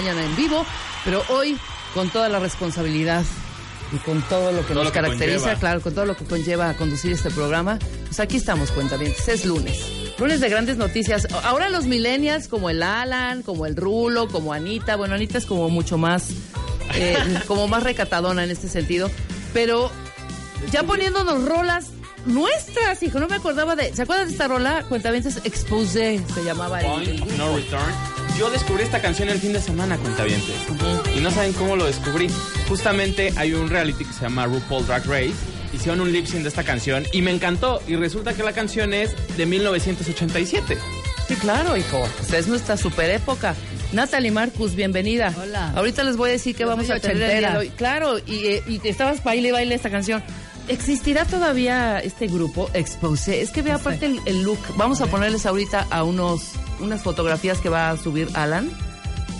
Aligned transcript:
Mañana 0.00 0.24
en 0.24 0.34
vivo, 0.36 0.64
pero 1.04 1.22
hoy 1.28 1.56
con 1.94 2.08
toda 2.10 2.28
la 2.28 2.38
responsabilidad 2.38 3.22
y 3.92 3.96
con 3.98 4.22
todo 4.22 4.52
lo 4.52 4.60
que 4.60 4.72
Todo 4.72 4.84
nos 4.84 4.84
lo 4.84 4.92
que 4.92 5.00
caracteriza, 5.00 5.38
conlleva. 5.40 5.60
claro, 5.60 5.80
con 5.80 5.94
todo 5.94 6.06
lo 6.06 6.16
que 6.16 6.24
conlleva 6.24 6.70
a 6.70 6.74
conducir 6.76 7.12
este 7.12 7.30
programa. 7.30 7.78
Pues 8.06 8.20
aquí 8.20 8.36
estamos, 8.36 8.70
cuentavientes. 8.70 9.26
Es 9.28 9.44
lunes. 9.44 9.78
Lunes 10.18 10.40
de 10.40 10.48
grandes 10.48 10.76
noticias. 10.76 11.26
Ahora 11.44 11.68
los 11.68 11.84
millennials, 11.86 12.46
como 12.48 12.70
el 12.70 12.82
Alan, 12.82 13.42
como 13.42 13.66
el 13.66 13.74
Rulo, 13.76 14.28
como 14.28 14.52
Anita. 14.52 14.96
Bueno, 14.96 15.16
Anita 15.16 15.38
es 15.38 15.44
como 15.46 15.68
mucho 15.68 15.98
más, 15.98 16.28
eh, 16.94 17.16
como 17.48 17.66
más 17.68 17.82
recatadona 17.82 18.44
en 18.44 18.50
este 18.52 18.68
sentido. 18.68 19.10
Pero 19.52 19.90
ya 20.70 20.84
poniéndonos 20.84 21.44
rolas 21.44 21.88
nuestras, 22.26 23.02
hijo, 23.02 23.18
no 23.18 23.26
me 23.26 23.36
acordaba 23.36 23.74
de. 23.74 23.92
¿Se 23.94 24.02
acuerdan 24.02 24.26
de 24.28 24.32
esta 24.32 24.46
rola? 24.46 24.84
Cuentavientes 24.88 25.38
Expose 25.44 26.22
se 26.32 26.44
llamaba 26.44 26.80
el. 26.80 27.36
No 27.36 27.56
Return. 27.56 28.19
Yo 28.40 28.48
descubrí 28.48 28.84
esta 28.84 29.02
canción 29.02 29.28
el 29.28 29.38
fin 29.38 29.52
de 29.52 29.60
semana, 29.60 29.98
cuentavientes. 29.98 30.54
Y 31.14 31.20
no 31.20 31.30
saben 31.30 31.52
cómo 31.52 31.76
lo 31.76 31.84
descubrí. 31.84 32.28
Justamente 32.70 33.34
hay 33.36 33.52
un 33.52 33.68
reality 33.68 34.02
que 34.02 34.14
se 34.14 34.22
llama 34.22 34.46
RuPaul 34.46 34.86
Drag 34.86 35.04
Race. 35.04 35.34
Hicieron 35.74 36.00
un 36.00 36.10
lip 36.10 36.24
sync 36.24 36.40
de 36.44 36.48
esta 36.48 36.64
canción 36.64 37.04
y 37.12 37.20
me 37.20 37.32
encantó. 37.32 37.82
Y 37.86 37.96
resulta 37.96 38.32
que 38.32 38.42
la 38.42 38.54
canción 38.54 38.94
es 38.94 39.14
de 39.36 39.44
1987. 39.44 40.78
Sí, 41.28 41.34
claro, 41.34 41.76
hijo. 41.76 42.02
Esta 42.18 42.38
es 42.38 42.48
nuestra 42.48 42.78
super 42.78 43.10
época. 43.10 43.54
Natalie 43.92 44.30
Marcus, 44.30 44.74
bienvenida. 44.74 45.34
Hola. 45.38 45.72
Ahorita 45.76 46.02
les 46.02 46.16
voy 46.16 46.30
a 46.30 46.32
decir 46.32 46.56
que 46.56 46.62
Yo 46.62 46.68
vamos 46.70 46.88
a 46.88 46.98
tener. 46.98 47.44
Claro, 47.76 48.20
y, 48.20 48.46
eh, 48.46 48.62
y 48.66 48.80
estabas 48.88 49.22
baile 49.22 49.48
y 49.48 49.52
baile 49.52 49.74
esta 49.74 49.90
canción. 49.90 50.22
¿Existirá 50.66 51.26
todavía 51.26 51.98
este 51.98 52.26
grupo 52.26 52.70
Expose? 52.72 53.42
Es 53.42 53.50
que 53.50 53.60
ve 53.60 53.72
aparte 53.72 54.06
el 54.24 54.42
look. 54.44 54.60
Vamos 54.76 55.02
a, 55.02 55.08
ponerles 55.08 55.44
ahorita 55.44 55.88
a 55.90 56.04
unos 56.04 56.54
unas 56.80 57.02
fotografías 57.02 57.58
que 57.58 57.68
va 57.68 57.90
a 57.90 57.96
subir 57.96 58.28
Alan. 58.34 58.70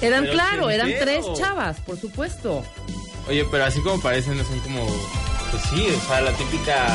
Eran, 0.00 0.22
Pero 0.22 0.32
claro, 0.32 0.70
eran 0.70 0.90
tres 0.98 1.24
chavas, 1.36 1.78
por 1.80 1.98
supuesto. 1.98 2.62
Oye, 3.28 3.44
pero 3.50 3.64
así 3.64 3.80
como 3.80 4.00
parecen, 4.00 4.38
son 4.44 4.58
como. 4.60 4.86
Pues 5.50 5.62
sí, 5.64 5.86
o 5.88 6.08
sea, 6.08 6.20
la 6.20 6.32
típica 6.32 6.86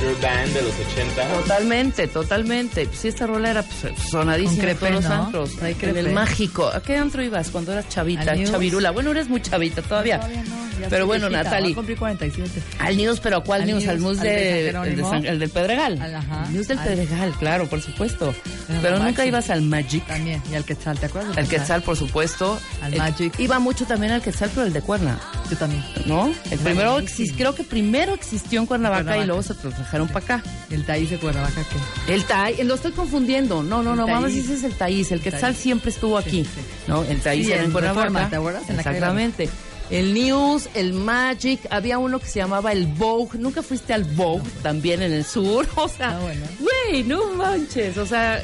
girl 0.00 0.16
band 0.22 0.54
de 0.54 0.62
los 0.62 0.72
80. 0.92 1.28
Totalmente, 1.40 2.08
totalmente. 2.08 2.88
Sí, 2.92 3.08
esta 3.08 3.26
rola 3.26 3.50
era 3.50 3.62
pues, 3.62 3.98
sonadísima 4.10 4.70
en 4.70 4.76
todos 4.78 4.92
los 4.92 5.04
¿no? 5.04 5.14
antros. 5.14 5.62
Hay 5.62 5.76
En 5.80 5.96
el 5.96 6.12
mágico. 6.12 6.66
¿A 6.66 6.82
qué 6.82 6.96
antro 6.96 7.22
ibas 7.22 7.50
cuando 7.50 7.72
eras 7.72 7.88
chavita, 7.88 8.34
chavirula? 8.44 8.92
Bueno, 8.92 9.10
eres 9.10 9.28
muy 9.28 9.42
chavita 9.42 9.82
todavía. 9.82 10.20
Todavía 10.20 10.42
no, 10.44 10.67
ya 10.80 10.88
pero 10.88 11.06
bueno, 11.06 11.28
Natalie. 11.30 11.74
cumplir 11.74 11.98
47. 11.98 12.62
Al 12.78 12.96
News, 12.96 13.20
pero 13.20 13.38
¿a 13.38 13.44
cuál 13.44 13.62
Al 13.62 13.66
News? 13.68 13.86
Al 13.88 14.00
News, 14.00 14.18
al 14.18 14.24
de 14.24 15.04
San 15.08 15.26
el, 15.26 15.38
del 15.38 15.50
Pedregal. 15.50 16.00
Al- 16.00 16.14
ajá. 16.14 16.46
News 16.50 16.68
del 16.68 16.78
Al- 16.78 16.88
Pedregal, 16.88 17.32
claro, 17.38 17.66
por 17.66 17.80
supuesto. 17.80 18.34
Pero 18.82 18.98
nunca 18.98 19.24
ibas 19.26 19.50
al 19.50 19.62
Magic. 19.62 20.06
También. 20.06 20.42
Y 20.50 20.54
al 20.54 20.64
Quetzal, 20.64 20.98
¿te 20.98 21.06
acuerdas? 21.06 21.36
Al 21.36 21.48
Quetzal, 21.48 21.82
por 21.82 21.96
supuesto. 21.96 22.58
Al 22.82 22.94
Eh, 22.94 22.98
Magic. 22.98 23.38
Iba 23.38 23.58
mucho 23.58 23.84
también 23.86 24.12
al 24.12 24.22
Quetzal, 24.22 24.50
pero 24.54 24.66
el 24.66 24.72
de 24.72 24.80
Cuerna, 24.82 25.18
Yo 25.50 25.56
también. 25.56 25.82
¿no? 26.06 26.32
El 26.50 26.58
primero, 26.58 26.98
creo 27.36 27.54
que 27.54 27.64
primero 27.64 28.14
existió 28.14 28.60
en 28.60 28.66
Cuernavaca, 28.66 29.16
y 29.18 29.26
luego 29.26 29.42
se 29.42 29.54
trajeron 29.54 30.08
para 30.08 30.24
acá. 30.24 30.42
El 30.70 30.84
Taís 30.84 31.10
de 31.10 31.16
Cuernavaca, 31.18 31.62
¿qué? 32.06 32.14
El 32.14 32.24
Taís, 32.24 32.64
lo 32.64 32.74
estoy 32.74 32.92
confundiendo. 32.92 33.62
No, 33.62 33.82
no, 33.82 33.92
El 33.92 33.96
no, 33.98 34.06
Taís. 34.06 34.36
ese 34.36 34.54
es 34.54 34.64
el 34.64 34.74
Taís. 34.74 35.10
El 35.12 35.20
Quetzal 35.20 35.54
siempre 35.56 35.90
estuvo 35.90 36.18
aquí. 36.18 36.46
¿No? 36.86 37.02
El 37.04 37.20
Taís 37.20 37.48
en 37.48 37.70
Cuernavaca. 37.72 38.30
Exactamente. 38.68 39.48
El 39.90 40.12
News, 40.14 40.68
el 40.74 40.92
Magic, 40.92 41.60
había 41.70 41.98
uno 41.98 42.18
que 42.18 42.26
se 42.26 42.40
llamaba 42.40 42.72
el 42.72 42.86
Vogue. 42.86 43.38
¿Nunca 43.38 43.62
fuiste 43.62 43.94
al 43.94 44.04
Vogue 44.04 44.48
también 44.62 45.00
en 45.02 45.12
el 45.12 45.24
sur? 45.24 45.66
O 45.76 45.88
sea, 45.88 46.10
Ah, 46.16 46.20
bueno. 46.20 46.44
güey, 46.60 47.04
no 47.04 47.24
manches. 47.34 47.96
O 47.96 48.04
sea, 48.06 48.42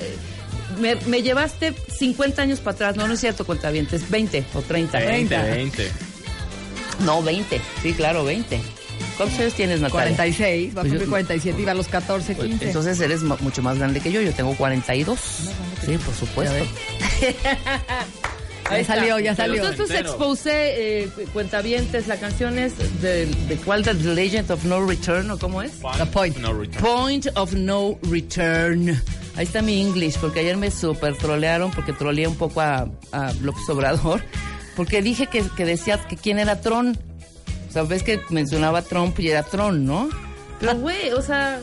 me, 0.81 0.95
me 1.07 1.23
llevaste 1.23 1.75
50 1.99 2.41
años 2.43 2.61
para 2.61 2.75
atrás. 2.75 2.97
No, 2.97 3.07
no 3.07 3.15
es 3.15 3.21
cierto, 3.21 3.45
cuentavientes. 3.45 4.09
20 4.11 4.45
o 4.55 4.63
30. 4.63 4.99
20, 4.99 5.35
30. 5.37 5.43
20. 5.55 5.91
No, 7.01 7.23
20. 7.23 7.61
Sí, 7.83 7.93
claro, 7.93 8.25
20. 8.25 8.61
¿Cuántos 9.17 9.39
años 9.39 9.53
tienes, 9.55 9.81
Natalia? 9.81 10.17
46, 10.17 10.69
va 10.77 10.81
a 10.81 10.83
Pues 10.83 10.93
cumplir 10.93 11.09
47, 11.11 11.63
iba 11.63 11.73
a 11.73 11.75
los 11.75 11.89
14, 11.89 12.35
15. 12.37 12.65
Entonces 12.67 12.99
eres 13.01 13.23
mu- 13.23 13.37
mucho 13.41 13.63
más 13.63 13.79
grande 13.79 14.01
que 14.01 14.11
yo. 14.11 14.21
Yo 14.21 14.33
tengo 14.33 14.57
42. 14.57 15.19
Sí, 15.85 15.99
por 15.99 16.15
supuesto. 16.15 16.55
Ya 18.71 18.85
salió, 18.85 19.19
ya 19.19 19.35
salió. 19.35 19.57
Entonces 19.57 19.91
Entero. 19.91 20.11
expuse 20.11 20.51
eh, 21.03 21.09
cuentavientes. 21.33 22.07
La 22.09 22.17
canción 22.17 22.59
es 22.59 22.73
de, 23.03 23.27
de 23.27 23.57
cuál 23.57 23.83
de 23.83 23.95
The 23.95 24.15
Legend 24.15 24.51
of 24.51 24.65
No 24.65 24.85
Return 24.85 25.31
o 25.31 25.39
cómo 25.39 25.63
es? 25.63 25.73
The 25.99 26.07
Point. 26.07 26.39
No 26.39 26.53
Return. 26.53 26.83
Point 26.85 27.27
of 27.35 27.53
No 27.53 27.99
Return. 28.11 29.01
Ahí 29.37 29.45
está 29.45 29.63
mi 29.63 29.81
English, 29.81 30.17
porque 30.19 30.41
ayer 30.41 30.57
me 30.57 30.71
super 30.71 31.17
trolearon 31.17 31.71
porque 31.73 31.93
troleé 31.93 32.27
un 32.29 32.37
poco 32.37 32.61
a, 32.61 32.89
a 33.13 33.33
López 33.43 33.69
Obrador, 33.69 34.23
porque 34.77 35.03
dije 35.03 35.27
que, 35.27 35.43
que 35.57 35.65
decía 35.65 35.99
que 36.09 36.17
quién 36.17 36.39
era 36.39 36.61
Tron. 36.61 36.97
O 37.69 37.73
sea, 37.73 37.83
ves 37.83 38.05
que 38.05 38.21
mencionaba 38.31 38.83
Trump 38.83 39.19
y 39.19 39.31
era 39.31 39.43
Tron, 39.43 39.85
¿no? 39.85 40.09
Pero, 40.61 40.77
güey, 40.77 41.11
o 41.11 41.21
sea, 41.21 41.61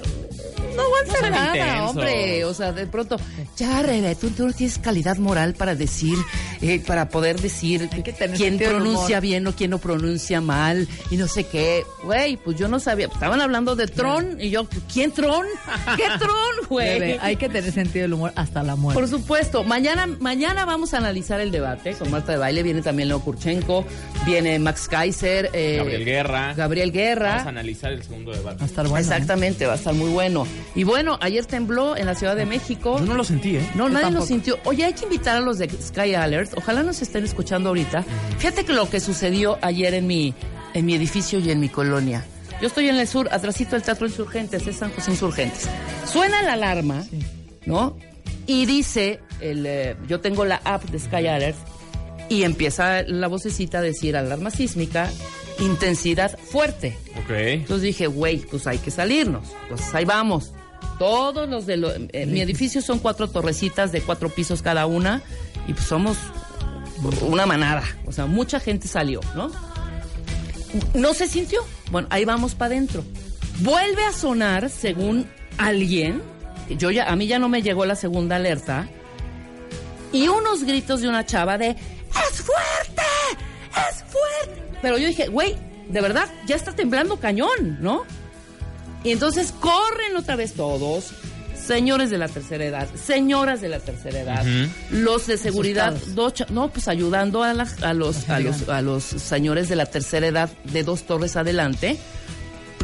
no 0.75 0.81
aguanta 0.83 1.13
sean 1.19 1.31
nada, 1.31 1.57
intensos. 1.57 1.89
hombre. 1.89 2.45
O 2.45 2.53
sea, 2.53 2.71
de 2.73 2.87
pronto, 2.87 3.17
ya, 3.57 3.81
Rebe, 3.81 4.15
tú, 4.15 4.29
tú 4.29 4.47
no 4.47 4.53
tienes 4.53 4.77
calidad 4.77 5.17
moral 5.17 5.53
para 5.53 5.75
decir, 5.75 6.17
eh, 6.61 6.81
para 6.85 7.09
poder 7.09 7.39
decir 7.39 7.89
quién 8.35 8.57
pronuncia 8.57 9.17
humor. 9.17 9.21
bien 9.21 9.47
o 9.47 9.55
quién 9.55 9.71
no 9.71 9.77
pronuncia 9.77 10.41
mal 10.41 10.87
y 11.09 11.17
no 11.17 11.27
sé 11.27 11.45
qué. 11.45 11.83
Güey, 12.03 12.37
pues 12.37 12.57
yo 12.57 12.67
no 12.67 12.79
sabía. 12.79 13.07
Estaban 13.07 13.41
hablando 13.41 13.75
de 13.75 13.87
Tron 13.87 14.39
y 14.39 14.49
yo, 14.49 14.67
¿quién 14.91 15.11
Tron? 15.11 15.45
¿Qué 15.97 16.03
Tron, 16.19 16.55
güey? 16.69 17.17
Hay 17.19 17.35
que 17.35 17.49
tener 17.49 17.71
sentido 17.71 18.03
del 18.03 18.13
humor 18.13 18.31
hasta 18.35 18.63
la 18.63 18.75
muerte. 18.75 18.99
Por 18.99 19.09
supuesto, 19.09 19.63
mañana, 19.63 20.07
mañana 20.07 20.65
vamos 20.65 20.93
a 20.93 20.97
analizar 20.97 21.39
el 21.41 21.51
debate 21.51 21.93
con 21.93 22.09
Marta 22.11 22.31
de 22.31 22.37
Baile, 22.37 22.63
viene 22.63 22.81
también 22.81 23.07
Leo 23.09 23.19
Kurchenko, 23.19 23.85
viene 24.25 24.59
Max 24.59 24.87
Kaiser, 24.87 25.49
eh, 25.53 25.75
Gabriel 25.77 26.05
Guerra. 26.05 26.53
Gabriel 26.53 26.91
Vamos 26.91 27.01
a 27.01 27.07
Guerra. 27.09 27.41
analizar 27.49 27.91
el 27.91 28.03
segundo 28.03 28.31
debate. 28.31 28.57
Va 28.57 28.63
a 28.63 28.67
estar 28.67 28.87
bueno. 28.87 28.97
¿eh? 28.97 29.01
Exactamente, 29.01 29.65
va 29.65 29.73
a 29.73 29.75
estar 29.75 29.93
muy 29.93 30.09
bueno. 30.09 30.45
Y 30.75 30.83
bueno, 30.83 31.17
ayer 31.21 31.45
tembló 31.45 31.97
en 31.97 32.05
la 32.05 32.15
Ciudad 32.15 32.35
de 32.35 32.45
México. 32.45 32.97
Yo 32.99 33.05
no 33.05 33.15
lo 33.15 33.23
sentí, 33.23 33.55
¿eh? 33.57 33.69
No, 33.75 33.87
Yo 33.87 33.93
nadie 33.93 34.11
lo 34.11 34.25
sintió. 34.25 34.59
Oye, 34.65 34.85
hay 34.85 34.93
que 34.93 35.03
invitar 35.03 35.37
a 35.37 35.39
los 35.39 35.57
de 35.57 35.69
Sky 35.69 36.13
Alert. 36.15 36.53
Ojalá 36.57 36.83
nos 36.83 37.01
estén 37.01 37.23
escuchando 37.23 37.69
ahorita. 37.69 38.03
Fíjate 38.37 38.65
que 38.65 38.73
lo 38.73 38.89
que 38.89 38.99
sucedió 38.99 39.57
ayer 39.61 39.93
en 39.93 40.07
mi, 40.07 40.33
en 40.73 40.85
mi 40.85 40.95
edificio 40.95 41.39
y 41.39 41.51
en 41.51 41.59
mi 41.59 41.69
colonia. 41.69 42.25
Yo 42.61 42.67
estoy 42.67 42.89
en 42.89 42.95
el 42.95 43.07
sur, 43.07 43.27
atrásito 43.31 43.71
del 43.71 43.81
Teatro 43.81 44.05
Insurgentes, 44.05 44.67
es 44.67 44.75
San 44.75 44.91
José 44.91 45.11
Insurgentes. 45.11 45.67
Suena 46.05 46.43
la 46.43 46.53
alarma, 46.53 47.03
¿no? 47.65 47.97
Y 48.45 48.65
dice, 48.67 49.19
el, 49.39 49.65
eh, 49.65 49.95
yo 50.07 50.19
tengo 50.19 50.45
la 50.45 50.61
app 50.63 50.83
de 50.85 50.99
Sky 50.99 51.27
Alert, 51.27 51.57
Y 52.29 52.43
empieza 52.43 53.01
la 53.03 53.27
vocecita 53.27 53.79
a 53.79 53.81
decir 53.81 54.15
alarma 54.15 54.51
sísmica, 54.51 55.09
intensidad 55.61 56.37
fuerte. 56.37 56.97
Ok. 57.23 57.29
Entonces 57.31 57.83
dije, 57.83 58.07
güey, 58.07 58.39
pues 58.39 58.67
hay 58.67 58.77
que 58.79 58.91
salirnos. 58.91 59.47
Pues 59.69 59.93
ahí 59.93 60.05
vamos. 60.05 60.51
Todos 60.99 61.47
los 61.49 61.65
de 61.65 61.77
lo- 61.77 61.91
eh, 61.93 62.25
mi 62.27 62.41
edificio 62.41 62.81
son 62.81 62.99
cuatro 62.99 63.29
torrecitas 63.29 63.91
de 63.91 64.01
cuatro 64.01 64.29
pisos 64.29 64.61
cada 64.61 64.85
una 64.85 65.21
y 65.67 65.73
pues 65.73 65.85
somos 65.85 66.17
una 67.21 67.45
manada. 67.45 67.83
O 68.05 68.11
sea, 68.11 68.25
mucha 68.27 68.59
gente 68.59 68.87
salió, 68.87 69.19
¿no? 69.35 69.51
No 70.93 71.13
se 71.13 71.27
sintió. 71.27 71.61
Bueno, 71.89 72.07
ahí 72.11 72.25
vamos 72.25 72.53
para 72.55 72.73
adentro. 72.75 73.03
Vuelve 73.59 74.03
a 74.05 74.11
sonar, 74.13 74.69
según 74.69 75.27
alguien, 75.57 76.21
yo 76.69 76.91
ya, 76.91 77.09
a 77.11 77.15
mí 77.15 77.27
ya 77.27 77.39
no 77.39 77.49
me 77.49 77.61
llegó 77.61 77.85
la 77.85 77.95
segunda 77.95 78.37
alerta, 78.37 78.87
y 80.13 80.27
unos 80.27 80.63
gritos 80.63 81.01
de 81.01 81.09
una 81.09 81.25
chava 81.25 81.57
de 81.57 81.69
¡Es 81.69 82.41
fuerte! 82.41 83.01
¡Es 83.89 84.03
fuerte! 84.03 84.61
Pero 84.81 84.97
yo 84.97 85.07
dije, 85.07 85.27
güey, 85.27 85.55
de 85.89 86.01
verdad, 86.01 86.27
ya 86.47 86.55
está 86.55 86.71
temblando 86.73 87.17
cañón, 87.19 87.77
¿no? 87.81 88.03
Y 89.03 89.11
entonces 89.11 89.51
corren 89.59 90.15
otra 90.15 90.35
vez 90.35 90.53
todos, 90.53 91.11
señores 91.55 92.09
de 92.09 92.17
la 92.17 92.27
tercera 92.27 92.65
edad, 92.65 92.87
señoras 92.95 93.61
de 93.61 93.69
la 93.69 93.79
tercera 93.79 94.19
edad, 94.19 94.45
los 94.91 95.27
de 95.27 95.37
seguridad, 95.37 95.93
dos 96.09 96.33
no, 96.49 96.69
pues 96.69 96.87
ayudando 96.87 97.43
a, 97.43 97.53
las- 97.53 97.81
a 97.83 97.93
los, 97.93 98.29
a, 98.29 98.39
los, 98.39 98.69
a 98.69 98.81
los 98.81 99.03
señores 99.03 99.69
de 99.69 99.75
la 99.75 99.85
tercera 99.85 100.27
edad 100.27 100.49
de 100.65 100.83
dos 100.83 101.03
torres 101.03 101.35
adelante, 101.35 101.97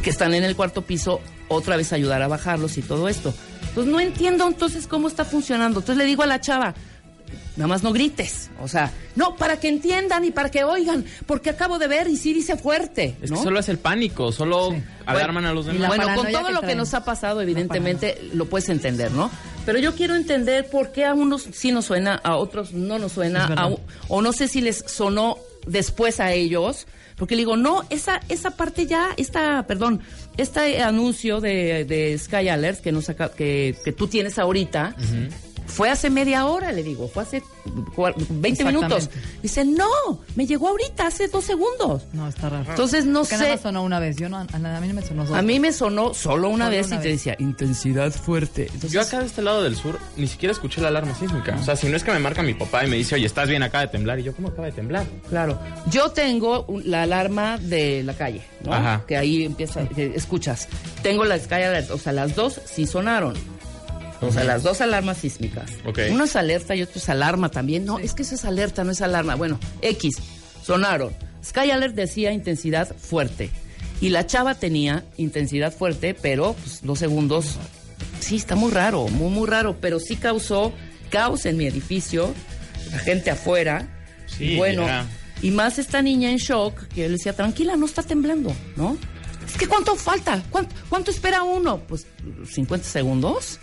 que 0.03 0.09
están 0.09 0.33
en 0.33 0.43
el 0.43 0.55
cuarto 0.55 0.83
piso, 0.83 1.21
otra 1.49 1.77
vez 1.77 1.93
ayudar 1.93 2.21
a 2.21 2.27
bajarlos 2.27 2.77
y 2.77 2.81
todo 2.81 3.07
esto. 3.09 3.33
Pues 3.75 3.85
no 3.87 3.99
entiendo 3.99 4.47
entonces 4.47 4.87
cómo 4.87 5.07
está 5.07 5.23
funcionando. 5.23 5.79
Entonces 5.81 5.97
le 6.03 6.05
digo 6.09 6.23
a 6.23 6.27
la 6.27 6.41
chava, 6.41 6.73
nada 7.55 7.67
más 7.67 7.83
no 7.83 7.91
grites. 7.93 8.49
O 8.61 8.67
sea, 8.67 8.91
no, 9.15 9.35
para 9.35 9.59
que 9.59 9.67
entiendan 9.69 10.25
y 10.25 10.31
para 10.31 10.49
que 10.51 10.63
oigan, 10.63 11.05
porque 11.25 11.49
acabo 11.49 11.79
de 11.79 11.87
ver 11.87 12.07
y 12.07 12.17
sí 12.17 12.33
dice 12.33 12.55
fuerte. 12.57 13.15
Es 13.21 13.31
que 13.31 13.37
solo 13.37 13.59
es 13.59 13.69
el 13.69 13.77
pánico, 13.77 14.31
solo 14.31 14.71
Sí. 14.71 14.83
alarman 15.05 15.45
a 15.45 15.53
los 15.53 15.65
demás. 15.65 15.87
Bueno, 15.87 16.05
con 16.15 16.31
todo 16.31 16.47
que 16.47 16.53
lo 16.53 16.61
que 16.61 16.75
nos 16.75 16.93
ha 16.93 17.03
pasado, 17.05 17.41
evidentemente 17.41 18.19
lo 18.33 18.45
puedes 18.45 18.69
entender, 18.69 19.11
¿no? 19.11 19.29
Pero 19.65 19.79
yo 19.79 19.93
quiero 19.95 20.15
entender 20.15 20.69
por 20.69 20.91
qué 20.91 21.05
a 21.05 21.13
unos 21.13 21.47
sí 21.51 21.71
nos 21.71 21.85
suena, 21.85 22.15
a 22.15 22.35
otros 22.37 22.73
no 22.73 22.99
nos 22.99 23.11
suena, 23.11 23.45
a 23.45 23.69
o 24.07 24.21
no 24.21 24.31
sé 24.33 24.47
si 24.47 24.61
les 24.61 24.83
sonó 24.87 25.37
después 25.65 26.19
a 26.21 26.31
ellos, 26.31 26.87
porque 27.17 27.35
le 27.35 27.41
digo, 27.41 27.57
no, 27.57 27.83
esa, 27.89 28.21
esa 28.29 28.51
parte 28.51 28.85
ya, 28.85 29.09
esta, 29.17 29.65
perdón, 29.67 30.01
este 30.37 30.81
anuncio 30.81 31.41
de, 31.41 31.83
de 31.83 32.15
Sky 32.17 32.47
Alert 32.47 32.79
que, 32.81 32.91
nos 32.91 33.09
acá- 33.09 33.31
que, 33.35 33.75
que 33.83 33.91
tú 33.91 34.07
tienes 34.07 34.37
ahorita, 34.39 34.95
fue 35.67 35.89
hace 35.89 36.09
media 36.09 36.45
hora, 36.47 36.71
le 36.71 36.81
digo, 36.81 37.07
fue 37.07 37.23
hace 37.23 37.43
cua- 37.95 38.13
20 38.29 38.63
minutos. 38.65 39.09
Dice, 39.43 39.63
no, 39.65 39.85
me 40.35 40.45
llegó 40.47 40.69
ahorita, 40.69 41.07
hace 41.07 41.27
dos 41.27 41.43
segundos. 41.45 42.03
No, 42.13 42.27
está 42.27 42.49
raro. 42.49 42.69
Entonces 42.69 43.05
no 43.05 43.19
Porque 43.21 43.35
nada 43.35 43.45
sé. 43.45 43.51
más 43.51 43.61
sonó 43.61 43.83
una 43.83 43.99
vez. 43.99 44.15
Yo 44.17 44.29
no, 44.29 44.37
a, 44.37 44.41
a 44.51 44.79
mí 44.81 44.87
no 44.87 44.93
me 44.93 45.01
sonó 45.01 45.25
dos. 45.25 45.37
A 45.37 45.41
mí 45.41 45.59
me 45.59 45.71
sonó 45.71 46.13
solo 46.13 46.49
una 46.49 46.65
Solo 46.65 46.77
vez 46.77 46.87
una 46.87 46.95
y 46.95 46.99
te 46.99 47.07
decía 47.09 47.35
intensidad 47.39 48.11
fuerte. 48.11 48.63
Entonces, 48.67 48.91
Yo 48.91 49.01
acá 49.01 49.19
de 49.19 49.25
este 49.25 49.41
lado 49.41 49.61
del 49.63 49.75
sur 49.75 49.99
ni 50.15 50.27
siquiera 50.27 50.51
escuché 50.53 50.81
la 50.81 50.87
alarma 50.87 51.13
sísmica. 51.15 51.55
O 51.59 51.63
sea, 51.63 51.75
si 51.75 51.87
no 51.89 51.97
es 51.97 52.03
que 52.03 52.11
me 52.11 52.19
marca 52.19 52.41
mi 52.41 52.53
papá 52.53 52.85
y 52.85 52.89
me 52.89 52.95
dice, 52.95 53.15
oye, 53.15 53.25
estás 53.25 53.47
bien, 53.49 53.61
acaba 53.63 53.81
de 53.85 53.91
temblar. 53.91 54.19
Y 54.19 54.23
yo, 54.23 54.33
¿cómo 54.35 54.47
acaba 54.47 54.65
de 54.67 54.73
temblar? 54.73 55.05
claro. 55.29 55.59
Yo 55.91 56.09
tengo 56.11 56.63
un- 56.67 56.89
la 56.89 57.03
alarma 57.03 57.57
de 57.57 58.03
la 58.03 58.13
calle, 58.13 58.41
¿no? 58.63 58.73
Ajá. 58.73 59.03
Que 59.07 59.17
ahí 59.17 59.43
empieza, 59.43 59.87
que 59.89 60.13
escuchas. 60.15 60.67
Tengo 61.03 61.25
la 61.25 61.37
Sky 61.37 61.55
Alert, 61.55 61.91
o 61.91 61.97
sea, 61.97 62.13
las 62.13 62.35
dos 62.35 62.59
sí 62.65 62.85
sonaron. 62.87 63.33
O 64.21 64.31
sea, 64.31 64.43
las 64.43 64.63
dos 64.63 64.81
alarmas 64.81 65.17
sísmicas. 65.19 65.71
Ok. 65.85 65.99
Una 66.11 66.25
es 66.25 66.35
alerta 66.35 66.75
y 66.75 66.81
otra 66.81 66.97
es 66.97 67.09
alarma 67.09 67.49
también. 67.49 67.85
No, 67.85 67.99
es 67.99 68.13
que 68.13 68.23
eso 68.23 68.35
es 68.35 68.45
alerta, 68.45 68.83
no 68.83 68.91
es 68.91 69.01
alarma. 69.01 69.35
Bueno, 69.35 69.59
X, 69.81 70.15
sonaron. 70.63 71.13
Sky 71.43 71.71
Alert 71.71 71.95
decía 71.95 72.31
intensidad 72.31 72.95
fuerte. 72.95 73.49
Y 74.01 74.09
la 74.09 74.25
chava 74.25 74.55
tenía 74.55 75.05
intensidad 75.17 75.73
fuerte, 75.73 76.13
pero 76.13 76.53
pues, 76.53 76.81
dos 76.83 76.99
segundos. 76.99 77.57
Sí, 78.19 78.35
está 78.35 78.55
muy 78.55 78.71
raro, 78.71 79.07
muy, 79.07 79.29
muy 79.29 79.47
raro. 79.47 79.77
Pero 79.79 79.99
sí 79.99 80.15
causó 80.15 80.73
caos 81.09 81.45
en 81.45 81.57
mi 81.57 81.65
edificio, 81.65 82.33
la 82.91 82.99
gente 82.99 83.31
afuera. 83.31 83.87
Sí, 84.25 84.53
y 84.53 84.57
bueno, 84.57 84.85
ya. 84.85 85.05
y 85.41 85.51
más 85.51 85.79
esta 85.79 86.01
niña 86.01 86.29
en 86.29 86.37
shock, 86.37 86.87
que 86.89 87.01
yo 87.01 87.07
le 87.07 87.13
decía, 87.13 87.33
tranquila, 87.33 87.75
no 87.75 87.85
está 87.85 88.03
temblando, 88.03 88.53
¿no? 88.75 88.97
Es 89.47 89.57
que 89.57 89.67
¿cuánto 89.67 89.95
falta? 89.95 90.43
¿Cuánto, 90.49 90.75
cuánto 90.89 91.11
espera 91.11 91.43
uno? 91.43 91.79
Pues 91.87 92.05
50 92.51 92.85
segundos. 92.85 93.59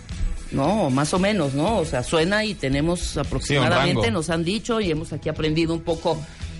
No, 0.54 0.88
más 0.90 1.12
o 1.14 1.18
menos, 1.18 1.54
¿no? 1.54 1.78
O 1.78 1.84
sea, 1.84 2.02
suena 2.02 2.44
y 2.44 2.54
tenemos 2.54 3.16
aproximadamente, 3.16 4.10
nos 4.10 4.30
han 4.30 4.44
dicho 4.44 4.80
y 4.80 4.90
hemos 4.90 5.12
aquí 5.12 5.28
aprendido 5.28 5.74
un 5.74 5.80
poco 5.80 6.18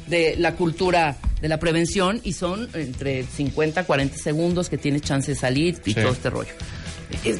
de 0.09 0.35
la 0.39 0.55
cultura 0.57 1.17
de 1.41 1.49
la 1.49 1.59
prevención 1.59 2.21
y 2.25 2.33
son 2.35 2.69
entre 2.75 3.25
50 3.25 3.81
a 3.81 3.85
40 3.85 4.17
segundos 4.19 4.69
que 4.69 4.77
tienes 4.79 5.03
chance 5.03 5.31
de 5.33 5.37
salir 5.37 5.81
y 5.85 5.93
Sí. 5.93 6.01
todo 6.01 6.13
este 6.13 6.29
rollo. 6.31 6.53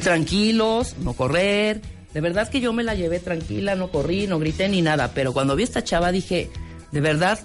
Tranquilos, 0.01 0.95
no 1.03 1.13
correr. 1.13 1.81
De 2.13 2.21
verdad 2.21 2.49
que 2.49 2.61
yo 2.61 2.71
me 2.73 2.83
la 2.83 2.95
llevé 2.95 3.19
tranquila, 3.19 3.75
no 3.75 3.91
corrí, 3.91 4.25
no 4.27 4.39
grité 4.39 4.69
ni 4.69 4.81
nada, 4.81 5.11
pero 5.13 5.33
cuando 5.33 5.55
vi 5.55 5.63
a 5.63 5.65
esta 5.65 5.83
chava 5.83 6.11
dije, 6.11 6.49
de 6.91 7.01
verdad, 7.01 7.39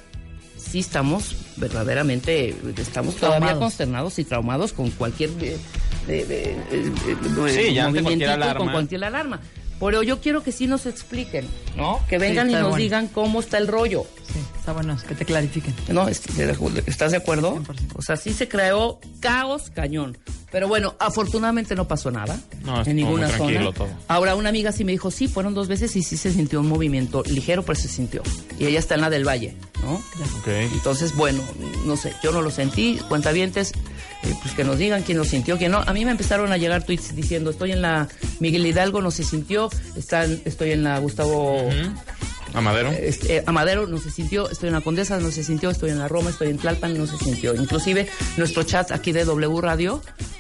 sí 0.57 0.79
estamos 0.79 1.35
verdaderamente, 1.61 2.57
estamos 2.77 3.15
todavía 3.17 3.39
Traumados. 3.39 3.59
consternados 3.63 4.19
y 4.19 4.25
traumados 4.25 4.73
con 4.73 4.91
cualquier 4.91 5.31
eh, 5.43 5.57
eh, 6.09 6.57
Sí, 7.55 7.75
ya 7.75 7.87
ante 7.87 8.03
cualquier 8.03 8.03
movimientito, 8.03 8.31
alarma. 8.33 8.59
con 8.59 8.73
cualquier 8.73 9.05
alarma. 9.05 9.41
Pero 9.79 10.03
yo 10.03 10.21
quiero 10.21 10.43
que 10.43 10.53
sí 10.53 10.67
nos 10.67 10.85
expliquen, 10.85 11.47
¿no? 11.77 12.01
Que 12.07 12.19
vengan 12.19 12.51
y 12.51 12.53
nos 12.53 12.63
bueno. 12.65 12.77
digan 12.77 13.07
cómo 13.09 13.41
está 13.41 13.57
el 13.57 13.67
rollo. 13.67 14.05
Sí, 14.31 14.39
está 14.59 14.73
bueno 14.75 14.95
que 15.09 15.15
te 15.15 15.25
clarifiquen. 15.25 15.75
¿No? 15.89 16.07
Est- 16.07 16.29
¿Estás 16.87 17.13
de 17.13 17.17
acuerdo? 17.17 17.57
100%. 17.57 17.77
O 17.95 18.03
sea, 18.03 18.17
sí 18.17 18.35
se 18.35 18.47
creó 18.47 19.01
caos 19.21 19.71
cañón. 19.75 20.19
Pero 20.51 20.67
bueno, 20.69 20.97
afortunadamente 20.99 21.75
no 21.75 21.87
pasó 21.87 22.11
nada. 22.11 22.39
No, 22.65 22.85
en 22.85 22.97
ninguna 22.97 23.29
zona. 23.29 23.73
todo. 23.73 23.89
Ahora, 24.09 24.35
una 24.35 24.49
amiga 24.49 24.73
sí 24.73 24.85
me 24.85 24.93
dijo, 24.93 25.11
sí, 25.11 25.29
fueron 25.29 25.55
dos 25.55 25.69
veces 25.69 25.95
y 25.97 26.03
sí 26.03 26.17
se 26.17 26.33
sintió 26.33 26.61
un 26.61 26.69
movimiento 26.69 27.23
ligero, 27.25 27.63
pero 27.63 27.79
se 27.79 27.89
sintió. 27.89 28.23
Y 28.59 28.67
ella 28.67 28.79
está 28.81 28.97
en 28.97 29.03
la 29.03 29.11
del 29.11 29.27
Valle, 29.27 29.55
¿no? 29.83 29.95
Ok. 29.95 30.49
Entonces, 30.73 31.15
bueno, 31.15 31.43
no 31.87 31.97
sé, 31.97 32.15
yo 32.23 32.33
no 32.33 32.43
lo 32.43 32.51
sentí. 32.51 32.99
Cuentavientes, 33.09 33.73
eh, 34.23 34.35
pues 34.43 34.55
que 34.55 34.65
nos 34.65 34.79
digan 34.79 35.03
quién 35.03 35.19
lo 35.19 35.25
sintió, 35.25 35.57
quién 35.57 35.73
no. 35.73 35.79
A 35.79 35.93
mí 35.93 36.05
me 36.05 36.11
empezaron 36.11 36.53
a 36.53 36.57
llegar 36.57 36.83
tweets 36.85 37.15
diciendo, 37.15 37.51
estoy 37.51 37.73
en 37.73 37.83
la 37.83 38.09
Miguel 38.41 38.67
Hidalgo, 38.67 39.01
no 39.01 39.11
se 39.11 39.23
sintió. 39.23 39.71
Están, 39.97 40.41
estoy 40.45 40.73
en 40.73 40.83
la 40.83 40.99
Gustavo 40.99 41.69
Amadero. 42.55 42.91
este, 42.91 43.37
eh, 43.37 43.43
Amadero 43.47 43.87
no 43.87 43.99
se 43.99 44.11
sintió, 44.11 44.51
estoy 44.51 44.69
en 44.69 44.75
la 44.75 44.81
Condesa, 44.81 45.19
no 45.21 45.31
se 45.31 45.45
sintió, 45.45 45.71
estoy 45.71 45.91
en 45.91 45.99
la 45.99 46.09
Roma, 46.09 46.31
estoy 46.31 46.49
en 46.49 46.59
Tlalpan, 46.59 46.97
no 46.97 47.07
se 47.07 47.17
sintió. 47.19 47.55
Inclusive 47.55 48.09
nuestro 48.37 48.63
chat 48.65 48.91
aquí 48.93 49.13
de 49.13 49.25
W 49.25 49.61
Radio, 49.61 50.03
eh, 50.19 50.40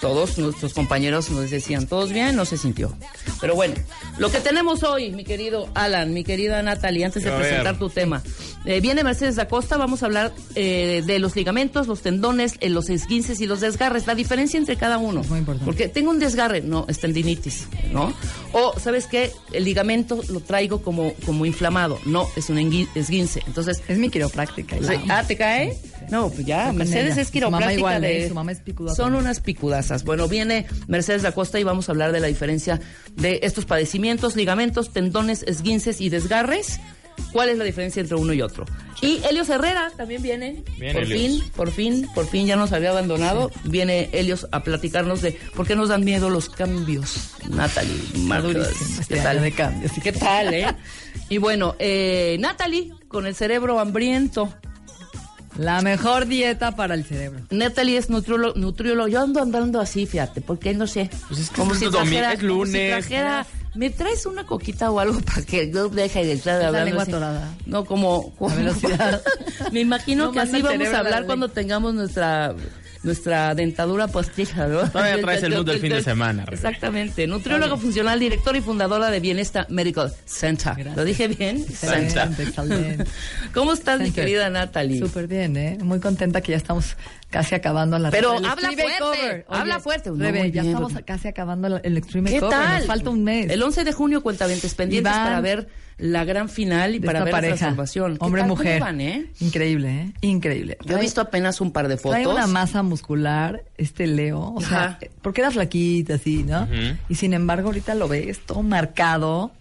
todos 0.00 0.38
nuestros 0.38 0.74
compañeros 0.74 1.30
nos 1.30 1.50
decían, 1.50 1.86
todos 1.86 2.12
bien, 2.12 2.36
no 2.36 2.44
se 2.44 2.56
sintió. 2.56 2.92
Pero 3.40 3.54
bueno, 3.54 3.74
lo 4.18 4.30
que 4.30 4.40
tenemos 4.40 4.82
hoy, 4.82 5.10
mi 5.10 5.24
querido 5.24 5.68
Alan, 5.74 6.12
mi 6.12 6.24
querida 6.24 6.62
Natalie, 6.62 7.04
antes 7.04 7.22
de 7.22 7.30
A 7.30 7.34
ver. 7.34 7.42
presentar 7.42 7.78
tu 7.78 7.88
tema, 7.88 8.22
eh, 8.64 8.80
viene 8.80 9.04
Mercedes 9.04 9.36
da 9.36 9.48
Costa, 9.48 9.76
vamos 9.76 10.02
a 10.02 10.06
hablar 10.06 10.32
eh, 10.54 11.02
de 11.06 11.18
los 11.18 11.36
ligamentos, 11.36 11.86
los 11.86 12.02
tendones, 12.02 12.54
eh, 12.60 12.68
los 12.68 12.90
esguinces 12.90 13.40
y 13.40 13.46
los 13.46 13.60
desgarres, 13.60 14.06
la 14.06 14.14
diferencia 14.14 14.58
entre 14.58 14.76
cada 14.76 14.98
uno. 14.98 15.20
Es 15.20 15.28
muy 15.28 15.38
importante. 15.40 15.64
Porque 15.64 15.88
tengo 15.88 16.10
un 16.10 16.18
desgarre, 16.18 16.60
no, 16.60 16.84
es 16.88 16.98
tendinitis, 16.98 17.68
¿no? 17.92 18.12
O, 18.52 18.78
¿sabes 18.78 19.06
qué? 19.06 19.32
El 19.52 19.64
ligamento 19.64 20.20
lo 20.28 20.40
traigo 20.40 20.82
como, 20.82 21.12
como 21.24 21.46
inflamado, 21.46 21.98
no, 22.04 22.26
es 22.36 22.50
un 22.50 22.58
esguince. 22.58 23.42
Entonces, 23.46 23.82
Es 23.88 23.98
mi 23.98 24.10
quiropráctica. 24.10 24.76
Sí, 24.76 24.94
ah, 25.08 25.24
¿te 25.26 25.36
cae? 25.36 25.76
No, 26.10 26.30
pues 26.30 26.46
ya, 26.46 26.72
Mercedes 26.72 27.12
ella. 27.14 27.22
es 27.22 27.28
Su 27.28 27.32
quiropráctica 27.32 27.66
mamá 27.70 27.74
igual, 27.78 28.02
de... 28.02 28.24
¿eh? 28.24 28.28
Su 28.28 28.34
mamá 28.34 28.52
es 28.52 28.60
picuda 28.60 28.94
Son 28.94 29.06
también. 29.06 29.24
unas 29.24 29.40
picudazas. 29.40 30.04
Bueno, 30.04 30.28
viene 30.28 30.66
Mercedes 30.86 31.22
da 31.22 31.32
Costa 31.32 31.58
y 31.60 31.64
vamos 31.64 31.88
a 31.88 31.92
hablar 31.92 32.12
de 32.12 32.20
la 32.20 32.26
diferencia 32.28 32.80
de 33.16 33.40
estos 33.42 33.64
padecimientos, 33.64 34.36
ligamentos, 34.36 34.92
tendones, 34.92 35.42
esguinces 35.42 36.00
y 36.00 36.08
desgarres. 36.08 36.80
¿Cuál 37.32 37.48
es 37.48 37.58
la 37.58 37.64
diferencia 37.64 38.00
entre 38.00 38.14
uno 38.16 38.32
y 38.32 38.40
otro? 38.42 38.64
Y 39.02 39.20
Helios 39.28 39.48
Herrera 39.48 39.90
también 39.96 40.22
viene. 40.22 40.62
Viene 40.78 40.94
por 40.94 41.02
Helios. 41.02 41.20
fin, 41.42 41.50
por 41.56 41.70
fin, 41.72 42.08
por 42.14 42.26
fin 42.28 42.46
ya 42.46 42.54
nos 42.54 42.72
había 42.72 42.90
abandonado. 42.90 43.50
Viene 43.64 44.08
Helios 44.12 44.46
a 44.52 44.62
platicarnos 44.62 45.20
de 45.20 45.32
por 45.56 45.66
qué 45.66 45.74
nos 45.74 45.88
dan 45.88 46.04
miedo 46.04 46.30
los 46.30 46.48
cambios. 46.48 47.30
Natalie, 47.50 47.92
Marcos, 48.20 48.54
este 49.00 49.16
¿qué 49.16 49.20
tal? 49.20 49.42
de 49.42 49.50
cambios. 49.52 49.92
¿Qué 50.02 50.12
tal, 50.12 50.54
eh? 50.54 50.66
Y 51.30 51.36
bueno, 51.36 51.74
eh, 51.78 52.36
Natalie, 52.40 52.90
con 53.08 53.26
el 53.26 53.34
cerebro 53.34 53.78
hambriento. 53.80 54.54
La 55.58 55.82
mejor 55.82 56.26
dieta 56.26 56.74
para 56.76 56.94
el 56.94 57.04
cerebro. 57.04 57.40
Natalie 57.50 57.98
es 57.98 58.08
nutriólogo, 58.10 58.58
nutriólogo. 58.58 59.08
Yo 59.08 59.20
ando 59.20 59.42
andando 59.42 59.80
así, 59.80 60.06
fíjate, 60.06 60.40
porque 60.40 60.72
no 60.72 60.86
sé. 60.86 61.10
Pues 61.28 61.40
es 61.40 61.50
que 61.50 61.60
es 61.60 61.80
domingo, 61.80 61.92
es 61.92 62.38
como 62.38 62.40
si 62.40 62.46
lunes. 62.46 62.90
trajera- 62.90 63.46
¿Me 63.74 63.90
traes 63.90 64.24
una 64.26 64.44
coquita 64.46 64.90
o 64.90 64.98
algo 64.98 65.20
para 65.26 65.42
que 65.42 65.66
no 65.66 65.88
deje 65.88 66.24
de 66.24 66.32
estar 66.32 66.60
la 66.60 66.68
hablando 66.68 66.96
lengua. 67.04 67.48
No, 67.66 67.84
como... 67.84 68.34
como- 68.36 68.54
velocidad. 68.56 69.20
Me 69.72 69.80
imagino 69.80 70.26
No 70.26 70.32
que 70.32 70.40
así 70.40 70.62
vamos 70.62 70.86
a 70.86 70.90
a 70.90 70.92
la 70.92 70.98
hablar 71.00 71.26
cuando 71.26 71.48
tengamos 71.48 71.92
nuestra 71.94 72.54
nuestra 73.08 73.54
dentadura 73.54 74.06
postiza, 74.08 74.66
¿no? 74.68 74.88
Todavía 74.90 75.20
traes 75.22 75.42
el 75.42 75.54
mood 75.54 75.64
del 75.66 75.80
fin 75.80 75.90
de 75.90 76.02
semana, 76.02 76.44
Rebeca. 76.44 76.68
Exactamente. 76.68 77.26
Nutrióloga 77.26 77.76
funcional, 77.78 78.20
directora 78.20 78.58
y 78.58 78.60
fundadora 78.60 79.10
de 79.10 79.18
Bienesta 79.20 79.66
Medical 79.70 80.12
Center. 80.26 80.74
Gracias. 80.74 80.96
¿Lo 80.96 81.04
dije 81.04 81.28
bien? 81.28 81.56
Excelente, 81.68 82.42
excelente. 82.42 83.04
¿Cómo 83.54 83.72
estás, 83.72 83.98
mi 84.00 84.10
querida 84.12 84.50
Natalie? 84.50 84.98
Súper 85.00 85.26
bien, 85.26 85.56
¿eh? 85.56 85.78
Muy 85.82 86.00
contenta 86.00 86.40
que 86.42 86.52
ya 86.52 86.58
estamos 86.58 86.96
casi 87.30 87.54
acabando 87.54 87.98
la 87.98 88.10
Pero 88.10 88.36
el 88.38 88.44
habla 88.44 88.70
fuerte, 88.72 89.44
habla 89.48 89.80
fuerte. 89.80 90.10
Rebe, 90.10 90.40
muy 90.40 90.50
ya 90.52 90.62
bien, 90.62 90.74
estamos 90.74 90.92
Rebe. 90.92 91.04
casi 91.04 91.28
acabando 91.28 91.80
el 91.82 91.96
Extreme 91.96 92.30
¿Qué 92.30 92.40
tal? 92.40 92.78
Nos 92.78 92.86
falta 92.86 93.10
un 93.10 93.24
mes. 93.24 93.50
El 93.50 93.62
11 93.62 93.84
de 93.84 93.92
junio, 93.92 94.22
cuentavientes 94.22 94.74
pendientes 94.74 95.10
van- 95.12 95.24
para 95.24 95.40
ver 95.40 95.68
la 95.98 96.24
gran 96.24 96.48
final 96.48 96.94
y 96.94 97.00
de 97.00 97.06
para 97.06 97.24
ver 97.24 97.32
la 97.32 97.36
pareja. 97.40 97.76
¿Qué 97.92 98.00
Hombre 98.20 98.44
mujer. 98.44 98.78
¿Cómo 98.78 98.86
van, 98.86 99.00
eh? 99.00 99.26
Increíble, 99.40 99.88
¿eh? 99.88 100.12
Increíble. 100.20 100.78
Yo 100.84 100.96
he 100.96 101.00
visto 101.00 101.20
apenas 101.20 101.60
un 101.60 101.72
par 101.72 101.88
de 101.88 101.96
fotos. 101.96 102.22
Trae 102.22 102.26
una 102.26 102.46
masa 102.46 102.82
muscular, 102.82 103.64
este 103.76 104.06
Leo. 104.06 104.54
O 104.54 104.60
sea, 104.60 104.84
Ajá. 104.84 104.98
porque 105.22 105.40
era 105.40 105.50
flaquita, 105.50 106.14
así, 106.14 106.44
¿no? 106.44 106.68
Y 107.08 107.16
sin 107.16 107.34
embargo, 107.34 107.68
ahorita 107.68 107.94
lo 107.94 108.08
ves 108.08 108.40
todo 108.40 108.62
marcado. 108.62 109.52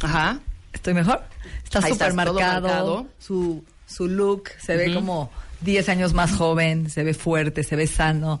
Ajá. 0.00 0.40
¿Estoy 0.72 0.94
mejor? 0.94 1.22
Está 1.62 1.82
súper 1.86 2.14
marcado. 2.14 2.68
marcado. 2.68 3.06
Su, 3.18 3.62
su 3.86 4.08
look 4.08 4.50
se 4.58 4.76
ve 4.76 4.94
como 4.94 5.30
10 5.60 5.88
años 5.90 6.14
más 6.14 6.32
joven, 6.32 6.88
se 6.88 7.04
ve 7.04 7.12
fuerte, 7.12 7.62
se 7.62 7.76
ve 7.76 7.86
sano. 7.86 8.40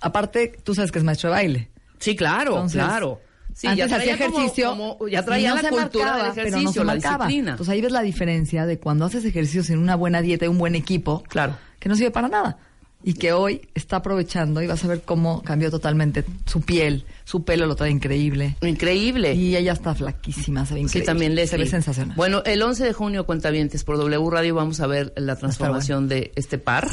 Aparte, 0.00 0.58
tú 0.64 0.74
sabes 0.74 0.90
que 0.90 0.98
es 0.98 1.04
maestro 1.04 1.30
de 1.30 1.34
baile. 1.34 1.68
Sí, 2.00 2.16
claro, 2.16 2.52
Entonces, 2.52 2.82
claro. 2.82 3.20
Sí, 3.54 3.66
antes 3.66 3.88
ya 3.90 3.96
traía 3.96 4.14
ejercicio. 4.14 4.70
como- 4.70 5.08
ya 5.08 5.24
traía 5.24 5.50
no 5.50 5.56
la 5.56 5.62
se 5.62 5.68
cultura 5.68 6.04
marcaba, 6.04 6.24
del 6.24 6.32
pero 6.34 6.50
no 6.50 6.56
ejercicio, 6.56 6.72
se 6.82 6.86
la 6.86 6.92
marcaba. 6.94 7.26
disciplina. 7.26 7.50
Entonces 7.52 7.72
ahí 7.72 7.80
ves 7.80 7.92
la 7.92 8.02
diferencia 8.02 8.66
de 8.66 8.78
cuando 8.78 9.04
haces 9.04 9.24
ejercicio 9.24 9.62
sin 9.64 9.78
una 9.78 9.96
buena 9.96 10.22
dieta 10.22 10.44
y 10.44 10.48
un 10.48 10.58
buen 10.58 10.74
equipo. 10.74 11.22
Claro. 11.28 11.56
Que 11.78 11.88
no 11.88 11.96
sirve 11.96 12.10
para 12.10 12.28
nada. 12.28 12.58
Y 13.02 13.14
que 13.14 13.32
hoy 13.32 13.62
está 13.74 13.96
aprovechando 13.96 14.60
y 14.60 14.66
vas 14.66 14.84
a 14.84 14.88
ver 14.88 15.00
cómo 15.00 15.40
cambió 15.42 15.70
totalmente 15.70 16.22
su 16.44 16.60
piel, 16.60 17.06
su 17.24 17.44
pelo 17.44 17.64
lo 17.64 17.74
trae 17.74 17.90
increíble. 17.90 18.56
Increíble. 18.60 19.32
Y 19.34 19.56
ella 19.56 19.72
está 19.72 19.94
flaquísima, 19.94 20.66
se 20.66 20.74
ve 20.74 20.80
Sí, 20.80 20.84
increíble. 20.84 21.06
también 21.06 21.32
Se 21.32 21.36
Leslie. 21.36 21.58
ve 21.64 21.66
sensacional. 21.70 22.14
Bueno, 22.14 22.42
el 22.44 22.60
11 22.60 22.84
de 22.84 22.92
junio, 22.92 23.24
cuentavientes, 23.24 23.84
por 23.84 23.96
W 23.96 24.28
Radio 24.30 24.54
vamos 24.54 24.80
a 24.80 24.86
ver 24.86 25.14
la 25.16 25.36
transformación 25.36 26.08
de 26.08 26.30
este 26.36 26.58
par. 26.58 26.90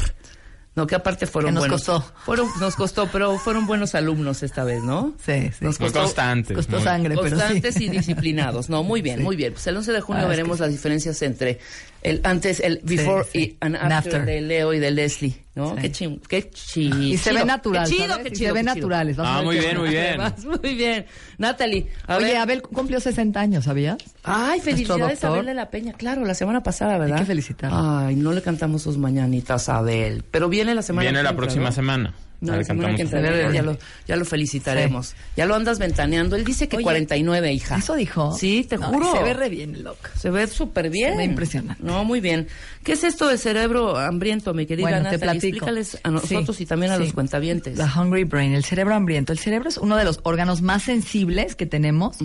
No, 0.78 0.86
que 0.86 0.94
aparte 0.94 1.26
fueron 1.26 1.50
Que 1.50 1.54
nos 1.54 1.62
buenos. 1.62 1.82
costó. 1.84 2.12
Fueron, 2.24 2.48
nos 2.60 2.76
costó, 2.76 3.08
pero 3.08 3.36
fueron 3.38 3.66
buenos 3.66 3.96
alumnos 3.96 4.44
esta 4.44 4.62
vez, 4.62 4.80
¿no? 4.84 5.12
Sí, 5.18 5.50
sí. 5.50 5.64
Nos 5.64 5.80
Muy 5.80 5.88
costó- 5.88 6.02
constantes. 6.02 6.56
Costó 6.56 6.76
muy- 6.76 6.84
sangre, 6.84 7.16
pero 7.16 7.24
sí. 7.36 7.42
Constantes 7.42 7.80
y 7.80 7.88
disciplinados. 7.88 8.70
No, 8.70 8.84
muy 8.84 9.02
bien, 9.02 9.20
muy 9.24 9.34
bien. 9.34 9.54
Pues 9.54 9.66
el 9.66 9.76
11 9.76 9.90
de 9.92 10.00
junio 10.00 10.20
Ah, 10.22 10.24
es 10.26 10.28
veremos 10.30 10.58
que- 10.58 10.62
las 10.62 10.70
diferencias 10.70 11.20
entre 11.22 11.58
el 12.02 12.20
antes, 12.24 12.60
el 12.60 12.80
before 12.84 13.24
sí. 13.24 13.38
y 13.38 13.56
an 13.60 13.74
And 13.76 13.92
after, 13.92 14.14
after. 14.16 14.24
de 14.24 14.40
Leo 14.40 14.72
y 14.72 14.78
de 14.78 14.90
Leslie, 14.90 15.34
¿no? 15.54 15.74
Sí. 15.74 15.82
Qué 15.82 15.92
ching, 15.92 16.20
qué 16.28 16.50
chi- 16.50 16.90
Y 17.12 17.16
se 17.16 17.30
chido, 17.30 17.40
ve 17.42 17.46
natural, 17.46 17.88
Qué 17.88 17.94
chido, 17.96 18.08
¿sabes? 18.08 18.22
qué 18.24 18.28
Y 18.28 18.32
chido. 18.36 18.48
se 18.48 18.52
ve 18.54 18.60
chido. 18.60 18.74
naturales. 18.74 19.16
Ah, 19.18 19.40
muy 19.44 19.58
bien, 19.58 19.78
muy 19.78 19.88
bien. 19.90 20.04
Además, 20.20 20.44
Muy 20.44 20.74
bien. 20.74 21.06
Natalie, 21.38 21.86
a 22.06 22.16
Oye, 22.16 22.26
ver. 22.26 22.36
Abel 22.36 22.62
cumplió 22.62 23.00
60 23.00 23.40
años, 23.40 23.64
¿sabías? 23.64 23.98
Ay, 24.22 24.60
felicidades 24.60 25.24
a. 25.24 25.28
Abel 25.28 25.46
de 25.46 25.54
la 25.54 25.70
Peña, 25.70 25.92
claro, 25.94 26.24
la 26.24 26.34
semana 26.34 26.62
pasada, 26.62 26.98
¿verdad? 26.98 27.18
que 27.18 27.24
felicitarlo. 27.24 27.76
Ay, 27.98 28.14
no 28.16 28.32
le 28.32 28.42
cantamos 28.42 28.82
sus 28.82 28.96
mañanitas 28.98 29.68
a 29.68 29.78
Abel, 29.78 30.24
pero 30.30 30.48
viene 30.48 30.74
la 30.74 30.82
semana 30.82 31.02
Viene 31.10 31.22
la 31.22 31.34
próxima 31.36 31.66
¿no? 31.66 31.72
semana. 31.72 32.14
No, 32.40 32.52
Ya 32.52 32.58
la 32.58 32.64
semana 32.64 32.94
que 32.94 33.02
entra, 33.02 33.50
ya, 33.52 33.62
lo, 33.62 33.76
ya 34.06 34.14
lo 34.16 34.24
felicitaremos. 34.24 35.14
Ya 35.36 35.44
lo 35.46 35.56
andas 35.56 35.78
ventaneando. 35.80 36.36
Él 36.36 36.44
dice 36.44 36.68
que 36.68 36.76
Oye, 36.76 36.84
49, 36.84 37.52
hija. 37.52 37.76
¿Eso 37.78 37.96
dijo? 37.96 38.32
Sí, 38.38 38.64
te 38.68 38.78
No, 38.78 38.86
juro. 38.88 39.12
se 39.12 39.22
ve 39.24 39.34
re 39.34 39.48
bien, 39.48 39.82
loco. 39.82 39.98
Se 40.16 40.30
ve 40.30 40.46
súper 40.46 40.88
bien. 40.90 41.12
Se 41.12 41.16
ve 41.18 41.24
impresionante. 41.24 41.82
No, 41.82 42.04
muy 42.04 42.20
bien. 42.20 42.46
¿Qué 42.84 42.92
es 42.92 43.02
esto 43.02 43.26
de 43.28 43.38
cerebro 43.38 43.96
hambriento, 43.98 44.54
mi 44.54 44.66
querida 44.66 44.88
Bueno, 44.88 45.10
te 45.10 45.18
platico. 45.18 45.46
Explícales 45.56 45.98
a 46.04 46.10
nosotros 46.10 46.56
Sí, 46.56 46.62
y 46.62 46.66
también 46.66 46.92
a 46.92 46.96
sí. 46.96 47.02
los 47.04 47.12
cuentavientes. 47.12 47.76
La 47.76 47.92
hungry 47.92 48.24
brain, 48.24 48.52
el 48.54 48.64
cerebro 48.64 48.94
hambriento. 48.94 49.32
El 49.32 49.38
cerebro 49.40 49.68
es 49.68 49.76
uno 49.76 49.96
de 49.96 50.04
los 50.04 50.20
órganos 50.22 50.62
más 50.62 50.84
sensibles 50.84 51.56
que 51.56 51.66
tenemos 51.66 52.16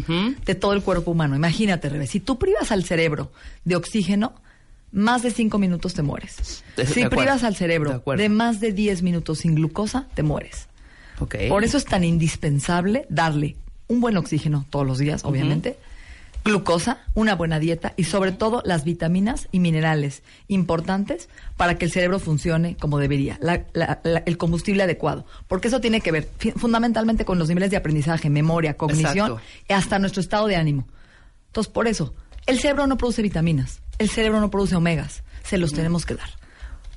de 0.46 0.56
todo 0.56 0.74
el 0.74 0.82
cuerpo 0.84 1.12
humano. 1.12 1.36
Imagínate, 1.36 1.90
Rebe, 1.90 2.06
si 2.08 2.20
tú 2.20 2.38
privas 2.38 2.72
al 2.72 2.84
cerebro 2.84 3.32
de 3.66 3.76
oxígeno, 3.76 4.34
más 4.94 5.22
de 5.24 5.32
cinco 5.32 5.58
minutos 5.58 5.94
te 5.94 6.02
mueres. 6.04 6.64
De- 6.78 6.86
si 6.86 7.02
de 7.04 7.10
privas 7.10 7.44
al 7.44 7.56
cerebro 7.56 8.02
de 8.16 8.30
más 8.30 8.60
de 8.62 8.72
10 8.72 9.02
minutos 9.02 9.40
sin 9.40 9.56
glucosa, 9.56 10.08
te 10.14 10.24
mueres. 10.24 10.68
Por 11.50 11.64
eso 11.64 11.78
es 11.78 11.86
tan 11.86 12.04
indispensable 12.04 13.06
darle 13.10 13.56
un 13.88 14.00
buen 14.02 14.16
oxígeno 14.18 14.66
todos 14.70 14.86
los 14.88 14.98
días, 15.00 15.24
obviamente, 15.26 15.78
glucosa, 16.46 17.00
una 17.14 17.36
buena 17.36 17.60
dieta 17.60 17.94
y 17.96 18.04
sobre 18.04 18.34
todo 18.34 18.62
las 18.66 18.84
vitaminas 18.84 19.48
y 19.52 19.60
minerales 19.60 20.24
importantes 20.50 21.30
para 21.56 21.78
que 21.78 21.86
el 21.86 21.92
cerebro 21.92 22.20
funcione 22.20 22.76
como 22.76 23.00
debería, 23.00 23.38
la- 23.42 23.64
la- 23.74 24.02
la- 24.04 24.24
el 24.26 24.38
combustible 24.38 24.84
adecuado. 24.84 25.26
Porque 25.48 25.70
eso 25.70 25.80
tiene 25.80 26.02
que 26.02 26.12
ver 26.12 26.30
fundamentalmente 26.58 27.24
con 27.26 27.40
los 27.40 27.48
niveles 27.48 27.72
de 27.72 27.78
aprendizaje, 27.78 28.30
memoria, 28.30 28.76
cognición 28.76 29.32
Exacto. 29.32 29.42
y 29.70 29.74
hasta 29.74 30.00
nuestro 30.00 30.22
estado 30.22 30.48
de 30.48 30.58
ánimo. 30.58 30.86
Entonces, 31.48 31.72
por 31.72 31.88
eso, 31.88 32.14
el 32.46 32.60
cerebro 32.60 32.88
no 32.88 32.98
produce 32.98 33.22
vitaminas, 33.22 33.80
el 34.00 34.10
cerebro 34.10 34.40
no 34.40 34.50
produce 34.50 34.76
omegas, 34.76 35.24
se 35.44 35.58
los 35.58 35.74
tenemos 35.74 36.06
que 36.06 36.16
dar. 36.16 36.30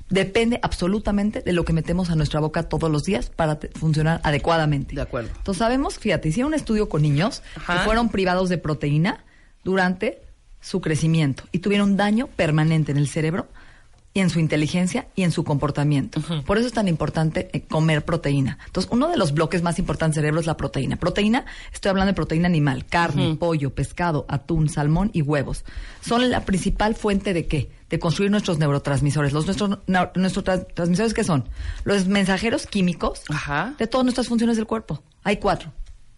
Depende 0.09 0.59
absolutamente 0.61 1.41
de 1.41 1.51
lo 1.51 1.65
que 1.65 1.73
metemos 1.73 2.09
a 2.09 2.15
nuestra 2.15 2.39
boca 2.39 2.63
todos 2.63 2.89
los 2.89 3.03
días 3.03 3.29
para 3.29 3.59
funcionar 3.75 4.21
adecuadamente. 4.23 4.95
De 4.95 5.01
acuerdo. 5.01 5.29
Entonces 5.35 5.59
sabemos, 5.59 5.99
fíjate, 5.99 6.29
hicieron 6.29 6.53
un 6.53 6.53
estudio 6.53 6.87
con 6.87 7.01
niños 7.01 7.43
Ajá. 7.55 7.73
que 7.73 7.79
fueron 7.85 8.09
privados 8.09 8.47
de 8.47 8.57
proteína 8.57 9.25
durante 9.65 10.21
su 10.61 10.79
crecimiento 10.79 11.43
y 11.51 11.59
tuvieron 11.59 11.97
daño 11.97 12.27
permanente 12.27 12.91
en 12.91 12.97
el 12.97 13.07
cerebro 13.09 13.47
y 14.17 14.19
en 14.19 14.31
su 14.31 14.39
inteligencia 14.39 15.07
y 15.15 15.21
en 15.21 15.31
su 15.31 15.43
comportamiento. 15.43 16.19
Por 16.47 16.57
eso 16.57 16.65
es 16.65 16.73
tan 16.73 16.87
importante 16.87 17.51
eh, 17.53 17.61
comer 17.61 18.03
proteína. 18.03 18.57
Entonces, 18.65 18.91
uno 18.91 19.09
de 19.09 19.15
los 19.15 19.31
bloques 19.31 19.61
más 19.61 19.77
importantes 19.77 20.15
del 20.15 20.23
cerebro 20.23 20.39
es 20.41 20.47
la 20.47 20.57
proteína. 20.57 20.95
Proteína, 20.95 21.45
estoy 21.71 21.89
hablando 21.91 22.07
de 22.07 22.15
proteína 22.15 22.47
animal, 22.47 22.85
carne, 22.87 23.35
pollo, 23.35 23.75
pescado, 23.75 24.25
atún, 24.27 24.69
salmón 24.69 25.11
y 25.13 25.21
huevos. 25.21 25.65
Son 26.01 26.27
la 26.31 26.45
principal 26.45 26.95
fuente 26.95 27.35
de 27.35 27.45
qué? 27.45 27.69
De 27.91 27.99
construir 27.99 28.31
nuestros 28.31 28.57
neurotransmisores. 28.57 29.33
Los 29.33 29.45
nuestros, 29.45 29.77
nuestros 30.15 30.43
tra- 30.43 30.65
transmisores, 30.73 31.13
¿qué 31.13 31.23
son? 31.23 31.47
Los 31.83 32.07
mensajeros 32.07 32.65
químicos 32.65 33.21
Ajá. 33.29 33.75
de 33.77 33.85
todas 33.85 34.03
nuestras 34.03 34.27
funciones 34.27 34.57
del 34.57 34.65
cuerpo. 34.65 35.03
Hay 35.23 35.37
cuatro. 35.37 35.71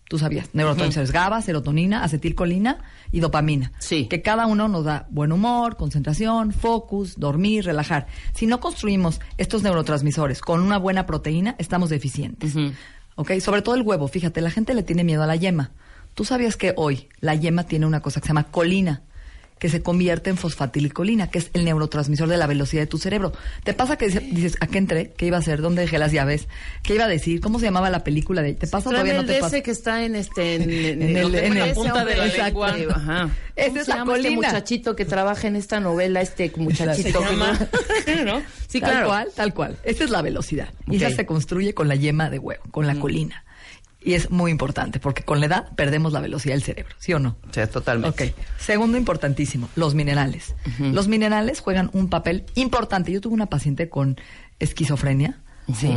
Tú 0.10 0.18
sabías. 0.18 0.50
Neurotransmisores 0.54 1.12
GABA, 1.12 1.39
serotonina, 1.44 2.04
acetilcolina 2.04 2.80
y 3.12 3.20
dopamina. 3.20 3.72
Sí. 3.78 4.08
Que 4.08 4.24
cada 4.24 4.48
uno 4.48 4.68
nos 4.68 4.84
da 4.84 5.06
buen 5.12 5.32
humor, 5.32 5.78
concentración, 5.78 6.51
focus, 6.51 7.20
dormir, 7.20 7.66
relajar. 7.66 8.08
Si 8.34 8.48
no 8.48 8.60
construimos 8.60 9.22
estos 9.38 9.62
neurotransmisores 9.62 10.42
con 10.42 10.62
una 10.62 10.80
buena 10.80 11.06
proteína, 11.06 11.54
estamos 11.60 11.92
deficientes. 11.92 12.56
¿Ok? 13.18 13.34
Sobre 13.39 13.62
todo 13.62 13.75
el 13.75 13.84
huevo. 13.84 14.08
Fíjate, 14.08 14.42
la 14.42 14.50
gente 14.50 14.74
le 14.74 14.82
tiene 14.82 15.04
miedo 15.04 15.22
a 15.22 15.28
la 15.28 15.36
yema. 15.36 15.74
Tú 16.16 16.25
sabías 16.25 16.58
que 16.58 16.74
hoy 16.75 17.08
la 17.20 17.36
yema 17.36 17.66
tiene 17.66 17.86
una 17.86 18.01
cosa 18.01 18.20
que 18.20 18.25
se 18.25 18.30
llama 18.30 18.46
colina 18.46 19.04
que 19.60 19.70
se 19.70 19.82
convierte 19.84 20.30
en 20.30 20.38
fosfatilicolina, 20.38 21.30
que 21.30 21.39
es 21.39 21.50
el 21.54 21.66
neurotransmisor 21.66 22.28
de 22.30 22.38
la 22.38 22.48
velocidad 22.48 22.82
de 22.84 22.88
tu 22.88 22.98
cerebro. 22.98 23.34
¿Te 23.63 23.74
pasa 23.74 23.98
que 23.98 24.06
dice- 24.08 24.22
dices, 24.22 24.56
¿a 24.62 24.68
qué 24.68 24.78
entré? 24.78 25.12
¿Qué 25.18 25.25
iba 25.25 25.38
a 25.38 25.42
hacer? 25.42 25.62
¿Dónde 25.62 25.82
dejé 25.82 25.98
las 26.00 26.12
llaves? 26.12 26.48
¿Qué 26.82 26.96
iba 26.96 27.04
a 27.06 27.08
decir? 27.08 27.42
¿Cómo 27.42 27.60
se 27.60 27.66
llamaba 27.66 27.89
la 27.89 28.04
película 28.04 28.42
de 28.42 28.54
¿Te 28.54 28.68
pasa 28.68 28.89
todavía 28.89 29.13
no 29.16 29.25
te 29.25 29.34
de 29.34 29.39
pasa? 29.39 29.58
ese 29.58 29.63
que 29.63 29.72
está 29.72 30.04
en 30.06 30.16
este 30.16 30.56
en, 30.56 30.70
en- 30.70 31.01
En 31.01 31.13
lo 31.22 31.28
el- 31.28 31.36
en 31.36 31.60
la 31.60 31.74
punta 31.74 32.06
de 32.06 32.16
la 32.18 32.25
lengua. 32.25 32.75
Ajá. 32.96 33.30
Esa 33.56 34.00
¿Cómo 34.00 34.16
es 34.16 34.24
la 34.24 34.30
este 34.30 34.36
muchachito 34.36 34.96
que 34.96 35.04
trabaja 35.06 35.48
en 35.48 35.56
esta 35.58 35.80
novela, 35.82 36.22
este 36.22 36.51
muchachito 36.58 37.22
Se 37.22 37.30
llama- 37.30 37.60
que- 38.06 38.16
¿no? 38.25 38.42
Sí, 38.68 38.80
tal 38.80 38.92
claro. 38.92 39.08
cual, 39.08 39.28
tal 39.36 39.54
cual. 39.54 39.78
Esa 39.84 40.04
es 40.06 40.10
la 40.10 40.22
velocidad. 40.22 40.70
Y 40.88 40.96
esa 40.98 41.10
se 41.13 41.25
construye 41.25 41.74
con 41.74 41.88
la 41.88 41.96
yema 41.96 42.30
de 42.30 42.39
huevo, 42.39 42.63
con 42.72 42.88
la 42.88 42.96
colina. 42.96 43.44
Y 44.01 44.13
es 44.13 44.32
muy 44.32 44.50
importante 44.50 45.00
porque 45.00 45.24
con 45.24 45.41
la 45.41 45.48
edad 45.48 45.75
perdemos 45.75 46.13
la 46.13 46.22
velocidad 46.22 46.53
del 46.53 46.63
cerebro, 46.63 46.96
¿sí 47.00 47.13
o 47.13 47.20
no? 47.20 47.36
Sí, 47.51 47.62
totalmente. 47.72 48.32
Ok. 48.32 48.34
Segundo 48.58 48.98
importantísimo, 48.98 49.70
los 49.75 49.94
minerales. 49.94 50.56
Los 50.79 51.08
minerales 51.10 51.60
juegan 51.60 51.89
un 51.94 52.10
papel 52.10 52.46
importante. 52.56 53.12
Yo 53.12 53.20
tuve 53.20 53.34
una 53.34 53.48
paciente 53.48 53.89
con 53.89 54.18
esquizofrenia, 54.60 55.39
sí, 55.74 55.91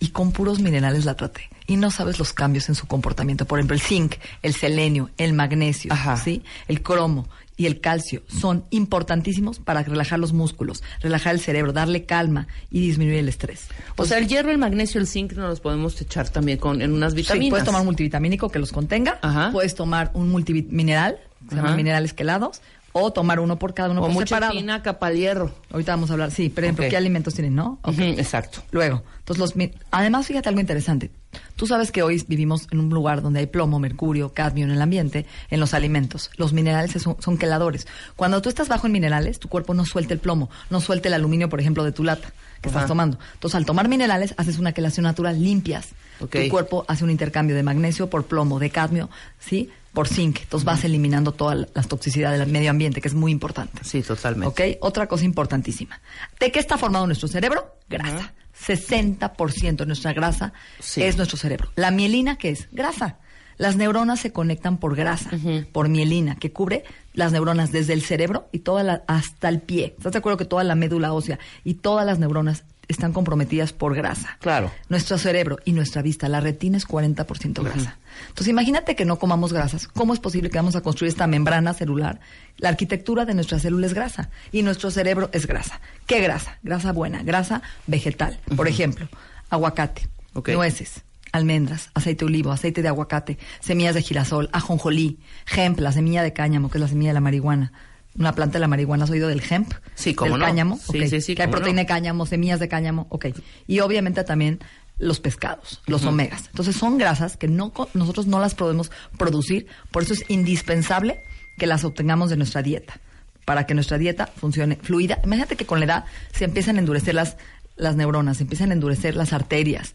y 0.00 0.08
con 0.08 0.32
puros 0.32 0.60
minerales 0.60 1.04
la 1.04 1.14
traté. 1.14 1.48
Y 1.66 1.76
no 1.76 1.90
sabes 1.90 2.18
los 2.18 2.32
cambios 2.32 2.68
en 2.68 2.74
su 2.74 2.86
comportamiento. 2.86 3.46
Por 3.46 3.58
ejemplo, 3.58 3.74
el 3.74 3.80
zinc, 3.80 4.16
el 4.42 4.54
selenio, 4.54 5.10
el 5.16 5.32
magnesio, 5.32 5.92
Ajá. 5.92 6.16
sí, 6.16 6.42
el 6.68 6.82
cromo 6.82 7.28
y 7.56 7.66
el 7.66 7.80
calcio 7.80 8.22
son 8.26 8.64
importantísimos 8.70 9.58
para 9.60 9.82
relajar 9.82 10.18
los 10.18 10.32
músculos, 10.32 10.82
relajar 11.00 11.34
el 11.34 11.40
cerebro, 11.40 11.72
darle 11.72 12.04
calma 12.04 12.46
y 12.70 12.80
disminuir 12.80 13.18
el 13.18 13.28
estrés. 13.28 13.68
O 13.96 14.04
sea, 14.06 14.18
el 14.18 14.26
hierro, 14.28 14.50
el 14.50 14.58
magnesio, 14.58 15.00
el 15.00 15.06
zinc 15.06 15.32
nos 15.34 15.48
los 15.50 15.60
podemos 15.60 16.00
echar 16.00 16.28
también 16.30 16.58
con 16.58 16.82
en 16.82 16.92
unas 16.92 17.12
Sí, 17.12 17.18
vitaminas. 17.18 17.50
puedes 17.50 17.64
tomar 17.64 17.80
un 17.82 17.86
multivitamínico 17.86 18.48
que 18.50 18.58
los 18.58 18.72
contenga, 18.72 19.18
Ajá. 19.22 19.50
puedes 19.52 19.74
tomar 19.74 20.10
un 20.14 20.30
multimineral, 20.30 21.16
que 21.44 21.48
se 21.50 21.54
Ajá. 21.54 21.62
llaman 21.62 21.76
minerales 21.76 22.12
quelados, 22.12 22.60
o 22.96 23.12
tomar 23.12 23.40
uno 23.40 23.58
por 23.58 23.74
cada 23.74 23.90
uno 23.90 24.00
o 24.02 24.04
por 24.04 24.12
mucha 24.12 24.26
separado. 24.26 24.52
para 25.00 25.12
el 25.12 25.18
hierro. 25.18 25.52
Ahorita 25.72 25.92
vamos 25.92 26.10
a 26.10 26.12
hablar, 26.12 26.30
sí, 26.30 26.48
por 26.48 26.62
ejemplo, 26.64 26.84
Ok. 26.84 26.90
¿qué 26.90 26.96
alimentos 26.96 27.34
tienen, 27.34 27.54
no? 27.56 27.78
Ok. 27.82 27.94
Ujú, 27.94 28.02
exacto. 28.02 28.62
Luego, 28.70 29.02
entonces 29.18 29.38
los 29.56 29.70
además 29.90 30.26
fíjate 30.28 30.48
algo 30.48 30.60
interesante. 30.60 31.10
Tú 31.56 31.66
sabes 31.66 31.90
que 31.90 32.02
hoy 32.02 32.22
vivimos 32.26 32.66
en 32.70 32.80
un 32.80 32.90
lugar 32.90 33.22
donde 33.22 33.40
hay 33.40 33.46
plomo, 33.46 33.78
mercurio, 33.78 34.32
cadmio 34.32 34.64
en 34.64 34.70
el 34.70 34.80
ambiente, 34.80 35.26
en 35.50 35.60
los 35.60 35.74
alimentos. 35.74 36.30
Los 36.36 36.52
minerales 36.52 37.02
son, 37.02 37.16
son 37.20 37.36
queladores. 37.38 37.86
Cuando 38.16 38.40
tú 38.42 38.48
estás 38.48 38.68
bajo 38.68 38.86
en 38.86 38.92
minerales, 38.92 39.38
tu 39.38 39.48
cuerpo 39.48 39.74
no 39.74 39.84
suelta 39.84 40.14
el 40.14 40.20
plomo, 40.20 40.50
no 40.70 40.80
suelta 40.80 41.08
el 41.08 41.14
aluminio, 41.14 41.48
por 41.48 41.60
ejemplo, 41.60 41.84
de 41.84 41.92
tu 41.92 42.04
lata 42.04 42.32
que 42.62 42.68
estás 42.68 42.86
tomando. 42.86 43.18
Entonces, 43.34 43.56
al 43.56 43.66
tomar 43.66 43.88
minerales, 43.88 44.34
haces 44.38 44.58
una 44.58 44.72
quelación 44.72 45.04
natural, 45.04 45.42
limpias. 45.42 45.88
Tu 46.18 46.48
cuerpo 46.48 46.84
hace 46.88 47.04
un 47.04 47.10
intercambio 47.10 47.54
de 47.54 47.62
magnesio 47.62 48.08
por 48.08 48.24
plomo, 48.24 48.58
de 48.58 48.70
cadmio, 48.70 49.10
¿sí? 49.38 49.68
Por 49.92 50.08
zinc. 50.08 50.40
Entonces, 50.42 50.64
vas 50.64 50.82
eliminando 50.84 51.32
toda 51.32 51.54
la 51.54 51.64
la 51.74 51.82
toxicidad 51.82 52.36
del 52.36 52.48
medio 52.48 52.70
ambiente, 52.70 53.00
que 53.00 53.08
es 53.08 53.14
muy 53.14 53.32
importante. 53.32 53.84
Sí, 53.84 54.02
totalmente. 54.02 54.48
¿Ok? 54.48 54.78
Otra 54.80 55.06
cosa 55.06 55.24
importantísima. 55.24 56.00
¿De 56.40 56.50
qué 56.50 56.60
está 56.60 56.78
formado 56.78 57.06
nuestro 57.06 57.28
cerebro? 57.28 57.76
Grasa. 57.88 58.32
60% 58.58 59.76
de 59.76 59.86
nuestra 59.86 60.12
grasa 60.12 60.52
Sí. 60.80 61.02
es 61.02 61.16
nuestro 61.16 61.36
cerebro. 61.38 61.70
La 61.76 61.90
mielina, 61.90 62.36
¿qué 62.36 62.50
es? 62.50 62.68
Grasa. 62.72 63.18
Las 63.56 63.76
neuronas 63.76 64.18
se 64.18 64.32
conectan 64.32 64.78
por 64.78 64.96
grasa, 64.96 65.30
por 65.70 65.88
mielina, 65.88 66.34
que 66.34 66.50
cubre 66.52 66.82
las 67.12 67.30
neuronas 67.30 67.70
desde 67.70 67.92
el 67.92 68.02
cerebro 68.02 68.48
y 68.50 68.58
toda 68.60 68.82
la, 68.82 69.04
hasta 69.06 69.48
el 69.48 69.60
pie. 69.60 69.94
¿Estás 69.96 70.10
de 70.12 70.18
acuerdo 70.18 70.38
que 70.38 70.44
toda 70.44 70.64
la 70.64 70.74
médula 70.74 71.12
ósea 71.12 71.38
y 71.62 71.74
todas 71.74 72.04
las 72.04 72.18
neuronas 72.18 72.64
están 72.88 73.12
comprometidas 73.12 73.72
por 73.72 73.94
grasa? 73.94 74.36
Claro. 74.40 74.70
Nuestro 74.88 75.18
cerebro 75.18 75.58
y 75.64 75.72
nuestra 75.72 76.02
vista, 76.02 76.28
la 76.28 76.40
retina 76.40 76.76
es 76.76 76.86
40% 76.86 77.62
grasa. 77.62 77.98
Entonces, 78.28 78.48
imagínate 78.48 78.96
que 78.96 79.04
no 79.04 79.18
comamos 79.18 79.52
grasas. 79.52 79.88
¿Cómo 79.88 80.14
es 80.14 80.20
posible 80.20 80.50
que 80.50 80.58
vamos 80.58 80.76
a 80.76 80.80
construir 80.80 81.10
esta 81.10 81.26
membrana 81.26 81.74
celular? 81.74 82.20
La 82.58 82.68
arquitectura 82.68 83.24
de 83.24 83.34
nuestra 83.34 83.58
célula 83.58 83.86
es 83.86 83.94
grasa 83.94 84.30
y 84.52 84.62
nuestro 84.62 84.90
cerebro 84.90 85.30
es 85.32 85.46
grasa. 85.46 85.80
¿Qué 86.06 86.20
grasa? 86.20 86.58
Grasa 86.62 86.92
buena, 86.92 87.22
grasa 87.22 87.62
vegetal. 87.86 88.38
Por 88.56 88.68
ejemplo, 88.68 89.08
aguacate, 89.50 90.08
nueces, 90.46 91.02
almendras, 91.32 91.90
aceite 91.94 92.24
de 92.24 92.26
olivo, 92.26 92.52
aceite 92.52 92.82
de 92.82 92.88
aguacate, 92.88 93.38
semillas 93.60 93.94
de 93.94 94.02
girasol, 94.02 94.48
ajonjolí, 94.52 95.18
hemp, 95.54 95.80
la 95.80 95.92
semilla 95.92 96.22
de 96.22 96.32
cáñamo, 96.32 96.70
que 96.70 96.78
es 96.78 96.82
la 96.82 96.88
semilla 96.88 97.10
de 97.10 97.14
la 97.14 97.20
marihuana. 97.20 97.72
Una 98.18 98.32
planta 98.32 98.54
de 98.54 98.60
la 98.60 98.68
marihuana, 98.68 99.04
¿has 99.04 99.10
oído 99.10 99.28
del 99.28 99.42
hemp? 99.48 99.72
Sí, 99.94 100.14
cómo 100.14 100.32
del 100.32 100.40
no. 100.40 100.46
cáñamo. 100.46 100.78
Sí, 100.78 101.08
sí, 101.08 101.20
sí, 101.20 101.34
Que 101.34 101.42
hay 101.42 101.48
proteína 101.48 101.82
no. 101.82 101.82
de 101.82 101.86
cáñamo, 101.86 102.26
semillas 102.26 102.60
de 102.60 102.68
cáñamo, 102.68 103.06
ok. 103.10 103.26
Y 103.66 103.80
obviamente 103.80 104.22
también 104.24 104.60
los 104.98 105.18
pescados, 105.18 105.82
los 105.86 106.04
omegas. 106.04 106.46
Entonces 106.46 106.76
son 106.76 106.98
grasas 106.98 107.36
que 107.36 107.48
no 107.48 107.72
nosotros 107.94 108.26
no 108.28 108.38
las 108.38 108.54
podemos 108.54 108.92
producir, 109.18 109.66
por 109.90 110.04
eso 110.04 110.14
es 110.14 110.24
indispensable 110.28 111.20
que 111.58 111.66
las 111.66 111.84
obtengamos 111.84 112.30
de 112.30 112.36
nuestra 112.36 112.62
dieta, 112.62 113.00
para 113.44 113.66
que 113.66 113.74
nuestra 113.74 113.98
dieta 113.98 114.26
funcione 114.36 114.76
fluida. 114.80 115.18
Imagínate 115.24 115.56
que 115.56 115.66
con 115.66 115.80
la 115.80 115.86
edad 115.86 116.04
se 116.32 116.44
empiezan 116.44 116.76
a 116.76 116.78
endurecer 116.78 117.16
las, 117.16 117.36
las 117.76 117.96
neuronas, 117.96 118.36
se 118.36 118.44
empiezan 118.44 118.70
a 118.70 118.74
endurecer 118.74 119.16
las 119.16 119.32
arterias, 119.32 119.94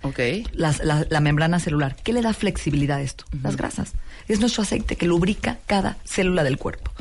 las- 0.51 0.83
la, 0.83 1.05
la 1.09 1.19
membrana 1.21 1.59
celular. 1.61 1.95
¿Qué 2.03 2.11
le 2.11 2.21
da 2.21 2.33
flexibilidad 2.33 2.97
a 2.97 3.01
esto? 3.01 3.23
Las 3.41 3.55
grasas. 3.55 3.93
Es 4.27 4.41
nuestro 4.41 4.63
aceite 4.63 4.97
que 4.97 5.07
lubrica 5.07 5.59
cada 5.65 5.97
célula 6.03 6.43
del 6.43 6.57
cuerpo. 6.57 6.91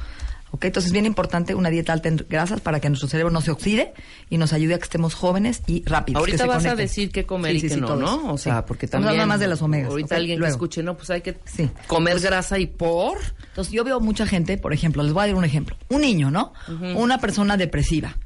¿Ok? 0.51 0.65
Entonces 0.65 0.89
es 0.89 0.93
bien 0.93 1.07
importante 1.07 1.55
una 1.55 1.71
dieta 1.71 1.93
alta 1.93 2.09
en 2.09 2.25
grasas 2.29 2.61
para 2.61 2.81
que 2.81 2.89
nuestro 2.89 3.09
cerebro 3.09 3.31
no 3.31 3.41
se 3.41 3.51
oxide 3.51 3.93
y 4.31 4.39
nos 4.39 4.53
ayude 4.53 4.75
a 4.75 4.79
que 4.79 4.85
estemos 4.85 5.15
jóvenes 5.15 5.63
y 5.67 5.85
rápidos. 5.85 6.25
que 6.25 6.33
Ahorita 6.33 6.45
se 6.45 6.49
vas 6.49 6.65
a 6.67 6.75
decir 6.75 7.11
qué 7.11 7.27
comer 7.27 7.53
Sí, 7.53 7.59
y 7.59 7.61
qué 7.63 7.75
sí, 7.75 7.81
no, 7.81 7.97
¿no? 7.97 8.33
O 8.33 8.39
sea, 8.39 8.65
porque 8.65 8.87
Vamos 8.87 9.07
a 9.07 9.11
también... 9.11 9.29
más 9.29 9.41
de 9.41 9.49
las 9.49 9.63
omegas. 9.63 9.91
Ahorita 9.91 10.17
alguien 10.17 10.39
Luego. 10.39 10.53
que 10.53 10.57
escuche, 10.57 10.83
no, 10.83 10.97
pues 10.97 11.11
hay 11.11 11.21
que 11.21 11.37
comer 11.87 12.21
grasa 12.21 12.59
y 12.59 12.67
por... 12.67 13.19
Entonces 13.49 13.73
yo 13.73 13.85
veo 13.85 14.01
mucha 14.01 14.27
gente, 14.27 14.59
por 14.59 14.73
ejemplo, 14.73 15.03
les 15.03 15.13
voy 15.13 15.25
a 15.25 15.27
dar 15.27 15.35
un 15.37 15.45
ejemplo. 15.45 15.77
Un 15.89 16.01
niño, 16.03 16.31
¿no? 16.31 16.53
Una 16.97 17.19
persona 17.19 17.57
depresiva. 17.57 18.17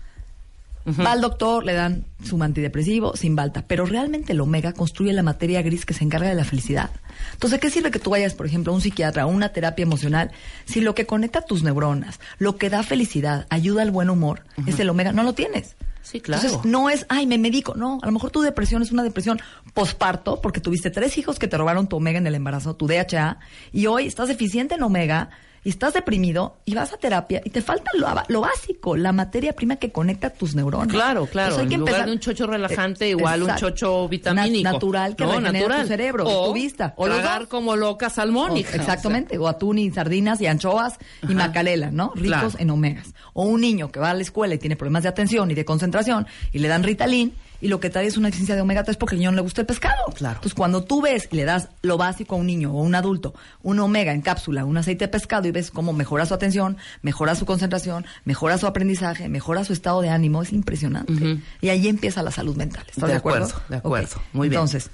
Va 0.86 1.12
al 1.12 1.20
doctor, 1.20 1.64
le 1.64 1.74
dan 1.74 2.04
su 2.24 2.42
antidepresivo, 2.42 3.16
sin 3.16 3.36
balta. 3.36 3.64
Pero 3.66 3.86
realmente 3.86 4.32
el 4.32 4.40
omega 4.40 4.72
construye 4.72 5.12
la 5.12 5.22
materia 5.22 5.62
gris 5.62 5.86
que 5.86 5.94
se 5.94 6.04
encarga 6.04 6.28
de 6.28 6.34
la 6.34 6.44
felicidad. 6.44 6.90
Entonces, 7.32 7.60
¿qué 7.60 7.70
sirve 7.70 7.90
que 7.90 7.98
tú 7.98 8.10
vayas, 8.10 8.34
por 8.34 8.46
ejemplo, 8.46 8.72
a 8.72 8.74
un 8.74 8.80
psiquiatra 8.80 9.26
o 9.26 9.30
una 9.30 9.50
terapia 9.50 9.84
emocional 9.84 10.30
si 10.64 10.80
lo 10.80 10.94
que 10.94 11.06
conecta 11.06 11.42
tus 11.42 11.62
neuronas, 11.62 12.20
lo 12.38 12.56
que 12.56 12.70
da 12.70 12.82
felicidad, 12.82 13.46
ayuda 13.50 13.82
al 13.82 13.90
buen 13.90 14.10
humor, 14.10 14.42
es 14.66 14.78
el 14.80 14.90
omega? 14.90 15.12
No 15.12 15.22
lo 15.22 15.34
tienes. 15.34 15.76
Sí, 16.02 16.20
claro. 16.20 16.42
Entonces, 16.42 16.70
no 16.70 16.90
es, 16.90 17.06
ay, 17.08 17.26
me 17.26 17.38
medico. 17.38 17.74
No, 17.74 17.98
a 18.02 18.06
lo 18.06 18.12
mejor 18.12 18.30
tu 18.30 18.42
depresión 18.42 18.82
es 18.82 18.90
una 18.90 19.04
depresión 19.04 19.40
posparto 19.72 20.40
porque 20.40 20.60
tuviste 20.60 20.90
tres 20.90 21.16
hijos 21.16 21.38
que 21.38 21.46
te 21.46 21.56
robaron 21.56 21.88
tu 21.88 21.96
omega 21.96 22.18
en 22.18 22.26
el 22.26 22.34
embarazo, 22.34 22.74
tu 22.74 22.88
DHA, 22.88 23.38
y 23.72 23.86
hoy 23.86 24.06
estás 24.06 24.28
deficiente 24.28 24.74
en 24.74 24.82
omega 24.82 25.30
y 25.64 25.70
estás 25.70 25.94
deprimido 25.94 26.56
y 26.64 26.74
vas 26.74 26.92
a 26.92 26.96
terapia 26.96 27.40
y 27.44 27.50
te 27.50 27.62
falta 27.62 27.90
lo, 27.94 28.06
lo 28.28 28.40
básico, 28.40 28.96
la 28.96 29.12
materia 29.12 29.52
prima 29.52 29.76
que 29.76 29.92
conecta 29.92 30.30
tus 30.30 30.54
neuronas. 30.54 30.88
Claro, 30.88 31.26
claro. 31.26 31.50
Entonces, 31.50 31.62
hay 31.62 31.68
que 31.68 31.74
en 31.74 31.80
lugar 31.80 31.94
empezar- 31.94 32.06
de 32.06 32.12
un 32.12 32.18
chocho 32.20 32.46
relajante, 32.46 33.04
Eh, 33.06 33.10
igual 33.10 33.42
un 33.44 33.54
chocho 33.56 34.08
vitamínico. 34.08 34.64
Na- 34.64 34.72
natural 34.72 35.16
que 35.16 35.24
no, 35.24 35.30
regenera 35.32 35.52
natural. 35.60 35.82
tu 35.82 35.88
cerebro, 35.88 36.24
o 36.26 36.46
tu 36.48 36.52
vista. 36.54 36.94
O 36.96 37.04
tragar 37.06 37.48
como 37.48 37.76
loca 37.76 38.10
salmónica. 38.10 38.76
exactamente, 38.76 39.38
o 39.38 39.46
atún 39.48 39.78
y 39.78 39.90
sardinas 39.90 40.40
y 40.40 40.46
anchoas 40.46 40.98
y 41.28 41.34
macalela, 41.34 41.90
¿no? 41.90 42.12
Ricos 42.14 42.28
Claro. 42.28 42.50
en 42.58 42.70
omegas. 42.70 43.14
O 43.34 43.44
un 43.44 43.60
niño 43.60 43.90
que 43.90 43.98
va 44.00 44.10
a 44.10 44.14
la 44.14 44.22
escuela 44.22 44.54
y 44.54 44.58
tiene 44.58 44.76
problemas 44.76 45.02
de 45.04 45.08
atención 45.08 45.50
y 45.50 45.54
de 45.54 45.64
concentración 45.64 46.26
y 46.52 46.58
le 46.58 46.68
dan 46.68 46.82
Ritalin 46.82 47.32
y 47.62 47.68
lo 47.68 47.78
que 47.78 47.90
trae 47.90 48.06
es 48.06 48.16
una 48.16 48.26
deficiencia 48.26 48.56
de 48.56 48.60
omega 48.60 48.82
3 48.82 48.96
porque 48.96 49.14
al 49.14 49.20
niño 49.20 49.30
no 49.30 49.36
le 49.36 49.42
gusta 49.42 49.60
el 49.60 49.66
pescado. 49.68 50.04
Claro. 50.14 50.34
Entonces, 50.34 50.54
cuando 50.54 50.82
tú 50.82 51.00
ves 51.00 51.28
y 51.30 51.36
le 51.36 51.44
das 51.44 51.68
lo 51.82 51.96
básico 51.96 52.34
a 52.34 52.38
un 52.38 52.46
niño 52.48 52.72
o 52.74 52.82
un 52.82 52.94
adulto, 52.96 53.34
un 53.62 53.78
omega 53.78 54.12
en 54.12 54.20
cápsula, 54.20 54.64
un 54.64 54.76
aceite 54.76 55.04
de 55.04 55.08
pescado 55.08 55.46
y 55.46 55.52
ves 55.52 55.70
cómo 55.70 55.92
mejora 55.92 56.26
su 56.26 56.34
atención, 56.34 56.76
mejora 57.02 57.36
su 57.36 57.46
concentración, 57.46 58.04
mejora 58.24 58.58
su 58.58 58.66
aprendizaje, 58.66 59.28
mejora 59.28 59.64
su 59.64 59.72
estado 59.72 60.02
de 60.02 60.10
ánimo, 60.10 60.42
es 60.42 60.52
impresionante. 60.52 61.38
Y 61.60 61.68
ahí 61.68 61.86
empieza 61.86 62.22
la 62.24 62.32
salud 62.32 62.56
mental. 62.56 62.84
¿Estás 62.88 63.04
De 63.04 63.12
de, 63.12 63.18
acuerdo? 63.18 63.44
acuerdo, 63.46 63.62
de 63.68 63.76
acuerdo. 63.76 64.22
Muy 64.32 64.48
bien. 64.48 64.58
Entonces, 64.58 64.90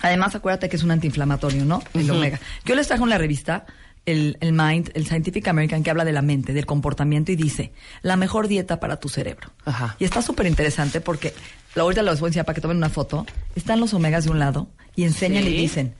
Además, 0.00 0.34
acuérdate 0.36 0.68
que 0.68 0.76
es 0.76 0.84
un 0.84 0.92
antiinflamatorio, 0.92 1.64
¿no? 1.64 1.82
El 1.92 2.08
omega. 2.10 2.38
Yo 2.64 2.76
les 2.76 2.86
traje 2.86 3.02
en 3.02 3.08
la 3.08 3.18
revista 3.18 3.66
el, 4.10 4.36
el 4.40 4.52
Mind, 4.52 4.90
el 4.94 5.06
Scientific 5.06 5.46
American, 5.48 5.82
que 5.82 5.90
habla 5.90 6.04
de 6.04 6.12
la 6.12 6.22
mente, 6.22 6.52
del 6.52 6.66
comportamiento 6.66 7.32
y 7.32 7.36
dice, 7.36 7.72
la 8.02 8.16
mejor 8.16 8.48
dieta 8.48 8.80
para 8.80 8.98
tu 8.98 9.08
cerebro. 9.08 9.50
Ajá. 9.64 9.96
Y 9.98 10.04
está 10.04 10.22
súper 10.22 10.46
interesante 10.46 11.00
porque, 11.00 11.34
la 11.74 11.82
ahorita 11.82 12.02
los 12.02 12.20
voy 12.20 12.26
a 12.26 12.30
enseñar 12.30 12.46
para 12.46 12.54
que 12.54 12.60
tomen 12.60 12.76
una 12.78 12.88
foto, 12.88 13.26
están 13.54 13.80
los 13.80 13.94
omegas 13.94 14.24
de 14.24 14.30
un 14.30 14.38
lado 14.38 14.68
y 14.96 15.04
enseñan 15.04 15.44
Sí. 15.44 15.50
y 15.50 15.56
dicen, 15.56 15.94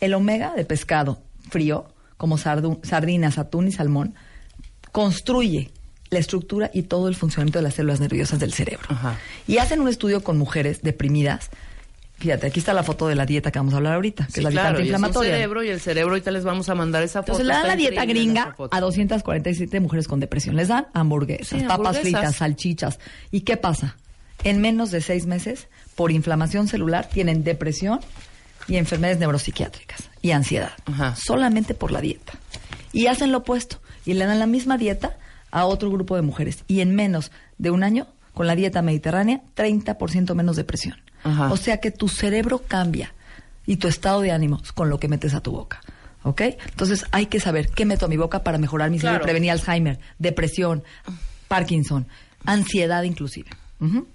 el 0.00 0.14
omega 0.14 0.54
de 0.54 0.64
pescado 0.64 1.22
frío, 1.50 1.86
como 2.16 2.38
sardu- 2.38 2.78
sardinas, 2.84 3.38
atún 3.38 3.68
y 3.68 3.72
salmón, 3.72 4.14
construye 4.92 5.70
la 6.10 6.18
estructura 6.18 6.70
y 6.74 6.82
todo 6.82 7.08
el 7.08 7.14
funcionamiento 7.14 7.58
de 7.58 7.62
las 7.62 7.74
células 7.74 8.00
nerviosas 8.00 8.38
del 8.38 8.52
cerebro. 8.52 8.86
Ajá. 8.90 9.16
Y 9.46 9.58
hacen 9.58 9.80
un 9.80 9.88
estudio 9.88 10.22
con 10.22 10.36
mujeres 10.38 10.82
deprimidas. 10.82 11.50
Fíjate, 12.22 12.46
aquí 12.46 12.60
está 12.60 12.72
la 12.72 12.84
foto 12.84 13.08
de 13.08 13.16
la 13.16 13.26
dieta 13.26 13.50
que 13.50 13.58
vamos 13.58 13.74
a 13.74 13.78
hablar 13.78 13.94
ahorita, 13.94 14.26
que 14.26 14.32
Sí, 14.32 14.38
es 14.38 14.44
la 14.44 14.50
dieta 14.50 14.62
claro, 14.62 14.78
y 14.78 14.82
es 14.82 14.88
un 14.90 14.94
antiinflamatoria. 14.94 15.32
cerebro 15.34 15.62
y 15.64 15.68
el 15.70 15.80
cerebro 15.80 16.10
ahorita 16.12 16.30
les 16.30 16.44
vamos 16.44 16.68
a 16.68 16.76
mandar 16.76 17.02
esa 17.02 17.22
foto. 17.24 17.32
Entonces 17.32 17.46
le 17.48 17.52
dan 17.54 17.66
la 17.66 17.74
dieta 17.74 18.04
gringa 18.04 18.54
a 18.70 18.80
247 18.80 19.80
mujeres 19.80 20.06
con 20.06 20.20
depresión. 20.20 20.54
Les 20.54 20.68
dan 20.68 20.86
hamburguesas, 20.94 21.48
Sí, 21.48 21.56
papas 21.66 21.78
hamburguesas. 21.96 22.02
fritas, 22.02 22.36
salchichas. 22.36 22.98
¿Y 23.32 23.40
qué 23.40 23.56
pasa? 23.56 23.96
En 24.44 24.60
menos 24.60 24.92
de 24.92 25.00
seis 25.00 25.26
meses, 25.26 25.66
por 25.96 26.12
inflamación 26.12 26.68
celular, 26.68 27.08
tienen 27.08 27.42
depresión 27.42 27.98
y 28.68 28.76
enfermedades 28.76 29.18
neuropsiquiátricas 29.18 30.08
y 30.22 30.30
ansiedad. 30.30 30.70
Ajá. 30.84 31.16
Solamente 31.16 31.74
por 31.74 31.90
la 31.90 32.00
dieta. 32.00 32.34
Y 32.92 33.08
hacen 33.08 33.32
lo 33.32 33.38
opuesto. 33.38 33.80
Y 34.06 34.14
le 34.14 34.26
dan 34.26 34.38
la 34.38 34.46
misma 34.46 34.78
dieta 34.78 35.16
a 35.50 35.64
otro 35.64 35.90
grupo 35.90 36.14
de 36.14 36.22
mujeres. 36.22 36.62
Y 36.68 36.82
en 36.82 36.94
menos 36.94 37.32
de 37.58 37.72
un 37.72 37.82
año, 37.82 38.06
con 38.32 38.46
la 38.46 38.54
dieta 38.54 38.80
mediterránea, 38.80 39.42
30% 39.56 40.36
menos 40.36 40.54
depresión. 40.54 41.01
Ajá. 41.24 41.52
O 41.52 41.56
sea 41.56 41.78
que 41.78 41.90
tu 41.90 42.08
cerebro 42.08 42.62
cambia 42.66 43.14
y 43.66 43.76
tu 43.76 43.88
estado 43.88 44.20
de 44.22 44.32
ánimo 44.32 44.60
con 44.74 44.90
lo 44.90 44.98
que 44.98 45.08
metes 45.08 45.34
a 45.34 45.40
tu 45.40 45.52
boca. 45.52 45.80
¿Ok? 46.24 46.40
Entonces 46.40 47.04
hay 47.10 47.26
que 47.26 47.40
saber 47.40 47.68
qué 47.70 47.84
meto 47.84 48.06
a 48.06 48.08
mi 48.08 48.16
boca 48.16 48.44
para 48.44 48.56
mejorar 48.58 48.90
mi 48.90 48.98
salud, 48.98 49.12
Claro. 49.14 49.24
prevenir 49.24 49.50
Alzheimer, 49.50 49.98
depresión, 50.18 50.84
Parkinson, 51.48 52.06
ansiedad 52.44 53.02
inclusive. 53.02 53.50
Ujú. 53.80 54.06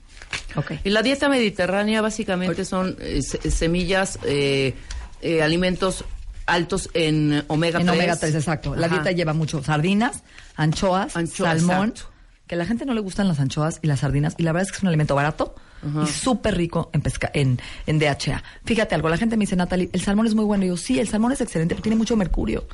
Ok. 0.55 0.71
Y 0.83 0.89
la 0.89 1.01
dieta 1.03 1.29
mediterránea 1.29 2.01
básicamente 2.01 2.65
son 2.65 2.95
eh, 2.99 3.21
se- 3.21 3.51
semillas, 3.51 4.19
eh, 4.23 4.73
eh, 5.21 5.41
alimentos 5.43 6.05
altos 6.45 6.89
en 6.93 7.43
omega 7.47 7.79
En 7.79 7.85
3. 7.87 7.97
omega 7.97 8.15
3, 8.15 8.35
exacto. 8.35 8.75
La 8.75 8.87
dieta 8.87 9.11
lleva 9.11 9.33
mucho 9.33 9.61
sardinas, 9.63 10.23
anchoas, 10.55 11.15
Anchoas, 11.17 11.59
salmón. 11.59 11.89
exacto. 11.89 12.11
Que 12.47 12.55
a 12.55 12.57
la 12.57 12.65
gente 12.65 12.85
no 12.85 12.93
le 12.93 13.01
gustan 13.01 13.27
las 13.27 13.39
anchoas 13.41 13.79
y 13.81 13.87
las 13.87 13.99
sardinas. 13.99 14.35
Y 14.37 14.43
la 14.43 14.53
verdad 14.53 14.67
es 14.67 14.71
que 14.71 14.77
es 14.77 14.81
un 14.83 14.87
alimento 14.87 15.13
barato 15.15 15.55
y 16.03 16.07
súper 16.07 16.57
rico 16.57 16.89
en, 16.93 17.01
pesca, 17.01 17.29
en, 17.33 17.59
en 17.85 17.99
DHA. 17.99 18.43
Fíjate 18.65 18.95
algo, 18.95 19.09
la 19.09 19.17
gente 19.17 19.37
me 19.37 19.41
dice, 19.41 19.55
Natalie, 19.55 19.89
el 19.93 20.01
salmón 20.01 20.27
es 20.27 20.35
muy 20.35 20.45
bueno. 20.45 20.65
Y 20.65 20.69
yo, 20.69 20.77
sí, 20.77 20.99
el 20.99 21.07
salmón 21.07 21.31
es 21.31 21.41
excelente, 21.41 21.75
pero 21.75 21.83
tiene 21.83 21.95
mucho 21.95 22.15
mercurio. 22.15 22.65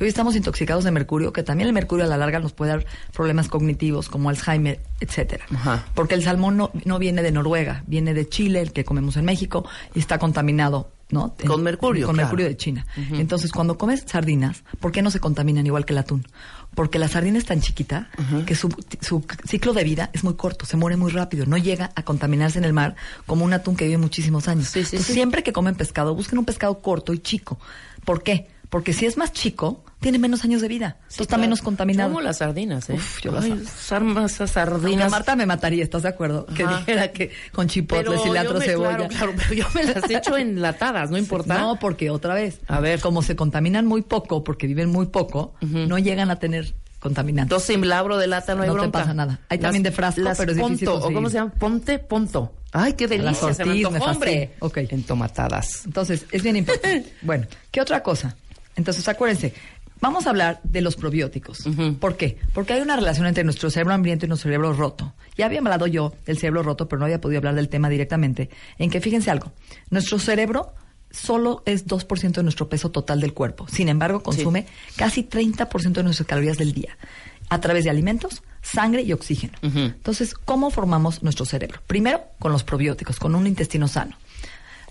Hoy 0.00 0.08
estamos 0.08 0.36
intoxicados 0.36 0.84
de 0.84 0.90
mercurio, 0.90 1.32
que 1.32 1.42
también 1.42 1.68
el 1.68 1.74
mercurio 1.74 2.04
a 2.04 2.08
la 2.08 2.16
larga 2.16 2.38
nos 2.38 2.52
puede 2.52 2.72
dar 2.72 2.86
problemas 3.12 3.48
cognitivos 3.48 4.08
como 4.08 4.30
Alzheimer, 4.30 4.80
etcétera. 5.00 5.44
Ajá. 5.54 5.86
Porque 5.94 6.14
el 6.14 6.22
salmón 6.22 6.56
no, 6.56 6.70
no 6.84 6.98
viene 6.98 7.22
de 7.22 7.32
Noruega, 7.32 7.84
viene 7.86 8.14
de 8.14 8.28
Chile, 8.28 8.60
el 8.60 8.72
que 8.72 8.84
comemos 8.84 9.16
en 9.16 9.24
México, 9.24 9.64
y 9.94 10.00
está 10.00 10.18
contaminado 10.18 10.90
¿no? 11.12 11.34
Con 11.46 11.62
mercurio, 11.62 12.06
Con 12.06 12.14
claro. 12.16 12.26
mercurio 12.28 12.46
de 12.46 12.56
China. 12.56 12.84
Entonces, 13.12 13.52
cuando 13.52 13.78
comes 13.78 14.02
sardinas, 14.06 14.64
¿por 14.80 14.90
qué 14.90 15.02
no 15.02 15.10
se 15.10 15.20
contaminan 15.20 15.64
igual 15.66 15.84
que 15.84 15.92
el 15.92 15.98
atún? 15.98 16.26
Porque 16.74 16.98
la 16.98 17.06
sardina 17.06 17.38
es 17.38 17.44
tan 17.44 17.60
chiquita 17.60 18.08
que 18.46 18.54
su, 18.54 18.74
su 19.00 19.24
ciclo 19.46 19.74
de 19.74 19.84
vida 19.84 20.10
es 20.14 20.24
muy 20.24 20.34
corto, 20.34 20.64
se 20.66 20.76
muere 20.76 20.96
muy 20.96 21.12
rápido, 21.12 21.44
no 21.46 21.58
llega 21.58 21.92
a 21.94 22.02
contaminarse 22.02 22.58
en 22.58 22.64
el 22.64 22.72
mar 22.72 22.96
como 23.26 23.44
un 23.44 23.52
atún 23.52 23.76
que 23.76 23.84
vive 23.84 23.98
muchísimos 23.98 24.48
años. 24.48 24.66
Sí, 24.66 24.72
sí, 24.72 24.78
Entonces, 24.96 25.06
sí. 25.06 25.12
siempre 25.12 25.42
que 25.42 25.52
comen 25.52 25.74
pescado, 25.74 26.14
busquen 26.14 26.38
un 26.38 26.44
pescado 26.46 26.80
corto 26.80 27.12
y 27.12 27.18
chico. 27.18 27.58
¿Por 28.04 28.22
qué? 28.22 28.48
Porque 28.70 28.94
si 28.94 29.04
es 29.04 29.18
más 29.18 29.32
chico, 29.32 29.84
tiene 30.02 30.18
menos 30.18 30.44
años 30.44 30.60
de 30.60 30.68
vida. 30.68 30.96
Entonces 30.96 31.20
está 31.22 31.26
claro. 31.36 31.40
menos 31.42 31.62
contaminado. 31.62 32.10
Como 32.10 32.20
las 32.20 32.38
sardinas, 32.38 32.90
¿eh? 32.90 32.94
Uf, 32.94 33.20
yo 33.22 33.32
las 33.32 33.44
Ay, 33.44 33.52
amo. 33.52 33.62
usar 33.62 34.02
más 34.04 34.32
esas 34.34 34.50
sardinas. 34.50 35.10
Marta 35.10 35.34
me 35.36 35.46
mataría, 35.46 35.82
¿estás 35.82 36.02
de 36.02 36.08
acuerdo? 36.10 36.44
Que 36.46 36.64
Ajá. 36.64 36.78
dijera 36.78 37.12
que 37.12 37.30
con 37.52 37.68
chipotle, 37.68 38.04
Pero 38.10 38.22
cilantro, 38.22 38.58
me- 38.58 38.64
cebolla. 38.64 38.96
Claro, 38.96 39.08
claro, 39.08 39.32
pero 39.36 39.54
yo 39.54 39.66
me 39.74 39.84
las 39.84 40.10
echo 40.10 40.36
enlatadas, 40.36 41.10
no 41.10 41.16
importa. 41.16 41.58
No, 41.58 41.76
porque 41.76 42.10
otra 42.10 42.34
vez, 42.34 42.60
A 42.68 42.80
ver. 42.80 43.00
como 43.00 43.22
se 43.22 43.36
contaminan 43.36 43.86
muy 43.86 44.02
poco, 44.02 44.44
porque 44.44 44.66
viven 44.66 44.90
muy 44.90 45.06
poco, 45.06 45.54
no 45.62 45.98
llegan 45.98 46.30
a 46.30 46.38
tener 46.38 46.74
contaminantes. 46.98 47.46
Entonces, 47.52 47.74
sin 47.74 47.88
labro 47.88 48.16
de 48.18 48.26
lata 48.28 48.54
no 48.54 48.62
hay 48.62 48.68
No 48.68 48.74
te 48.74 48.80
bronca. 48.80 49.00
pasa 49.00 49.14
nada. 49.14 49.40
Hay 49.48 49.58
también 49.58 49.82
de 49.82 49.90
frasco, 49.90 50.20
las 50.20 50.38
pero 50.38 50.52
es 50.52 50.56
difícil 50.58 50.86
ponto, 50.86 50.90
¿o 50.90 50.94
conseguir. 51.00 51.14
cómo 51.16 51.30
se 51.30 51.34
llama? 51.38 51.52
Ponte, 51.58 51.98
ponto. 51.98 52.52
Ay, 52.74 52.92
qué 52.94 53.06
delicia, 53.08 53.48
Las 53.48 53.58
ortiz, 53.60 53.90
me 53.90 53.98
hombre. 53.98 54.54
Ok. 54.60 54.78
Entomatadas. 54.88 55.84
Entonces, 55.84 56.26
es 56.30 56.42
bien 56.42 56.56
importante. 56.56 57.12
bueno, 57.22 57.46
¿qué 57.70 57.80
otra 57.80 58.02
cosa? 58.02 58.34
Entonces, 58.76 59.06
acuérdense, 59.08 59.52
vamos 60.02 60.26
a 60.26 60.30
hablar 60.30 60.60
de 60.64 60.82
los 60.82 60.96
probióticos. 60.96 61.60
¿Por 61.98 62.16
qué? 62.18 62.36
Porque 62.52 62.74
hay 62.74 62.82
una 62.82 62.96
relación 62.96 63.26
entre 63.26 63.44
nuestro 63.44 63.70
cerebro 63.70 63.94
hambriento 63.94 64.26
y 64.26 64.28
nuestro 64.28 64.48
cerebro 64.48 64.74
roto. 64.74 65.14
Ya 65.38 65.46
había 65.46 65.60
hablado 65.60 65.86
yo 65.86 66.12
del 66.26 66.36
cerebro 66.36 66.62
roto, 66.62 66.88
pero 66.88 66.98
no 66.98 67.06
había 67.06 67.20
podido 67.20 67.38
hablar 67.38 67.54
del 67.54 67.70
tema 67.70 67.88
directamente. 67.88 68.50
En 68.78 68.90
que, 68.90 69.00
fíjense 69.00 69.30
algo, 69.30 69.52
nuestro 69.88 70.18
cerebro 70.18 70.74
solo 71.10 71.62
es 71.66 71.86
2% 71.86 72.32
de 72.32 72.42
nuestro 72.42 72.68
peso 72.68 72.90
total 72.90 73.20
del 73.20 73.32
cuerpo. 73.32 73.66
Sin 73.68 73.88
embargo, 73.88 74.22
consume 74.22 74.66
casi 74.96 75.22
30% 75.22 75.92
de 75.92 76.02
nuestras 76.02 76.26
calorías 76.26 76.58
del 76.58 76.72
día 76.72 76.98
a 77.48 77.60
través 77.60 77.84
de 77.84 77.90
alimentos, 77.90 78.42
sangre 78.60 79.02
y 79.02 79.12
oxígeno. 79.12 79.54
Entonces, 79.62 80.34
¿cómo 80.34 80.70
formamos 80.70 81.22
nuestro 81.22 81.44
cerebro? 81.44 81.80
Primero, 81.86 82.22
con 82.38 82.50
los 82.50 82.64
probióticos, 82.64 83.18
con 83.18 83.34
un 83.34 83.46
intestino 83.46 83.88
sano 83.88 84.16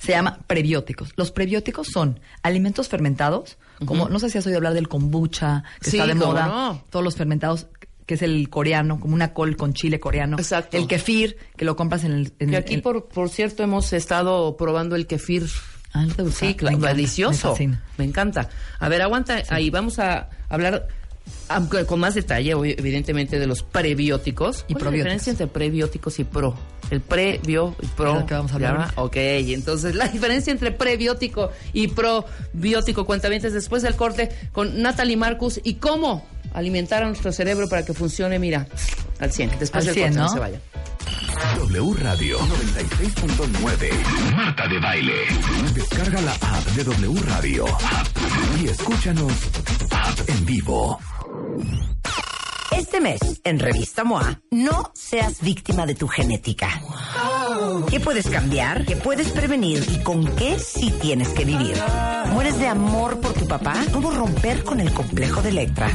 se 0.02 0.14
llama 0.14 0.40
prebióticos. 0.48 1.14
Los 1.16 1.32
prebióticos 1.32 1.88
son 1.88 2.20
alimentos 2.42 2.90
fermentados, 2.90 3.58
como 3.86 4.10
no 4.10 4.20
sé 4.20 4.30
si 4.30 4.38
has 4.38 4.46
oído 4.46 4.58
hablar 4.58 4.74
del 4.74 4.88
kombucha, 4.88 5.64
que 5.82 5.92
Sí, 5.92 5.98
está 5.98 6.08
de 6.08 6.16
moda, 6.16 6.48
no. 6.48 6.84
todos 6.90 7.04
los 7.04 7.16
fermentados, 7.16 7.68
que 8.06 8.16
es 8.16 8.22
el 8.22 8.50
coreano, 8.50 9.00
como 9.00 9.14
una 9.14 9.34
col 9.34 9.56
con 9.56 9.74
chile 9.74 10.00
coreano. 10.00 10.38
Exacto. 10.38 10.78
El 10.78 10.88
kefir, 10.88 11.38
que 11.56 11.66
lo 11.66 11.76
compras 11.76 12.04
en 12.04 12.12
el... 12.12 12.34
en 12.40 12.50
Que 12.52 12.58
aquí, 12.58 12.78
por, 12.78 13.08
por 13.08 13.30
cierto, 13.30 13.64
hemos 13.64 13.94
estado 13.94 14.56
probando 14.58 14.96
el 14.96 15.08
kefir. 15.08 15.48
Ah, 15.94 16.06
¿no 16.06 16.14
te 16.14 16.24
gusta? 16.24 16.46
Sí, 16.48 16.56
claro, 16.56 16.78
delicioso. 16.78 17.56
me. 17.60 17.78
Me 17.98 18.06
encanta. 18.06 18.50
A 18.80 18.88
ver, 18.90 19.02
aguanta 19.02 19.44
ahí. 19.50 19.70
Vamos 19.70 20.00
a 20.00 20.30
hablar 20.50 20.88
aunque 21.48 21.86
con 21.86 22.00
más 22.00 22.16
detalle, 22.16 22.52
evidentemente, 22.52 23.40
de 23.40 23.48
los 23.48 23.64
prebióticos. 23.64 24.66
Y 24.68 24.74
¿Cuál 24.74 24.76
es 24.76 24.76
la 24.76 24.80
probióticos. 24.80 24.94
diferencia 25.04 25.32
entre 25.32 25.48
prebióticos 25.48 26.20
y 26.20 26.24
pro? 26.24 26.56
El 26.90 27.02
prebio 27.02 27.76
y 27.82 27.88
pro. 27.88 28.26
Que 28.26 28.34
vamos 28.34 28.52
a 28.52 28.56
hablar. 28.56 28.92
Ok, 28.96 29.16
entonces 29.16 29.96
la 29.96 30.08
diferencia 30.08 30.52
entre 30.52 30.72
prebiótico 30.72 31.52
y 31.74 31.88
probiótico, 31.90 33.06
cuentavientes, 33.06 33.54
después 33.54 33.82
del 33.82 33.96
corte 33.96 34.30
con 34.52 34.82
Natalie 34.82 35.18
Marcus 35.18 35.60
y 35.64 35.76
cómo 35.76 36.26
alimentar 36.54 37.04
a 37.04 37.08
nuestro 37.08 37.32
cerebro 37.32 37.68
para 37.70 37.84
que 37.86 37.94
funcione, 37.94 38.40
mira, 38.40 38.68
al 39.20 39.32
100. 39.32 39.60
Después 39.60 39.88
Al 39.88 39.94
del 39.94 39.94
100, 39.94 40.06
corte, 40.08 40.20
no 40.20 40.24
¿no? 40.28 40.34
se 40.34 40.40
vayan. 40.40 40.62
W 41.58 41.94
Radio 42.00 42.40
96.9. 42.40 44.36
Marta 44.36 44.68
de 44.68 44.80
Baile. 44.80 45.14
Descarga 45.74 46.22
la 46.22 46.34
app 46.34 46.66
de 46.76 46.84
W 46.84 47.20
Radio. 47.28 47.66
Y 48.62 48.68
escúchanos 48.68 49.34
en 50.28 50.46
vivo. 50.46 51.00
Este 52.72 53.02
mes, 53.02 53.20
en 53.44 53.60
Revista 53.60 54.04
MOA, 54.04 54.42
no 54.50 54.92
seas 54.94 55.42
víctima 55.42 55.86
de 55.86 55.96
tu 55.96 56.08
genética. 56.08 56.82
¿Qué 57.90 58.00
puedes 58.00 58.28
cambiar? 58.30 58.86
¿Qué 58.86 58.96
puedes 58.96 59.30
prevenir? 59.30 59.86
¿Y 59.92 60.02
con 60.02 60.26
qué 60.36 60.58
sí 60.58 60.92
tienes 61.02 61.30
que 61.30 61.46
vivir? 61.46 61.76
¿Mueres 62.34 62.58
de 62.60 62.68
amor 62.68 63.20
por 63.20 63.34
tu 63.34 63.48
papá? 63.48 63.76
¿Cómo 63.92 64.12
romper 64.12 64.64
con 64.64 64.80
el 64.80 64.94
complejo 64.94 65.42
de 65.42 65.50
Electra? 65.50 65.92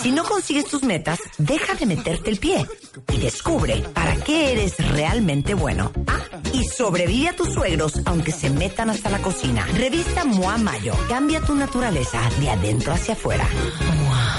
Si 0.00 0.10
no 0.12 0.24
consigues 0.24 0.66
tus 0.66 0.82
metas, 0.84 1.18
deja 1.38 1.74
de 1.74 1.86
meterte 1.86 2.30
el 2.30 2.38
pie 2.38 2.66
y 3.12 3.18
descubre 3.18 3.82
para 3.92 4.14
qué 4.16 4.52
eres 4.52 4.76
realmente 4.92 5.54
bueno. 5.54 5.92
Ah, 6.06 6.20
y 6.52 6.64
sobrevive 6.64 7.30
a 7.30 7.36
tus 7.36 7.52
suegros 7.52 8.00
aunque 8.04 8.32
se 8.32 8.48
metan 8.50 8.90
hasta 8.90 9.10
la 9.10 9.18
cocina. 9.18 9.66
Revista 9.74 10.24
MOA 10.24 10.58
Mayo. 10.58 10.94
Cambia 11.08 11.40
tu 11.40 11.54
naturaleza 11.54 12.20
de 12.40 12.50
adentro 12.50 12.92
hacia 12.92 13.14
afuera. 13.14 13.46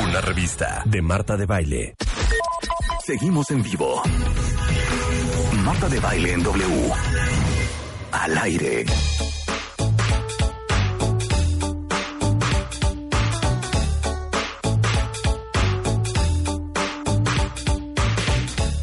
Una 0.02 0.22
revista 0.22 0.84
de 0.86 1.02
Marta 1.02 1.38
de 1.38 1.46
Baile. 1.46 1.96
Seguimos 3.06 3.50
en 3.52 3.63
vivo. 3.63 4.02
Marta 5.63 5.89
de 5.89 6.00
Baile 6.00 6.34
en 6.34 6.43
W. 6.43 6.91
Al 8.12 8.38
aire. 8.38 8.86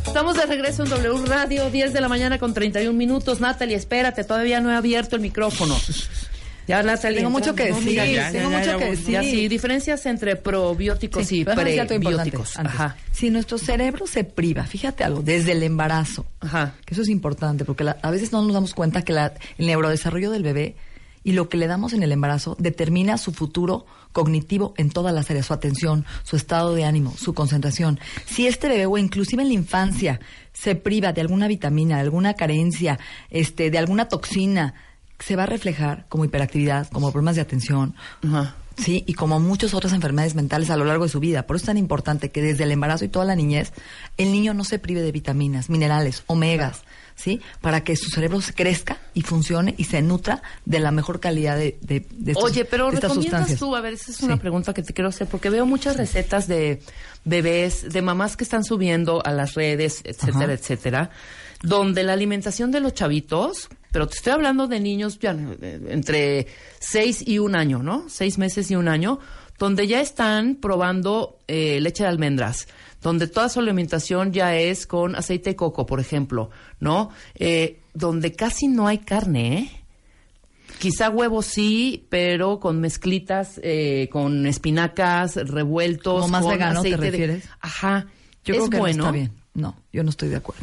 Estamos 0.06 0.36
de 0.36 0.46
regreso 0.46 0.84
en 0.84 0.90
W 0.90 1.26
Radio, 1.26 1.70
10 1.70 1.92
de 1.92 2.00
la 2.00 2.08
mañana 2.08 2.38
con 2.38 2.52
31 2.52 2.92
minutos. 2.92 3.40
Natalie, 3.40 3.76
espérate, 3.76 4.24
todavía 4.24 4.60
no 4.60 4.70
he 4.70 4.74
abierto 4.74 5.16
el 5.16 5.22
micrófono. 5.22 5.76
Ya, 6.70 6.82
Natalie. 6.82 7.18
Tengo 7.18 7.30
mucho 7.30 7.54
que 7.54 7.64
decir, 7.66 7.98
tengo 8.32 8.50
ya, 8.50 8.58
mucho 8.58 8.70
ya, 8.72 8.76
que 8.78 8.90
decir. 8.90 9.10
Ya, 9.10 9.22
sí, 9.22 9.48
diferencias 9.48 10.06
entre 10.06 10.36
probióticos 10.36 11.26
Sí, 11.26 11.40
y 11.40 11.44
prebióticos. 11.44 12.56
Ajá. 12.58 12.96
Si 13.12 13.28
nuestro 13.30 13.58
cerebro 13.58 14.06
se 14.06 14.24
priva, 14.24 14.64
fíjate 14.64 15.04
algo, 15.04 15.22
desde 15.22 15.52
el 15.52 15.62
embarazo, 15.62 16.26
Ajá. 16.40 16.74
que 16.86 16.94
eso 16.94 17.02
es 17.02 17.08
importante, 17.08 17.64
porque 17.64 17.84
la- 17.84 17.98
a 18.02 18.10
veces 18.10 18.32
no 18.32 18.42
nos 18.42 18.52
damos 18.54 18.74
cuenta 18.74 19.02
que 19.02 19.12
la- 19.12 19.34
el 19.58 19.66
neurodesarrollo 19.66 20.30
del 20.30 20.42
bebé 20.42 20.76
y 21.22 21.32
lo 21.32 21.48
que 21.48 21.56
le 21.58 21.66
damos 21.66 21.92
en 21.92 22.02
el 22.02 22.12
embarazo 22.12 22.56
determina 22.58 23.18
su 23.18 23.32
futuro 23.32 23.84
cognitivo 24.12 24.72
en 24.76 24.90
todas 24.90 25.14
las 25.14 25.30
áreas, 25.30 25.46
su 25.46 25.52
atención, 25.52 26.04
su 26.24 26.34
estado 26.36 26.74
de 26.74 26.84
ánimo, 26.84 27.14
su 27.16 27.34
concentración. 27.34 28.00
Si 28.26 28.46
este 28.46 28.68
bebé 28.68 28.86
o 28.86 28.96
inclusive 28.98 29.42
en 29.42 29.48
la 29.48 29.54
infancia 29.54 30.18
se 30.52 30.74
priva 30.74 31.12
de 31.12 31.20
alguna 31.20 31.46
vitamina, 31.46 31.96
de 31.96 32.02
alguna 32.02 32.34
carencia, 32.34 32.98
este, 33.30 33.70
de 33.70 33.78
alguna 33.78 34.08
toxina, 34.08 34.74
se 35.20 35.36
va 35.36 35.44
a 35.44 35.46
reflejar 35.46 36.06
como 36.08 36.24
hiperactividad, 36.24 36.88
como 36.90 37.12
problemas 37.12 37.36
de 37.36 37.42
atención. 37.42 37.94
Sí, 38.76 39.04
y 39.06 39.12
como 39.14 39.38
muchas 39.40 39.74
otras 39.74 39.92
enfermedades 39.92 40.34
mentales 40.34 40.70
a 40.70 40.76
lo 40.76 40.86
largo 40.86 41.04
de 41.04 41.10
su 41.10 41.20
vida. 41.20 41.46
Por 41.46 41.56
eso 41.56 41.64
es 41.64 41.66
tan 41.66 41.76
importante 41.76 42.30
que 42.30 42.40
desde 42.40 42.64
el 42.64 42.72
embarazo 42.72 43.04
y 43.04 43.08
toda 43.08 43.26
la 43.26 43.36
niñez, 43.36 43.72
el 44.16 44.32
niño 44.32 44.54
no 44.54 44.64
se 44.64 44.78
prive 44.78 45.02
de 45.02 45.12
vitaminas, 45.12 45.68
minerales, 45.68 46.22
omegas, 46.28 46.80
¿sí? 47.14 47.42
Para 47.60 47.84
que 47.84 47.94
su 47.96 48.08
cerebro 48.08 48.40
se 48.40 48.54
crezca 48.54 48.96
y 49.12 49.20
funcione 49.20 49.74
y 49.76 49.84
se 49.84 50.00
nutra 50.00 50.42
de 50.64 50.80
la 50.80 50.92
mejor 50.92 51.20
calidad 51.20 51.58
de, 51.58 51.76
de, 51.82 52.06
de 52.10 52.32
estos- 52.32 52.44
Oye, 52.50 52.64
pero 52.64 52.86
de 52.88 52.94
estas 52.94 53.10
recomiendas 53.10 53.40
sustancias. 53.40 53.60
tú, 53.60 53.76
a 53.76 53.82
ver, 53.82 53.92
esa 53.94 54.12
es 54.12 54.20
una 54.22 54.34
Sí. 54.36 54.40
pregunta 54.40 54.72
que 54.72 54.82
te 54.82 54.94
quiero 54.94 55.08
hacer, 55.10 55.26
porque 55.26 55.50
veo 55.50 55.66
muchas 55.66 55.98
recetas 55.98 56.48
de 56.48 56.80
bebés, 57.26 57.92
de 57.92 58.00
mamás 58.00 58.38
que 58.38 58.44
están 58.44 58.64
subiendo 58.64 59.20
a 59.26 59.32
las 59.32 59.54
redes, 59.54 60.00
etcétera, 60.04 60.44
Ajá. 60.44 60.52
etcétera, 60.54 61.10
donde 61.62 62.02
la 62.02 62.14
alimentación 62.14 62.70
de 62.70 62.80
los 62.80 62.94
chavitos, 62.94 63.68
pero 63.92 64.06
te 64.08 64.16
estoy 64.16 64.32
hablando 64.32 64.66
de 64.68 64.80
niños 64.80 65.18
ya, 65.18 65.30
entre 65.30 66.46
seis 66.78 67.22
y 67.26 67.38
un 67.38 67.54
año, 67.54 67.82
¿no? 67.82 68.06
Seis 68.08 68.38
meses 68.38 68.70
y 68.70 68.76
un 68.76 68.88
año, 68.88 69.18
donde 69.58 69.86
ya 69.86 70.00
están 70.00 70.54
probando 70.56 71.38
eh, 71.48 71.80
leche 71.80 72.04
de 72.04 72.08
almendras, 72.08 72.66
donde 73.02 73.26
toda 73.26 73.48
su 73.48 73.60
alimentación 73.60 74.32
ya 74.32 74.56
es 74.56 74.86
con 74.86 75.16
aceite 75.16 75.50
de 75.50 75.56
coco, 75.56 75.86
por 75.86 76.00
ejemplo, 76.00 76.50
¿no? 76.80 77.10
Eh, 77.34 77.80
donde 77.94 78.32
casi 78.32 78.68
no 78.68 78.86
hay 78.86 78.98
carne, 78.98 79.58
¿eh? 79.58 79.70
Quizá 80.78 81.10
huevos 81.10 81.44
sí, 81.46 82.06
pero 82.08 82.58
con 82.60 82.80
mezclitas, 82.80 83.60
eh, 83.62 84.08
con 84.10 84.46
espinacas, 84.46 85.36
revueltos. 85.36 86.22
¿Como 86.22 86.28
más 86.28 86.42
con 86.42 86.52
vegano 86.52 86.80
te 86.80 86.88
aceite 86.88 87.04
de- 87.04 87.10
refieres? 87.10 87.44
Ajá. 87.60 88.06
Yo 88.44 88.54
es 88.54 88.60
creo 88.60 88.70
que 88.70 88.78
bueno. 88.78 88.96
no 88.98 89.02
está 89.04 89.12
bien. 89.12 89.32
No, 89.52 89.76
yo 89.92 90.02
no 90.04 90.10
estoy 90.10 90.28
de 90.30 90.36
acuerdo. 90.36 90.62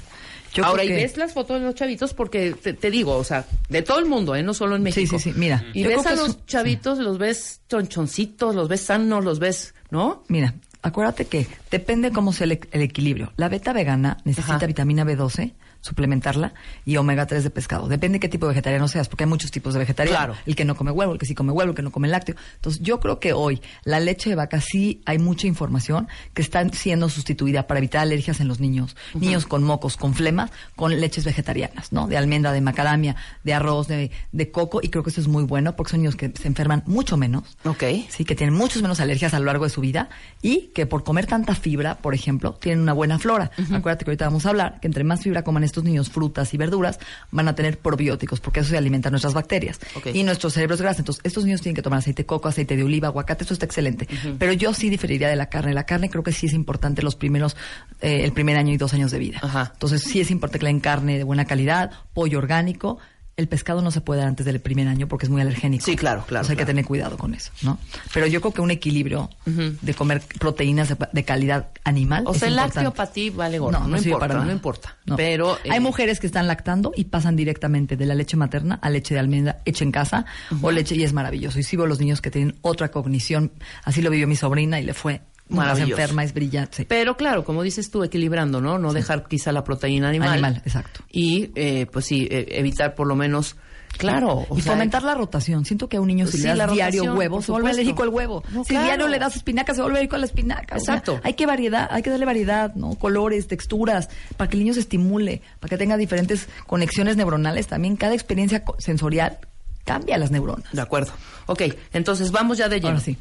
Yo 0.53 0.65
Ahora, 0.65 0.83
y 0.83 0.88
que- 0.88 0.95
ves 0.95 1.17
las 1.17 1.33
fotos 1.33 1.60
de 1.60 1.65
los 1.65 1.75
chavitos 1.75 2.13
porque 2.13 2.51
te, 2.53 2.73
te 2.73 2.89
digo, 2.91 3.15
o 3.15 3.23
sea, 3.23 3.45
de 3.69 3.81
todo 3.81 3.99
el 3.99 4.05
mundo, 4.05 4.36
¿eh? 4.36 4.43
No 4.43 4.53
solo 4.53 4.75
en 4.75 4.81
Sí, 4.81 4.83
México. 5.01 5.19
sí, 5.19 5.31
sí, 5.31 5.39
mira, 5.39 5.63
Y 5.73 5.83
yo 5.83 5.89
ves 5.89 6.05
a 6.05 6.15
los 6.15 6.29
es- 6.29 6.45
chavitos, 6.45 6.97
los 6.99 7.17
ves 7.17 7.62
chonchoncitos, 7.69 8.55
los 8.55 8.67
ves 8.67 8.81
sanos, 8.81 9.23
los 9.23 9.39
ves, 9.39 9.73
¿no? 9.91 10.23
Mira, 10.27 10.53
acuérdate 10.81 11.25
que 11.25 11.47
depende 11.71 12.12
cómo 12.12 12.33
sea 12.33 12.45
el, 12.45 12.60
el 12.71 12.81
equilibrio. 12.81 13.33
La 13.38 13.49
beta 13.49 13.73
vegana 13.73 14.17
necesita 14.23 14.55
Ajá. 14.57 14.65
vitamina 14.67 15.03
B12, 15.05 15.53
suplementarla, 15.81 16.53
y 16.85 16.97
omega 16.97 17.25
3 17.25 17.43
de 17.43 17.49
pescado. 17.49 17.87
Depende 17.87 18.19
qué 18.19 18.29
tipo 18.29 18.45
de 18.45 18.51
vegetariano 18.51 18.87
seas, 18.87 19.07
porque 19.07 19.23
hay 19.23 19.29
muchos 19.29 19.51
tipos 19.51 19.73
de 19.73 19.79
vegetariano. 19.79 20.17
Claro. 20.17 20.35
El 20.45 20.55
que 20.55 20.65
no 20.65 20.75
come 20.75 20.91
huevo, 20.91 21.13
el 21.13 21.19
que 21.19 21.25
sí 21.25 21.35
come 21.35 21.51
huevo, 21.51 21.71
el 21.71 21.75
que 21.75 21.81
no 21.81 21.91
come 21.91 22.07
lácteo. 22.07 22.35
Entonces, 22.55 22.81
yo 22.81 22.99
creo 22.99 23.19
que 23.19 23.33
hoy 23.33 23.61
la 23.83 23.99
leche 23.99 24.29
de 24.29 24.35
vaca 24.35 24.61
sí 24.61 25.01
hay 25.05 25.19
mucha 25.19 25.47
información 25.47 26.07
que 26.33 26.41
está 26.41 26.67
siendo 26.69 27.09
sustituida 27.09 27.67
para 27.67 27.79
evitar 27.79 28.01
alergias 28.01 28.39
en 28.39 28.47
los 28.47 28.59
niños, 28.59 28.95
niños 29.13 29.45
con 29.45 29.63
mocos, 29.63 29.97
con 29.97 30.13
flemas, 30.13 30.51
con 30.75 30.99
leches 30.99 31.25
vegetarianas, 31.25 31.91
¿no? 31.91 32.07
De 32.07 32.17
almendra, 32.17 32.51
de 32.51 32.61
macadamia, 32.61 33.15
de 33.43 33.53
arroz, 33.53 33.87
de, 33.87 34.11
de 34.31 34.51
coco, 34.51 34.79
y 34.81 34.89
creo 34.89 35.03
que 35.03 35.09
eso 35.09 35.21
es 35.21 35.27
muy 35.27 35.43
bueno 35.43 35.75
porque 35.75 35.91
son 35.91 36.01
niños 36.01 36.15
que 36.15 36.31
se 36.39 36.47
enferman 36.47 36.83
mucho 36.85 37.17
menos. 37.17 37.57
Ok. 37.63 37.83
Sí, 38.09 38.25
que 38.25 38.35
tienen 38.35 38.55
muchos 38.55 38.81
menos 38.81 38.99
alergias 38.99 39.33
a 39.33 39.39
lo 39.39 39.45
largo 39.45 39.63
de 39.65 39.69
su 39.69 39.81
vida 39.81 40.09
y 40.41 40.71
que 40.73 40.85
por 40.85 41.03
comer 41.03 41.25
tanta 41.25 41.55
fibra, 41.55 41.95
por 41.95 42.13
ejemplo, 42.13 42.53
tienen 42.53 42.81
una 42.81 42.93
buena 42.93 43.19
flora. 43.19 43.51
Acuérdate 43.73 44.05
que 44.05 44.11
ahorita 44.11 44.25
vamos 44.25 44.45
a 44.45 44.49
hablar 44.49 44.79
que 44.79 44.87
entre 44.87 45.03
más 45.03 45.21
fibra 45.21 45.43
coman 45.43 45.63
estos 45.67 45.84
niños, 45.84 46.10
frutas 46.10 46.53
y 46.53 46.58
verduras, 46.58 46.99
van 47.32 47.47
a 47.47 47.56
tener 47.56 47.77
probióticos 47.77 48.39
porque 48.39 48.62
eso 48.62 48.69
se 48.69 48.77
alimenta 48.77 49.10
nuestras 49.10 49.34
bacterias 49.34 49.80
y 50.13 50.23
nuestros 50.23 50.53
cerebros 50.53 50.82
grasa. 50.82 51.01
Entonces, 51.01 51.21
estos 51.23 51.45
niños 51.45 51.62
tienen 51.62 51.75
que 51.75 51.82
tomar 51.82 51.99
aceite 51.99 52.23
de 52.23 52.25
coco, 52.25 52.47
aceite 52.47 52.75
de 52.75 52.84
oliva, 52.84 53.08
aguacate, 53.10 53.43
eso 53.43 53.53
está 53.53 53.65
excelente. 53.65 54.08
Pero 54.39 54.53
yo 54.53 54.73
sí 54.73 54.89
diferiría 54.89 55.30
de 55.30 55.36
la 55.36 55.47
carne. 55.47 55.73
La 55.73 55.86
carne 55.86 56.10
creo 56.10 56.23
que 56.23 56.32
sí 56.32 56.47
es 56.47 56.53
importante 56.53 57.01
los 57.01 57.15
primeros, 57.15 57.56
eh, 58.01 58.23
el 58.23 58.32
primer 58.34 58.58
año 58.58 58.73
y 58.73 58.77
dos 58.77 58.93
años 58.93 59.12
de 59.12 59.19
vida. 59.19 59.39
Ajá. 59.41 59.71
Entonces, 59.73 60.03
sí 60.03 60.19
es 60.19 60.32
importante 60.32 60.60
que 60.60 60.65
le 60.65 60.71
den 60.71 60.80
carne 60.80 61.17
de 61.17 61.23
buena 61.23 61.45
calidad, 61.45 61.91
pollo 62.13 62.39
orgánico. 62.39 62.97
El 63.38 63.47
pescado 63.47 63.84
no 63.84 63.91
se 63.91 64.02
puede 64.02 64.21
dar 64.21 64.30
antes 64.30 64.47
del 64.47 64.60
primer 64.60 64.88
año 64.88 65.08
porque 65.08 65.28
es 65.28 65.30
muy 65.30 65.39
alergénico. 65.41 65.86
Sí, 65.86 65.95
claro, 65.95 66.23
claro, 66.26 66.41
Entonces 66.41 66.50
hay 66.50 66.58
que 66.58 66.65
tener 66.65 66.86
cuidado 66.86 67.19
con 67.19 67.36
eso, 67.36 67.52
¿no? 67.62 67.78
Pero 68.12 68.26
yo 68.26 68.41
creo 68.41 68.52
que 68.52 68.62
un 68.62 68.71
equilibrio 68.71 69.30
de 69.45 69.93
comer 69.93 70.23
proteínas 70.39 70.89
de, 70.89 70.97
de 71.12 71.23
calidad 71.23 71.69
animal 71.84 72.23
O 72.26 72.32
es 72.32 72.39
sea, 72.39 72.47
el 72.47 72.56
lácteo 72.56 72.91
para 72.95 73.12
ti 73.12 73.30
vale 73.30 73.60
gorro. 73.60 73.80
No, 73.80 73.97
sirve 74.00 74.10
importa, 74.10 74.28
para 74.28 74.43
no 74.43 74.52
importa. 74.52 74.97
No. 75.06 75.15
Pero 75.17 75.58
eh, 75.63 75.69
hay 75.69 75.80
mujeres 75.80 76.19
que 76.19 76.26
están 76.26 76.47
lactando 76.47 76.91
y 76.95 77.06
pasan 77.06 77.36
directamente 77.36 77.95
de 77.95 78.08
la 78.08 78.15
leche 78.15 78.38
materna 78.38 78.80
a 78.82 78.89
leche 78.89 79.13
de 79.13 79.19
almendra 79.19 79.62
hecha 79.65 79.84
en 79.84 79.91
casa 79.91 80.26
o 80.63 80.71
leche 80.71 80.95
y 80.95 81.04
es 81.04 81.13
maravilloso. 81.13 81.60
Y 81.60 81.63
sí 81.63 81.78
veo 81.78 81.86
los 81.86 82.00
niños 82.00 82.21
que 82.21 82.32
tienen 82.32 82.56
otra 82.62 82.89
cognición. 82.89 83.52
Así 83.84 84.02
lo 84.02 84.10
vivió 84.10 84.28
mi 84.28 84.36
sobrina 84.36 84.80
y 84.80 84.84
le 84.84 84.95
fue 84.95 85.21
más 85.49 85.79
enferma, 85.79 86.23
es 86.23 86.33
brillante. 86.33 86.86
Pero 86.86 87.17
claro, 87.17 87.43
como 87.43 87.63
dices 87.63 87.89
tú, 87.89 88.03
equilibrando, 88.03 88.62
¿no? 88.62 88.77
No 88.77 88.93
dejar 88.93 89.27
quizá 89.27 89.51
la 89.51 89.63
proteína 89.63 90.10
animal. 90.10 90.33
Animal, 90.33 90.62
exacto. 90.65 91.01
Y, 91.12 91.51
eh, 91.55 91.88
pues 91.91 92.05
sí, 92.05 92.27
eh, 92.29 92.47
evitar 92.51 92.95
por 92.95 93.07
lo 93.07 93.15
menos, 93.15 93.55
claro. 93.97 94.45
o 94.49 94.57
y 94.57 94.62
sea, 94.62 94.73
fomentar 94.73 95.03
la 95.03 95.15
rotación. 95.15 95.65
Siento 95.65 95.88
que 95.88 95.97
a 95.97 96.01
un 96.01 96.07
niño 96.07 96.27
si 96.27 96.38
Sí, 96.38 96.43
le 96.43 96.55
das 96.55 96.71
diario 96.71 97.01
rotación, 97.01 97.17
huevo, 97.17 97.41
se 97.41 97.51
vuelve 97.51 97.69
alérgico 97.71 98.03
al 98.03 98.10
huevo. 98.10 98.43
No, 98.51 98.63
si 98.63 98.69
claro. 98.69 98.86
diario 98.86 99.07
le 99.07 99.19
das 99.19 99.36
espinaca, 99.36 99.73
se 99.73 99.81
vuelve 99.81 99.97
alérgico 99.97 100.15
a 100.15 100.19
la 100.19 100.25
espinaca. 100.25 100.75
O 100.75 100.79
sea, 100.79 100.95
Exacto. 100.95 101.19
hay 101.23 101.33
que 101.33 101.45
variedad, 101.45 101.88
hay 101.91 102.03
que 102.03 102.10
darle 102.10 102.25
variedad, 102.25 102.75
¿no? 102.75 102.95
Colores, 102.95 103.47
texturas, 103.47 104.10
para 104.36 104.49
que 104.49 104.57
el 104.57 104.63
niño 104.63 104.73
se 104.73 104.81
estimule, 104.81 105.41
para 105.60 105.69
que 105.69 105.77
tenga 105.77 105.97
diferentes 105.97 106.47
conexiones 106.65 107.17
neuronales. 107.17 107.67
También 107.67 107.95
cada 107.95 108.13
experiencia 108.13 108.63
sensorial 108.79 109.39
cambia 109.86 110.17
las 110.17 110.31
neuronas. 110.31 110.71
De 110.73 110.81
acuerdo. 110.81 111.13
Ok, 111.45 111.63
entonces 111.93 112.31
vamos 112.31 112.57
ya 112.57 112.67
de 112.67 112.75
lleno. 112.77 112.89
Ahora 112.89 112.99
sí. 112.99 113.17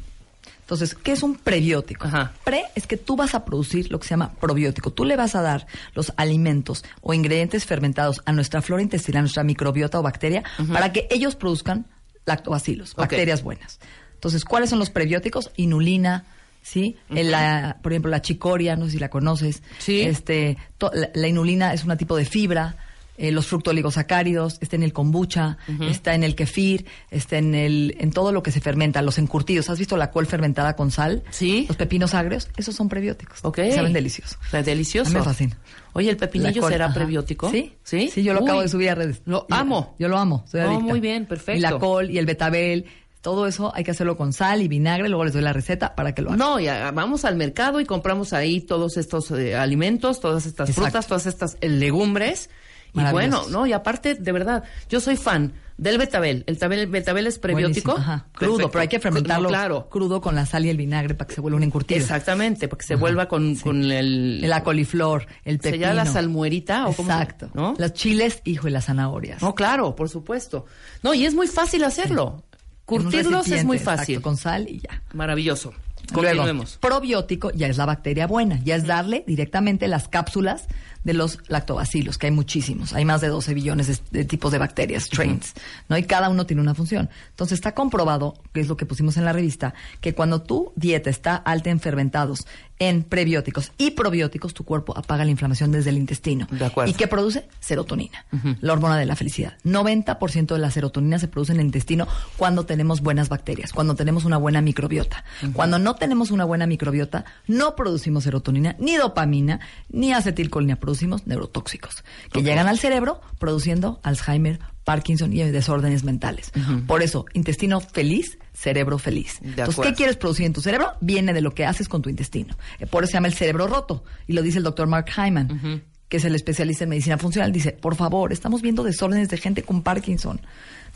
Entonces, 0.67 0.95
¿qué 0.95 1.13
es 1.13 1.23
un 1.23 1.35
prebiótico? 1.35 2.07
Ajá. 2.07 2.33
Pre 2.43 2.65
es 2.75 2.87
que 2.87 2.97
tú 2.97 3.15
vas 3.15 3.33
a 3.35 3.45
producir 3.45 3.89
lo 3.89 3.99
que 4.01 4.03
se 4.05 4.09
llama 4.09 4.33
probiótico. 4.33 4.91
Tú 4.91 5.05
le 5.05 5.15
vas 5.15 5.33
a 5.33 5.41
dar 5.41 5.65
los 5.95 6.11
alimentos 6.17 6.83
o 6.99 7.13
ingredientes 7.13 7.65
fermentados 7.65 8.21
a 8.25 8.33
nuestra 8.33 8.61
flora 8.61 8.81
intestinal, 8.83 9.19
a 9.19 9.21
nuestra 9.21 9.43
microbiota 9.45 9.97
o 9.97 10.03
bacteria, 10.03 10.43
para 10.73 10.91
que 10.91 11.07
ellos 11.09 11.37
produzcan 11.37 11.85
lactobacilos, 12.25 12.95
bacterias 12.95 13.43
buenas. 13.43 13.79
Entonces, 14.15 14.43
¿cuáles 14.43 14.69
son 14.69 14.79
los 14.79 14.89
prebióticos? 14.89 15.51
Inulina, 15.55 16.25
¿sí? 16.63 16.97
El, 17.09 17.31
la- 17.31 17.77
por 17.81 17.93
ejemplo, 17.93 18.11
la 18.11 18.21
chicoria, 18.21 18.75
no 18.75 18.87
sé 18.87 18.91
si 18.91 18.99
la 18.99 19.09
conoces. 19.09 19.63
Sí. 19.77 20.01
Este, 20.01 20.57
to- 20.77 20.91
la, 20.93 21.09
la 21.13 21.27
inulina 21.29 21.73
es 21.73 21.85
un 21.85 21.95
tipo 21.95 22.17
de 22.17 22.25
fibra. 22.25 22.75
Eh, 23.17 23.31
los 23.31 23.47
fructooligosacáridos, 23.47 24.57
está 24.61 24.75
en 24.75 24.83
el 24.83 24.93
kombucha, 24.93 25.57
está 25.89 26.13
en 26.15 26.23
el 26.23 26.35
kefir, 26.35 26.85
está 27.11 27.37
en 27.37 27.55
el 27.55 27.95
en 27.99 28.11
todo 28.11 28.31
lo 28.31 28.43
que 28.43 28.51
se 28.51 28.61
fermenta, 28.61 29.01
los 29.01 29.17
encurtidos. 29.17 29.69
¿Has 29.69 29.79
visto 29.79 29.97
la 29.97 30.11
col 30.11 30.25
fermentada 30.27 30.75
con 30.75 30.91
sal? 30.91 31.23
Sí. 31.31 31.65
Los 31.67 31.77
pepinos 31.77 32.13
agrios, 32.13 32.47
esos 32.57 32.75
son 32.75 32.89
prebióticos. 32.89 33.39
Ok. 33.43 33.59
Saben 33.73 33.93
deliciosos. 33.93 34.37
Está 34.45 34.61
delicioso. 34.63 35.09
A 35.09 35.13
mí 35.13 35.19
me 35.19 35.23
fascina. 35.25 35.57
Oye, 35.93 36.09
¿el 36.11 36.17
pepinillo 36.17 36.61
col, 36.61 36.71
será 36.71 36.85
ajá. 36.85 36.93
prebiótico? 36.93 37.49
Sí, 37.49 37.73
¿Sí? 37.83 38.09
Sí, 38.13 38.21
yo 38.23 38.33
lo 38.33 38.41
Uy, 38.41 38.45
acabo 38.45 38.61
de 38.61 38.69
subir 38.69 38.89
a 38.91 38.95
redes. 38.95 39.21
Lo 39.25 39.47
amo. 39.49 39.95
Yo 39.97 40.07
lo 40.07 40.17
amo, 40.17 40.45
soy 40.47 40.61
Oh, 40.61 40.63
adicta. 40.67 40.83
muy 40.83 40.99
bien, 40.99 41.25
perfecto. 41.25 41.57
Y 41.57 41.61
la 41.61 41.79
col 41.79 42.11
y 42.11 42.19
el 42.19 42.25
betabel, 42.27 42.85
todo 43.21 43.47
eso 43.47 43.71
hay 43.75 43.83
que 43.83 43.91
hacerlo 43.91 44.15
con 44.15 44.31
sal 44.31 44.61
y 44.61 44.67
vinagre, 44.67 45.09
luego 45.09 45.25
les 45.25 45.33
doy 45.33 45.41
la 45.41 45.53
receta 45.53 45.95
para 45.95 46.13
que 46.13 46.21
lo 46.21 46.29
hagan. 46.29 46.37
No, 46.39 46.59
ya 46.59 46.91
vamos 46.91 47.25
al 47.25 47.35
mercado 47.35 47.81
y 47.81 47.85
compramos 47.85 48.31
ahí 48.33 48.61
todos 48.61 48.95
estos 48.97 49.31
eh, 49.31 49.55
alimentos, 49.55 50.19
todas 50.19 50.45
estas 50.45 50.69
Exacto. 50.69 50.83
frutas, 50.91 51.07
todas 51.07 51.25
estas 51.25 51.57
eh, 51.61 51.67
legumbres. 51.67 52.49
Y 52.93 53.01
bueno, 53.11 53.43
no, 53.49 53.65
y 53.67 53.73
aparte, 53.73 54.15
de 54.15 54.31
verdad, 54.31 54.63
yo 54.89 54.99
soy 54.99 55.15
fan 55.17 55.53
del 55.77 55.99
betabel. 55.99 56.43
El, 56.47 56.57
tabel, 56.57 56.79
el 56.79 56.87
betabel 56.87 57.27
es 57.27 57.37
prebiótico. 57.37 57.91
Ajá. 57.91 58.25
Crudo, 58.33 58.53
Perfecto. 58.53 58.71
pero 58.71 58.81
hay 58.81 58.87
que 58.87 58.99
fermentarlo 58.99 59.43
no, 59.43 59.49
claro. 59.49 59.87
crudo 59.89 60.21
con 60.21 60.33
la 60.33 60.45
sal 60.47 60.65
y 60.65 60.69
el 60.69 60.77
vinagre 60.77 61.13
para 61.13 61.27
que 61.27 61.35
se 61.35 61.41
vuelva 61.41 61.57
un 61.57 61.63
encurtido. 61.63 61.99
Exactamente, 61.99 62.67
para 62.67 62.79
que 62.79 62.85
se 62.85 62.95
vuelva 62.95 63.27
con, 63.27 63.55
con 63.57 63.83
el... 63.91 64.41
La 64.41 64.63
coliflor, 64.63 65.27
el 65.43 65.57
¿Se 65.57 65.63
pepino. 65.69 65.81
llama 65.81 65.93
la 65.93 66.05
salmuerita 66.07 66.87
o 66.87 66.93
cómo 66.93 67.09
se- 67.09 67.13
Exacto. 67.13 67.49
¿no? 67.53 67.75
Los 67.77 67.93
chiles, 67.93 68.41
hijo, 68.45 68.67
y 68.67 68.71
las 68.71 68.85
zanahorias. 68.85 69.41
No, 69.43 69.53
claro, 69.53 69.95
por 69.95 70.09
supuesto. 70.09 70.65
No, 71.03 71.13
y 71.13 71.25
es 71.25 71.35
muy 71.35 71.47
fácil 71.47 71.83
hacerlo. 71.83 72.43
Un 72.89 73.03
Curtirlos 73.03 73.47
es 73.49 73.63
muy 73.65 73.77
fácil. 73.79 74.15
exacto, 74.15 74.21
con 74.29 74.37
sal 74.37 74.67
y 74.69 74.79
ya. 74.79 75.03
Maravilloso. 75.13 75.73
Luego, 76.13 76.63
probiótico 76.79 77.51
ya 77.51 77.67
es 77.67 77.75
la 77.77 77.85
bacteria 77.85 78.27
buena, 78.27 78.59
ya 78.63 78.75
es 78.75 78.85
darle 78.85 79.25
directamente 79.27 79.89
las 79.89 80.07
cápsulas 80.07 80.65
de 81.07 81.13
los 81.13 81.39
lactobacilos, 81.47 82.17
que 82.17 82.27
hay 82.27 82.33
muchísimos, 82.33 82.91
hay 82.91 83.05
más 83.05 83.21
de 83.21 83.29
12 83.29 83.53
billones 83.53 83.87
de, 83.87 83.97
de 84.11 84.25
tipos 84.25 84.51
de 84.51 84.57
bacterias, 84.57 85.05
strains, 85.05 85.53
¿no? 85.87 85.97
Y 85.97 86.03
cada 86.03 86.27
uno 86.27 86.45
tiene 86.45 86.61
una 86.61 86.75
función. 86.75 87.09
Entonces 87.29 87.55
está 87.55 87.73
comprobado, 87.73 88.33
que 88.51 88.59
es 88.59 88.67
lo 88.67 88.75
que 88.75 88.85
pusimos 88.85 89.15
en 89.15 89.23
la 89.23 89.31
revista, 89.31 89.73
que 90.01 90.13
cuando 90.13 90.41
tu 90.41 90.73
dieta 90.75 91.09
está 91.09 91.37
alta 91.37 91.69
en 91.69 91.79
fermentados, 91.79 92.45
en 92.79 93.03
prebióticos 93.03 93.71
y 93.77 93.91
probióticos, 93.91 94.53
tu 94.53 94.63
cuerpo 94.63 94.95
apaga 94.97 95.25
la 95.25 95.31
inflamación 95.31 95.71
desde 95.71 95.89
el 95.89 95.97
intestino. 95.97 96.47
De 96.51 96.65
acuerdo. 96.65 96.91
¿Y 96.91 96.93
qué 96.93 97.07
produce? 97.07 97.47
Serotonina, 97.59 98.25
la 98.61 98.73
hormona 98.73 98.97
de 98.97 99.05
la 99.05 99.15
felicidad. 99.15 99.57
90% 99.63 100.47
de 100.47 100.59
la 100.59 100.69
serotonina 100.69 101.19
se 101.19 101.27
produce 101.27 101.53
en 101.53 101.59
el 101.59 101.65
intestino 101.65 102.07
cuando 102.37 102.65
tenemos 102.65 103.01
buenas 103.01 103.29
bacterias, 103.29 103.73
cuando 103.73 103.95
tenemos 103.95 104.25
una 104.25 104.37
buena 104.37 104.61
microbiota. 104.61 105.23
Cuando 105.53 105.79
no 105.79 105.95
tenemos 105.95 106.31
una 106.31 106.45
buena 106.45 106.67
microbiota, 106.67 107.25
no 107.47 107.75
producimos 107.75 108.25
serotonina, 108.25 108.75
ni 108.79 108.95
dopamina, 108.95 109.59
ni 109.89 110.13
acetilcolina, 110.13 110.75
producimos 110.97 111.27
neurotóxicos 111.27 112.03
que 112.31 112.41
llegan 112.41 112.67
al 112.67 112.79
cerebro 112.79 113.21
produciendo 113.39 113.99
Alzheimer, 114.03 114.59
Parkinson 114.83 115.31
y 115.31 115.37
desórdenes 115.43 116.03
mentales. 116.03 116.51
Por 116.87 117.03
eso, 117.03 117.25
intestino 117.33 117.81
feliz, 117.81 118.39
cerebro 118.53 118.97
feliz. 118.97 119.37
De 119.41 119.49
Entonces, 119.49 119.75
acuerdo. 119.75 119.91
¿qué 119.91 119.95
quieres 119.95 120.17
producir 120.17 120.45
en 120.45 120.53
tu 120.53 120.61
cerebro? 120.61 120.93
Viene 121.01 121.33
de 121.33 121.41
lo 121.41 121.51
que 121.53 121.65
haces 121.65 121.87
con 121.87 122.01
tu 122.01 122.09
intestino. 122.09 122.57
Eh, 122.79 122.87
Por 122.87 123.03
eso 123.03 123.11
se 123.11 123.17
llama 123.17 123.27
el 123.27 123.33
cerebro 123.33 123.67
roto. 123.67 124.03
Y 124.27 124.33
lo 124.33 124.41
dice 124.41 124.57
el 124.57 124.63
doctor 124.63 124.87
Mark 124.87 125.05
Hyman, 125.15 125.83
que 126.09 126.17
es 126.17 126.25
el 126.25 126.33
especialista 126.35 126.85
en 126.85 126.89
medicina 126.89 127.17
funcional. 127.17 127.51
Dice, 127.51 127.73
por 127.73 127.95
favor, 127.95 128.33
estamos 128.33 128.61
viendo 128.61 128.81
desórdenes 128.83 129.29
de 129.29 129.37
gente 129.37 129.61
con 129.61 129.83
Parkinson 129.83 130.41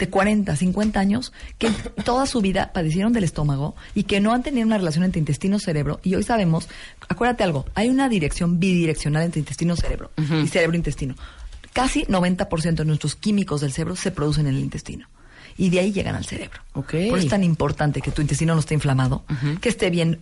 de 0.01 0.09
40, 0.09 0.55
50 0.55 0.99
años 0.99 1.31
que 1.59 1.69
toda 2.03 2.25
su 2.25 2.41
vida 2.41 2.73
padecieron 2.73 3.13
del 3.13 3.23
estómago 3.23 3.75
y 3.93 4.03
que 4.03 4.19
no 4.19 4.33
han 4.33 4.41
tenido 4.41 4.65
una 4.65 4.77
relación 4.77 5.05
entre 5.05 5.19
intestino-cerebro. 5.19 5.99
Y 6.03 6.15
hoy 6.15 6.23
sabemos, 6.23 6.67
acuérdate 7.07 7.43
algo, 7.43 7.65
hay 7.75 7.89
una 7.89 8.09
dirección 8.09 8.59
bidireccional 8.59 9.23
entre 9.23 9.39
intestino-cerebro 9.39 10.11
y 10.17 10.47
cerebro-intestino. 10.47 11.15
Casi 11.71 12.03
90% 12.05 12.75
de 12.75 12.85
nuestros 12.85 13.15
químicos 13.15 13.61
del 13.61 13.71
cerebro 13.71 13.95
se 13.95 14.11
producen 14.11 14.47
en 14.47 14.55
el 14.55 14.61
intestino. 14.61 15.07
Y 15.57 15.69
de 15.69 15.79
ahí 15.79 15.91
llegan 15.91 16.15
al 16.15 16.25
cerebro. 16.25 16.61
Por 16.73 16.95
eso 16.95 17.17
es 17.17 17.27
tan 17.27 17.43
importante 17.43 18.01
que 18.01 18.09
tu 18.11 18.21
intestino 18.21 18.55
no 18.55 18.61
esté 18.61 18.73
inflamado, 18.73 19.23
que 19.61 19.69
esté 19.69 19.89
bien 19.91 20.19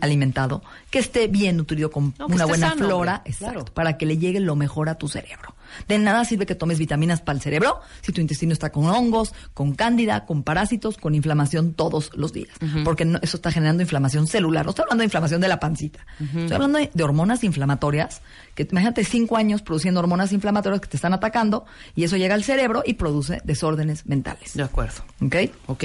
alimentado, 0.00 0.62
que 0.90 0.98
esté 0.98 1.28
bien 1.28 1.56
nutrido 1.56 1.90
con 1.90 2.14
No, 2.18 2.26
una 2.26 2.46
buena 2.46 2.70
sano, 2.70 2.84
flora, 2.86 3.22
exacto, 3.24 3.54
claro. 3.60 3.74
para 3.74 3.96
que 3.96 4.06
le 4.06 4.18
llegue 4.18 4.40
lo 4.40 4.56
mejor 4.56 4.88
a 4.88 4.96
tu 4.96 5.08
cerebro. 5.08 5.54
De 5.86 5.98
nada 5.98 6.24
sirve 6.24 6.46
que 6.46 6.54
tomes 6.54 6.78
vitaminas 6.78 7.20
para 7.20 7.36
el 7.36 7.42
cerebro 7.42 7.80
si 8.00 8.10
tu 8.12 8.20
intestino 8.22 8.52
está 8.54 8.70
con 8.70 8.86
hongos, 8.86 9.34
con 9.54 9.74
cándida, 9.74 10.24
con 10.24 10.42
parásitos, 10.42 10.96
con 10.96 11.14
inflamación 11.14 11.74
todos 11.74 12.10
los 12.14 12.32
días. 12.32 12.48
Porque 12.84 13.04
no- 13.04 13.18
eso 13.22 13.36
está 13.36 13.52
generando 13.52 13.82
inflamación 13.82 14.26
celular. 14.26 14.64
No 14.64 14.70
estoy 14.70 14.84
hablando 14.84 15.02
de 15.02 15.06
inflamación 15.06 15.40
de 15.42 15.48
la 15.48 15.60
pancita. 15.60 16.06
Estoy 16.18 16.52
hablando 16.52 16.78
de, 16.78 16.90
de 16.92 17.04
hormonas 17.04 17.44
inflamatorias. 17.44 18.22
Que 18.54 18.66
imagínate 18.70 19.04
cinco 19.04 19.36
años 19.36 19.60
produciendo 19.62 20.00
hormonas 20.00 20.32
inflamatorias 20.32 20.80
que 20.80 20.88
te 20.88 20.96
están 20.96 21.12
atacando 21.12 21.66
y 21.94 22.04
eso 22.04 22.16
llega 22.16 22.34
al 22.34 22.44
cerebro 22.44 22.82
y 22.86 22.94
produce 22.94 23.40
desórdenes 23.44 24.06
mentales. 24.06 24.54
De 24.54 24.62
acuerdo. 24.62 25.02
¿Ok? 25.22 25.36
Ok. 25.66 25.84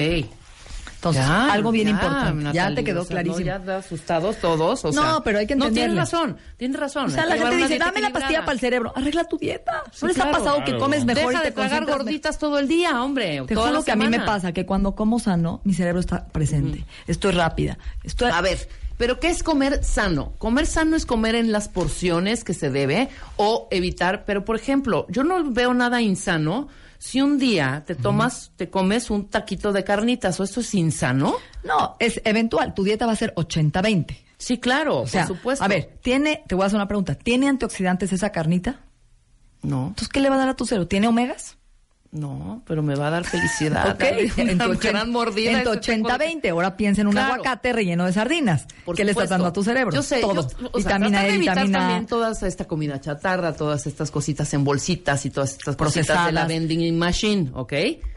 Entonces, 1.04 1.26
Ya, 1.26 1.52
algo 1.52 1.72
bien 1.72 1.88
ya, 1.88 1.92
importante. 1.92 2.50
ya 2.54 2.74
te 2.74 2.84
quedó 2.86 3.02
o 3.02 3.04
sea, 3.04 3.12
clarísimo. 3.16 3.40
No, 3.52 3.66
ya 3.66 3.78
asustados 3.78 4.38
todos. 4.38 4.86
O 4.86 4.92
No, 4.94 5.02
sea, 5.02 5.20
pero 5.22 5.40
hay 5.40 5.48
que 5.48 5.56
No, 5.58 5.70
tienes 5.70 5.98
razón. 5.98 6.38
Tienes 6.56 6.80
razón. 6.80 7.08
O 7.08 7.10
sea, 7.10 7.26
la 7.26 7.36
gente 7.36 7.58
dice, 7.58 7.78
dame 7.78 8.00
la 8.00 8.08
pastilla 8.12 8.24
equilibrada". 8.24 8.46
para 8.46 8.54
el 8.54 8.60
cerebro. 8.62 8.94
Arregla 8.96 9.24
tu 9.26 9.38
dieta. 9.38 9.84
Sí, 9.92 9.98
¿No 10.04 10.08
les 10.08 10.16
claro. 10.16 10.30
ha 10.30 10.34
pasado 10.34 10.64
que 10.64 10.78
comes 10.78 11.04
mejor 11.04 11.34
Deja 11.34 11.48
y 11.50 11.52
te 11.52 11.62
de 11.62 11.70
mejor? 11.82 11.98
gorditas 11.98 12.40
todo 12.40 12.58
el 12.58 12.70
día, 12.70 13.04
hombre. 13.04 13.44
Te 13.46 13.54
juro 13.56 13.84
que 13.84 13.92
a 13.92 13.98
mí 13.98 14.08
me 14.08 14.22
pasa 14.22 14.54
que 14.54 14.66
cuando 14.66 14.96
como 14.96 15.20
sano, 15.20 15.60
mi 15.66 15.74
cerebro 15.74 16.00
está 16.00 16.26
presente. 16.28 16.86
Estoy 17.06 17.34
rápida. 17.34 17.78
Estoy... 18.04 18.32
A 18.32 18.40
ver, 18.40 18.70
Pero 18.98 19.20
¿qué 19.20 19.28
es 19.28 19.44
comer 19.44 19.84
sano? 19.84 20.34
Comer 20.38 20.68
sano 20.68 20.96
es 20.96 21.06
comer 21.06 21.36
en 21.36 21.52
las 21.52 21.68
porciones 21.68 22.44
que 22.46 22.54
se 22.54 22.70
debe 22.70 23.10
o 23.36 23.68
evitar, 23.72 24.24
pero 24.24 24.46
por 24.46 24.56
ejemplo, 24.56 25.06
yo 25.10 25.24
no 25.26 25.44
veo 25.52 25.74
nada 25.74 26.00
insano 26.02 26.70
si 27.04 27.22
un 27.22 27.38
día 27.38 27.84
te 27.86 27.96
tomas, 27.96 28.54
te 28.56 28.70
comes 28.70 29.10
un 29.10 29.28
taquito 29.28 29.74
de 29.74 29.84
carnitas, 29.84 30.40
¿o 30.40 30.44
esto 30.46 30.62
es 30.62 30.74
insano? 30.74 31.36
No, 31.66 31.98
es 32.00 32.22
eventual. 32.24 32.74
Tu 32.74 32.86
dieta 32.86 33.06
va 33.06 33.12
a 33.12 33.18
ser 33.18 33.34
80-20. 33.36 34.18
Sí, 34.38 34.58
claro, 34.58 35.02
O 35.02 35.08
sea, 35.08 35.28
por 35.28 35.36
supuesto. 35.36 35.66
a 35.66 35.68
ver, 35.68 36.00
tiene, 36.02 36.46
te 36.48 36.56
voy 36.56 36.64
a 36.64 36.68
hacer 36.68 36.78
una 36.78 36.88
pregunta. 36.88 37.16
¿Tiene 37.16 37.50
antioxidantes 37.50 38.14
esa 38.14 38.30
carnita? 38.32 38.80
No, 39.64 39.88
Entonces, 39.88 40.08
¿qué 40.08 40.22
le 40.22 40.30
va 40.30 40.36
a 40.36 40.40
dar 40.40 40.48
a 40.48 40.56
tu 40.56 40.66
cerebro? 40.66 40.88
¿Tiene 40.88 41.10
omegas? 41.10 41.58
No, 42.14 42.62
pero 42.66 42.82
me 42.84 42.96
va 42.96 43.08
a 43.08 43.12
dar 43.12 43.24
felicidad. 43.26 43.92
Ok, 43.94 44.04
en 44.38 44.58
tu, 44.58 44.78
gran 44.80 45.10
mordida. 45.12 45.52
en 45.52 45.64
tu 45.64 45.74
ese 45.74 45.98
taco 46.02 46.18
de- 46.20 46.26
80-20. 46.42 46.50
Ahora 46.52 46.78
piensa 46.78 47.02
en 47.02 47.08
un 47.08 47.14
Claro. 47.14 47.34
aguacate 47.34 47.74
relleno 47.74 48.06
de 48.06 48.14
sardinas. 48.14 48.66
Por 48.86 48.96
¿Qué 48.96 49.04
le 49.04 49.12
estás 49.12 49.30
dando 49.30 49.48
a 49.48 49.54
tu 49.54 49.64
cerebro? 49.64 49.94
Yo 49.96 50.02
sé, 50.04 50.22
Todo. 50.22 50.48
yo- 50.48 50.70
o 50.72 50.78
vitamina 50.78 51.26
E, 51.26 51.30
de 51.30 51.36
evitar 51.36 51.56
vitamina 51.58 51.80
también 51.80 52.06
toda 52.08 52.32
esta 52.48 52.66
comida 52.66 53.02
chatarra, 53.02 53.54
todas 53.54 53.86
estas 53.88 54.12
cositas 54.12 54.54
en 54.54 54.64
bolsitas 54.64 55.26
y 55.26 55.30
todas 55.32 55.52
estas 55.52 55.76
cositas 55.76 56.08
de 56.08 56.14
la 56.32 56.46
Procesadas. 56.46 56.48
vending 56.48 56.98
machine, 56.98 57.50
¿ok? 57.54 57.74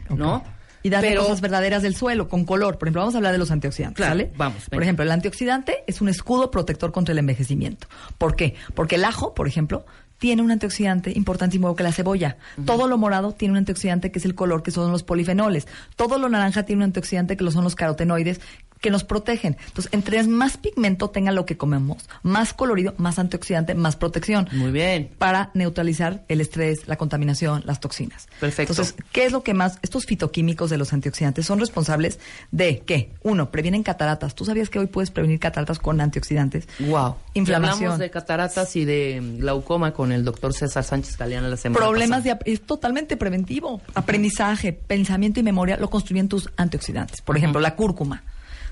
Ok. 0.09 0.17
¿No? 0.17 0.43
Y 0.83 0.89
darle 0.89 1.09
Pero- 1.09 1.23
cosas 1.23 1.41
verdaderas 1.41 1.81
del 1.81 1.95
suelo, 1.95 2.29
con 2.29 2.45
color. 2.45 2.77
Por 2.77 2.87
ejemplo, 2.87 3.01
vamos 3.01 3.15
a 3.15 3.17
hablar 3.17 3.31
de 3.33 3.39
los 3.39 3.51
antioxidantes, 3.51 3.97
Claro, 3.97 4.11
¿sale? 4.11 4.31
vamos, 4.37 4.63
Por 4.69 4.81
ejemplo, 4.83 5.03
el 5.03 5.11
antioxidante 5.11 5.83
es 5.87 5.99
un 6.01 6.07
escudo 6.07 6.49
protector 6.51 6.91
contra 6.91 7.11
el 7.13 7.17
envejecimiento. 7.19 7.87
¿Por 8.17 8.35
qué? 8.35 8.53
Porque 8.73 8.95
el 8.95 9.03
ajo, 9.03 9.33
por 9.33 9.47
ejemplo, 9.47 9.85
tiene 10.17 10.41
un 10.41 10.51
antioxidante 10.51 11.11
importantísimo 11.15 11.75
que 11.75 11.83
la 11.83 11.91
cebolla. 11.91 12.37
Todo 12.65 12.87
lo 12.87 12.97
morado 12.97 13.33
tiene 13.33 13.53
un 13.53 13.57
antioxidante 13.57 14.11
que 14.11 14.19
es 14.19 14.25
el 14.25 14.35
color, 14.35 14.63
que 14.63 14.71
son 14.71 14.91
los 14.91 15.03
polifenoles. 15.03 15.67
Todo 15.95 16.17
lo 16.17 16.29
naranja 16.29 16.63
tiene 16.63 16.79
un 16.79 16.85
antioxidante 16.85 17.37
que 17.37 17.43
lo 17.43 17.51
son 17.51 17.63
los 17.63 17.75
carotenoides 17.75 18.41
que 18.81 18.89
nos 18.89 19.03
protegen. 19.03 19.57
Entonces, 19.67 19.91
entre 19.93 20.17
más 20.23 20.57
pigmento 20.57 21.09
tenga 21.09 21.31
lo 21.31 21.45
que 21.45 21.57
comemos, 21.57 22.05
más 22.23 22.53
colorido, 22.53 22.93
más 22.97 23.19
antioxidante, 23.19 23.75
más 23.75 23.95
protección 23.95 24.47
Muy 24.51 24.71
bien. 24.71 25.09
para 25.17 25.51
neutralizar 25.53 26.23
el 26.27 26.41
estrés, 26.41 26.87
la 26.87 26.95
contaminación, 26.95 27.63
las 27.65 27.79
toxinas. 27.79 28.27
Perfecto. 28.39 28.73
Entonces, 28.73 28.95
¿qué 29.11 29.25
es 29.25 29.31
lo 29.31 29.43
que 29.43 29.53
más? 29.53 29.79
Estos 29.81 30.05
fitoquímicos 30.05 30.69
de 30.69 30.77
los 30.77 30.93
antioxidantes 30.93 31.45
son 31.45 31.59
responsables 31.59 32.19
de 32.51 32.79
que, 32.79 33.11
uno, 33.23 33.51
previenen 33.51 33.83
cataratas. 33.83 34.35
¿Tú 34.35 34.45
sabías 34.45 34.69
que 34.69 34.79
hoy 34.79 34.87
puedes 34.87 35.11
prevenir 35.11 35.39
cataratas 35.39 35.79
con 35.79 36.01
antioxidantes? 36.01 36.67
Wow. 36.79 37.15
Inflamación. 37.33 37.77
Hablamos 37.77 37.99
de 37.99 38.09
cataratas 38.09 38.75
y 38.75 38.85
de 38.85 39.21
glaucoma 39.39 39.93
con 39.93 40.11
el 40.11 40.23
doctor 40.23 40.53
César 40.53 40.83
Sánchez 40.83 41.17
Galeana 41.17 41.47
la 41.47 41.57
semana 41.57 41.79
Problemas 41.79 42.19
pasada. 42.23 42.39
de 42.43 42.53
es 42.53 42.61
totalmente 42.61 43.17
preventivo. 43.17 43.81
Aprendizaje, 43.93 44.73
pensamiento 44.73 45.39
y 45.39 45.43
memoria 45.43 45.77
lo 45.77 45.89
construyen 45.89 46.27
tus 46.27 46.49
antioxidantes. 46.57 47.21
Por 47.21 47.37
ejemplo, 47.37 47.61
la 47.61 47.75
cúrcuma. 47.75 48.23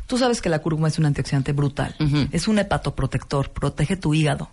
Tú 0.07 0.17
sabes 0.17 0.41
que 0.41 0.49
la 0.49 0.59
cúrcuma 0.59 0.87
es 0.87 0.99
un 0.99 1.05
antioxidante 1.05 1.51
brutal. 1.53 1.95
Es 2.31 2.47
un 2.47 2.59
hepatoprotector, 2.59 3.51
protege 3.51 3.95
tu 3.97 4.13
hígado, 4.13 4.49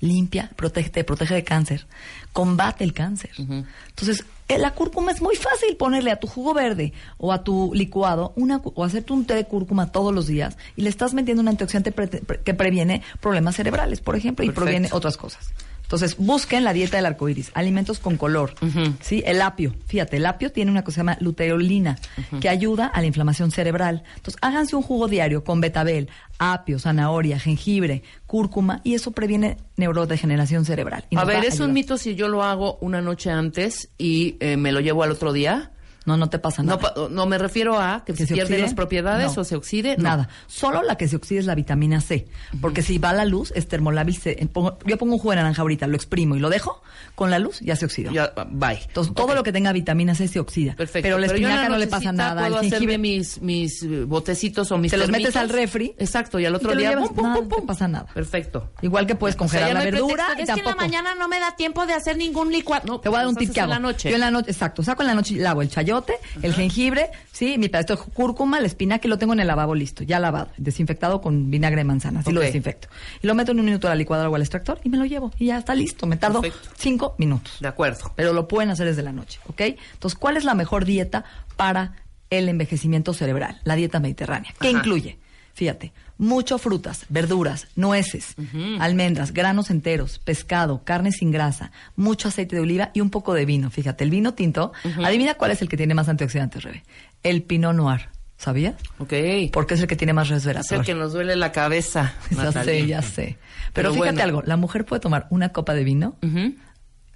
limpia, 0.00 0.50
protege, 0.56 0.90
te 0.90 1.04
protege 1.04 1.34
de 1.34 1.44
cáncer, 1.44 1.86
combate 2.32 2.84
el 2.84 2.92
cáncer. 2.92 3.30
Entonces, 3.38 4.24
eh, 4.48 4.58
la 4.58 4.72
cúrcuma 4.72 5.10
es 5.12 5.20
muy 5.20 5.36
fácil 5.36 5.76
ponerle 5.76 6.10
a 6.10 6.20
tu 6.20 6.26
jugo 6.26 6.54
verde 6.54 6.92
o 7.18 7.32
a 7.32 7.44
tu 7.44 7.72
licuado 7.74 8.32
una, 8.36 8.60
o 8.62 8.84
hacerte 8.84 9.12
un 9.12 9.24
té 9.26 9.34
de 9.34 9.44
cúrcuma 9.44 9.92
todos 9.92 10.14
los 10.14 10.26
días 10.26 10.56
y 10.76 10.82
le 10.82 10.88
estás 10.88 11.14
metiendo 11.14 11.42
un 11.42 11.48
antioxidante 11.48 11.92
pre- 11.92 12.06
pre- 12.08 12.40
que 12.42 12.54
previene 12.54 13.02
problemas 13.20 13.56
cerebrales, 13.56 14.00
por 14.00 14.16
ejemplo, 14.16 14.44
y 14.44 14.48
previene 14.64 14.88
otras 14.92 15.16
cosas. 15.16 15.50
Entonces, 15.88 16.18
busquen 16.18 16.64
la 16.64 16.74
dieta 16.74 16.98
del 16.98 17.06
arco 17.06 17.30
iris, 17.30 17.50
alimentos 17.54 17.98
con 17.98 18.18
color. 18.18 18.52
¿sí? 19.00 19.22
El 19.24 19.40
apio, 19.40 19.74
fíjate, 19.86 20.18
el 20.18 20.26
apio 20.26 20.52
tiene 20.52 20.70
una 20.70 20.82
cosa 20.82 20.88
que 20.88 20.94
se 20.96 21.00
llama 21.00 21.16
luteolina, 21.20 21.96
que 22.42 22.50
ayuda 22.50 22.88
a 22.88 23.00
la 23.00 23.06
inflamación 23.06 23.50
cerebral. 23.50 24.02
Entonces, 24.16 24.38
háganse 24.42 24.76
un 24.76 24.82
jugo 24.82 25.08
diario 25.08 25.44
con 25.44 25.62
betabel, 25.62 26.10
apio, 26.38 26.78
zanahoria, 26.78 27.38
jengibre, 27.38 28.02
cúrcuma, 28.26 28.82
y 28.84 28.92
eso 28.92 29.12
previene 29.12 29.56
neurodegeneración 29.76 30.66
cerebral. 30.66 31.06
Y 31.08 31.16
A 31.16 31.24
ver, 31.24 31.42
¿es 31.46 31.58
un 31.58 31.72
mito 31.72 31.96
si 31.96 32.14
yo 32.14 32.28
lo 32.28 32.42
hago 32.42 32.76
una 32.82 33.00
noche 33.00 33.30
antes 33.30 33.88
y 33.96 34.36
eh, 34.40 34.58
me 34.58 34.72
lo 34.72 34.80
llevo 34.80 35.04
al 35.04 35.12
otro 35.12 35.32
día? 35.32 35.72
No, 36.08 36.16
no 36.16 36.28
te 36.30 36.38
pasa 36.38 36.62
nada. 36.62 36.92
No, 36.96 37.08
no 37.08 37.26
me 37.26 37.38
refiero 37.38 37.78
a 37.78 38.02
que, 38.04 38.14
¿Que 38.14 38.26
se, 38.26 38.34
pierden 38.34 38.54
oxide? 38.54 38.62
las 38.62 38.74
propiedades 38.74 39.36
No. 39.36 39.42
o 39.42 39.44
se 39.44 39.54
oxide. 39.56 39.96
no. 39.96 40.04
Nada. 40.04 40.28
Solo 40.46 40.82
la 40.82 40.96
que 40.96 41.06
se 41.06 41.16
oxida 41.16 41.40
es 41.40 41.46
la 41.46 41.54
vitamina 41.54 42.00
C. 42.00 42.26
Porque 42.60 42.82
si 42.82 42.98
va 42.98 43.10
a 43.10 43.12
la 43.14 43.24
luz, 43.24 43.52
es 43.54 43.68
termolábil. 43.68 44.16
se- 44.16 44.42
eh, 44.42 44.46
pongo- 44.52 44.78
yo 44.86 44.96
pongo 44.96 45.12
un 45.14 45.18
jugo 45.18 45.30
de 45.32 45.36
naranja 45.36 45.62
ahorita, 45.62 45.86
lo 45.86 45.96
exprimo 45.96 46.34
y 46.34 46.38
lo 46.40 46.48
dejo, 46.48 46.82
con 47.14 47.30
la 47.30 47.38
luz 47.38 47.60
ya 47.60 47.76
se 47.76 47.84
oxidó. 47.84 48.10
Ya, 48.10 48.32
bye. 48.50 48.80
Entonces, 48.86 49.12
todo 49.14 49.34
lo 49.34 49.42
que 49.42 49.52
tenga 49.52 49.72
vitamina 49.72 50.14
C 50.14 50.28
se 50.28 50.40
oxida. 50.40 50.74
Perfecto. 50.76 51.04
Pero 51.06 51.18
la 51.18 51.26
espinaca 51.26 51.68
no 51.68 51.76
le 51.76 51.86
pasa 51.86 52.10
nada. 52.12 52.46
El 52.46 52.52
Puedo 52.52 52.56
hacerme 52.60 52.70
jengibre 52.70 52.98
mis, 52.98 53.42
mis 53.42 53.82
eh, 53.82 54.04
botecitos 54.04 54.72
o 54.72 54.78
mis 54.78 54.90
Te 54.90 54.96
los 54.96 55.10
metes 55.10 55.36
al 55.36 55.48
refri. 55.50 55.94
Exacto, 55.98 56.38
y 56.38 56.46
al 56.46 56.54
otro 56.54 56.74
día 56.74 56.90
llevas, 56.90 57.08
pum, 57.08 57.16
pum, 57.16 57.24
nada, 57.24 57.34
pum, 57.40 57.48
no 57.48 57.56
pum. 57.58 57.66
pasa 57.66 57.86
nada. 57.88 58.06
Perfecto. 58.14 58.70
Igual 58.82 59.06
que 59.06 59.14
puedes 59.14 59.34
O 59.34 59.38
sea, 59.38 59.46
congelar 59.60 59.72
la 59.74 59.84
verdura 59.84 60.26
y 60.38 60.42
es 60.42 60.50
que 60.50 60.60
en 60.60 60.64
la 60.66 60.74
mañana 60.76 61.14
no 61.14 61.28
me 61.28 61.38
da 61.38 61.54
tiempo 61.56 61.84
de 61.86 61.92
hacer 61.92 62.16
ningún 62.16 62.50
licuado. 62.50 62.86
No, 62.86 63.00
Te 63.00 63.08
voy 63.08 63.16
a 63.16 63.18
dar 63.20 63.28
un 63.28 63.34
los 63.34 63.44
tip 63.44 63.52
que 63.52 63.60
hago. 63.60 63.72
la 63.72 63.78
noche. 63.78 64.08
Yo 64.08 64.14
en 64.14 64.20
la 64.20 64.30
noche, 64.30 64.50
exacto, 64.50 64.82
saco 64.82 65.02
en 65.02 65.08
la 65.08 65.14
noche 65.14 65.34
y 65.34 65.38
lavo 65.38 65.60
el 65.62 65.68
chayote, 65.68 65.97
el 66.42 66.54
jengibre, 66.54 67.10
sí, 67.32 67.56
mi 67.58 67.68
pedazo 67.68 67.96
de 67.96 68.02
cúrcuma, 68.12 68.60
la 68.60 68.66
espinaca 68.66 69.06
y 69.06 69.10
lo 69.10 69.18
tengo 69.18 69.32
en 69.32 69.40
el 69.40 69.46
lavabo 69.46 69.74
listo, 69.74 70.02
ya 70.04 70.18
lavado, 70.18 70.48
desinfectado 70.56 71.20
con 71.20 71.50
vinagre 71.50 71.80
de 71.80 71.84
manzana, 71.84 72.20
así 72.20 72.32
lo 72.32 72.40
desinfecto. 72.40 72.88
Y 73.22 73.26
lo 73.26 73.34
meto 73.34 73.52
en 73.52 73.60
un 73.60 73.66
minuto 73.66 73.86
a 73.86 73.90
la 73.90 73.96
licuadora 73.96 74.28
o 74.28 74.34
al 74.34 74.42
extractor 74.42 74.80
y 74.84 74.88
me 74.88 74.96
lo 74.96 75.04
llevo 75.04 75.32
y 75.38 75.46
ya 75.46 75.58
está 75.58 75.74
listo. 75.74 76.06
Me 76.06 76.16
tardo 76.16 76.40
Perfecto. 76.42 76.70
cinco 76.76 77.14
minutos. 77.18 77.56
De 77.60 77.68
acuerdo. 77.68 78.12
Pero 78.16 78.32
lo 78.32 78.48
pueden 78.48 78.70
hacer 78.70 78.86
desde 78.86 79.02
la 79.02 79.12
noche, 79.12 79.40
¿ok? 79.46 79.60
Entonces, 79.92 80.18
¿cuál 80.18 80.36
es 80.36 80.44
la 80.44 80.54
mejor 80.54 80.84
dieta 80.84 81.24
para 81.56 81.92
el 82.30 82.48
envejecimiento 82.48 83.14
cerebral? 83.14 83.60
La 83.64 83.74
dieta 83.76 84.00
mediterránea. 84.00 84.54
¿Qué 84.60 84.68
Ajá. 84.68 84.78
incluye? 84.78 85.18
Fíjate, 85.54 85.92
mucho 86.18 86.58
frutas, 86.58 87.06
verduras, 87.08 87.68
nueces, 87.76 88.34
almendras, 88.80 89.32
granos 89.32 89.70
enteros, 89.70 90.18
pescado, 90.18 90.82
carne 90.84 91.12
sin 91.12 91.30
grasa, 91.30 91.70
mucho 91.96 92.28
aceite 92.28 92.56
de 92.56 92.62
oliva 92.62 92.90
y 92.92 93.00
un 93.00 93.10
poco 93.10 93.34
de 93.34 93.44
vino. 93.44 93.70
Fíjate, 93.70 94.04
el 94.04 94.10
vino 94.10 94.34
tinto, 94.34 94.72
adivina 95.04 95.34
cuál 95.34 95.52
es 95.52 95.62
el 95.62 95.68
que 95.68 95.76
tiene 95.76 95.94
más 95.94 96.08
antioxidantes, 96.08 96.62
Rebe. 96.62 96.84
El 97.22 97.42
Pinot 97.42 97.74
Noir. 97.74 98.08
¿Sabías? 98.36 98.76
Ok. 98.98 99.12
Porque 99.52 99.74
es 99.74 99.80
el 99.80 99.88
que 99.88 99.96
tiene 99.96 100.12
más 100.12 100.26
Es 100.26 100.30
el 100.30 100.36
resveratrol. 100.36 100.84
que 100.84 100.94
nos 100.94 101.12
duele 101.12 101.34
la 101.34 101.50
cabeza. 101.50 102.14
Ya 102.30 102.52
sé, 102.52 102.86
ya 102.86 103.02
sé. 103.02 103.36
Pero, 103.72 103.90
Pero 103.90 103.94
fíjate 103.94 104.10
bueno. 104.12 104.22
algo, 104.22 104.42
la 104.44 104.56
mujer 104.56 104.84
puede 104.84 105.00
tomar 105.00 105.26
una 105.30 105.48
copa 105.48 105.74
de 105.74 105.82
vino 105.82 106.16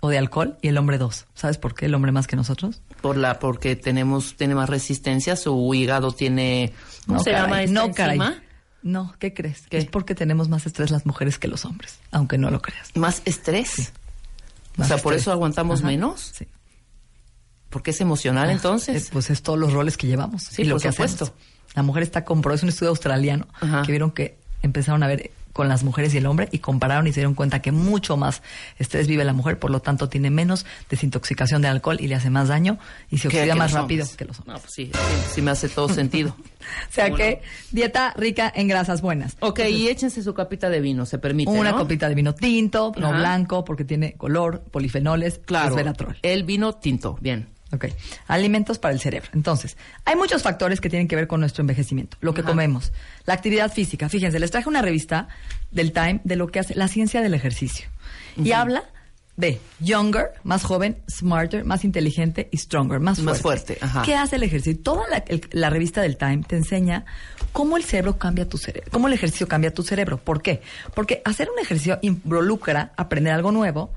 o 0.00 0.08
de 0.08 0.18
alcohol 0.18 0.58
y 0.62 0.66
el 0.68 0.78
hombre 0.78 0.98
dos. 0.98 1.26
¿Sabes 1.34 1.58
por 1.58 1.74
qué 1.76 1.86
el 1.86 1.94
hombre 1.94 2.10
más 2.10 2.26
que 2.26 2.34
nosotros? 2.34 2.82
Por 3.00 3.16
la, 3.16 3.38
porque 3.38 3.76
tenemos, 3.76 4.34
tiene 4.36 4.56
más 4.56 4.68
resistencia, 4.68 5.36
su 5.36 5.72
hígado 5.74 6.10
tiene, 6.10 6.72
¿cómo 7.06 7.18
no, 7.18 7.22
se 7.24 7.30
caray, 7.30 7.44
llama 7.46 7.62
esta 7.62 7.86
no, 7.86 7.94
caray. 7.94 8.18
No, 8.82 9.14
¿qué 9.18 9.32
crees? 9.32 9.62
¿Qué? 9.68 9.78
Es 9.78 9.86
porque 9.86 10.14
tenemos 10.14 10.48
más 10.48 10.66
estrés 10.66 10.90
las 10.90 11.06
mujeres 11.06 11.38
que 11.38 11.46
los 11.48 11.64
hombres, 11.64 11.98
aunque 12.10 12.36
no 12.38 12.50
lo 12.50 12.60
creas. 12.60 12.90
Más 12.96 13.22
estrés. 13.24 13.92
O 14.76 14.78
Más 14.80 14.88
sea, 14.88 14.96
por 14.98 15.12
estrés. 15.12 15.22
eso 15.22 15.32
aguantamos 15.32 15.80
Ajá, 15.80 15.88
menos. 15.88 16.32
Sí. 16.34 16.46
Porque 17.70 17.92
es 17.92 18.00
emocional 18.00 18.48
Ah, 18.48 18.52
entonces. 18.52 19.06
eh, 19.06 19.08
pues 19.12 19.30
es 19.30 19.42
todos 19.42 19.58
los 19.58 19.72
roles 19.72 19.96
que 19.96 20.06
llevamos. 20.06 20.42
Sí, 20.44 20.62
y 20.62 20.64
lo 20.64 20.74
por 20.76 20.82
que 20.82 20.90
supuesto. 20.92 21.24
hacemos. 21.24 21.42
La 21.74 21.82
mujer 21.82 22.02
está 22.02 22.24
comprobado, 22.24 22.56
es 22.56 22.62
un 22.64 22.68
estudio 22.70 22.90
australiano 22.90 23.46
Ajá. 23.60 23.82
que 23.82 23.92
vieron 23.92 24.10
que 24.10 24.36
empezaron 24.62 25.02
a 25.02 25.06
ver 25.06 25.30
con 25.52 25.68
las 25.68 25.84
mujeres 25.84 26.14
y 26.14 26.18
el 26.18 26.26
hombre 26.26 26.48
y 26.52 26.58
compararon 26.60 27.06
y 27.06 27.12
se 27.12 27.20
dieron 27.20 27.34
cuenta 27.34 27.60
que 27.62 27.72
mucho 27.72 28.16
más 28.16 28.42
estrés 28.78 29.06
vive 29.06 29.24
la 29.24 29.32
mujer, 29.32 29.58
por 29.58 29.70
lo 29.70 29.80
tanto 29.80 30.08
tiene 30.08 30.30
menos 30.30 30.64
desintoxicación 30.90 31.62
de 31.62 31.68
alcohol 31.68 31.98
y 32.00 32.08
le 32.08 32.14
hace 32.14 32.30
más 32.30 32.48
daño 32.48 32.78
y 33.10 33.18
se 33.18 33.28
oxida 33.28 33.54
más 33.54 33.72
rápido 33.72 34.04
hombres. 34.04 34.16
que 34.16 34.24
los 34.24 34.38
hombres. 34.40 34.54
No, 34.56 34.60
pues 34.60 34.72
sí, 34.74 34.86
sí, 34.92 35.34
sí 35.34 35.42
me 35.42 35.50
hace 35.50 35.68
todo 35.68 35.88
sentido. 35.88 36.36
O 36.88 36.92
sea 36.94 37.10
que 37.10 37.42
dieta 37.72 38.14
rica 38.16 38.50
en 38.54 38.68
grasas 38.68 39.02
buenas. 39.02 39.36
Ok, 39.40 39.60
y 39.68 39.88
échense 39.88 40.22
su 40.22 40.32
capita 40.32 40.70
de 40.70 40.80
vino, 40.80 41.06
se 41.06 41.18
permite, 41.18 41.50
Una 41.50 41.72
¿no? 41.72 41.78
copita 41.78 42.08
de 42.08 42.14
vino 42.14 42.34
tinto, 42.36 42.92
no 42.98 43.08
Ajá. 43.08 43.18
blanco, 43.18 43.64
porque 43.64 43.84
tiene 43.84 44.12
color, 44.12 44.62
polifenoles, 44.70 45.40
Claro. 45.44 45.70
resveratrol. 45.70 46.16
El 46.22 46.44
vino 46.44 46.74
tinto, 46.74 47.18
bien. 47.20 47.48
Ok. 47.72 47.86
Alimentos 48.28 48.78
para 48.78 48.92
el 48.94 49.00
cerebro. 49.00 49.30
Entonces, 49.34 49.76
hay 50.04 50.14
muchos 50.16 50.42
factores 50.42 50.80
que 50.80 50.90
tienen 50.90 51.08
que 51.08 51.16
ver 51.16 51.26
con 51.26 51.40
nuestro 51.40 51.62
envejecimiento. 51.62 52.16
Lo 52.20 52.34
que 52.34 52.42
Ajá. 52.42 52.50
comemos, 52.50 52.92
la 53.24 53.34
actividad 53.34 53.72
física. 53.72 54.08
Fíjense, 54.08 54.38
les 54.38 54.50
traje 54.50 54.68
una 54.68 54.82
revista 54.82 55.28
del 55.70 55.92
Time 55.92 56.20
de 56.24 56.36
lo 56.36 56.48
que 56.48 56.58
hace 56.60 56.74
la 56.74 56.88
ciencia 56.88 57.22
del 57.22 57.32
ejercicio. 57.34 57.88
Y 58.36 58.52
habla 58.52 58.84
de 59.36 59.58
younger, 59.80 60.26
más 60.42 60.62
joven, 60.62 60.98
smarter, 61.10 61.64
más 61.64 61.84
inteligente 61.84 62.48
y 62.52 62.58
stronger, 62.58 63.00
más 63.00 63.16
fuerte. 63.18 63.30
Más 63.32 63.40
fuerte, 63.40 63.78
ajá. 63.80 64.02
¿Qué 64.02 64.14
hace 64.14 64.36
el 64.36 64.42
ejercicio? 64.42 64.82
Toda 64.82 65.08
la, 65.08 65.16
el- 65.26 65.48
la 65.52 65.70
revista 65.70 66.02
del 66.02 66.18
Time 66.18 66.42
te 66.46 66.56
enseña 66.56 67.06
cómo 67.52 67.78
el 67.78 67.84
cerebro 67.84 68.18
cambia 68.18 68.46
tu 68.46 68.58
cerebro, 68.58 68.90
cómo 68.92 69.08
el 69.08 69.14
ejercicio 69.14 69.48
cambia 69.48 69.72
tu 69.72 69.82
cerebro. 69.82 70.18
¿Por 70.18 70.42
qué? 70.42 70.60
Porque 70.94 71.22
hacer 71.24 71.48
un 71.50 71.58
ejercicio 71.58 71.98
involucra 72.02 72.92
aprender 72.98 73.32
algo 73.32 73.50
nuevo 73.52 73.90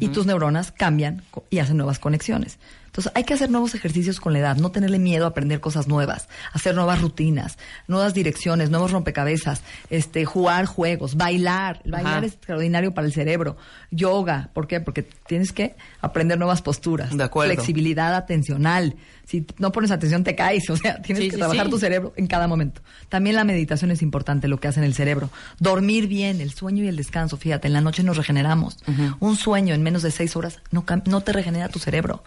y 0.00 0.08
tus 0.08 0.26
neuronas 0.26 0.70
cambian 0.72 1.22
y 1.50 1.58
hacen 1.60 1.76
nuevas 1.78 1.98
conexiones. 1.98 2.58
Entonces 2.88 3.12
hay 3.14 3.24
que 3.24 3.34
hacer 3.34 3.50
nuevos 3.50 3.74
ejercicios 3.74 4.18
con 4.18 4.32
la 4.32 4.40
edad, 4.40 4.56
no 4.56 4.70
tenerle 4.72 4.98
miedo 4.98 5.24
a 5.24 5.28
aprender 5.28 5.60
cosas 5.60 5.86
nuevas, 5.88 6.28
hacer 6.52 6.74
nuevas 6.74 7.00
rutinas, 7.00 7.56
nuevas 7.86 8.12
direcciones, 8.14 8.70
nuevos 8.70 8.90
rompecabezas, 8.90 9.62
este, 9.90 10.24
jugar 10.24 10.66
juegos, 10.66 11.14
bailar. 11.16 11.80
El 11.84 11.92
Bailar 11.92 12.16
Ajá. 12.18 12.26
es 12.26 12.32
extraordinario 12.32 12.92
para 12.94 13.06
el 13.06 13.12
cerebro. 13.12 13.56
Yoga, 13.90 14.50
¿por 14.52 14.66
qué? 14.66 14.80
Porque 14.80 15.02
tienes 15.26 15.52
que 15.52 15.76
aprender 16.00 16.38
nuevas 16.38 16.62
posturas. 16.62 17.16
De 17.16 17.22
acuerdo. 17.24 17.52
Flexibilidad 17.54 18.14
atencional. 18.16 18.96
Si 19.24 19.46
no 19.58 19.70
pones 19.72 19.90
atención 19.90 20.24
te 20.24 20.34
caes, 20.34 20.68
o 20.70 20.76
sea, 20.76 21.00
tienes 21.02 21.22
Sí, 21.24 21.28
que 21.30 21.34
sí, 21.36 21.38
trabajar 21.38 21.66
sí. 21.66 21.70
tu 21.70 21.78
cerebro 21.78 22.12
en 22.16 22.26
cada 22.26 22.48
momento. 22.48 22.80
También 23.08 23.36
la 23.36 23.44
meditación 23.44 23.90
es 23.90 24.02
importante, 24.02 24.48
lo 24.48 24.58
que 24.58 24.68
hace 24.68 24.80
en 24.80 24.84
el 24.84 24.94
cerebro. 24.94 25.30
Dormir 25.60 26.06
bien, 26.08 26.40
el 26.40 26.50
sueño 26.52 26.84
y 26.84 26.88
el 26.88 26.96
descanso. 26.96 27.36
Fíjate, 27.36 27.66
en 27.68 27.74
la 27.74 27.80
noche 27.80 28.02
nos 28.02 28.16
regeneramos. 28.16 28.78
Un 29.20 29.36
sueño 29.36 29.74
en 29.74 29.82
menos 29.82 30.02
de 30.02 30.10
seis 30.10 30.34
horas 30.36 30.60
no, 30.70 30.84
no 31.04 31.20
te 31.20 31.32
regenera 31.32 31.68
tu 31.68 31.78
cerebro. 31.78 32.24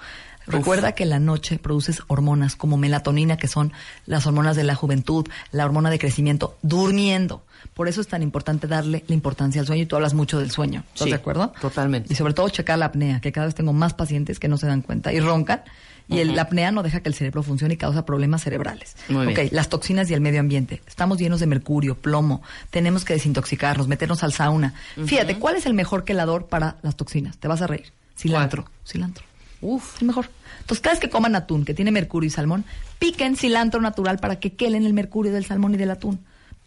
Recuerda 0.47 0.93
que 0.93 1.03
en 1.03 1.09
la 1.09 1.19
noche 1.19 1.59
produces 1.59 2.01
hormonas 2.07 2.55
como 2.55 2.77
melatonina, 2.77 3.37
que 3.37 3.47
son 3.47 3.71
las 4.05 4.25
hormonas 4.27 4.55
de 4.55 4.63
la 4.63 4.75
juventud, 4.75 5.27
la 5.51 5.65
hormona 5.65 5.89
de 5.89 5.99
crecimiento, 5.99 6.57
durmiendo. 6.61 7.43
Por 7.75 7.87
eso 7.87 8.01
es 8.01 8.07
tan 8.07 8.23
importante 8.23 8.67
darle 8.67 9.03
la 9.07 9.13
importancia 9.13 9.61
al 9.61 9.67
sueño 9.67 9.83
y 9.83 9.85
tú 9.85 9.95
hablas 9.95 10.13
mucho 10.13 10.39
del 10.39 10.51
sueño. 10.51 10.83
¿Estás 10.93 11.05
Sí, 11.05 11.09
de 11.11 11.15
acuerdo? 11.15 11.53
totalmente. 11.61 12.11
Y 12.11 12.15
sobre 12.15 12.33
todo 12.33 12.49
checar 12.49 12.79
la 12.79 12.85
apnea, 12.87 13.21
que 13.21 13.31
cada 13.31 13.45
vez 13.45 13.55
tengo 13.55 13.71
más 13.73 13.93
pacientes 13.93 14.39
que 14.39 14.47
no 14.47 14.57
se 14.57 14.67
dan 14.67 14.81
cuenta 14.81 15.13
y 15.13 15.19
roncan. 15.19 15.61
Y 16.09 16.19
el- 16.19 16.35
la 16.35 16.41
apnea 16.41 16.71
no 16.71 16.83
deja 16.83 16.99
que 16.99 17.07
el 17.07 17.15
cerebro 17.15 17.41
funcione 17.43 17.75
y 17.75 17.77
causa 17.77 18.03
problemas 18.05 18.43
cerebrales. 18.43 18.97
Muy 19.07 19.27
bien. 19.27 19.39
Ok, 19.47 19.53
las 19.53 19.69
toxinas 19.69 20.09
y 20.09 20.13
el 20.13 20.19
medio 20.19 20.41
ambiente. 20.41 20.81
Estamos 20.87 21.19
llenos 21.19 21.39
de 21.39 21.45
mercurio, 21.47 21.95
plomo. 21.95 22.41
Tenemos 22.69 23.05
que 23.05 23.13
desintoxicarnos, 23.13 23.87
meternos 23.87 24.21
al 24.23 24.33
sauna. 24.33 24.73
Fíjate, 25.05 25.37
¿cuál 25.37 25.55
es 25.55 25.65
el 25.67 25.73
mejor 25.73 26.03
quelador 26.03 26.47
para 26.47 26.77
las 26.81 26.97
toxinas? 26.97 27.37
Te 27.37 27.47
vas 27.47 27.61
a 27.61 27.67
reír. 27.67 27.93
Cilantro. 28.17 28.65
Cilantro. 28.85 29.23
Uf. 29.61 29.97
Es 29.97 30.03
mejor. 30.03 30.29
Entonces, 30.59 30.81
cada 30.81 30.93
vez 30.93 30.99
que 30.99 31.09
coman 31.09 31.35
atún, 31.35 31.65
que 31.65 31.73
tiene 31.73 31.91
mercurio 31.91 32.27
y 32.27 32.31
salmón, 32.31 32.65
piquen 32.99 33.35
cilantro 33.35 33.81
natural 33.81 34.19
para 34.19 34.39
que 34.39 34.53
quelen 34.53 34.85
el 34.85 34.93
mercurio 34.93 35.31
del 35.31 35.45
salmón 35.45 35.73
y 35.73 35.77
del 35.77 35.91
atún. 35.91 36.19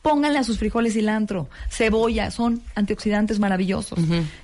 Pónganle 0.04 0.38
a 0.38 0.44
sus 0.44 0.58
frijoles 0.58 0.92
cilantro, 0.92 1.48
cebolla, 1.70 2.30
son 2.30 2.60
antioxidantes 2.74 3.38
maravillosos. 3.38 3.98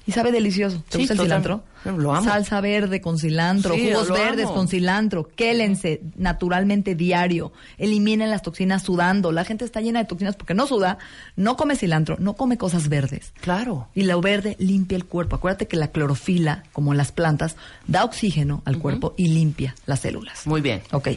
Y 0.06 0.12
sabe 0.12 0.32
delicioso. 0.32 0.82
¿Te 0.88 0.92
Sí, 0.96 0.98
gusta 1.00 1.12
el 1.12 1.20
cilantro? 1.20 1.64
Lo 1.84 2.14
amo. 2.14 2.24
Salsa 2.24 2.62
verde 2.62 3.02
con 3.02 3.18
cilantro, 3.18 3.74
Sí, 3.74 3.90
jugos 3.90 4.08
verdes 4.08 4.46
amo. 4.46 4.54
con 4.54 4.68
cilantro, 4.68 5.28
quélense 5.36 6.00
naturalmente 6.16 6.94
diario, 6.94 7.52
eliminen 7.76 8.30
las 8.30 8.40
toxinas 8.40 8.82
sudando. 8.84 9.32
La 9.32 9.44
gente 9.44 9.66
está 9.66 9.82
llena 9.82 9.98
de 9.98 10.06
toxinas 10.06 10.34
porque 10.34 10.54
no 10.54 10.66
suda, 10.66 10.96
no 11.36 11.58
come 11.58 11.76
cilantro, 11.76 12.16
no 12.18 12.36
come 12.36 12.56
cosas 12.56 12.88
verdes. 12.88 13.34
Claro. 13.42 13.88
Y 13.94 14.04
lo 14.04 14.18
verde 14.22 14.56
limpia 14.60 14.96
el 14.96 15.04
cuerpo. 15.04 15.36
Acuérdate 15.36 15.68
que 15.68 15.76
la 15.76 15.88
clorofila, 15.88 16.62
como 16.72 16.92
en 16.94 16.96
las 16.96 17.12
plantas, 17.12 17.56
da 17.86 18.04
oxígeno 18.04 18.62
al 18.64 18.78
cuerpo 18.78 19.12
y 19.18 19.28
limpia 19.28 19.74
las 19.84 20.00
células. 20.00 20.46
Muy 20.46 20.62
bien. 20.62 20.80
Ok. 20.92 21.08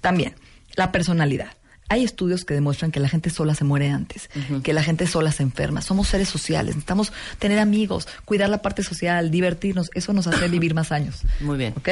También, 0.00 0.34
la 0.76 0.92
personalidad. 0.92 1.48
Hay 1.88 2.04
estudios 2.04 2.44
que 2.44 2.54
demuestran 2.54 2.90
que 2.90 3.00
la 3.00 3.08
gente 3.08 3.30
sola 3.30 3.54
se 3.54 3.64
muere 3.64 3.90
antes, 3.90 4.28
que 4.62 4.72
la 4.72 4.82
gente 4.82 5.06
sola 5.06 5.30
se 5.32 5.42
enferma. 5.42 5.82
Somos 5.82 6.08
seres 6.08 6.28
sociales, 6.28 6.74
necesitamos 6.74 7.12
tener 7.38 7.58
amigos, 7.58 8.08
cuidar 8.24 8.48
la 8.48 8.62
parte 8.62 8.82
social, 8.82 9.30
divertirnos. 9.30 9.90
Eso 9.94 10.12
nos 10.12 10.26
hace 10.26 10.48
vivir 10.48 10.74
más 10.74 10.90
años. 10.92 11.22
Muy 11.40 11.56
bien. 11.56 11.74
¿Ok? 11.76 11.88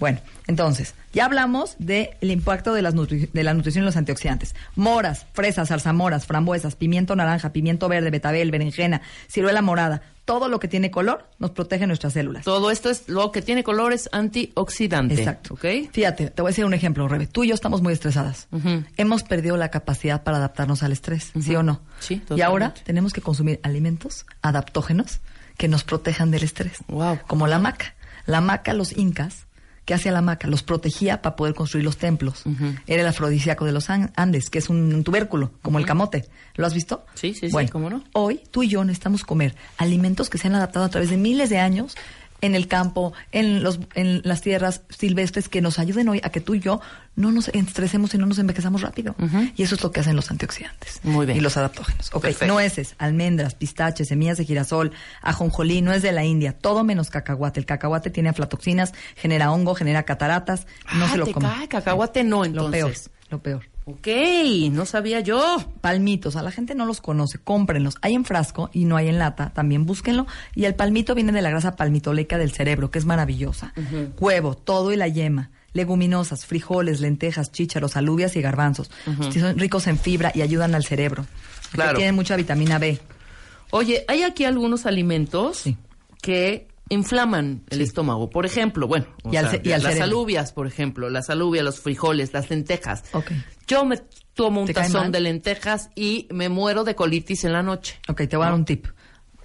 Bueno, 0.00 0.20
entonces, 0.46 0.94
ya 1.12 1.24
hablamos 1.24 1.76
del 1.78 2.10
impacto 2.20 2.72
de, 2.72 2.82
las 2.82 2.94
de 2.94 3.42
la 3.42 3.54
nutrición 3.54 3.84
y 3.84 3.86
los 3.86 3.96
antioxidantes. 3.96 4.54
Moras, 4.76 5.26
fresas, 5.32 5.68
zarzamoras, 5.68 6.26
frambuesas, 6.26 6.76
pimiento 6.76 7.16
naranja, 7.16 7.52
pimiento 7.52 7.88
verde, 7.88 8.10
betabel, 8.10 8.50
berenjena, 8.50 9.02
ciruela 9.28 9.62
morada. 9.62 10.02
Todo 10.24 10.48
lo 10.48 10.60
que 10.60 10.68
tiene 10.68 10.90
color 10.90 11.26
nos 11.38 11.52
protege 11.52 11.86
nuestras 11.86 12.12
células. 12.12 12.44
Todo 12.44 12.70
esto 12.70 12.90
es 12.90 13.08
lo 13.08 13.32
que 13.32 13.40
tiene 13.40 13.64
colores 13.64 14.10
antioxidante. 14.12 15.14
Exacto. 15.14 15.54
¿Ok? 15.54 15.64
Fíjate, 15.90 16.28
te 16.30 16.42
voy 16.42 16.50
a 16.50 16.52
decir 16.52 16.66
un 16.66 16.74
ejemplo, 16.74 17.08
Rebe. 17.08 17.26
Tú 17.26 17.44
y 17.44 17.48
yo 17.48 17.54
estamos 17.54 17.80
muy 17.80 17.94
estresadas. 17.94 18.46
Hemos 18.98 19.22
perdido 19.22 19.56
la 19.56 19.70
capacidad 19.70 20.22
para 20.22 20.36
adaptarnos 20.36 20.82
al 20.82 20.92
estrés, 20.92 21.32
¿sí 21.40 21.56
o 21.56 21.62
no? 21.62 21.80
Sí, 21.98 22.22
Y 22.36 22.42
ahora 22.42 22.74
tenemos 22.84 23.14
que 23.14 23.22
consumir 23.22 23.58
alimentos 23.62 24.26
adaptógenos 24.42 25.20
que 25.56 25.66
nos 25.66 25.82
protejan 25.82 26.30
del 26.30 26.44
estrés. 26.44 26.78
Guau. 26.88 27.18
Como 27.26 27.46
la 27.46 27.58
maca. 27.58 27.94
La 28.26 28.42
maca, 28.42 28.74
los 28.74 28.96
incas, 28.96 29.46
¿qué 29.88 29.94
hacía 29.94 30.12
la 30.12 30.20
maca? 30.20 30.46
Los 30.48 30.62
protegía 30.62 31.22
para 31.22 31.34
poder 31.34 31.54
construir 31.54 31.82
los 31.82 31.96
templos. 31.96 32.42
Era 32.86 33.00
el 33.00 33.08
afrodisíaco 33.08 33.64
de 33.64 33.72
los 33.72 33.88
an- 33.88 34.12
Andes, 34.16 34.50
que 34.50 34.58
es 34.58 34.68
un 34.68 35.02
tubérculo, 35.02 35.50
como 35.62 35.78
el 35.78 35.86
camote. 35.86 36.28
¿Lo 36.56 36.66
has 36.66 36.74
visto? 36.74 37.06
Sí, 37.14 37.32
sí, 37.32 37.48
sí, 37.48 37.52
¿cómo 37.72 37.88
no? 37.88 38.04
Hoy 38.12 38.42
tú 38.50 38.62
y 38.64 38.68
yo 38.68 38.84
necesitamos 38.84 39.24
comer 39.24 39.56
alimentos 39.78 40.28
que 40.28 40.36
se 40.36 40.48
han 40.48 40.56
adaptado 40.56 40.84
a 40.84 40.90
través 40.90 41.08
de 41.08 41.16
miles 41.16 41.48
de 41.48 41.56
años 41.58 41.96
en 42.40 42.54
el 42.54 42.68
campo, 42.68 43.12
en, 43.32 43.62
los, 43.62 43.80
en 43.94 44.20
las 44.24 44.42
tierras 44.42 44.82
silvestres 44.90 45.48
que 45.48 45.60
nos 45.60 45.78
ayuden 45.78 46.08
hoy 46.08 46.20
a 46.22 46.30
que 46.30 46.40
tú 46.40 46.54
y 46.54 46.60
yo 46.60 46.80
no 47.16 47.32
nos 47.32 47.48
estresemos 47.48 48.14
y 48.14 48.18
no 48.18 48.26
nos 48.26 48.38
envejezamos 48.38 48.80
rápido. 48.82 49.16
Y 49.56 49.62
eso 49.64 49.74
es 49.74 49.82
lo 49.82 49.90
que 49.90 50.00
hacen 50.00 50.14
los 50.14 50.30
antioxidantes. 50.30 51.00
Muy 51.02 51.26
bien. 51.26 51.36
Y 51.38 51.40
los 51.40 51.56
adaptógenos. 51.56 52.10
Ok, 52.12 52.22
Perfecto. 52.22 52.52
nueces, 52.52 52.94
almendras, 52.98 53.54
pistaches, 53.56 54.06
semillas 54.08 54.38
de 54.38 54.44
girasol, 54.44 54.92
ajonjolí, 55.22 55.82
nuez 55.82 56.02
de 56.02 56.12
la 56.12 56.24
India, 56.24 56.52
todo 56.56 56.84
menos 56.84 57.10
cacahuate. 57.10 57.58
El 57.58 57.66
cacahuate 57.66 58.10
tiene 58.10 58.28
aflatoxinas, 58.28 58.92
genera 59.16 59.50
hongo, 59.50 59.74
genera 59.74 60.04
cataratas. 60.04 60.66
No 60.94 61.06
Ah, 61.06 61.10
se 61.10 61.18
lo 61.18 61.24
te 61.24 61.32
coman. 61.32 61.52
cae, 61.58 61.68
cacahuate 61.68 62.22
no, 62.24 62.44
Lo 62.44 62.70
peor, 62.70 62.88
entonces. 62.90 63.10
lo 63.30 63.38
peor. 63.42 63.64
Ok, 63.90 64.06
no 64.70 64.84
sabía 64.84 65.20
yo. 65.20 65.56
Palmitos, 65.80 66.36
a 66.36 66.42
la 66.42 66.50
gente 66.50 66.74
no 66.74 66.84
los 66.84 67.00
conoce, 67.00 67.38
cómprenlos. 67.38 67.94
Hay 68.02 68.14
en 68.14 68.26
frasco 68.26 68.68
y 68.74 68.84
no 68.84 68.98
hay 68.98 69.08
en 69.08 69.18
lata, 69.18 69.50
también 69.54 69.86
búsquenlo. 69.86 70.26
Y 70.54 70.66
el 70.66 70.74
palmito 70.74 71.14
viene 71.14 71.32
de 71.32 71.40
la 71.40 71.48
grasa 71.48 71.74
palmitoleica 71.74 72.36
del 72.36 72.52
cerebro, 72.52 72.90
que 72.90 72.98
es 72.98 73.06
maravillosa. 73.06 73.72
Huevo, 74.20 74.54
todo 74.56 74.92
y 74.92 74.96
la 74.96 75.08
yema. 75.08 75.50
Leguminosas, 75.72 76.44
frijoles, 76.44 77.00
lentejas, 77.00 77.50
chícharos, 77.50 77.96
alubias 77.96 78.36
y 78.36 78.42
garbanzos. 78.42 78.90
Son 79.32 79.58
ricos 79.58 79.86
en 79.86 79.98
fibra 79.98 80.32
y 80.34 80.42
ayudan 80.42 80.74
al 80.74 80.84
cerebro. 80.84 81.24
Claro. 81.72 81.96
Tienen 81.96 82.14
mucha 82.14 82.36
vitamina 82.36 82.78
B. 82.78 82.98
Oye, 83.70 84.04
hay 84.06 84.22
aquí 84.22 84.44
algunos 84.44 84.84
alimentos 84.84 85.58
Sí. 85.58 85.78
que 86.20 86.68
inflaman 86.88 87.62
el 87.70 87.80
estómago. 87.80 88.30
Por 88.30 88.46
ejemplo, 88.46 88.86
bueno, 88.88 89.06
Y 89.30 89.36
al 89.36 89.50
sea, 89.50 89.60
ce- 89.60 89.68
y 89.68 89.72
al 89.72 89.82
las 89.82 89.92
cerebro. 89.94 90.04
alubias, 90.18 90.52
por 90.52 90.66
ejemplo, 90.66 91.10
las 91.10 91.30
alubias, 91.30 91.64
los 91.64 91.80
frijoles, 91.80 92.32
las 92.32 92.50
lentejas. 92.50 93.04
Ok. 93.12 93.32
Yo 93.66 93.84
me 93.84 93.98
tomo 94.34 94.60
un 94.60 94.66
¿Te 94.66 94.74
cae 94.74 94.84
tazón 94.84 95.02
mal? 95.02 95.12
de 95.12 95.20
lentejas 95.20 95.90
y 95.94 96.28
me 96.30 96.48
muero 96.48 96.84
de 96.84 96.94
colitis 96.94 97.44
en 97.44 97.52
la 97.52 97.62
noche. 97.62 97.98
Ok, 98.08 98.22
te 98.28 98.36
voy 98.36 98.44
a 98.44 98.50
dar 98.50 98.54
un 98.58 98.64
tip. 98.64 98.86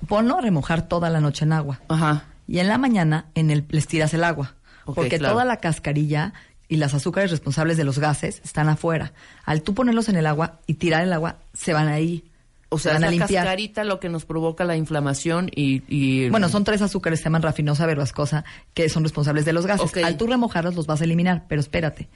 Ponlo 0.08 0.38
a 0.38 0.42
remojar 0.42 0.88
toda 0.88 1.10
la 1.10 1.20
noche 1.22 1.46
en 1.46 1.54
agua. 1.54 1.82
Ajá. 1.88 2.26
Y 2.48 2.60
en 2.60 2.68
la 2.68 2.78
mañana 2.78 3.28
en 3.36 3.52
el, 3.52 3.66
les 3.70 3.88
tiras 3.88 4.14
el 4.14 4.24
agua. 4.24 4.56
Porque 4.86 5.18
claro. 5.18 5.34
toda 5.36 5.46
la 5.46 5.58
cascarilla 5.58 6.34
y 6.68 6.76
las 6.78 6.94
azúcares 6.94 7.32
responsables 7.32 7.78
de 7.78 7.86
los 7.86 8.00
gases 8.00 8.42
están 8.44 8.68
afuera. 8.68 9.14
Al 9.46 9.62
tú 9.62 9.74
ponerlos 9.74 10.10
en 10.10 10.18
el 10.18 10.26
agua 10.28 10.60
y 10.68 10.74
tirar 10.76 11.04
el 11.04 11.14
agua, 11.14 11.38
se 11.54 11.72
van 11.74 11.88
ahí. 11.88 12.26
O 12.74 12.78
se 12.78 12.84
sea, 12.90 12.94
van 12.94 13.04
a 13.06 13.10
limpiar. 13.12 13.44
cascarita 13.46 13.84
lo 13.84 14.00
que 14.00 14.10
nos 14.10 14.26
provoca 14.26 14.64
la 14.66 14.76
inflamación 14.76 15.50
y... 15.56 15.82
y- 15.88 16.30
Bueno, 16.30 16.50
son 16.50 16.64
tres 16.64 16.82
azúcares, 16.82 17.20
se 17.20 17.26
llaman 17.26 17.42
rafinosa, 17.42 17.86
verbascosa, 17.86 18.44
que 18.74 18.90
son 18.90 19.04
responsables 19.04 19.46
de 19.46 19.54
los 19.54 19.66
gases. 19.66 19.92
Al 20.04 20.18
tú 20.18 20.28
remojarlos, 20.28 20.76
los 20.76 20.88
vas 20.88 21.02
a 21.02 21.04
eliminar. 21.04 21.46
Pero 21.48 21.62
espérate, 21.62 22.10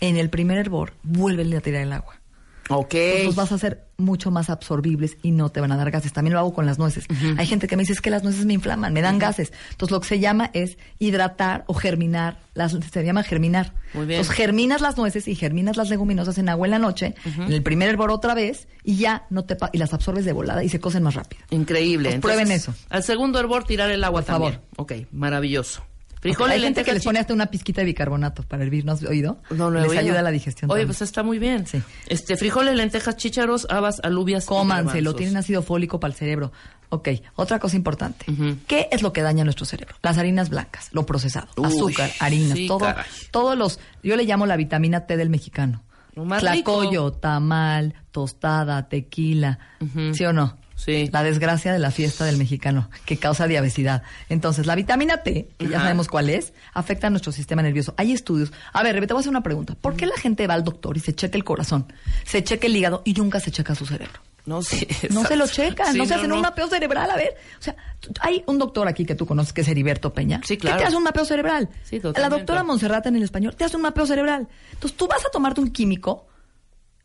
en 0.00 0.16
el 0.16 0.30
primer 0.30 0.58
hervor, 0.58 0.94
vuélvele 1.02 1.56
a 1.56 1.60
tirar 1.60 1.82
el 1.82 1.92
agua. 1.92 2.16
Ok. 2.70 2.94
Los 3.24 3.34
vas 3.34 3.52
a 3.52 3.56
hacer 3.56 3.86
mucho 3.96 4.30
más 4.30 4.48
absorbibles 4.48 5.18
y 5.22 5.32
no 5.32 5.50
te 5.50 5.60
van 5.60 5.72
a 5.72 5.76
dar 5.76 5.90
gases. 5.90 6.12
También 6.12 6.34
lo 6.34 6.38
hago 6.38 6.54
con 6.54 6.66
las 6.66 6.78
nueces. 6.78 7.06
Hay 7.36 7.46
gente 7.46 7.66
que 7.66 7.76
me 7.76 7.82
dice 7.82 7.92
es 7.92 8.00
que 8.00 8.10
las 8.10 8.22
nueces 8.22 8.46
me 8.46 8.54
inflaman, 8.54 8.92
me 8.92 9.02
dan 9.02 9.18
gases. 9.18 9.52
Entonces 9.70 9.92
lo 9.92 10.00
que 10.00 10.08
se 10.08 10.20
llama 10.20 10.50
es 10.54 10.78
hidratar 10.98 11.64
o 11.66 11.74
germinar. 11.74 12.38
Las, 12.54 12.72
se 12.72 13.04
llama 13.04 13.22
germinar. 13.22 13.74
Muy 13.92 14.06
bien. 14.06 14.20
Entonces 14.20 14.36
germinas 14.36 14.80
las 14.80 14.96
nueces 14.96 15.28
y 15.28 15.34
germinas 15.34 15.76
las 15.76 15.90
leguminosas 15.90 16.38
en 16.38 16.48
agua 16.48 16.66
en 16.66 16.70
la 16.70 16.78
noche, 16.78 17.14
en 17.24 17.52
el 17.52 17.62
primer 17.62 17.88
hervor 17.88 18.10
otra 18.10 18.34
vez 18.34 18.68
y 18.84 18.96
ya 18.96 19.26
no 19.30 19.44
te 19.44 19.56
y 19.72 19.78
las 19.78 19.92
absorbes 19.92 20.24
de 20.24 20.32
volada 20.32 20.62
y 20.62 20.68
se 20.68 20.80
cocen 20.80 21.02
más 21.02 21.14
rápido. 21.14 21.42
Increíble. 21.50 22.10
Pues 22.10 22.20
prueben 22.20 22.50
Entonces, 22.50 22.68
eso. 22.74 22.86
Al 22.88 23.02
segundo 23.02 23.40
hervor 23.40 23.64
tirar 23.64 23.90
el 23.90 24.02
agua 24.04 24.22
Por 24.22 24.32
favor. 24.32 24.52
también. 24.52 24.70
Ok, 24.76 24.92
maravilloso. 25.12 25.82
Frijoles, 26.20 26.56
Hay 26.56 26.60
gente 26.62 26.84
que 26.84 26.92
les 26.92 27.02
pone 27.02 27.18
hasta 27.18 27.32
una 27.32 27.46
pizquita 27.46 27.80
de 27.80 27.86
bicarbonato 27.86 28.42
para 28.42 28.62
hervir, 28.62 28.84
¿no 28.84 28.92
has 28.92 29.02
oído? 29.04 29.38
No, 29.50 29.70
no 29.70 29.80
Les 29.80 29.88
oído. 29.88 30.00
ayuda 30.00 30.18
a 30.20 30.22
la 30.22 30.30
digestión. 30.30 30.70
Oye, 30.70 30.80
también. 30.82 30.88
pues 30.88 31.02
está 31.02 31.22
muy 31.22 31.38
bien. 31.38 31.66
Sí. 31.66 31.82
Este, 32.08 32.36
frijoles, 32.36 32.76
lentejas, 32.76 33.16
chícharos, 33.16 33.66
habas, 33.70 34.00
alubias. 34.04 34.44
Cómanselo, 34.44 35.14
tienen 35.14 35.36
ácido 35.38 35.62
fólico 35.62 35.98
para 35.98 36.12
el 36.12 36.18
cerebro. 36.18 36.52
Ok, 36.90 37.08
otra 37.36 37.58
cosa 37.58 37.76
importante. 37.76 38.26
¿Qué 38.66 38.88
es 38.90 39.00
lo 39.02 39.12
que 39.12 39.22
daña 39.22 39.44
nuestro 39.44 39.64
cerebro? 39.64 39.94
Las 40.02 40.18
harinas 40.18 40.50
blancas, 40.50 40.88
lo 40.92 41.06
procesado, 41.06 41.48
Uy, 41.56 41.66
azúcar, 41.66 42.10
harinas, 42.18 42.58
sí, 42.58 42.66
todo, 42.66 42.80
caray. 42.80 43.04
todos 43.30 43.56
los, 43.56 43.78
yo 44.02 44.16
le 44.16 44.24
llamo 44.24 44.44
la 44.44 44.56
vitamina 44.56 45.06
T 45.06 45.16
del 45.16 45.30
mexicano. 45.30 45.82
Tlacoyo, 46.40 47.12
tamal, 47.12 47.94
tostada, 48.10 48.88
tequila, 48.88 49.58
¿sí 50.12 50.24
o 50.24 50.32
no? 50.32 50.58
Sí. 50.84 51.10
La 51.12 51.22
desgracia 51.22 51.72
de 51.72 51.78
la 51.78 51.90
fiesta 51.90 52.24
del 52.24 52.38
mexicano, 52.38 52.88
que 53.04 53.18
causa 53.18 53.46
diabesidad. 53.46 54.02
Entonces, 54.28 54.66
la 54.66 54.74
vitamina 54.74 55.18
T, 55.18 55.50
que 55.58 55.68
ya 55.68 55.80
sabemos 55.80 56.08
cuál 56.08 56.30
es, 56.30 56.54
afecta 56.72 57.08
a 57.08 57.10
nuestro 57.10 57.32
sistema 57.32 57.60
nervioso. 57.62 57.92
Hay 57.98 58.12
estudios. 58.12 58.50
A 58.72 58.82
ver, 58.82 58.94
te 59.06 59.12
voy 59.12 59.18
a 59.18 59.20
hacer 59.20 59.30
una 59.30 59.42
pregunta. 59.42 59.74
¿Por 59.80 59.94
qué 59.94 60.06
la 60.06 60.16
gente 60.16 60.46
va 60.46 60.54
al 60.54 60.64
doctor 60.64 60.96
y 60.96 61.00
se 61.00 61.14
checa 61.14 61.36
el 61.36 61.44
corazón, 61.44 61.92
se 62.24 62.42
checa 62.42 62.66
el 62.66 62.76
hígado 62.76 63.02
y 63.04 63.12
nunca 63.12 63.40
se 63.40 63.50
checa 63.50 63.74
su 63.74 63.84
cerebro? 63.84 64.20
No, 64.46 64.62
sí. 64.62 64.88
No 65.10 65.22
se 65.24 65.36
lo 65.36 65.46
checan, 65.46 65.92
Sí, 65.92 65.98
no 65.98 66.06
se 66.06 66.14
hacen 66.14 66.32
un 66.32 66.40
mapeo 66.40 66.66
cerebral. 66.66 67.10
A 67.10 67.16
ver, 67.16 67.34
o 67.58 67.62
sea, 67.62 67.76
hay 68.20 68.42
un 68.46 68.58
doctor 68.58 68.88
aquí 68.88 69.04
que 69.04 69.14
tú 69.14 69.26
conoces 69.26 69.52
que 69.52 69.60
es 69.60 69.68
Heriberto 69.68 70.14
Peña. 70.14 70.40
Sí, 70.44 70.56
claro. 70.56 70.78
Que 70.78 70.82
te 70.84 70.88
hace 70.88 70.96
un 70.96 71.02
mapeo 71.04 71.26
cerebral. 71.26 71.68
Sí, 71.84 71.96
La 71.96 72.02
totalmente. 72.02 72.36
doctora 72.38 72.64
Monserrata 72.64 73.08
en 73.10 73.16
el 73.16 73.22
español 73.22 73.54
te 73.54 73.64
hace 73.64 73.76
un 73.76 73.82
mapeo 73.82 74.06
cerebral. 74.06 74.48
Entonces 74.72 74.96
tú 74.96 75.06
vas 75.06 75.24
a 75.26 75.30
tomarte 75.30 75.60
un 75.60 75.70
químico 75.70 76.26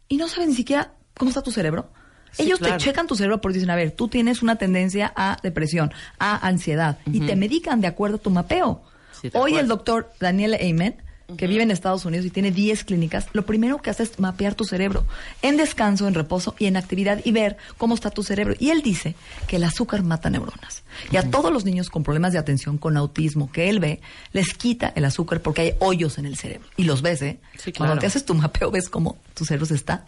y 0.08 0.16
no 0.18 0.28
sabes 0.30 0.48
ni 0.50 0.56
siquiera 0.56 0.94
cómo 1.18 1.30
está 1.30 1.42
tu 1.42 1.52
cerebro. 1.52 1.92
Sí, 2.36 2.44
Ellos 2.44 2.60
claro. 2.60 2.78
te 2.78 2.84
checan 2.84 3.08
tu 3.08 3.16
cerebro 3.16 3.40
porque 3.40 3.56
dicen, 3.56 3.70
a 3.70 3.76
ver, 3.76 3.92
tú 3.92 4.08
tienes 4.08 4.42
una 4.42 4.58
tendencia 4.58 5.12
a 5.16 5.38
depresión, 5.42 5.94
a 6.20 6.46
ansiedad, 6.46 6.98
y 7.06 7.22
te 7.22 7.36
medican 7.36 7.82
de 7.82 7.88
acuerdo 7.88 8.18
a 8.18 8.20
tu 8.20 8.30
mapeo. 8.30 8.84
Sí, 9.22 9.30
Hoy 9.34 9.56
el 9.56 9.68
doctor 9.68 10.12
Daniel 10.20 10.56
Amen, 10.56 10.96
que 11.38 11.48
vive 11.48 11.64
en 11.64 11.72
Estados 11.72 12.06
Unidos 12.06 12.26
y 12.26 12.30
tiene 12.30 12.52
10 12.52 12.84
clínicas, 12.84 13.28
lo 13.34 13.46
primero 13.46 13.82
que 13.82 13.90
hace 13.90 14.04
es 14.04 14.20
mapear 14.20 14.54
tu 14.54 14.64
cerebro 14.64 15.06
en 15.42 15.58
descanso, 15.58 16.08
en 16.08 16.14
reposo 16.14 16.56
y 16.60 16.66
en 16.66 16.78
actividad 16.78 17.22
y 17.24 17.32
ver 17.32 17.58
cómo 17.78 17.96
está 17.96 18.12
tu 18.12 18.22
cerebro. 18.24 18.54
Y 18.60 18.70
él 18.70 18.82
dice 18.82 19.16
que 19.48 19.56
el 19.56 19.64
azúcar 19.64 20.04
mata 20.04 20.30
neuronas. 20.30 20.84
Y 21.12 21.18
a 21.18 21.30
todos 21.30 21.52
los 21.52 21.66
niños 21.66 21.90
con 21.90 22.04
problemas 22.04 22.34
de 22.34 22.40
atención, 22.40 22.78
con 22.78 22.96
autismo, 22.96 23.52
que 23.52 23.70
él 23.70 23.80
ve, 23.80 24.02
les 24.34 24.54
quita 24.54 24.94
el 24.96 25.06
azúcar 25.06 25.42
porque 25.42 25.62
hay 25.62 25.74
hoyos 25.80 26.18
en 26.18 26.26
el 26.26 26.38
cerebro. 26.38 26.68
Y 26.78 26.84
los 26.84 27.02
ves, 27.02 27.22
¿eh? 27.22 27.40
Sí, 27.58 27.72
Cuando 27.74 27.98
te 27.98 28.06
haces 28.06 28.26
tu 28.26 28.36
mapeo, 28.36 28.70
ves 28.70 28.90
cómo 28.90 29.18
tu 29.34 29.46
cerebro 29.46 29.66
se 29.66 29.76
está 29.76 30.06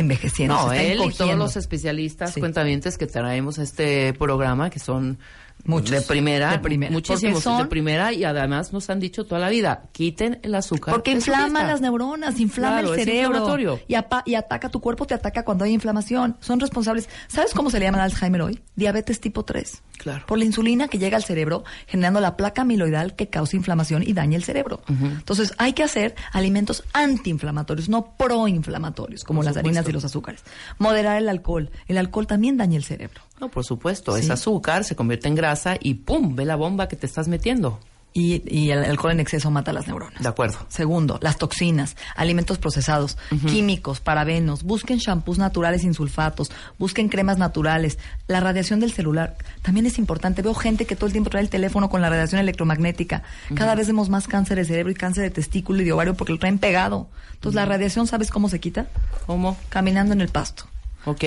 envejeciendo. 0.00 0.54
No, 0.54 0.70
se 0.70 0.76
está 0.76 0.82
él 0.92 1.00
y 1.10 1.14
todos 1.14 1.36
los 1.36 1.56
especialistas, 1.56 2.32
Sí. 2.34 2.40
cuentavientes 2.40 2.98
que 2.98 3.06
traemos 3.06 3.58
a 3.58 3.62
este 3.62 4.12
programa, 4.14 4.70
que 4.70 4.78
son 4.78 5.18
Muchos. 5.64 5.90
de 5.90 6.00
primera, 6.02 6.52
De 6.52 6.58
primera. 6.60 6.90
muchísimos 6.92 7.42
son- 7.42 7.62
de 7.62 7.68
primera 7.68 8.12
y 8.12 8.24
además 8.24 8.72
nos 8.72 8.88
han 8.88 9.00
dicho 9.00 9.26
toda 9.26 9.38
la 9.40 9.50
vida, 9.50 9.84
quiten 9.92 10.38
el 10.42 10.54
azúcar. 10.54 10.94
Porque 10.94 11.10
inflama 11.10 11.62
las 11.64 11.80
neuronas, 11.80 12.40
inflama 12.40 12.78
Claro, 12.80 12.94
el 12.94 13.00
cerebro. 13.04 13.78
Y, 13.86 13.94
apa- 13.94 14.22
y 14.24 14.34
ataca 14.34 14.70
tu 14.70 14.80
cuerpo, 14.80 15.06
te 15.06 15.14
ataca 15.14 15.44
cuando 15.44 15.64
hay 15.64 15.72
inflamación. 15.72 16.36
Son 16.40 16.58
responsables. 16.60 17.08
¿Sabes 17.26 17.52
cómo 17.52 17.70
se 17.70 17.78
le 17.78 17.84
llama 17.84 17.98
al 17.98 18.04
Alzheimer 18.10 18.40
hoy? 18.42 18.60
Diabetes 18.76 19.20
tipo 19.20 19.44
3. 19.44 19.82
Claro. 19.98 20.24
Por 20.26 20.38
la 20.38 20.44
insulina 20.44 20.88
que 20.88 20.98
llega 20.98 21.16
al 21.16 21.24
cerebro, 21.24 21.64
generando 21.86 22.20
la 22.20 22.36
placa 22.36 22.62
amiloidal 22.62 23.14
que 23.16 23.26
causa 23.28 23.56
inflamación 23.56 24.02
y 24.06 24.12
daña 24.12 24.36
el 24.36 24.44
cerebro. 24.44 24.80
Entonces, 24.88 25.52
hay 25.58 25.72
que 25.72 25.82
hacer 25.82 26.14
alimentos 26.32 26.84
antiinflamatorios, 26.92 27.88
no 27.88 28.14
proinflamatorios, 28.16 29.24
como 29.24 29.38
Por 29.40 29.46
las 29.46 29.56
harinas 29.56 29.88
y 29.88 29.92
los 29.92 30.04
azúcares. 30.04 30.42
Moderar 30.78 31.18
el 31.18 31.28
alcohol. 31.28 31.70
El 31.88 31.98
alcohol 31.98 32.26
también 32.26 32.56
daña 32.56 32.76
el 32.76 32.84
cerebro. 32.84 33.20
No, 33.40 33.48
por 33.48 33.64
supuesto, 33.64 34.14
Sí. 34.16 34.20
es 34.22 34.30
azúcar, 34.30 34.84
se 34.84 34.96
convierte 34.96 35.28
en 35.28 35.34
grasa 35.34 35.76
y 35.80 35.94
¡pum! 35.94 36.34
Ve 36.34 36.44
la 36.44 36.56
bomba 36.56 36.88
que 36.88 36.96
te 36.96 37.06
estás 37.06 37.28
metiendo. 37.28 37.78
Y, 38.14 38.42
y 38.52 38.70
el 38.70 38.82
alcohol 38.84 39.12
en 39.12 39.20
exceso 39.20 39.50
mata 39.50 39.72
las 39.72 39.86
neuronas. 39.86 40.20
De 40.20 40.28
acuerdo. 40.28 40.56
Segundo, 40.68 41.18
las 41.22 41.36
toxinas, 41.36 41.94
alimentos 42.16 42.58
procesados, 42.58 43.18
químicos, 43.46 44.00
parabenos. 44.00 44.64
Busquen 44.64 44.98
shampoos 44.98 45.38
naturales 45.38 45.82
sin 45.82 45.92
sulfatos, 45.94 46.50
busquen 46.78 47.10
cremas 47.10 47.36
naturales. 47.38 47.98
La 48.26 48.40
radiación 48.40 48.80
del 48.80 48.92
celular 48.92 49.36
también 49.62 49.84
es 49.86 49.98
importante. 49.98 50.40
Veo 50.42 50.54
gente 50.54 50.86
que 50.86 50.96
todo 50.96 51.06
el 51.06 51.12
tiempo 51.12 51.30
trae 51.30 51.42
el 51.42 51.50
teléfono 51.50 51.90
con 51.90 52.00
la 52.00 52.08
radiación 52.08 52.40
electromagnética. 52.40 53.22
Cada 53.54 53.74
vez 53.74 53.86
vemos 53.86 54.08
más 54.08 54.26
cáncer 54.26 54.56
de 54.56 54.64
cerebro 54.64 54.90
y 54.90 54.94
cáncer 54.96 55.22
de 55.24 55.30
testículo 55.30 55.82
y 55.82 55.84
de 55.84 55.92
ovario 55.92 56.14
porque 56.14 56.32
lo 56.32 56.38
traen 56.38 56.58
pegado. 56.58 57.08
Entonces, 57.34 57.54
la 57.56 57.66
radiación, 57.66 58.06
¿sabes 58.06 58.30
cómo 58.30 58.48
se 58.48 58.58
quita? 58.58 58.86
¿Cómo? 59.26 59.56
Caminando 59.68 60.14
en 60.14 60.22
el 60.22 60.28
pasto. 60.28 60.64
Ok. 61.08 61.24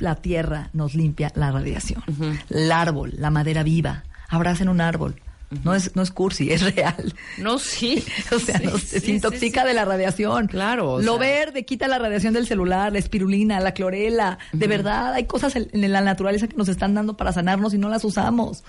La 0.00 0.16
tierra 0.16 0.70
nos 0.72 0.94
limpia 0.94 1.32
la 1.34 1.50
radiación. 1.50 2.02
El 2.50 2.70
árbol, 2.72 3.12
la 3.18 3.30
madera 3.30 3.62
viva. 3.62 4.04
Abracen 4.28 4.68
un 4.68 4.80
árbol. 4.80 5.20
No 5.62 5.72
es, 5.74 5.94
no 5.94 6.02
es 6.02 6.10
cursi, 6.10 6.50
es 6.50 6.62
real. 6.74 7.14
No, 7.38 7.58
sí. 7.60 8.04
O 8.34 8.38
sea, 8.40 8.58
Sí, 8.58 8.64
nos 8.64 8.80
sí, 8.82 9.00
sí, 9.00 9.20
sí. 9.38 9.50
de 9.50 9.74
la 9.74 9.84
radiación. 9.84 10.48
Claro, 10.48 11.00
Lo 11.00 11.12
sea. 11.18 11.20
verde 11.20 11.64
quita 11.64 11.86
la 11.86 11.98
radiación 11.98 12.34
del 12.34 12.46
celular, 12.46 12.92
la 12.92 12.98
espirulina, 12.98 13.60
la 13.60 13.72
clorela. 13.72 14.38
De 14.52 14.66
verdad, 14.66 15.12
hay 15.14 15.24
cosas 15.26 15.54
en, 15.54 15.68
en 15.72 15.92
la 15.92 16.00
naturaleza 16.00 16.48
que 16.48 16.56
nos 16.56 16.68
están 16.68 16.94
dando 16.94 17.16
para 17.16 17.32
sanarnos 17.32 17.72
y 17.74 17.78
no 17.78 17.88
las 17.88 18.04
usamos. 18.04 18.64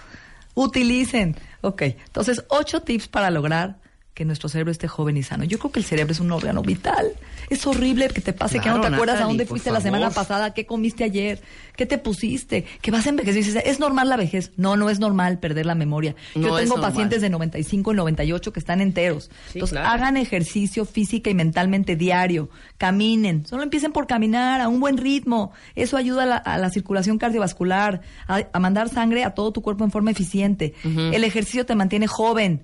Utilicen. 0.54 1.36
Ok, 1.62 1.82
entonces, 1.82 2.44
ocho 2.50 2.82
tips 2.82 3.08
para 3.08 3.32
lograr 3.32 3.78
que 4.16 4.24
nuestro 4.24 4.48
cerebro 4.48 4.72
esté 4.72 4.88
joven 4.88 5.18
y 5.18 5.24
sano. 5.24 5.44
Yo 5.44 5.60
creo 5.60 5.74
que 5.74 5.80
el 5.80 5.86
cerebro 5.86 6.14
es 6.14 6.22
un 6.22 6.32
órgano 6.32 6.62
vital. 6.62 7.12
Es 7.50 7.68
horrible 7.68 8.08
que 8.08 8.22
te 8.22 8.32
pase 8.32 8.60
que 8.62 8.70
no 8.70 8.76
Claro, 8.76 8.90
te 8.90 8.96
acuerdas 8.96 9.20
a 9.20 9.26
dónde 9.26 9.46
fuiste 9.46 9.72
la 9.72 9.82
semana 9.82 10.10
pasada, 10.10 10.54
qué 10.54 10.66
comiste 10.66 11.04
ayer, 11.04 11.42
qué 11.76 11.86
te 11.86 11.98
pusiste, 11.98 12.66
que 12.82 12.92
vas 12.92 13.06
a 13.06 13.10
envejecer. 13.10 13.44
Dices, 13.44 13.62
¿Es 13.66 13.78
normal 13.80 14.08
la 14.08 14.16
vejez? 14.16 14.54
No, 14.56 14.78
no 14.78 14.90
es 14.90 15.00
normal 15.00 15.38
perder 15.40 15.66
la 15.66 15.76
memoria. 15.76 16.16
No 16.34 16.48
Yo 16.48 16.56
tengo 16.56 16.80
pacientes 16.80 17.22
de 17.22 17.30
95 17.30 17.92
y 17.92 17.96
98 17.96 18.54
que 18.54 18.60
están 18.60 18.80
enteros. 18.80 19.26
Sí, 19.26 19.60
Entonces, 19.60 19.78
claro. 19.78 19.90
hagan 19.90 20.16
ejercicio 20.16 20.86
física 20.86 21.30
y 21.30 21.34
mentalmente 21.34 21.98
diario. 21.98 22.50
Caminen. 22.78 23.46
Solo 23.46 23.64
empiecen 23.64 23.92
por 23.92 24.08
caminar 24.08 24.62
a 24.62 24.70
un 24.70 24.80
buen 24.80 24.96
ritmo. 24.98 25.52
Eso 25.76 25.98
ayuda 25.98 26.24
a 26.24 26.26
la, 26.26 26.38
a 26.38 26.58
la 26.58 26.70
circulación 26.70 27.18
cardiovascular, 27.18 28.00
a, 28.30 28.44
a 28.54 28.60
mandar 28.62 28.88
sangre 28.88 29.26
a 29.26 29.32
todo 29.32 29.52
tu 29.52 29.62
cuerpo 29.62 29.84
en 29.84 29.92
forma 29.92 30.12
eficiente. 30.12 30.74
El 30.86 31.26
ejercicio 31.26 31.66
te 31.66 31.76
mantiene 31.76 32.08
joven. 32.08 32.64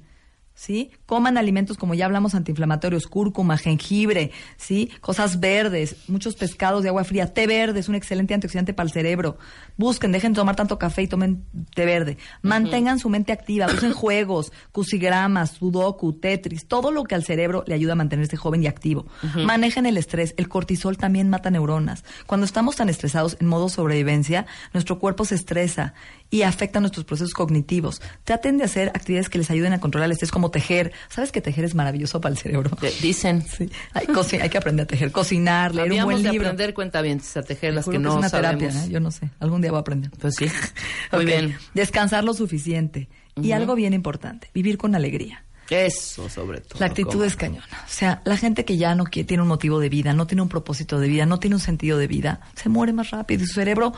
¿Sí? 0.62 0.92
Coman 1.08 1.40
alimentos 1.40 1.76
como 1.76 1.96
ya 1.96 2.06
hablamos 2.06 2.36
antiinflamatorios, 2.36 3.08
cúrcuma, 3.08 3.58
jengibre, 3.58 4.30
¿sí? 4.58 4.92
Cosas 5.02 5.40
verdes, 5.40 6.08
muchos 6.08 6.36
pescados 6.36 6.84
de 6.84 6.90
agua 6.90 7.04
fría, 7.04 7.34
té 7.34 7.48
verde 7.48 7.80
es 7.80 7.90
un 7.90 7.96
excelente 7.96 8.36
antioxidante 8.36 8.72
para 8.72 8.86
el 8.86 8.94
cerebro. 8.94 9.40
Busquen, 9.76 10.12
dejen 10.12 10.34
de 10.34 10.36
tomar 10.36 10.56
tanto 10.56 10.78
café 10.78 11.02
y 11.02 11.08
tomen 11.08 11.44
té 11.74 11.84
verde. 11.84 12.20
Mantengan 12.44 13.00
su 13.00 13.10
mente 13.10 13.32
activa, 13.32 13.66
usen 13.66 13.92
juegos, 13.92 14.52
cusigramas, 14.72 15.54
sudoku, 15.54 16.14
tetris, 16.14 16.68
todo 16.68 16.92
lo 16.92 17.06
que 17.06 17.16
al 17.16 17.24
cerebro 17.24 17.64
le 17.66 17.74
ayuda 17.74 17.94
a 17.94 17.96
mantenerse 17.96 18.38
joven 18.38 18.62
y 18.62 18.68
activo. 18.68 19.08
Manejen 19.44 19.88
el 19.88 19.98
estrés, 19.98 20.36
el 20.38 20.48
cortisol 20.48 20.96
también 20.96 21.28
mata 21.28 21.50
neuronas. 21.50 22.06
Cuando 22.28 22.46
estamos 22.46 22.76
tan 22.76 22.88
estresados 22.88 23.36
en 23.40 23.48
modo 23.48 23.68
sobrevivencia, 23.68 24.46
nuestro 24.74 25.00
cuerpo 25.00 25.26
se 25.26 25.34
estresa 25.34 25.96
y 26.32 26.42
afecta 26.44 26.80
nuestros 26.80 27.06
procesos 27.06 27.34
cognitivos. 27.34 28.02
Traten 28.24 28.58
de 28.58 28.64
hacer 28.64 28.88
actividades 28.90 29.30
que 29.30 29.38
les 29.38 29.52
ayuden 29.52 29.74
a 29.74 29.80
controlar 29.80 30.08
el 30.08 30.14
estrés, 30.14 30.32
como 30.32 30.50
tejer. 30.50 30.94
¿Sabes 31.10 31.32
que 31.32 31.42
tejer 31.42 31.66
es 31.66 31.76
maravilloso 31.76 32.20
para 32.22 32.34
el 32.34 32.40
cerebro? 32.40 32.72
Dicen. 33.02 33.44
Sí. 33.52 33.70
Hay, 33.94 34.50
que 34.50 34.58
aprender 34.58 34.86
a 34.86 34.88
tejer, 34.88 35.12
cocinar, 35.12 35.76
leer 35.76 35.88
un 35.88 35.92
Habíamos 35.92 36.14
buen 36.14 36.24
de 36.24 36.32
libro. 36.32 36.48
aprender 36.48 36.74
cuentavientes 36.74 37.36
a 37.36 37.44
tejer 37.44 37.72
Te 37.72 37.76
las 37.76 37.86
que 37.86 37.92
que 37.92 38.00
no 38.00 38.12
es 38.12 38.18
una 38.18 38.30
sabemos. 38.30 38.60
terapia, 38.60 38.86
¿eh? 38.86 38.90
yo 38.90 39.00
no 39.02 39.12
sé. 39.12 39.30
Algún 39.40 39.62
día 39.62 39.72
voy 39.72 39.80
a 39.80 39.82
aprender. 39.82 40.10
Pues 40.20 40.36
sí. 40.38 40.46
Muy 41.12 41.26
bien. 41.26 41.58
Descansar 41.74 42.24
lo 42.24 42.34
suficiente. 42.34 43.10
Y 43.36 43.52
algo 43.52 43.76
bien 43.76 43.94
importante, 43.94 44.50
vivir 44.54 44.78
con 44.78 44.96
alegría. 44.96 45.44
Eso 45.72 46.28
sobre 46.30 46.60
todo. 46.62 46.80
La 46.80 46.88
actitud 46.88 47.12
¿cómo? 47.12 47.24
es 47.24 47.36
cañona. 47.38 47.66
O 47.86 47.90
sea, 47.90 48.22
la 48.26 48.36
gente 48.38 48.66
que 48.66 48.78
ya 48.78 48.94
no 48.94 49.06
quiere- 49.06 49.26
tiene 49.28 49.42
un 49.42 49.48
motivo 49.50 49.80
de 49.80 49.88
vida, 49.90 50.14
no 50.14 50.28
tiene 50.28 50.42
un 50.42 50.50
propósito 50.50 51.00
de 51.00 51.08
vida, 51.08 51.26
no 51.26 51.40
tiene 51.40 51.56
un 51.56 51.62
sentido 51.62 51.98
de 51.98 52.08
vida, 52.08 52.42
se 52.56 52.68
muere 52.70 52.92
más 52.94 53.12
rápido. 53.12 53.44
Y 53.44 53.48
su 53.48 53.54
cerebro, 53.54 53.94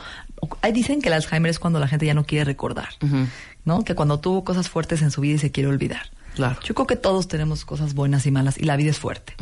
ahí 0.62 0.72
dicen 0.72 1.02
que 1.02 1.08
el 1.08 1.14
Alzheimer 1.14 1.50
es 1.50 1.58
cuando 1.58 1.80
la 1.80 1.88
gente 1.88 2.06
ya 2.06 2.14
no 2.14 2.24
quiere 2.24 2.44
recordar. 2.44 2.88
¿no? 3.64 3.82
Que 3.82 3.94
cuando 3.94 4.20
tuvo 4.20 4.44
cosas 4.44 4.68
fuertes 4.68 5.02
en 5.02 5.10
su 5.10 5.20
vida 5.20 5.34
y 5.34 5.38
se 5.38 5.50
quiere 5.50 5.68
olvidar. 5.68 6.02
Claro. 6.36 6.60
Yo 6.64 6.74
creo 6.74 6.86
que 6.86 6.96
todos 6.96 7.28
tenemos 7.28 7.64
cosas 7.64 7.94
buenas 7.94 8.26
y 8.26 8.30
malas 8.30 8.58
y 8.58 8.64
la 8.64 8.76
vida 8.76 8.90
es 8.90 8.98
fuerte. 8.98 9.34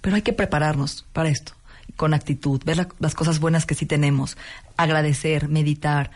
Pero 0.00 0.16
hay 0.16 0.22
que 0.22 0.32
prepararnos 0.32 1.04
para 1.12 1.28
esto, 1.28 1.52
con 1.96 2.14
actitud, 2.14 2.60
ver 2.64 2.76
la- 2.78 2.88
las 2.98 3.14
cosas 3.14 3.38
buenas 3.38 3.64
que 3.66 3.74
sí 3.74 3.84
tenemos, 3.86 4.36
agradecer, 4.76 5.48
meditar, 5.48 6.10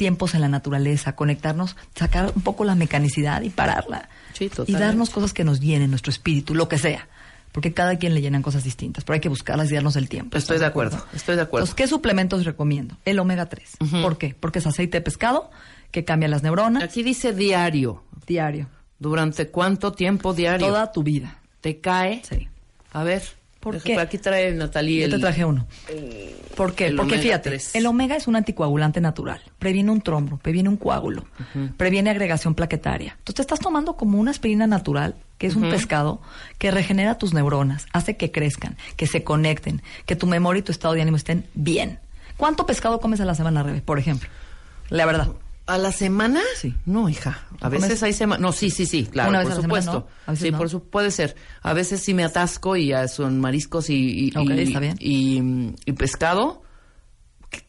tiempos 0.00 0.34
en 0.34 0.40
la 0.40 0.48
naturaleza, 0.48 1.14
conectarnos, 1.14 1.76
sacar 1.94 2.32
un 2.34 2.40
poco 2.40 2.64
la 2.64 2.74
mecanicidad 2.74 3.42
y 3.42 3.50
pararla. 3.50 4.08
Sí, 4.32 4.50
y 4.66 4.72
darnos 4.72 5.10
cosas 5.10 5.34
que 5.34 5.44
nos 5.44 5.60
llenen 5.60 5.90
nuestro 5.90 6.08
espíritu, 6.08 6.54
lo 6.54 6.70
que 6.70 6.78
sea. 6.78 7.06
Porque 7.52 7.74
cada 7.74 7.98
quien 7.98 8.14
le 8.14 8.22
llenan 8.22 8.40
cosas 8.40 8.64
distintas, 8.64 9.04
pero 9.04 9.16
hay 9.16 9.20
que 9.20 9.28
buscarlas 9.28 9.70
y 9.70 9.74
darnos 9.74 9.96
el 9.96 10.08
tiempo. 10.08 10.38
Estoy 10.38 10.54
¿estás 10.56 10.60
de 10.60 10.66
acuerdo, 10.70 11.04
estoy 11.12 11.36
de 11.36 11.42
acuerdo. 11.42 11.66
Entonces, 11.66 11.74
¿qué 11.74 11.86
suplementos 11.86 12.46
recomiendo? 12.46 12.96
El 13.04 13.18
omega 13.18 13.44
3. 13.44 13.76
¿Por 14.00 14.16
qué? 14.16 14.34
Porque 14.40 14.60
es 14.60 14.66
aceite 14.66 14.96
de 14.96 15.02
pescado 15.02 15.50
que 15.90 16.06
cambia 16.06 16.28
las 16.28 16.42
neuronas 16.42 16.82
Aquí 16.82 17.02
dice 17.02 17.34
diario. 17.34 18.02
diario, 18.26 18.68
¿Durante 18.98 19.48
cuánto 19.48 19.92
tiempo 19.92 20.32
diario? 20.32 20.66
toda 20.66 20.92
tu 20.92 21.02
vida. 21.02 21.36
¿Te 21.60 21.78
cae? 21.78 22.22
Sí. 22.26 22.48
A 22.94 23.02
ver. 23.02 23.22
¿Por 23.60 23.74
deja- 23.74 23.84
qué? 23.84 23.98
Aquí 23.98 24.16
trae 24.18 24.52
Natalie 24.54 25.02
Yo 25.02 25.10
te 25.10 25.18
traje 25.18 25.44
uno. 25.44 25.66
¿Por 26.56 26.74
qué? 26.74 26.92
Porque 26.92 27.18
fíjate, 27.18 27.50
3. 27.50 27.74
el 27.74 27.86
omega 27.86 28.16
es 28.16 28.26
un 28.26 28.36
anticoagulante 28.36 29.00
natural. 29.00 29.40
Previene 29.58 29.90
un 29.90 30.00
trombo, 30.00 30.38
previene 30.38 30.68
un 30.68 30.76
coágulo, 30.76 31.24
previene 31.76 32.10
agregación 32.10 32.54
plaquetaria. 32.54 33.12
Entonces 33.18 33.34
te 33.34 33.42
estás 33.42 33.60
tomando 33.60 33.96
como 33.96 34.18
una 34.18 34.30
aspirina 34.30 34.66
natural, 34.66 35.14
que 35.38 35.46
es 35.46 35.56
un 35.56 35.70
pescado 35.70 36.20
que 36.58 36.70
regenera 36.70 37.18
tus 37.18 37.32
neuronas, 37.34 37.86
hace 37.92 38.16
que 38.16 38.30
crezcan, 38.30 38.76
que 38.96 39.06
se 39.06 39.24
conecten, 39.24 39.82
que 40.06 40.16
tu 40.16 40.26
memoria 40.26 40.60
y 40.60 40.62
tu 40.62 40.72
estado 40.72 40.94
de 40.94 41.02
ánimo 41.02 41.16
estén 41.16 41.46
bien. 41.54 41.98
¿Cuánto 42.36 42.64
pescado 42.66 43.00
comes 43.00 43.20
a 43.20 43.24
la 43.26 43.34
semana, 43.34 43.62
Rebe, 43.62 43.82
por 43.82 43.98
ejemplo? 43.98 44.28
La 44.88 45.04
verdad. 45.06 45.28
¿A 45.70 45.78
la 45.78 45.92
semana? 45.92 46.40
Sí. 46.56 46.74
No, 46.86 47.08
hija. 47.08 47.46
A 47.60 47.68
veces 47.68 48.02
hay 48.02 48.12
semanas. 48.12 48.40
No, 48.42 48.52
sí, 48.52 48.70
sí, 48.70 48.86
sí, 48.86 49.04
claro, 49.06 49.30
por 49.32 49.40
semana, 49.42 49.62
supuesto. 49.62 49.92
¿no? 49.92 50.06
A 50.26 50.30
veces 50.32 50.44
sí, 50.46 50.50
no. 50.50 50.58
por 50.58 50.68
su 50.70 50.82
puede 50.84 51.10
ser. 51.10 51.36
A 51.62 51.72
veces 51.72 52.00
sí 52.00 52.12
me 52.14 52.24
atasco 52.24 52.76
y 52.76 52.88
ya 52.88 53.06
son 53.08 53.38
mariscos 53.40 53.88
y, 53.90 53.94
y, 54.28 54.36
Ok, 54.36 54.50
y- 54.50 54.60
está 54.60 54.80
bien. 54.80 54.96
y- 54.98 55.72
y 55.84 55.92
pescado 55.92 56.62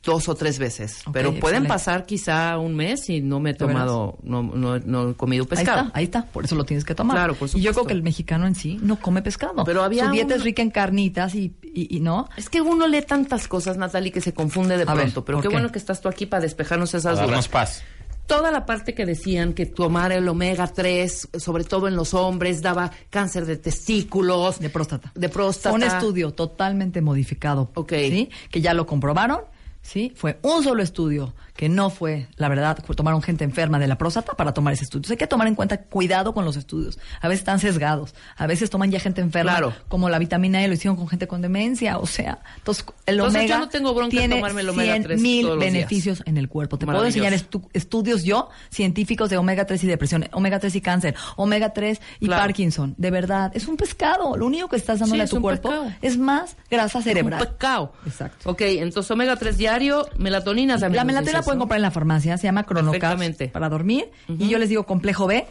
dos 0.03 0.29
o 0.29 0.35
tres 0.35 0.59
veces. 0.59 1.01
Pero 1.11 1.29
pueden 1.29 1.37
excelente. 1.63 1.67
pasar 1.67 2.05
quizá 2.05 2.57
un 2.57 2.75
mes 2.75 3.09
y 3.09 3.21
no 3.21 3.39
me 3.39 3.51
he 3.51 3.53
tomado, 3.53 4.17
no, 4.23 4.43
no, 4.43 4.79
no 4.79 5.09
he 5.11 5.13
comido 5.15 5.45
pescado. 5.45 5.79
Ahí 5.79 5.85
está, 5.85 5.97
ahí 5.97 6.03
está, 6.05 6.25
por 6.31 6.45
eso 6.45 6.55
lo 6.55 6.63
tienes 6.65 6.85
que 6.85 6.95
tomar. 6.95 7.17
Claro, 7.17 7.35
por 7.35 7.47
Y 7.49 7.51
yo 7.53 7.57
creo 7.57 7.73
supuesto. 7.73 7.87
que 7.87 7.93
el 7.93 8.03
mexicano 8.03 8.45
en 8.47 8.55
sí 8.55 8.79
no 8.81 8.99
come 8.99 9.21
pescado. 9.21 9.63
Pero 9.63 9.83
había 9.83 10.05
Su 10.05 10.11
dieta 10.11 10.33
un- 10.35 10.39
es 10.39 10.43
rica 10.43 10.61
en 10.61 10.71
carnitas 10.71 11.35
y 11.35 11.53
y, 11.73 11.95
y 11.95 11.99
no. 12.01 12.27
Es 12.35 12.49
que 12.49 12.59
uno 12.61 12.85
lee 12.87 13.01
tantas 13.01 13.47
cosas, 13.47 13.77
Natalie, 13.77 14.11
que 14.11 14.19
se 14.19 14.33
confunde 14.33 14.75
de 14.75 14.83
A 14.83 14.93
ver, 14.93 15.03
pronto. 15.05 15.23
pero 15.23 15.37
¿por 15.37 15.43
qué 15.43 15.47
qué? 15.49 15.55
bueno 15.55 15.71
que 15.71 15.79
estás 15.79 16.01
tú 16.01 16.09
aquí 16.09 16.25
para 16.25 16.41
despejarnos 16.41 16.89
esas 16.89 17.03
Para 17.03 17.13
dudas. 17.15 17.27
darnos 17.29 17.47
paz. 17.47 17.83
Toda 18.27 18.51
la 18.51 18.65
parte 18.65 18.93
que 18.93 19.05
decían 19.05 19.53
que 19.53 19.65
tomar 19.65 20.11
el 20.11 20.27
omega 20.27 20.67
3, 20.67 21.29
sobre 21.37 21.63
todo 21.65 21.87
en 21.87 21.95
los 21.95 22.13
hombres, 22.13 22.61
daba 22.61 22.91
cáncer 23.09 23.45
de 23.45 23.57
testículos, 23.57 24.59
De 24.59 24.69
próstata. 24.69 25.11
de 25.15 25.27
próstata. 25.29 25.75
Un 25.75 25.83
estudio 25.83 26.31
totalmente 26.31 27.01
modificado. 27.01 27.71
Ok. 27.75 27.91
¿sí? 27.93 28.29
Que 28.49 28.61
ya 28.61 28.73
lo 28.73 28.85
comprobaron. 28.85 29.41
Sí, 29.81 30.13
fue 30.15 30.39
un 30.43 30.63
solo 30.63 30.83
estudio 30.83 31.33
que 31.61 31.69
no 31.69 31.91
fue, 31.91 32.25
la 32.37 32.49
verdad, 32.49 32.75
tomaron 32.95 33.21
gente 33.21 33.43
enferma 33.43 33.77
de 33.77 33.87
la 33.87 33.95
próstata 33.95 34.33
para 34.33 34.51
tomar 34.51 34.73
ese 34.73 34.83
estudio. 34.85 35.01
Entonces, 35.01 35.11
hay 35.11 35.17
que 35.17 35.27
tomar 35.27 35.45
en 35.47 35.53
cuenta 35.53 35.79
cuidado 35.79 36.33
con 36.33 36.43
los 36.43 36.55
estudios. 36.57 36.97
A 37.21 37.27
veces 37.27 37.41
están 37.41 37.59
sesgados, 37.59 38.15
a 38.35 38.47
veces 38.47 38.71
toman 38.71 38.89
ya 38.89 38.99
gente 38.99 39.21
enferma, 39.21 39.51
Claro. 39.51 39.73
como 39.87 40.09
la 40.09 40.17
vitamina 40.17 40.63
E 40.63 40.67
lo 40.67 40.73
hicieron 40.73 40.95
con 40.97 41.07
gente 41.07 41.27
con 41.27 41.39
demencia, 41.43 41.99
o 41.99 42.07
sea, 42.07 42.39
entonces 42.57 42.83
el 43.05 43.13
Entonces, 43.19 43.41
omega 43.41 43.53
yo 43.55 43.59
no 43.59 43.69
tengo 43.69 43.93
bronca 43.93 44.09
tiene 44.09 44.37
tomarme 44.37 44.61
el 44.61 44.69
omega 44.69 44.99
3 45.03 45.21
mil 45.21 45.43
todos 45.43 45.55
los 45.57 45.61
días. 45.63 45.73
beneficios 45.73 46.23
en 46.25 46.37
el 46.37 46.49
cuerpo. 46.49 46.79
Te 46.79 46.87
puedo 46.87 47.05
enseñar 47.05 47.31
estu- 47.33 47.69
estudios 47.73 48.23
yo, 48.23 48.49
científicos 48.71 49.29
de 49.29 49.37
omega 49.37 49.65
3 49.67 49.83
y 49.83 49.87
depresión, 49.87 50.27
omega 50.31 50.57
3 50.57 50.75
y 50.75 50.81
cáncer, 50.81 51.15
omega 51.35 51.73
3 51.73 52.01
y 52.19 52.25
Claro. 52.25 52.41
Parkinson. 52.41 52.95
De 52.97 53.11
verdad, 53.11 53.51
es 53.53 53.67
un 53.67 53.77
pescado. 53.77 54.35
Lo 54.35 54.47
único 54.47 54.67
que 54.67 54.77
estás 54.77 54.97
dándole 54.97 55.19
Sí, 55.19 55.21
a 55.21 55.23
es 55.25 55.29
tu 55.29 55.35
un 55.35 55.41
cuerpo 55.43 55.69
pescado. 55.69 55.93
es 56.01 56.17
más 56.17 56.57
grasa 56.71 56.97
Un 56.97 57.03
cerebral. 57.03 57.47
pecado. 57.47 57.93
Exacto. 58.07 58.49
Ok, 58.49 58.61
entonces 58.61 59.11
omega 59.11 59.35
3 59.35 59.57
diario, 59.59 60.07
melatonina 60.17 60.79
también. 60.79 60.97
La 60.97 61.03
melatonina 61.03 61.43
pueden 61.51 61.59
comprar 61.59 61.77
en 61.77 61.83
la 61.83 61.91
farmacia, 61.91 62.37
se 62.37 62.47
llama 62.47 62.63
Perfectamente. 62.63 63.47
para 63.49 63.69
dormir. 63.69 64.09
Y 64.27 64.47
yo 64.49 64.57
les 64.59 64.69
digo 64.69 64.85
complejo 64.85 65.27
B, 65.27 65.45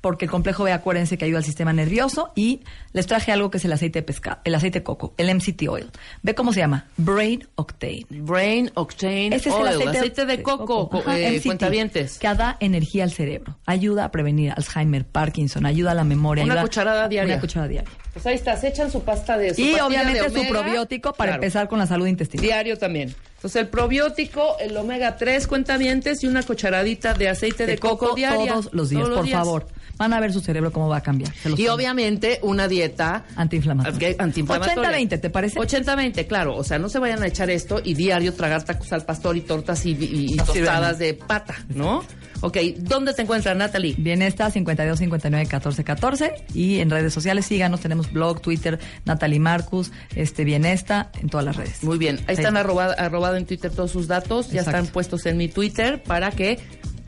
porque 0.00 0.26
el 0.26 0.30
complejo 0.30 0.62
B, 0.62 0.72
acuérdense 0.72 1.18
que 1.18 1.24
ayuda 1.24 1.38
al 1.38 1.44
sistema 1.44 1.72
nervioso. 1.72 2.30
Y 2.36 2.60
les 2.92 3.06
traje 3.06 3.32
algo 3.32 3.50
que 3.50 3.56
es 3.58 3.64
el 3.64 3.72
aceite 3.72 3.98
de 4.00 4.02
pescado, 4.04 4.38
el 4.44 4.54
aceite 4.54 4.78
de 4.80 4.84
coco, 4.84 5.14
el 5.16 5.34
MCT 5.34 5.68
oil. 5.68 5.90
Ve 6.22 6.34
cómo 6.36 6.52
se 6.52 6.60
llama, 6.60 6.86
Brain 6.96 7.44
Octane. 7.56 8.06
Brain 8.10 8.70
Octane 8.74 9.34
Ese 9.34 9.48
es 9.48 9.54
el 9.56 9.66
aceite, 9.88 10.26
de 10.26 10.42
coco, 10.42 10.88
co- 10.90 10.98
Ajá, 10.98 11.18
eh, 11.18 11.32
MCT, 11.32 11.46
cuentavientes. 11.46 12.18
Que 12.18 12.32
da 12.34 12.56
energía 12.60 13.02
al 13.04 13.10
cerebro, 13.10 13.56
ayuda 13.66 14.04
a 14.04 14.10
prevenir 14.12 14.52
Alzheimer, 14.56 15.04
Parkinson, 15.06 15.66
ayuda 15.66 15.90
a 15.90 15.94
la 15.94 16.04
memoria. 16.04 16.44
Una 16.44 16.54
ayuda- 16.54 16.62
cucharada 16.62 17.08
diaria. 17.08 17.34
Una 17.34 17.40
cucharada 17.40 17.68
diaria. 17.68 17.90
Pues 18.16 18.24
ahí 18.28 18.34
está, 18.36 18.56
se 18.56 18.68
echan 18.68 18.90
su 18.90 19.02
pasta 19.02 19.36
de 19.36 19.52
su 19.54 19.60
Y 19.60 19.74
obviamente 19.78 20.22
de 20.30 20.30
su 20.42 20.48
probiótico 20.48 21.12
para 21.12 21.32
Claro. 21.32 21.42
empezar 21.42 21.68
con 21.68 21.78
la 21.78 21.86
salud 21.86 22.06
intestinal. 22.06 22.46
Diario 22.46 22.78
también. 22.78 23.14
Entonces 23.34 23.60
el 23.60 23.68
probiótico, 23.68 24.56
el 24.58 24.74
omega 24.74 25.18
3 25.18 25.46
cuentavientes 25.46 26.24
y 26.24 26.26
una 26.26 26.42
cucharadita 26.42 27.12
de 27.12 27.28
aceite 27.28 27.66
de, 27.66 27.76
coco, 27.76 28.14
diaria. 28.14 28.54
todos 28.54 28.70
los 28.72 28.88
días, 28.88 29.06
por 29.06 29.28
favor. 29.28 29.66
Van 29.98 30.14
a 30.14 30.20
ver 30.20 30.32
su 30.32 30.40
cerebro 30.40 30.72
cómo 30.72 30.88
va 30.88 30.96
a 30.96 31.00
cambiar. 31.02 31.30
se 31.34 31.50
los 31.50 31.58
Y 31.58 31.68
obviamente 31.68 32.38
una 32.42 32.68
dieta 32.68 33.24
Antiinflamatoria. 33.36 34.14
Antiinflamatoria. 34.18 34.90
80-20, 34.90 35.20
¿te 35.20 35.28
parece? 35.30 35.58
80-20, 35.58 36.26
claro. 36.26 36.56
O 36.56 36.64
sea, 36.64 36.78
no 36.78 36.88
se 36.88 36.98
vayan 36.98 37.22
a 37.22 37.26
echar 37.26 37.50
esto 37.50 37.82
y 37.84 37.92
diario 37.92 38.32
tragar 38.32 38.62
tacos 38.62 38.92
al 38.94 39.04
pastor 39.04 39.36
y 39.36 39.42
tortas 39.42 39.84
y, 39.84 39.90
y- 39.92 40.32
y 40.32 40.36
tostadas 40.36 40.98
de 40.98 41.06
de 41.06 41.14
pata, 41.14 41.54
¿no? 41.68 42.02
Ok, 42.42 42.58
¿dónde 42.78 43.14
te 43.14 43.22
encuentras, 43.22 43.56
Natalie? 43.56 43.94
Bien, 43.98 44.20
está 44.22 44.50
52 44.50 44.98
59 44.98 45.46
14 45.46 45.84
14 45.84 46.34
y 46.54 46.80
en 46.80 46.90
redes 46.90 47.12
sociales 47.14 47.46
síganos, 47.46 47.80
tenemos 47.80 48.12
blog, 48.12 48.40
Twitter, 48.42 48.78
Natalie 49.04 49.40
Marcus, 49.40 49.90
este 50.14 50.44
bien 50.44 50.64
está 50.66 51.10
en 51.20 51.28
todas 51.28 51.46
las 51.46 51.56
redes. 51.56 51.82
Muy 51.82 51.96
bien, 51.98 52.16
ahí 52.28 52.36
Sí. 52.36 52.42
están 52.42 52.56
arroba- 52.56 52.92
arrobado 52.92 53.36
en 53.36 53.46
Twitter 53.46 53.70
todos 53.70 53.90
sus 53.90 54.06
datos, 54.06 54.50
ya 54.50 54.60
están 54.60 54.86
puestos 54.86 55.24
en 55.26 55.36
mi 55.38 55.48
Twitter 55.48 56.02
para 56.02 56.30
que 56.30 56.58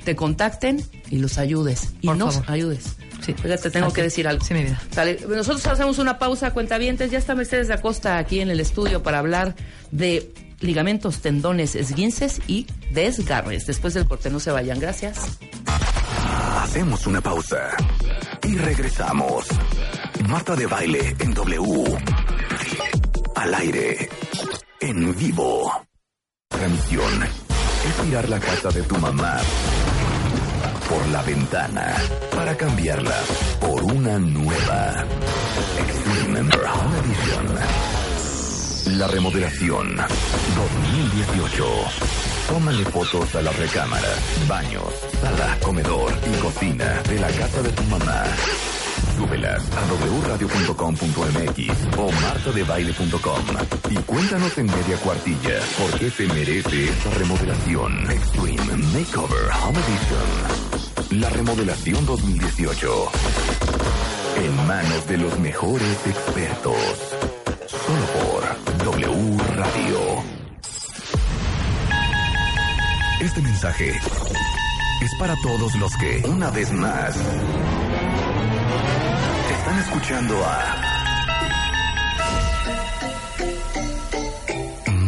te 0.04 0.16
contacten 0.16 0.82
y 1.10 1.18
los 1.18 1.36
ayudes. 1.38 1.90
Y 2.00 2.06
Por 2.06 2.16
nos 2.16 2.34
favor. 2.36 2.50
ayudes. 2.50 2.96
Sí. 3.20 3.34
Fíjate, 3.34 3.70
tengo 3.70 3.86
Así. 3.88 3.96
que 3.96 4.02
decir 4.02 4.26
algo. 4.28 4.42
Sí, 4.44 4.54
mi 4.54 4.62
vida. 4.62 4.80
Sale. 4.92 5.18
Nosotros 5.28 5.66
hacemos 5.66 5.98
una 5.98 6.18
pausa, 6.18 6.52
cuentavientes. 6.52 7.10
Ya 7.10 7.18
está 7.18 7.34
Mercedes 7.34 7.68
Acosta 7.70 8.16
aquí 8.16 8.40
en 8.40 8.48
el 8.48 8.60
estudio 8.60 9.02
para 9.02 9.18
hablar 9.18 9.54
de 9.90 10.32
ligamentos, 10.61 11.20
tendones, 11.20 11.74
esguinces 11.74 12.40
y 12.46 12.66
desgarres. 12.92 13.66
Después 13.66 13.94
del 13.94 14.06
corte, 14.06 14.30
no 14.30 14.40
se 14.40 14.50
vayan. 14.50 14.78
Gracias. 14.78 15.38
Hacemos 16.62 17.06
una 17.06 17.20
pausa 17.20 17.70
y 18.42 18.56
regresamos. 18.56 19.46
Marta 20.28 20.54
de 20.54 20.66
baile 20.66 21.16
en 21.18 21.34
W. 21.34 21.98
Al 23.34 23.54
aire. 23.54 24.09
En 24.80 25.16
vivo. 25.16 25.72
Transmisión. 26.48 27.22
Es 27.22 28.06
tirar 28.06 28.28
la 28.28 28.38
casa 28.38 28.68
de 28.70 28.82
tu 28.82 28.96
mamá 28.98 29.38
por 30.88 31.06
la 31.09 31.22
ventana 31.22 31.94
para 32.34 32.56
cambiarla 32.56 33.16
por 33.61 33.82
una 33.84 34.18
nueva. 34.18 35.04
Extreme 35.78 36.40
Home 36.40 36.98
Edition. 36.98 38.07
La 38.97 39.07
remodelación 39.07 39.97
2018. 39.97 41.64
Tómale 42.49 42.84
fotos 42.86 43.34
a 43.34 43.43
las 43.43 43.55
recámaras, 43.59 44.18
baños, 44.49 44.84
sala, 45.20 45.59
comedor 45.62 46.11
y 46.26 46.41
cocina 46.41 47.03
de 47.03 47.18
la 47.18 47.28
casa 47.28 47.62
de 47.62 47.70
tu 47.70 47.82
mamá. 47.84 48.24
Súbelas 49.16 49.62
a 49.72 49.84
wradio.com.mx 50.24 51.99
o 51.99 52.11
martadebaile.com 52.11 53.43
y 53.91 53.97
cuéntanos 53.97 54.57
en 54.57 54.66
media 54.66 54.97
cuartilla 55.05 55.61
por 55.78 55.99
qué 55.99 56.11
se 56.11 56.26
merece 56.26 56.84
esta 56.84 57.11
remodelación. 57.11 58.11
Extreme 58.11 58.76
Makeover 58.95 59.51
Home 59.62 59.78
Edition. 59.80 61.20
La 61.20 61.28
remodelación 61.28 62.07
2018. 62.07 63.11
En 64.36 64.66
manos 64.66 65.07
de 65.09 65.18
los 65.18 65.39
mejores 65.41 66.07
expertos. 66.07 66.74
Solo 67.66 68.07
por 68.12 68.27
W 68.84 69.38
Radio. 69.56 69.98
Este 73.20 73.42
mensaje 73.42 73.90
es 73.90 75.14
para 75.18 75.34
todos 75.42 75.74
los 75.76 75.96
que, 75.96 76.22
una 76.28 76.50
vez 76.50 76.72
más, 76.72 77.16
están 79.50 79.78
escuchando 79.80 80.44
a 80.44 80.76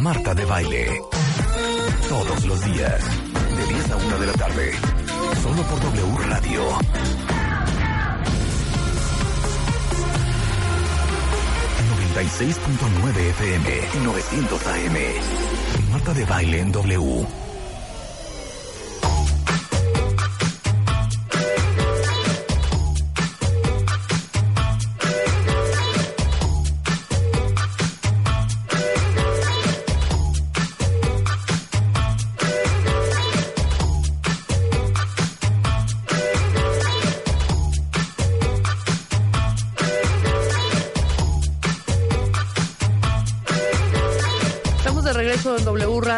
Marta 0.03 0.35
de 0.35 0.45
Baile. 0.45 1.03
Todos 2.09 2.45
los 2.45 2.65
días, 2.65 3.01
de 3.57 3.75
10 3.75 3.91
a 3.91 3.97
1 3.97 4.19
de 4.19 4.27
la 4.27 4.33
tarde. 4.33 4.73
Solo 5.43 5.63
por 5.63 5.81
W 5.81 6.19
Radio. 6.29 7.40
...96.9 12.15 13.17
FM 13.31 13.71
y 13.95 14.05
900 14.05 14.67
AM. 14.67 15.91
Marta 15.93 16.13
de 16.13 16.25
Baile 16.25 16.61
en 16.61 16.73
W. 16.73 17.27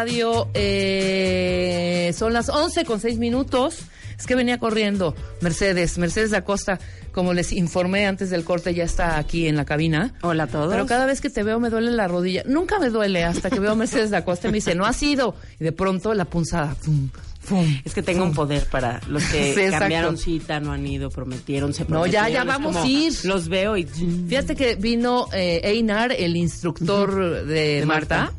Radio. 0.03 0.49
eh, 0.53 2.11
son 2.17 2.33
las 2.33 2.49
11 2.49 2.83
con 2.85 2.99
6 2.99 3.17
minutos. 3.19 3.79
Es 4.19 4.27
que 4.27 4.35
venía 4.35 4.59
corriendo 4.59 5.15
Mercedes, 5.41 5.97
Mercedes 5.97 6.29
da 6.31 6.43
Costa, 6.43 6.79
como 7.11 7.33
les 7.33 7.51
informé 7.51 8.05
antes 8.05 8.29
del 8.29 8.43
corte, 8.45 8.73
ya 8.73 8.83
está 8.83 9.17
aquí 9.17 9.47
en 9.47 9.55
la 9.55 9.65
cabina. 9.65 10.13
Hola 10.21 10.43
a 10.43 10.47
todos. 10.47 10.71
Pero 10.71 10.85
cada 10.85 11.05
vez 11.05 11.19
que 11.19 11.29
te 11.29 11.41
veo 11.43 11.59
me 11.59 11.69
duele 11.69 11.91
la 11.91 12.07
rodilla. 12.07 12.43
Nunca 12.45 12.79
me 12.79 12.89
duele 12.89 13.23
hasta 13.23 13.49
que 13.49 13.59
veo 13.59 13.71
a 13.71 13.75
Mercedes 13.75 14.11
da 14.11 14.23
Costa 14.23 14.47
y 14.47 14.51
me 14.51 14.57
dice, 14.57 14.75
no 14.75 14.85
ha 14.85 14.93
sido. 14.93 15.35
Y 15.59 15.63
de 15.63 15.71
pronto 15.71 16.13
la 16.13 16.25
punzada. 16.25 16.75
Fum, 16.75 17.09
fum, 17.41 17.81
Es 17.83 17.93
que 17.93 18.03
tengo 18.03 18.21
fum. 18.21 18.29
un 18.29 18.35
poder 18.35 18.65
para 18.67 19.01
los 19.07 19.23
que 19.25 19.53
Sí, 19.55 19.71
cambiaron 19.71 20.17
cita, 20.17 20.59
no 20.59 20.71
han 20.71 20.85
ido, 20.85 21.09
prometieron, 21.09 21.73
se 21.73 21.83
No, 21.85 22.05
ya, 22.05 22.21
prometieron. 22.21 22.31
ya 22.33 22.43
vamos 22.43 22.75
a 22.77 22.85
ir. 22.87 23.13
Los 23.23 23.49
veo 23.49 23.75
y... 23.77 23.83
Fíjate 23.85 24.55
que 24.55 24.75
vino 24.75 25.27
eh, 25.33 25.59
Einar, 25.63 26.11
el 26.17 26.35
instructor 26.37 27.45
de, 27.45 27.79
De 27.79 27.85
Marta, 27.85 28.17
Marta. 28.31 28.33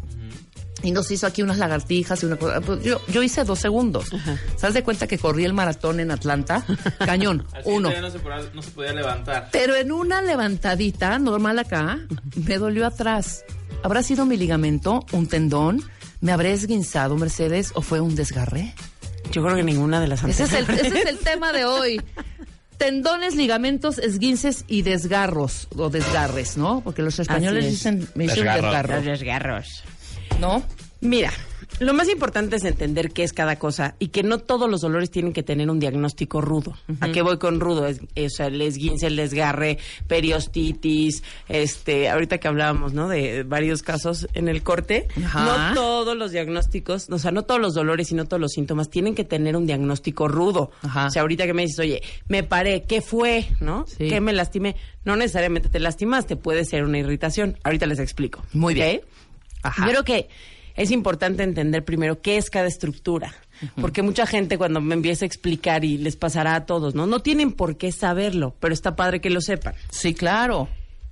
Y 0.84 0.90
nos 0.92 1.10
hizo 1.10 1.26
aquí 1.26 1.42
unas 1.42 1.58
lagartijas 1.58 2.22
y 2.22 2.26
una 2.26 2.36
cosa. 2.36 2.60
Pues 2.60 2.82
yo, 2.84 3.00
yo 3.08 3.22
hice 3.22 3.42
dos 3.42 3.58
segundos. 3.58 4.06
¿Sabes 4.56 4.74
de 4.74 4.82
cuenta 4.84 5.06
que 5.08 5.18
corrí 5.18 5.44
el 5.44 5.52
maratón 5.54 5.98
en 5.98 6.10
Atlanta? 6.12 6.64
Cañón, 6.98 7.44
uno. 7.64 7.90
no 8.00 8.10
se, 8.10 8.18
podía, 8.20 8.38
no 8.54 8.62
se 8.62 8.70
podía 8.70 8.92
levantar. 8.92 9.48
Pero 9.50 9.74
en 9.74 9.90
una 9.90 10.22
levantadita 10.22 11.18
normal 11.18 11.58
acá, 11.58 11.98
me 12.36 12.58
dolió 12.58 12.86
atrás. 12.86 13.44
¿Habrá 13.82 14.02
sido 14.02 14.24
mi 14.26 14.36
ligamento, 14.36 15.04
un 15.12 15.26
tendón? 15.26 15.82
¿Me 16.20 16.32
habré 16.32 16.52
esguinzado, 16.52 17.16
Mercedes, 17.16 17.72
o 17.74 17.82
fue 17.82 18.00
un 18.00 18.14
desgarre? 18.14 18.74
Yo 19.32 19.42
creo 19.42 19.56
que 19.56 19.62
ninguna 19.64 20.00
de 20.00 20.06
las 20.08 20.22
Ese 20.22 20.44
es 20.44 20.52
el, 20.52 20.60
anteriores. 20.60 20.92
ese 20.92 21.02
es 21.02 21.08
el 21.08 21.18
tema 21.18 21.52
de 21.52 21.64
hoy. 21.64 22.00
tendones, 22.78 23.34
ligamentos, 23.36 23.98
esguinces 23.98 24.64
y 24.68 24.82
desgarros 24.82 25.68
o 25.76 25.90
desgarres, 25.90 26.56
¿no? 26.56 26.80
Porque 26.82 27.02
los 27.02 27.18
españoles 27.18 27.64
es. 27.64 27.70
dicen, 27.72 28.08
me 28.14 28.24
dicen 28.24 28.44
Desgarros. 28.44 28.64
desgarro, 28.70 28.94
Los 28.96 29.04
desgarros. 29.04 29.82
¿No? 30.40 30.62
Mira, 31.00 31.32
lo 31.80 31.92
más 31.92 32.08
importante 32.08 32.56
es 32.56 32.64
entender 32.64 33.10
qué 33.10 33.24
es 33.24 33.32
cada 33.32 33.58
cosa 33.58 33.96
y 33.98 34.08
que 34.08 34.22
no 34.22 34.38
todos 34.38 34.70
los 34.70 34.80
dolores 34.80 35.10
tienen 35.10 35.32
que 35.32 35.42
tener 35.42 35.68
un 35.70 35.80
diagnóstico 35.80 36.40
rudo. 36.40 36.74
¿A 37.00 37.10
qué 37.10 37.20
voy 37.20 37.38
con 37.38 37.58
rudo? 37.58 37.86
Es, 37.86 38.00
es 38.14 38.38
el 38.38 38.60
esguince, 38.60 39.08
el 39.08 39.16
desgarre, 39.16 39.78
periostitis, 40.06 41.22
este, 41.48 42.08
ahorita 42.08 42.38
que 42.38 42.48
hablábamos, 42.48 42.92
¿no? 42.92 43.08
De 43.08 43.42
varios 43.42 43.82
casos 43.82 44.28
en 44.34 44.48
el 44.48 44.62
corte. 44.62 45.08
No 45.16 45.74
todos 45.74 46.16
los 46.16 46.30
diagnósticos, 46.30 47.08
o 47.10 47.18
sea, 47.18 47.32
no 47.32 47.42
todos 47.42 47.60
los 47.60 47.74
dolores 47.74 48.12
y 48.12 48.14
no 48.14 48.24
todos 48.24 48.40
los 48.40 48.52
síntomas 48.52 48.88
tienen 48.88 49.14
que 49.14 49.24
tener 49.24 49.56
un 49.56 49.66
diagnóstico 49.66 50.28
rudo. 50.28 50.70
Ajá. 50.82 51.06
O 51.06 51.10
sea, 51.10 51.22
ahorita 51.22 51.44
que 51.46 51.54
me 51.54 51.62
dices, 51.62 51.80
oye, 51.80 52.02
me 52.28 52.44
paré, 52.44 52.84
¿qué 52.84 53.00
fue? 53.00 53.48
¿No? 53.60 53.84
Sí. 53.86 54.08
¿Qué 54.08 54.20
me 54.20 54.32
lastimé? 54.32 54.76
No 55.04 55.16
necesariamente 55.16 55.68
te 55.68 55.80
lastimaste, 55.80 56.36
puede 56.36 56.64
ser 56.64 56.84
una 56.84 56.98
irritación. 56.98 57.58
Ahorita 57.64 57.86
les 57.86 57.98
explico. 57.98 58.42
Muy 58.52 58.74
bien. 58.74 59.00
Ajá. 59.64 59.84
Yo 59.84 59.90
creo 59.90 60.04
que 60.04 60.28
es 60.76 60.90
importante 60.90 61.42
entender 61.42 61.84
primero 61.84 62.20
qué 62.20 62.36
es 62.36 62.50
cada 62.50 62.66
estructura. 62.66 63.34
Porque 63.80 64.02
mucha 64.02 64.26
gente 64.26 64.58
cuando 64.58 64.80
me 64.80 64.94
empieza 64.94 65.24
a 65.24 65.26
explicar 65.26 65.84
y 65.84 65.96
les 65.96 66.16
pasará 66.16 66.54
a 66.54 66.66
todos, 66.66 66.94
¿no? 66.94 67.06
No 67.06 67.20
tienen 67.20 67.52
por 67.52 67.76
qué 67.76 67.92
saberlo, 67.92 68.54
pero 68.60 68.74
está 68.74 68.96
padre 68.96 69.20
que 69.20 69.30
lo 69.30 69.40
sepan. 69.40 69.74
Sí, 69.90 70.12
claro. 70.12 70.68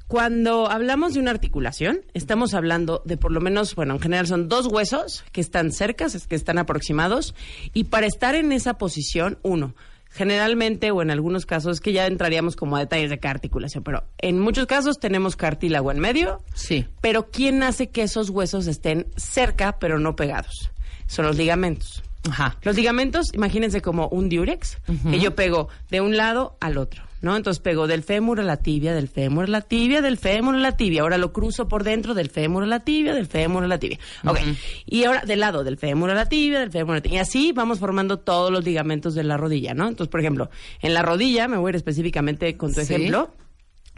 Cuando 0.08 0.68
hablamos 0.68 1.14
de 1.14 1.20
una 1.20 1.30
articulación, 1.30 2.00
estamos 2.12 2.52
hablando 2.52 3.00
de 3.06 3.16
por 3.16 3.32
lo 3.32 3.40
menos, 3.40 3.74
bueno, 3.74 3.94
en 3.94 4.00
general 4.00 4.26
son 4.26 4.48
dos 4.48 4.66
huesos 4.66 5.24
que 5.32 5.40
están 5.40 5.72
cercas, 5.72 6.14
es 6.14 6.26
que 6.26 6.34
están 6.34 6.58
aproximados, 6.58 7.34
y 7.72 7.84
para 7.84 8.06
estar 8.06 8.34
en 8.34 8.52
esa 8.52 8.74
posición, 8.74 9.38
uno, 9.42 9.74
generalmente 10.12 10.90
o 10.90 11.00
en 11.02 11.10
algunos 11.10 11.46
casos, 11.46 11.80
que 11.80 11.92
ya 11.92 12.06
entraríamos 12.06 12.54
como 12.54 12.76
a 12.76 12.80
detalles 12.80 13.10
de 13.10 13.18
cada 13.18 13.32
articulación, 13.32 13.82
pero 13.82 14.04
en 14.18 14.38
muchos 14.38 14.66
casos 14.66 14.98
tenemos 15.00 15.36
cartílago 15.36 15.90
en 15.90 15.98
medio, 15.98 16.42
Sí. 16.54 16.86
pero 17.00 17.30
¿quién 17.30 17.62
hace 17.62 17.88
que 17.90 18.02
esos 18.02 18.28
huesos 18.30 18.66
estén 18.66 19.06
cerca 19.16 19.78
pero 19.78 19.98
no 19.98 20.14
pegados? 20.14 20.70
Son 21.06 21.26
los 21.26 21.36
ligamentos. 21.36 22.02
Ajá. 22.30 22.56
Los 22.62 22.76
ligamentos, 22.76 23.34
imagínense 23.34 23.82
como 23.82 24.08
un 24.08 24.28
diurex, 24.28 24.78
que 25.10 25.18
yo 25.18 25.34
pego 25.34 25.68
de 25.90 26.00
un 26.00 26.16
lado 26.16 26.56
al 26.60 26.78
otro, 26.78 27.02
¿no? 27.20 27.36
Entonces 27.36 27.60
pego 27.60 27.88
del 27.88 28.04
fémur 28.04 28.38
a 28.38 28.44
la 28.44 28.58
tibia, 28.58 28.94
del 28.94 29.08
fémur 29.08 29.44
a 29.44 29.48
la 29.48 29.60
tibia, 29.60 30.00
del 30.02 30.18
fémur 30.18 30.54
a 30.54 30.58
la 30.58 30.76
tibia. 30.76 31.02
Ahora 31.02 31.18
lo 31.18 31.32
cruzo 31.32 31.66
por 31.66 31.82
dentro 31.82 32.14
del 32.14 32.30
fémur 32.30 32.62
a 32.62 32.66
la 32.66 32.80
tibia, 32.80 33.12
del 33.12 33.26
fémur 33.26 33.64
a 33.64 33.66
la 33.66 33.78
tibia. 33.78 33.98
Ok. 34.24 34.38
Y 34.86 35.02
ahora 35.04 35.22
del 35.26 35.40
lado 35.40 35.64
del 35.64 35.78
fémur 35.78 36.10
a 36.10 36.14
la 36.14 36.28
tibia, 36.28 36.60
del 36.60 36.70
fémur 36.70 36.92
a 36.92 36.98
la 36.98 37.02
tibia. 37.02 37.18
Y 37.18 37.20
así 37.20 37.50
vamos 37.52 37.80
formando 37.80 38.18
todos 38.20 38.52
los 38.52 38.64
ligamentos 38.64 39.14
de 39.14 39.24
la 39.24 39.36
rodilla, 39.36 39.74
¿no? 39.74 39.88
Entonces, 39.88 40.08
por 40.10 40.20
ejemplo, 40.20 40.48
en 40.80 40.94
la 40.94 41.02
rodilla, 41.02 41.48
me 41.48 41.56
voy 41.56 41.68
a 41.68 41.70
ir 41.70 41.76
específicamente 41.76 42.56
con 42.56 42.72
tu 42.72 42.80
Sí. 42.82 42.94
ejemplo. 42.94 43.34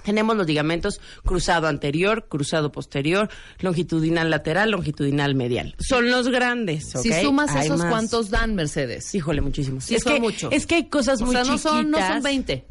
Tenemos 0.05 0.37
los 0.37 0.47
ligamentos 0.47 1.01
cruzado 1.25 1.67
anterior, 1.67 2.29
cruzado 2.29 2.71
posterior, 2.71 3.31
longitudinal 3.59 4.31
lateral, 4.31 4.71
longitudinal 4.71 5.35
medial. 5.35 5.75
Son 5.79 6.11
los 6.11 6.29
grandes, 6.29 6.95
¿ok? 6.95 7.03
Si 7.03 7.13
sumas 7.23 7.51
Hay 7.51 7.67
esos, 7.67 7.79
más. 7.79 7.91
¿cuántos 7.91 8.31
dan, 8.31 8.55
Mercedes? 8.55 9.15
Híjole, 9.15 9.41
muchísimos. 9.41 9.85
Sí, 9.85 9.95
es 9.97 10.03
son 10.03 10.15
que, 10.15 10.21
muchos. 10.21 10.53
Es 10.53 10.67
que 10.67 10.75
hay 10.77 10.85
cosas 10.89 11.21
o 11.23 11.25
muy 11.27 11.35
sea, 11.35 11.45
no 11.45 11.55
chiquitas. 11.57 11.73
son, 11.73 11.91
no 11.91 11.99
son 12.07 12.23
20. 12.23 12.65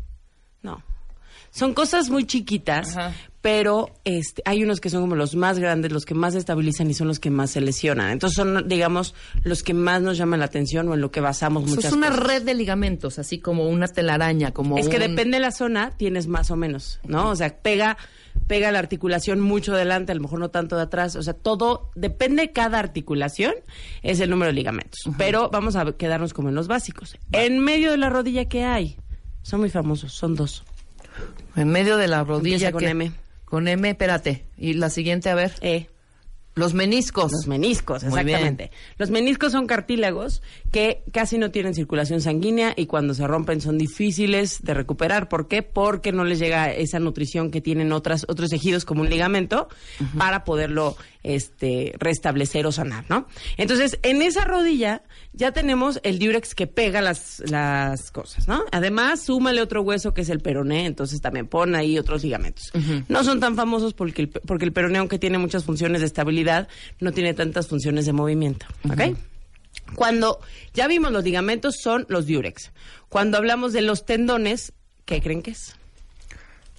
No. 0.62 0.84
Son 1.50 1.74
cosas 1.74 2.10
muy 2.10 2.26
chiquitas, 2.26 2.96
Ajá. 2.96 3.14
Pero 3.44 3.90
este, 4.06 4.42
hay 4.46 4.64
unos 4.64 4.80
que 4.80 4.90
son 4.90 5.02
como 5.02 5.18
los 5.18 5.36
más 5.36 5.60
grandes, 5.60 5.92
los 5.92 6.06
que 6.06 6.14
más 6.14 6.34
estabilizan 6.34 6.90
y 6.90 6.94
son 6.94 7.10
los 7.10 7.20
que 7.20 7.30
más 7.30 7.52
se 7.52 7.60
lesionan. 7.60 8.10
Entonces 8.12 8.38
son, 8.38 8.70
digamos, 8.70 9.14
los 9.44 9.64
que 9.64 9.74
más 9.74 10.02
nos 10.02 10.18
llaman 10.18 10.40
la 10.40 10.46
atención 10.46 10.88
o 10.88 10.94
en 10.94 11.02
lo 11.02 11.12
que 11.12 11.20
basamos 11.20 11.68
muchas 11.68 11.86
es 11.88 11.92
una 11.92 12.08
cosas. 12.08 12.24
red 12.26 12.44
de 12.44 12.54
ligamentos, 12.54 13.20
así 13.20 13.40
como 13.40 13.68
una 13.68 13.90
telaraña, 13.90 14.54
como 14.54 14.78
Es 14.78 14.88
que 14.88 14.98
depende 14.98 15.36
de 15.36 15.42
la 15.42 15.52
zona, 15.52 15.92
tienes 15.98 16.28
más 16.28 16.52
o 16.52 16.56
menos, 16.56 17.02
¿no? 17.06 17.32
O 17.32 17.36
sea, 17.36 17.54
pega, 17.58 17.98
pega 18.48 18.72
la 18.72 18.80
articulación 18.80 19.42
mucho 19.42 19.74
delante, 19.74 20.14
a 20.14 20.16
lo 20.16 20.22
mejor 20.22 20.40
no 20.40 20.50
tanto 20.50 20.78
de 20.78 20.84
atrás. 20.84 21.18
O 21.18 21.22
sea, 21.22 21.34
todo, 21.34 21.92
depende 21.96 22.44
de 22.44 22.52
cada 22.54 22.80
articulación, 22.80 23.56
es 24.04 24.22
el 24.22 24.30
número 24.30 24.52
de 24.52 24.54
ligamentos. 24.54 25.02
Pero 25.18 25.50
vamos 25.52 25.76
a 25.76 25.92
quedarnos 25.92 26.34
como 26.34 26.48
en 26.48 26.56
los 26.56 26.70
básicos. 26.70 27.18
En 27.34 27.60
medio 27.60 27.92
de 27.92 27.98
la 27.98 28.10
rodilla, 28.10 28.46
¿qué 28.46 28.64
hay? 28.64 28.96
Son 29.42 29.60
muy 29.60 29.70
famosos, 29.70 30.14
son 30.14 30.34
dos. 30.36 30.64
En 31.58 31.68
medio 31.68 31.98
de 31.98 32.08
la 32.08 32.24
rodilla. 32.24 32.56
Empieza 32.56 32.72
con 32.72 32.80
que- 32.80 32.90
M. 32.90 33.12
Con 33.54 33.68
M, 33.68 33.88
espérate. 33.88 34.48
Y 34.58 34.74
la 34.74 34.90
siguiente, 34.90 35.30
a 35.30 35.36
ver. 35.36 35.54
Eh, 35.62 35.86
Los 36.56 36.74
meniscos. 36.74 37.32
Los 37.32 37.46
meniscos, 37.46 38.02
exactamente. 38.02 38.72
Los 38.98 39.12
meniscos 39.12 39.52
son 39.52 39.68
cartílagos 39.68 40.42
que 40.72 41.04
casi 41.12 41.38
no 41.38 41.52
tienen 41.52 41.76
circulación 41.76 42.20
sanguínea 42.20 42.74
y 42.76 42.88
cuando 42.88 43.14
se 43.14 43.28
rompen 43.28 43.62
son 43.62 43.78
difíciles 43.78 44.64
de 44.64 44.74
recuperar. 44.74 45.30
¿Por 45.30 45.48
qué? 45.48 45.62
Porque 45.62 46.12
no 46.12 46.24
les 46.24 46.40
llega 46.40 46.74
esa 46.74 46.98
nutrición 46.98 47.52
que 47.52 47.62
tienen 47.62 47.92
otras, 47.92 48.26
otros 48.28 48.50
tejidos 48.50 48.86
como 48.86 49.02
un 49.02 49.10
ligamento 49.12 49.68
para 50.18 50.46
poderlo 50.46 50.98
este, 51.24 51.94
restablecer 51.98 52.68
o 52.68 52.72
sanar, 52.72 53.06
¿no? 53.10 53.28
Entonces, 53.58 53.98
en 54.04 54.22
esa 54.22 54.46
rodilla 54.46 55.04
ya 55.32 55.52
tenemos 55.52 56.00
el 56.04 56.20
diurex 56.20 56.54
que 56.54 56.68
pega 56.68 57.02
las, 57.02 57.42
las 57.50 58.12
cosas, 58.12 58.48
¿no? 58.48 58.64
Además, 58.72 59.24
súmale 59.24 59.62
otro 59.62 59.82
hueso 59.82 60.14
que 60.14 60.22
es 60.22 60.30
el 60.30 60.40
peroné, 60.40 60.86
entonces 60.86 61.22
también 61.22 61.48
pon 61.48 61.76
ahí 61.76 61.98
otros 61.98 62.24
ligamentos. 62.24 62.72
No 63.08 63.24
son 63.24 63.40
tan 63.40 63.56
famosos 63.56 63.94
porque 63.94 64.24
el, 64.24 64.30
porque 64.30 64.66
el 64.66 64.74
peroné, 64.74 65.00
aunque 65.00 65.18
tiene 65.18 65.38
muchas 65.38 65.64
funciones 65.64 66.02
de 66.02 66.08
estabilidad, 66.08 66.68
no 67.00 67.12
tiene 67.12 67.34
tantas 67.34 67.68
funciones 67.68 68.06
de 68.06 68.14
movimiento, 68.14 68.66
¿ok? 68.90 69.18
Cuando 69.96 70.40
ya 70.74 70.88
vimos 70.88 71.12
los 71.12 71.24
ligamentos, 71.24 71.76
son 71.82 72.06
los 72.10 72.26
diurex. 72.26 72.72
Cuando 73.10 73.38
hablamos 73.38 73.74
de 73.74 73.82
los 73.82 74.06
tendones, 74.06 74.74
¿qué 75.06 75.22
creen 75.22 75.42
que 75.42 75.52
es? 75.52 75.76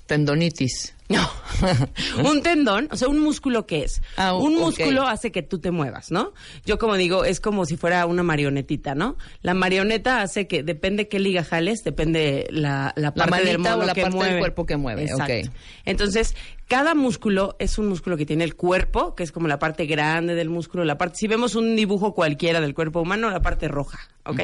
Tendonitis. 0.06 0.94
No. 1.08 1.28
un 2.24 2.42
tendón, 2.42 2.88
o 2.90 2.96
sea, 2.96 3.08
un 3.08 3.20
músculo 3.20 3.66
¿qué 3.66 3.84
es? 3.84 4.00
Ah, 4.16 4.34
un 4.34 4.54
músculo 4.54 5.06
hace 5.06 5.30
que 5.30 5.42
tú 5.42 5.58
te 5.58 5.70
muevas, 5.70 6.10
¿no? 6.10 6.32
Yo 6.64 6.78
como 6.78 6.96
digo, 6.96 7.24
es 7.24 7.40
como 7.40 7.66
si 7.66 7.76
fuera 7.76 8.06
una 8.06 8.22
marionetita, 8.22 8.94
¿no? 8.94 9.16
La 9.42 9.52
marioneta 9.52 10.22
hace 10.22 10.46
que, 10.46 10.62
depende 10.62 11.08
qué 11.08 11.18
liga 11.18 11.44
jales, 11.44 11.84
depende 11.84 12.46
la, 12.50 12.92
la 12.96 13.12
parte 13.12 13.44
del 13.44 13.58
manita 13.58 13.74
o 13.74 13.76
mono 13.76 13.86
la 13.86 13.94
que 13.94 14.02
parte 14.02 14.16
del 14.16 14.26
mueve. 14.26 14.38
cuerpo 14.40 14.66
que 14.66 14.76
mueve, 14.76 15.02
Exacto. 15.04 15.50
Entonces, 15.84 16.34
cada 16.68 16.94
músculo 16.94 17.56
es 17.58 17.76
un 17.78 17.88
músculo 17.88 18.16
que 18.16 18.24
tiene 18.24 18.42
el 18.44 18.54
cuerpo, 18.54 19.14
que 19.14 19.22
es 19.22 19.32
como 19.32 19.48
la 19.48 19.58
parte 19.58 19.84
grande 19.84 20.34
del 20.34 20.48
músculo, 20.48 20.84
la 20.84 20.96
parte, 20.96 21.18
si 21.18 21.26
vemos 21.26 21.54
un 21.54 21.76
dibujo 21.76 22.14
cualquiera 22.14 22.60
del 22.60 22.74
cuerpo 22.74 23.02
humano, 23.02 23.30
la 23.30 23.42
parte 23.42 23.68
roja, 23.68 23.98
¿ok? 24.24 24.40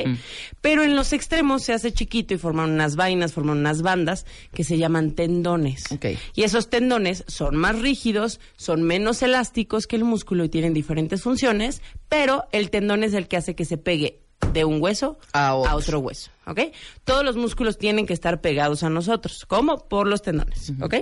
Pero 0.60 0.82
en 0.82 0.96
los 0.96 1.14
extremos 1.14 1.62
se 1.62 1.72
hace 1.72 1.92
chiquito 1.92 2.34
y 2.34 2.38
forman 2.38 2.70
unas 2.70 2.96
vainas, 2.96 3.32
forman 3.32 3.58
unas 3.58 3.80
bandas 3.80 4.26
que 4.52 4.64
se 4.64 4.76
llaman 4.76 5.12
tendones. 5.12 5.90
Ok. 5.92 6.06
Y 6.34 6.42
esos 6.50 6.68
tendones 6.70 7.24
son 7.26 7.56
más 7.56 7.78
rígidos, 7.78 8.40
son 8.56 8.82
menos 8.82 9.22
elásticos 9.22 9.86
que 9.86 9.96
el 9.96 10.04
músculo 10.04 10.44
y 10.44 10.48
tienen 10.48 10.74
diferentes 10.74 11.22
funciones, 11.22 11.80
pero 12.08 12.44
el 12.52 12.70
tendón 12.70 13.02
es 13.04 13.14
el 13.14 13.28
que 13.28 13.36
hace 13.36 13.54
que 13.54 13.64
se 13.64 13.78
pegue 13.78 14.20
de 14.52 14.64
un 14.64 14.82
hueso 14.82 15.18
A 15.32 15.54
otro. 15.54 15.76
otro 15.76 15.98
hueso, 16.00 16.30
¿ok? 16.46 16.60
Todos 17.04 17.24
los 17.24 17.36
músculos 17.36 17.78
tienen 17.78 18.06
que 18.06 18.12
estar 18.14 18.40
pegados 18.40 18.82
a 18.82 18.90
nosotros. 18.90 19.44
¿Cómo? 19.46 19.88
Por 19.88 20.06
los 20.08 20.22
tendones, 20.22 20.72
¿ok? 20.80 20.94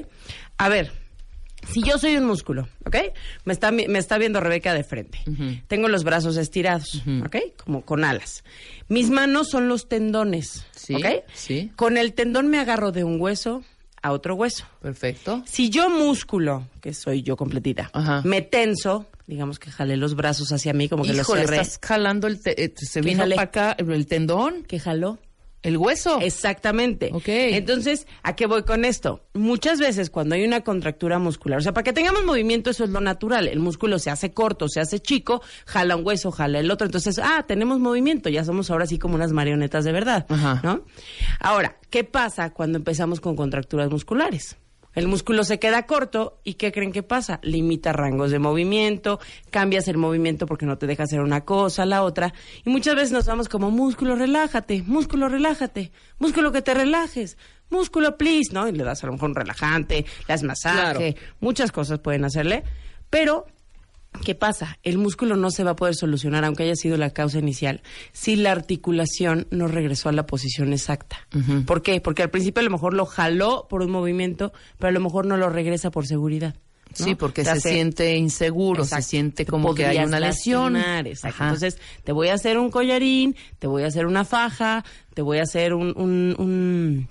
A 0.58 0.68
ver, 0.68 0.92
si 1.72 1.82
yo 1.82 1.98
soy 1.98 2.16
un 2.16 2.26
músculo, 2.26 2.68
¿ok? 2.84 2.96
Me 3.44 3.52
está, 3.52 3.70
me 3.72 3.98
está 3.98 4.18
viendo 4.18 4.40
Rebeca 4.40 4.74
de 4.74 4.84
frente. 4.84 5.18
Tengo 5.66 5.88
los 5.88 6.04
brazos 6.04 6.36
estirados, 6.36 7.02
¿ok? 7.24 7.36
Como 7.64 7.82
con 7.86 8.04
alas. 8.04 8.44
Mis 8.88 9.08
manos 9.10 9.48
son 9.50 9.68
los 9.68 9.88
tendones, 9.88 10.66
Sí, 10.76 10.94
¿ok? 10.94 11.06
sí. 11.32 11.70
Con 11.76 11.96
el 11.96 12.12
tendón 12.14 12.48
me 12.48 12.58
agarro 12.58 12.92
de 12.92 13.04
un 13.04 13.20
hueso 13.20 13.62
a 14.08 14.12
otro 14.12 14.34
hueso. 14.34 14.64
Perfecto. 14.82 15.42
Si 15.46 15.70
yo 15.70 15.88
músculo, 15.90 16.66
que 16.80 16.92
soy 16.94 17.22
yo 17.22 17.36
completita, 17.36 17.90
Ajá. 17.92 18.22
me 18.24 18.42
tenso, 18.42 19.06
digamos 19.26 19.58
que 19.58 19.70
jalé 19.70 19.96
los 19.96 20.14
brazos 20.16 20.50
hacia 20.52 20.72
mí 20.72 20.88
como 20.88 21.04
que 21.04 21.14
los 21.14 21.26
cerré. 21.26 21.60
estás 21.60 21.78
jalando 21.82 22.26
el... 22.26 22.40
te- 22.42 22.62
eh, 22.64 22.72
se 22.76 23.00
¿Qué 23.00 23.08
vino 23.08 23.24
para 23.28 23.42
acá 23.42 23.76
el 23.78 24.06
tendón, 24.06 24.64
¿Qué 24.64 24.78
jaló? 24.80 25.18
El 25.62 25.76
hueso. 25.76 26.20
Exactamente. 26.20 27.10
Ok. 27.12 27.28
Entonces, 27.28 28.06
¿a 28.22 28.36
qué 28.36 28.46
voy 28.46 28.62
con 28.62 28.84
esto? 28.84 29.24
Muchas 29.34 29.78
veces 29.78 30.10
cuando 30.10 30.34
hay 30.34 30.44
una 30.44 30.62
contractura 30.62 31.18
muscular, 31.18 31.58
o 31.58 31.62
sea, 31.62 31.72
para 31.72 31.84
que 31.84 31.92
tengamos 31.92 32.24
movimiento 32.24 32.70
eso 32.70 32.84
es 32.84 32.90
lo 32.90 33.00
natural, 33.00 33.48
el 33.48 33.58
músculo 33.58 33.98
se 33.98 34.10
hace 34.10 34.32
corto, 34.32 34.68
se 34.68 34.80
hace 34.80 35.00
chico, 35.00 35.42
jala 35.66 35.96
un 35.96 36.06
hueso, 36.06 36.30
jala 36.30 36.60
el 36.60 36.70
otro, 36.70 36.86
entonces, 36.86 37.18
ah, 37.22 37.44
tenemos 37.46 37.78
movimiento, 37.78 38.28
ya 38.28 38.44
somos 38.44 38.70
ahora 38.70 38.86
sí 38.86 38.98
como 38.98 39.14
unas 39.14 39.32
marionetas 39.32 39.84
de 39.84 39.92
verdad, 39.92 40.26
Ajá. 40.28 40.60
¿no? 40.62 40.84
Ahora, 41.40 41.78
¿qué 41.90 42.04
pasa 42.04 42.50
cuando 42.52 42.78
empezamos 42.78 43.20
con 43.20 43.36
contracturas 43.36 43.90
musculares? 43.90 44.56
El 44.98 45.06
músculo 45.06 45.44
se 45.44 45.60
queda 45.60 45.86
corto 45.86 46.40
y 46.42 46.54
¿qué 46.54 46.72
creen 46.72 46.90
que 46.90 47.04
pasa? 47.04 47.38
Limita 47.44 47.92
rangos 47.92 48.32
de 48.32 48.40
movimiento, 48.40 49.20
cambias 49.48 49.86
el 49.86 49.96
movimiento 49.96 50.44
porque 50.44 50.66
no 50.66 50.76
te 50.76 50.88
deja 50.88 51.04
hacer 51.04 51.20
una 51.20 51.44
cosa, 51.44 51.86
la 51.86 52.02
otra. 52.02 52.34
Y 52.64 52.70
muchas 52.70 52.96
veces 52.96 53.12
nos 53.12 53.24
vamos 53.26 53.48
como 53.48 53.70
músculo, 53.70 54.16
relájate, 54.16 54.82
músculo, 54.84 55.28
relájate, 55.28 55.92
músculo 56.18 56.50
que 56.50 56.62
te 56.62 56.74
relajes, 56.74 57.38
músculo, 57.70 58.16
please, 58.16 58.52
¿no? 58.52 58.66
Y 58.66 58.72
le 58.72 58.82
das 58.82 59.04
a 59.04 59.06
lo 59.06 59.12
mejor 59.12 59.28
un 59.28 59.36
relajante, 59.36 60.04
le 60.04 60.26
das 60.26 60.42
masaje, 60.42 61.14
muchas 61.38 61.70
cosas 61.70 62.00
pueden 62.00 62.24
hacerle. 62.24 62.64
Pero 63.08 63.46
¿Qué 64.24 64.34
pasa? 64.34 64.78
El 64.82 64.98
músculo 64.98 65.36
no 65.36 65.50
se 65.50 65.64
va 65.64 65.72
a 65.72 65.76
poder 65.76 65.94
solucionar, 65.94 66.44
aunque 66.44 66.64
haya 66.64 66.74
sido 66.74 66.96
la 66.96 67.10
causa 67.10 67.38
inicial, 67.38 67.82
si 68.12 68.36
la 68.36 68.52
articulación 68.52 69.46
no 69.50 69.68
regresó 69.68 70.08
a 70.08 70.12
la 70.12 70.26
posición 70.26 70.72
exacta. 70.72 71.26
¿Por 71.66 71.82
qué? 71.82 72.00
Porque 72.00 72.22
al 72.22 72.30
principio 72.30 72.60
a 72.60 72.64
lo 72.64 72.70
mejor 72.70 72.94
lo 72.94 73.06
jaló 73.06 73.66
por 73.68 73.82
un 73.82 73.90
movimiento, 73.90 74.52
pero 74.78 74.88
a 74.88 74.92
lo 74.92 75.00
mejor 75.00 75.26
no 75.26 75.36
lo 75.36 75.48
regresa 75.50 75.90
por 75.90 76.06
seguridad. 76.06 76.54
¿no? 76.98 77.04
Sí, 77.04 77.14
porque 77.14 77.44
se 77.44 77.50
hace- 77.50 77.72
siente 77.74 78.16
inseguro, 78.16 78.82
se 78.84 79.02
siente 79.02 79.44
Te 79.44 79.50
como 79.50 79.74
que 79.74 79.84
hay 79.86 79.98
una 80.08 80.18
lesión. 80.20 80.72
Entonces, 81.44 81.78
te 82.02 82.12
voy 82.12 82.28
a 82.28 82.34
hacer 82.34 82.58
un 82.58 82.70
collarín, 82.70 83.36
te 83.58 83.66
voy 83.66 83.82
a 83.82 83.88
hacer 83.88 84.06
una 84.06 84.24
faja, 84.24 84.84
te 85.12 85.20
voy 85.20 85.38
a 85.38 85.42
hacer 85.42 85.74
un, 85.74 85.92
un- 85.96 86.34
un- 86.38 87.08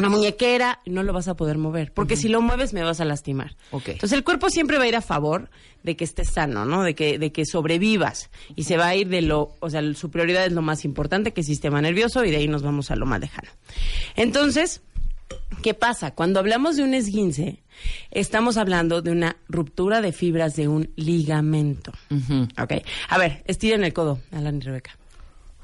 una 0.00 0.08
muñequera, 0.08 0.80
no 0.86 1.02
lo 1.02 1.12
vas 1.12 1.28
a 1.28 1.34
poder 1.34 1.58
mover. 1.58 1.92
Porque 1.92 2.16
si 2.16 2.28
lo 2.28 2.40
mueves, 2.40 2.72
me 2.72 2.82
vas 2.82 3.00
a 3.00 3.04
lastimar. 3.04 3.56
Entonces, 3.72 4.12
el 4.12 4.24
cuerpo 4.24 4.50
siempre 4.50 4.78
va 4.78 4.84
a 4.84 4.88
ir 4.88 4.96
a 4.96 5.00
favor 5.00 5.50
de 5.82 5.96
que 5.96 6.04
estés 6.04 6.30
sano, 6.30 6.64
¿no? 6.64 6.82
De 6.82 6.94
que, 6.94 7.18
de 7.18 7.32
que 7.32 7.46
sobrevivas. 7.46 8.30
Y 8.56 8.64
se 8.64 8.76
va 8.76 8.88
a 8.88 8.94
ir 8.96 9.08
de 9.08 9.22
lo, 9.22 9.52
o 9.60 9.70
sea, 9.70 9.82
su 9.94 10.10
prioridad 10.10 10.44
es 10.44 10.52
lo 10.52 10.62
más 10.62 10.84
importante, 10.84 11.32
que 11.32 11.40
es 11.40 11.46
el 11.46 11.54
sistema 11.54 11.80
nervioso, 11.80 12.24
y 12.24 12.30
de 12.30 12.38
ahí 12.38 12.48
nos 12.48 12.62
vamos 12.62 12.90
a 12.90 12.96
lo 12.96 13.06
más 13.06 13.20
lejano. 13.20 13.50
Entonces, 14.16 14.82
¿Qué 15.62 15.74
pasa? 15.74 16.12
Cuando 16.12 16.40
hablamos 16.40 16.76
de 16.76 16.82
un 16.82 16.94
esguince, 16.94 17.62
estamos 18.10 18.56
hablando 18.56 19.02
de 19.02 19.10
una 19.10 19.36
ruptura 19.48 20.00
de 20.00 20.12
fibras 20.12 20.56
de 20.56 20.68
un 20.68 20.90
ligamento. 20.96 21.92
Ujú. 22.10 22.48
¿Ok? 22.60 22.84
A 23.08 23.18
ver, 23.18 23.42
estiren 23.46 23.84
el 23.84 23.92
codo, 23.92 24.20
Alan 24.32 24.56
y 24.56 24.60
Rebeca. 24.60 24.96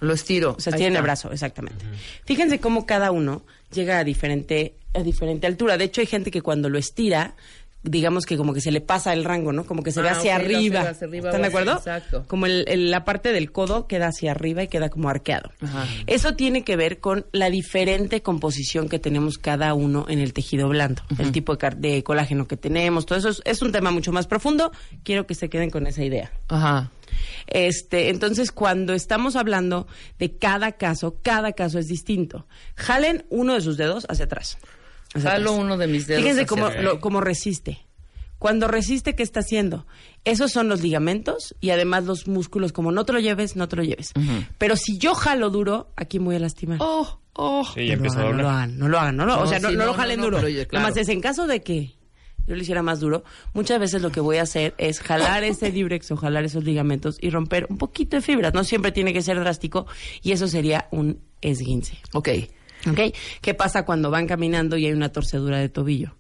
Lo 0.01 0.13
estiro. 0.13 0.55
O 0.59 0.61
sea, 0.61 0.73
estiren 0.73 0.97
el 0.97 1.03
brazo, 1.03 1.33
exactamente. 1.33 1.85
Fíjense 2.25 2.61
cómo 2.61 2.85
cada 2.85 3.11
uno 3.11 3.43
llega 3.73 3.99
a 3.99 4.05
diferente, 4.05 4.75
a 4.95 5.03
diferente 5.03 5.47
altura. 5.47 5.77
De 5.77 5.85
hecho, 5.85 6.01
hay 6.01 6.07
gente 6.07 6.31
que 6.31 6.43
cuando 6.43 6.69
lo 6.69 6.79
estira, 6.79 7.35
digamos 7.83 8.27
que 8.27 8.37
como 8.37 8.53
que 8.53 8.61
se 8.61 8.73
le 8.73 8.81
pasa 8.81 9.13
el 9.13 9.23
rango, 9.25 9.53
¿no? 9.53 9.65
Como 9.65 9.85
que 9.85 9.93
se 9.93 10.03
ve 10.03 10.09
Ah, 10.09 10.13
hacia 10.13 10.35
arriba. 10.35 10.81
hace 10.81 10.91
hacia 10.91 11.07
arriba 11.07 11.29
¿Están 11.29 11.43
de 11.43 11.47
acuerdo? 11.49 11.73
exacto. 11.77 12.25
Como 12.27 12.47
el- 12.47 12.65
el- 12.67 12.91
la 12.91 13.05
parte 13.05 13.31
del 13.33 13.53
codo 13.53 13.87
queda 13.87 14.09
hacia 14.09 14.33
arriba 14.33 14.65
y 14.65 14.69
queda 14.69 14.89
como 14.89 15.09
arqueado. 15.09 15.53
Ajá. 15.61 15.87
Eso 16.09 16.35
tiene 16.35 16.65
que 16.65 16.75
ver 16.75 16.99
con 16.99 17.27
la 17.31 17.49
diferente 17.49 18.23
composición 18.23 18.89
que 18.89 18.99
tenemos 18.99 19.39
cada 19.39 19.73
uno 19.75 20.07
en 20.09 20.19
el 20.19 20.33
tejido 20.33 20.69
blando, 20.69 21.03
el 21.19 21.31
tipo 21.31 21.55
de, 21.55 21.71
de 21.77 22.03
colágeno 22.03 22.49
que 22.49 22.57
tenemos, 22.57 23.07
todo 23.07 23.19
eso 23.21 23.29
es, 23.29 23.41
es 23.45 23.63
un 23.63 23.71
tema 23.71 23.93
mucho 23.93 24.11
más 24.11 24.27
profundo. 24.27 24.73
Quiero 25.05 25.27
que 25.29 25.37
se 25.37 25.49
queden 25.49 25.71
con 25.71 25.87
esa 25.87 26.03
idea. 26.03 26.33
Ajá. 26.49 26.91
Este, 27.47 28.09
entonces, 28.11 28.53
cuando 28.53 28.93
estamos 28.95 29.37
hablando 29.37 29.87
de 30.19 30.37
cada 30.37 30.73
caso, 30.73 31.19
cada 31.23 31.53
caso 31.53 31.79
es 31.79 31.87
distinto. 31.89 32.47
Jalen 32.75 33.25
uno 33.31 33.55
de 33.55 33.61
sus 33.61 33.77
dedos 33.77 34.07
hacia 34.09 34.25
atrás. 34.27 34.59
Hacia 35.15 35.31
Jalo 35.31 35.51
atrás. 35.51 35.65
uno 35.65 35.77
de 35.77 35.87
mis 35.87 36.07
dedos 36.07 36.23
Fíjense 36.23 36.43
hacia 36.43 36.47
cómo, 36.49 36.71
lo- 36.83 37.01
cómo 37.01 37.21
resiste. 37.21 37.79
Cuando 38.39 38.69
resiste, 38.69 39.15
¿qué 39.15 39.23
está 39.23 39.41
haciendo? 39.41 39.87
Esos 40.25 40.53
son 40.53 40.69
los 40.69 40.83
ligamentos 40.83 41.55
y 41.61 41.71
además 41.71 42.05
los 42.05 42.29
músculos, 42.29 42.71
como 42.73 42.93
no 42.93 43.07
te 43.07 43.15
lo 43.15 43.21
lleves, 43.21 43.57
no 43.57 43.67
te 43.67 43.77
lo 43.77 43.83
lleves. 43.83 44.13
Pero 44.59 44.77
si 44.77 44.99
yo 44.99 45.15
jalo 45.15 45.49
duro, 45.49 45.91
aquí 45.97 46.19
me 46.19 46.27
voy 46.27 46.37
a 46.37 46.41
lastimar. 46.41 46.77
Oh, 46.83 47.21
oh. 47.33 47.65
Sí, 47.75 47.87
ya 47.87 47.97
no, 47.97 48.03
lo 48.05 48.11
hagan, 48.13 48.37
no 48.37 48.43
lo 48.43 48.49
hagan, 48.51 48.77
no 48.77 48.89
lo 48.89 48.99
hagan, 48.99 49.17
no 49.17 49.25
lo- 49.27 49.37
No, 49.37 49.43
o 49.43 49.47
sea, 49.47 49.59
no, 49.59 49.71
sí, 49.71 49.75
no 49.75 49.81
no, 49.81 49.87
lo 49.87 49.95
jalen 49.95 50.19
no, 50.19 50.25
duro. 50.27 50.37
pero 50.37 50.49
oye, 50.49 50.67
claro. 50.67 50.83
Nomás 50.85 50.99
es 50.99 51.09
en 51.09 51.21
caso 51.23 51.47
de 51.47 51.63
que 51.63 51.95
yo 52.47 52.55
lo 52.55 52.61
hiciera 52.61 52.83
más 52.83 53.01
duro, 53.01 53.25
muchas 53.55 53.79
veces 53.79 54.03
lo 54.03 54.11
que 54.11 54.21
voy 54.21 54.39
a 54.39 54.43
hacer 54.43 54.75
es 54.79 55.01
jalar 55.01 55.45
ese 55.45 55.71
librex 55.71 56.11
o 56.11 56.17
jalar 56.17 56.45
esos 56.45 56.65
ligamentos 56.65 57.19
y 57.21 57.31
romper 57.31 57.67
un 57.69 57.79
poquito 57.79 58.17
de 58.17 58.23
fibras. 58.23 58.55
No 58.55 58.65
siempre 58.65 58.93
tiene 58.93 59.13
que 59.13 59.23
ser 59.23 59.39
drástico 59.41 59.87
y 60.23 60.33
eso 60.33 60.49
sería 60.49 60.89
un 60.91 61.21
esguince. 61.41 61.99
Ok. 62.13 62.29
¿Ok? 62.91 63.15
¿Qué 63.41 63.55
pasa 63.55 63.85
cuando 63.85 64.11
van 64.11 64.27
caminando 64.27 64.77
y 64.77 64.87
hay 64.87 64.93
una 64.93 65.11
torcedura 65.11 65.59
de 65.59 65.69
tobillo? 65.69 66.15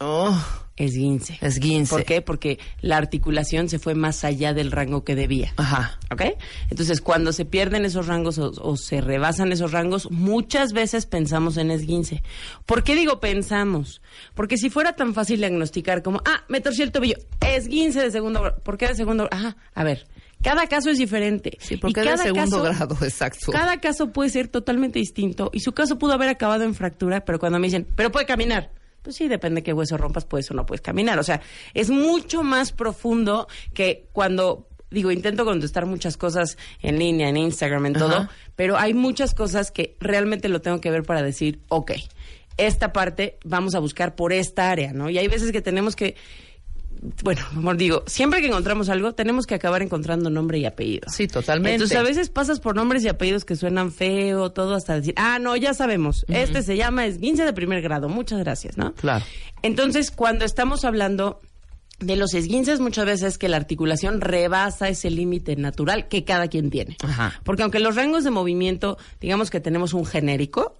Oh, 0.00 0.40
Esguince. 0.78 1.38
Esguince. 1.40 1.90
¿Por 1.90 2.04
qué? 2.04 2.22
Porque 2.22 2.58
la 2.80 2.96
articulación 2.96 3.68
se 3.68 3.78
fue 3.78 3.94
más 3.94 4.24
allá 4.24 4.54
del 4.54 4.70
rango 4.72 5.04
que 5.04 5.14
debía. 5.14 5.52
ajá. 5.56 5.98
¿Ok? 6.10 6.22
Entonces, 6.70 7.00
cuando 7.00 7.32
se 7.32 7.44
pierden 7.44 7.84
esos 7.84 8.06
rangos 8.06 8.38
o, 8.38 8.50
o 8.62 8.76
se 8.76 9.00
rebasan 9.00 9.52
esos 9.52 9.72
rangos, 9.72 10.10
muchas 10.10 10.72
veces 10.72 11.06
pensamos 11.06 11.56
en 11.56 11.70
esguince. 11.70 12.22
¿Por 12.64 12.82
qué 12.84 12.94
digo 12.94 13.20
pensamos? 13.20 14.00
Porque 14.34 14.56
si 14.56 14.70
fuera 14.70 14.94
tan 14.94 15.14
fácil 15.14 15.38
diagnosticar 15.40 16.02
como, 16.02 16.22
ah, 16.24 16.44
me 16.48 16.60
torcí 16.60 16.82
el 16.82 16.92
tobillo, 16.92 17.16
esguince 17.40 18.00
de 18.00 18.10
segundo 18.10 18.40
grado. 18.40 18.58
¿Por 18.62 18.78
qué 18.78 18.86
de 18.88 18.94
segundo 18.94 19.24
grado? 19.28 19.48
Ajá, 19.48 19.56
a 19.74 19.84
ver, 19.84 20.06
cada 20.42 20.66
caso 20.68 20.90
es 20.90 20.98
diferente. 20.98 21.58
Sí, 21.60 21.74
Y 21.74 21.76
porque 21.78 22.00
es 22.00 22.06
de 22.06 22.12
cada 22.12 22.22
segundo 22.22 22.62
caso- 22.62 22.78
grado, 22.78 22.96
exacto. 23.04 23.52
Cada 23.52 23.80
caso 23.80 24.12
puede 24.12 24.30
ser 24.30 24.48
totalmente 24.48 24.98
distinto 24.98 25.50
y 25.52 25.60
su 25.60 25.72
caso 25.72 25.98
pudo 25.98 26.12
haber 26.12 26.28
acabado 26.28 26.64
en 26.64 26.74
fractura, 26.74 27.24
pero 27.24 27.38
cuando 27.38 27.58
me 27.58 27.66
dicen, 27.66 27.86
pero 27.96 28.10
puede 28.12 28.26
caminar. 28.26 28.70
Pues 29.08 29.16
sí, 29.16 29.26
depende 29.26 29.60
de 29.60 29.62
qué 29.62 29.72
hueso 29.72 29.96
rompas, 29.96 30.26
puedes 30.26 30.50
o 30.50 30.54
no 30.54 30.66
puedes 30.66 30.82
caminar. 30.82 31.18
O 31.18 31.22
sea, 31.22 31.40
es 31.72 31.88
mucho 31.88 32.42
más 32.42 32.72
profundo 32.72 33.48
que 33.72 34.06
cuando, 34.12 34.68
digo, 34.90 35.10
intento 35.10 35.46
contestar 35.46 35.86
muchas 35.86 36.18
cosas 36.18 36.58
en 36.82 36.98
línea, 36.98 37.30
en 37.30 37.38
Instagram, 37.38 37.86
en 37.86 37.92
todo, 37.94 38.28
pero 38.54 38.76
hay 38.76 38.92
muchas 38.92 39.34
cosas 39.34 39.70
que 39.70 39.96
realmente 39.98 40.50
lo 40.50 40.60
tengo 40.60 40.82
que 40.82 40.90
ver 40.90 41.04
para 41.04 41.22
decir, 41.22 41.60
ok, 41.68 41.92
esta 42.58 42.92
parte 42.92 43.38
vamos 43.46 43.74
a 43.74 43.78
buscar 43.78 44.14
por 44.14 44.34
esta 44.34 44.70
área, 44.70 44.92
¿no? 44.92 45.08
Y 45.08 45.16
hay 45.16 45.26
veces 45.26 45.52
que 45.52 45.62
tenemos 45.62 45.96
que, 45.96 46.14
bueno, 47.22 47.42
como 47.54 47.74
digo, 47.74 48.04
siempre 48.06 48.40
que 48.40 48.48
encontramos 48.48 48.88
algo, 48.88 49.12
tenemos 49.14 49.46
que 49.46 49.54
acabar 49.54 49.82
encontrando 49.82 50.30
nombre 50.30 50.58
y 50.58 50.64
apellido. 50.64 51.08
Sí, 51.10 51.28
totalmente. 51.28 51.74
Entonces 51.74 51.96
a 51.96 52.02
veces 52.02 52.30
pasas 52.30 52.60
por 52.60 52.76
nombres 52.76 53.04
y 53.04 53.08
apellidos 53.08 53.44
que 53.44 53.56
suenan 53.56 53.92
feo, 53.92 54.50
todo 54.50 54.74
hasta 54.74 54.94
decir, 54.94 55.14
ah, 55.16 55.38
no, 55.38 55.56
ya 55.56 55.74
sabemos, 55.74 56.24
este 56.28 56.62
se 56.62 56.76
llama 56.76 57.06
esguince 57.06 57.44
de 57.44 57.52
primer 57.52 57.82
grado, 57.82 58.08
muchas 58.08 58.38
gracias, 58.40 58.76
¿no? 58.76 58.94
Claro. 58.94 59.24
Entonces, 59.62 60.10
cuando 60.10 60.44
estamos 60.44 60.84
hablando 60.84 61.40
de 62.00 62.16
los 62.16 62.34
esguinces, 62.34 62.80
muchas 62.80 63.06
veces 63.06 63.34
es 63.34 63.38
que 63.38 63.48
la 63.48 63.56
articulación 63.56 64.20
rebasa 64.20 64.88
ese 64.88 65.10
límite 65.10 65.56
natural 65.56 66.08
que 66.08 66.24
cada 66.24 66.48
quien 66.48 66.70
tiene. 66.70 66.96
Ajá. 67.02 67.40
Porque 67.44 67.62
aunque 67.62 67.80
los 67.80 67.96
rangos 67.96 68.24
de 68.24 68.30
movimiento, 68.30 68.98
digamos 69.20 69.50
que 69.50 69.60
tenemos 69.60 69.94
un 69.94 70.06
genérico, 70.06 70.76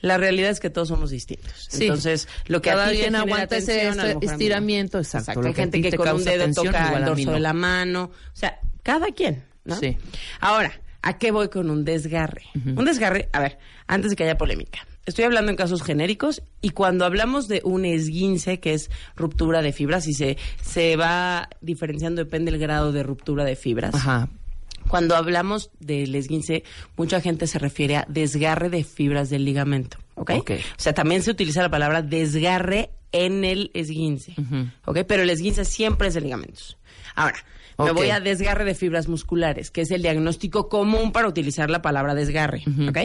la 0.00 0.18
realidad 0.18 0.50
es 0.50 0.60
que 0.60 0.70
todos 0.70 0.88
somos 0.88 1.10
distintos. 1.10 1.68
Sí. 1.68 1.84
Entonces, 1.84 2.28
lo 2.46 2.60
que 2.60 2.70
a 2.70 2.74
Cada 2.74 2.90
ti 2.90 2.98
te 2.98 3.16
aguanta 3.16 3.56
ese 3.56 3.88
a 3.88 3.92
a 3.92 4.10
estiramiento, 4.20 4.98
exacto, 4.98 5.40
Hay 5.40 5.50
a 5.50 5.54
gente 5.54 5.80
que 5.80 5.96
con 5.96 6.08
un 6.08 6.24
dedo 6.24 6.52
toca 6.52 6.96
el 6.96 7.02
a 7.02 7.06
dorso 7.06 7.26
no. 7.26 7.32
de 7.32 7.40
la 7.40 7.52
mano. 7.52 8.04
O 8.04 8.36
sea, 8.36 8.60
cada 8.82 9.06
quien, 9.08 9.44
¿no? 9.64 9.76
Sí. 9.76 9.96
Ahora, 10.40 10.72
¿a 11.02 11.18
qué 11.18 11.30
voy 11.30 11.48
con 11.48 11.70
un 11.70 11.84
desgarre? 11.84 12.42
Un 12.54 12.84
desgarre, 12.84 13.28
a 13.32 13.40
ver, 13.40 13.58
antes 13.86 14.10
de 14.10 14.16
que 14.16 14.24
haya 14.24 14.38
polémica. 14.38 14.86
Estoy 15.06 15.24
hablando 15.24 15.52
en 15.52 15.56
casos 15.56 15.82
genéricos 15.82 16.42
y 16.60 16.70
cuando 16.70 17.04
hablamos 17.04 17.46
de 17.46 17.60
un 17.64 17.84
esguince, 17.84 18.58
que 18.58 18.74
es 18.74 18.90
ruptura 19.14 19.62
de 19.62 19.72
fibras, 19.72 20.08
y 20.08 20.14
se, 20.14 20.36
se 20.62 20.96
va 20.96 21.48
diferenciando, 21.60 22.24
depende 22.24 22.50
del 22.50 22.60
grado 22.60 22.90
de 22.90 23.04
ruptura 23.04 23.44
de 23.44 23.54
fibras. 23.54 23.94
Ajá. 23.94 24.28
Cuando 24.88 25.16
hablamos 25.16 25.70
del 25.80 26.14
esguince, 26.14 26.64
mucha 26.96 27.20
gente 27.20 27.46
se 27.46 27.58
refiere 27.58 27.96
a 27.96 28.06
desgarre 28.08 28.70
de 28.70 28.84
fibras 28.84 29.30
del 29.30 29.44
ligamento. 29.44 29.98
¿ok? 30.14 30.30
O 30.30 30.44
sea, 30.76 30.94
también 30.94 31.22
se 31.22 31.30
utiliza 31.30 31.62
la 31.62 31.70
palabra 31.70 32.02
desgarre 32.02 32.90
en 33.12 33.44
el 33.44 33.70
esguince. 33.74 34.34
¿ok? 34.84 34.98
Pero 35.06 35.22
el 35.22 35.30
esguince 35.30 35.64
siempre 35.64 36.08
es 36.08 36.14
de 36.14 36.20
ligamentos. 36.20 36.78
Ahora, 37.14 37.36
me 37.78 37.92
voy 37.92 38.10
a 38.10 38.20
desgarre 38.20 38.64
de 38.64 38.74
fibras 38.74 39.08
musculares, 39.08 39.70
que 39.70 39.82
es 39.82 39.90
el 39.90 40.02
diagnóstico 40.02 40.68
común 40.68 41.12
para 41.12 41.28
utilizar 41.28 41.70
la 41.70 41.82
palabra 41.82 42.14
desgarre. 42.14 42.62
¿ok? 42.88 42.98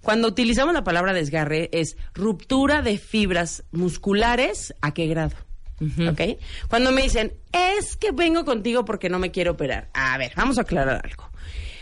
Cuando 0.00 0.28
utilizamos 0.28 0.74
la 0.74 0.84
palabra 0.84 1.12
desgarre 1.12 1.68
es 1.72 1.96
ruptura 2.14 2.82
de 2.82 2.98
fibras 2.98 3.64
musculares, 3.72 4.74
¿a 4.80 4.94
qué 4.94 5.06
grado? 5.06 5.36
¿Ok? 5.80 6.38
Cuando 6.68 6.90
me 6.92 7.02
dicen, 7.02 7.32
es 7.52 7.96
que 7.96 8.10
vengo 8.12 8.44
contigo 8.44 8.84
porque 8.84 9.08
no 9.08 9.18
me 9.18 9.30
quiero 9.30 9.52
operar. 9.52 9.88
A 9.94 10.18
ver, 10.18 10.32
vamos 10.36 10.58
a 10.58 10.62
aclarar 10.62 11.00
algo. 11.04 11.30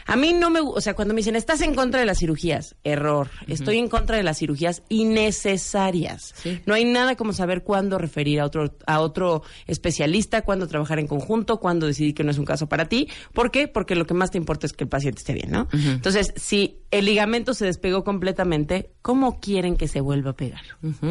A 0.07 0.17
mí 0.17 0.33
no 0.33 0.51
me, 0.51 0.61
o 0.61 0.81
sea, 0.81 0.95
cuando 0.95 1.15
me 1.15 1.19
dicen, 1.19 1.37
estás 1.37 1.61
en 1.63 1.75
contra 1.75 2.01
de 2.01 2.07
las 2.07 2.19
cirugías, 2.19 2.77
error. 2.85 3.29
Estoy 3.49 3.79
en 3.79 3.89
contra 3.89 4.17
de 4.17 4.23
las 4.23 4.39
cirugías 4.39 4.83
innecesarias. 4.89 6.33
Sí. 6.37 6.61
No 6.65 6.75
hay 6.75 6.85
nada 6.85 7.17
como 7.17 7.33
saber 7.33 7.65
cuándo 7.65 7.99
referir 7.99 8.41
a 8.41 8.47
otro, 8.47 8.77
a 8.87 9.01
otro 9.01 9.43
especialista, 9.67 10.43
cuándo 10.43 10.69
trabajar 10.69 10.99
en 10.99 11.09
conjunto, 11.09 11.59
cuándo 11.59 11.87
decidir 11.87 12.15
que 12.15 12.25
no 12.25 12.31
es 12.31 12.39
un 12.39 12.45
caso 12.45 12.69
para 12.69 12.87
ti. 12.87 13.09
¿Por 13.33 13.51
qué? 13.51 13.67
Porque 13.69 13.97
lo 13.97 14.07
que 14.07 14.15
más 14.15 14.31
te 14.31 14.39
importa 14.39 14.67
es 14.67 14.73
que 14.73 14.85
el 14.85 14.91
paciente 14.91 15.19
esté 15.19 15.35
bien, 15.35 15.51
¿no? 15.51 15.69
Entonces, 15.73 16.33
si 16.37 16.79
el 16.91 17.05
ligamento 17.05 17.53
se 17.55 17.67
despegó 17.67 18.05
completamente, 18.05 18.91
¿cómo 19.03 19.41
quieren 19.41 19.77
que 19.77 19.89
se 19.89 20.01
vuelva 20.01 20.31
a 20.31 20.37
pegar? 20.37 20.63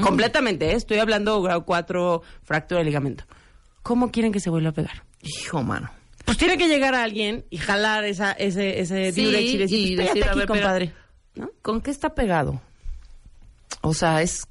Completamente, 0.02 0.72
¿eh? 0.72 0.76
estoy 0.76 1.00
hablando 1.00 1.42
grado 1.42 1.66
4, 1.66 2.22
fractura 2.44 2.80
de 2.80 2.86
ligamento. 2.86 3.26
¿Cómo 3.84 4.12
quieren 4.12 4.32
que 4.32 4.40
se 4.40 4.50
vuelva 4.50 4.70
a 4.70 4.74
pegar? 4.74 5.04
Hijo, 5.22 5.62
mano. 5.62 5.92
Pues 6.26 6.38
tiene 6.38 6.58
que 6.58 6.68
llegar 6.68 6.96
a 6.96 7.04
alguien 7.04 7.46
y 7.50 7.58
jalar 7.58 8.04
esa, 8.06 8.32
ese, 8.32 8.80
ese 8.80 9.12
Sí, 9.14 9.22
diurex 9.22 9.44
y 9.54 9.58
decir, 9.58 9.80
y 9.92 9.96
"Pues, 9.96 10.08
decir, 10.08 10.24
a 10.24 10.28
aquí, 10.30 10.40
ver, 10.40 10.48
compadre. 10.48 10.94
¿No? 11.36 11.50
¿Con 11.62 11.82
qué 11.82 11.92
está 11.92 12.16
pegado? 12.16 12.62
O 13.82 13.94
sea, 13.94 14.22
es 14.22 14.48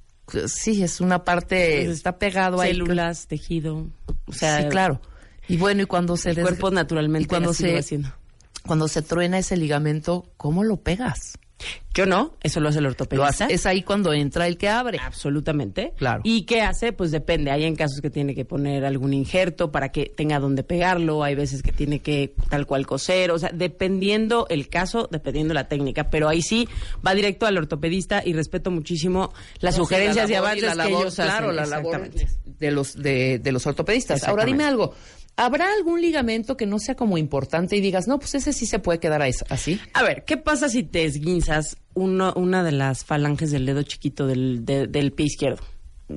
sí, 0.47 0.83
es 0.83 1.01
una 1.01 1.25
parte 1.25 1.83
está 1.91 2.19
pegado 2.19 2.61
ahí. 2.61 2.71
Células, 2.73 3.27
tejido. 3.27 3.87
O 4.27 4.33
sea, 4.33 4.63
sí, 4.63 4.69
claro. 4.69 5.01
Y 5.49 5.57
bueno, 5.57 5.83
y 5.83 5.87
cuando 5.87 6.17
se 6.17 6.31
El 6.31 6.37
des- 6.37 6.45
cuerpo 6.45 6.71
naturalmente 6.71 7.25
y 7.25 7.29
cuando 7.29 7.51
así 7.51 7.65
lo 7.65 7.69
se 7.69 7.73
va 7.75 7.81
haciendo. 7.81 8.13
cuando 8.67 8.89
se 8.89 9.03
truena 9.03 9.39
ese 9.39 9.57
ligamento, 9.57 10.31
¿cómo 10.37 10.65
lo 10.65 10.77
pegas? 10.79 11.39
Yo 11.95 12.07
no, 12.07 12.35
eso 12.43 12.59
lo 12.61 12.69
hace 12.71 12.79
el 12.79 12.85
Lo 12.85 12.91
ortopedista. 12.91 13.45
hace- 13.45 13.55
es 13.55 13.67
ahí 13.67 13.83
cuando 13.83 14.13
entra 14.13 14.47
el 14.49 14.57
que 14.59 14.69
abre. 14.69 14.99
Absolutamente. 14.99 15.93
Claro. 15.97 16.23
¿Y 16.25 16.43
qué 16.45 16.61
hace? 16.63 16.93
Pues 16.93 17.11
depende. 17.13 17.51
Hay 17.53 17.65
en 17.65 17.77
casos 17.77 18.01
que 18.01 18.11
tiene 18.11 18.35
que 18.35 18.45
poner 18.45 18.85
algún 18.85 19.13
injerto 19.15 19.71
para 19.71 19.91
que 19.93 20.07
tenga 20.07 20.41
donde 20.41 20.65
pegarlo. 20.65 21.23
Hay 21.23 21.37
veces 21.37 21.63
que 21.63 21.71
tiene 21.71 22.01
que 22.01 22.35
tal 22.51 22.67
cual 22.67 22.85
coser. 22.87 23.31
O 23.31 23.39
sea, 23.39 23.51
dependiendo 23.55 24.47
el 24.51 24.69
caso, 24.69 25.09
dependiendo 25.11 25.55
la 25.55 25.69
técnica. 25.69 26.11
Pero 26.11 26.29
ahí 26.29 26.43
sí 26.43 26.69
va 27.07 27.15
directo 27.15 27.47
al 27.47 27.57
ortopedista 27.59 28.23
y 28.25 28.33
respeto 28.33 28.71
muchísimo 28.73 29.33
las 29.61 29.79
No, 29.79 29.85
sí, 29.85 29.89
sugerencias 29.89 30.29
la 30.29 30.33
y 30.33 30.37
avances 30.37 30.77
la 30.77 30.85
que 30.87 30.91
ellos 30.91 31.15
claro, 31.15 31.47
hacen. 31.51 31.57
la 31.57 31.67
labor 31.67 32.11
de 32.45 32.71
los, 32.73 32.95
de, 32.97 33.39
de 33.39 33.53
los 33.53 33.67
ortopedistas. 33.67 34.25
Ahora 34.25 34.45
dime 34.45 34.65
algo. 34.65 34.95
¿Habrá 35.37 35.67
algún 35.77 36.01
ligamento 36.01 36.57
que 36.57 36.65
no 36.67 36.79
sea 36.79 36.95
como 36.95 37.19
importante 37.19 37.77
y 37.77 37.81
digas, 37.81 38.07
no, 38.07 38.19
pues 38.19 38.35
ese 38.37 38.53
sí 38.53 38.67
se 38.67 38.79
puede 38.79 39.01
quedar 39.01 39.21
así? 39.51 39.81
A 39.93 40.03
ver, 40.05 40.25
¿qué 40.25 40.37
pasa 40.37 40.69
si 40.69 40.85
te 40.85 41.05
esguinzas 41.05 41.77
uno, 41.95 42.33
una 42.37 42.63
de 42.63 42.73
las 42.73 43.05
falanges 43.05 43.51
del 43.51 43.67
dedo 43.67 43.83
chiquito 43.83 44.27
del, 44.29 44.65
de- 44.65 44.87
del 44.87 45.13
pie 45.13 45.27
izquierdo? 45.27 45.63
Pues 46.07 46.17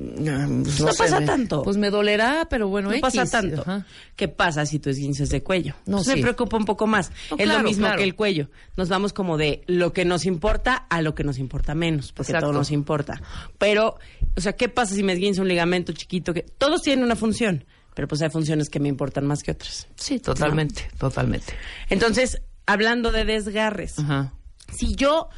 No 0.80 0.92
sé, 0.92 0.98
pasa 0.98 1.18
me- 1.20 1.26
tanto. 1.26 1.62
Pues 1.62 1.76
me 1.78 1.90
dolerá, 1.90 2.46
pero 2.50 2.68
bueno, 2.68 2.88
no 2.90 2.94
X, 2.94 3.00
pasa 3.00 3.24
tanto. 3.26 3.62
ajá. 3.62 3.86
¿Qué 4.16 4.28
pasa 4.28 4.66
si 4.66 4.78
tu 4.78 4.90
esguince 4.90 5.22
es 5.24 5.30
de 5.30 5.42
cuello? 5.42 5.74
No, 5.86 6.04
sí. 6.04 6.14
me 6.14 6.20
preocupa 6.20 6.56
un 6.58 6.66
poco 6.66 6.86
más. 6.86 7.10
No, 7.30 7.38
es 7.38 7.44
claro, 7.44 7.62
lo 7.62 7.68
mismo 7.68 7.86
claro. 7.86 7.98
que 7.98 8.04
el 8.04 8.14
cuello. 8.14 8.50
Nos 8.76 8.88
vamos 8.90 9.12
como 9.14 9.38
de 9.38 9.62
lo 9.66 9.92
que 9.94 10.04
nos 10.04 10.26
importa 10.26 10.74
a 10.90 11.00
lo 11.02 11.14
que 11.14 11.24
nos 11.24 11.38
importa 11.38 11.74
menos, 11.74 12.12
porque 12.12 12.32
Exacto. 12.32 12.48
todo 12.48 12.58
nos 12.58 12.70
importa. 12.70 13.20
Pero, 13.56 13.96
o 14.36 14.40
sea, 14.40 14.52
¿qué 14.52 14.68
pasa 14.68 14.94
si 14.94 15.02
me 15.02 15.14
esguince 15.14 15.40
un 15.40 15.48
ligamento 15.48 15.92
chiquito? 15.92 16.34
que 16.34 16.42
Todos 16.42 16.82
tienen 16.82 17.02
una 17.04 17.16
función, 17.16 17.64
pero 17.98 18.06
pues 18.06 18.22
hay 18.22 18.30
funciones 18.30 18.70
que 18.70 18.78
me 18.78 18.88
importan 18.88 19.26
más 19.26 19.42
que 19.42 19.50
otras. 19.50 19.88
Sí, 19.96 20.20
totalmente, 20.20 20.88
totalmente. 20.98 21.52
Entonces, 21.90 22.40
hablando 22.64 23.10
de 23.10 23.24
desgarres, 23.24 23.98
Ajá. 23.98 24.34
si 24.72 24.94
yo, 24.94 25.30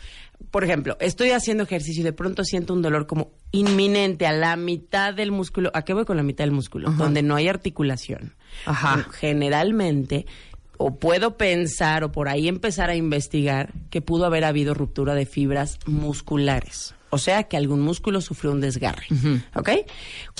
por 0.50 0.62
ejemplo, 0.62 0.98
estoy 1.00 1.30
haciendo 1.30 1.64
ejercicio 1.64 2.02
y 2.02 2.04
de 2.04 2.12
pronto 2.12 2.44
siento 2.44 2.74
un 2.74 2.82
dolor 2.82 3.06
como 3.06 3.32
inminente 3.50 4.26
a 4.26 4.32
la 4.32 4.56
mitad 4.56 5.14
del 5.14 5.32
músculo, 5.32 5.70
¿a 5.72 5.86
qué 5.86 5.94
voy 5.94 6.04
con 6.04 6.18
la 6.18 6.22
mitad 6.22 6.44
del 6.44 6.52
músculo? 6.52 6.90
Donde 6.90 7.22
no 7.22 7.34
hay 7.34 7.48
articulación. 7.48 8.34
Ajá. 8.66 9.06
Generalmente, 9.11 10.26
o 10.76 10.98
puedo 10.98 11.38
pensar 11.38 12.04
o 12.04 12.12
por 12.12 12.28
ahí 12.28 12.46
empezar 12.46 12.90
a 12.90 12.94
investigar 12.94 13.72
que 13.88 14.02
pudo 14.02 14.26
haber 14.26 14.44
habido 14.44 14.74
ruptura 14.74 15.14
de 15.14 15.24
fibras 15.24 15.78
musculares. 15.86 16.94
O 17.11 17.18
sea, 17.18 17.44
que 17.44 17.56
algún 17.56 17.80
músculo 17.80 18.20
sufrió 18.20 18.52
un 18.52 18.61
desgarre. 18.61 19.06
¿Ok? 19.54 19.70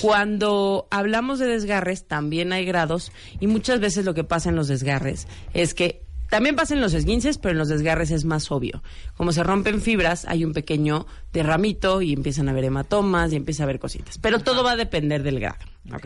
Cuando 0.01 0.87
hablamos 0.89 1.39
de 1.39 1.47
desgarres, 1.47 2.05
también 2.07 2.53
hay 2.53 2.65
grados 2.65 3.11
y 3.39 3.47
muchas 3.47 3.79
veces 3.79 4.05
lo 4.05 4.13
que 4.13 4.23
pasa 4.23 4.49
en 4.49 4.55
los 4.55 4.67
desgarres 4.67 5.27
es 5.53 5.73
que 5.73 6.03
también 6.31 6.55
pasa 6.55 6.73
en 6.73 6.79
los 6.79 6.93
esguinces, 6.93 7.37
pero 7.37 7.51
en 7.51 7.57
los 7.57 7.67
desgarres 7.67 8.09
es 8.09 8.23
más 8.23 8.51
obvio. 8.51 8.81
Como 9.17 9.33
se 9.33 9.43
rompen 9.43 9.81
fibras, 9.81 10.23
hay 10.29 10.45
un 10.45 10.53
pequeño 10.53 11.05
derramito 11.33 12.01
y 12.01 12.13
empiezan 12.13 12.47
a 12.47 12.51
haber 12.51 12.63
hematomas 12.63 13.33
y 13.33 13.35
empieza 13.35 13.63
a 13.63 13.65
haber 13.65 13.79
cositas. 13.79 14.17
Pero 14.17 14.39
todo 14.39 14.63
va 14.63 14.71
a 14.71 14.75
depender 14.77 15.23
del 15.23 15.41
grado. 15.41 15.59
¿ok? 15.93 16.05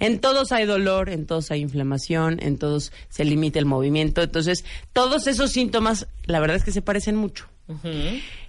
En 0.00 0.18
todos 0.18 0.50
hay 0.50 0.66
dolor, 0.66 1.10
en 1.10 1.26
todos 1.26 1.52
hay 1.52 1.60
inflamación, 1.60 2.38
en 2.42 2.58
todos 2.58 2.90
se 3.08 3.24
limita 3.24 3.60
el 3.60 3.66
movimiento. 3.66 4.20
Entonces, 4.20 4.64
todos 4.92 5.28
esos 5.28 5.52
síntomas, 5.52 6.08
la 6.24 6.40
verdad 6.40 6.56
es 6.56 6.64
que 6.64 6.72
se 6.72 6.82
parecen 6.82 7.14
mucho. 7.14 7.46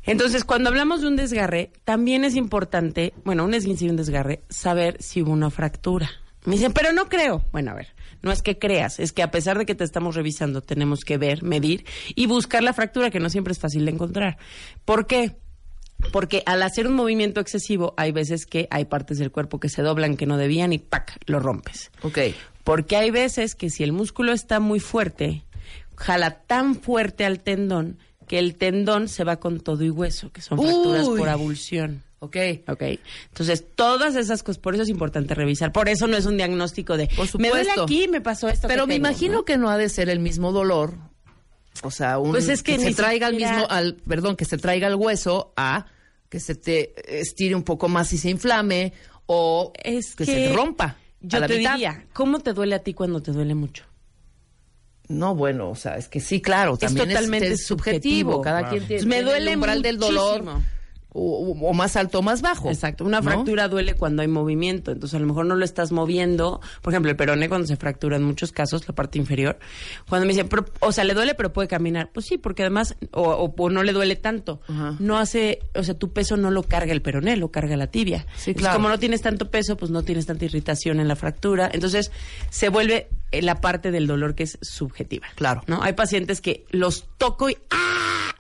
Entonces, 0.04 0.44
cuando 0.44 0.70
hablamos 0.70 1.02
de 1.02 1.08
un 1.08 1.16
desgarre, 1.16 1.72
también 1.84 2.26
es 2.26 2.36
importante, 2.36 3.14
bueno, 3.24 3.46
un 3.46 3.54
esguince 3.54 3.86
y 3.86 3.90
un 3.90 3.96
desgarre, 3.96 4.44
saber 4.50 4.98
si 5.00 5.22
hubo 5.22 5.32
una 5.32 5.50
fractura. 5.50 6.10
Me 6.46 6.56
dicen, 6.56 6.74
pero 6.74 6.92
no 6.92 7.08
creo. 7.08 7.46
Bueno, 7.52 7.72
a 7.72 7.76
ver, 7.76 7.88
no 8.22 8.32
es 8.32 8.42
que 8.42 8.60
creas, 8.60 9.00
es 9.00 9.14
que 9.14 9.24
a 9.24 9.32
pesar 9.32 9.58
de 9.58 9.66
que 9.66 9.76
te 9.76 9.84
estamos 9.84 10.16
revisando, 10.16 10.62
tenemos 10.62 11.06
que 11.06 11.18
ver, 11.18 11.44
medir 11.44 11.86
y 12.16 12.26
buscar 12.26 12.64
la 12.64 12.74
fractura, 12.74 13.12
que 13.12 13.20
no 13.20 13.30
siempre 13.30 13.54
es 13.54 13.60
fácil 13.60 13.86
de 13.86 13.92
encontrar. 13.92 14.38
¿Por 14.84 15.08
qué? 15.08 15.38
Porque 16.12 16.44
al 16.46 16.64
hacer 16.64 16.88
un 16.88 16.94
movimiento 16.94 17.40
excesivo, 17.40 17.94
hay 17.96 18.12
veces 18.12 18.46
que 18.46 18.68
hay 18.72 18.86
partes 18.86 19.20
del 19.20 19.32
cuerpo 19.32 19.60
que 19.60 19.70
se 19.70 19.82
doblan 19.82 20.18
que 20.18 20.26
no 20.26 20.38
debían 20.38 20.74
y 20.74 20.80
¡pac! 20.80 21.18
lo 21.28 21.40
rompes. 21.40 21.92
Ok. 22.02 22.20
Porque 22.64 22.98
hay 22.98 23.12
veces 23.12 23.56
que 23.56 23.70
si 23.70 23.84
el 23.84 23.94
músculo 23.94 24.34
está 24.34 24.60
muy 24.60 24.80
fuerte, 24.80 25.46
jala 25.96 26.42
tan 26.42 26.76
fuerte 26.76 27.26
al 27.26 27.40
tendón 27.40 28.00
que 28.28 28.40
el 28.40 28.56
tendón 28.56 29.08
se 29.08 29.24
va 29.24 29.38
con 29.38 29.60
todo 29.60 29.84
y 29.84 29.90
hueso, 29.90 30.32
que 30.32 30.42
son 30.42 30.60
fracturas 30.62 31.08
Uy. 31.08 31.20
por 31.20 31.30
abulsión. 31.30 32.04
Ok. 32.20 32.38
¿Ok? 32.68 32.82
Entonces, 33.30 33.66
todas 33.76 34.16
esas 34.16 34.44
cosas, 34.44 34.58
por 34.60 34.74
eso 34.76 34.84
es 34.84 34.90
importante 34.90 35.36
revisar. 35.36 35.72
Por 35.74 35.90
eso 35.90 36.08
no 36.08 36.16
es 36.16 36.26
un 36.26 36.38
diagnóstico 36.38 36.96
de, 36.96 37.08
Por 37.08 37.28
me 37.40 37.50
duele 37.50 37.64
supuesto. 37.66 37.84
aquí, 37.84 38.08
me 38.08 38.22
pasó 38.22 38.48
esto. 38.48 38.68
Pero 38.70 38.88
me 38.88 38.94
tengo", 38.94 39.08
imagino 39.10 39.34
¿no? 39.40 39.46
que 39.46 39.58
no 39.58 39.70
ha 39.70 39.78
de 39.78 39.90
ser 39.90 40.10
el 40.10 40.20
mismo 40.20 40.52
dolor. 40.54 40.94
O 41.82 41.92
sea, 41.92 42.20
un, 42.20 42.32
Pues 42.32 42.48
es 42.50 42.64
que 42.64 42.80
se 42.80 42.94
traiga 42.94 43.28
al 43.28 43.36
mismo, 43.36 43.68
al, 43.70 43.96
perdón, 44.08 44.36
que 44.38 44.46
se 44.46 44.58
traiga 44.58 44.88
el 44.88 44.96
hueso 44.96 45.52
a 45.58 45.88
que 46.30 46.40
se 46.40 46.56
te 46.56 46.94
estire 47.20 47.56
un 47.56 47.64
poco 47.64 47.90
más 47.90 48.14
y 48.14 48.18
se 48.18 48.30
inflame 48.30 48.94
o 49.26 49.74
Es 49.84 50.16
que, 50.16 50.26
que, 50.26 50.32
se 50.34 50.48
te 50.50 50.54
rompa. 50.54 50.96
Yo 51.20 51.38
a 51.38 51.42
la 51.42 51.48
te 51.48 51.58
mitad. 51.58 51.74
diría, 51.74 52.06
¿cómo 52.14 52.40
te 52.40 52.54
duele 52.54 52.76
a 52.76 52.80
ti 52.80 52.94
cuando 52.94 53.22
te 53.22 53.32
duele 53.32 53.54
mucho? 53.56 53.84
No, 55.10 55.36
bueno, 55.36 55.70
o 55.70 55.76
sea, 55.76 55.98
es 55.98 56.08
que 56.08 56.20
sí, 56.20 56.42
claro, 56.42 56.78
también 56.78 57.10
es, 57.10 57.16
totalmente 57.16 57.48
es 57.54 57.66
subjetivo. 57.66 58.32
subjetivo. 58.34 58.42
Cada 58.42 58.70
quien 58.70 58.88
tiene, 58.88 58.96
Pues 59.02 59.06
me 59.06 59.16
tiene 59.16 59.30
duele 59.30 59.52
el 59.52 59.58
umbral 59.58 59.82
del 59.82 59.98
dolor 59.98 60.44
o, 61.16 61.74
más 61.74 61.96
alto 61.96 62.20
o 62.20 62.22
más 62.24 62.42
bajo. 62.42 62.70
Exacto. 62.70 63.06
Una 63.06 63.20
¿no? 63.20 63.24
fractura 63.30 63.68
duele 63.68 63.94
cuando 63.94 64.24
hay 64.24 64.28
movimiento. 64.28 64.92
Entonces, 64.92 65.16
a 65.16 65.20
lo 65.20 65.28
mejor 65.28 65.46
no 65.46 65.56
lo 65.56 65.64
estás 65.64 65.92
moviendo. 65.92 66.60
Por 66.82 66.92
ejemplo, 66.92 67.12
el 67.12 67.18
peroné 67.18 67.50
cuando 67.50 67.68
se 67.68 67.76
fractura 67.76 68.16
en 68.16 68.24
muchos 68.24 68.52
casos, 68.52 68.88
la 68.88 68.96
parte 68.96 69.20
inferior. 69.20 69.60
Cuando 70.10 70.26
me 70.26 70.34
dicen, 70.34 70.48
pero- 70.50 70.66
o 70.80 70.92
sea, 70.92 71.04
le 71.04 71.14
duele, 71.14 71.36
pero 71.36 71.54
puede 71.54 71.68
caminar. 71.68 72.10
Pues 72.12 72.26
sí, 72.26 72.40
porque 72.40 72.64
además, 72.64 72.96
o, 73.12 73.22
o- 73.30 73.54
o 73.56 73.70
no 73.70 73.84
le 73.84 73.92
duele 73.94 74.16
tanto. 74.16 74.62
Ajá. 74.68 74.96
No 75.00 75.20
hace, 75.20 75.60
o 75.76 75.84
sea, 75.84 75.94
tu 75.94 76.12
peso 76.14 76.36
no 76.36 76.50
lo 76.50 76.64
carga 76.64 76.92
el 76.94 77.04
peroné, 77.04 77.38
lo 77.38 77.52
carga 77.52 77.78
la 77.78 77.88
tibia. 77.88 78.22
Sí, 78.36 78.52
Entonces, 78.52 78.56
claro. 78.56 78.78
como 78.78 78.90
no 78.90 78.98
tienes 78.98 79.22
tanto 79.22 79.52
peso, 79.52 79.78
pues 79.78 79.92
no 79.92 80.02
tienes 80.02 80.26
tanta 80.26 80.46
irritación 80.46 81.00
en 81.00 81.08
la 81.08 81.16
fractura. 81.16 81.70
Entonces, 81.72 82.12
se 82.50 82.70
vuelve 82.70 83.10
la 83.42 83.62
parte 83.62 83.92
del 83.92 84.08
dolor 84.08 84.36
que 84.36 84.44
es 84.44 84.58
subjetiva. 84.62 85.28
Claro. 85.36 85.62
¿No? 85.68 85.82
Hay 85.82 85.94
pacientes 85.94 86.42
que 86.42 86.66
los 86.70 87.08
toco 87.18 87.50
y 87.50 87.58
¡ah! 87.72 88.36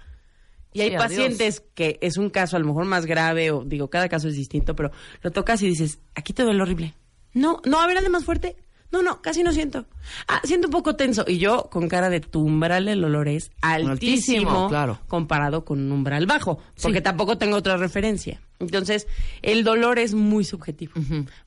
Y 0.74 0.82
hay 0.82 0.90
Sí, 0.90 0.96
adiós. 0.96 1.04
pacientes 1.04 1.64
que 1.76 2.00
es 2.02 2.18
un 2.18 2.30
caso 2.30 2.56
a 2.56 2.60
lo 2.60 2.66
mejor 2.66 2.86
más 2.86 3.06
grave, 3.06 3.52
o 3.52 3.64
digo, 3.64 3.90
cada 3.90 4.10
caso 4.10 4.28
es 4.28 4.36
distinto, 4.36 4.76
pero 4.76 4.92
lo 5.22 5.32
tocas 5.32 5.62
y 5.62 5.68
dices, 5.68 6.00
aquí 6.16 6.34
te 6.34 6.44
duele 6.44 6.62
horrible. 6.62 6.96
No, 7.34 7.62
no, 7.66 7.80
a 7.80 7.88
ver, 7.88 7.98
ande 7.98 8.10
más 8.10 8.26
fuerte. 8.26 8.56
No, 8.94 9.02
no, 9.02 9.24
casi 9.24 9.42
no 9.42 9.52
siento. 9.52 9.88
Ah, 10.28 10.40
siento 10.44 10.68
un 10.68 10.72
poco 10.72 10.96
tenso. 10.96 11.26
Y 11.28 11.40
yo, 11.40 11.68
con 11.72 11.90
cara 11.90 12.12
de 12.12 12.20
tu 12.20 12.42
umbral 12.42 12.86
del 12.86 13.04
olor 13.04 13.28
es 13.28 13.50
altísimo, 13.62 13.92
Altísimo, 13.92 14.70
claro. 14.70 15.00
comparado 15.08 15.66
con 15.66 15.80
un 15.80 15.92
umbral 15.92 16.28
bajo, 16.28 16.60
porque 16.80 17.02
tampoco 17.02 17.40
tengo 17.40 17.58
otra 17.58 17.76
referencia. 17.76 18.40
Entonces, 18.60 19.08
el 19.42 19.64
dolor 19.64 19.98
es 19.98 20.14
muy 20.14 20.44
subjetivo. 20.46 20.94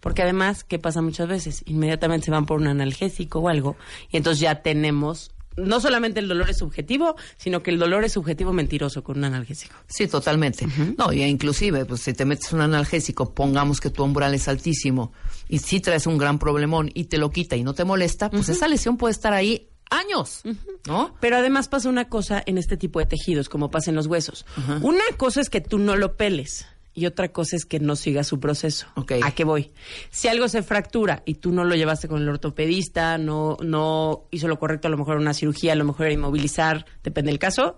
Porque 0.01 0.23
además, 0.23 0.65
¿qué 0.65 0.81
pasa 0.81 1.03
muchas 1.03 1.29
veces? 1.29 1.63
Inmediatamente 1.67 2.25
se 2.25 2.33
van 2.33 2.47
por 2.47 2.61
un 2.61 2.67
analgésico 2.67 3.39
o 3.39 3.49
algo, 3.49 3.77
y 4.11 4.17
entonces 4.17 4.41
ya 4.41 4.57
tenemos, 4.63 5.31
no 5.57 5.81
solamente 5.81 6.21
el 6.21 6.29
dolor 6.29 6.51
es 6.51 6.59
subjetivo, 6.59 7.17
sino 7.37 7.63
que 7.63 7.71
el 7.71 7.79
dolor 7.79 8.05
es 8.05 8.13
subjetivo 8.13 8.53
mentiroso 8.53 9.03
con 9.03 9.19
un 9.19 9.25
analgésico. 9.25 9.75
Sí, 9.87 10.07
totalmente. 10.07 10.67
No, 10.99 11.13
y 11.13 11.23
inclusive, 11.23 11.85
pues 11.85 12.03
si 12.03 12.13
te 12.13 12.25
metes 12.25 12.53
un 12.53 12.61
analgésico, 12.61 13.35
pongamos 13.35 13.81
que 13.81 13.91
tu 13.91 14.05
umbral 14.05 14.35
es 14.35 14.49
altísimo 14.49 15.13
y 15.49 15.59
si 15.59 15.81
traes 15.81 16.07
un 16.07 16.19
gran 16.19 16.39
problemón 16.39 16.91
y 16.95 17.05
te 17.05 17.19
lo 17.19 17.31
quita 17.31 17.57
y 17.57 17.63
no 17.63 17.75
te 17.75 17.85
molesta, 17.85 18.31
pues 18.31 18.49
esa 18.49 18.69
lesión 18.69 18.97
puede 18.97 19.13
estar 19.13 19.33
ahí 19.33 19.69
años, 19.91 20.43
¿no? 20.87 21.15
Pero 21.21 21.37
además 21.37 21.69
pasa 21.69 21.89
una 21.89 22.09
cosa 22.09 22.43
en 22.45 22.59
este 22.59 22.77
tipo 22.77 22.99
de 22.99 23.07
tejidos, 23.07 23.49
como 23.49 23.71
pasa 23.71 23.91
en 23.91 23.97
los 23.97 24.07
huesos. 24.07 24.45
Una 24.83 25.05
cosa 25.17 25.41
es 25.41 25.51
que 25.51 25.61
tú 25.61 25.79
no 25.79 25.97
lo 25.97 26.17
peles 26.17 26.67
y 26.97 27.05
otra 27.05 27.31
cosa 27.31 27.57
es 27.57 27.67
que 27.67 27.79
no 27.79 27.95
siga 27.95 28.25
su 28.25 28.41
proceso. 28.41 28.87
¿A 29.23 29.31
qué 29.33 29.45
voy? 29.45 29.71
Si 30.11 30.29
algo 30.29 30.49
se 30.49 30.63
fractura 30.63 31.23
y 31.27 31.35
tú 31.35 31.53
no 31.53 31.63
lo 31.63 31.75
llevaste 31.77 32.09
con 32.09 32.23
el 32.23 32.29
ortopedista, 32.29 33.19
no, 33.19 33.59
no 33.63 34.25
hizo 34.31 34.49
lo 34.49 34.59
correcto, 34.59 34.89
a 34.89 34.91
lo 34.91 34.97
mejor 34.97 35.19
una 35.19 35.35
cirugía, 35.35 35.75
a 35.75 35.77
lo 35.77 35.85
mejor 35.85 36.07
era 36.07 36.15
inmovilizar, 36.15 36.87
depende 37.05 37.31
del 37.31 37.39
caso, 37.39 37.77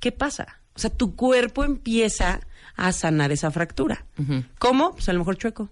¿qué 0.00 0.10
pasa? 0.10 0.62
O 0.74 0.78
sea, 0.78 0.88
tu 0.88 1.14
cuerpo 1.16 1.64
empieza 1.64 2.40
a 2.76 2.92
sanar 2.92 3.30
esa 3.30 3.50
fractura. 3.50 4.06
¿Cómo? 4.58 4.92
Pues 4.92 5.08
a 5.10 5.12
lo 5.12 5.18
mejor 5.18 5.36
chueco. 5.36 5.68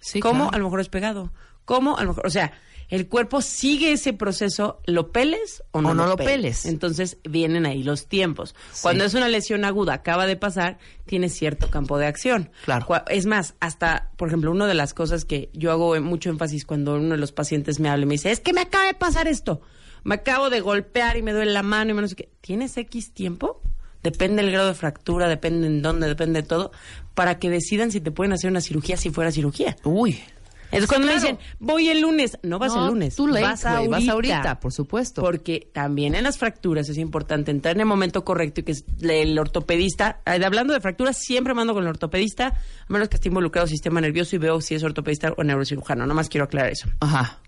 Sí, 0.00 0.18
¿Cómo? 0.18 0.44
claro. 0.44 0.54
A 0.56 0.58
lo 0.58 0.64
mejor 0.64 0.80
es 0.80 0.88
pegado. 0.88 1.32
¿Cómo? 1.64 1.96
A 1.96 2.02
lo 2.02 2.08
mejor, 2.08 2.26
o 2.26 2.30
sea, 2.30 2.52
el 2.88 3.08
cuerpo 3.08 3.42
sigue 3.42 3.92
ese 3.92 4.12
proceso, 4.12 4.80
lo 4.86 5.10
peles 5.10 5.62
o 5.72 5.82
no, 5.82 5.90
O 5.90 5.94
no 5.94 6.06
lo 6.06 6.16
peles. 6.16 6.66
Entonces 6.66 7.18
vienen 7.28 7.66
ahí 7.66 7.82
los 7.82 8.06
tiempos. 8.06 8.54
Cuando 8.82 9.04
es 9.04 9.14
una 9.14 9.28
lesión 9.28 9.64
aguda, 9.64 9.94
acaba 9.94 10.26
de 10.26 10.36
pasar, 10.36 10.78
tiene 11.04 11.28
cierto 11.28 11.68
campo 11.68 11.98
de 11.98 12.06
acción. 12.06 12.50
Claro. 12.64 12.86
Es 13.08 13.26
más, 13.26 13.54
hasta, 13.60 14.10
por 14.16 14.28
ejemplo, 14.28 14.50
una 14.50 14.66
de 14.66 14.74
las 14.74 14.94
cosas 14.94 15.24
que 15.24 15.50
yo 15.52 15.72
hago 15.72 16.00
mucho 16.00 16.30
énfasis 16.30 16.64
cuando 16.64 16.94
uno 16.96 17.10
de 17.10 17.18
los 17.18 17.32
pacientes 17.32 17.80
me 17.80 17.88
habla 17.88 18.04
y 18.04 18.06
me 18.06 18.14
dice, 18.14 18.30
es 18.30 18.40
que 18.40 18.52
me 18.52 18.60
acaba 18.60 18.86
de 18.86 18.94
pasar 18.94 19.26
esto. 19.28 19.60
Me 20.04 20.14
acabo 20.14 20.50
de 20.50 20.60
golpear 20.60 21.16
y 21.16 21.22
me 21.22 21.32
duele 21.32 21.52
la 21.52 21.64
mano 21.64 21.90
y 21.90 21.94
me 21.94 22.02
no 22.02 22.08
sé 22.08 22.14
qué. 22.14 22.30
¿Tienes 22.40 22.76
X 22.76 23.12
tiempo? 23.12 23.60
Depende 24.04 24.42
del 24.42 24.52
grado 24.52 24.68
de 24.68 24.74
fractura, 24.74 25.28
depende 25.28 25.66
en 25.66 25.82
dónde, 25.82 26.06
depende 26.06 26.42
de 26.42 26.46
todo, 26.46 26.70
para 27.14 27.40
que 27.40 27.50
decidan 27.50 27.90
si 27.90 28.00
te 28.00 28.12
pueden 28.12 28.32
hacer 28.32 28.48
una 28.48 28.60
cirugía 28.60 28.96
si 28.96 29.10
fuera 29.10 29.32
cirugía. 29.32 29.76
Uy, 29.82 30.22
Entonces 30.66 30.88
cuando 30.88 31.06
claro. 31.06 31.22
me 31.22 31.28
dicen, 31.28 31.38
voy 31.58 31.88
el 31.88 32.00
lunes, 32.00 32.38
no 32.42 32.58
vas 32.58 32.74
No, 32.74 32.84
el 32.84 32.90
lunes, 32.90 33.16
too 33.16 33.26
late, 33.26 33.42
vas, 33.42 33.64
ahorita, 33.64 33.90
vas 33.90 34.08
ahorita, 34.08 34.60
por 34.60 34.72
supuesto. 34.72 35.22
Porque 35.22 35.68
también 35.72 36.14
en 36.14 36.24
las 36.24 36.38
fracturas 36.38 36.88
es 36.88 36.98
importante 36.98 37.50
entrar 37.50 37.74
en 37.74 37.80
el 37.80 37.86
momento 37.86 38.24
correcto 38.24 38.60
y 38.60 38.64
que 38.64 38.72
es 38.72 38.84
el 39.00 39.38
ortopedista, 39.38 40.20
eh, 40.26 40.44
hablando 40.44 40.74
de 40.74 40.80
fracturas, 40.80 41.18
siempre 41.18 41.54
mando 41.54 41.74
con 41.74 41.84
el 41.84 41.88
ortopedista, 41.88 42.48
a 42.48 42.92
menos 42.92 43.08
que 43.08 43.16
esté 43.16 43.28
involucrado 43.28 43.64
el 43.64 43.70
sistema 43.70 44.00
nervioso 44.00 44.36
y 44.36 44.38
veo 44.38 44.60
si 44.60 44.74
es 44.74 44.82
ortopedista 44.82 45.32
o 45.36 45.44
neurocirujano, 45.44 46.02
nada 46.02 46.14
más 46.14 46.28
quiero 46.28 46.44
aclarar 46.44 46.72
eso. 46.72 46.88
Ajá. 47.00 47.38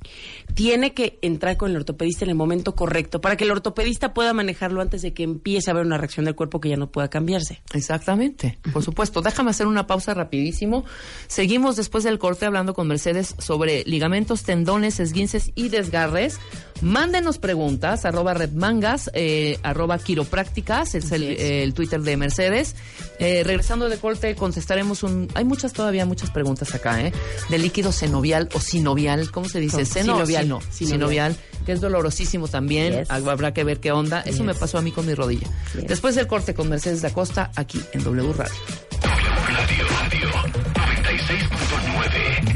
Tiene 0.54 0.94
que 0.94 1.18
entrar 1.22 1.56
con 1.56 1.70
el 1.70 1.76
ortopedista 1.76 2.24
en 2.24 2.30
el 2.30 2.36
momento 2.36 2.74
correcto 2.74 3.20
para 3.20 3.36
que 3.36 3.44
el 3.44 3.50
ortopedista 3.50 4.14
pueda 4.14 4.32
manejarlo 4.32 4.80
antes 4.80 5.02
de 5.02 5.12
que 5.12 5.22
empiece 5.22 5.70
a 5.70 5.72
haber 5.72 5.86
una 5.86 5.98
reacción 5.98 6.24
del 6.24 6.34
cuerpo 6.34 6.60
que 6.60 6.68
ya 6.68 6.76
no 6.76 6.90
pueda 6.90 7.08
cambiarse. 7.08 7.62
Exactamente, 7.74 8.58
por 8.72 8.82
supuesto. 8.82 9.22
Déjame 9.22 9.50
hacer 9.50 9.66
una 9.66 9.86
pausa 9.86 10.14
rapidísimo. 10.14 10.84
Seguimos 11.26 11.76
después 11.76 12.04
del 12.04 12.18
corte 12.18 12.46
hablando 12.46 12.74
con 12.74 12.86
Mercedes 12.86 13.07
sobre 13.38 13.84
ligamentos, 13.84 14.42
tendones, 14.42 15.00
esguinces 15.00 15.50
y 15.54 15.68
desgarres. 15.68 16.38
Mándenos 16.80 17.38
preguntas, 17.38 18.04
arroba 18.04 18.34
redmangas, 18.34 19.10
eh, 19.12 19.58
arroba 19.64 19.98
quiroprácticas, 19.98 20.94
es 20.94 21.10
el, 21.10 21.24
eh, 21.24 21.64
el 21.64 21.74
Twitter 21.74 22.00
de 22.02 22.16
Mercedes. 22.16 22.76
Eh, 23.18 23.42
regresando 23.44 23.88
de 23.88 23.96
corte 23.98 24.36
contestaremos 24.36 25.02
un... 25.02 25.28
Hay 25.34 25.44
muchas 25.44 25.72
todavía, 25.72 26.06
muchas 26.06 26.30
preguntas 26.30 26.74
acá, 26.76 27.02
¿eh? 27.02 27.12
De 27.48 27.58
líquido 27.58 27.90
senovial 27.90 28.48
o 28.54 28.60
sinovial, 28.60 29.32
¿cómo 29.32 29.48
se 29.48 29.58
dice? 29.58 29.78
No, 29.78 29.84
Seno, 29.86 30.12
sinovial. 30.14 30.44
sino, 30.44 30.60
Sinovial. 30.60 30.88
sinovial, 31.32 31.36
que 31.66 31.72
es 31.72 31.80
dolorosísimo 31.80 32.46
también. 32.46 32.92
Yes. 33.00 33.10
Habrá 33.10 33.52
que 33.52 33.64
ver 33.64 33.80
qué 33.80 33.90
onda. 33.90 34.20
Eso 34.20 34.44
me 34.44 34.54
pasó 34.54 34.78
a 34.78 34.82
mí 34.82 34.92
con 34.92 35.04
mi 35.04 35.14
rodilla. 35.14 35.48
Yes. 35.74 35.88
Después 35.88 36.14
del 36.14 36.28
corte 36.28 36.54
con 36.54 36.68
Mercedes 36.68 37.02
da 37.02 37.10
Costa, 37.10 37.50
aquí 37.56 37.80
en 37.92 38.04
W 38.04 38.32
Radio. 38.34 38.54
Radio, 39.02 39.30
Radio 39.32 39.84
96.9. 39.84 40.77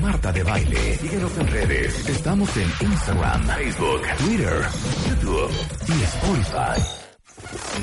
Marta 0.01 0.33
de 0.33 0.43
Baile. 0.43 0.97
Síguenos 0.99 1.37
en 1.39 1.47
redes. 1.47 2.09
Estamos 2.09 2.57
en 2.57 2.71
Instagram, 2.81 3.47
Facebook, 3.47 4.03
Twitter, 4.19 4.63
YouTube 5.09 5.51
y 5.89 6.03
Spotify. 6.03 6.83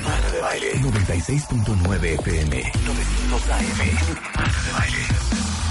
Marta 0.04 0.32
de 0.32 0.42
Baile 0.42 0.74
96.9 0.82 2.04
FM 2.20 2.72
900 2.86 3.50
AM. 3.50 3.62
Marta 4.36 4.62
de 4.64 4.72
Baile. 4.72 4.98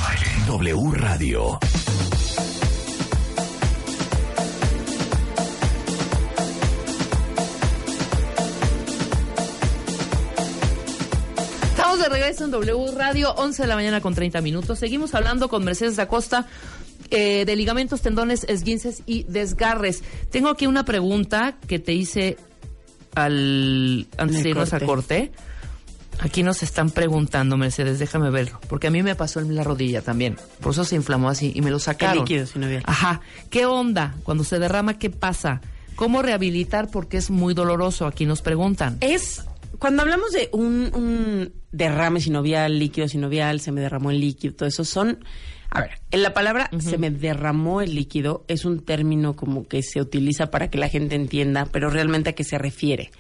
Baile. 0.03 0.47
W 0.47 0.91
Radio. 0.93 1.59
Estamos 11.99 12.13
de 12.13 12.23
regreso 12.23 12.45
en 12.45 12.51
W 12.53 12.95
Radio, 12.95 13.35
11 13.35 13.63
de 13.63 13.67
la 13.67 13.75
mañana 13.75 14.01
con 14.01 14.15
30 14.15 14.41
minutos. 14.41 14.79
Seguimos 14.79 15.17
hablando 15.17 15.49
con 15.49 15.65
Mercedes 15.65 15.97
da 15.97 16.07
Costa 16.07 16.47
eh, 17.11 17.45
de 17.45 17.57
ligamentos, 17.57 18.03
tendones, 18.03 18.45
esguinces 18.45 19.03
y 19.05 19.25
desgarres. 19.25 20.05
Tengo 20.31 20.49
aquí 20.49 20.69
una 20.69 20.85
pregunta 20.85 21.57
que 21.67 21.81
te 21.81 21.95
hice 21.95 22.37
al 23.17 24.07
antes 24.17 24.37
el 24.37 24.43
de 24.45 24.49
irnos 24.51 24.73
a 24.75 24.79
corte. 24.79 25.33
Aquí 26.21 26.45
nos 26.45 26.63
están 26.63 26.91
preguntando, 26.91 27.57
Mercedes, 27.57 27.99
déjame 27.99 28.31
verlo, 28.31 28.61
porque 28.69 28.87
a 28.87 28.91
mí 28.91 29.03
me 29.03 29.17
pasó 29.17 29.41
en 29.41 29.57
la 29.57 29.65
rodilla 29.65 30.01
también. 30.01 30.37
Por 30.61 30.75
eso 30.75 30.85
se 30.85 30.95
inflamó 30.95 31.29
así 31.29 31.51
y 31.53 31.63
me 31.63 31.71
lo 31.73 31.81
sacaron. 31.81 32.19
líquido 32.19 32.47
sinovial. 32.47 32.85
Ajá. 32.87 33.23
¿Qué 33.51 33.67
onda? 33.67 34.15
Cuando 34.23 34.45
se 34.45 34.61
derrama, 34.61 35.01
¿qué 35.01 35.11
pasa? 35.11 35.63
¿Cómo 35.97 36.23
rehabilitar? 36.23 36.93
Porque 36.93 37.17
es 37.17 37.29
muy 37.29 37.55
doloroso. 37.55 38.07
Aquí 38.07 38.25
nos 38.25 38.41
preguntan. 38.41 38.99
Es 39.01 39.43
cuando 39.79 40.03
hablamos 40.03 40.33
de 40.33 40.49
un, 40.53 40.91
un 40.95 41.53
derrame 41.73 42.21
sinovial, 42.21 42.79
líquido 42.79 43.09
sinovial, 43.09 43.61
se 43.61 43.73
me 43.73 43.81
derramó 43.81 44.11
el 44.11 44.21
líquido, 44.21 44.55
todo 44.55 44.69
eso 44.69 44.85
son. 44.85 45.25
A 45.71 45.83
ver, 45.83 45.91
en 46.11 46.23
la 46.23 46.33
palabra 46.33 46.71
se 46.79 46.97
me 46.97 47.11
derramó 47.11 47.83
el 47.83 47.95
líquido 47.95 48.45
es 48.49 48.65
un 48.65 48.81
término 48.81 49.37
como 49.37 49.69
que 49.69 49.83
se 49.83 50.01
utiliza 50.01 50.51
para 50.51 50.71
que 50.71 50.79
la 50.79 50.89
gente 50.89 51.15
entienda, 51.15 51.69
pero 51.71 51.91
realmente 51.91 52.31
a 52.31 52.33
qué 52.33 52.43
se 52.43 52.57
refiere. 52.57 53.11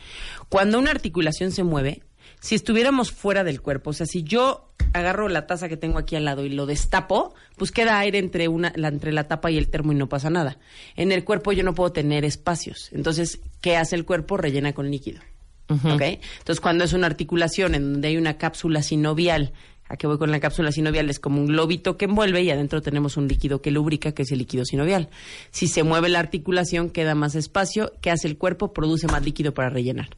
Cuando 0.49 0.79
una 0.79 0.91
articulación 0.91 1.53
se 1.53 1.63
mueve, 1.63 2.03
si 2.41 2.55
estuviéramos 2.55 3.13
fuera 3.13 3.45
del 3.45 3.61
cuerpo, 3.61 3.91
o 3.91 3.93
sea, 3.93 4.07
si 4.07 4.23
yo 4.23 4.69
agarro 4.95 5.29
la 5.29 5.47
taza 5.47 5.69
que 5.69 5.77
tengo 5.77 5.99
aquí 5.99 6.17
al 6.17 6.25
lado 6.25 6.45
y 6.45 6.49
lo 6.49 6.65
destapo, 6.65 7.35
pues 7.57 7.71
queda 7.71 7.99
aire 7.99 8.19
entre 8.19 8.49
una 8.49 8.73
la, 8.77 8.89
entre 8.89 9.13
la 9.13 9.29
tapa 9.29 9.51
y 9.51 9.59
el 9.59 9.69
termo 9.69 9.93
y 9.93 9.97
no 9.97 10.09
pasa 10.09 10.31
nada. 10.31 10.59
En 10.97 11.13
el 11.13 11.25
cuerpo 11.25 11.53
yo 11.53 11.65
no 11.65 11.75
puedo 11.75 11.93
tener 11.93 12.25
espacios. 12.25 12.91
Entonces, 12.93 13.41
¿qué 13.61 13.77
hace 13.77 13.97
el 13.97 14.07
cuerpo? 14.07 14.39
Rellena 14.39 14.73
con 14.73 14.91
líquido. 14.91 15.21
¿Ok? 15.69 16.03
Entonces, 16.03 16.61
cuando 16.61 16.85
es 16.85 16.93
una 16.93 17.07
articulación 17.07 17.75
en 17.75 17.93
donde 17.93 18.09
hay 18.09 18.17
una 18.17 18.39
cápsula 18.39 18.83
sinovial, 18.83 19.53
¿a 19.89 19.97
qué 19.97 20.07
voy 20.07 20.19
con 20.19 20.31
la 20.31 20.41
cápsula 20.41 20.73
sinovial? 20.73 21.11
Es 21.11 21.21
como 21.21 21.41
un 21.41 21.47
globito 21.47 21.97
que 21.97 22.07
envuelve 22.07 22.43
y 22.43 22.51
adentro 22.51 22.81
tenemos 22.83 23.17
un 23.17 23.29
líquido 23.29 23.61
que 23.61 23.71
lubrica, 23.71 24.13
que 24.13 24.23
es 24.23 24.33
el 24.33 24.39
líquido 24.39 24.65
sinovial. 24.65 25.09
Si 25.51 25.69
se 25.69 25.83
mueve 25.83 26.09
la 26.09 26.21
articulación, 26.21 26.91
queda 26.91 27.15
más 27.15 27.35
espacio. 27.35 27.93
¿Qué 28.01 28.11
hace 28.11 28.29
el 28.29 28.39
cuerpo? 28.39 28.73
Produce 28.73 29.07
más 29.07 29.25
líquido 29.25 29.55
para 29.55 29.71
rellenar. 29.71 30.11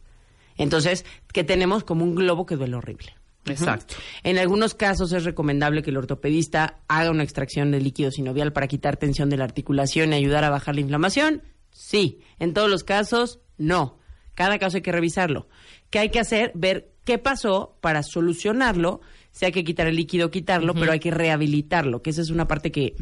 Entonces, 0.57 1.05
¿qué 1.32 1.44
tenemos? 1.44 1.84
Como 1.84 2.05
un 2.05 2.14
globo 2.14 2.46
que 2.46 2.57
duele 2.57 2.76
horrible. 2.76 3.14
Exacto. 3.46 3.94
En 4.22 4.38
algunos 4.38 4.74
casos 4.74 5.12
es 5.12 5.24
recomendable 5.24 5.82
que 5.82 5.90
el 5.90 5.96
ortopedista 5.96 6.80
haga 6.88 7.11
una 7.11 7.22
extracción 7.22 7.70
de 7.70 7.80
líquido 7.80 8.11
sinovial 8.11 8.53
para 8.53 8.68
quitar 8.68 8.96
tensión 8.96 9.30
de 9.30 9.38
la 9.38 9.44
articulación 9.44 10.12
y 10.12 10.16
ayudar 10.16 10.44
a 10.44 10.51
bajar 10.51 10.74
la 10.74 10.82
inflamación. 10.82 11.42
Sí. 11.72 12.20
En 12.38 12.53
todos 12.53 12.70
los 12.70 12.84
casos, 12.84 13.40
no. 13.57 13.99
Cada 14.41 14.59
caso 14.59 14.78
hay 14.78 14.82
que 14.82 14.91
revisarlo. 14.91 15.49
¿Qué 15.91 15.99
hay 15.99 16.09
que 16.09 16.18
hacer? 16.18 16.51
Ver 16.55 16.93
qué 17.05 17.18
pasó 17.18 17.76
para 17.82 18.03
solucionarlo. 18.03 19.03
Si 19.32 19.45
hay 19.45 19.53
que 19.53 19.64
quitar 19.64 19.86
el 19.86 19.97
líquido, 19.97 20.30
quitarlo, 20.30 20.72
pero 20.72 20.93
hay 20.93 20.99
que 20.99 21.11
rehabilitarlo, 21.11 22.01
que 22.01 22.09
esa 22.09 22.22
es 22.22 22.30
una 22.30 22.49
parte 22.49 22.72
que 22.72 22.97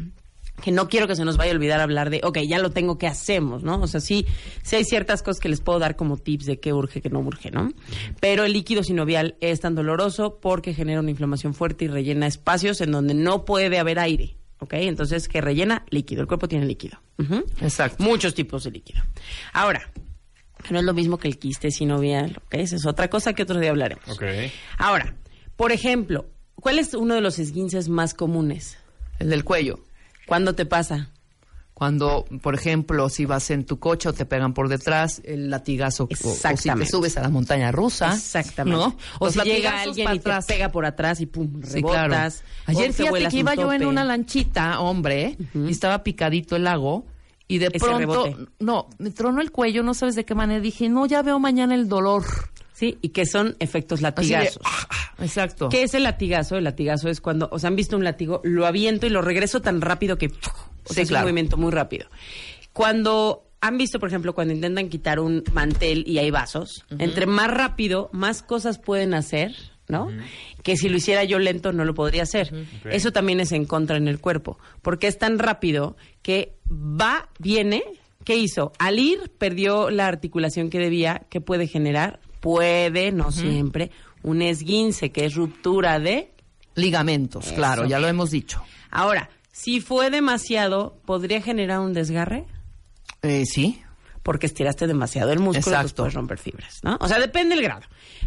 que 0.61 0.73
no 0.73 0.89
quiero 0.89 1.07
que 1.07 1.15
se 1.15 1.23
nos 1.23 1.37
vaya 1.37 1.53
a 1.53 1.55
olvidar 1.55 1.79
hablar 1.79 2.09
de, 2.09 2.19
ok, 2.25 2.39
ya 2.39 2.59
lo 2.59 2.71
tengo, 2.71 2.97
¿qué 2.97 3.07
hacemos? 3.07 3.63
¿No? 3.63 3.79
O 3.81 3.87
sea, 3.87 4.01
sí, 4.01 4.25
sí 4.63 4.75
hay 4.75 4.83
ciertas 4.83 5.23
cosas 5.23 5.39
que 5.39 5.47
les 5.47 5.61
puedo 5.61 5.79
dar 5.79 5.95
como 5.95 6.17
tips 6.17 6.45
de 6.45 6.59
qué 6.59 6.73
urge, 6.73 7.01
qué 7.01 7.09
no 7.09 7.21
urge, 7.21 7.51
¿no? 7.51 7.71
Pero 8.19 8.43
el 8.43 8.51
líquido 8.51 8.83
sinovial 8.83 9.37
es 9.39 9.61
tan 9.61 9.75
doloroso 9.75 10.39
porque 10.41 10.73
genera 10.73 10.99
una 10.99 11.11
inflamación 11.11 11.53
fuerte 11.53 11.85
y 11.85 11.87
rellena 11.87 12.27
espacios 12.27 12.81
en 12.81 12.91
donde 12.91 13.13
no 13.13 13.45
puede 13.45 13.79
haber 13.79 13.97
aire, 13.97 14.35
¿ok? 14.59 14.73
Entonces, 14.73 15.29
que 15.29 15.39
rellena 15.39 15.85
líquido, 15.89 16.19
el 16.19 16.27
cuerpo 16.27 16.49
tiene 16.49 16.65
líquido. 16.65 16.99
Ujú. 17.17 17.45
Exacto. 17.61 18.03
Muchos 18.03 18.33
tipos 18.33 18.65
de 18.65 18.71
líquido. 18.71 19.01
Ahora, 19.53 19.89
que 20.63 20.73
no 20.73 20.79
es 20.79 20.85
lo 20.85 20.93
mismo 20.93 21.17
que 21.17 21.27
el 21.27 21.39
quiste 21.39 21.71
sinovial, 21.71 22.37
¿ok? 22.45 22.55
Esa 22.55 22.75
es 22.75 22.85
otra 22.85 23.09
cosa 23.09 23.33
que 23.33 23.43
otro 23.43 23.59
día 23.59 23.69
hablaremos. 23.71 24.07
Ok. 24.09 24.23
Ahora, 24.77 25.15
por 25.55 25.71
ejemplo, 25.71 26.25
¿cuál 26.55 26.79
es 26.79 26.93
uno 26.93 27.15
de 27.15 27.21
los 27.21 27.39
esguinces 27.39 27.89
más 27.89 28.13
comunes? 28.13 28.77
El 29.19 29.29
del 29.29 29.43
cuello. 29.43 29.79
¿Cuándo 30.25 30.53
te 30.55 30.65
pasa? 30.65 31.09
Cuando, 31.73 32.25
por 32.41 32.55
ejemplo, 32.55 33.07
si 33.07 33.23
vas 33.25 33.49
en 33.51 33.65
tu 33.65 33.79
coche 33.79 34.09
o 34.09 34.13
te 34.13 34.25
pegan 34.25 34.53
por 34.53 34.67
detrás, 34.67 35.21
el 35.23 35.49
latigazo. 35.49 36.03
o- 36.03 36.07
O, 36.07 36.15
si 36.15 36.23
te 36.23 36.29
Exactamente. 36.31 36.91
subes 36.91 37.15
a 37.17 37.21
la 37.21 37.29
montaña 37.29 37.71
rusa. 37.71 38.13
Exactamente. 38.13 38.77
¿no? 38.77 38.97
O 39.19 39.25
Los 39.27 39.35
si 39.35 39.41
llega 39.43 39.81
alguien 39.81 40.07
y 40.09 40.19
te 40.19 40.19
atrás. 40.19 40.45
pega 40.45 40.69
por 40.69 40.85
atrás 40.85 41.21
y 41.21 41.25
pum, 41.25 41.61
Sí, 41.63 41.81
claro. 41.81 42.09
rebotas. 42.13 42.43
Ayer 42.65 42.87
te 42.87 42.93
fíjate 43.03 43.27
que 43.29 43.37
iba 43.37 43.55
yo 43.55 43.71
en 43.71 43.85
una 43.85 44.03
lanchita, 44.03 44.81
hombre, 44.81 45.37
y 45.55 45.71
estaba 45.71 46.03
picadito 46.03 46.57
el 46.57 46.65
lago. 46.65 47.05
Y 47.49 47.57
de 47.57 47.65
Ese 47.67 47.79
pronto, 47.79 47.97
rebote. 47.97 48.37
no, 48.59 48.87
me 48.99 49.09
tronó 49.11 49.41
el 49.41 49.51
cuello, 49.51 49.83
no 49.83 49.93
sabes 49.93 50.15
de 50.15 50.23
qué 50.23 50.35
manera. 50.35 50.61
Dije, 50.61 50.87
no, 50.87 51.05
ya 51.07 51.21
veo 51.23 51.39
mañana 51.39 51.75
el 51.75 51.89
dolor. 51.89 52.23
Sí, 52.71 52.97
y 53.01 53.09
que 53.09 53.25
son 53.25 53.57
efectos 53.59 53.99
de, 53.99 54.03
latigazos. 54.03 54.61
ah, 54.63 54.87
exacto. 55.19 55.67
¿Qué 55.67 55.83
es 55.83 55.93
el 55.95 56.03
latigazo? 56.03 56.55
El 56.55 56.63
latigazo 56.63 57.09
es 57.09 57.19
cuando, 57.19 57.49
o 57.51 57.59
sea, 57.59 57.67
han 57.67 57.75
visto 57.75 57.97
un 57.97 58.05
látigo, 58.05 58.39
lo 58.45 58.65
aviento 58.65 59.05
y 59.05 59.09
lo 59.09 59.21
regreso 59.21 59.61
tan 59.61 59.81
rápido 59.81 60.17
que, 60.17 60.27
o 60.27 60.31
sea, 60.31 60.95
Sí, 60.95 61.01
es 61.01 61.07
claro. 61.09 61.23
un 61.25 61.31
movimiento 61.31 61.57
muy 61.57 61.71
rápido. 61.71 62.07
Cuando 62.71 63.43
han 63.61 63.77
visto, 63.77 63.99
por 63.99 64.07
ejemplo, 64.09 64.33
cuando 64.33 64.53
intentan 64.53 64.87
quitar 64.87 65.19
un 65.19 65.43
mantel 65.51 66.03
y 66.07 66.19
hay 66.19 66.31
vasos, 66.31 66.85
entre 66.99 67.25
más 67.25 67.49
rápido, 67.51 68.09
más 68.13 68.41
cosas 68.43 68.77
pueden 68.79 69.13
hacer, 69.13 69.53
¿no? 69.89 70.07
Que 70.63 70.77
si 70.77 70.87
lo 70.87 70.97
hiciera 70.97 71.25
yo 71.25 71.39
lento 71.39 71.73
no 71.73 71.83
lo 71.83 71.93
podría 71.93 72.23
hacer. 72.23 72.53
Eso 72.85 73.11
también 73.11 73.41
es 73.41 73.51
en 73.51 73.65
contra 73.65 73.97
en 73.97 74.07
el 74.07 74.19
cuerpo, 74.19 74.57
porque 74.81 75.07
es 75.07 75.17
tan 75.17 75.39
rápido 75.39 75.97
que 76.21 76.55
va, 76.71 77.27
viene, 77.39 77.83
¿qué 78.23 78.37
hizo? 78.37 78.71
Al 78.79 78.99
ir 78.99 79.31
perdió 79.37 79.89
la 79.89 80.07
articulación 80.07 80.69
que 80.69 80.79
debía, 80.79 81.23
que 81.29 81.41
puede 81.41 81.67
generar, 81.67 82.21
puede, 82.39 83.11
no 83.11 83.31
siempre, 83.31 83.91
un 84.23 84.41
esguince, 84.41 85.11
que 85.11 85.25
es 85.25 85.35
ruptura 85.35 85.99
de 85.99 86.31
Ligamentos, 86.75 87.51
claro, 87.51 87.85
ya 87.87 87.99
lo 87.99 88.07
hemos 88.07 88.31
dicho. 88.31 88.63
Ahora, 88.89 89.29
si 89.51 89.81
fue 89.81 90.09
demasiado, 90.09 90.95
¿podría 91.05 91.41
generar 91.41 91.79
un 91.79 91.93
desgarre? 91.93 92.45
Eh, 93.21 93.43
sí. 93.45 93.81
Porque 94.23 94.47
estiraste 94.47 94.85
demasiado 94.85 95.31
el 95.31 95.39
músculo, 95.39 95.63
pues 95.63 95.67
Exacto. 95.75 96.03
puedes 96.03 96.13
romper 96.13 96.37
fibras, 96.37 96.79
¿no? 96.83 96.97
O 96.99 97.07
sea, 97.07 97.19
depende 97.19 97.55
del 97.55 97.63
grado. 97.63 97.81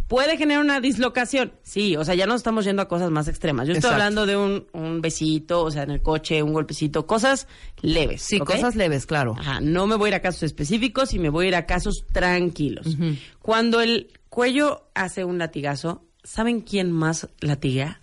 ¿Puede 0.09 0.37
generar 0.37 0.63
una 0.65 0.81
dislocación? 0.81 1.53
Sí, 1.63 1.97
o 1.97 2.05
sea, 2.05 2.15
ya 2.15 2.27
no 2.27 2.35
estamos 2.35 2.65
yendo 2.65 2.83
a 2.83 2.89
cosas 2.89 3.11
más 3.11 3.29
extremas. 3.29 3.67
Yo 3.69 3.75
estoy 3.75 3.89
Exacto. 3.91 3.95
hablando 4.03 4.27
de 4.27 4.37
un, 4.37 4.67
un 4.73 5.01
besito, 5.01 5.63
o 5.63 5.71
sea, 5.71 5.83
en 5.83 5.91
el 5.91 6.03
coche, 6.03 6.43
un 6.43 6.53
golpecito, 6.53 7.07
cosas 7.07 7.47
leves. 7.83 8.23
Sí, 8.23 8.39
cosas 8.39 8.75
leves, 8.75 9.07
claro. 9.07 9.35
Ajá, 9.39 9.61
no 9.61 9.87
me 9.87 9.97
voy 9.97 10.07
a 10.07 10.09
ir 10.09 10.15
a 10.15 10.21
casos 10.21 10.43
específicos 10.45 11.13
y 11.15 11.19
me 11.19 11.29
voy 11.29 11.47
a 11.47 11.49
ir 11.49 11.57
a 11.57 11.67
casos 11.67 12.05
tranquilos. 12.13 12.97
Cuando 13.41 13.81
el 13.81 14.19
cuello 14.29 14.89
hace 14.95 15.25
un 15.25 15.39
latigazo, 15.39 16.05
¿saben 16.25 16.63
quién 16.63 16.91
más 16.91 17.29
latiga? 17.41 18.01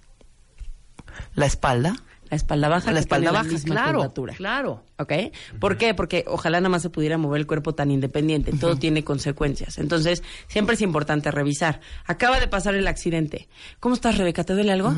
La 1.34 1.46
espalda. 1.48 1.96
La 2.30 2.36
espalda 2.36 2.70
baja, 2.70 2.92
La 2.92 3.00
espalda 3.00 3.32
baja, 3.32 3.44
misma 3.50 3.76
claro, 3.76 3.94
curvatura. 4.00 4.34
claro. 4.36 4.84
¿Ok? 4.98 5.14
¿Por 5.60 5.78
qué? 5.78 5.94
Porque 5.94 6.26
ojalá 6.28 6.60
nada 6.60 6.70
más 6.70 6.82
se 6.82 6.90
pudiera 6.90 7.18
mover 7.18 7.42
el 7.42 7.48
cuerpo 7.48 7.74
tan 7.74 7.90
independiente. 7.92 8.52
Todo 8.60 8.76
tiene 8.78 9.04
consecuencias. 9.04 9.78
Entonces, 9.80 10.24
siempre 10.48 10.76
es 10.76 10.82
importante 10.82 11.32
revisar. 11.32 11.80
Acaba 12.06 12.40
de 12.40 12.48
pasar 12.48 12.76
el 12.76 12.88
accidente. 12.88 13.48
¿Cómo 13.80 13.96
estás, 13.96 14.18
Rebeca? 14.18 14.44
¿Te 14.44 14.54
duele 14.54 14.72
algo? 14.72 14.94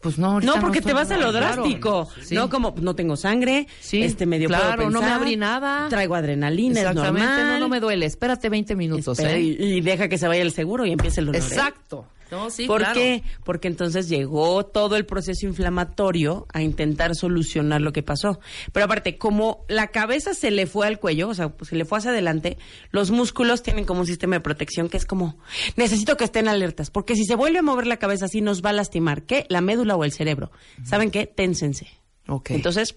Pues 0.00 0.18
no, 0.18 0.40
No, 0.40 0.54
porque 0.60 0.80
te 0.80 0.92
vas 0.92 1.12
a 1.12 1.16
lo 1.16 1.30
claro. 1.30 1.62
drástico. 1.62 2.08
Sí. 2.22 2.34
No 2.34 2.50
como 2.50 2.74
no 2.80 2.96
tengo 2.96 3.16
sangre, 3.16 3.68
Sí, 3.80 4.02
este 4.02 4.26
medio 4.26 4.48
claro, 4.48 4.76
puedo 4.78 4.90
no 4.90 5.00
me 5.00 5.06
abrí 5.10 5.36
nada. 5.36 5.86
Traigo 5.90 6.16
adrenalina, 6.16 6.80
es 6.80 6.86
Exactamente, 6.88 7.28
normal. 7.28 7.52
no, 7.52 7.58
no 7.60 7.68
me 7.68 7.78
duele. 7.78 8.06
Espérate 8.06 8.48
20 8.48 8.74
minutos, 8.74 9.16
Espera, 9.20 9.36
¿eh? 9.38 9.42
y, 9.42 9.62
y 9.76 9.80
deja 9.80 10.08
que 10.08 10.18
se 10.18 10.26
vaya 10.26 10.42
el 10.42 10.50
seguro 10.50 10.84
y 10.86 10.90
empiece 10.90 11.20
el 11.20 11.26
dolor. 11.26 11.40
¿eh? 11.40 11.44
No, 12.32 12.48
sí, 12.48 12.66
¿Por 12.66 12.80
claro. 12.80 12.94
qué? 12.94 13.22
Porque 13.44 13.68
entonces 13.68 14.08
llegó 14.08 14.64
todo 14.64 14.96
el 14.96 15.04
proceso 15.04 15.44
inflamatorio 15.44 16.46
a 16.50 16.62
intentar 16.62 17.14
solucionar 17.14 17.82
lo 17.82 17.92
que 17.92 18.02
pasó. 18.02 18.40
Pero 18.72 18.86
aparte, 18.86 19.18
como 19.18 19.66
la 19.68 19.88
cabeza 19.88 20.32
se 20.32 20.50
le 20.50 20.66
fue 20.66 20.86
al 20.86 20.98
cuello, 20.98 21.28
o 21.28 21.34
sea, 21.34 21.50
pues, 21.50 21.68
se 21.68 21.76
le 21.76 21.84
fue 21.84 21.98
hacia 21.98 22.10
adelante, 22.10 22.56
los 22.90 23.10
músculos 23.10 23.62
tienen 23.62 23.84
como 23.84 24.00
un 24.00 24.06
sistema 24.06 24.36
de 24.36 24.40
protección 24.40 24.88
que 24.88 24.96
es 24.96 25.04
como, 25.04 25.36
necesito 25.76 26.16
que 26.16 26.24
estén 26.24 26.48
alertas, 26.48 26.90
porque 26.90 27.16
si 27.16 27.26
se 27.26 27.34
vuelve 27.34 27.58
a 27.58 27.62
mover 27.62 27.86
la 27.86 27.98
cabeza 27.98 28.24
así 28.24 28.40
nos 28.40 28.64
va 28.64 28.70
a 28.70 28.72
lastimar, 28.72 29.24
¿qué? 29.24 29.44
La 29.50 29.60
médula 29.60 29.94
o 29.94 30.02
el 30.02 30.12
cerebro. 30.12 30.50
¿Saben 30.84 31.10
qué? 31.10 31.26
Ténsense. 31.26 31.88
Ok. 32.28 32.52
Entonces, 32.52 32.96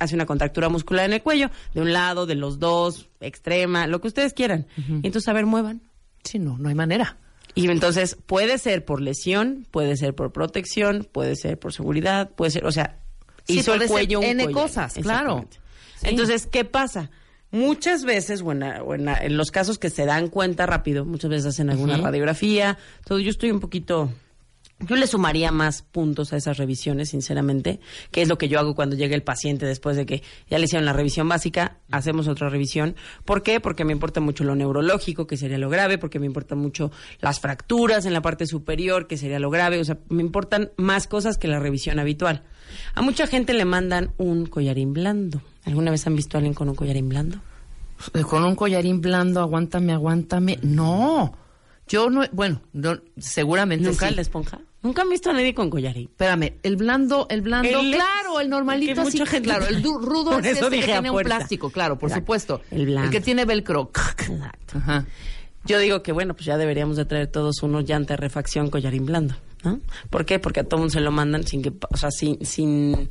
hace 0.00 0.16
una 0.16 0.26
contractura 0.26 0.68
muscular 0.68 1.04
en 1.06 1.12
el 1.12 1.22
cuello, 1.22 1.48
de 1.74 1.80
un 1.80 1.92
lado, 1.92 2.26
de 2.26 2.34
los 2.34 2.58
dos, 2.58 3.08
extrema, 3.20 3.86
lo 3.86 4.00
que 4.00 4.08
ustedes 4.08 4.34
quieran. 4.34 4.66
Y 4.76 5.06
entonces, 5.06 5.28
a 5.28 5.32
ver, 5.32 5.46
muevan. 5.46 5.80
Sí, 6.24 6.40
no, 6.40 6.58
no 6.58 6.68
hay 6.68 6.74
manera. 6.74 7.18
Y 7.54 7.70
entonces 7.70 8.16
puede 8.26 8.58
ser 8.58 8.84
por 8.84 9.00
lesión, 9.00 9.66
puede 9.70 9.96
ser 9.96 10.14
por 10.14 10.32
protección, 10.32 11.06
puede 11.10 11.36
ser 11.36 11.58
por 11.58 11.72
seguridad, 11.72 12.30
puede 12.30 12.50
ser, 12.50 12.66
o 12.66 12.72
sea, 12.72 12.98
Sí, 13.44 13.58
hizo 13.58 13.74
el 13.74 13.86
cuello 13.86 14.20
un 14.20 14.24
N 14.24 14.50
cosas, 14.50 14.94
claro. 14.94 15.46
Sí. 15.50 16.08
Entonces, 16.08 16.46
¿qué 16.46 16.64
pasa? 16.64 17.10
Muchas 17.50 18.04
veces, 18.04 18.42
bueno, 18.42 18.84
bueno, 18.84 19.12
en 19.20 19.36
los 19.36 19.50
casos 19.50 19.78
que 19.78 19.90
se 19.90 20.06
dan 20.06 20.28
cuenta 20.28 20.66
rápido, 20.66 21.04
muchas 21.04 21.30
veces 21.30 21.46
hacen 21.46 21.70
alguna 21.70 21.98
radiografía, 21.98 22.78
todo, 23.04 23.20
yo 23.20 23.30
estoy 23.30 23.50
un 23.50 23.60
poquito... 23.60 24.10
Yo 24.80 24.96
le 24.96 25.06
sumaría 25.06 25.50
más 25.52 25.82
puntos 25.82 26.32
a 26.32 26.36
esas 26.36 26.58
revisiones, 26.58 27.10
sinceramente, 27.10 27.80
que 28.10 28.22
es 28.22 28.28
lo 28.28 28.36
que 28.38 28.48
yo 28.48 28.58
hago 28.58 28.74
cuando 28.74 28.96
llega 28.96 29.14
el 29.14 29.22
paciente 29.22 29.64
después 29.66 29.96
de 29.96 30.04
que 30.04 30.22
ya 30.50 30.58
le 30.58 30.64
hicieron 30.64 30.84
la 30.84 30.92
revisión 30.92 31.28
básica, 31.28 31.78
hacemos 31.90 32.26
otra 32.28 32.48
revisión. 32.48 32.96
¿Por 33.24 33.42
qué? 33.42 33.60
Porque 33.60 33.84
me 33.84 33.92
importa 33.92 34.20
mucho 34.20 34.42
lo 34.44 34.56
neurológico, 34.56 35.26
que 35.26 35.36
sería 35.36 35.58
lo 35.58 35.70
grave, 35.70 35.96
porque 35.96 36.18
me 36.18 36.26
importan 36.26 36.58
mucho 36.58 36.90
las 37.20 37.40
fracturas 37.40 38.04
en 38.04 38.12
la 38.12 38.20
parte 38.20 38.46
superior, 38.46 39.06
que 39.06 39.16
sería 39.16 39.38
lo 39.38 39.48
grave, 39.48 39.80
o 39.80 39.84
sea, 39.84 39.98
me 40.08 40.22
importan 40.22 40.72
más 40.76 41.06
cosas 41.06 41.38
que 41.38 41.48
la 41.48 41.60
revisión 41.60 41.98
habitual. 41.98 42.42
A 42.94 43.00
mucha 43.00 43.26
gente 43.26 43.54
le 43.54 43.64
mandan 43.64 44.12
un 44.18 44.46
collarín 44.46 44.92
blando. 44.92 45.40
¿Alguna 45.64 45.92
vez 45.92 46.06
han 46.06 46.16
visto 46.16 46.36
a 46.36 46.38
alguien 46.38 46.52
con 46.54 46.68
un 46.68 46.74
collarín 46.74 47.08
blando? 47.08 47.38
Eh, 48.12 48.22
Con 48.22 48.44
un 48.44 48.56
collarín 48.56 49.00
blando, 49.00 49.40
aguántame, 49.40 49.92
aguántame. 49.92 50.58
No. 50.62 51.32
Yo 51.86 52.08
no, 52.10 52.24
bueno, 52.32 52.62
no, 52.72 52.98
seguramente 53.18 53.84
¿Nunca 53.88 54.06
sí. 54.06 54.10
el 54.10 54.16
de 54.16 54.22
esponja? 54.22 54.60
¿Nunca 54.82 55.02
han 55.02 55.08
visto 55.10 55.30
a 55.30 55.32
nadie 55.32 55.54
con 55.54 55.68
collarín? 55.70 56.04
Espérame, 56.08 56.54
el 56.62 56.76
blando, 56.76 57.26
el 57.30 57.40
blando, 57.42 57.80
El- 57.80 57.92
claro, 57.92 58.40
el 58.40 58.48
normalito 58.50 59.00
así, 59.02 59.18
mucha 59.18 59.30
gente 59.30 59.48
claro, 59.48 59.66
el 59.66 59.82
du- 59.82 59.98
rudo 60.02 60.32
Por 60.32 60.46
es 60.46 60.56
eso 60.56 60.66
este 60.66 60.80
que 60.80 60.84
tiene 60.86 61.10
un 61.10 61.22
plástico, 61.22 61.70
claro, 61.70 61.98
por 61.98 62.08
Exacto. 62.10 62.22
supuesto. 62.22 62.60
El 62.70 62.86
blando. 62.86 63.10
que 63.10 63.20
tiene 63.20 63.44
velcro. 63.44 63.90
Exacto. 63.94 64.78
Ajá. 64.78 65.06
Yo 65.66 65.78
digo 65.78 66.02
que, 66.02 66.12
bueno, 66.12 66.34
pues 66.34 66.44
ya 66.46 66.58
deberíamos 66.58 66.96
de 66.98 67.06
traer 67.06 67.26
todos 67.28 67.62
unos 67.62 67.84
llanta 67.86 68.14
de 68.14 68.16
refacción 68.18 68.68
collarín 68.68 69.06
blando, 69.06 69.34
¿no? 69.62 69.80
¿Por 70.10 70.26
qué? 70.26 70.38
Porque 70.38 70.60
a 70.60 70.64
todo 70.64 70.78
mundo 70.78 70.92
se 70.92 71.00
lo 71.00 71.10
mandan 71.10 71.46
sin 71.46 71.62
que, 71.62 71.72
o 71.90 71.96
sea, 71.96 72.10
sin, 72.10 72.44
sin, 72.44 73.08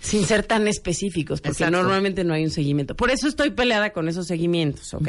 sin 0.00 0.24
ser 0.26 0.42
tan 0.44 0.68
específicos, 0.68 1.40
porque 1.40 1.62
Exacto. 1.64 1.78
normalmente 1.78 2.24
no 2.24 2.34
hay 2.34 2.44
un 2.44 2.50
seguimiento. 2.50 2.94
Por 2.94 3.10
eso 3.10 3.26
estoy 3.26 3.50
peleada 3.50 3.90
con 3.94 4.08
esos 4.08 4.26
seguimientos, 4.26 4.92
¿ok? 4.94 5.08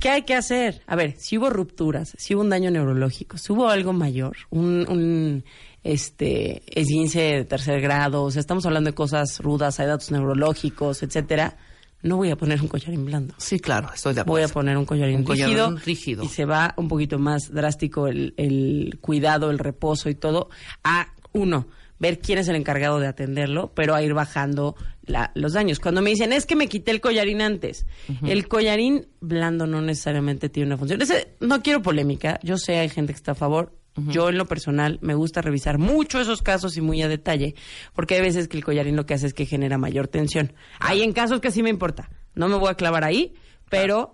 ¿Qué 0.00 0.10
hay 0.10 0.22
que 0.22 0.34
hacer? 0.34 0.82
A 0.86 0.94
ver, 0.96 1.14
si 1.18 1.38
hubo 1.38 1.48
rupturas, 1.50 2.14
si 2.18 2.34
hubo 2.34 2.42
un 2.42 2.50
daño 2.50 2.70
neurológico, 2.70 3.38
si 3.38 3.52
hubo 3.52 3.68
algo 3.68 3.92
mayor, 3.92 4.36
un, 4.50 4.86
un 4.88 5.44
este, 5.82 6.62
esguince 6.78 7.20
de 7.20 7.44
tercer 7.44 7.80
grado, 7.80 8.24
o 8.24 8.30
sea, 8.30 8.40
estamos 8.40 8.66
hablando 8.66 8.90
de 8.90 8.94
cosas 8.94 9.40
rudas, 9.40 9.80
hay 9.80 9.86
datos 9.86 10.10
neurológicos, 10.10 11.02
etcétera, 11.02 11.56
no 12.02 12.18
voy 12.18 12.30
a 12.30 12.36
poner 12.36 12.60
un 12.60 12.68
collarín 12.68 13.04
blando. 13.06 13.34
Sí, 13.38 13.58
claro, 13.58 13.88
estoy 13.94 14.14
de 14.14 14.22
Voy 14.22 14.42
acuerdo. 14.42 14.46
a 14.50 14.52
poner 14.54 14.76
un 14.76 14.84
collarín, 14.84 15.16
Un 15.20 15.24
collarín 15.24 15.56
rígido, 15.56 15.76
rígido. 15.84 16.24
y 16.24 16.28
se 16.28 16.44
va 16.44 16.74
un 16.76 16.88
poquito 16.88 17.18
más 17.18 17.50
drástico 17.52 18.06
el, 18.06 18.34
el 18.36 18.98
cuidado, 19.00 19.50
el 19.50 19.58
reposo 19.58 20.08
y 20.10 20.14
todo 20.14 20.50
a 20.84 21.08
uno 21.32 21.66
ver 21.98 22.20
quién 22.20 22.38
es 22.38 22.48
el 22.48 22.56
encargado 22.56 23.00
de 23.00 23.06
atenderlo, 23.06 23.72
pero 23.74 23.94
a 23.94 24.02
ir 24.02 24.12
bajando 24.12 24.76
la- 25.06 25.30
los 25.34 25.52
daños. 25.54 25.80
Cuando 25.80 26.02
me 26.02 26.10
dicen, 26.10 26.32
es 26.32 26.46
que 26.46 26.56
me 26.56 26.68
quité 26.68 26.90
el 26.90 27.00
collarín 27.00 27.40
antes, 27.40 27.86
el 28.24 28.48
collarín 28.48 29.06
blando 29.20 29.66
no 29.66 29.80
necesariamente 29.80 30.48
tiene 30.48 30.68
una 30.68 30.76
función. 30.78 31.00
Ese- 31.02 31.34
no 31.40 31.62
quiero 31.62 31.82
polémica, 31.82 32.38
yo 32.42 32.56
sé, 32.58 32.78
hay 32.78 32.88
gente 32.88 33.12
que 33.12 33.16
está 33.18 33.32
a 33.32 33.36
favor. 33.36 33.72
Yo 34.08 34.28
en 34.28 34.36
lo 34.36 34.44
personal 34.44 34.98
me 35.00 35.14
gusta 35.14 35.40
revisar 35.40 35.78
mucho 35.78 36.20
esos 36.20 36.42
casos 36.42 36.76
y 36.76 36.82
muy 36.82 37.00
a 37.00 37.08
detalle, 37.08 37.54
porque 37.94 38.16
hay 38.16 38.20
veces 38.20 38.46
que 38.46 38.58
el 38.58 38.64
collarín 38.64 38.94
lo 38.94 39.06
que 39.06 39.14
hace 39.14 39.26
es 39.26 39.32
que 39.32 39.46
genera 39.46 39.78
mayor 39.78 40.06
tensión. 40.06 40.52
Hay 40.80 41.00
en 41.02 41.14
casos 41.14 41.40
que 41.40 41.50
sí 41.50 41.62
me 41.62 41.70
importa, 41.70 42.10
no 42.34 42.46
me 42.48 42.56
voy 42.56 42.68
a 42.68 42.74
clavar 42.74 43.04
ahí, 43.04 43.32
pero 43.70 44.12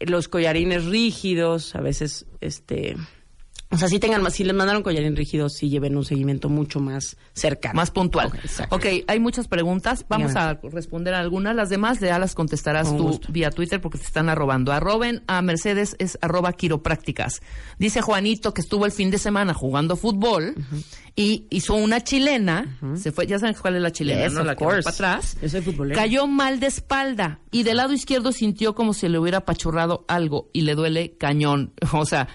los 0.00 0.26
collarines 0.26 0.86
rígidos, 0.86 1.76
a 1.76 1.80
veces, 1.80 2.26
este, 2.40 2.96
o 3.72 3.76
sea, 3.76 3.88
si 3.88 3.98
tengan 3.98 4.22
más, 4.22 4.34
si 4.34 4.44
les 4.44 4.54
mandaron 4.54 4.82
collarín 4.82 5.16
rígido, 5.16 5.48
sí 5.48 5.68
lleven 5.70 5.96
un 5.96 6.04
seguimiento 6.04 6.48
mucho 6.48 6.78
más 6.78 7.16
cercano. 7.32 7.74
Más 7.74 7.90
puntual. 7.90 8.28
Ok, 8.28 8.34
exacto. 8.44 8.76
ok, 8.76 8.86
hay 9.06 9.18
muchas 9.18 9.48
preguntas. 9.48 10.04
Vamos 10.08 10.36
a 10.36 10.54
responder 10.62 11.14
a 11.14 11.20
algunas. 11.20 11.56
Las 11.56 11.70
demás 11.70 11.98
ya 11.98 12.18
las 12.18 12.34
contestarás 12.34 12.88
Con 12.88 12.96
tú 12.98 13.02
gusto. 13.04 13.32
vía 13.32 13.50
Twitter 13.50 13.80
porque 13.80 13.98
te 13.98 14.04
están 14.04 14.28
arrobando. 14.28 14.72
Arroben 14.72 15.22
a 15.26 15.40
Mercedes 15.42 15.96
es 15.98 16.18
arroba 16.20 16.52
quiroprácticas. 16.52 17.40
Dice 17.78 18.02
Juanito 18.02 18.52
que 18.54 18.60
estuvo 18.60 18.86
el 18.86 18.92
fin 18.92 19.10
de 19.10 19.18
semana 19.18 19.54
jugando 19.54 19.96
fútbol 19.96 20.54
y 21.16 21.46
hizo 21.50 21.74
una 21.74 22.02
chilena. 22.02 22.78
Se 22.96 23.12
fue, 23.12 23.26
ya 23.26 23.38
saben 23.38 23.54
cuál 23.60 23.76
es 23.76 23.82
la 23.82 23.90
chilena, 23.90 24.24
Yes, 24.24 24.32
¿no? 24.34 24.44
La 24.44 24.54
que 24.56 24.64
va 24.64 24.70
para 24.82 24.90
atrás. 24.90 25.36
Yo 25.40 25.48
soy 25.48 25.62
futbolero. 25.62 25.98
Cayó 25.98 26.26
mal 26.26 26.60
de 26.60 26.66
espalda 26.66 27.40
y 27.50 27.62
del 27.62 27.78
lado 27.78 27.92
izquierdo 27.92 28.32
sintió 28.32 28.74
como 28.74 28.94
si 28.94 29.08
le 29.08 29.18
hubiera 29.18 29.38
apachurrado 29.38 30.04
algo 30.08 30.48
y 30.52 30.62
le 30.62 30.74
duele 30.74 31.16
cañón. 31.18 31.72
O 31.92 32.04
sea, 32.06 32.28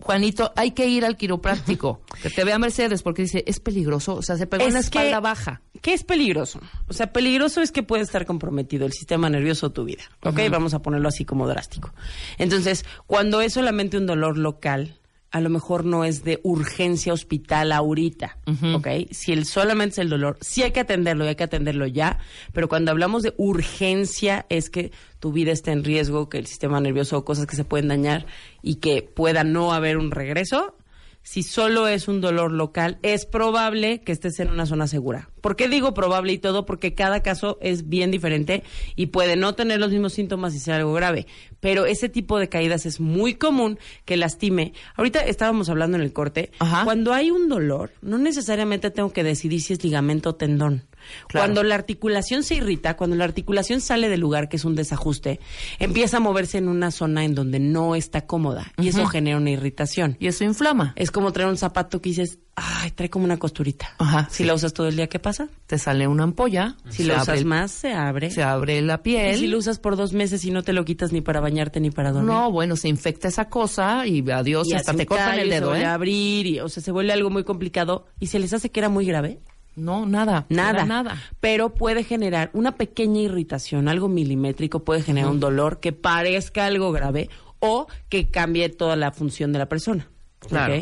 Juanito, 0.00 0.52
hay 0.56 0.70
que 0.72 0.86
ir 0.86 1.04
al 1.04 1.16
quiropráctico. 1.16 2.00
que 2.22 2.30
te 2.30 2.44
vea 2.44 2.58
Mercedes 2.58 3.02
porque 3.02 3.22
dice, 3.22 3.44
es 3.46 3.60
peligroso. 3.60 4.14
O 4.14 4.22
sea, 4.22 4.36
se 4.36 4.46
pegó 4.46 4.62
Es 4.64 4.70
una 4.70 4.80
que- 4.80 4.84
espalda 4.86 5.20
baja. 5.20 5.62
¿Qué 5.82 5.94
es 5.94 6.04
peligroso? 6.04 6.60
O 6.88 6.92
sea, 6.92 7.12
peligroso 7.12 7.62
es 7.62 7.72
que 7.72 7.82
puede 7.82 8.02
estar 8.02 8.26
comprometido 8.26 8.84
el 8.86 8.92
sistema 8.92 9.30
nervioso 9.30 9.68
o 9.68 9.70
tu 9.70 9.84
vida. 9.84 10.02
¿Ok? 10.22 10.40
Vamos 10.50 10.74
a 10.74 10.80
ponerlo 10.82 11.08
así 11.08 11.24
como 11.24 11.46
drástico. 11.48 11.92
Entonces, 12.38 12.84
cuando 13.06 13.40
es 13.40 13.54
solamente 13.54 13.96
un 13.96 14.06
dolor 14.06 14.36
local, 14.36 14.99
a 15.30 15.40
lo 15.40 15.48
mejor 15.48 15.84
no 15.84 16.04
es 16.04 16.24
de 16.24 16.40
urgencia 16.42 17.12
hospital 17.12 17.72
ahorita. 17.72 18.38
¿Ok? 18.74 18.88
Si 19.10 19.32
el 19.32 19.44
solamente 19.46 19.94
es 19.94 19.98
el 19.98 20.08
dolor, 20.08 20.38
sí 20.40 20.62
hay 20.62 20.72
que 20.72 20.80
atenderlo 20.80 21.24
y 21.24 21.28
hay 21.28 21.36
que 21.36 21.44
atenderlo 21.44 21.86
ya. 21.86 22.18
Pero 22.52 22.68
cuando 22.68 22.90
hablamos 22.90 23.22
de 23.22 23.34
urgencia, 23.36 24.46
es 24.48 24.70
que 24.70 24.90
tu 25.20 25.32
vida 25.32 25.52
está 25.52 25.72
en 25.72 25.84
riesgo, 25.84 26.28
que 26.28 26.38
el 26.38 26.46
sistema 26.46 26.80
nervioso 26.80 27.18
o 27.18 27.24
cosas 27.24 27.46
que 27.46 27.56
se 27.56 27.64
pueden 27.64 27.88
dañar 27.88 28.26
y 28.62 28.76
que 28.76 29.02
pueda 29.02 29.44
no 29.44 29.72
haber 29.72 29.98
un 29.98 30.10
regreso. 30.10 30.76
Si 31.22 31.42
solo 31.42 31.86
es 31.86 32.08
un 32.08 32.20
dolor 32.20 32.50
local, 32.50 32.98
es 33.02 33.26
probable 33.26 34.00
que 34.00 34.12
estés 34.12 34.40
en 34.40 34.50
una 34.50 34.66
zona 34.66 34.86
segura. 34.86 35.29
¿Por 35.40 35.56
qué 35.56 35.68
digo 35.68 35.94
probable 35.94 36.32
y 36.32 36.38
todo? 36.38 36.66
Porque 36.66 36.94
cada 36.94 37.20
caso 37.22 37.58
es 37.60 37.88
bien 37.88 38.10
diferente 38.10 38.62
y 38.96 39.06
puede 39.06 39.36
no 39.36 39.54
tener 39.54 39.80
los 39.80 39.90
mismos 39.90 40.12
síntomas 40.12 40.54
y 40.54 40.58
ser 40.58 40.74
algo 40.74 40.92
grave. 40.92 41.26
Pero 41.60 41.86
ese 41.86 42.08
tipo 42.08 42.38
de 42.38 42.48
caídas 42.48 42.86
es 42.86 43.00
muy 43.00 43.34
común 43.34 43.78
que 44.04 44.16
lastime. 44.16 44.72
Ahorita 44.96 45.20
estábamos 45.20 45.68
hablando 45.68 45.96
en 45.96 46.02
el 46.02 46.12
corte. 46.12 46.50
Ajá. 46.58 46.84
Cuando 46.84 47.12
hay 47.12 47.30
un 47.30 47.48
dolor, 47.48 47.90
no 48.02 48.18
necesariamente 48.18 48.90
tengo 48.90 49.12
que 49.12 49.22
decidir 49.24 49.60
si 49.60 49.72
es 49.74 49.84
ligamento 49.84 50.30
o 50.30 50.34
tendón. 50.34 50.84
Claro. 51.28 51.46
Cuando 51.46 51.62
la 51.62 51.74
articulación 51.76 52.42
se 52.42 52.56
irrita, 52.56 52.96
cuando 52.96 53.16
la 53.16 53.24
articulación 53.24 53.80
sale 53.80 54.10
del 54.10 54.20
lugar, 54.20 54.48
que 54.50 54.56
es 54.56 54.64
un 54.66 54.74
desajuste, 54.74 55.40
empieza 55.78 56.18
a 56.18 56.20
moverse 56.20 56.58
en 56.58 56.68
una 56.68 56.90
zona 56.90 57.24
en 57.24 57.34
donde 57.34 57.58
no 57.58 57.94
está 57.94 58.26
cómoda 58.26 58.70
y 58.78 58.88
eso 58.88 59.06
genera 59.06 59.38
una 59.38 59.50
irritación. 59.50 60.16
Y 60.20 60.26
eso 60.26 60.44
inflama. 60.44 60.92
Es 60.96 61.10
como 61.10 61.32
traer 61.32 61.48
un 61.48 61.56
zapato 61.56 62.02
que 62.02 62.10
dices, 62.10 62.38
ay, 62.54 62.90
trae 62.90 63.08
como 63.08 63.24
una 63.24 63.38
costurita. 63.38 63.94
Ajá, 63.98 64.28
Si 64.30 64.38
sí. 64.38 64.44
la 64.44 64.52
usas 64.54 64.74
todo 64.74 64.88
el 64.88 64.96
día, 64.96 65.08
¿qué 65.08 65.18
pasa? 65.18 65.29
Te 65.66 65.78
sale 65.78 66.06
una 66.08 66.24
ampolla. 66.24 66.76
Si 66.88 67.04
lo 67.04 67.14
usas 67.14 67.38
el- 67.38 67.44
más, 67.46 67.70
se 67.70 67.92
abre. 67.92 68.30
Se 68.30 68.42
abre 68.42 68.80
la 68.82 68.94
Y 68.94 68.98
piel. 68.98 69.38
si 69.38 69.46
lo 69.46 69.58
usas 69.58 69.78
por 69.78 69.96
dos 69.96 70.12
meses 70.12 70.44
y 70.44 70.50
no 70.50 70.62
te 70.62 70.72
lo 70.72 70.84
quitas 70.84 71.12
ni 71.12 71.20
para 71.20 71.40
bañarte 71.40 71.80
ni 71.80 71.90
para 71.90 72.12
dormir. 72.12 72.30
No, 72.32 72.50
bueno, 72.50 72.76
se 72.76 72.88
infecta 72.88 73.28
esa 73.28 73.48
cosa 73.48 74.06
y 74.06 74.28
adiós, 74.30 74.68
y 74.68 74.74
hasta 74.74 74.94
te 74.94 75.06
cortan 75.06 75.38
el 75.38 75.46
y 75.46 75.50
se 75.50 75.54
dedo, 75.56 75.68
vuelve 75.68 75.84
¿eh? 75.84 75.86
a 75.86 75.94
abrir, 75.94 76.46
y, 76.46 76.60
o 76.60 76.68
sea, 76.68 76.82
se 76.82 76.90
vuelve 76.92 77.12
algo 77.12 77.30
muy 77.30 77.44
complicado. 77.44 78.06
¿Y 78.18 78.26
se 78.28 78.38
les 78.38 78.52
hace 78.52 78.70
que 78.70 78.80
era 78.80 78.88
muy 78.88 79.04
grave? 79.06 79.40
No, 79.76 80.04
nada. 80.04 80.46
Nada. 80.48 80.84
Nada. 80.84 81.16
Pero 81.40 81.74
puede 81.74 82.02
generar 82.04 82.50
una 82.54 82.72
pequeña 82.76 83.20
irritación, 83.20 83.88
algo 83.88 84.08
milimétrico, 84.08 84.84
puede 84.84 85.02
generar 85.02 85.30
un 85.30 85.40
dolor 85.40 85.78
que 85.80 85.92
parezca 85.92 86.66
algo 86.66 86.90
grave 86.92 87.30
o 87.60 87.86
que 88.08 88.28
cambie 88.30 88.68
toda 88.70 88.96
la 88.96 89.12
función 89.12 89.52
de 89.52 89.58
la 89.60 89.68
persona. 89.68 90.08
Claro. 90.40 90.74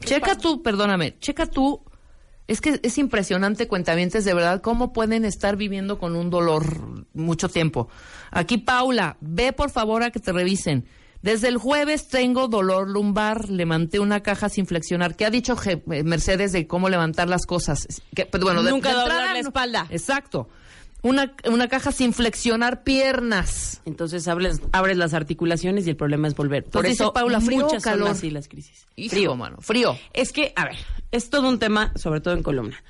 Checa 0.00 0.38
tú, 0.38 0.62
perdóname, 0.62 1.18
checa 1.18 1.46
tú 1.46 1.82
Es 2.48 2.60
que 2.60 2.80
es 2.82 2.98
impresionante, 2.98 3.68
cuentavientes, 3.68 4.24
de 4.24 4.34
verdad, 4.34 4.60
cómo 4.60 4.92
pueden 4.92 5.24
estar 5.24 5.56
viviendo 5.56 5.98
con 5.98 6.16
un 6.16 6.28
dolor 6.28 7.06
mucho 7.14 7.48
tiempo. 7.48 7.88
Aquí, 8.30 8.58
Paula, 8.58 9.16
ve 9.20 9.52
por 9.52 9.70
favor 9.70 10.02
a 10.02 10.10
que 10.10 10.20
te 10.20 10.32
revisen. 10.32 10.86
Desde 11.22 11.46
el 11.46 11.56
jueves 11.56 12.08
tengo 12.08 12.48
dolor 12.48 12.90
lumbar, 12.90 13.48
levanté 13.48 14.00
una 14.00 14.24
caja 14.24 14.48
sin 14.48 14.66
flexionar. 14.66 15.14
¿Qué 15.14 15.24
ha 15.24 15.30
dicho 15.30 15.56
eh, 15.66 16.02
Mercedes 16.02 16.50
de 16.50 16.66
cómo 16.66 16.88
levantar 16.88 17.28
las 17.28 17.46
cosas? 17.46 17.86
Que, 18.12 18.26
pero 18.26 18.44
bueno, 18.44 18.62
de- 18.64 18.70
Nunca 18.72 18.88
de 18.88 18.94
doblar 18.96 19.10
entrada 19.18 19.32
la 19.34 19.38
espalda. 19.38 19.86
Exacto. 19.90 20.48
Una, 21.02 21.32
una 21.48 21.68
caja 21.68 21.92
sin 21.92 22.12
flexionar 22.12 22.82
piernas. 22.82 23.80
Entonces 23.84 24.26
abres, 24.26 24.60
abres 24.72 24.96
las 24.96 25.14
articulaciones 25.14 25.86
y 25.86 25.90
el 25.90 25.96
problema 25.96 26.26
es 26.26 26.34
volver. 26.34 26.64
Por 26.64 26.68
Entonces 26.86 26.90
dice 26.92 27.04
eso, 27.04 27.12
Paula, 27.12 27.40
¿frío 27.40 27.66
o 27.66 27.80
son 27.80 28.02
así 28.08 28.30
las 28.30 28.48
crisis. 28.48 28.86
Frío, 29.08 29.36
mano, 29.36 29.58
frío. 29.60 29.96
Es 30.12 30.32
que, 30.32 30.52
a 30.56 30.64
ver, 30.64 30.76
es 31.12 31.30
todo 31.30 31.48
un 31.48 31.58
tema, 31.58 31.92
sobre 31.94 32.20
todo 32.20 32.34
en 32.34 32.42
columna. 32.42 32.82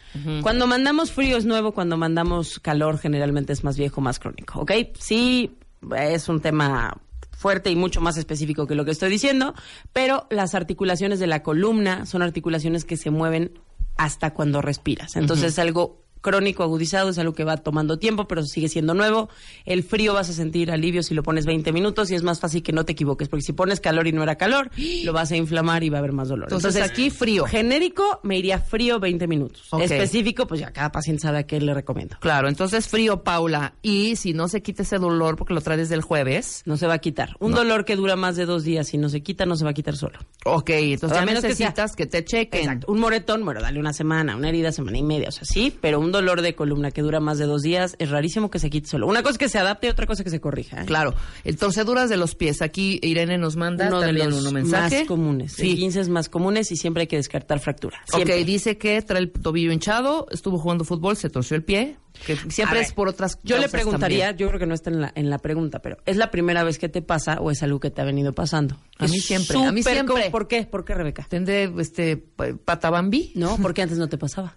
Cuando 0.42 0.66
mandamos 0.66 1.12
frío 1.12 1.36
es 1.36 1.44
nuevo, 1.44 1.72
cuando 1.72 1.96
mandamos 1.96 2.58
calor 2.60 2.98
generalmente 2.98 3.52
es 3.52 3.64
más 3.64 3.76
viejo, 3.76 4.00
más 4.00 4.18
crónico, 4.18 4.60
¿ok? 4.60 4.72
Sí, 4.98 5.58
es 5.96 6.28
un 6.28 6.40
tema 6.40 6.96
fuerte 7.32 7.70
y 7.70 7.76
mucho 7.76 8.00
más 8.00 8.16
específico 8.16 8.66
que 8.68 8.76
lo 8.76 8.84
que 8.84 8.92
estoy 8.92 9.10
diciendo, 9.10 9.54
pero 9.92 10.28
las 10.30 10.54
articulaciones 10.54 11.18
de 11.18 11.26
la 11.26 11.42
columna 11.42 12.06
son 12.06 12.22
articulaciones 12.22 12.84
que 12.84 12.96
se 12.96 13.10
mueven 13.10 13.58
hasta 13.96 14.32
cuando 14.32 14.62
respiras. 14.62 15.16
Entonces 15.16 15.52
es 15.52 15.58
algo 15.58 16.02
crónico 16.22 16.62
agudizado, 16.62 17.10
es 17.10 17.18
algo 17.18 17.34
que 17.34 17.44
va 17.44 17.58
tomando 17.58 17.98
tiempo, 17.98 18.26
pero 18.26 18.42
sigue 18.44 18.68
siendo 18.68 18.94
nuevo. 18.94 19.28
El 19.66 19.82
frío 19.82 20.14
vas 20.14 20.30
a 20.30 20.32
sentir 20.32 20.70
alivio 20.70 21.02
si 21.02 21.12
lo 21.14 21.22
pones 21.22 21.44
20 21.44 21.72
minutos 21.72 22.10
y 22.10 22.14
es 22.14 22.22
más 22.22 22.40
fácil 22.40 22.62
que 22.62 22.72
no 22.72 22.84
te 22.84 22.92
equivoques, 22.92 23.28
porque 23.28 23.42
si 23.44 23.52
pones 23.52 23.80
calor 23.80 24.06
y 24.06 24.12
no 24.12 24.22
era 24.22 24.36
calor, 24.36 24.70
lo 25.04 25.12
vas 25.12 25.30
a 25.32 25.36
inflamar 25.36 25.84
y 25.84 25.90
va 25.90 25.98
a 25.98 26.00
haber 26.00 26.12
más 26.12 26.28
dolor. 26.28 26.48
Entonces, 26.50 26.80
aquí 26.80 27.10
frío. 27.10 27.44
Genérico 27.44 28.20
me 28.22 28.38
iría 28.38 28.58
frío 28.58 28.98
20 28.98 29.26
minutos. 29.26 29.68
Específico, 29.80 30.46
pues 30.46 30.60
ya 30.60 30.72
cada 30.72 30.90
paciente 30.92 31.22
sabe 31.22 31.38
a 31.38 31.42
qué 31.46 31.60
le 31.60 31.74
recomiendo. 31.74 32.16
Claro, 32.20 32.48
entonces 32.48 32.88
frío, 32.88 33.22
Paula. 33.22 33.74
Y 33.82 34.16
si 34.16 34.32
no 34.32 34.48
se 34.48 34.62
quita 34.62 34.82
ese 34.82 34.98
dolor 34.98 35.36
porque 35.36 35.54
lo 35.54 35.60
traes 35.60 35.80
desde 35.80 35.94
el 35.96 36.02
jueves. 36.02 36.62
No 36.66 36.76
se 36.76 36.86
va 36.86 36.94
a 36.94 36.98
quitar. 36.98 37.34
Un 37.40 37.52
dolor 37.52 37.84
que 37.84 37.96
dura 37.96 38.14
más 38.16 38.36
de 38.36 38.46
dos 38.46 38.62
días 38.64 38.94
y 38.94 38.98
no 38.98 39.08
se 39.08 39.22
quita, 39.22 39.44
no 39.46 39.56
se 39.56 39.64
va 39.64 39.70
a 39.70 39.74
quitar 39.74 39.96
solo. 39.96 40.18
Ok, 40.44 40.70
entonces 40.70 41.18
A 41.18 41.24
menos 41.24 41.42
que 41.42 41.54
sea- 41.54 41.68
necesitas 41.70 41.96
que, 41.96 42.06
te 42.06 42.24
chequen. 42.24 42.60
Exacto. 42.60 42.92
Un 42.92 43.00
moretón, 43.00 43.44
bueno, 43.44 43.60
dale 43.60 43.80
una 43.80 43.92
semana, 43.92 44.36
una 44.36 44.48
herida, 44.48 44.70
semana 44.70 44.98
y 44.98 45.02
media, 45.02 45.28
o 45.28 45.32
sea, 45.32 45.44
sí, 45.44 45.76
pero 45.80 45.98
un 46.00 46.11
dolor 46.12 46.42
de 46.42 46.54
columna 46.54 46.90
que 46.90 47.02
dura 47.02 47.18
más 47.20 47.38
de 47.38 47.46
dos 47.46 47.62
días 47.62 47.96
es 47.98 48.10
rarísimo 48.10 48.50
que 48.50 48.58
se 48.58 48.70
quite 48.70 48.88
solo. 48.88 49.06
Una 49.06 49.22
cosa 49.22 49.32
es 49.32 49.38
que 49.38 49.48
se 49.48 49.58
adapte 49.58 49.86
y 49.88 49.90
otra 49.90 50.06
cosa 50.06 50.22
es 50.22 50.24
que 50.24 50.30
se 50.30 50.40
corrija. 50.40 50.82
¿eh? 50.82 50.84
Claro, 50.86 51.14
el 51.44 51.56
torceduras 51.56 52.08
de 52.10 52.16
los 52.16 52.34
pies. 52.34 52.62
Aquí 52.62 53.00
Irene 53.02 53.38
nos 53.38 53.56
manda 53.56 53.88
Uno 53.88 54.00
de 54.00 54.06
también 54.06 54.30
los 54.30 54.44
un 54.46 54.54
mensaje. 54.54 54.98
más 55.00 55.08
comunes. 55.08 55.52
Sí. 55.52 55.74
15 55.76 56.04
más 56.10 56.28
comunes 56.28 56.70
y 56.70 56.76
siempre 56.76 57.02
hay 57.02 57.06
que 57.08 57.16
descartar 57.16 57.58
fractura. 57.58 57.98
Siempre. 58.06 58.40
Ok, 58.40 58.46
dice 58.46 58.78
que 58.78 59.00
trae 59.02 59.20
el 59.20 59.32
tobillo 59.32 59.72
hinchado, 59.72 60.26
estuvo 60.30 60.58
jugando 60.58 60.84
fútbol, 60.84 61.16
se 61.16 61.30
torció 61.30 61.56
el 61.56 61.64
pie, 61.64 61.96
que 62.26 62.36
siempre 62.50 62.80
es 62.80 62.92
por 62.92 63.08
otras 63.08 63.38
Yo 63.42 63.56
le 63.58 63.68
preguntaría, 63.68 64.26
también. 64.26 64.38
yo 64.38 64.48
creo 64.48 64.60
que 64.60 64.66
no 64.66 64.74
está 64.74 64.90
en 64.90 65.00
la, 65.00 65.12
en 65.14 65.30
la 65.30 65.38
pregunta, 65.38 65.80
pero 65.80 65.96
¿es 66.04 66.16
la 66.18 66.30
primera 66.30 66.62
vez 66.62 66.78
que 66.78 66.88
te 66.88 67.00
pasa 67.02 67.40
o 67.40 67.50
es 67.50 67.62
algo 67.62 67.80
que 67.80 67.90
te 67.90 68.00
ha 68.02 68.04
venido 68.04 68.32
pasando? 68.34 68.76
A 68.98 69.06
mí 69.06 69.16
Es 69.16 69.24
siempre, 69.24 69.56
a 69.64 69.72
mí 69.72 69.82
siempre. 69.82 70.30
¿Por 70.30 70.46
qué? 70.46 70.64
¿Por 70.64 70.84
qué, 70.84 70.94
Rebeca? 70.94 71.26
¿Tendré 71.28 71.72
este 71.78 72.16
pa- 72.18 72.48
patabambi? 72.64 73.32
No, 73.34 73.56
porque 73.62 73.82
antes 73.82 73.98
no 73.98 74.08
te 74.08 74.18
pasaba. 74.18 74.56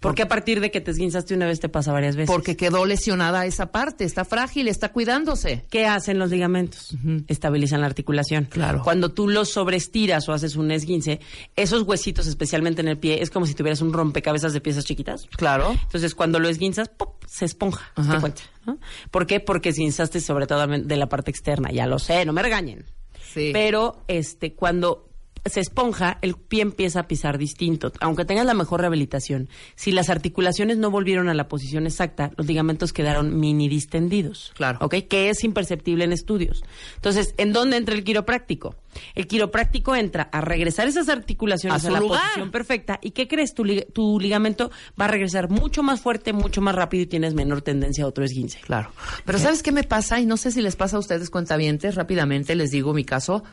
Porque 0.00 0.22
a 0.22 0.28
partir 0.28 0.60
de 0.60 0.70
que 0.70 0.80
te 0.80 0.90
esguinzaste 0.90 1.34
una 1.34 1.46
vez 1.46 1.60
te 1.60 1.68
pasa 1.68 1.92
varias 1.92 2.16
veces. 2.16 2.30
Porque 2.30 2.56
quedó 2.56 2.84
lesionada 2.84 3.46
esa 3.46 3.72
parte, 3.72 4.04
está 4.04 4.24
frágil, 4.24 4.68
está 4.68 4.92
cuidándose. 4.92 5.64
¿Qué 5.70 5.86
hacen 5.86 6.18
los 6.18 6.30
ligamentos? 6.30 6.96
Estabilizan 7.28 7.80
la 7.80 7.86
articulación. 7.86 8.44
Claro. 8.44 8.82
Cuando 8.82 9.12
tú 9.12 9.28
los 9.28 9.50
sobreestiras 9.50 10.28
o 10.28 10.32
haces 10.32 10.56
un 10.56 10.70
esguince, 10.70 11.20
esos 11.56 11.82
huesitos, 11.82 12.26
especialmente 12.26 12.82
en 12.82 12.88
el 12.88 12.98
pie, 12.98 13.22
es 13.22 13.30
como 13.30 13.46
si 13.46 13.54
tuvieras 13.54 13.80
un 13.80 13.92
rompecabezas 13.92 14.52
de 14.52 14.60
piezas 14.60 14.84
chiquitas. 14.84 15.26
Claro. 15.36 15.72
Entonces, 15.72 16.14
cuando 16.14 16.38
lo 16.38 16.48
esguinzas, 16.48 16.88
¡pop! 16.88 17.16
se 17.26 17.44
esponja. 17.44 17.92
Ajá. 17.94 18.14
¿Te 18.14 18.20
cuenta? 18.20 18.42
¿no? 18.64 18.78
¿Por 19.10 19.26
qué? 19.26 19.40
Porque 19.40 19.70
esguinzaste 19.70 20.20
sobre 20.20 20.46
todo 20.46 20.66
de 20.66 20.96
la 20.96 21.08
parte 21.08 21.30
externa. 21.30 21.70
Ya 21.70 21.86
lo 21.86 21.98
sé, 21.98 22.24
no 22.24 22.32
me 22.32 22.42
regañen. 22.42 22.84
Sí. 23.32 23.50
Pero 23.52 24.04
este, 24.08 24.54
cuando 24.54 25.05
se 25.48 25.60
esponja, 25.60 26.18
el 26.22 26.34
pie 26.34 26.62
empieza 26.62 27.00
a 27.00 27.08
pisar 27.08 27.38
distinto. 27.38 27.92
Aunque 28.00 28.24
tengas 28.24 28.46
la 28.46 28.54
mejor 28.54 28.80
rehabilitación, 28.80 29.48
si 29.74 29.92
las 29.92 30.10
articulaciones 30.10 30.76
no 30.78 30.90
volvieron 30.90 31.28
a 31.28 31.34
la 31.34 31.48
posición 31.48 31.86
exacta, 31.86 32.30
los 32.36 32.46
ligamentos 32.46 32.92
quedaron 32.92 33.38
mini 33.38 33.68
distendidos. 33.68 34.52
Claro. 34.56 34.78
¿Ok? 34.82 34.94
Que 35.08 35.28
es 35.30 35.44
imperceptible 35.44 36.04
en 36.04 36.12
estudios. 36.12 36.62
Entonces, 36.96 37.34
¿en 37.36 37.52
dónde 37.52 37.76
entra 37.76 37.94
el 37.94 38.04
quiropráctico? 38.04 38.74
El 39.14 39.26
quiropráctico 39.26 39.94
entra 39.94 40.22
a 40.32 40.40
regresar 40.40 40.88
esas 40.88 41.08
articulaciones 41.10 41.84
A 41.84 41.90
la 41.90 42.00
lugar. 42.00 42.22
posición 42.22 42.50
perfecta. 42.50 42.98
¿Y 43.02 43.10
qué 43.10 43.28
crees? 43.28 43.52
Tu, 43.54 43.62
lig- 43.64 43.92
tu 43.92 44.18
ligamento 44.18 44.70
va 44.98 45.04
a 45.04 45.08
regresar 45.08 45.50
mucho 45.50 45.82
más 45.82 46.00
fuerte, 46.00 46.32
mucho 46.32 46.62
más 46.62 46.74
rápido 46.74 47.02
y 47.02 47.06
tienes 47.06 47.34
menor 47.34 47.60
tendencia 47.60 48.04
a 48.04 48.06
otro 48.06 48.24
esguince. 48.24 48.58
Claro. 48.60 48.90
Pero 49.26 49.38
¿sabes 49.38 49.62
qué 49.62 49.70
me 49.70 49.82
pasa? 49.84 50.18
Y 50.18 50.24
no 50.26 50.38
sé 50.38 50.50
si 50.50 50.62
les 50.62 50.76
pasa 50.76 50.96
a 50.96 51.00
ustedes 51.00 51.28
cuentavientes, 51.28 51.94
rápidamente 51.94 52.54
les 52.54 52.70
digo 52.70 52.94
mi 52.94 53.04
caso. 53.04 53.44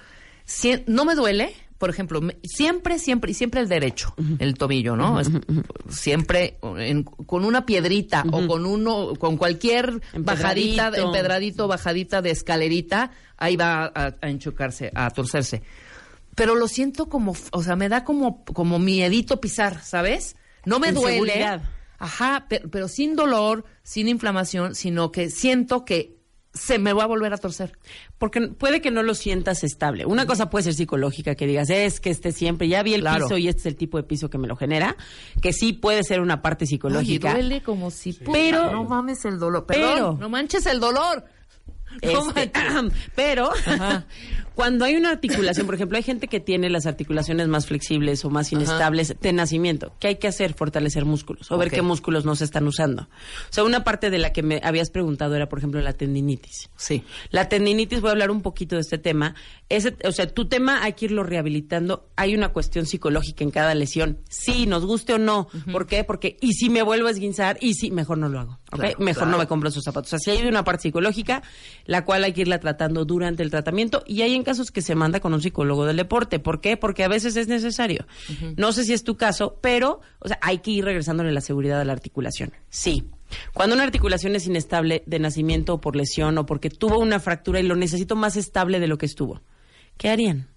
Si- 0.46 0.84
no 0.88 1.04
me 1.04 1.16
duele, 1.16 1.54
por 1.84 1.90
ejemplo, 1.90 2.22
siempre, 2.46 2.98
siempre, 2.98 3.32
y 3.32 3.34
siempre 3.34 3.60
el 3.60 3.68
derecho, 3.68 4.14
el 4.40 4.54
tobillo, 4.54 4.96
¿no? 4.96 5.20
Es- 5.20 5.30
siempre 5.90 6.58
en- 6.78 7.04
con 7.04 7.44
una 7.44 7.66
piedrita 7.66 8.24
o 8.32 8.48
con 8.48 8.66
uno, 8.66 9.16
con 9.20 9.36
cualquier 9.36 10.00
bajadita, 10.18 10.92
Empedradito. 10.96 11.68
bajadita 11.68 12.22
de 12.22 12.32
escalerita, 12.32 13.12
ahí 13.36 13.58
va 13.58 13.92
a, 13.94 14.16
a 14.22 14.30
enchocarse, 14.30 14.92
a 14.96 15.10
torcerse. 15.10 15.62
Pero 16.36 16.56
lo 16.56 16.70
siento 16.70 17.10
como, 17.10 17.36
o 17.52 17.64
sea, 17.64 17.76
me 17.76 17.90
da 17.90 18.06
como, 18.06 18.46
como 18.46 18.80
miedito 18.80 19.42
pisar, 19.42 19.84
¿sabes? 19.84 20.38
No 20.64 20.80
me 20.80 20.94
duele. 20.94 21.46
Ajá, 22.00 22.46
pero, 22.48 22.70
pero 22.70 22.88
sin 22.88 23.18
dolor, 23.18 23.66
sin 23.84 24.08
inflamación, 24.08 24.74
sino 24.74 25.12
que 25.12 25.30
siento 25.30 25.84
que 25.84 26.16
se 26.54 26.78
me 26.78 26.94
va 26.94 27.04
a 27.04 27.08
volver 27.08 27.34
a 27.34 27.38
torcer. 27.38 27.78
Porque 28.20 28.42
puede 28.50 28.80
que 28.82 28.92
no 28.92 29.02
lo 29.04 29.16
sientas 29.16 29.64
estable. 29.64 30.06
Una 30.06 30.26
cosa 30.28 30.50
puede 30.52 30.64
ser 30.66 30.76
psicológica, 30.76 31.34
que 31.36 31.48
digas, 31.48 31.70
es 31.72 32.00
que 32.00 32.10
este 32.12 32.32
siempre, 32.32 32.68
ya 32.68 32.84
vi 32.84 32.94
el 32.94 33.02
Claro. 33.02 33.26
piso 33.26 33.38
y 33.38 33.48
este 33.48 33.62
es 33.62 33.66
el 33.66 33.76
tipo 33.76 33.98
de 33.98 34.04
piso 34.04 34.30
que 34.30 34.38
me 34.38 34.48
lo 34.48 34.56
genera, 34.56 34.96
que 35.42 35.52
sí 35.52 35.74
puede 35.74 36.04
ser 36.04 36.22
una 36.22 36.42
parte 36.42 36.66
psicológica. 36.68 37.30
Ay, 37.32 37.42
duele 37.42 37.64
como 37.64 37.90
si... 37.92 38.14
puta, 38.14 38.32
Pero- 38.34 38.72
No 38.72 38.84
mames 38.84 39.26
el 39.26 39.40
dolor. 39.40 39.66
pero- 39.68 40.18
no 40.20 40.30
manches 40.30 40.66
el 40.68 40.80
dolor. 40.80 41.26
No 42.02 42.28
Este, 42.30 42.52
manches. 42.54 43.00
pero 43.16 43.52
cuando 44.56 44.86
hay 44.86 44.96
una 44.96 45.10
articulación, 45.10 45.66
por 45.66 45.76
ejemplo, 45.76 45.98
hay 45.98 46.04
gente 46.04 46.28
que 46.28 46.40
tiene 46.40 46.70
las 46.70 46.86
articulaciones 46.86 47.48
más 47.48 47.66
flexibles 47.66 48.24
o 48.26 48.30
más 48.30 48.52
inestables 48.52 49.16
de 49.20 49.34
nacimiento. 49.34 49.94
¿Qué 50.00 50.10
hay 50.10 50.16
que 50.18 50.28
hacer? 50.28 50.54
Fortalecer 50.54 51.06
músculos 51.06 51.52
o 51.52 51.58
ver 51.58 51.72
qué 51.72 51.82
músculos 51.82 52.26
no 52.26 52.36
se 52.36 52.44
están 52.44 52.68
usando. 52.68 53.04
O 53.04 53.54
sea, 53.54 53.64
una 53.64 53.84
parte 53.84 54.10
de 54.10 54.20
la 54.20 54.32
que 54.32 54.44
me 54.44 54.62
habías 54.64 54.90
preguntado 54.90 55.36
era, 55.36 55.50
por 55.50 55.60
ejemplo, 55.60 55.82
la 55.82 55.94
tendinitis. 55.94 56.70
Sí. 56.76 57.04
La 57.32 57.50
tendinitis, 57.50 58.02
voy 58.02 58.10
a 58.10 58.12
hablar 58.12 58.32
un 58.32 58.42
poquito 58.42 58.76
de 58.76 58.82
este 58.82 58.98
tema. 58.98 59.36
Ese, 59.70 59.96
o 60.06 60.12
sea, 60.12 60.28
tu 60.28 60.48
tema 60.48 60.84
hay 60.84 60.94
que 60.94 61.06
irlo 61.06 61.24
rehabilitando. 61.24 62.10
Hay 62.16 62.36
una 62.36 62.50
cuestión 62.50 62.86
psicológica 62.86 63.44
en 63.44 63.52
cada 63.52 63.74
lesión. 63.74 64.20
Sí, 64.30 64.66
nos 64.68 64.86
guste 64.86 65.14
o 65.14 65.18
no. 65.18 65.48
¿Por 65.72 65.88
qué? 65.88 66.04
Porque, 66.04 66.38
y 66.42 66.54
si 66.54 66.70
me 66.70 66.84
vuelvo 66.84 67.08
a 67.08 67.12
esguinzar, 67.12 67.58
y 67.60 67.74
si, 67.74 67.92
mejor 67.92 68.18
no 68.18 68.30
lo 68.30 68.40
hago. 68.40 68.60
¿ok? 68.72 68.80
Claro, 68.80 69.00
mejor 69.00 69.24
claro. 69.24 69.32
no 69.32 69.38
me 69.40 69.48
compro 69.48 69.70
esos 69.70 69.84
zapatos. 69.84 70.14
O 70.14 70.18
sea, 70.18 70.20
sí 70.20 70.40
hay 70.40 70.48
una 70.48 70.64
parte 70.64 70.84
psicológica, 70.84 71.44
la 71.86 72.06
cual 72.06 72.24
hay 72.24 72.34
que 72.34 72.42
irla 72.42 72.60
tratando 72.60 73.06
durante 73.06 73.44
el 73.44 73.50
tratamiento. 73.50 74.04
Y 74.06 74.22
hay 74.22 74.36
en 74.36 74.43
casos 74.44 74.72
que 74.72 74.82
se 74.82 74.96
manda 74.96 75.20
con 75.20 75.34
un 75.34 75.42
psicólogo 75.42 75.86
del 75.86 75.98
deporte. 75.98 76.40
¿Por 76.40 76.62
qué? 76.62 76.78
Porque 76.78 77.04
a 77.04 77.08
veces 77.08 77.36
es 77.36 77.48
necesario. 77.48 78.06
No 78.58 78.72
sé 78.72 78.84
si 78.84 78.94
es 78.94 79.04
tu 79.04 79.16
caso, 79.18 79.58
pero, 79.62 80.02
o 80.20 80.28
sea, 80.28 80.40
hay 80.42 80.60
que 80.60 80.72
ir 80.72 80.86
regresándole 80.86 81.32
la 81.32 81.42
seguridad 81.42 81.82
a 81.82 81.86
la 81.86 81.94
articulación. 81.94 82.54
Sí. 82.70 83.06
Cuando 83.54 83.76
una 83.76 83.84
articulación 83.84 84.36
es 84.36 84.46
inestable 84.46 85.04
de 85.08 85.20
nacimiento 85.20 85.74
o 85.76 85.82
por 85.82 85.96
lesión 85.96 86.38
o 86.38 86.46
porque 86.46 86.70
tuvo 86.70 87.00
una 87.00 87.20
fractura 87.20 87.60
y 87.60 87.64
lo 87.64 87.76
necesito 87.76 88.16
más 88.16 88.36
estable 88.38 88.80
de 88.80 88.88
lo 88.88 88.98
que 88.98 89.06
estuvo, 89.08 89.42
¿qué 89.98 90.10
harían? 90.10 90.48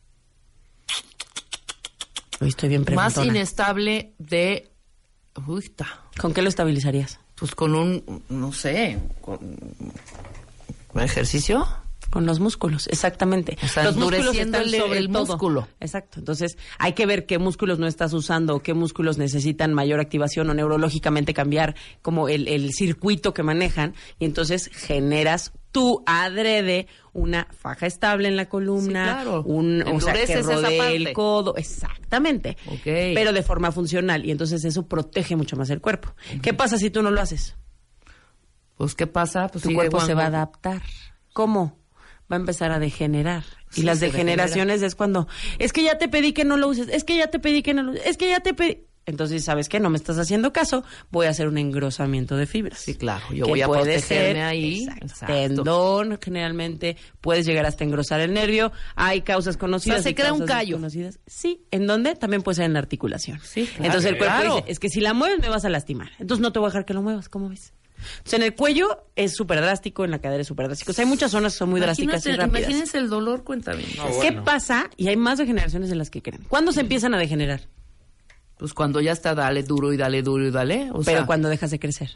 Hoy 2.40 2.48
estoy 2.48 2.68
bien 2.68 2.82
Más 2.82 3.14
preguntona. 3.14 3.26
inestable 3.26 4.12
de... 4.18 4.70
Uy, 5.46 5.68
ta. 5.70 6.02
¿Con 6.18 6.34
qué 6.34 6.42
lo 6.42 6.48
estabilizarías? 6.48 7.18
Pues 7.34 7.54
con 7.54 7.74
un, 7.74 8.22
no 8.28 8.52
sé, 8.52 8.98
con, 9.20 9.38
con 10.88 11.02
ejercicio. 11.02 11.66
Con 12.16 12.24
los 12.24 12.40
músculos, 12.40 12.86
exactamente. 12.86 13.58
O 13.62 13.68
sea, 13.68 13.84
los 13.84 13.96
músculos 13.96 14.20
endureciendo 14.36 14.58
están 14.58 14.74
el- 14.74 14.80
sobre 14.80 14.98
el 15.00 15.08
músculo. 15.10 15.68
Exacto. 15.80 16.18
Entonces, 16.18 16.56
hay 16.78 16.94
que 16.94 17.04
ver 17.04 17.26
qué 17.26 17.38
músculos 17.38 17.78
no 17.78 17.86
estás 17.86 18.14
usando 18.14 18.54
o 18.56 18.60
qué 18.62 18.72
músculos 18.72 19.18
necesitan 19.18 19.74
mayor 19.74 20.00
activación 20.00 20.48
o 20.48 20.54
neurológicamente 20.54 21.34
cambiar 21.34 21.74
como 22.00 22.30
el, 22.30 22.48
el 22.48 22.72
circuito 22.72 23.34
que 23.34 23.42
manejan. 23.42 23.94
Y 24.18 24.24
entonces 24.24 24.70
generas 24.72 25.52
tú 25.72 26.02
adrede 26.06 26.86
una 27.12 27.48
faja 27.52 27.84
estable 27.86 28.28
en 28.28 28.36
la 28.36 28.48
columna, 28.48 29.04
Sí, 29.04 29.12
claro. 29.24 29.42
un, 29.42 29.82
o 29.86 30.00
sea, 30.00 30.14
que 30.24 30.40
rodee 30.40 30.96
el 30.96 31.12
codo, 31.12 31.54
exactamente. 31.56 32.56
Ok. 32.66 32.80
Pero 32.84 33.34
de 33.34 33.42
forma 33.42 33.72
funcional 33.72 34.24
y 34.24 34.30
entonces 34.30 34.64
eso 34.64 34.86
protege 34.86 35.36
mucho 35.36 35.54
más 35.56 35.68
el 35.68 35.82
cuerpo. 35.82 36.14
¿Qué 36.40 36.54
pasa 36.54 36.78
si 36.78 36.88
tú 36.88 37.02
no 37.02 37.10
lo 37.10 37.20
haces? 37.20 37.56
Pues, 38.78 38.94
¿qué 38.94 39.06
pasa? 39.06 39.48
Pues 39.48 39.64
tu 39.64 39.74
cuerpo 39.74 40.00
se 40.00 40.14
va 40.14 40.24
a 40.24 40.26
adaptar. 40.28 40.80
¿Cómo? 41.34 41.78
Va 42.30 42.36
a 42.36 42.40
empezar 42.40 42.72
a 42.72 42.78
degenerar. 42.78 43.44
y 43.74 43.82
las 43.82 44.00
degeneraciones 44.00 44.82
es 44.82 44.94
cuando, 44.94 45.28
es 45.58 45.72
que 45.72 45.82
ya 45.82 45.98
te 45.98 46.08
pedí 46.08 46.32
que 46.32 46.44
no 46.44 46.56
lo 46.56 46.68
uses, 46.68 46.88
es 46.88 47.04
que 47.04 47.16
ya 47.16 47.28
te 47.28 47.38
pedí 47.38 47.62
que 47.62 47.74
no 47.74 47.82
lo 47.82 47.92
uses, 47.92 48.06
es 48.06 48.16
que 48.16 48.28
ya 48.28 48.40
te 48.40 48.54
pedí. 48.54 48.78
Entonces, 49.08 49.44
¿sabes 49.44 49.68
qué? 49.68 49.78
No 49.78 49.88
me 49.88 49.96
estás 49.98 50.18
haciendo 50.18 50.52
caso, 50.52 50.82
voy 51.12 51.26
a 51.26 51.30
hacer 51.30 51.46
un 51.46 51.58
engrosamiento 51.58 52.36
de 52.36 52.44
fibras. 52.46 52.80
Sí, 52.80 52.96
claro. 52.96 53.24
Yo 53.32 53.46
voy 53.46 53.62
a 53.62 53.68
puede 53.68 53.82
protegerme 53.82 54.32
ser, 54.34 54.38
ahí. 54.42 54.80
exacto, 54.82 55.06
Exacto. 55.06 55.34
Tendón, 55.34 56.18
generalmente 56.20 56.96
puedes 57.20 57.46
llegar 57.46 57.66
hasta 57.66 57.84
engrosar 57.84 58.18
el 58.20 58.34
nervio. 58.34 58.72
Hay 58.96 59.20
causas 59.22 59.56
conocidas. 59.56 60.00
O 60.00 60.02
sea, 60.02 60.10
se 60.10 60.14
crea 60.16 60.32
un 60.32 60.44
callo. 60.44 60.70
desconocidas. 60.78 61.20
Sí, 61.28 61.64
¿en 61.70 61.86
dónde? 61.86 62.16
También 62.16 62.42
puede 62.42 62.56
ser 62.56 62.64
en 62.64 62.72
la 62.72 62.80
articulación. 62.80 63.38
Sí, 63.44 63.66
claro. 63.68 63.84
Entonces 63.84 64.10
el 64.10 64.18
cuerpo 64.18 64.34
Claro. 64.40 64.56
dice, 64.56 64.72
es 64.72 64.80
que 64.80 64.88
si 64.88 65.00
la 65.00 65.14
mueves 65.14 65.38
me 65.40 65.50
vas 65.50 65.64
a 65.64 65.68
lastimar. 65.68 66.10
Entonces 66.18 66.42
no 66.42 66.50
te 66.52 66.58
voy 66.58 66.66
a 66.66 66.70
dejar 66.70 66.84
que 66.84 66.94
lo 66.94 67.02
muevas, 67.02 67.28
¿cómo 67.28 67.48
ves? 67.48 67.74
En 68.32 68.42
el 68.42 68.54
cuello 68.54 69.04
es 69.16 69.34
súper 69.34 69.60
drástico, 69.60 70.04
en 70.04 70.10
la 70.10 70.20
cadera 70.20 70.40
es 70.42 70.46
súper 70.48 70.66
drástico. 70.66 70.90
O 70.92 70.94
sea, 70.94 71.04
hay 71.04 71.08
muchas 71.08 71.30
zonas 71.30 71.52
que 71.54 71.58
son 71.58 71.70
muy 71.70 71.80
drásticas 71.80 72.24
y 72.26 72.32
rápidas. 72.32 72.62
Imagínense 72.68 72.98
el 72.98 73.08
dolor, 73.08 73.44
cuéntame. 73.44 73.84
¿Qué 74.22 74.32
pasa? 74.32 74.90
Y 74.96 75.08
hay 75.08 75.16
más 75.16 75.38
degeneraciones 75.38 75.88
de 75.90 75.96
las 75.96 76.10
que 76.10 76.22
creen. 76.22 76.42
¿Cuándo 76.48 76.72
se 76.72 76.80
empiezan 76.80 77.14
a 77.14 77.18
degenerar? 77.18 77.68
Pues 78.58 78.72
cuando 78.72 79.00
ya 79.00 79.12
está, 79.12 79.34
dale 79.34 79.62
duro 79.62 79.92
y 79.92 79.96
dale 79.96 80.22
duro 80.22 80.46
y 80.46 80.50
dale. 80.50 80.88
O 80.92 81.02
Pero 81.02 81.18
sea, 81.18 81.26
cuando 81.26 81.48
dejas 81.48 81.70
de 81.70 81.78
crecer. 81.78 82.10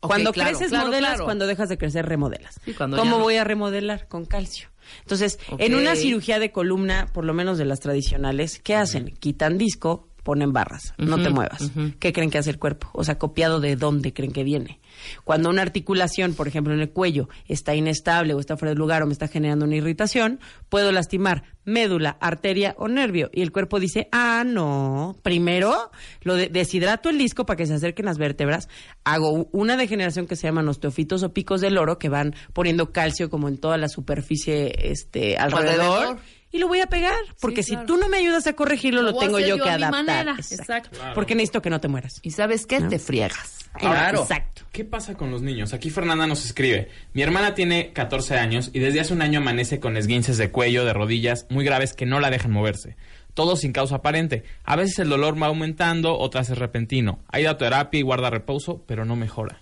Cuando 0.00 0.32
claro, 0.32 0.50
creces, 0.50 0.68
claro, 0.70 0.88
modelas. 0.88 1.10
claro. 1.12 1.24
Cuando 1.24 1.46
dejas 1.46 1.68
de 1.68 1.78
crecer, 1.78 2.04
remodelas. 2.06 2.60
Sí, 2.64 2.74
¿Cómo 2.74 2.96
no- 3.04 3.18
voy 3.20 3.36
a 3.36 3.44
remodelar? 3.44 4.06
Con 4.08 4.26
calcio. 4.26 4.68
Entonces, 5.00 5.38
en 5.58 5.74
una 5.74 5.96
cirugía 5.96 6.38
de 6.38 6.52
columna, 6.52 7.06
por 7.14 7.24
lo 7.24 7.32
menos 7.32 7.56
de 7.56 7.64
las 7.64 7.80
tradicionales, 7.80 8.60
¿qué 8.62 8.74
hacen? 8.74 9.14
Quitan 9.18 9.56
disco, 9.56 10.08
ponen 10.22 10.52
barras. 10.52 10.92
No 10.98 11.22
te 11.22 11.30
muevas. 11.30 11.70
¿Qué 12.00 12.12
creen 12.12 12.30
que 12.30 12.36
hace 12.38 12.50
el 12.50 12.58
cuerpo? 12.58 12.90
O 12.92 13.02
sea, 13.02 13.18
copiado 13.18 13.60
de 13.60 13.76
dónde 13.76 14.12
creen 14.12 14.32
que 14.32 14.42
viene. 14.44 14.80
Cuando 15.24 15.50
una 15.50 15.62
articulación, 15.62 16.34
por 16.34 16.48
ejemplo, 16.48 16.72
en 16.74 16.80
el 16.80 16.90
cuello, 16.90 17.28
está 17.46 17.74
inestable 17.74 18.34
o 18.34 18.40
está 18.40 18.56
fuera 18.56 18.70
de 18.72 18.78
lugar 18.78 19.02
o 19.02 19.06
me 19.06 19.12
está 19.12 19.28
generando 19.28 19.64
una 19.64 19.76
irritación, 19.76 20.40
puedo 20.68 20.92
lastimar 20.92 21.44
médula, 21.64 22.16
arteria 22.20 22.74
o 22.78 22.88
nervio. 22.88 23.30
Y 23.32 23.40
el 23.42 23.50
cuerpo 23.52 23.80
dice, 23.80 24.08
ah, 24.12 24.44
no, 24.46 25.16
primero 25.22 25.90
lo 26.22 26.34
de- 26.36 26.48
deshidrato 26.48 27.08
el 27.08 27.16
disco 27.18 27.46
para 27.46 27.56
que 27.56 27.66
se 27.66 27.74
acerquen 27.74 28.04
las 28.06 28.18
vértebras, 28.18 28.68
hago 29.04 29.48
una 29.52 29.76
degeneración 29.76 30.26
que 30.26 30.36
se 30.36 30.46
llaman 30.46 30.68
osteofitos 30.68 31.22
o 31.22 31.32
picos 31.32 31.60
del 31.60 31.78
oro, 31.78 31.98
que 31.98 32.08
van 32.08 32.34
poniendo 32.52 32.92
calcio 32.92 33.30
como 33.30 33.48
en 33.48 33.58
toda 33.58 33.78
la 33.78 33.88
superficie 33.88 34.74
este, 34.90 35.36
alrededor. 35.36 35.98
Alrededor. 36.02 36.18
Y 36.52 36.58
lo 36.58 36.68
voy 36.68 36.78
a 36.80 36.86
pegar, 36.86 37.14
porque 37.40 37.62
claro. 37.64 37.80
si 37.82 37.86
tú 37.86 37.96
no 37.96 38.08
me 38.08 38.18
ayudas 38.18 38.46
a 38.46 38.52
corregirlo, 38.52 39.02
lo, 39.02 39.14
tengo 39.18 39.40
yo 39.40 39.56
yo 39.56 39.64
que 39.64 39.70
a 39.70 39.76
mi 39.76 39.82
adaptar. 39.82 40.04
manera. 40.04 40.36
Exacto. 40.38 41.00
Porque 41.12 41.34
necesito 41.34 41.60
que 41.60 41.68
no 41.68 41.80
te 41.80 41.88
mueras. 41.88 42.20
¿Y 42.22 42.30
sabes 42.30 42.66
qué? 42.66 42.80
Te 42.80 43.00
friegas. 43.00 43.63
Claro. 43.78 44.22
Exacto. 44.22 44.62
¿Qué 44.72 44.84
pasa 44.84 45.14
con 45.14 45.30
los 45.30 45.42
niños? 45.42 45.72
Aquí 45.72 45.90
Fernanda 45.90 46.26
nos 46.26 46.44
escribe. 46.44 46.88
Mi 47.12 47.22
hermana 47.22 47.54
tiene 47.54 47.92
14 47.92 48.36
años 48.36 48.70
y 48.72 48.78
desde 48.78 49.00
hace 49.00 49.12
un 49.12 49.22
año 49.22 49.40
amanece 49.40 49.80
con 49.80 49.96
esguinces 49.96 50.38
de 50.38 50.50
cuello, 50.50 50.84
de 50.84 50.92
rodillas, 50.92 51.46
muy 51.50 51.64
graves 51.64 51.92
que 51.92 52.06
no 52.06 52.20
la 52.20 52.30
dejan 52.30 52.52
moverse. 52.52 52.96
Todo 53.34 53.56
sin 53.56 53.72
causa 53.72 53.96
aparente. 53.96 54.44
A 54.64 54.76
veces 54.76 55.00
el 55.00 55.08
dolor 55.08 55.40
va 55.40 55.48
aumentando, 55.48 56.16
otras 56.18 56.50
es 56.50 56.58
repentino. 56.58 57.18
Hay 57.28 57.42
dado 57.42 57.56
terapia 57.56 57.98
y 57.98 58.02
guarda 58.02 58.30
reposo, 58.30 58.82
pero 58.86 59.04
no 59.04 59.16
mejora. 59.16 59.60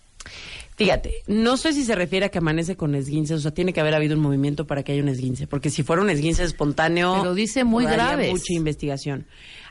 Fíjate, 0.77 1.23
no 1.27 1.57
sé 1.57 1.73
si 1.73 1.85
se 1.85 1.95
refiere 1.95 2.27
a 2.27 2.29
que 2.31 2.39
amanece 2.39 2.77
con 2.77 2.95
esguinces, 2.95 3.37
o 3.37 3.41
sea, 3.41 3.51
tiene 3.53 3.73
que 3.73 3.81
haber 3.81 3.95
habido 3.95 4.17
un 4.17 4.23
movimiento 4.23 4.67
para 4.67 4.83
que 4.83 4.93
haya 4.93 5.03
un 5.03 5.09
esguince, 5.09 5.47
porque 5.47 5.71
si 5.71 5.83
fuera 5.83 6.03
un 6.03 6.11
esguince 6.11 6.45
espontáneo... 6.45 7.17
Pero 7.21 7.35
dice 7.35 7.65
muy 7.65 7.85
haría 7.85 7.97
graves. 7.97 8.31
mucha 8.31 8.55
investigación. 8.55 9.27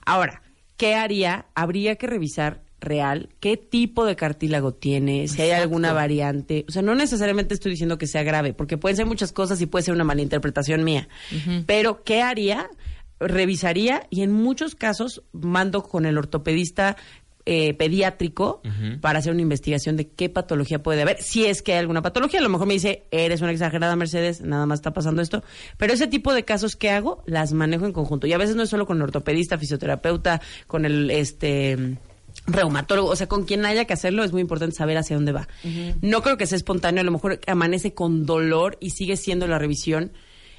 Ahora, 0.06 0.44
¿qué 0.78 0.94
haría? 0.96 1.48
Habría 1.56 1.96
que 1.96 2.08
revisar 2.08 2.62
real 2.82 3.30
qué 3.40 3.56
tipo 3.56 4.06
de 4.06 4.16
cartílago 4.16 4.74
tiene, 4.74 5.28
si 5.28 5.42
hay 5.42 5.52
alguna 5.52 5.94
variante. 5.94 6.66
O 6.68 6.72
sea, 6.72 6.82
no 6.82 6.96
necesariamente 6.96 7.54
estoy 7.54 7.72
diciendo 7.72 7.98
que 7.98 8.08
sea 8.08 8.24
grave, 8.24 8.54
porque 8.54 8.78
pueden 8.78 8.98
ser 8.98 9.06
muchas 9.06 9.32
cosas 9.32 9.62
y 9.62 9.68
puede 9.68 9.84
ser 9.84 9.94
una 9.94 10.04
malinterpretación 10.04 10.84
mía. 10.84 11.08
Pero, 11.66 12.04
¿qué 12.04 12.22
haría? 12.22 12.70
Revisaría 13.20 14.08
y 14.10 14.24
en 14.24 14.32
muchos 14.32 14.76
casos 14.76 15.22
mando 15.32 15.84
con 15.84 16.06
el 16.06 16.18
ortopedista 16.18 16.98
eh, 17.46 17.74
pediátrico 17.74 18.62
para 19.02 19.20
hacer 19.20 19.32
una 19.32 19.42
investigación 19.42 19.98
de 19.98 20.10
qué 20.10 20.30
patología 20.30 20.84
puede 20.84 21.02
haber. 21.02 21.22
Si 21.22 21.46
es 21.46 21.62
que 21.62 21.74
hay 21.74 21.80
alguna 21.80 22.02
patología, 22.02 22.40
a 22.40 22.44
lo 22.44 22.50
mejor 22.50 22.68
me 22.68 22.74
dice, 22.74 23.04
eres 23.10 23.42
una 23.42 23.52
exagerada, 23.52 23.96
Mercedes, 23.96 24.42
nada 24.42 24.66
más 24.66 24.80
está 24.80 24.92
pasando 24.92 25.22
esto. 25.22 25.44
Pero 25.78 25.94
ese 25.94 26.08
tipo 26.08 26.34
de 26.34 26.46
casos 26.46 26.76
que 26.76 26.92
hago, 26.92 27.24
las 27.26 27.54
manejo 27.54 27.86
en 27.86 27.94
conjunto. 27.94 28.28
Y 28.28 28.34
a 28.34 28.38
veces 28.38 28.56
no 28.56 28.64
es 28.64 28.70
solo 28.70 28.86
con 28.86 28.98
el 28.98 29.04
ortopedista, 29.04 29.58
fisioterapeuta, 29.58 30.42
con 30.68 30.86
el 30.86 31.10
este 31.10 31.98
reumatólogo, 32.48 33.10
o 33.10 33.16
sea, 33.16 33.28
con 33.28 33.44
quien 33.44 33.66
haya 33.66 33.86
que 33.86 33.94
hacerlo 33.94 34.24
es 34.24 34.32
muy 34.32 34.42
importante 34.42 34.76
saber 34.76 34.98
hacia 34.98 35.16
dónde 35.16 35.32
va. 35.32 35.48
No 36.02 36.22
creo 36.22 36.38
que 36.38 36.46
sea 36.46 36.56
espontáneo, 36.56 37.02
a 37.02 37.04
lo 37.04 37.12
mejor 37.12 37.40
amanece 37.48 37.94
con 37.94 38.26
dolor 38.26 38.78
y 38.80 38.92
sigue 38.92 39.18
siendo 39.18 39.48
la 39.48 39.60
revisión. 39.60 40.12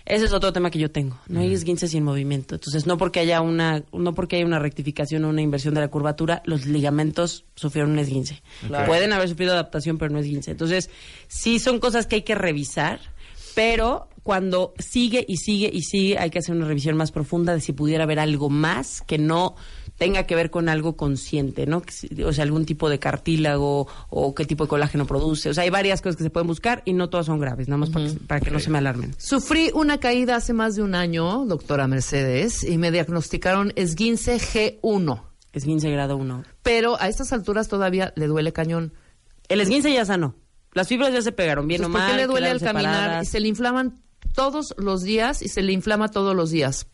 Ese 0.04 0.24
es 0.24 0.32
otro 0.32 0.52
tema 0.52 0.70
que 0.70 0.80
yo 0.80 0.90
tengo. 0.90 1.18
No 1.28 1.40
hay 1.40 1.52
esguince 1.52 1.86
sin 1.86 2.02
movimiento. 2.02 2.56
Entonces, 2.56 2.86
no 2.86 2.98
porque 2.98 3.20
haya 3.20 3.40
una, 3.40 3.84
no 3.92 4.14
porque 4.14 4.36
haya 4.36 4.44
una 4.44 4.58
rectificación 4.58 5.24
o 5.24 5.28
una 5.28 5.42
inversión 5.42 5.74
de 5.74 5.80
la 5.80 5.88
curvatura, 5.88 6.42
los 6.44 6.66
ligamentos 6.66 7.44
sufrieron 7.54 7.92
un 7.92 8.00
esguince. 8.00 8.42
Pueden 8.86 9.12
haber 9.12 9.28
sufrido 9.28 9.52
adaptación, 9.52 9.98
pero 9.98 10.12
no 10.12 10.18
esguince. 10.18 10.50
Entonces, 10.50 10.90
sí 11.28 11.60
son 11.60 11.78
cosas 11.78 12.06
que 12.06 12.16
hay 12.16 12.22
que 12.22 12.34
revisar, 12.34 12.98
pero 13.54 14.08
cuando 14.24 14.74
sigue 14.78 15.24
y 15.26 15.36
sigue 15.36 15.70
y 15.72 15.82
sigue, 15.82 16.18
hay 16.18 16.30
que 16.30 16.38
hacer 16.38 16.54
una 16.54 16.66
revisión 16.66 16.96
más 16.96 17.12
profunda 17.12 17.54
de 17.54 17.60
si 17.60 17.72
pudiera 17.72 18.04
haber 18.04 18.18
algo 18.18 18.50
más 18.50 19.02
que 19.02 19.18
no 19.18 19.54
tenga 20.02 20.24
que 20.26 20.34
ver 20.34 20.50
con 20.50 20.68
algo 20.68 20.96
consciente, 20.96 21.64
¿no? 21.66 21.80
Que 21.82 21.92
si- 21.92 22.22
O 22.24 22.32
sea, 22.32 22.42
algún 22.44 22.64
tipo 22.66 22.88
de 22.90 22.98
cartílago 22.98 23.86
o 24.10 24.34
qué 24.34 24.44
tipo 24.44 24.64
de 24.64 24.68
colágeno 24.68 25.06
produce. 25.06 25.48
O 25.50 25.54
sea, 25.54 25.62
hay 25.64 25.70
varias 25.70 26.02
cosas 26.02 26.16
que 26.16 26.24
se 26.24 26.30
pueden 26.30 26.48
buscar 26.48 26.82
y 26.84 26.92
no 26.92 27.08
todas 27.08 27.26
son 27.26 27.38
graves, 27.38 27.68
nada 27.68 27.78
más 27.78 27.90
para, 27.90 28.06
que, 28.06 28.12
para 28.14 28.40
que 28.40 28.50
no 28.50 28.58
se 28.58 28.70
me 28.70 28.78
alarmen. 28.78 29.14
Sufrí 29.16 29.70
una 29.74 29.98
caída 29.98 30.34
hace 30.36 30.52
más 30.52 30.74
de 30.74 30.82
un 30.82 30.94
año, 30.96 31.44
doctora 31.46 31.86
Mercedes, 31.86 32.64
y 32.64 32.78
me 32.78 32.90
diagnosticaron 32.90 33.72
esguince 33.76 34.38
G1. 34.38 35.22
Esguince 35.52 35.90
grado 35.90 36.16
1. 36.16 36.44
Pero 36.62 37.00
a 37.00 37.08
estas 37.08 37.32
alturas 37.32 37.68
todavía 37.68 38.12
le 38.16 38.26
duele 38.26 38.52
cañón. 38.52 38.92
El 39.48 39.60
esguince 39.60 39.92
ya 39.92 40.04
sanó. 40.04 40.34
Las 40.72 40.88
fibras 40.88 41.12
ya 41.12 41.22
se 41.22 41.30
pegaron 41.32 41.68
bien 41.68 41.82
Entonces, 41.82 41.94
o 41.94 41.98
mal. 41.98 42.08
¿Por 42.08 42.16
qué 42.16 42.22
le 42.22 42.26
duele 42.26 42.48
al 42.48 42.60
caminar? 42.60 43.22
Y 43.22 43.26
se 43.26 43.38
le 43.38 43.48
inflaman 43.48 44.00
todos 44.34 44.74
los 44.78 45.02
días 45.02 45.42
y 45.42 45.48
se 45.48 45.62
le 45.62 45.72
inflama 45.72 46.08
todos 46.08 46.34
los 46.34 46.50
días. 46.50 46.86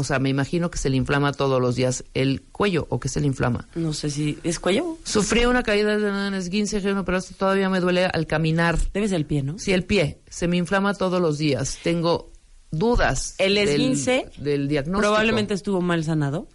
O 0.00 0.04
sea, 0.04 0.18
me 0.18 0.28
imagino 0.28 0.70
que 0.70 0.78
se 0.78 0.90
le 0.90 0.96
inflama 0.96 1.32
todos 1.32 1.60
los 1.60 1.76
días 1.76 2.04
el 2.14 2.42
cuello 2.42 2.86
o 2.90 2.98
que 3.00 3.08
se 3.08 3.20
le 3.20 3.26
inflama. 3.26 3.68
No 3.74 3.92
sé 3.92 4.10
si 4.10 4.38
es 4.42 4.58
cuello. 4.58 4.98
Sufrí 5.04 5.44
una 5.44 5.62
caída 5.62 5.96
de 5.98 6.38
esguince, 6.38 6.82
G1, 6.82 7.04
pero 7.04 7.18
esto 7.18 7.34
todavía 7.38 7.68
me 7.70 7.80
duele 7.80 8.06
al 8.06 8.26
caminar. 8.26 8.78
Debe 8.92 9.08
ser 9.08 9.16
el 9.18 9.26
pie, 9.26 9.42
¿no? 9.42 9.58
Sí, 9.58 9.72
el 9.72 9.84
pie. 9.84 10.20
Se 10.28 10.48
me 10.48 10.56
inflama 10.56 10.94
todos 10.94 11.20
los 11.20 11.38
días. 11.38 11.78
Tengo 11.82 12.32
dudas. 12.70 13.34
El 13.38 13.54
del- 13.54 13.68
esguince 13.68 14.26
del, 14.38 14.68
diagnóstico. 14.68 15.00
Probablemente 15.00 15.54
estuvo 15.54 15.80
mal 15.80 16.02
sanado. 16.04 16.48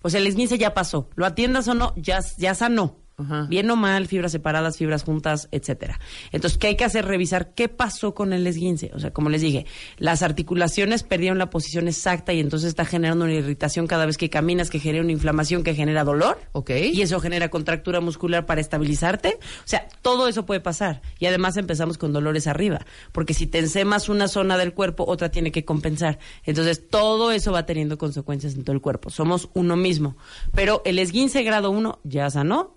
Pues 0.00 0.14
el 0.14 0.26
esguince 0.26 0.58
ya 0.58 0.74
pasó. 0.74 1.08
Lo 1.16 1.26
atiendas 1.26 1.66
o 1.68 1.74
no, 1.74 1.92
ya, 1.96 2.20
ya 2.38 2.54
sanó. 2.54 2.96
Ajá. 3.18 3.46
Bien 3.48 3.70
o 3.70 3.76
mal, 3.76 4.06
fibras 4.06 4.32
separadas, 4.32 4.76
fibras 4.76 5.02
juntas, 5.02 5.48
etcétera. 5.50 5.98
Entonces, 6.32 6.58
¿qué 6.58 6.66
hay 6.68 6.76
que 6.76 6.84
hacer? 6.84 7.06
Revisar 7.06 7.54
qué 7.54 7.68
pasó 7.68 8.14
con 8.14 8.34
el 8.34 8.46
esguince. 8.46 8.90
O 8.94 9.00
sea, 9.00 9.10
como 9.10 9.30
les 9.30 9.40
dije, 9.40 9.64
las 9.96 10.22
articulaciones 10.22 11.02
perdieron 11.02 11.38
la 11.38 11.48
posición 11.48 11.88
exacta 11.88 12.34
y 12.34 12.40
entonces 12.40 12.68
está 12.68 12.84
generando 12.84 13.24
una 13.24 13.34
irritación 13.34 13.86
cada 13.86 14.04
vez 14.04 14.18
que 14.18 14.28
caminas, 14.28 14.68
que 14.68 14.80
genera 14.80 15.02
una 15.02 15.12
inflamación, 15.12 15.64
que 15.64 15.74
genera 15.74 16.04
dolor. 16.04 16.38
Ok. 16.52 16.70
Y 16.92 17.00
eso 17.00 17.18
genera 17.20 17.48
contractura 17.48 18.00
muscular 18.00 18.44
para 18.44 18.60
estabilizarte. 18.60 19.38
O 19.40 19.66
sea, 19.68 19.88
todo 20.02 20.28
eso 20.28 20.44
puede 20.44 20.60
pasar. 20.60 21.00
Y 21.18 21.26
además 21.26 21.56
empezamos 21.56 21.96
con 21.96 22.12
dolores 22.12 22.46
arriba. 22.46 22.84
Porque 23.12 23.32
si 23.32 23.46
te 23.46 23.60
ensemas 23.60 24.10
una 24.10 24.28
zona 24.28 24.58
del 24.58 24.74
cuerpo, 24.74 25.04
otra 25.06 25.30
tiene 25.30 25.52
que 25.52 25.64
compensar. 25.64 26.18
Entonces, 26.44 26.88
todo 26.90 27.32
eso 27.32 27.50
va 27.52 27.64
teniendo 27.64 27.96
consecuencias 27.96 28.54
en 28.54 28.64
todo 28.64 28.74
el 28.74 28.82
cuerpo. 28.82 29.08
Somos 29.08 29.48
uno 29.54 29.76
mismo. 29.76 30.16
Pero 30.54 30.82
el 30.84 30.98
esguince 30.98 31.42
grado 31.42 31.70
1 31.70 32.00
ya 32.04 32.28
sanó. 32.30 32.75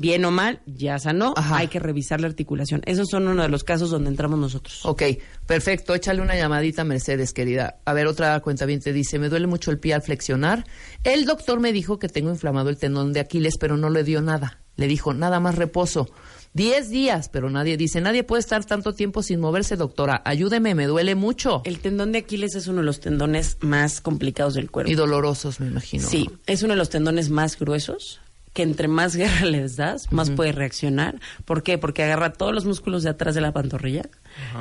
Bien 0.00 0.24
o 0.24 0.30
mal, 0.30 0.62
ya 0.64 0.98
sanó. 0.98 1.34
Ajá. 1.36 1.58
Hay 1.58 1.68
que 1.68 1.78
revisar 1.78 2.22
la 2.22 2.26
articulación. 2.26 2.80
Esos 2.86 3.08
son 3.10 3.28
uno 3.28 3.42
de 3.42 3.50
los 3.50 3.64
casos 3.64 3.90
donde 3.90 4.08
entramos 4.08 4.38
nosotros. 4.38 4.80
Ok, 4.86 5.02
perfecto. 5.44 5.94
Échale 5.94 6.22
una 6.22 6.34
llamadita, 6.36 6.84
Mercedes, 6.84 7.34
querida. 7.34 7.80
A 7.84 7.92
ver, 7.92 8.06
otra 8.06 8.40
cuenta 8.40 8.64
bien 8.64 8.80
te 8.80 8.94
dice, 8.94 9.18
me 9.18 9.28
duele 9.28 9.46
mucho 9.46 9.70
el 9.70 9.78
pie 9.78 9.92
al 9.92 10.00
flexionar. 10.00 10.64
El 11.04 11.26
doctor 11.26 11.60
me 11.60 11.74
dijo 11.74 11.98
que 11.98 12.08
tengo 12.08 12.30
inflamado 12.30 12.70
el 12.70 12.78
tendón 12.78 13.12
de 13.12 13.20
Aquiles, 13.20 13.58
pero 13.58 13.76
no 13.76 13.90
le 13.90 14.02
dio 14.02 14.22
nada. 14.22 14.62
Le 14.76 14.86
dijo, 14.86 15.12
nada 15.12 15.38
más 15.38 15.56
reposo. 15.56 16.08
Diez 16.54 16.88
días, 16.88 17.28
pero 17.28 17.50
nadie 17.50 17.76
dice, 17.76 18.00
nadie 18.00 18.24
puede 18.24 18.40
estar 18.40 18.64
tanto 18.64 18.94
tiempo 18.94 19.22
sin 19.22 19.38
moverse, 19.38 19.76
doctora. 19.76 20.22
Ayúdeme, 20.24 20.74
me 20.74 20.86
duele 20.86 21.14
mucho. 21.14 21.60
El 21.66 21.78
tendón 21.78 22.12
de 22.12 22.20
Aquiles 22.20 22.54
es 22.54 22.68
uno 22.68 22.78
de 22.78 22.86
los 22.86 23.00
tendones 23.00 23.58
más 23.60 24.00
complicados 24.00 24.54
del 24.54 24.70
cuerpo. 24.70 24.90
Y 24.90 24.94
dolorosos, 24.94 25.60
me 25.60 25.66
imagino. 25.66 26.08
Sí, 26.08 26.30
es 26.46 26.62
uno 26.62 26.72
de 26.72 26.78
los 26.78 26.88
tendones 26.88 27.28
más 27.28 27.58
gruesos 27.58 28.22
que 28.52 28.62
entre 28.62 28.88
más 28.88 29.16
guerra 29.16 29.44
les 29.46 29.76
das, 29.76 30.12
más 30.12 30.30
puede 30.30 30.52
reaccionar. 30.52 31.20
¿Por 31.44 31.62
qué? 31.62 31.78
Porque 31.78 32.02
agarra 32.02 32.32
todos 32.32 32.52
los 32.52 32.64
músculos 32.64 33.02
de 33.02 33.10
atrás 33.10 33.34
de 33.34 33.40
la 33.40 33.52
pantorrilla 33.52 34.08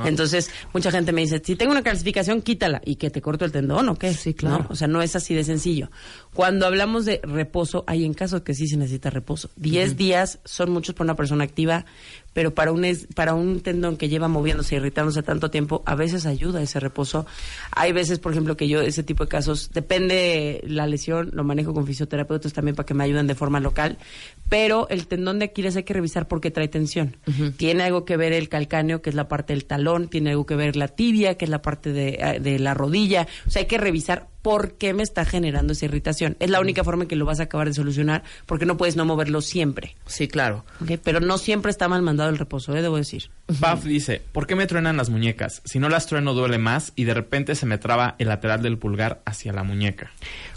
Entonces, 0.05 0.51
mucha 0.73 0.91
gente 0.91 1.11
me 1.11 1.21
dice, 1.21 1.41
si 1.43 1.55
tengo 1.55 1.71
una 1.71 1.83
calcificación, 1.83 2.41
quítala. 2.41 2.81
¿Y 2.85 2.95
que 2.95 3.09
te 3.09 3.21
corto 3.21 3.45
el 3.45 3.51
tendón 3.51 3.89
o 3.89 3.95
qué? 3.95 4.13
Sí, 4.13 4.33
claro. 4.33 4.63
¿No? 4.63 4.67
O 4.69 4.75
sea, 4.75 4.87
no 4.87 5.01
es 5.01 5.15
así 5.15 5.33
de 5.33 5.43
sencillo. 5.43 5.89
Cuando 6.33 6.65
hablamos 6.65 7.05
de 7.05 7.19
reposo, 7.23 7.83
hay 7.87 8.05
en 8.05 8.13
casos 8.13 8.41
que 8.41 8.53
sí 8.53 8.67
se 8.67 8.77
necesita 8.77 9.09
reposo. 9.09 9.49
Diez 9.55 9.97
días 9.97 10.39
son 10.45 10.71
muchos 10.71 10.95
para 10.95 11.05
una 11.05 11.15
persona 11.15 11.43
activa, 11.43 11.85
pero 12.33 12.53
para 12.53 12.71
un, 12.71 12.85
es- 12.85 13.07
para 13.15 13.33
un 13.33 13.61
tendón 13.61 13.97
que 13.97 14.09
lleva 14.09 14.27
moviéndose, 14.27 14.75
irritándose 14.75 15.23
tanto 15.23 15.49
tiempo, 15.51 15.83
a 15.85 15.95
veces 15.95 16.25
ayuda 16.25 16.61
ese 16.61 16.79
reposo. 16.79 17.25
Hay 17.71 17.91
veces, 17.91 18.19
por 18.19 18.31
ejemplo, 18.31 18.55
que 18.57 18.67
yo 18.67 18.81
ese 18.81 19.03
tipo 19.03 19.23
de 19.25 19.29
casos, 19.29 19.71
depende 19.73 20.61
la 20.65 20.87
lesión, 20.87 21.29
lo 21.33 21.43
manejo 21.43 21.73
con 21.73 21.85
fisioterapeutas 21.87 22.53
también 22.53 22.75
para 22.75 22.85
que 22.85 22.93
me 22.93 23.03
ayuden 23.03 23.27
de 23.27 23.35
forma 23.35 23.59
local, 23.59 23.97
pero 24.47 24.87
el 24.89 25.07
tendón 25.07 25.39
de 25.39 25.45
Aquiles 25.45 25.75
hay 25.75 25.83
que 25.83 25.93
revisar 25.93 26.27
porque 26.27 26.51
trae 26.51 26.67
tensión. 26.67 27.17
Tiene 27.57 27.83
algo 27.83 28.05
que 28.05 28.17
ver 28.17 28.33
el 28.33 28.49
calcáneo, 28.49 29.01
que 29.01 29.09
es 29.09 29.15
la 29.15 29.27
parte 29.27 29.53
del 29.53 29.65
talón, 29.65 30.07
tiene 30.09 30.31
algo 30.31 30.45
que 30.45 30.55
ver 30.55 30.75
la 30.75 30.87
tibia, 30.87 31.35
que 31.37 31.45
es 31.45 31.51
la 31.51 31.61
parte 31.61 31.91
de, 31.93 32.17
eh, 32.21 32.39
de 32.39 32.59
la 32.59 32.73
rodilla. 32.73 33.27
O 33.47 33.49
sea, 33.49 33.61
hay 33.61 33.67
que 33.67 33.77
revisar 33.77 34.27
por 34.41 34.73
qué 34.73 34.93
me 34.93 35.03
está 35.03 35.25
generando 35.25 35.73
esa 35.73 35.85
irritación. 35.85 36.37
Es 36.39 36.49
la 36.49 36.59
única 36.59 36.83
forma 36.83 37.03
en 37.03 37.09
que 37.09 37.15
lo 37.15 37.25
vas 37.25 37.39
a 37.39 37.43
acabar 37.43 37.67
de 37.67 37.73
solucionar, 37.73 38.23
porque 38.45 38.65
no 38.65 38.77
puedes 38.77 38.95
no 38.95 39.05
moverlo 39.05 39.41
siempre. 39.41 39.95
Sí, 40.05 40.27
claro. 40.27 40.65
Pero 41.03 41.19
no 41.19 41.37
siempre 41.37 41.71
está 41.71 41.87
mal 41.87 42.01
mandado 42.01 42.29
el 42.29 42.37
reposo, 42.37 42.75
¿eh? 42.75 42.81
debo 42.81 42.97
decir. 42.97 43.29
Paf 43.59 43.83
dice, 43.83 44.21
¿por 44.31 44.47
qué 44.47 44.55
me 44.55 44.67
truenan 44.67 44.97
las 44.97 45.09
muñecas? 45.09 45.61
Si 45.65 45.79
no 45.79 45.89
las 45.89 46.07
trueno 46.07 46.33
duele 46.33 46.57
más 46.57 46.93
y 46.95 47.03
de 47.03 47.13
repente 47.13 47.55
se 47.55 47.65
me 47.65 47.77
traba 47.77 48.15
el 48.19 48.27
lateral 48.27 48.61
del 48.61 48.77
pulgar 48.77 49.21
hacia 49.25 49.53
la 49.53 49.63
muñeca. 49.63 50.11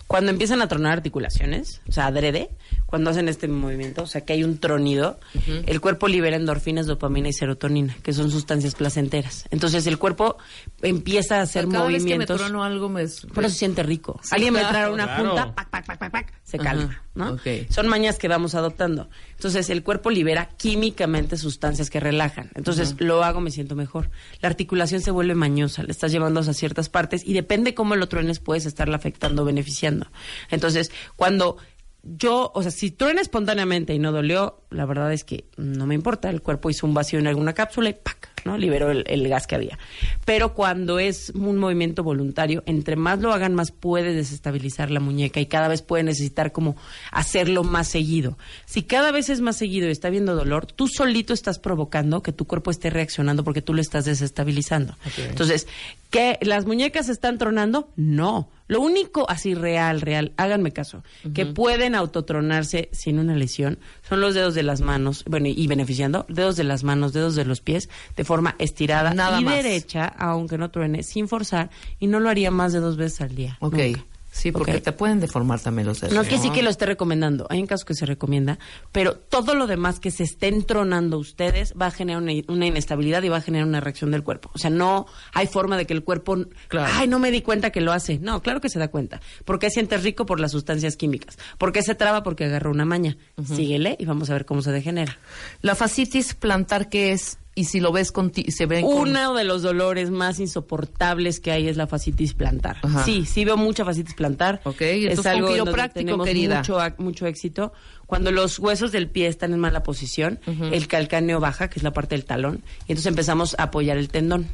Cuando 0.06 0.30
empiezan 0.30 0.60
a 0.60 0.68
tronar 0.68 0.92
articulaciones, 0.92 1.80
o 1.88 1.92
sea, 1.92 2.06
adrede, 2.06 2.50
cuando 2.86 3.10
hacen 3.10 3.28
este 3.28 3.48
movimiento, 3.48 4.02
o 4.02 4.06
sea, 4.06 4.20
que 4.22 4.34
hay 4.34 4.44
un 4.44 4.58
tronido, 4.58 5.18
el 5.46 5.80
cuerpo 5.80 6.08
libera 6.08 6.36
endorfinas, 6.36 6.86
dopamina 6.86 7.28
y 7.28 7.32
serotonina, 7.32 7.96
que 8.02 8.12
son 8.12 8.30
sustancias 8.30 8.74
placenteras. 8.74 9.46
Entonces, 9.50 9.86
el 9.86 9.98
cuerpo 9.98 10.36
empieza 10.82 11.38
a 11.38 11.42
hacer 11.42 11.66
Cada 11.68 11.86
vez 11.86 12.04
que 12.04 12.10
me 12.10 12.16
movimientos. 12.16 12.40
trono 12.40 12.62
algo 12.62 12.88
me... 12.88 13.06
Por 13.32 13.44
eso 13.44 13.52
se 13.52 13.58
siente 13.58 13.82
rico. 13.82 14.20
Sí, 14.22 14.30
Alguien 14.34 14.52
me 14.52 14.60
trae 14.60 14.90
una 14.90 15.04
claro. 15.04 15.28
junta, 15.28 15.54
pac, 15.54 15.70
pac, 15.70 15.86
pac, 15.86 15.98
pac, 15.98 16.12
pac, 16.12 16.32
se 16.42 16.58
calma, 16.58 17.02
¿no? 17.14 17.38
Son 17.70 17.88
mañas 17.88 18.18
que 18.18 18.28
vamos 18.28 18.54
adoptando. 18.54 19.08
Entonces, 19.42 19.70
el 19.70 19.82
cuerpo 19.82 20.08
libera 20.08 20.50
químicamente 20.56 21.36
sustancias 21.36 21.90
que 21.90 21.98
relajan. 21.98 22.52
Entonces, 22.54 22.94
lo 23.00 23.24
hago, 23.24 23.40
me 23.40 23.50
siento 23.50 23.74
mejor. 23.74 24.08
La 24.40 24.48
articulación 24.48 25.00
se 25.00 25.10
vuelve 25.10 25.34
mañosa, 25.34 25.82
le 25.82 25.90
estás 25.90 26.12
llevando 26.12 26.38
a 26.38 26.44
ciertas 26.44 26.88
partes 26.88 27.26
y 27.26 27.32
depende 27.32 27.74
cómo 27.74 27.96
lo 27.96 28.06
truenes, 28.06 28.38
puedes 28.38 28.66
estarla 28.66 28.94
afectando 28.94 29.42
o 29.42 29.44
beneficiando. 29.44 30.06
Entonces, 30.48 30.92
cuando 31.16 31.56
yo, 32.04 32.52
o 32.54 32.62
sea, 32.62 32.70
si 32.70 32.92
truena 32.92 33.20
espontáneamente 33.20 33.92
y 33.92 33.98
no 33.98 34.12
dolió, 34.12 34.62
la 34.70 34.86
verdad 34.86 35.12
es 35.12 35.24
que 35.24 35.46
no 35.56 35.88
me 35.88 35.96
importa. 35.96 36.30
El 36.30 36.40
cuerpo 36.40 36.70
hizo 36.70 36.86
un 36.86 36.94
vacío 36.94 37.18
en 37.18 37.26
alguna 37.26 37.52
cápsula 37.52 37.88
y 37.88 37.94
¡pac! 37.94 38.31
¿No? 38.44 38.58
Liberó 38.58 38.90
el, 38.90 39.04
el 39.06 39.28
gas 39.28 39.46
que 39.46 39.54
había. 39.54 39.78
Pero 40.24 40.54
cuando 40.54 40.98
es 40.98 41.30
un 41.30 41.58
movimiento 41.58 42.02
voluntario, 42.02 42.62
entre 42.66 42.96
más 42.96 43.20
lo 43.20 43.32
hagan, 43.32 43.54
más 43.54 43.70
puede 43.70 44.14
desestabilizar 44.14 44.90
la 44.90 45.00
muñeca 45.00 45.40
y 45.40 45.46
cada 45.46 45.68
vez 45.68 45.82
puede 45.82 46.04
necesitar 46.04 46.52
como 46.52 46.76
hacerlo 47.10 47.64
más 47.64 47.88
seguido. 47.88 48.38
Si 48.64 48.82
cada 48.82 49.12
vez 49.12 49.30
es 49.30 49.40
más 49.40 49.56
seguido 49.56 49.88
y 49.88 49.92
está 49.92 50.10
viendo 50.10 50.34
dolor, 50.34 50.66
tú 50.66 50.88
solito 50.88 51.32
estás 51.32 51.58
provocando 51.58 52.22
que 52.22 52.32
tu 52.32 52.46
cuerpo 52.46 52.70
esté 52.70 52.90
reaccionando 52.90 53.44
porque 53.44 53.62
tú 53.62 53.74
lo 53.74 53.80
estás 53.80 54.04
desestabilizando. 54.04 54.96
Entonces, 55.16 55.66
¿que 56.10 56.38
las 56.42 56.66
muñecas 56.66 57.08
están 57.08 57.38
tronando? 57.38 57.90
No. 57.96 58.50
Lo 58.68 58.80
único 58.80 59.28
así 59.28 59.54
real, 59.54 60.00
real, 60.00 60.32
háganme 60.36 60.72
caso, 60.72 61.02
que 61.34 61.46
pueden 61.46 61.94
autotronarse 61.94 62.88
sin 62.92 63.18
una 63.18 63.34
lesión 63.34 63.78
son 64.08 64.20
los 64.20 64.34
dedos 64.34 64.54
de 64.54 64.62
las 64.62 64.80
manos, 64.80 65.24
bueno, 65.28 65.48
y 65.48 65.66
beneficiando, 65.66 66.26
dedos 66.28 66.56
de 66.56 66.64
las 66.64 66.84
manos, 66.84 67.12
dedos 67.12 67.34
de 67.34 67.44
los 67.44 67.60
pies, 67.60 67.88
de 68.16 68.24
forma 68.24 68.54
estirada 68.58 69.14
Nada 69.14 69.40
y 69.40 69.44
más. 69.44 69.56
derecha, 69.56 70.06
aunque 70.06 70.58
no 70.58 70.70
truene, 70.70 71.02
sin 71.02 71.28
forzar, 71.28 71.70
y 71.98 72.06
no 72.06 72.20
lo 72.20 72.28
haría 72.28 72.50
más 72.50 72.72
de 72.72 72.80
dos 72.80 72.96
veces 72.96 73.20
al 73.20 73.34
día. 73.34 73.56
Ok. 73.60 73.74
nunca. 73.74 74.04
Sí, 74.34 74.50
porque 74.50 74.80
te 74.80 74.92
pueden 74.92 75.20
deformar 75.20 75.60
también 75.60 75.86
los 75.86 76.00
dedos. 76.00 76.14
No 76.14 76.24
que 76.24 76.38
sí 76.38 76.48
que 76.50 76.62
lo 76.62 76.70
esté 76.70 76.86
recomendando, 76.86 77.46
hay 77.50 77.60
un 77.60 77.66
caso 77.66 77.84
que 77.84 77.94
se 77.94 78.06
recomienda, 78.06 78.58
pero 78.90 79.14
todo 79.14 79.54
lo 79.54 79.66
demás 79.66 80.00
que 80.00 80.10
se 80.10 80.22
estén 80.22 80.64
tronando 80.64 81.18
ustedes 81.18 81.74
va 81.80 81.86
a 81.86 81.90
generar 81.90 82.22
una, 82.22 82.32
una 82.48 82.66
inestabilidad 82.66 83.22
y 83.24 83.28
va 83.28 83.36
a 83.36 83.40
generar 83.42 83.68
una 83.68 83.80
reacción 83.80 84.10
del 84.10 84.22
cuerpo. 84.22 84.50
O 84.54 84.58
sea, 84.58 84.70
no 84.70 85.04
hay 85.34 85.46
forma 85.46 85.76
de 85.76 85.86
que 85.86 85.92
el 85.92 86.02
cuerpo, 86.02 86.38
Claro. 86.68 86.90
ay, 86.96 87.08
no 87.08 87.18
me 87.18 87.30
di 87.30 87.42
cuenta 87.42 87.68
que 87.70 87.82
lo 87.82 87.92
hace. 87.92 88.18
No, 88.20 88.40
claro 88.42 88.62
que 88.62 88.70
se 88.70 88.78
da 88.78 88.88
cuenta. 88.88 89.20
¿Por 89.44 89.58
qué 89.58 89.68
sientes 89.68 90.02
rico? 90.02 90.24
Por 90.24 90.40
las 90.40 90.52
sustancias 90.52 90.96
químicas. 90.96 91.38
¿Por 91.58 91.70
qué 91.72 91.82
se 91.82 91.94
traba? 91.94 92.22
Porque 92.22 92.46
agarró 92.46 92.70
una 92.70 92.86
maña. 92.86 93.18
Síguele 93.44 93.96
y 93.98 94.06
vamos 94.06 94.30
a 94.30 94.32
ver 94.32 94.46
cómo 94.46 94.62
se 94.62 94.72
degenera. 94.72 95.18
La 95.60 95.74
fascitis 95.74 96.32
plantar, 96.34 96.88
¿qué 96.88 97.12
es? 97.12 97.36
Y 97.54 97.64
si 97.64 97.80
lo 97.80 97.92
ves 97.92 98.12
con... 98.12 98.32
se 98.34 98.64
ve 98.66 98.80
con- 98.80 98.94
Uno 99.10 99.34
de 99.34 99.44
los 99.44 99.60
dolores 99.62 100.10
más 100.10 100.40
insoportables 100.40 101.38
que 101.38 101.52
hay 101.52 101.68
es 101.68 101.76
la 101.76 101.86
fascitis 101.86 102.32
plantar. 102.32 102.78
Ajá. 102.82 103.04
Sí, 103.04 103.26
sí 103.26 103.44
veo 103.44 103.58
mucha 103.58 103.84
fascitis 103.84 104.14
plantar. 104.14 104.62
Ok, 104.64 104.80
entonces 104.80 105.18
es 105.18 105.20
con 105.20 105.26
algo 105.32 105.48
quiropráctico, 105.52 106.04
tenemos 106.06 106.26
querida. 106.26 106.58
mucho, 106.58 106.78
mucho 106.98 107.26
éxito. 107.26 107.72
Cuando 108.06 108.30
los 108.30 108.58
huesos 108.58 108.90
del 108.90 109.08
pie 109.08 109.26
están 109.26 109.52
en 109.52 109.60
mala 109.60 109.82
posición, 109.82 110.40
el 110.46 110.86
calcáneo 110.86 111.40
baja, 111.40 111.68
que 111.68 111.78
es 111.78 111.82
la 111.82 111.92
parte 111.92 112.14
del 112.14 112.24
talón, 112.24 112.62
y 112.86 112.92
entonces 112.92 113.06
empezamos 113.06 113.54
a 113.58 113.64
apoyar 113.64 113.98
el 113.98 114.08
tendón. 114.08 114.48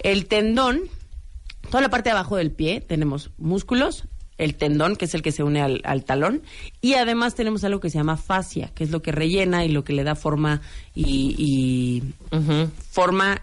El 0.00 0.26
tendón, 0.26 0.82
toda 1.70 1.80
la 1.82 1.88
parte 1.90 2.08
de 2.10 2.12
abajo 2.12 2.36
del 2.36 2.50
pie, 2.50 2.80
tenemos 2.80 3.30
músculos, 3.38 4.04
el 4.38 4.54
tendón, 4.56 4.96
que 4.96 5.04
es 5.04 5.14
el 5.14 5.22
que 5.22 5.32
se 5.32 5.42
une 5.42 5.60
al, 5.60 5.80
al 5.84 6.04
talón, 6.04 6.42
y 6.80 6.94
además 6.94 7.34
tenemos 7.34 7.64
algo 7.64 7.80
que 7.80 7.90
se 7.90 7.98
llama 7.98 8.16
fascia, 8.16 8.70
que 8.74 8.84
es 8.84 8.90
lo 8.90 9.02
que 9.02 9.12
rellena 9.12 9.64
y 9.64 9.68
lo 9.68 9.84
que 9.84 9.92
le 9.92 10.04
da 10.04 10.14
forma 10.14 10.60
y, 10.94 11.34
y 11.38 12.02
forma 12.90 13.42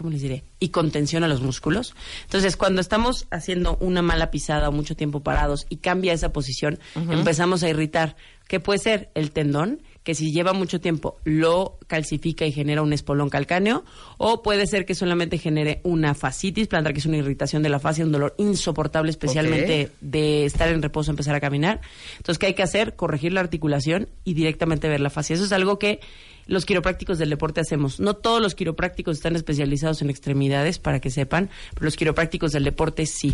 ¿cómo 0.00 0.10
les 0.10 0.22
diré? 0.22 0.44
Y 0.58 0.70
contención 0.70 1.24
a 1.24 1.28
los 1.28 1.42
músculos. 1.42 1.94
Entonces, 2.22 2.56
cuando 2.56 2.80
estamos 2.80 3.26
haciendo 3.30 3.76
una 3.82 4.00
mala 4.00 4.30
pisada 4.30 4.70
o 4.70 4.72
mucho 4.72 4.96
tiempo 4.96 5.20
parados 5.20 5.66
y 5.68 5.76
cambia 5.76 6.14
esa 6.14 6.32
posición, 6.32 6.78
empezamos 7.10 7.62
a 7.62 7.68
irritar. 7.68 8.16
¿Qué 8.48 8.60
puede 8.60 8.78
ser? 8.78 9.10
El 9.14 9.30
tendón, 9.30 9.82
que 10.10 10.16
si 10.16 10.32
lleva 10.32 10.52
mucho 10.52 10.80
tiempo 10.80 11.20
lo 11.22 11.78
calcifica 11.86 12.44
y 12.44 12.50
genera 12.50 12.82
un 12.82 12.92
espolón 12.92 13.28
calcáneo, 13.28 13.84
o 14.18 14.42
puede 14.42 14.66
ser 14.66 14.84
que 14.84 14.96
solamente 14.96 15.38
genere 15.38 15.80
una 15.84 16.14
fascitis 16.14 16.66
plantar, 16.66 16.92
que 16.94 16.98
es 16.98 17.06
una 17.06 17.18
irritación 17.18 17.62
de 17.62 17.68
la 17.68 17.78
fascia, 17.78 18.04
un 18.04 18.10
dolor 18.10 18.34
insoportable, 18.36 19.08
especialmente 19.08 19.92
de 20.00 20.46
estar 20.46 20.68
en 20.68 20.82
reposo, 20.82 21.12
empezar 21.12 21.36
a 21.36 21.40
caminar. 21.40 21.80
Entonces, 22.16 22.40
¿qué 22.40 22.46
hay 22.46 22.54
que 22.54 22.64
hacer? 22.64 22.96
Corregir 22.96 23.32
la 23.32 23.38
articulación 23.38 24.08
y 24.24 24.34
directamente 24.34 24.88
ver 24.88 25.00
la 25.00 25.10
fascia. 25.10 25.34
Eso 25.34 25.44
es 25.44 25.52
algo 25.52 25.78
que 25.78 26.00
los 26.48 26.66
quiroprácticos 26.66 27.18
del 27.18 27.30
deporte 27.30 27.60
hacemos. 27.60 28.00
No 28.00 28.14
todos 28.14 28.42
los 28.42 28.56
quiroprácticos 28.56 29.18
están 29.18 29.36
especializados 29.36 30.02
en 30.02 30.10
extremidades, 30.10 30.80
para 30.80 30.98
que 30.98 31.10
sepan, 31.10 31.50
pero 31.74 31.84
los 31.84 31.94
quiroprácticos 31.94 32.50
del 32.50 32.64
deporte 32.64 33.06
sí. 33.06 33.32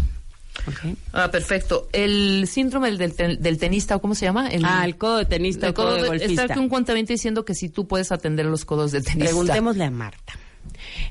Ah, 1.12 1.30
perfecto. 1.30 1.88
El 1.92 2.46
síndrome 2.48 2.90
del, 2.92 3.14
del, 3.16 3.40
del 3.42 3.58
tenista, 3.58 3.96
¿o 3.96 4.00
¿cómo 4.00 4.14
se 4.14 4.26
llama? 4.26 4.48
Ah, 4.64 4.84
el 4.84 4.96
codo 4.96 5.18
de 5.18 5.24
tenista, 5.26 5.66
el 5.66 5.70
el 5.70 5.74
codo 5.74 5.94
de 5.94 6.02
de- 6.02 6.08
golfista. 6.08 6.42
Está 6.44 6.60
un 6.60 6.68
cuentamiento 6.68 7.12
diciendo 7.12 7.44
que 7.44 7.54
si 7.54 7.68
tú 7.68 7.86
puedes 7.86 8.10
atender 8.12 8.46
los 8.46 8.64
codos 8.64 8.92
del 8.92 9.04
tenista. 9.04 9.24
Preguntémosle 9.26 9.84
a 9.84 9.90
Marta. 9.90 10.34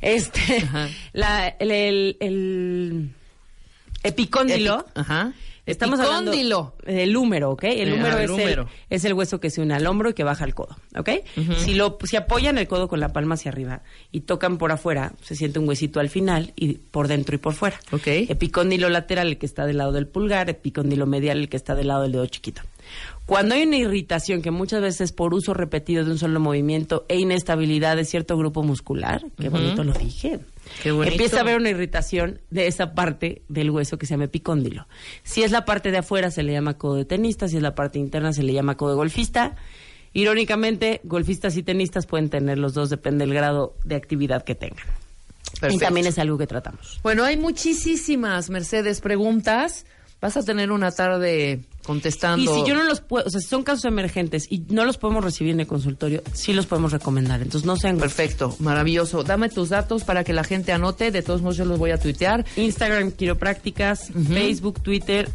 Este, 0.01 0.57
Ajá. 0.63 0.89
la, 1.13 1.47
el, 1.47 1.71
el- 1.71 2.17
el 2.19 3.09
epicóndilo. 4.03 4.85
Epi- 4.87 4.91
Ajá. 5.01 5.33
Estamos 5.65 5.99
Epicóndilo. 5.99 6.73
hablando 6.85 6.99
del 7.01 7.17
húmero, 7.17 7.51
¿ok? 7.51 7.63
El 7.63 7.89
Eh, 7.89 7.93
húmero, 7.93 8.15
ah, 8.17 8.19
el 8.19 8.25
es, 8.25 8.29
húmero. 8.29 8.61
El, 8.63 8.95
es 8.95 9.05
el 9.05 9.13
hueso 9.13 9.39
que 9.39 9.49
se 9.49 9.61
une 9.61 9.73
al 9.73 9.87
hombro 9.87 10.11
y 10.11 10.13
que 10.13 10.23
baja 10.23 10.43
al 10.43 10.53
codo, 10.53 10.75
¿ok? 10.97 11.09
si, 11.57 11.73
lo, 11.73 11.97
si 12.03 12.15
apoyan 12.17 12.57
el 12.59 12.67
codo 12.67 12.87
con 12.87 12.99
la 12.99 13.09
palma 13.13 13.33
hacia 13.33 13.49
arriba 13.51 13.81
y 14.11 14.21
tocan 14.21 14.57
por 14.59 14.71
afuera, 14.71 15.13
se 15.23 15.35
siente 15.35 15.57
un 15.59 15.67
huesito 15.67 15.99
al 15.99 16.09
final 16.09 16.53
y 16.55 16.73
por 16.75 17.07
dentro 17.07 17.35
y 17.35 17.39
por 17.39 17.53
fuera. 17.55 17.79
Ok. 17.91 18.05
Epicóndilo 18.07 18.89
lateral, 18.89 19.27
el 19.27 19.37
que 19.39 19.45
está 19.47 19.65
del 19.65 19.77
lado 19.77 19.91
del 19.91 20.07
pulgar, 20.07 20.49
epicóndilo 20.49 21.07
medial, 21.07 21.39
el 21.39 21.49
que 21.49 21.57
está 21.57 21.73
del 21.73 21.87
lado 21.87 22.03
del 22.03 22.11
dedo 22.11 22.25
chiquito. 22.27 22.61
Cuando 23.25 23.55
hay 23.55 23.63
una 23.63 23.77
irritación 23.77 24.43
que 24.43 24.51
muchas 24.51 24.79
veces 24.81 25.11
por 25.11 25.33
uso 25.33 25.55
repetido 25.55 26.05
de 26.05 26.11
un 26.11 26.19
solo 26.19 26.39
movimiento 26.39 27.05
e 27.09 27.17
inestabilidad 27.17 27.95
de 27.95 28.05
cierto 28.05 28.37
grupo 28.37 28.61
muscular, 28.61 29.23
qué 29.39 29.49
bonito 29.49 29.83
lo 29.83 29.93
dije. 29.93 30.39
Empieza 30.83 31.37
a 31.37 31.41
haber 31.41 31.57
una 31.57 31.69
irritación 31.69 32.41
de 32.49 32.67
esa 32.67 32.93
parte 32.93 33.43
del 33.49 33.71
hueso 33.71 33.97
que 33.97 34.05
se 34.05 34.13
llama 34.13 34.25
epicóndilo. 34.25 34.87
Si 35.23 35.43
es 35.43 35.51
la 35.51 35.65
parte 35.65 35.91
de 35.91 35.97
afuera 35.97 36.31
se 36.31 36.43
le 36.43 36.53
llama 36.53 36.77
codo 36.77 36.95
de 36.95 37.05
tenista, 37.05 37.47
si 37.47 37.57
es 37.57 37.63
la 37.63 37.75
parte 37.75 37.99
interna 37.99 38.33
se 38.33 38.43
le 38.43 38.53
llama 38.53 38.75
codo 38.75 38.91
de 38.91 38.95
golfista. 38.95 39.55
Irónicamente, 40.13 41.01
golfistas 41.03 41.57
y 41.57 41.63
tenistas 41.63 42.05
pueden 42.05 42.29
tener 42.29 42.57
los 42.57 42.73
dos, 42.73 42.89
depende 42.89 43.25
del 43.25 43.33
grado 43.33 43.75
de 43.83 43.95
actividad 43.95 44.43
que 44.43 44.55
tengan. 44.55 44.85
Y 45.69 45.77
también 45.77 46.07
es 46.07 46.17
algo 46.19 46.37
que 46.37 46.47
tratamos. 46.47 46.99
Bueno, 47.03 47.23
hay 47.23 47.37
muchísimas, 47.37 48.49
Mercedes, 48.49 49.01
preguntas. 49.01 49.85
Vas 50.21 50.37
a 50.37 50.43
tener 50.43 50.71
una 50.71 50.91
tarde 50.91 51.61
contestando. 51.85 52.41
Y 52.41 52.47
si 52.47 52.67
yo 52.67 52.75
no 52.75 52.83
los 52.83 53.01
puedo, 53.01 53.27
o 53.27 53.29
sea, 53.29 53.39
si 53.39 53.47
son 53.47 53.63
casos 53.63 53.85
emergentes 53.85 54.47
y 54.49 54.59
no 54.69 54.85
los 54.85 54.97
podemos 54.97 55.23
recibir 55.23 55.53
en 55.53 55.59
el 55.59 55.67
consultorio, 55.67 56.23
sí 56.33 56.53
los 56.53 56.65
podemos 56.65 56.91
recomendar. 56.91 57.41
Entonces 57.41 57.65
no 57.65 57.77
sean 57.77 57.97
Perfecto, 57.97 58.55
maravilloso. 58.59 59.23
Dame 59.23 59.49
tus 59.49 59.69
datos 59.69 60.03
para 60.03 60.23
que 60.23 60.33
la 60.33 60.43
gente 60.43 60.71
anote. 60.71 61.11
De 61.11 61.21
todos 61.21 61.41
modos, 61.41 61.57
yo 61.57 61.65
los 61.65 61.77
voy 61.77 61.91
a 61.91 61.99
tuitear. 61.99 62.45
Instagram 62.55 63.11
quiroprácticas, 63.11 64.11
Facebook, 64.27 64.81
Twitter, 64.81 65.29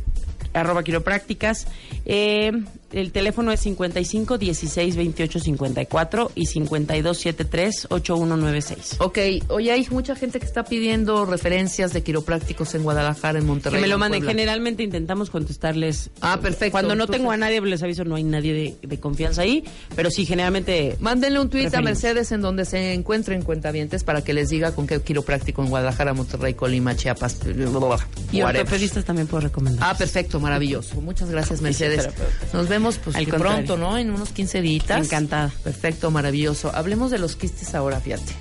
arroba 0.53 0.83
quiroprácticas. 0.83 1.67
Eh, 2.05 2.53
el 2.93 3.13
teléfono 3.13 3.53
es 3.53 3.61
55 3.61 4.39
16 4.39 4.97
28 4.97 5.39
54 5.41 6.33
y 6.35 6.47
52 6.47 7.19
73 7.19 7.87
8196. 7.91 8.97
Ok, 8.99 9.19
oye, 9.49 9.73
hay 9.73 9.87
mucha 9.91 10.17
gente 10.17 10.41
que 10.41 10.47
está 10.47 10.65
pidiendo 10.65 11.25
referencias 11.25 11.93
de 11.93 12.03
quiroprácticos 12.03 12.75
en 12.75 12.83
Guadalajara, 12.83 13.39
en 13.39 13.47
Monterrey. 13.47 13.79
Que 13.79 13.83
me 13.83 13.89
lo 13.89 13.95
en 13.95 14.01
manden. 14.01 14.23
Generalmente 14.25 14.83
intentamos 14.83 15.31
contestarles. 15.31 16.11
Ah, 16.21 16.39
perfecto. 16.43 16.73
Cuando 16.73 16.95
no 16.97 17.05
Entonces- 17.05 17.21
tengo 17.21 17.31
a 17.31 17.37
nadie, 17.37 17.61
les 17.61 17.83
aviso, 17.83 18.05
no 18.05 18.17
hay 18.17 18.25
nadie 18.25 18.53
de, 18.53 18.77
de 18.89 19.01
confianza 19.01 19.43
ahí. 19.43 19.63
Pero 19.95 20.11
sí, 20.11 20.27
generalmente. 20.27 20.97
Mándenle 21.01 21.39
un 21.41 21.49
tuit 21.51 21.73
a. 21.75 21.81
Mercedes 21.81 22.33
en 22.33 22.41
donde 22.43 22.65
se 22.65 22.93
encuentren 22.95 23.43
cuentavientes 23.43 24.05
para 24.05 24.23
que 24.23 24.33
les 24.35 24.49
diga 24.51 24.73
con 24.75 24.87
qué 24.87 25.01
quiropráctico 25.01 25.63
en 25.63 25.71
Guadalajara, 25.71 26.13
Monterrey, 26.15 26.55
Colima, 26.55 26.95
Chiapas, 26.97 27.39
Y 27.47 28.43
whatever. 28.43 28.63
ortopedistas 28.63 29.05
también 29.05 29.27
puedo 29.27 29.43
recomendar. 29.43 29.89
Ah, 29.89 29.97
perfecto, 29.97 30.41
maravilloso. 30.41 31.01
Muchas 31.01 31.31
gracias, 31.31 31.61
Mercedes. 31.61 32.09
Nos 32.53 32.69
vemos 32.69 32.80
pues 32.99 33.17
Al 33.17 33.25
que 33.25 33.31
contrario. 33.31 33.65
pronto, 33.67 33.77
¿no? 33.77 33.97
En 33.99 34.11
unos 34.11 34.31
15 34.31 34.61
días. 34.63 35.05
Encantada. 35.07 35.51
Perfecto, 35.65 36.11
maravilloso. 36.11 36.75
Hablemos 36.75 37.11
de 37.11 37.19
los 37.19 37.37
quistes 37.37 37.75
ahora, 37.75 38.01
fíjate. 38.01 38.33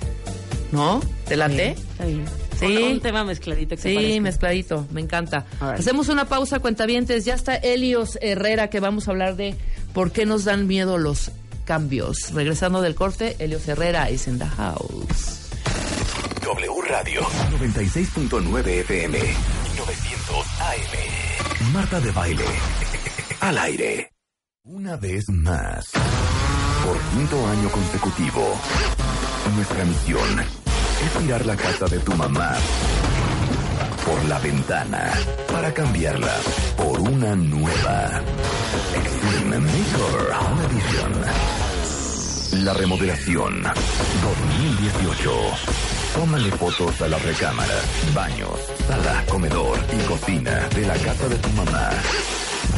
¿No? 0.72 1.00
¿Te 1.26 1.36
late? 1.36 1.70
Está 1.70 2.04
bien. 2.04 2.24
Sí. 2.58 2.66
Un, 2.76 2.92
un 2.92 3.00
tema 3.00 3.24
mezcladito 3.24 3.74
que 3.76 3.82
Sí, 3.82 3.94
parezca. 3.94 4.20
mezcladito, 4.20 4.86
me 4.92 5.00
encanta. 5.00 5.46
Hacemos 5.60 6.08
una 6.08 6.26
pausa, 6.26 6.58
cuentavientes. 6.60 7.24
Ya 7.24 7.34
está 7.34 7.54
Helios 7.56 8.18
Herrera, 8.22 8.68
que 8.70 8.80
vamos 8.80 9.08
a 9.08 9.12
hablar 9.12 9.36
de 9.36 9.56
por 9.94 10.12
qué 10.12 10.26
nos 10.26 10.44
dan 10.44 10.66
miedo 10.66 10.98
los 10.98 11.30
cambios. 11.64 12.32
Regresando 12.32 12.82
del 12.82 12.94
corte, 12.94 13.34
Helios 13.38 13.66
Herrera 13.66 14.10
is 14.10 14.26
in 14.28 14.38
the 14.38 14.46
house. 14.46 15.38
W 16.44 16.80
Radio 16.88 17.22
96.9 17.58 18.66
FM 18.80 19.18
y 19.18 19.76
900 19.78 20.46
AM. 20.60 21.72
Marta 21.72 22.00
de 22.00 22.10
Baile. 22.12 22.44
Al 23.40 23.58
aire. 23.58 24.10
Una 24.64 24.94
vez 24.96 25.26
más. 25.30 25.90
Por 26.84 26.98
quinto 27.14 27.46
año 27.48 27.70
consecutivo. 27.70 28.60
Nuestra 29.56 29.84
misión 29.86 30.40
es 30.40 31.22
tirar 31.22 31.46
la 31.46 31.56
casa 31.56 31.86
de 31.86 31.98
tu 32.00 32.12
mamá 32.14 32.54
por 34.04 34.22
la 34.26 34.38
ventana 34.38 35.12
para 35.50 35.72
cambiarla 35.72 36.34
por 36.76 37.00
una 37.00 37.34
nueva. 37.34 38.20
Extreme 38.94 39.60
Makeover 39.60 40.30
Home 40.38 40.64
Edition. 40.66 42.64
La 42.64 42.74
remodelación 42.74 43.62
2018. 43.62 45.32
Tómale 46.14 46.50
fotos 46.50 47.00
a 47.00 47.08
las 47.08 47.22
recámaras, 47.22 48.12
baños, 48.14 48.60
sala, 48.86 49.24
comedor 49.26 49.78
y 49.90 50.06
cocina 50.06 50.68
de 50.74 50.86
la 50.86 50.94
casa 50.96 51.28
de 51.28 51.36
tu 51.36 51.48
mamá. 51.50 51.90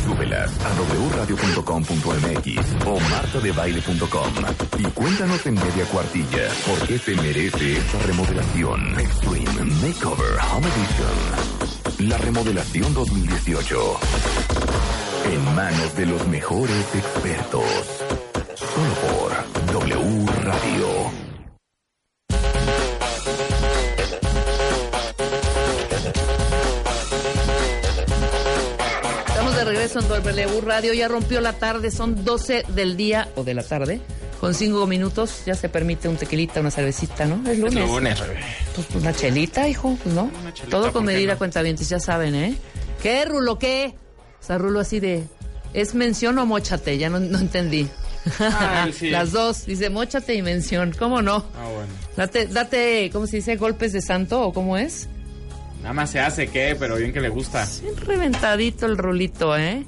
Súbelas 0.04 0.50
a 0.60 0.70
wradio.com.mx 1.16 2.86
o 2.86 3.00
martadebaile.com 3.10 4.32
y 4.78 4.82
cuéntanos 4.84 5.46
en 5.46 5.54
media 5.54 5.84
cuartilla 5.86 6.48
por 6.66 6.86
qué 6.86 6.98
se 6.98 7.14
merece 7.16 7.78
esta 7.78 7.98
remodelación. 8.00 8.98
Extreme 8.98 9.64
Makeover 9.80 10.38
Home 10.52 10.66
Edition. 10.66 12.08
La 12.08 12.18
remodelación 12.18 12.92
2018. 12.94 14.00
En 15.32 15.54
manos 15.54 15.96
de 15.96 16.06
los 16.06 16.26
mejores 16.28 16.94
expertos. 16.94 17.64
Solo 18.56 18.94
por 19.02 19.72
W 19.72 20.26
Radio. 20.42 21.21
Regreso 29.72 30.00
en 30.00 30.08
W 30.08 30.60
Radio. 30.60 30.92
Ya 30.92 31.08
rompió 31.08 31.40
la 31.40 31.54
tarde, 31.54 31.90
son 31.90 32.24
12 32.24 32.64
del 32.74 32.96
día 32.96 33.28
o 33.36 33.44
de 33.44 33.54
la 33.54 33.62
tarde. 33.62 34.00
Con 34.40 34.54
5 34.54 34.86
minutos 34.86 35.44
ya 35.46 35.54
se 35.54 35.68
permite 35.68 36.08
un 36.08 36.16
tequilita, 36.16 36.60
una 36.60 36.70
cervecita, 36.70 37.26
¿no? 37.26 37.48
Es 37.48 37.58
lunes. 37.58 37.88
Lunes, 37.88 38.20
bebé. 38.20 38.40
Pues, 38.74 38.86
pues, 38.88 39.02
una 39.02 39.12
chelita, 39.14 39.68
hijo, 39.68 39.96
pues 40.02 40.14
no. 40.14 40.24
Una 40.40 40.52
chelita, 40.52 40.76
Todo 40.76 40.84
¿por 40.84 40.92
con 40.94 41.04
medida, 41.04 41.34
no? 41.34 41.38
cuentavientes, 41.38 41.88
ya 41.88 42.00
saben, 42.00 42.34
¿eh? 42.34 42.56
¿Qué, 43.02 43.24
Rulo, 43.24 43.58
qué? 43.58 43.94
O 44.40 44.44
sea, 44.44 44.58
Rulo 44.58 44.80
así 44.80 45.00
de... 45.00 45.24
¿Es 45.74 45.94
mención 45.94 46.38
o 46.38 46.44
mochate? 46.44 46.98
Ya 46.98 47.08
no, 47.08 47.18
no 47.20 47.38
entendí. 47.38 47.88
Ay, 48.40 48.92
sí. 48.98 49.10
Las 49.10 49.32
dos, 49.32 49.64
dice 49.64 49.88
mochate 49.90 50.34
y 50.34 50.42
mención, 50.42 50.92
¿cómo 50.98 51.22
no? 51.22 51.46
Ah, 51.56 51.68
bueno. 51.72 51.92
Date, 52.16 52.46
date, 52.46 53.10
¿cómo 53.12 53.26
se 53.26 53.36
dice? 53.36 53.56
¿Golpes 53.56 53.92
de 53.92 54.02
santo 54.02 54.42
o 54.42 54.52
cómo 54.52 54.76
es? 54.76 55.08
Nada 55.82 55.94
más 55.94 56.10
se 56.10 56.20
hace 56.20 56.46
que, 56.48 56.76
pero 56.78 56.96
bien 56.96 57.12
que 57.12 57.20
le 57.20 57.28
gusta. 57.28 57.66
Bien 57.82 57.96
reventadito 57.96 58.86
el 58.86 58.96
rulito, 58.96 59.56
¿eh? 59.56 59.84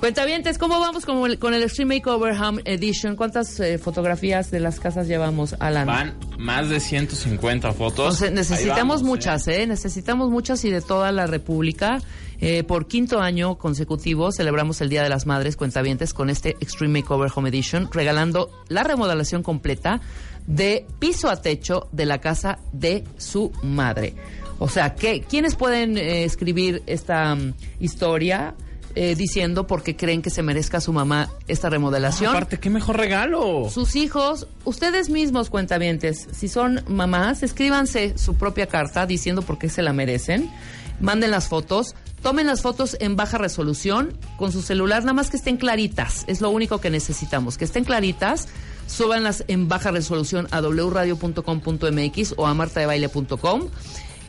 Cuentavientes, 0.00 0.58
¿cómo 0.58 0.78
vamos 0.78 1.06
con 1.06 1.30
el, 1.30 1.38
con 1.38 1.54
el 1.54 1.62
Extreme 1.62 1.96
Makeover 1.96 2.38
Home 2.38 2.60
Edition? 2.66 3.16
¿Cuántas 3.16 3.58
eh, 3.60 3.78
fotografías 3.78 4.50
de 4.50 4.60
las 4.60 4.78
casas 4.78 5.08
llevamos, 5.08 5.56
Alan? 5.58 5.86
Van 5.86 6.14
más 6.38 6.68
de 6.68 6.80
150 6.80 7.72
fotos. 7.72 8.20
Entonces, 8.20 8.32
necesitamos 8.32 9.00
vamos, 9.00 9.02
muchas, 9.04 9.48
¿eh? 9.48 9.66
Necesitamos 9.66 10.30
muchas 10.30 10.62
y 10.66 10.70
de 10.70 10.82
toda 10.82 11.12
la 11.12 11.26
República. 11.26 12.00
Eh, 12.40 12.62
por 12.64 12.86
quinto 12.86 13.20
año 13.20 13.56
consecutivo 13.56 14.32
celebramos 14.32 14.82
el 14.82 14.90
Día 14.90 15.02
de 15.02 15.08
las 15.08 15.24
Madres 15.24 15.56
Cuentavientes 15.56 16.12
con 16.12 16.28
este 16.28 16.50
Extreme 16.60 17.00
Makeover 17.00 17.30
Home 17.34 17.48
Edition, 17.48 17.88
regalando 17.90 18.50
la 18.68 18.82
remodelación 18.82 19.42
completa 19.42 20.02
de 20.46 20.84
piso 20.98 21.30
a 21.30 21.40
techo 21.40 21.88
de 21.92 22.04
la 22.04 22.18
casa 22.18 22.58
de 22.72 23.04
su 23.16 23.50
madre. 23.62 24.14
O 24.58 24.68
sea, 24.68 24.94
¿qué, 24.94 25.20
¿quiénes 25.20 25.54
pueden 25.54 25.96
eh, 25.98 26.24
escribir 26.24 26.82
esta 26.86 27.34
mm, 27.34 27.54
historia 27.80 28.54
eh, 28.94 29.14
diciendo 29.14 29.66
por 29.66 29.82
qué 29.82 29.94
creen 29.94 30.22
que 30.22 30.30
se 30.30 30.42
merezca 30.42 30.78
a 30.78 30.80
su 30.80 30.92
mamá 30.92 31.28
esta 31.48 31.68
remodelación? 31.68 32.30
Aparte, 32.30 32.58
qué 32.58 32.70
mejor 32.70 32.96
regalo. 32.96 33.68
sus 33.68 33.94
hijos, 33.94 34.48
ustedes 34.64 35.10
mismos 35.10 35.50
cuentavientes, 35.50 36.26
si 36.32 36.48
son 36.48 36.82
mamás, 36.88 37.42
escríbanse 37.42 38.16
su 38.16 38.36
propia 38.36 38.66
carta 38.66 39.04
diciendo 39.04 39.42
por 39.42 39.58
qué 39.58 39.68
se 39.68 39.82
la 39.82 39.92
merecen, 39.92 40.50
manden 40.98 41.30
las 41.30 41.48
fotos, 41.48 41.94
tomen 42.22 42.46
las 42.46 42.62
fotos 42.62 42.96
en 42.98 43.16
baja 43.16 43.36
resolución 43.36 44.16
con 44.38 44.50
su 44.50 44.62
celular, 44.62 45.02
nada 45.02 45.12
más 45.12 45.28
que 45.28 45.36
estén 45.36 45.58
claritas, 45.58 46.24
es 46.26 46.40
lo 46.40 46.48
único 46.48 46.80
que 46.80 46.88
necesitamos, 46.88 47.58
que 47.58 47.66
estén 47.66 47.84
claritas, 47.84 48.48
súbanlas 48.86 49.44
en 49.48 49.68
baja 49.68 49.90
resolución 49.90 50.48
a 50.52 50.62
wradio.com.mx 50.62 52.34
o 52.38 52.46
a 52.46 52.54
martadebaile.com 52.54 53.68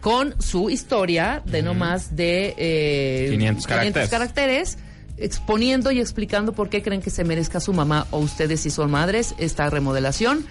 con 0.07 0.41
su 0.41 0.69
historia 0.69 1.41
de 1.43 1.61
no 1.61 1.73
más 1.73 2.15
de 2.15 2.55
eh, 2.57 3.27
500 3.29 3.67
caracteres. 3.67 4.09
caracteres, 4.09 4.77
exponiendo 5.17 5.91
y 5.91 5.99
explicando 5.99 6.53
por 6.53 6.69
qué 6.69 6.81
creen 6.81 7.01
que 7.01 7.09
se 7.09 7.25
merezca 7.25 7.59
su 7.59 7.73
mamá 7.73 8.07
o 8.11 8.19
ustedes 8.19 8.61
si 8.61 8.69
son 8.69 8.89
madres 8.89 9.35
esta 9.37 9.69
remodelación. 9.69 10.45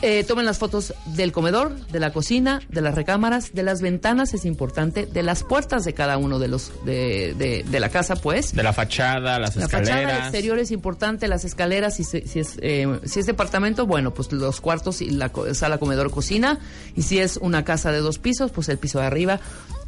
Eh, 0.00 0.24
tomen 0.24 0.44
las 0.46 0.58
fotos 0.58 0.94
del 1.06 1.30
comedor, 1.32 1.74
de 1.86 2.00
la 2.00 2.12
cocina, 2.12 2.60
de 2.68 2.80
las 2.80 2.94
recámaras, 2.96 3.52
de 3.54 3.62
las 3.62 3.80
ventanas, 3.80 4.34
es 4.34 4.44
importante, 4.44 5.06
de 5.06 5.22
las 5.22 5.44
puertas 5.44 5.84
de 5.84 5.92
cada 5.94 6.18
uno 6.18 6.38
de 6.40 6.48
los 6.48 6.72
de, 6.84 7.34
de- 7.38 7.64
de 7.68 7.80
la 7.80 7.88
casa, 7.88 8.16
pues. 8.16 8.52
De 8.52 8.62
la 8.64 8.72
fachada, 8.72 9.38
las 9.38 9.54
La 9.56 9.68
fachada 9.68 10.00
escaleras. 10.00 10.18
exterior 10.24 10.58
es 10.58 10.70
importante, 10.72 11.28
las 11.28 11.44
escaleras, 11.44 11.96
si, 11.96 12.04
si 12.04 12.18
es, 12.40 12.58
eh, 12.62 13.00
si 13.04 13.20
es 13.20 13.26
departamento, 13.26 13.86
bueno, 13.86 14.12
pues 14.12 14.32
los 14.32 14.60
cuartos 14.60 15.02
y 15.02 15.10
la 15.10 15.30
sala, 15.54 15.78
comedor, 15.78 16.10
cocina. 16.10 16.58
Y 16.96 17.02
si 17.02 17.18
es 17.20 17.36
una 17.36 17.64
casa 17.64 17.92
de 17.92 17.98
dos 17.98 18.18
pisos, 18.18 18.50
pues 18.50 18.68
el 18.68 18.78
piso 18.78 18.98
de 18.98 19.06
arriba. 19.06 19.38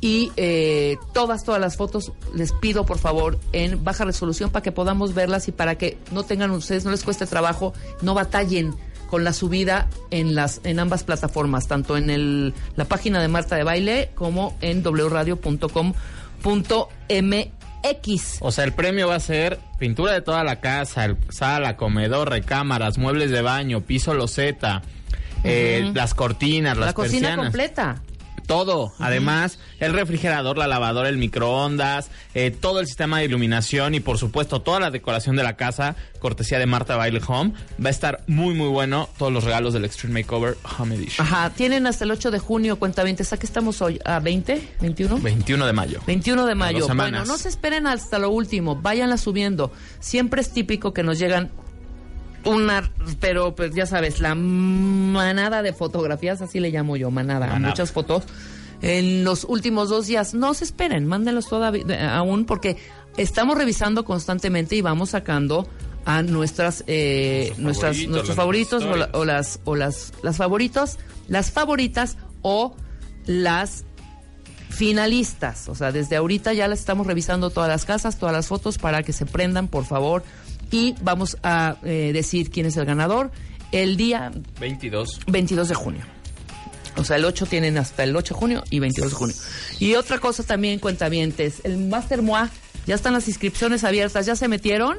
Y 0.01 0.31
eh, 0.37 0.97
todas, 1.12 1.45
todas 1.45 1.61
las 1.61 1.77
fotos 1.77 2.12
les 2.35 2.53
pido, 2.53 2.85
por 2.87 2.99
favor, 2.99 3.39
en 3.53 3.83
baja 3.83 4.05
resolución 4.05 4.51
para 4.51 4.62
que 4.62 4.71
podamos 4.73 5.15
verlas 5.15 5.49
y 5.49 5.53
para 5.53 5.77
que 5.77 5.99
no 6.12 6.23
tengan 6.25 6.51
ustedes, 6.53 6.85
no 6.85 6.91
les 6.91 7.03
cueste 7.03 7.27
trabajo, 7.27 7.73
no 8.03 8.15
batallen 8.15 8.75
con 9.15 9.23
la 9.23 9.32
subida 9.32 9.86
en 10.11 10.35
las 10.35 10.61
en 10.65 10.81
ambas 10.81 11.05
plataformas, 11.05 11.69
tanto 11.69 11.97
en 11.97 12.11
el, 12.11 12.53
la 12.74 12.86
página 12.86 13.23
de 13.23 13.28
Marta 13.28 13.55
de 13.55 13.62
Baile 13.62 14.11
como 14.16 14.57
en 14.61 14.82
wradio.com.mx. 14.82 15.95
O 18.41 18.51
sea, 18.51 18.65
el 18.65 18.73
premio 18.73 19.07
va 19.07 19.15
a 19.15 19.20
ser 19.20 19.61
pintura 19.78 20.15
de 20.15 20.20
toda 20.20 20.43
la 20.43 20.59
casa, 20.61 21.05
el- 21.05 21.16
sala, 21.28 21.77
comedor, 21.77 22.28
recámaras, 22.28 22.99
muebles 22.99 23.31
de 23.31 23.41
baño, 23.41 23.82
piso 23.82 24.15
loseta, 24.15 24.82
eh, 25.45 25.93
las 25.95 26.12
cortinas, 26.15 26.77
las 26.77 26.86
La 26.89 26.93
cocina 26.93 27.36
completa. 27.36 28.03
Todo. 28.47 28.93
Además, 28.99 29.59
el 29.81 29.93
refrigerador, 29.93 30.59
la 30.59 30.66
lavadora, 30.66 31.09
el 31.09 31.16
microondas, 31.16 32.11
eh, 32.35 32.51
todo 32.51 32.81
el 32.81 32.87
sistema 32.87 33.19
de 33.19 33.25
iluminación 33.25 33.95
y, 33.95 34.01
por 34.01 34.19
supuesto, 34.19 34.61
toda 34.62 34.81
la 34.81 34.91
decoración 34.91 35.37
de 35.37 35.43
la 35.43 35.57
casa, 35.57 35.97
cortesía 36.19 36.59
de 36.59 36.66
Marta 36.66 36.97
Baile 36.97 37.21
Home. 37.27 37.53
Va 37.83 37.89
a 37.89 37.91
estar 37.91 38.23
muy, 38.27 38.55
muy 38.55 38.69
bueno. 38.69 39.09
Todos 39.19 39.33
los 39.33 39.45
regalos 39.45 39.73
del 39.75 39.85
Extreme 39.85 40.21
Makeover 40.21 40.57
Home 40.79 40.95
Edition. 40.95 41.27
Ajá, 41.27 41.51
tienen 41.51 41.87
hasta 41.87 42.05
el 42.05 42.11
8 42.11 42.31
de 42.31 42.39
junio, 42.39 42.79
cuenta 42.79 43.03
20. 43.03 43.25
¿A 43.31 43.37
qué 43.37 43.47
estamos 43.47 43.81
hoy? 43.83 43.99
¿A 44.05 44.21
20? 44.21 44.77
¿21? 44.81 45.23
21 45.23 45.66
de 45.66 45.73
mayo. 45.73 46.01
21 46.07 46.47
de 46.47 46.55
mayo. 46.55 46.87
Bueno, 46.95 47.25
no 47.25 47.39
se 47.39 47.49
esperen 47.49 47.87
hasta 47.87 48.19
lo 48.19 48.31
último, 48.31 48.77
váyanla 48.77 49.16
subiendo. 49.16 49.73
Siempre 50.01 50.41
es 50.41 50.51
típico 50.51 50.93
que 50.93 51.03
nos 51.03 51.19
llegan 51.19 51.51
una, 52.45 52.91
pero 53.21 53.55
pues 53.55 53.75
ya 53.75 53.87
sabes, 53.87 54.21
la 54.21 54.35
manada 54.35 55.62
de 55.62 55.73
fotografías, 55.73 56.43
así 56.43 56.61
le 56.61 56.71
llamo 56.71 56.97
yo, 56.97 57.11
manada, 57.11 57.47
muchas 57.69 57.93
fotos. 57.93 58.25
En 58.83 59.25
los 59.25 59.45
últimos 59.45 59.89
dos 59.89 60.07
días, 60.07 60.35
no 60.35 60.53
se 60.55 60.65
esperen, 60.65 61.07
mándenlos 61.07 61.49
todavía 61.49 62.15
aún 62.16 62.45
porque 62.45 62.77
estamos 63.16 63.57
revisando 63.57 64.05
constantemente 64.05 64.77
y 64.77 64.83
vamos 64.83 65.11
sacando 65.11 65.66
a 66.05 66.23
nuestras, 66.23 66.85
eh, 66.87 67.55
nuestras 67.57 67.97
nuestros 68.09 68.37
favoritos 68.37 68.83
o, 68.85 68.95
la- 68.97 69.09
o 69.15 69.25
las 69.25 69.61
o 69.65 69.75
las 69.75 70.12
las 70.23 70.37
favoritos, 70.37 70.99
las 71.29 71.51
favoritas 71.51 72.19
o 72.43 72.77
las 73.25 73.85
finalistas. 74.69 75.69
O 75.69 75.75
sea, 75.75 75.93
desde 75.93 76.16
ahorita 76.16 76.53
ya 76.53 76.69
las 76.69 76.81
estamos 76.81 77.07
revisando 77.07 77.51
todas 77.51 77.69
las 77.69 77.85
casas, 77.85 78.19
todas 78.19 78.35
las 78.35 78.49
fotos 78.49 78.77
para 78.79 79.03
que 79.03 79.12
se 79.12 79.25
prendan, 79.27 79.69
por 79.69 79.85
favor. 79.85 80.23
Y 80.70 80.95
vamos 81.03 81.36
a 81.43 81.77
eh, 81.85 82.11
decir 82.12 82.51
quién 82.51 82.66
es 82.66 82.77
el 82.77 82.85
ganador 82.85 83.31
el 83.73 83.97
día 83.97 84.32
22. 84.61 85.20
22 85.27 85.69
de 85.69 85.74
junio. 85.74 86.05
O 86.97 87.05
sea, 87.05 87.16
el 87.16 87.24
8 87.24 87.47
tienen 87.47 87.77
hasta 87.77 88.05
el 88.05 88.15
8 88.15 88.35
de 88.35 88.41
junio 88.41 88.65
y 88.70 88.78
22 88.78 89.11
de 89.11 89.16
junio. 89.16 89.36
Y 89.81 89.95
otra 89.95 90.19
cosa 90.19 90.43
también, 90.45 90.78
cuentavientes, 90.78 91.61
el 91.65 91.78
Master 91.78 92.23
Moa, 92.23 92.51
ya 92.86 92.95
están 92.95 93.15
las 93.15 93.27
inscripciones 93.27 93.82
abiertas, 93.82 94.27
¿ya 94.27 94.36
se 94.36 94.47
metieron? 94.47 94.99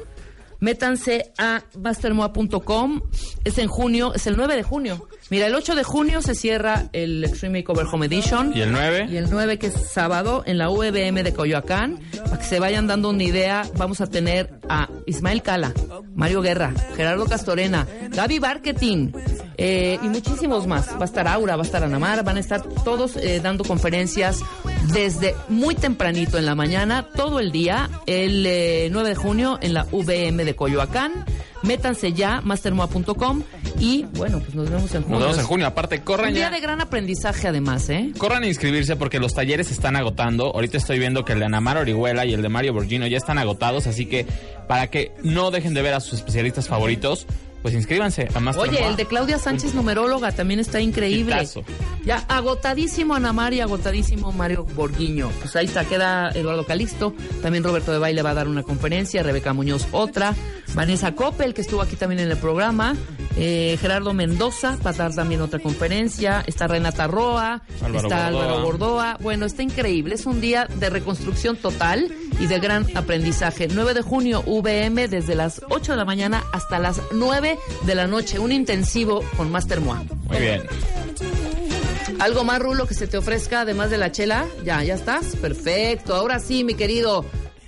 Métanse 0.60 1.32
a 1.38 1.62
mastermoa.com, 1.78 3.02
es 3.44 3.58
en 3.58 3.68
junio, 3.68 4.14
es 4.14 4.26
el 4.26 4.36
9 4.36 4.56
de 4.56 4.62
junio. 4.62 5.08
Mira, 5.28 5.46
el 5.46 5.54
8 5.54 5.74
de 5.74 5.82
junio 5.82 6.22
se 6.22 6.34
cierra 6.34 6.88
el 6.92 7.24
Extreme 7.24 7.60
Makeover 7.60 7.86
Home 7.92 8.06
Edition. 8.06 8.52
¿Y 8.56 8.62
el 8.62 8.72
9? 8.72 9.08
Y 9.10 9.16
el 9.16 9.28
9, 9.30 9.58
que 9.58 9.66
es 9.68 9.74
sábado, 9.74 10.42
en 10.46 10.58
la 10.58 10.70
UVM 10.70 11.22
de 11.22 11.32
Coyoacán. 11.34 11.98
Para 12.24 12.38
que 12.38 12.44
se 12.44 12.60
vayan 12.60 12.86
dando 12.86 13.10
una 13.10 13.22
idea, 13.22 13.68
vamos 13.76 14.00
a 14.00 14.06
tener 14.06 14.60
a 14.68 14.88
Ismael 15.06 15.42
Cala, 15.42 15.72
Mario 16.14 16.42
Guerra, 16.42 16.72
Gerardo 16.96 17.26
Castorena, 17.26 17.86
Gaby 18.10 18.38
Barketing 18.38 19.12
eh, 19.58 19.98
y 20.02 20.08
muchísimos 20.08 20.66
más. 20.66 20.90
Va 20.92 21.02
a 21.02 21.04
estar 21.04 21.26
Aura, 21.28 21.56
va 21.56 21.62
a 21.62 21.66
estar 21.66 21.82
Anamar, 21.82 22.24
van 22.24 22.36
a 22.36 22.40
estar 22.40 22.62
todos 22.62 23.16
eh, 23.16 23.40
dando 23.42 23.64
conferencias 23.64 24.40
desde 24.92 25.34
muy 25.48 25.74
tempranito 25.74 26.38
en 26.38 26.46
la 26.46 26.54
mañana, 26.54 27.06
todo 27.14 27.40
el 27.40 27.52
día, 27.52 27.90
el 28.06 28.46
eh, 28.46 28.88
9 28.90 29.08
de 29.10 29.14
junio 29.14 29.58
en 29.60 29.74
la 29.74 29.86
de 30.44 30.45
Coyoacán. 30.54 31.24
Métanse 31.62 32.12
ya, 32.12 32.42
mastermoa.com 32.42 33.42
y 33.80 34.04
bueno, 34.12 34.38
pues 34.40 34.54
nos 34.54 34.70
vemos 34.70 34.94
en 34.94 35.02
junio. 35.02 35.18
Nos 35.18 35.22
vemos 35.28 35.38
en 35.38 35.46
junio. 35.46 35.66
Aparte, 35.66 36.02
corran 36.02 36.28
Un 36.28 36.34
día 36.34 36.44
ya. 36.44 36.50
de 36.50 36.60
gran 36.60 36.80
aprendizaje 36.80 37.48
además, 37.48 37.88
¿eh? 37.88 38.12
Corran 38.18 38.42
a 38.44 38.46
inscribirse 38.46 38.94
porque 38.96 39.18
los 39.18 39.34
talleres 39.34 39.66
se 39.68 39.72
están 39.72 39.96
agotando. 39.96 40.52
Ahorita 40.54 40.76
estoy 40.76 40.98
viendo 40.98 41.24
que 41.24 41.32
el 41.32 41.40
de 41.40 41.46
Anamar 41.46 41.78
Orihuela 41.78 42.24
y 42.26 42.34
el 42.34 42.42
de 42.42 42.48
Mario 42.48 42.72
Borgino 42.74 43.06
ya 43.06 43.16
están 43.16 43.38
agotados, 43.38 43.86
así 43.86 44.06
que 44.06 44.26
para 44.68 44.88
que 44.88 45.12
no 45.22 45.50
dejen 45.50 45.74
de 45.74 45.82
ver 45.82 45.94
a 45.94 46.00
sus 46.00 46.14
especialistas 46.14 46.68
favoritos, 46.68 47.26
pues 47.66 47.74
inscríbanse 47.74 48.28
a 48.32 48.38
Master 48.38 48.68
Oye, 48.68 48.86
el 48.86 48.94
de 48.94 49.06
Claudia 49.06 49.40
Sánchez, 49.40 49.74
numeróloga, 49.74 50.30
también 50.30 50.60
está 50.60 50.80
increíble. 50.80 51.48
Ya 52.04 52.18
agotadísimo 52.28 53.16
Ana 53.16 53.32
María, 53.32 53.64
agotadísimo 53.64 54.30
Mario 54.30 54.64
Borguiño. 54.76 55.30
Pues 55.40 55.56
ahí 55.56 55.66
está, 55.66 55.84
queda 55.84 56.30
Eduardo 56.30 56.64
Calixto. 56.64 57.12
También 57.42 57.64
Roberto 57.64 57.90
de 57.90 57.98
Baile 57.98 58.22
va 58.22 58.30
a 58.30 58.34
dar 58.34 58.46
una 58.46 58.62
conferencia, 58.62 59.24
Rebeca 59.24 59.52
Muñoz 59.52 59.88
otra. 59.90 60.32
Vanessa 60.74 61.16
Coppel, 61.16 61.54
que 61.54 61.62
estuvo 61.62 61.82
aquí 61.82 61.96
también 61.96 62.20
en 62.20 62.30
el 62.30 62.36
programa. 62.36 62.94
Eh, 63.36 63.76
Gerardo 63.80 64.14
Mendoza 64.14 64.78
va 64.86 64.90
a 64.90 64.92
dar 64.92 65.12
también 65.12 65.40
otra 65.40 65.58
conferencia. 65.58 66.44
Está 66.46 66.68
Renata 66.68 67.08
Roa. 67.08 67.62
Álvaro 67.82 67.96
está 67.96 68.30
Bordoa. 68.30 68.44
Álvaro 68.44 68.62
Bordoa. 68.62 69.18
Bueno, 69.20 69.44
está 69.44 69.64
increíble. 69.64 70.14
Es 70.14 70.24
un 70.26 70.40
día 70.40 70.66
de 70.66 70.88
reconstrucción 70.88 71.56
total 71.56 72.12
y 72.40 72.46
de 72.46 72.58
gran 72.60 72.86
aprendizaje. 72.96 73.68
9 73.68 73.94
de 73.94 74.02
junio, 74.02 74.42
VM, 74.46 75.08
desde 75.08 75.34
las 75.34 75.62
8 75.70 75.92
de 75.92 75.98
la 75.98 76.04
mañana 76.04 76.44
hasta 76.52 76.78
las 76.78 77.00
9 77.12 77.58
de 77.82 77.94
la 77.94 78.06
noche. 78.06 78.38
Un 78.38 78.52
intensivo 78.52 79.24
con 79.36 79.50
Master 79.50 79.80
Moa. 79.80 80.02
Muy 80.28 80.38
bien. 80.38 80.62
¿Algo 82.20 82.44
más, 82.44 82.60
Rulo, 82.60 82.86
que 82.86 82.94
se 82.94 83.06
te 83.06 83.18
ofrezca 83.18 83.62
además 83.62 83.90
de 83.90 83.98
la 83.98 84.12
chela? 84.12 84.46
Ya, 84.64 84.82
ya 84.82 84.94
estás. 84.94 85.36
Perfecto. 85.36 86.14
Ahora 86.14 86.38
sí, 86.38 86.64
mi 86.64 86.74
querido 86.74 87.24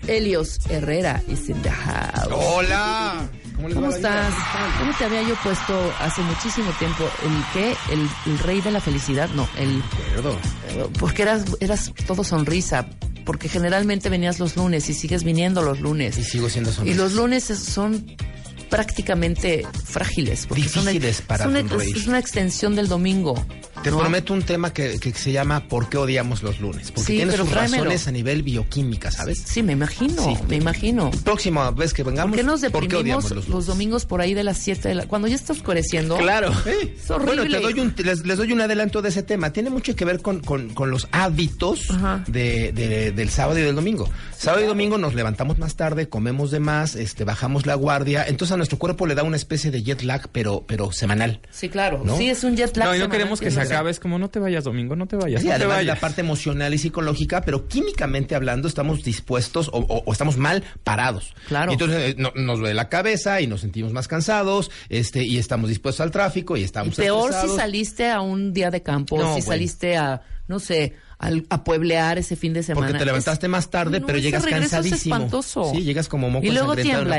Helios 0.07 0.59
Herrera 0.71 1.23
is 1.29 1.49
in 1.49 1.61
the 1.63 1.71
house. 1.71 2.29
Hola. 2.33 3.29
¿Cómo 3.57 3.75
¿Cómo 3.75 3.91
estás? 3.91 4.33
¿Cómo 4.79 4.93
te 4.97 5.05
había 5.05 5.23
yo 5.23 5.35
puesto 5.43 5.93
hace 5.99 6.23
muchísimo 6.23 6.71
tiempo 6.79 7.03
el 7.25 7.45
qué? 7.53 7.77
El, 7.93 8.09
el 8.33 8.39
rey 8.39 8.61
de 8.61 8.71
la 8.71 8.81
felicidad, 8.81 9.29
no, 9.35 9.49
el 9.59 9.83
Perdón. 10.15 10.37
porque 11.01 11.23
eras 11.23 11.45
eras 11.59 11.93
todo 12.07 12.23
sonrisa, 12.23 12.87
porque 13.29 13.51
generalmente 13.51 14.09
venías 14.09 14.39
los 14.39 14.57
lunes 14.57 14.89
y 14.89 14.95
sigues 14.95 15.23
viniendo 15.23 15.61
los 15.61 15.81
lunes. 15.81 16.17
Y 16.17 16.25
sigo 16.25 16.49
siendo 16.49 16.71
Y 16.83 16.95
los 16.95 17.13
lunes 17.13 17.51
es- 17.51 17.59
son 17.59 18.07
prácticamente 18.71 19.67
frágiles. 19.85 20.47
Porque 20.47 20.67
son- 20.67 20.87
Difíciles 20.87 21.21
para 21.21 21.45
es 21.45 21.51
una, 21.51 21.61
es 21.85 22.07
una 22.07 22.19
extensión 22.19 22.75
del 22.75 22.89
domingo. 22.89 23.35
Te 23.83 23.93
¿no? 23.93 24.01
prometo 24.01 24.35
un 24.35 24.43
tema 24.43 24.73
que, 24.73 24.99
que 24.99 25.13
se 25.13 25.31
llama 25.33 25.61
¿Por 25.61 25.89
qué 25.89 25.97
odiamos 25.97 26.43
los 26.43 26.61
lunes? 26.61 26.91
Porque 26.91 27.07
Sí, 27.13 27.17
tiene 27.19 27.37
sus 27.37 27.49
tráemelo. 27.49 27.85
razones 27.85 28.09
a 28.09 28.11
nivel 28.11 28.43
bioquímica, 28.43 29.11
¿sabes? 29.11 29.43
Sí, 29.47 29.63
me 29.63 29.73
imagino, 29.73 30.23
Sí. 30.23 30.35
me 30.49 30.57
imagino. 30.57 31.11
Próxima 31.25 31.71
vez 31.71 31.95
que 31.95 32.03
vengamos, 32.03 32.31
¿Por 32.33 32.39
qué 32.39 32.43
nos 32.45 32.61
¿por 32.61 32.71
qué 32.71 32.89
deprimimos 32.97 33.25
odiamos 33.25 33.31
los, 33.31 33.37
los 33.47 33.49
lunes? 33.49 33.67
domingos 33.67 34.05
por 34.05 34.21
ahí 34.21 34.35
de 34.35 34.45
las 34.45 34.59
7 34.59 34.89
de 34.89 34.95
la... 34.97 35.07
Cuando 35.07 35.29
ya 35.29 35.37
está 35.37 35.53
oscureciendo. 35.53 36.17
Claro. 36.19 36.51
Es 36.67 37.11
horrible. 37.11 37.37
Bueno, 37.37 37.51
te 37.57 37.61
doy 37.61 37.79
un- 37.81 37.95
les, 38.05 38.27
les 38.27 38.37
doy 38.37 38.53
un 38.53 38.61
adelanto 38.61 39.01
de 39.01 39.09
ese 39.11 39.23
tema. 39.23 39.53
Tiene 39.53 39.71
mucho 39.71 39.95
que 39.97 40.05
ver 40.05 40.21
con, 40.21 40.41
con- 40.41 40.71
con 40.71 40.91
los 40.91 41.09
hábitos 41.13 41.89
de, 42.27 42.73
de- 42.73 43.13
del 43.13 43.31
sábado 43.31 43.59
y 43.59 43.63
del 43.63 43.75
domingo. 43.77 44.11
Sábado 44.37 44.65
y 44.65 44.67
domingo 44.67 44.99
nos 44.99 45.15
levantamos 45.15 45.59
más 45.59 45.77
tarde, 45.77 46.09
comemos 46.09 46.51
de 46.51 46.61
más, 46.61 46.95
este, 46.97 47.25
bajamos 47.25 47.65
la 47.65 47.75
guardia. 47.75 48.25
Entonces 48.27 48.53
a 48.53 48.57
nuestro 48.57 48.79
cuerpo 48.79 49.07
le 49.07 49.15
da 49.15 49.23
una 49.23 49.37
especie 49.37 49.71
de 49.71 49.83
jet 49.83 50.03
lag, 50.03 50.29
pero, 50.33 50.65
pero 50.67 50.93
semanal. 50.93 51.41
Sí, 51.51 51.69
claro. 51.69 52.03
¿No? 52.05 52.17
Sí, 52.19 52.29
es 52.29 52.45
un 52.45 52.57
jet 52.57 52.77
lag. 52.77 52.89
No, 52.89 52.97
y 52.97 52.99
no 52.99 53.09
queremos 53.09 53.41
que 53.41 53.51
se 53.51 53.61
acabe. 53.75 53.91
Es 53.91 54.01
como, 54.01 54.19
no 54.19 54.29
te 54.31 54.39
vayas 54.39 54.65
domingo, 54.65 54.97
no 54.97 55.07
te 55.07 55.17
vayas. 55.17 55.43
Sí, 55.43 55.49
no 55.49 55.57
te 55.59 55.67
vayas. 55.67 55.87
la 55.87 56.01
parte 56.01 56.21
emocional 56.21 56.73
y 56.75 56.79
psicológica, 56.79 57.41
pero 57.43 57.67
químicamente 57.69 58.35
hablando 58.35 58.69
estamos 58.69 59.03
dispuestos 59.03 59.69
o, 59.69 59.79
o- 59.79 60.03
o 60.05 60.13
estamos 60.13 60.37
mal 60.37 60.63
parados. 60.85 61.35
Claro. 61.49 61.71
Y 61.71 61.75
entonces 61.75 62.11
eh, 62.11 62.15
no- 62.19 62.33
nos 62.35 62.59
duele 62.59 62.75
la 62.75 62.89
cabeza 62.89 63.41
y 63.41 63.47
nos 63.47 63.61
sentimos 63.61 63.93
más 63.93 64.09
cansados, 64.09 64.71
este, 64.89 65.25
y 65.25 65.39
estamos 65.39 65.69
dispuestos 65.69 66.01
al 66.01 66.11
tráfico 66.11 66.57
y 66.57 66.61
Y 66.61 66.65
estamos 66.65 66.95
peor 66.97 67.33
si 67.33 67.49
saliste 67.57 68.11
a 68.11 68.21
un 68.21 68.53
día 68.53 68.71
de 68.71 68.83
campo, 68.83 69.17
No, 69.17 69.23
si 69.35 69.41
bueno. 69.41 69.47
saliste 69.47 69.97
a, 69.97 70.23
no 70.47 70.59
sé, 70.59 70.95
al- 71.19 71.45
a 71.51 71.65
pueblear 71.65 72.17
ese 72.19 72.37
fin 72.37 72.53
de 72.53 72.63
semana. 72.63 72.87
Porque 72.87 72.99
te 73.01 73.05
levantaste 73.05 73.47
Es- 73.47 73.51
más 73.51 73.71
tarde, 73.71 73.99
No, 74.01 74.07
pero 74.07 74.19
llegas 74.19 74.45
regreso 74.45 74.65
es 74.67 74.71
cansadísimo. 74.71 75.15
espantoso. 75.17 75.73
Sí, 75.75 75.83
llegas 75.83 76.09
como 76.09 76.31
moco 76.31 76.47
Y 76.47 76.51
luego 76.51 76.77
tiembla. 76.77 77.19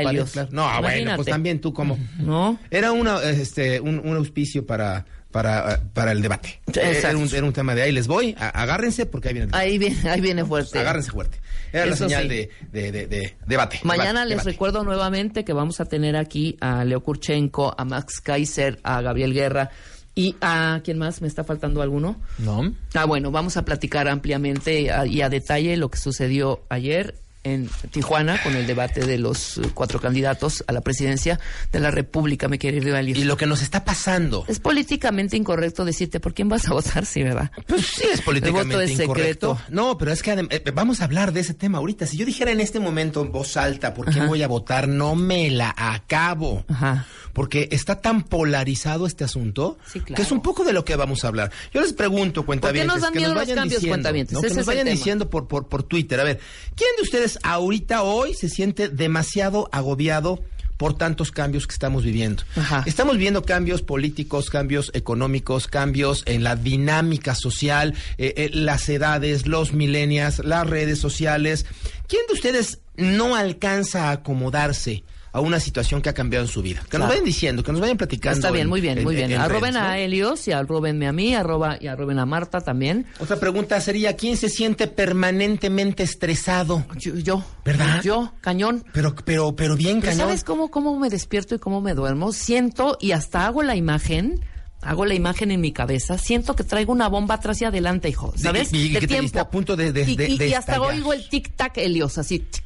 No, 0.50 0.80
bueno, 0.80 1.16
pues 1.16 1.28
también 1.28 1.60
tú 1.60 1.72
como. 1.74 1.98
¿No? 2.18 2.58
Era 2.70 2.92
una, 2.92 3.22
este, 3.22 3.78
un, 3.80 3.98
un 3.98 4.16
auspicio 4.16 4.64
para, 4.66 5.04
para, 5.30 5.74
eh, 5.74 5.78
para 5.92 6.12
el 6.12 6.22
debate. 6.22 6.60
Exacto. 6.66 7.08
Era 7.08 7.16
un, 7.18 7.28
era 7.34 7.44
un 7.46 7.52
tema 7.52 7.74
de 7.74 7.82
ahí 7.82 7.92
les 7.92 8.06
voy, 8.06 8.34
a- 8.38 8.48
agárrense 8.48 9.06
porque 9.06 9.28
ahí 9.28 9.34
viene 9.34 9.48
el 9.48 9.54
Ahí 9.54 9.78
viene, 9.78 10.08
ahí 10.10 10.20
viene 10.20 10.44
fuerte. 10.44 10.78
Agárrense 10.78 11.10
fuerte. 11.10 11.38
Era 11.72 11.86
la 11.86 11.96
señal 11.96 12.22
sí. 12.24 12.28
de, 12.28 12.50
de, 12.72 12.92
de, 12.92 13.06
de 13.06 13.36
debate. 13.46 13.80
Mañana 13.84 14.08
debate, 14.08 14.28
les 14.28 14.38
debate. 14.38 14.50
recuerdo 14.50 14.82
nuevamente 14.84 15.44
que 15.44 15.52
vamos 15.52 15.80
a 15.80 15.84
tener 15.84 16.16
aquí 16.16 16.56
a 16.60 16.84
Leo 16.84 17.00
Kurchenko, 17.02 17.74
a 17.78 17.84
Max 17.84 18.20
Kaiser, 18.20 18.80
a 18.82 19.00
Gabriel 19.02 19.32
Guerra 19.32 19.70
y 20.16 20.34
a 20.40 20.80
¿quién 20.84 20.98
más? 20.98 21.22
¿Me 21.22 21.28
está 21.28 21.44
faltando 21.44 21.80
alguno? 21.82 22.20
No. 22.38 22.74
Ah, 22.94 23.04
bueno, 23.04 23.30
vamos 23.30 23.56
a 23.56 23.64
platicar 23.64 24.08
ampliamente 24.08 24.80
y 24.80 24.88
a, 24.88 25.06
y 25.06 25.22
a 25.22 25.28
detalle 25.28 25.76
lo 25.76 25.88
que 25.90 25.98
sucedió 25.98 26.64
ayer 26.68 27.14
en 27.42 27.70
Tijuana 27.90 28.42
con 28.42 28.54
el 28.54 28.66
debate 28.66 29.06
de 29.06 29.16
los 29.16 29.58
eh, 29.58 29.62
cuatro 29.72 29.98
candidatos 30.00 30.62
a 30.66 30.72
la 30.72 30.82
presidencia 30.82 31.40
de 31.72 31.80
la 31.80 31.90
República, 31.90 32.48
me 32.48 32.58
querido 32.58 32.96
Elio. 32.96 33.16
Y 33.16 33.24
lo 33.24 33.36
que 33.36 33.46
nos 33.46 33.62
está 33.62 33.84
pasando. 33.84 34.44
Es 34.46 34.60
políticamente 34.60 35.36
incorrecto 35.36 35.84
decirte 35.84 36.20
por 36.20 36.34
quién 36.34 36.48
vas 36.48 36.68
a 36.68 36.72
votar, 36.74 37.06
sí, 37.06 37.22
¿verdad? 37.22 37.50
Pues 37.66 37.86
sí, 37.86 38.04
es 38.12 38.20
políticamente 38.20 38.74
voto 38.74 38.80
es 38.84 38.90
incorrecto. 39.00 39.54
secreto. 39.56 39.72
No, 39.74 39.96
pero 39.96 40.12
es 40.12 40.22
que 40.22 40.32
eh, 40.32 40.62
vamos 40.74 41.00
a 41.00 41.04
hablar 41.04 41.32
de 41.32 41.40
ese 41.40 41.54
tema 41.54 41.78
ahorita. 41.78 42.06
Si 42.06 42.16
yo 42.16 42.26
dijera 42.26 42.50
en 42.50 42.60
este 42.60 42.78
momento 42.80 43.22
en 43.22 43.32
voz 43.32 43.56
alta 43.56 43.94
por 43.94 44.10
qué 44.12 44.18
Ajá. 44.20 44.26
voy 44.28 44.42
a 44.42 44.48
votar, 44.48 44.86
no 44.88 45.14
me 45.14 45.50
la 45.50 45.74
acabo. 45.76 46.64
Ajá. 46.68 47.06
Porque 47.32 47.68
está 47.70 48.00
tan 48.00 48.24
polarizado 48.24 49.06
este 49.06 49.22
asunto 49.24 49.78
Sí, 49.86 50.00
claro. 50.00 50.16
que 50.16 50.22
es 50.22 50.32
un 50.32 50.42
poco 50.42 50.64
de 50.64 50.72
lo 50.72 50.84
que 50.84 50.96
vamos 50.96 51.24
a 51.24 51.28
hablar. 51.28 51.52
Yo 51.72 51.80
les 51.80 51.92
pregunto, 51.92 52.44
cuentavientes, 52.44 52.92
nos 52.92 53.02
dan 53.02 53.12
que 53.12 53.20
miedo 53.20 53.30
nos 53.34 53.38
los 53.38 53.46
vayan 53.46 53.56
cambios, 53.56 53.80
diciendo, 53.80 54.40
que 54.42 54.54
nos 54.54 54.66
vayan 54.66 54.86
diciendo 54.86 55.30
por, 55.30 55.46
por, 55.46 55.68
por 55.68 55.84
Twitter. 55.84 56.18
A 56.20 56.24
ver, 56.24 56.40
¿quién 56.74 56.90
de 56.96 57.02
ustedes 57.02 57.29
ahorita, 57.42 58.02
hoy, 58.02 58.34
se 58.34 58.48
siente 58.48 58.88
demasiado 58.88 59.68
agobiado 59.72 60.42
por 60.76 60.96
tantos 60.96 61.30
cambios 61.30 61.66
que 61.66 61.74
estamos 61.74 62.04
viviendo? 62.04 62.42
Ajá. 62.56 62.82
Estamos 62.86 63.18
viendo 63.18 63.42
cambios 63.42 63.82
políticos, 63.82 64.48
cambios 64.48 64.90
económicos, 64.94 65.66
cambios 65.66 66.22
en 66.26 66.42
la 66.42 66.56
dinámica 66.56 67.34
social, 67.34 67.94
eh, 68.16 68.32
eh, 68.36 68.50
las 68.52 68.88
edades, 68.88 69.46
los 69.46 69.72
millennials, 69.72 70.38
las 70.38 70.66
redes 70.66 70.98
sociales. 70.98 71.66
¿Quién 72.08 72.22
de 72.28 72.32
ustedes 72.32 72.78
no 72.96 73.36
alcanza 73.36 74.08
a 74.08 74.12
acomodarse 74.12 75.04
a 75.32 75.40
una 75.40 75.60
situación 75.60 76.02
que 76.02 76.08
ha 76.08 76.12
cambiado 76.14 76.44
en 76.44 76.50
su 76.50 76.60
vida? 76.62 76.82
Que 76.90 76.98
nos 76.98 77.08
vayan 77.08 77.24
diciendo, 77.24 77.62
que 77.62 77.72
nos 77.72 77.80
vayan 77.80 77.96
platicando. 77.96 78.38
Está 78.38 78.50
bien, 78.50 78.62
en- 78.64 78.68
muy 78.68 78.80
bien, 78.80 78.98
en- 78.98 79.04
muy 79.04 79.14
bien. 79.14 79.26
en- 79.30 79.36
en 79.36 79.40
Arroben 79.42 79.74
redes, 79.74 79.86
¿no? 79.86 79.88
a 79.90 79.98
Helios 79.98 80.48
y 80.48 80.52
arrobenme 80.52 81.06
a 81.06 81.12
mí, 81.12 81.34
arroba, 81.34 81.76
y 81.80 81.86
arroben 81.86 82.18
a 82.18 82.26
Marta 82.26 82.60
también. 82.60 83.06
Otra 83.18 83.36
pregunta 83.38 83.80
sería, 83.80 84.16
¿quién 84.16 84.36
se 84.36 84.48
siente 84.48 84.86
permanentemente 84.86 86.02
estresado? 86.02 86.84
Yo, 86.98 87.14
yo 87.16 87.44
¿Verdad? 87.64 88.02
Yo, 88.02 88.32
cañón. 88.40 88.84
Pero, 88.92 89.14
pero, 89.24 89.54
pero 89.54 89.76
bien 89.76 90.00
Pero 90.00 90.12
cañón. 90.12 90.26
¿Sabes 90.28 90.44
cómo, 90.44 90.70
cómo 90.70 90.98
me 90.98 91.10
despierto 91.10 91.54
y 91.54 91.58
cómo 91.58 91.80
me 91.80 91.94
duermo? 91.94 92.32
Siento 92.32 92.96
y 93.00 93.12
hasta 93.12 93.46
hago 93.46 93.62
la 93.62 93.76
imagen. 93.76 94.40
Hago 94.82 95.04
la 95.04 95.12
imagen 95.12 95.50
en 95.50 95.60
mi 95.60 95.72
cabeza, 95.72 96.16
siento 96.16 96.56
que 96.56 96.64
traigo 96.64 96.90
una 96.90 97.06
bomba 97.06 97.34
atrás 97.34 97.60
y 97.60 97.66
adelante, 97.66 98.08
hijo, 98.08 98.32
¿sabes? 98.34 98.72
Y- 98.72 98.78
y 98.78 98.88
de 98.94 99.00
que 99.00 99.06
te 99.06 99.06
tiempo. 99.08 99.26
está 99.26 99.40
a 99.42 99.50
punto 99.50 99.76
de- 99.76 99.92
de- 99.92 100.10
y, 100.10 100.16
de- 100.16 100.56
hasta 100.56 100.80
oigo 100.80 101.12
el 101.12 101.28
tic-tac, 101.28 101.72
Helios, 101.76 102.16
así. 102.16 102.38
tic, 102.38 102.64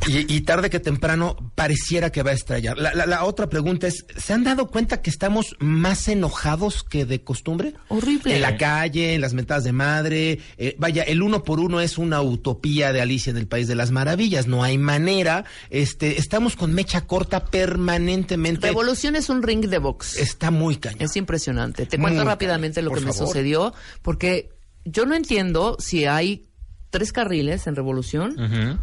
Y, 0.08 0.32
y 0.36 0.40
tarde 0.42 0.70
que 0.70 0.80
temprano 0.80 1.36
pareciera 1.54 2.10
que 2.10 2.22
va 2.22 2.30
a 2.30 2.34
estrellar. 2.34 2.78
La, 2.78 2.94
la- 2.94 3.04
la 3.06 3.24
otra 3.24 3.48
pregunta 3.50 3.86
es, 3.86 4.06
¿se 4.16 4.32
han 4.32 4.42
dado 4.44 4.68
cuenta 4.68 5.02
que 5.02 5.10
estamos 5.10 5.54
más 5.58 6.08
enojados 6.08 6.82
que 6.82 7.04
de 7.04 7.22
costumbre? 7.22 7.74
Horrible. 7.88 8.36
En 8.36 8.40
la 8.42 8.56
calle, 8.56 9.14
en 9.14 9.20
las 9.20 9.34
mentadas 9.34 9.64
de 9.64 9.72
madre. 9.72 10.38
eh, 10.56 10.76
vaya, 10.78 11.02
el 11.02 11.20
uno 11.22 11.42
por 11.44 11.60
uno 11.60 11.80
es 11.80 11.98
una 11.98 12.22
utopía 12.22 12.92
de 12.92 13.02
Alicia 13.02 13.30
en 13.32 13.36
el 13.36 13.46
País 13.48 13.68
de 13.68 13.74
las 13.74 13.90
Maravillas. 13.90 14.46
No 14.46 14.62
hay 14.62 14.78
manera. 14.78 15.44
Este, 15.68 16.18
estamos 16.18 16.56
con 16.56 16.72
mecha 16.72 17.02
corta 17.06 17.44
permanentemente. 17.44 18.68
Revolución 18.68 19.16
es 19.16 19.28
un 19.28 19.42
ring 19.42 19.66
de 19.66 19.78
box. 19.78 20.16
Está 20.16 20.50
muy 20.50 20.76
cañón. 20.76 21.02
Es 21.02 21.16
impresionante. 21.16 21.84
Te 21.86 21.98
Muy 21.98 22.04
cuento 22.04 22.20
cañón. 22.20 22.32
rápidamente 22.32 22.80
lo 22.82 22.90
Por 22.90 23.00
que 23.00 23.06
me 23.06 23.12
sucedió, 23.12 23.74
porque 24.02 24.50
yo 24.84 25.04
no 25.04 25.14
entiendo 25.14 25.76
si 25.80 26.06
hay 26.06 26.48
tres 26.90 27.12
carriles 27.12 27.66
en 27.66 27.76
Revolución, 27.76 28.80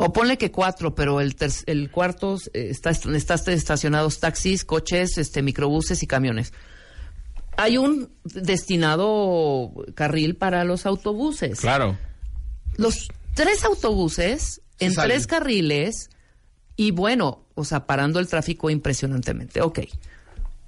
o 0.00 0.12
ponle 0.12 0.38
que 0.38 0.50
cuatro, 0.50 0.94
pero 0.94 1.20
el, 1.20 1.34
ter- 1.34 1.50
el 1.66 1.90
cuarto 1.90 2.38
eh, 2.54 2.68
está, 2.70 2.90
está 2.90 3.34
estacionados 3.52 4.20
taxis, 4.20 4.64
coches, 4.64 5.18
este, 5.18 5.42
microbuses 5.42 6.02
y 6.02 6.06
camiones. 6.06 6.52
Hay 7.56 7.76
un 7.76 8.10
destinado 8.24 9.72
carril 9.96 10.36
para 10.36 10.64
los 10.64 10.86
autobuses. 10.86 11.58
Claro. 11.60 11.98
Los 12.76 13.08
tres 13.34 13.64
autobuses 13.64 14.62
en 14.78 14.92
salen. 14.92 15.16
tres 15.16 15.26
carriles 15.26 16.10
y 16.76 16.92
bueno, 16.92 17.44
o 17.56 17.64
sea, 17.64 17.86
parando 17.86 18.20
el 18.20 18.28
tráfico 18.28 18.70
impresionantemente. 18.70 19.60
Ok. 19.60 19.80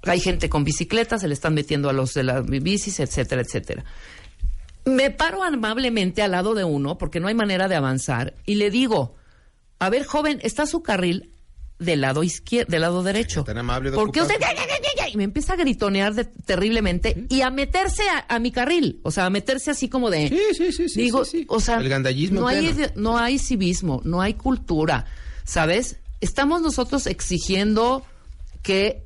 Hay 0.03 0.19
gente 0.19 0.49
con 0.49 0.65
bicicletas, 0.65 1.21
se 1.21 1.29
le 1.29 1.33
están 1.33 1.53
metiendo 1.53 1.87
a 1.89 1.93
los 1.93 2.13
de 2.13 2.23
las 2.23 2.45
bicis, 2.45 2.99
etcétera, 2.99 3.41
etcétera. 3.43 3.85
Me 4.83 5.11
paro 5.11 5.43
amablemente 5.43 6.21
al 6.23 6.31
lado 6.31 6.55
de 6.55 6.65
uno 6.65 6.97
porque 6.97 7.21
no 7.21 7.29
hay 7.29 7.35
manera 7.35 7.69
de 7.69 7.75
avanzar 7.75 8.33
y 8.45 8.55
le 8.55 8.71
digo, 8.71 9.15
a 9.81 9.89
ver, 9.89 10.05
joven, 10.05 10.39
está 10.43 10.65
su 10.65 10.81
carril 10.83 11.31
del 11.79 12.01
lado 12.01 12.21
izquierdo, 12.23 12.69
del 12.69 12.81
lado 12.81 13.01
derecho. 13.01 13.43
Tan 13.43 13.57
amable 13.57 13.89
de 13.89 13.95
¿Por 13.97 14.11
qué 14.11 14.21
usted 14.21 14.35
ocupar. 14.35 14.55
ya, 14.55 14.61
ya, 14.67 14.77
ya, 14.77 15.03
ya? 15.05 15.09
Y 15.09 15.17
me 15.17 15.23
empieza 15.23 15.53
a 15.53 15.55
gritonear 15.55 16.13
de- 16.13 16.25
terriblemente 16.25 17.25
y 17.27 17.41
a 17.41 17.49
meterse 17.49 18.03
a, 18.07 18.25
a 18.29 18.37
mi 18.37 18.51
carril, 18.51 18.99
o 19.03 19.09
sea, 19.09 19.25
a 19.25 19.29
meterse 19.31 19.71
así 19.71 19.89
como 19.89 20.11
de 20.11 20.29
Sí, 20.29 20.39
sí, 20.55 20.71
sí, 20.71 20.89
sí, 20.89 21.01
digo, 21.01 21.25
sí, 21.25 21.39
sí. 21.39 21.45
o 21.49 21.59
sea, 21.59 21.77
El 21.79 21.89
gandallismo 21.89 22.41
no 22.41 22.47
hay 22.47 22.75
no 22.95 23.17
hay 23.17 23.39
civismo, 23.39 24.01
no 24.05 24.21
hay 24.21 24.35
cultura, 24.35 25.05
¿sabes? 25.43 25.97
Estamos 26.21 26.61
nosotros 26.61 27.07
exigiendo 27.07 28.05
que 28.61 29.03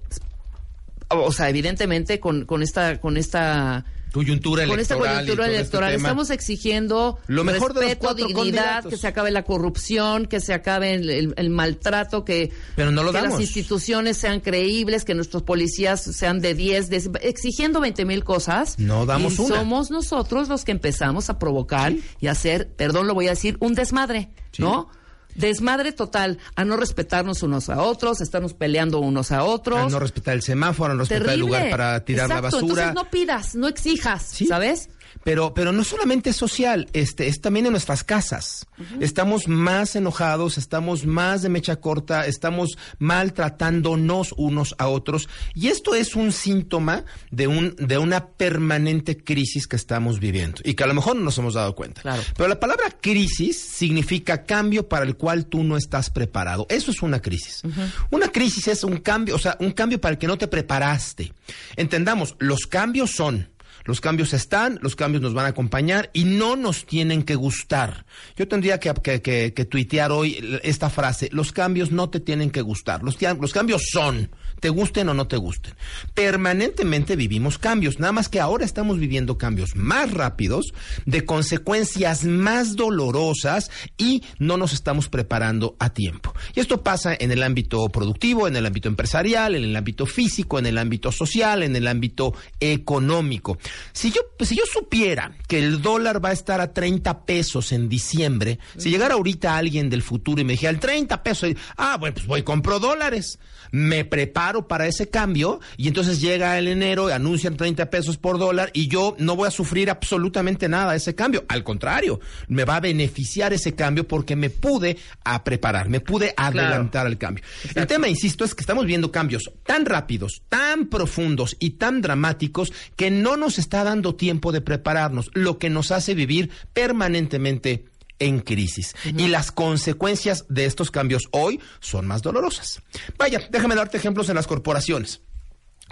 o 1.07 1.31
sea, 1.31 1.49
evidentemente 1.49 2.19
con, 2.19 2.45
con 2.45 2.61
esta 2.61 2.99
con 2.99 3.15
esta 3.15 3.85
Coyuntura 4.15 4.65
con 4.65 4.79
esta 4.79 4.93
electoral. 4.95 5.23
coyuntura 5.25 5.45
este 5.47 5.55
electoral 5.59 5.93
estamos 5.93 6.29
exigiendo 6.29 7.19
Lo 7.27 7.43
mejor 7.43 7.75
respeto, 7.75 8.13
dignidad, 8.15 8.35
candidatos. 8.37 8.89
que 8.91 8.97
se 8.97 9.07
acabe 9.07 9.29
la 9.31 9.43
corrupción, 9.43 10.25
que 10.25 10.39
se 10.39 10.53
acabe 10.53 10.93
el, 10.93 11.09
el- 11.09 11.33
el 11.37 11.49
maltrato, 11.49 12.23
que, 12.25 12.51
Pero 12.75 12.91
no 12.91 13.03
lo 13.03 13.11
que 13.11 13.21
las 13.21 13.39
instituciones 13.41 14.17
sean 14.17 14.39
creíbles, 14.39 15.03
que 15.05 15.13
nuestros 15.15 15.43
policías 15.43 16.01
sean 16.01 16.39
de 16.39 16.53
10, 16.53 16.89
de- 16.89 17.11
exigiendo 17.21 17.79
20 17.81 18.05
mil 18.05 18.23
cosas. 18.23 18.79
No 18.79 19.05
damos 19.05 19.37
y 19.37 19.41
una. 19.41 19.57
somos 19.57 19.91
nosotros 19.91 20.47
los 20.47 20.63
que 20.63 20.71
empezamos 20.71 21.29
a 21.29 21.37
provocar 21.37 21.93
y 22.21 22.27
hacer, 22.27 22.69
perdón, 22.75 23.07
lo 23.07 23.13
voy 23.13 23.27
a 23.27 23.31
decir, 23.31 23.57
un 23.59 23.73
desmadre, 23.75 24.29
¿no? 24.57 24.89
Desmadre 25.35 25.91
total, 25.91 26.39
a 26.55 26.63
no 26.65 26.77
respetarnos 26.77 27.43
unos 27.43 27.69
a 27.69 27.81
otros, 27.81 28.21
estarnos 28.21 28.53
peleando 28.53 28.99
unos 28.99 29.31
a 29.31 29.43
otros. 29.43 29.79
A 29.79 29.89
no 29.89 29.99
respetar 29.99 30.33
el 30.33 30.41
semáforo, 30.41 30.91
a 30.91 30.95
no 30.95 31.01
respetar 31.01 31.21
el 31.21 31.27
Terrible. 31.27 31.45
lugar 31.47 31.69
para 31.69 32.03
tirar 32.05 32.25
Exacto, 32.25 32.41
la 32.43 32.51
basura. 32.63 32.83
Entonces 32.83 32.93
no 32.95 33.09
pidas, 33.11 33.55
no 33.55 33.67
exijas, 33.67 34.23
Sí. 34.23 34.45
¿sabes? 34.47 34.89
Pero, 35.25 35.55
pero 35.55 35.71
no 35.71 35.83
solamente 35.83 36.29
es 36.29 36.35
social, 36.35 36.87
este, 36.93 37.25
es 37.25 37.41
también 37.41 37.65
en 37.65 37.71
nuestras 37.71 38.03
casas. 38.03 38.67
Estamos 38.99 39.47
más 39.47 39.95
enojados, 39.95 40.59
estamos 40.59 41.07
más 41.07 41.41
de 41.41 41.49
mecha 41.49 41.77
corta, 41.77 42.27
estamos 42.27 42.77
maltratándonos 42.99 44.35
unos 44.37 44.75
a 44.77 44.87
otros. 44.87 45.27
Y 45.55 45.69
esto 45.69 45.95
es 45.95 46.15
un 46.15 46.31
síntoma 46.31 47.05
de 47.31 47.47
un, 47.47 47.75
de 47.79 47.97
una 47.97 48.27
permanente 48.27 49.17
crisis 49.17 49.65
que 49.65 49.77
estamos 49.77 50.19
viviendo. 50.19 50.61
Y 50.63 50.75
que 50.75 50.83
a 50.83 50.87
lo 50.87 50.93
mejor 50.93 51.15
no 51.15 51.23
nos 51.23 51.39
hemos 51.39 51.55
dado 51.55 51.73
cuenta. 51.73 52.03
Claro. 52.03 52.21
Pero 52.37 52.47
la 52.47 52.59
palabra 52.59 52.91
crisis 53.01 53.59
significa 53.59 54.43
cambio 54.43 54.87
para 54.87 55.05
el 55.05 55.17
cual 55.17 55.47
tú 55.47 55.63
no 55.63 55.75
estás 55.75 56.11
preparado. 56.11 56.67
Eso 56.69 56.91
es 56.91 57.01
una 57.01 57.19
crisis. 57.19 57.63
Una 58.11 58.27
crisis 58.27 58.67
es 58.67 58.83
un 58.83 58.97
cambio, 58.97 59.33
o 59.33 59.39
sea, 59.39 59.57
un 59.59 59.71
cambio 59.71 59.99
para 59.99 60.13
el 60.13 60.19
que 60.19 60.27
no 60.27 60.37
te 60.37 60.47
preparaste. 60.47 61.33
Entendamos, 61.77 62.35
los 62.37 62.67
cambios 62.67 63.09
son 63.09 63.54
los 63.85 64.01
cambios 64.01 64.33
están, 64.33 64.79
los 64.81 64.95
cambios 64.95 65.21
nos 65.21 65.33
van 65.33 65.45
a 65.45 65.49
acompañar 65.49 66.09
y 66.13 66.25
no 66.25 66.55
nos 66.55 66.85
tienen 66.85 67.23
que 67.23 67.35
gustar. 67.35 68.05
Yo 68.35 68.47
tendría 68.47 68.79
que, 68.79 68.93
que, 69.21 69.21
que- 69.53 69.65
tuitear 69.65 70.11
hoy 70.11 70.59
esta 70.63 70.89
frase, 70.89 71.29
los 71.31 71.51
cambios 71.51 71.91
no 71.91 72.09
te 72.09 72.19
tienen 72.19 72.49
que 72.51 72.61
gustar, 72.61 73.03
los, 73.03 73.17
los 73.21 73.53
cambios 73.53 73.83
son, 73.91 74.29
te 74.59 74.69
gusten 74.69 75.09
o 75.09 75.13
no 75.13 75.27
te 75.27 75.37
gusten. 75.37 75.75
Permanentemente 76.13 77.15
vivimos 77.15 77.57
cambios, 77.57 77.99
nada 77.99 78.13
más 78.13 78.29
que 78.29 78.39
ahora 78.39 78.65
estamos 78.65 78.99
viviendo 78.99 79.37
cambios 79.37 79.75
más 79.75 80.11
rápidos, 80.11 80.73
de 81.05 81.25
consecuencias 81.25 82.23
más 82.23 82.75
dolorosas 82.75 83.71
y 83.97 84.23
no 84.39 84.57
nos 84.57 84.73
estamos 84.73 85.09
preparando 85.09 85.75
a 85.79 85.89
tiempo. 85.89 86.33
Y 86.53 86.59
esto 86.59 86.83
pasa 86.83 87.15
en 87.17 87.31
el 87.31 87.43
ámbito 87.43 87.87
productivo, 87.89 88.47
en 88.47 88.55
el 88.55 88.65
ámbito 88.65 88.87
empresarial, 88.87 89.55
en 89.55 89.63
el 89.63 89.75
ámbito 89.75 90.05
físico, 90.05 90.59
en 90.59 90.65
el 90.65 90.77
ámbito 90.77 91.11
social, 91.11 91.63
en 91.63 91.75
el 91.75 91.87
ámbito 91.87 92.33
económico. 92.59 93.57
Si 93.93 94.11
yo, 94.11 94.21
si 94.39 94.55
yo 94.55 94.63
supiera 94.71 95.35
que 95.47 95.59
el 95.59 95.81
dólar 95.81 96.23
va 96.23 96.29
a 96.29 96.33
estar 96.33 96.61
a 96.61 96.73
30 96.73 97.25
pesos 97.25 97.71
en 97.71 97.89
diciembre, 97.89 98.59
si 98.77 98.89
llegara 98.89 99.15
ahorita 99.15 99.57
alguien 99.57 99.89
del 99.89 100.01
futuro 100.01 100.41
y 100.41 100.45
me 100.45 100.53
dijera 100.53 100.71
el 100.71 100.79
30 100.79 101.23
pesos, 101.23 101.51
ah, 101.77 101.97
bueno, 101.97 102.15
pues 102.15 102.27
voy 102.27 102.43
compro 102.43 102.79
dólares, 102.79 103.39
me 103.71 104.05
preparo 104.05 104.44
para 104.53 104.87
ese 104.87 105.09
cambio 105.09 105.59
y 105.77 105.87
entonces 105.87 106.21
llega 106.21 106.57
el 106.57 106.67
enero, 106.67 107.07
anuncian 107.07 107.57
30 107.57 107.89
pesos 107.89 108.17
por 108.17 108.37
dólar 108.37 108.69
y 108.73 108.87
yo 108.87 109.15
no 109.19 109.35
voy 109.35 109.47
a 109.47 109.51
sufrir 109.51 109.89
absolutamente 109.89 110.69
nada 110.69 110.91
de 110.91 110.97
ese 110.97 111.15
cambio. 111.15 111.45
Al 111.47 111.63
contrario, 111.63 112.19
me 112.47 112.63
va 112.63 112.77
a 112.77 112.79
beneficiar 112.79 113.53
ese 113.53 113.73
cambio 113.73 114.07
porque 114.07 114.35
me 114.35 114.49
pude 114.49 114.97
a 115.23 115.43
preparar, 115.43 115.89
me 115.89 115.99
pude 115.99 116.33
adelantar 116.37 117.07
al 117.07 117.17
cambio. 117.17 117.43
El 117.73 117.87
tema, 117.87 118.07
insisto, 118.07 118.45
es 118.45 118.53
que 118.53 118.61
estamos 118.61 118.85
viendo 118.85 119.11
cambios 119.11 119.51
tan 119.65 119.85
rápidos, 119.85 120.43
tan 120.47 120.87
profundos 120.87 121.57
y 121.59 121.71
tan 121.71 122.01
dramáticos 122.01 122.71
que 122.95 123.11
no 123.11 123.37
nos 123.37 123.57
está 123.57 123.83
dando 123.83 124.15
tiempo 124.15 124.51
de 124.51 124.61
prepararnos, 124.61 125.31
lo 125.33 125.57
que 125.57 125.69
nos 125.69 125.91
hace 125.91 126.13
vivir 126.13 126.51
permanentemente 126.73 127.85
en 128.19 128.39
crisis. 128.39 128.95
Y 129.05 129.27
las 129.27 129.51
consecuencias 129.51 130.45
de 130.49 130.65
estos 130.65 130.91
cambios 130.91 131.27
hoy 131.31 131.59
son 131.79 132.07
más 132.07 132.21
dolorosas. 132.21 132.81
Vaya, 133.17 133.41
déjame 133.49 133.75
darte 133.75 133.97
ejemplos 133.97 134.29
en 134.29 134.35
las 134.35 134.47
corporaciones. 134.47 135.21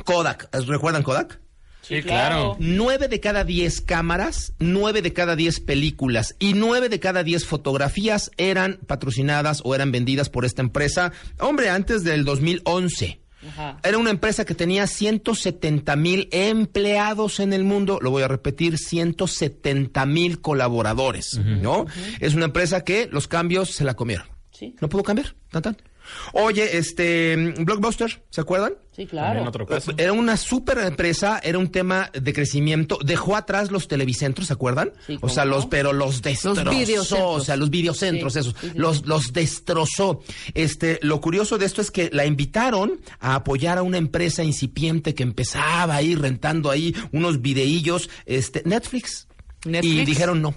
Kodak, 0.05 0.49
¿recuerdan 0.65 1.03
Kodak? 1.03 1.39
Sí, 1.83 2.01
claro. 2.01 2.55
Nueve 2.59 3.09
de 3.09 3.19
cada 3.19 3.43
diez 3.43 3.81
cámaras, 3.81 4.53
nueve 4.57 5.01
de 5.01 5.11
cada 5.11 5.35
diez 5.35 5.59
películas 5.59 6.35
y 6.39 6.53
nueve 6.53 6.87
de 6.87 7.01
cada 7.01 7.23
diez 7.23 7.45
fotografías 7.45 8.31
eran 8.37 8.79
patrocinadas 8.87 9.61
o 9.65 9.75
eran 9.75 9.91
vendidas 9.91 10.29
por 10.29 10.45
esta 10.45 10.61
empresa, 10.61 11.11
hombre, 11.39 11.69
antes 11.69 12.05
del 12.05 12.23
2011. 12.23 13.22
Era 13.83 13.97
una 13.97 14.09
empresa 14.09 14.45
que 14.45 14.55
tenía 14.55 14.87
170 14.87 15.95
mil 15.95 16.29
empleados 16.31 17.39
en 17.39 17.53
el 17.53 17.63
mundo, 17.63 17.99
lo 18.01 18.11
voy 18.11 18.23
a 18.23 18.27
repetir, 18.27 18.77
170 18.77 20.05
mil 20.05 20.41
colaboradores, 20.41 21.37
¿no? 21.37 21.85
Es 22.19 22.35
una 22.35 22.45
empresa 22.45 22.83
que 22.83 23.07
los 23.11 23.27
cambios 23.27 23.71
se 23.71 23.83
la 23.83 23.95
comieron. 23.95 24.27
Sí. 24.51 24.75
No 24.81 24.89
pudo 24.89 25.03
cambiar, 25.03 25.35
tan 25.49 25.61
tan. 25.61 25.77
Oye, 26.33 26.77
este, 26.77 27.53
Blockbuster, 27.59 28.23
¿se 28.29 28.41
acuerdan? 28.41 28.73
Sí, 28.95 29.03
En 29.03 29.07
claro. 29.07 29.43
otro 29.45 29.65
caso. 29.65 29.91
Era 29.97 30.13
una 30.13 30.37
super 30.37 30.77
empresa, 30.77 31.39
era 31.43 31.57
un 31.57 31.71
tema 31.71 32.11
de 32.13 32.31
crecimiento. 32.31 32.99
Dejó 33.03 33.35
atrás 33.35 33.71
los 33.71 33.87
televicentros, 33.87 34.47
¿se 34.47 34.53
acuerdan? 34.53 34.91
Sí, 35.07 35.15
o 35.15 35.21
¿cómo 35.21 35.33
sea, 35.33 35.45
los, 35.45 35.65
pero 35.65 35.93
los 35.93 36.21
destrozó. 36.21 36.63
videocentros. 36.69 37.41
O 37.41 37.43
sea, 37.43 37.55
los 37.55 37.71
videocentros, 37.71 38.33
Sí, 38.33 38.39
esos. 38.39 38.55
sí, 38.61 38.69
sí, 38.69 38.77
los, 38.77 39.05
los 39.07 39.33
destrozó. 39.33 40.21
Este, 40.53 40.99
lo 41.01 41.21
curioso 41.21 41.57
de 41.57 41.65
esto 41.65 41.81
es 41.81 41.89
que 41.89 42.09
la 42.13 42.25
invitaron 42.27 42.99
a 43.19 43.35
apoyar 43.35 43.79
a 43.79 43.81
una 43.83 43.97
empresa 43.97 44.43
incipiente 44.43 45.15
que 45.15 45.23
empezaba 45.23 45.95
ahí 45.95 46.13
rentando 46.15 46.69
ahí 46.69 46.95
unos 47.11 47.41
videillos, 47.41 48.09
este, 48.27 48.61
Netflix. 48.65 49.27
Netflix. 49.65 49.93
Y 49.95 50.05
dijeron 50.05 50.41
no. 50.41 50.53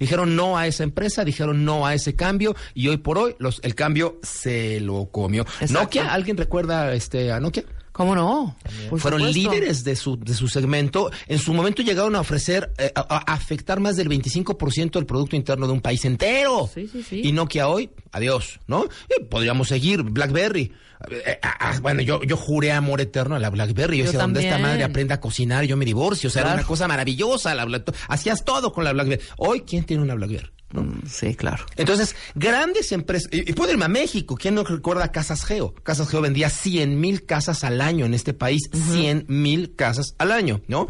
Dijeron 0.00 0.34
no 0.34 0.58
a 0.58 0.66
esa 0.66 0.82
empresa, 0.82 1.24
dijeron 1.24 1.64
no 1.64 1.86
a 1.86 1.94
ese 1.94 2.16
cambio 2.16 2.56
y 2.74 2.88
hoy 2.88 2.96
por 2.96 3.18
hoy 3.18 3.36
los, 3.38 3.60
el 3.62 3.74
cambio 3.74 4.18
se 4.22 4.80
lo 4.80 5.10
comió. 5.10 5.42
Exacto. 5.42 5.74
Nokia, 5.74 6.12
¿alguien 6.12 6.36
recuerda 6.36 6.92
este, 6.94 7.30
a 7.30 7.38
Nokia? 7.38 7.64
¿Cómo 8.00 8.14
no? 8.14 8.56
Por 8.88 8.98
Fueron 8.98 9.20
supuesto. 9.20 9.50
líderes 9.52 9.84
de 9.84 9.94
su, 9.94 10.18
de 10.18 10.32
su 10.32 10.48
segmento. 10.48 11.10
En 11.26 11.38
su 11.38 11.52
momento 11.52 11.82
llegaron 11.82 12.16
a 12.16 12.20
ofrecer, 12.20 12.72
eh, 12.78 12.90
a, 12.94 13.00
a 13.00 13.34
afectar 13.34 13.78
más 13.78 13.94
del 13.96 14.08
25% 14.08 14.92
del 14.92 15.04
Producto 15.04 15.36
Interno 15.36 15.66
de 15.66 15.74
un 15.74 15.82
país 15.82 16.02
entero. 16.06 16.70
Sí, 16.72 16.88
sí, 16.90 17.02
sí. 17.02 17.20
Y 17.22 17.32
Nokia 17.32 17.68
hoy, 17.68 17.90
adiós, 18.10 18.58
¿no? 18.66 18.86
Y 19.18 19.24
podríamos 19.24 19.68
seguir, 19.68 20.02
BlackBerry. 20.02 20.72
Eh, 21.10 21.38
ah, 21.42 21.56
ah, 21.60 21.78
bueno, 21.82 22.00
yo, 22.00 22.22
yo 22.22 22.38
juré 22.38 22.72
amor 22.72 23.02
eterno 23.02 23.34
a 23.36 23.38
la 23.38 23.50
BlackBerry. 23.50 23.98
Yo, 23.98 24.04
Yo 24.04 24.12
decía, 24.12 24.20
donde 24.22 24.44
esta 24.44 24.56
madre 24.56 24.82
aprenda 24.82 25.16
a 25.16 25.20
cocinar, 25.20 25.64
yo 25.64 25.76
me 25.76 25.84
divorcio. 25.84 26.28
O 26.28 26.30
sea, 26.30 26.40
era 26.40 26.54
una 26.54 26.64
cosa 26.64 26.88
maravillosa. 26.88 27.54
La, 27.54 27.66
Black- 27.66 27.94
hacías 28.08 28.46
todo 28.46 28.72
con 28.72 28.82
la 28.84 28.94
BlackBerry. 28.94 29.22
Hoy, 29.36 29.60
¿quién 29.60 29.84
tiene 29.84 30.02
una 30.02 30.14
BlackBerry? 30.14 30.48
Mm, 30.72 31.06
Sí, 31.08 31.34
claro. 31.34 31.64
Entonces, 31.76 32.14
grandes 32.34 32.92
empresas, 32.92 33.28
y, 33.32 33.50
y 33.50 33.52
puedo 33.54 33.72
irme 33.72 33.86
a 33.86 33.88
México, 33.88 34.36
¿quién 34.36 34.54
no 34.54 34.64
recuerda 34.64 35.10
Casas 35.12 35.44
Geo? 35.44 35.74
Casas 35.82 36.08
Geo 36.08 36.20
vendía 36.20 36.48
100 36.50 37.00
mil 37.00 37.24
casas 37.26 37.64
al 37.64 37.80
año 37.80 38.06
en 38.06 38.14
este 38.14 38.32
país, 38.34 38.62
100 38.92 39.26
mil 39.28 39.74
casas 39.74 40.14
al 40.18 40.30
año, 40.32 40.60
¿no? 40.68 40.86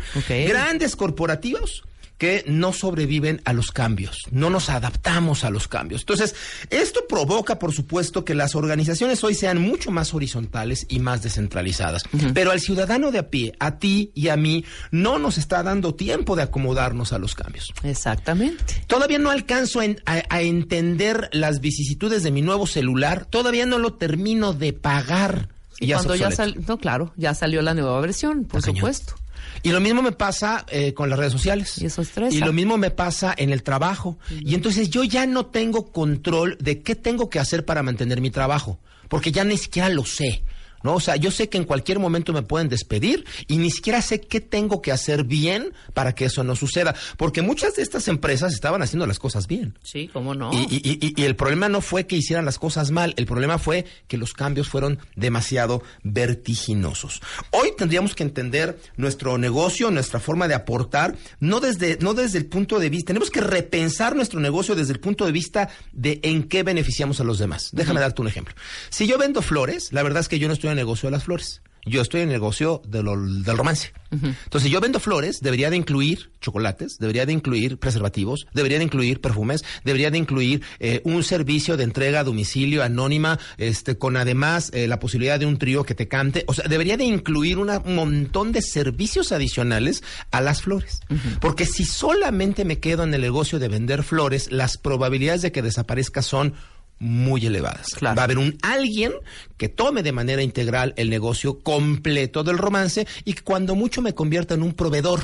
Grandes 0.48 0.96
corporativos 0.96 1.82
que 2.20 2.44
no 2.46 2.72
sobreviven 2.74 3.40
a 3.46 3.54
los 3.54 3.72
cambios, 3.72 4.18
no 4.30 4.50
nos 4.50 4.68
adaptamos 4.68 5.42
a 5.42 5.48
los 5.50 5.66
cambios. 5.68 6.02
Entonces, 6.02 6.34
esto 6.68 7.00
provoca, 7.08 7.58
por 7.58 7.72
supuesto, 7.72 8.24
que 8.26 8.34
las 8.34 8.54
organizaciones 8.54 9.24
hoy 9.24 9.34
sean 9.34 9.58
mucho 9.58 9.90
más 9.90 10.12
horizontales 10.12 10.84
y 10.90 11.00
más 11.00 11.22
descentralizadas. 11.22 12.02
Pero 12.34 12.50
al 12.50 12.60
ciudadano 12.60 13.10
de 13.10 13.18
a 13.20 13.30
pie, 13.30 13.54
a 13.58 13.78
ti 13.78 14.12
y 14.14 14.28
a 14.28 14.36
mí, 14.36 14.66
no 14.90 15.18
nos 15.18 15.38
está 15.38 15.62
dando 15.62 15.94
tiempo 15.94 16.36
de 16.36 16.42
acomodarnos 16.42 17.14
a 17.14 17.18
los 17.18 17.34
cambios. 17.34 17.72
Exactamente. 17.82 18.84
Todavía 18.86 19.18
no 19.18 19.30
alcanzo 19.30 19.80
a, 19.80 19.86
en- 19.86 20.02
a- 20.04 20.22
a 20.28 20.42
entender 20.42 21.30
las 21.32 21.60
vicisitudes 21.60 22.22
de 22.22 22.30
mi 22.30 22.42
nuevo 22.42 22.66
celular. 22.66 23.24
Todavía 23.24 23.64
no 23.64 23.78
lo 23.78 23.94
termino 23.94 24.52
de 24.52 24.74
pagar. 24.74 25.48
Y 25.78 25.86
ya 25.86 25.96
Cuando 25.96 26.16
ya 26.16 26.30
salió, 26.30 26.60
no, 26.68 26.76
claro, 26.76 27.14
ya 27.16 27.32
salió 27.32 27.62
la 27.62 27.72
nueva 27.72 27.98
versión, 28.02 28.44
por 28.44 28.60
cañón. 28.60 28.76
supuesto. 28.76 29.14
Y 29.62 29.70
lo 29.70 29.80
mismo 29.80 30.02
me 30.02 30.12
pasa 30.12 30.64
eh, 30.68 30.94
con 30.94 31.10
las 31.10 31.18
redes 31.18 31.32
sociales. 31.32 31.78
Y 31.78 31.86
eso 31.86 32.02
estresa. 32.02 32.34
Y 32.34 32.40
lo 32.40 32.52
mismo 32.52 32.78
me 32.78 32.90
pasa 32.90 33.34
en 33.36 33.50
el 33.50 33.62
trabajo. 33.62 34.18
Y 34.30 34.54
entonces 34.54 34.90
yo 34.90 35.04
ya 35.04 35.26
no 35.26 35.46
tengo 35.46 35.92
control 35.92 36.56
de 36.60 36.82
qué 36.82 36.94
tengo 36.94 37.28
que 37.28 37.38
hacer 37.38 37.64
para 37.64 37.82
mantener 37.82 38.20
mi 38.20 38.30
trabajo. 38.30 38.78
Porque 39.08 39.32
ya 39.32 39.44
ni 39.44 39.56
siquiera 39.56 39.88
lo 39.88 40.04
sé. 40.04 40.42
¿No? 40.82 40.94
O 40.94 41.00
sea, 41.00 41.16
yo 41.16 41.30
sé 41.30 41.48
que 41.48 41.58
en 41.58 41.64
cualquier 41.64 41.98
momento 41.98 42.32
me 42.32 42.42
pueden 42.42 42.68
despedir 42.68 43.24
y 43.46 43.58
ni 43.58 43.70
siquiera 43.70 44.00
sé 44.02 44.20
qué 44.20 44.40
tengo 44.40 44.80
que 44.82 44.92
hacer 44.92 45.24
bien 45.24 45.72
para 45.94 46.14
que 46.14 46.24
eso 46.24 46.42
no 46.44 46.56
suceda. 46.56 46.94
Porque 47.16 47.42
muchas 47.42 47.76
de 47.76 47.82
estas 47.82 48.08
empresas 48.08 48.52
estaban 48.54 48.80
haciendo 48.82 49.06
las 49.06 49.18
cosas 49.18 49.46
bien. 49.46 49.78
Sí, 49.82 50.08
cómo 50.12 50.34
no. 50.34 50.50
Y, 50.52 50.58
y- 50.70 50.98
y- 51.06 51.14
y 51.20 51.24
el 51.24 51.36
problema 51.36 51.68
no 51.68 51.80
fue 51.80 52.06
que 52.06 52.16
hicieran 52.16 52.44
las 52.44 52.58
cosas 52.58 52.90
mal, 52.90 53.12
el 53.16 53.26
problema 53.26 53.58
fue 53.58 53.84
que 54.08 54.16
los 54.16 54.32
cambios 54.32 54.68
fueron 54.68 54.98
demasiado 55.16 55.82
vertiginosos. 56.02 57.20
Hoy 57.50 57.72
tendríamos 57.76 58.14
que 58.14 58.22
entender 58.22 58.78
nuestro 58.96 59.36
negocio, 59.38 59.90
nuestra 59.90 60.20
forma 60.20 60.48
de 60.48 60.54
aportar, 60.54 61.16
no 61.40 61.60
desde, 61.60 61.98
no 62.00 62.14
desde 62.14 62.38
el 62.38 62.46
punto 62.46 62.78
de 62.78 62.88
vista, 62.88 63.08
tenemos 63.08 63.30
que 63.30 63.40
repensar 63.40 64.16
nuestro 64.16 64.40
negocio 64.40 64.74
desde 64.74 64.92
el 64.92 65.00
punto 65.00 65.26
de 65.26 65.32
vista 65.32 65.68
de 65.92 66.20
en 66.22 66.44
qué 66.44 66.62
beneficiamos 66.62 67.20
a 67.20 67.24
los 67.24 67.38
demás. 67.38 67.70
Déjame 67.72 68.00
darte 68.00 68.22
un 68.22 68.28
ejemplo. 68.28 68.54
Si 68.88 69.06
yo 69.06 69.18
vendo 69.18 69.42
flores, 69.42 69.92
la 69.92 70.02
verdad 70.02 70.20
es 70.20 70.28
que 70.28 70.38
yo 70.38 70.46
no 70.48 70.54
estoy 70.54 70.69
en 70.70 70.78
el 70.78 70.84
negocio 70.84 71.08
de 71.08 71.12
las 71.12 71.24
flores. 71.24 71.62
Yo 71.86 72.02
estoy 72.02 72.20
en 72.20 72.28
el 72.28 72.34
negocio 72.34 72.82
de 72.86 73.02
lo- 73.02 73.16
del 73.18 73.56
romance. 73.56 73.94
Entonces, 74.10 74.64
si 74.64 74.70
yo 74.70 74.80
vendo 74.82 75.00
flores, 75.00 75.40
debería 75.40 75.70
de 75.70 75.76
incluir 75.76 76.30
chocolates, 76.42 76.98
debería 76.98 77.24
de 77.24 77.32
incluir 77.32 77.78
preservativos, 77.78 78.46
debería 78.52 78.76
de 78.76 78.84
incluir 78.84 79.22
perfumes, 79.22 79.64
debería 79.82 80.10
de 80.10 80.18
incluir 80.18 80.62
eh, 80.78 81.00
un 81.04 81.22
servicio 81.22 81.78
de 81.78 81.84
entrega 81.84 82.20
a 82.20 82.24
domicilio 82.24 82.82
anónima, 82.82 83.38
este, 83.56 83.96
con 83.96 84.18
además 84.18 84.70
eh, 84.74 84.88
la 84.88 84.98
posibilidad 85.00 85.40
de 85.40 85.46
un 85.46 85.56
trío 85.56 85.84
que 85.84 85.94
te 85.94 86.06
cante. 86.06 86.44
O 86.48 86.52
sea, 86.54 86.66
debería 86.68 86.98
de 86.98 87.04
incluir 87.04 87.56
un 87.56 87.70
montón 87.94 88.52
de 88.52 88.60
servicios 88.60 89.32
adicionales 89.32 90.02
a 90.32 90.42
las 90.42 90.60
flores. 90.60 91.00
Porque 91.40 91.64
si 91.64 91.84
solamente 91.84 92.66
me 92.66 92.78
quedo 92.78 93.04
en 93.04 93.14
el 93.14 93.22
negocio 93.22 93.58
de 93.58 93.68
vender 93.68 94.02
flores, 94.02 94.52
las 94.52 94.76
probabilidades 94.76 95.40
de 95.40 95.52
que 95.52 95.62
desaparezca 95.62 96.20
son 96.20 96.52
muy 97.00 97.44
elevadas. 97.46 97.88
Claro. 97.94 98.14
Va 98.16 98.22
a 98.22 98.24
haber 98.26 98.38
un 98.38 98.56
alguien 98.62 99.12
que 99.56 99.68
tome 99.68 100.02
de 100.04 100.12
manera 100.12 100.42
integral 100.42 100.94
el 100.96 101.10
negocio 101.10 101.58
completo 101.60 102.44
del 102.44 102.58
romance 102.58 103.06
y 103.24 103.32
que 103.32 103.42
cuando 103.42 103.74
mucho 103.74 104.02
me 104.02 104.14
convierta 104.14 104.54
en 104.54 104.62
un 104.62 104.74
proveedor 104.74 105.20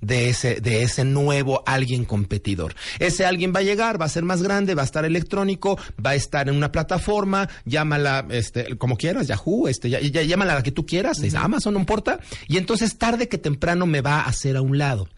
de 0.00 0.28
ese, 0.28 0.60
de 0.60 0.82
ese 0.82 1.04
nuevo 1.04 1.62
alguien 1.66 2.04
competidor. 2.04 2.74
Ese 2.98 3.24
alguien 3.24 3.52
va 3.54 3.60
a 3.60 3.64
llegar, 3.64 4.00
va 4.00 4.04
a 4.04 4.08
ser 4.10 4.22
más 4.24 4.42
grande, 4.42 4.74
va 4.74 4.82
a 4.82 4.84
estar 4.84 5.04
electrónico, 5.04 5.78
va 6.04 6.10
a 6.10 6.14
estar 6.14 6.48
en 6.48 6.54
una 6.54 6.70
plataforma, 6.70 7.48
llámala, 7.64 8.24
este, 8.30 8.76
como 8.76 8.96
quieras, 8.98 9.26
Yahoo, 9.26 9.68
este, 9.68 9.88
ya, 9.90 9.98
ya- 10.00 10.22
llámala 10.22 10.54
la 10.54 10.62
que 10.62 10.70
tú 10.70 10.84
quieras, 10.86 11.20
es 11.22 11.34
Amazon, 11.34 11.74
no 11.74 11.80
importa, 11.80 12.20
y 12.46 12.58
entonces 12.58 12.98
tarde 12.98 13.26
que 13.28 13.38
temprano 13.38 13.86
me 13.86 14.02
va 14.02 14.20
a 14.20 14.26
hacer 14.26 14.56
a 14.56 14.62
un 14.62 14.76
lado. 14.78 15.08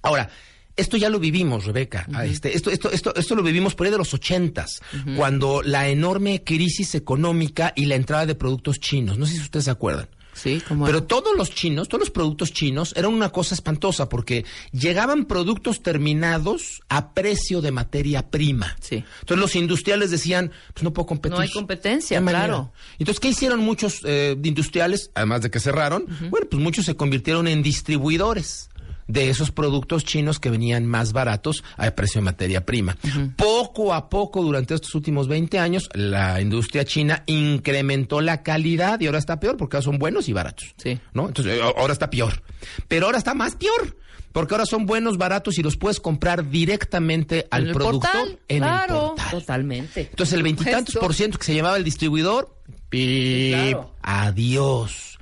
Ahora, 0.00 0.30
esto 0.76 0.96
ya 0.96 1.08
lo 1.08 1.18
vivimos, 1.18 1.64
Rebeca. 1.64 2.06
Este, 2.24 2.56
esto, 2.56 2.70
esto, 2.70 2.90
esto, 2.90 3.14
esto 3.14 3.34
lo 3.34 3.42
vivimos 3.42 3.74
por 3.74 3.86
ahí 3.86 3.92
de 3.92 3.98
los 3.98 4.14
ochentas, 4.14 4.82
cuando 5.16 5.62
la 5.62 5.88
enorme 5.88 6.42
crisis 6.42 6.94
económica 6.94 7.72
y 7.76 7.86
la 7.86 7.94
entrada 7.94 8.26
de 8.26 8.34
productos 8.34 8.80
chinos. 8.80 9.18
No 9.18 9.26
sé 9.26 9.34
si 9.34 9.40
ustedes 9.40 9.66
se 9.66 9.70
acuerdan. 9.70 10.08
Sí, 10.34 10.60
como 10.66 10.84
Pero 10.84 11.04
todos 11.04 11.36
los 11.36 11.50
chinos, 11.50 11.88
todos 11.88 12.00
los 12.00 12.10
productos 12.10 12.52
chinos 12.52 12.92
eran 12.96 13.14
una 13.14 13.30
cosa 13.30 13.54
espantosa 13.54 14.08
porque 14.08 14.44
llegaban 14.72 15.26
productos 15.26 15.80
terminados 15.82 16.82
a 16.88 17.14
precio 17.14 17.60
de 17.60 17.70
materia 17.70 18.30
prima. 18.30 18.76
Sí. 18.80 19.04
Entonces 19.20 19.38
los 19.38 19.54
industriales 19.54 20.10
decían, 20.10 20.50
pues 20.72 20.82
no 20.82 20.92
puedo 20.92 21.06
competir. 21.06 21.36
No 21.36 21.42
hay 21.42 21.50
competencia, 21.50 22.20
claro. 22.20 22.72
Entonces, 22.98 23.20
¿qué 23.20 23.28
hicieron 23.28 23.60
muchos 23.60 24.00
eh, 24.04 24.36
industriales? 24.42 25.10
Además 25.14 25.42
de 25.42 25.50
que 25.50 25.60
cerraron, 25.60 26.06
bueno, 26.30 26.48
pues 26.50 26.60
muchos 26.60 26.84
se 26.84 26.96
convirtieron 26.96 27.46
en 27.46 27.62
distribuidores 27.62 28.70
de 29.06 29.30
esos 29.30 29.50
productos 29.50 30.04
chinos 30.04 30.40
que 30.40 30.50
venían 30.50 30.86
más 30.86 31.12
baratos 31.12 31.64
a 31.76 31.90
precio 31.92 32.20
de 32.20 32.24
materia 32.24 32.64
prima. 32.64 32.96
Poco 33.36 33.94
a 33.94 34.08
poco, 34.08 34.42
durante 34.42 34.74
estos 34.74 34.94
últimos 34.94 35.28
20 35.28 35.58
años, 35.58 35.88
la 35.94 36.40
industria 36.40 36.84
china 36.84 37.22
incrementó 37.26 38.20
la 38.20 38.42
calidad 38.42 39.00
y 39.00 39.06
ahora 39.06 39.18
está 39.18 39.40
peor 39.40 39.56
porque 39.56 39.76
ahora 39.76 39.84
son 39.84 39.98
buenos 39.98 40.28
y 40.28 40.32
baratos. 40.32 40.74
Sí. 40.76 40.98
¿no? 41.12 41.28
Entonces, 41.28 41.58
eh, 41.58 41.62
ahora 41.76 41.92
está 41.92 42.10
peor. 42.10 42.42
Pero 42.88 43.06
ahora 43.06 43.18
está 43.18 43.34
más 43.34 43.56
peor. 43.56 43.96
Porque 44.32 44.52
ahora 44.52 44.66
son 44.66 44.84
buenos, 44.84 45.16
baratos 45.16 45.58
y 45.58 45.62
los 45.62 45.76
puedes 45.76 46.00
comprar 46.00 46.50
directamente 46.50 47.46
al 47.52 47.62
en 47.62 47.68
el 47.68 47.74
productor 47.74 48.10
portal. 48.10 48.38
en 48.48 48.58
claro, 48.58 48.94
el 48.94 49.00
portal. 49.10 49.30
totalmente. 49.30 50.00
Entonces 50.10 50.32
el 50.32 50.42
veintitantos 50.42 50.96
por 50.96 51.14
ciento 51.14 51.38
que 51.38 51.44
se 51.44 51.54
llevaba 51.54 51.76
el 51.76 51.84
distribuidor, 51.84 52.52
pip, 52.88 53.54
claro. 53.54 53.94
adiós. 54.02 55.13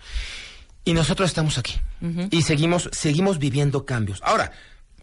Y 0.85 0.95
nosotros 0.95 1.29
estamos 1.31 1.59
aquí. 1.59 1.75
Y 2.31 2.43
seguimos, 2.43 2.89
seguimos 2.93 3.39
viviendo 3.39 3.85
cambios. 3.87 4.19
Ahora, 4.25 4.51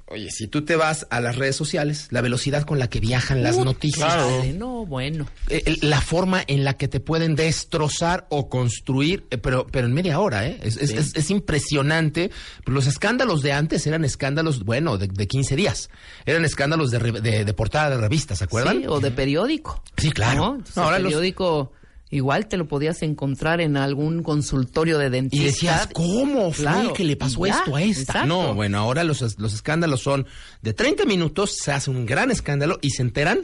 oye, 0.08 0.30
si 0.32 0.48
tú 0.48 0.66
te 0.66 0.76
vas 0.76 1.08
a 1.10 1.22
las 1.22 1.38
redes 1.38 1.56
sociales, 1.56 2.08
la 2.10 2.20
velocidad 2.20 2.64
con 2.64 2.80
la 2.80 2.90
que 2.90 3.00
viajan 3.00 3.42
las 3.44 3.58
noticias, 3.58 4.14
Dale, 4.14 4.52
No, 4.54 4.86
bueno. 4.86 5.26
eh, 5.48 5.78
la 5.82 6.02
forma 6.02 6.44
en 6.48 6.66
la 6.66 6.74
que 6.76 6.90
te 6.90 7.00
pueden 7.00 7.36
destrozar 7.38 8.28
o 8.30 8.50
construir, 8.50 9.26
eh, 9.32 9.38
pero, 9.38 9.68
pero 9.68 9.88
en 9.88 9.94
media 9.94 10.20
hora, 10.20 10.46
¿eh? 10.48 10.60
Es, 10.64 10.76
es- 10.76 10.92
es- 10.92 11.16
es 11.16 11.30
impresionante. 11.30 12.32
Los 12.66 12.86
escándalos 12.88 13.42
de 13.42 13.54
antes 13.54 13.88
eran 13.88 14.04
escándalos, 14.04 14.66
bueno, 14.66 14.98
de, 14.98 15.08
de 15.08 15.28
15 15.28 15.56
días. 15.56 15.90
Eran 16.26 16.44
escándalos 16.44 16.92
de, 16.92 17.00
re- 17.00 17.22
de, 17.22 17.46
de 17.46 17.54
portada 17.54 17.92
de 17.92 17.98
revistas, 17.98 18.40
¿se 18.40 18.44
acuerdan? 18.44 18.80
Sí, 18.82 18.88
o 18.88 19.00
de 19.00 19.12
periódico. 19.12 19.82
Sí, 19.96 20.12
claro. 20.12 20.40
¿no? 20.40 20.50
Entonces, 20.56 20.76
No, 20.76 20.84
ahora 20.84 20.98
el 20.98 21.04
los- 21.04 21.14
periódico 21.14 21.72
igual 22.10 22.48
te 22.48 22.58
lo 22.58 22.68
podías 22.68 23.02
encontrar 23.04 23.62
en 23.62 23.78
algún 23.78 24.24
consultorio 24.24 24.98
de 24.98 25.08
Y 25.08 25.10
dentista. 25.10 25.46
decías, 25.46 25.90
¿cómo 25.94 26.52
fue 26.52 26.64
Claro, 26.66 26.94
que 26.94 27.04
le 27.04 27.16
pasó 27.16 27.46
y 27.46 27.50
ya, 27.50 27.58
esto 27.60 27.76
a 27.76 27.82
esta? 27.82 28.02
exacto. 28.02 28.28
No, 28.28 28.54
bueno, 28.56 28.78
ahora 28.80 29.04
los, 29.04 29.38
los 29.40 29.54
escándalos 29.54 30.02
son 30.02 30.26
de 30.62 30.74
30 30.74 31.06
minutos, 31.06 31.56
se 31.62 31.72
hace 31.72 31.90
un 31.92 32.06
gran 32.06 32.32
escándalo 32.32 32.80
y 32.82 32.90
se 32.92 33.02
enteran 33.04 33.42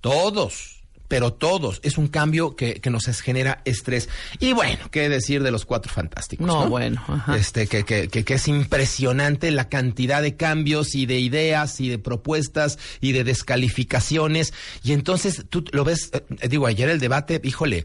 todos. 0.00 0.84
Pero 1.08 1.32
todos, 1.32 1.80
es 1.82 1.98
un 1.98 2.08
cambio 2.08 2.56
que, 2.56 2.80
que 2.80 2.90
nos 2.90 3.04
genera 3.20 3.62
estrés. 3.64 4.08
Y 4.40 4.52
bueno, 4.52 4.90
qué 4.90 5.08
decir 5.08 5.42
de 5.42 5.50
los 5.50 5.64
cuatro 5.64 5.92
fantásticos. 5.92 6.46
No, 6.46 6.64
No, 6.64 6.70
bueno, 6.70 7.02
ajá. 7.06 7.36
Este, 7.36 7.66
que, 7.66 7.84
que, 7.84 8.08
que, 8.08 8.24
que 8.24 8.34
es 8.34 8.48
impresionante 8.48 9.50
la 9.50 9.68
cantidad 9.68 10.22
de 10.22 10.36
cambios 10.36 10.94
y 10.94 11.06
de 11.06 11.20
ideas 11.20 11.80
y 11.80 11.88
de 11.88 11.98
propuestas 11.98 12.78
y 13.00 13.12
de 13.12 13.24
descalificaciones. 13.24 14.52
Y 14.82 14.92
entonces 14.92 15.44
tú 15.48 15.64
lo 15.72 15.84
ves, 15.84 16.10
eh, 16.40 16.48
digo, 16.48 16.66
ayer 16.66 16.88
el 16.88 16.98
debate, 17.00 17.40
híjole, 17.44 17.84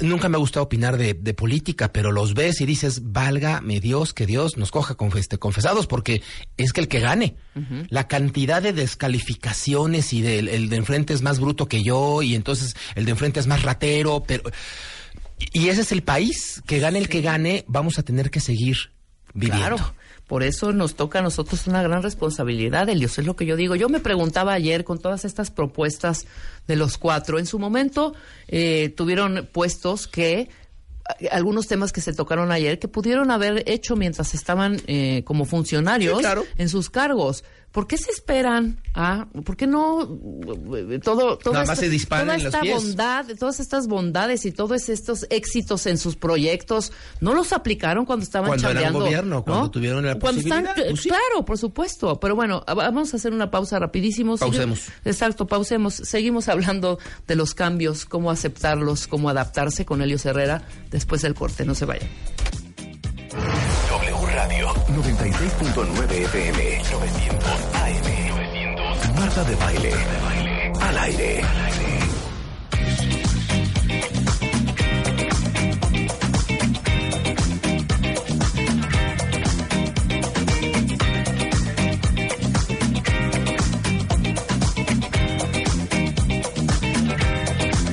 nunca 0.00 0.28
me 0.28 0.36
ha 0.36 0.40
gustado 0.40 0.64
opinar 0.64 0.96
de, 0.96 1.14
de 1.14 1.34
política, 1.34 1.92
pero 1.92 2.12
los 2.12 2.34
ves 2.34 2.60
y 2.60 2.66
dices, 2.66 3.00
válgame 3.12 3.80
Dios, 3.80 4.14
que 4.14 4.26
Dios 4.26 4.56
nos 4.56 4.70
coja 4.70 4.96
confe- 4.96 5.18
este, 5.18 5.38
confesados, 5.38 5.86
porque 5.86 6.22
es 6.56 6.72
que 6.72 6.80
el 6.80 6.88
que 6.88 7.00
gane, 7.00 7.36
la 7.90 8.08
cantidad 8.08 8.62
de 8.62 8.72
descalificaciones 8.72 10.12
y 10.12 10.22
del 10.22 10.48
el 10.48 10.68
de 10.68 10.76
enfrente 10.76 11.12
es 11.14 11.22
más 11.22 11.38
bruto 11.40 11.66
que 11.68 11.82
yo 11.82 12.22
y 12.22 12.34
entonces 12.34 12.61
el 12.94 13.04
de 13.04 13.10
enfrente 13.12 13.40
es 13.40 13.46
más 13.46 13.62
ratero, 13.62 14.22
pero... 14.26 14.44
Y 15.52 15.68
ese 15.68 15.80
es 15.80 15.90
el 15.92 16.02
país, 16.02 16.62
que 16.66 16.78
gane 16.78 16.98
el 17.00 17.08
que 17.08 17.20
gane, 17.20 17.64
vamos 17.66 17.98
a 17.98 18.02
tener 18.04 18.30
que 18.30 18.38
seguir 18.40 18.76
viviendo. 19.34 19.76
Claro. 19.76 19.94
Por 20.28 20.44
eso 20.44 20.72
nos 20.72 20.94
toca 20.94 21.18
a 21.18 21.22
nosotros 21.22 21.66
una 21.66 21.82
gran 21.82 22.02
responsabilidad, 22.02 22.88
Elios, 22.88 23.18
es 23.18 23.26
lo 23.26 23.34
que 23.36 23.44
yo 23.44 23.56
digo. 23.56 23.74
Yo 23.74 23.88
me 23.88 24.00
preguntaba 24.00 24.52
ayer 24.54 24.84
con 24.84 24.98
todas 24.98 25.24
estas 25.24 25.50
propuestas 25.50 26.26
de 26.68 26.76
los 26.76 26.96
cuatro. 26.96 27.38
En 27.38 27.46
su 27.46 27.58
momento 27.58 28.14
eh, 28.48 28.88
tuvieron 28.96 29.48
puestos 29.52 30.06
que 30.06 30.48
eh, 31.18 31.28
algunos 31.30 31.66
temas 31.66 31.92
que 31.92 32.00
se 32.00 32.14
tocaron 32.14 32.50
ayer 32.52 32.78
que 32.78 32.88
pudieron 32.88 33.30
haber 33.30 33.64
hecho 33.66 33.96
mientras 33.96 34.32
estaban 34.32 34.80
eh, 34.86 35.22
como 35.26 35.44
funcionarios 35.44 36.18
Sí, 36.18 36.22
claro. 36.22 36.44
en 36.56 36.68
sus 36.68 36.88
cargos. 36.88 37.44
¿Por 37.72 37.86
qué 37.86 37.96
se 37.96 38.10
esperan 38.10 38.78
por 39.44 39.56
qué 39.56 39.66
no 39.66 40.06
todo, 41.02 41.38
toda 41.38 41.54
Nada 41.60 41.66
más 41.66 41.78
se 41.78 41.88
toda 42.06 42.24
los 42.24 42.44
esta 42.44 42.60
pies. 42.60 42.74
bondad, 42.76 43.24
todas 43.38 43.60
estas 43.60 43.86
bondades 43.88 44.44
y 44.44 44.52
todos 44.52 44.90
estos 44.90 45.26
éxitos 45.30 45.86
en 45.86 45.96
sus 45.96 46.16
proyectos 46.16 46.92
no 47.20 47.32
los 47.32 47.54
aplicaron 47.54 48.04
cuando 48.04 48.24
estaban 48.24 48.48
Cuando 48.48 48.68
eran 48.70 48.92
gobierno, 48.92 49.36
¿no? 49.36 49.44
cuando 49.44 49.70
tuvieron 49.70 50.04
la 50.04 50.18
Cuando 50.18 50.42
están- 50.42 50.64
posibilidad, 50.64 50.90
pues 50.90 51.00
sí. 51.02 51.08
claro, 51.08 51.44
por 51.46 51.56
supuesto. 51.56 52.20
Pero 52.20 52.34
bueno, 52.36 52.62
vamos 52.66 53.14
a 53.14 53.16
hacer 53.16 53.32
una 53.32 53.50
pausa 53.50 53.78
rapidísimo. 53.78 54.36
Pausemos. 54.36 54.88
Exacto, 55.06 55.46
pausemos. 55.46 55.94
Seguimos 55.94 56.48
hablando 56.50 56.98
de 57.26 57.36
los 57.36 57.54
cambios, 57.54 58.04
cómo 58.04 58.30
aceptarlos, 58.30 59.06
cómo 59.06 59.30
adaptarse 59.30 59.86
con 59.86 60.02
Elio 60.02 60.18
Herrera 60.22 60.62
después 60.90 61.22
del 61.22 61.34
corte. 61.34 61.64
No 61.64 61.74
se 61.74 61.86
vayan. 61.86 62.08
Radio 64.34 64.72
96.9 64.88 66.24
FM 66.24 66.82
900 66.90 67.52
AM 67.74 68.06
900 68.28 69.14
Marta 69.14 69.44
de 69.44 69.56
baile. 69.56 69.92
Al 70.80 70.98
aire. 70.98 71.91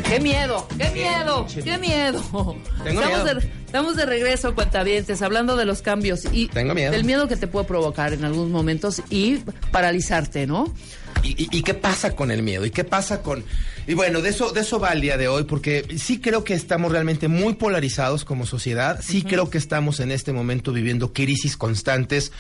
¡Qué 0.10 0.20
miedo! 0.20 0.68
¡Qué 0.78 0.90
miedo! 0.92 1.46
¡Qué 1.64 1.78
miedo! 1.78 2.56
Tengo 2.84 3.02
estamos, 3.02 3.24
miedo. 3.24 3.40
De, 3.40 3.52
estamos 3.66 3.96
de 3.96 4.06
regreso, 4.06 4.56
cuentavientes, 4.56 5.22
hablando 5.22 5.56
de 5.56 5.66
los 5.66 5.82
cambios 5.84 6.22
y 6.32 6.48
Tengo 6.48 6.74
miedo. 6.74 6.92
del 6.92 7.04
miedo 7.04 7.28
que 7.28 7.36
te 7.36 7.48
puede 7.48 7.66
provocar 7.68 8.14
en 8.14 8.26
algunos 8.26 8.50
momentos 8.50 9.02
y 9.12 9.38
paralizarte, 9.72 10.48
¿no? 10.48 10.74
¿Y, 11.22 11.30
y- 11.44 11.50
y 11.52 11.62
qué 11.64 11.74
pasa 11.76 12.16
con 12.16 12.32
el 12.32 12.42
miedo? 12.44 12.66
¿Y 12.66 12.72
qué 12.72 12.84
pasa 12.84 13.22
con...? 13.22 13.44
Y 13.88 13.94
bueno, 13.94 14.22
de 14.22 14.30
eso, 14.30 14.52
de 14.52 14.62
eso 14.62 14.80
va 14.80 14.94
el 14.94 15.02
día 15.02 15.18
de 15.18 15.28
hoy, 15.28 15.44
porque 15.44 15.86
sí 15.98 16.20
creo 16.20 16.44
que 16.44 16.54
estamos 16.54 16.92
realmente 16.92 17.28
muy 17.28 17.56
polarizados 17.56 18.24
como 18.24 18.46
sociedad, 18.46 19.00
sí 19.04 19.24
creo 19.24 19.50
que 19.50 19.58
estamos 19.58 20.00
en 20.00 20.12
este 20.12 20.32
momento 20.32 20.72
viviendo 20.72 21.12
crisis 21.12 21.58
constantes 21.58 22.32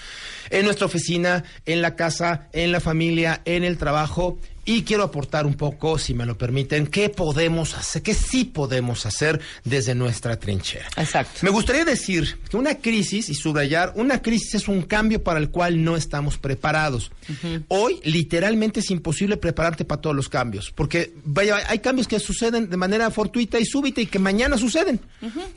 en 0.52 0.66
nuestra 0.66 0.86
oficina, 0.86 1.44
en 1.66 1.82
la 1.82 1.96
casa, 1.96 2.48
en 2.54 2.72
la 2.72 2.80
familia, 2.80 3.42
en 3.46 3.64
el 3.64 3.78
trabajo, 3.78 4.38
y 4.70 4.84
quiero 4.84 5.02
aportar 5.02 5.48
un 5.48 5.56
poco, 5.56 5.98
si 5.98 6.14
me 6.14 6.28
lo 6.28 6.38
permiten, 6.38 6.86
qué 6.86 7.10
podemos 7.10 7.74
hacer, 7.74 8.04
qué 8.04 8.14
sí 8.14 8.46
podemos 8.46 9.08
hacer 9.08 9.42
desde 9.64 9.96
nuestra 9.96 10.38
trinchera. 10.38 10.86
Exacto. 10.96 11.40
Me 11.42 11.50
gustaría 11.50 11.84
decir 11.84 12.38
que 12.48 12.56
una 12.56 12.76
crisis, 12.76 13.30
y 13.30 13.34
subrayar, 13.34 13.94
una 13.96 14.22
crisis 14.22 14.54
es 14.54 14.68
un 14.68 14.84
cambio 14.84 15.24
para 15.24 15.40
el 15.40 15.50
cual 15.50 15.84
no 15.84 15.98
estamos 15.98 16.38
preparados. 16.38 17.12
Hoy, 17.68 18.00
literalmente, 18.04 18.82
es 18.82 18.92
imposible 18.92 19.38
prepararte 19.38 19.86
para 19.86 20.02
todos 20.02 20.16
los 20.16 20.30
cambios, 20.30 20.70
porque 20.70 21.16
vaya, 21.26 21.64
hay 21.68 21.80
cambios 21.80 22.08
que 22.08 22.20
suceden 22.20 22.70
de 22.70 22.78
manera 22.78 23.10
fortuita 23.10 23.60
y 23.60 23.66
súbita 23.66 24.02
y 24.02 24.06
que 24.06 24.20
mañana 24.20 24.56
suceden. 24.56 25.00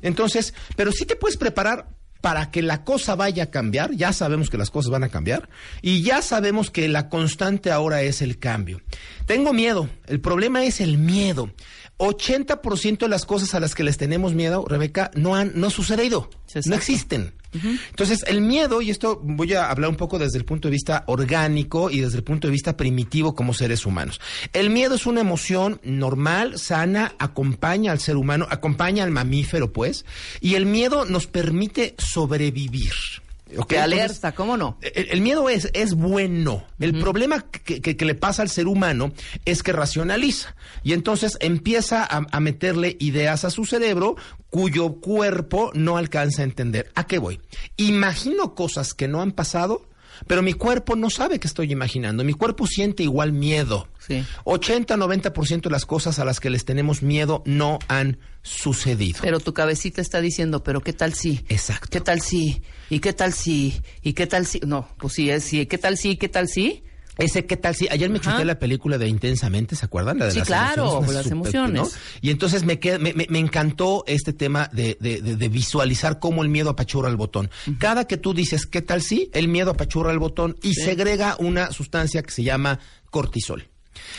Entonces, 0.00 0.54
pero 0.74 0.90
sí 0.90 1.04
te 1.04 1.16
puedes 1.16 1.36
preparar 1.36 1.86
para 2.22 2.50
que 2.50 2.62
la 2.62 2.84
cosa 2.84 3.16
vaya 3.16 3.42
a 3.42 3.50
cambiar, 3.50 3.92
ya 3.92 4.14
sabemos 4.14 4.48
que 4.48 4.56
las 4.56 4.70
cosas 4.70 4.90
van 4.90 5.04
a 5.04 5.10
cambiar 5.10 5.50
y 5.82 6.02
ya 6.02 6.22
sabemos 6.22 6.70
que 6.70 6.88
la 6.88 7.10
constante 7.10 7.70
ahora 7.70 8.00
es 8.02 8.22
el 8.22 8.38
cambio. 8.38 8.80
Tengo 9.26 9.52
miedo, 9.52 9.90
el 10.06 10.20
problema 10.20 10.64
es 10.64 10.80
el 10.80 10.96
miedo. 10.96 11.50
80% 11.98 12.98
de 12.98 13.08
las 13.08 13.26
cosas 13.26 13.54
a 13.54 13.60
las 13.60 13.74
que 13.74 13.84
les 13.84 13.98
tenemos 13.98 14.34
miedo, 14.34 14.64
Rebeca, 14.66 15.10
no 15.14 15.34
han 15.34 15.52
no 15.56 15.68
sucedido, 15.68 16.30
no 16.64 16.74
existen. 16.74 17.34
Entonces, 17.52 18.24
el 18.26 18.40
miedo, 18.40 18.80
y 18.82 18.90
esto 18.90 19.20
voy 19.22 19.52
a 19.54 19.70
hablar 19.70 19.90
un 19.90 19.96
poco 19.96 20.18
desde 20.18 20.38
el 20.38 20.44
punto 20.44 20.68
de 20.68 20.72
vista 20.72 21.04
orgánico 21.06 21.90
y 21.90 22.00
desde 22.00 22.16
el 22.16 22.24
punto 22.24 22.48
de 22.48 22.52
vista 22.52 22.76
primitivo 22.76 23.34
como 23.34 23.54
seres 23.54 23.86
humanos. 23.86 24.20
El 24.52 24.70
miedo 24.70 24.94
es 24.94 25.06
una 25.06 25.20
emoción 25.20 25.80
normal, 25.82 26.58
sana, 26.58 27.14
acompaña 27.18 27.92
al 27.92 28.00
ser 28.00 28.16
humano, 28.16 28.46
acompaña 28.50 29.04
al 29.04 29.10
mamífero, 29.10 29.72
pues, 29.72 30.04
y 30.40 30.54
el 30.54 30.66
miedo 30.66 31.04
nos 31.04 31.26
permite 31.26 31.94
sobrevivir. 31.98 33.21
¿Ok? 33.56 33.68
Te 33.68 33.76
Entonces, 33.76 33.80
alerta, 34.00 34.32
¿cómo 34.32 34.56
no? 34.56 34.78
el, 34.80 35.08
el 35.10 35.20
miedo 35.20 35.48
es, 35.48 35.70
es 35.74 35.94
bueno. 35.94 36.64
El 36.80 36.98
problema 37.00 37.40
que, 37.42 37.80
que- 37.80 37.96
que 37.96 38.04
le 38.04 38.14
pasa 38.14 38.42
al 38.42 38.48
ser 38.48 38.66
humano 38.66 39.12
es 39.44 39.62
que 39.62 39.72
racionaliza. 39.72 40.54
Y 40.82 40.92
entonces 40.92 41.36
empieza 41.40 42.02
a, 42.04 42.26
a 42.30 42.40
meterle 42.40 42.96
ideas 43.00 43.44
a 43.44 43.50
su 43.50 43.64
cerebro 43.64 44.16
cuyo 44.50 44.94
cuerpo 45.00 45.70
no 45.74 45.96
alcanza 45.96 46.42
a 46.42 46.44
entender. 46.44 46.90
¿A 46.94 47.06
qué 47.06 47.18
voy? 47.18 47.40
Imagino 47.76 48.54
cosas 48.54 48.94
que 48.94 49.08
no 49.08 49.22
han 49.22 49.32
pasado, 49.32 49.86
pero 50.26 50.42
mi 50.42 50.52
cuerpo 50.52 50.96
no 50.96 51.10
sabe 51.10 51.38
que 51.38 51.46
estoy 51.46 51.72
imaginando. 51.72 52.24
Mi 52.24 52.34
cuerpo 52.34 52.66
siente 52.66 53.02
igual 53.02 53.32
miedo. 53.32 53.88
Sí. 53.98 54.24
80-90% 54.44 55.62
de 55.62 55.70
las 55.70 55.86
cosas 55.86 56.18
a 56.18 56.24
las 56.24 56.40
que 56.40 56.50
les 56.50 56.64
tenemos 56.64 57.02
miedo 57.02 57.42
no 57.46 57.78
han 57.88 58.18
sucedido. 58.42 59.20
Pero 59.22 59.40
tu 59.40 59.54
cabecita 59.54 60.00
está 60.00 60.20
diciendo, 60.20 60.62
pero 60.62 60.80
¿qué 60.80 60.92
tal 60.92 61.14
si? 61.14 61.44
Exacto. 61.48 61.88
¿Qué 61.90 62.00
tal 62.00 62.20
si? 62.20 62.62
¿Y 62.90 63.00
qué 63.00 63.12
tal 63.12 63.32
si? 63.32 63.80
¿Y 64.02 64.12
qué 64.14 64.26
tal 64.26 64.46
si? 64.46 64.60
No, 64.60 64.88
pues 64.98 65.14
sí, 65.14 65.30
es 65.30 65.44
sí. 65.44 65.66
¿Qué 65.66 65.78
tal 65.78 65.96
si? 65.96 66.16
¿Qué 66.16 66.28
tal 66.28 66.48
si? 66.48 66.82
Ese, 67.18 67.44
¿qué 67.44 67.56
tal? 67.58 67.74
Sí, 67.74 67.86
ayer 67.90 68.08
me 68.08 68.18
Ajá. 68.18 68.32
chuté 68.32 68.44
la 68.46 68.58
película 68.58 68.96
de 68.96 69.06
Intensamente, 69.06 69.76
¿se 69.76 69.84
acuerdan? 69.84 70.18
La 70.18 70.24
de 70.26 70.30
Sí, 70.32 70.38
las 70.38 70.48
claro, 70.48 70.84
emociones, 70.98 71.14
las 71.14 71.26
emociones. 71.30 71.96
Y 72.22 72.30
entonces 72.30 72.64
me, 72.64 72.80
qued- 72.80 72.98
me, 73.00 73.12
me- 73.12 73.26
me 73.28 73.38
encantó 73.38 74.02
este 74.06 74.32
tema 74.32 74.70
de, 74.72 74.96
de- 74.98 75.20
de- 75.20 75.36
de 75.36 75.48
visualizar 75.48 76.18
cómo 76.18 76.42
el 76.42 76.48
miedo 76.48 76.70
apachurra 76.70 77.10
el 77.10 77.16
botón. 77.16 77.50
Cada 77.78 78.06
que 78.06 78.16
tú 78.16 78.32
dices, 78.32 78.66
¿qué 78.66 78.80
tal 78.80 79.02
sí? 79.02 79.30
El 79.34 79.48
miedo 79.48 79.72
apachurra 79.72 80.10
el 80.10 80.18
botón 80.18 80.56
y 80.62 80.72
segrega 80.74 81.36
una 81.38 81.70
sustancia 81.70 82.22
que 82.22 82.30
se 82.30 82.42
llama 82.44 82.78
cortisol. 83.10 83.68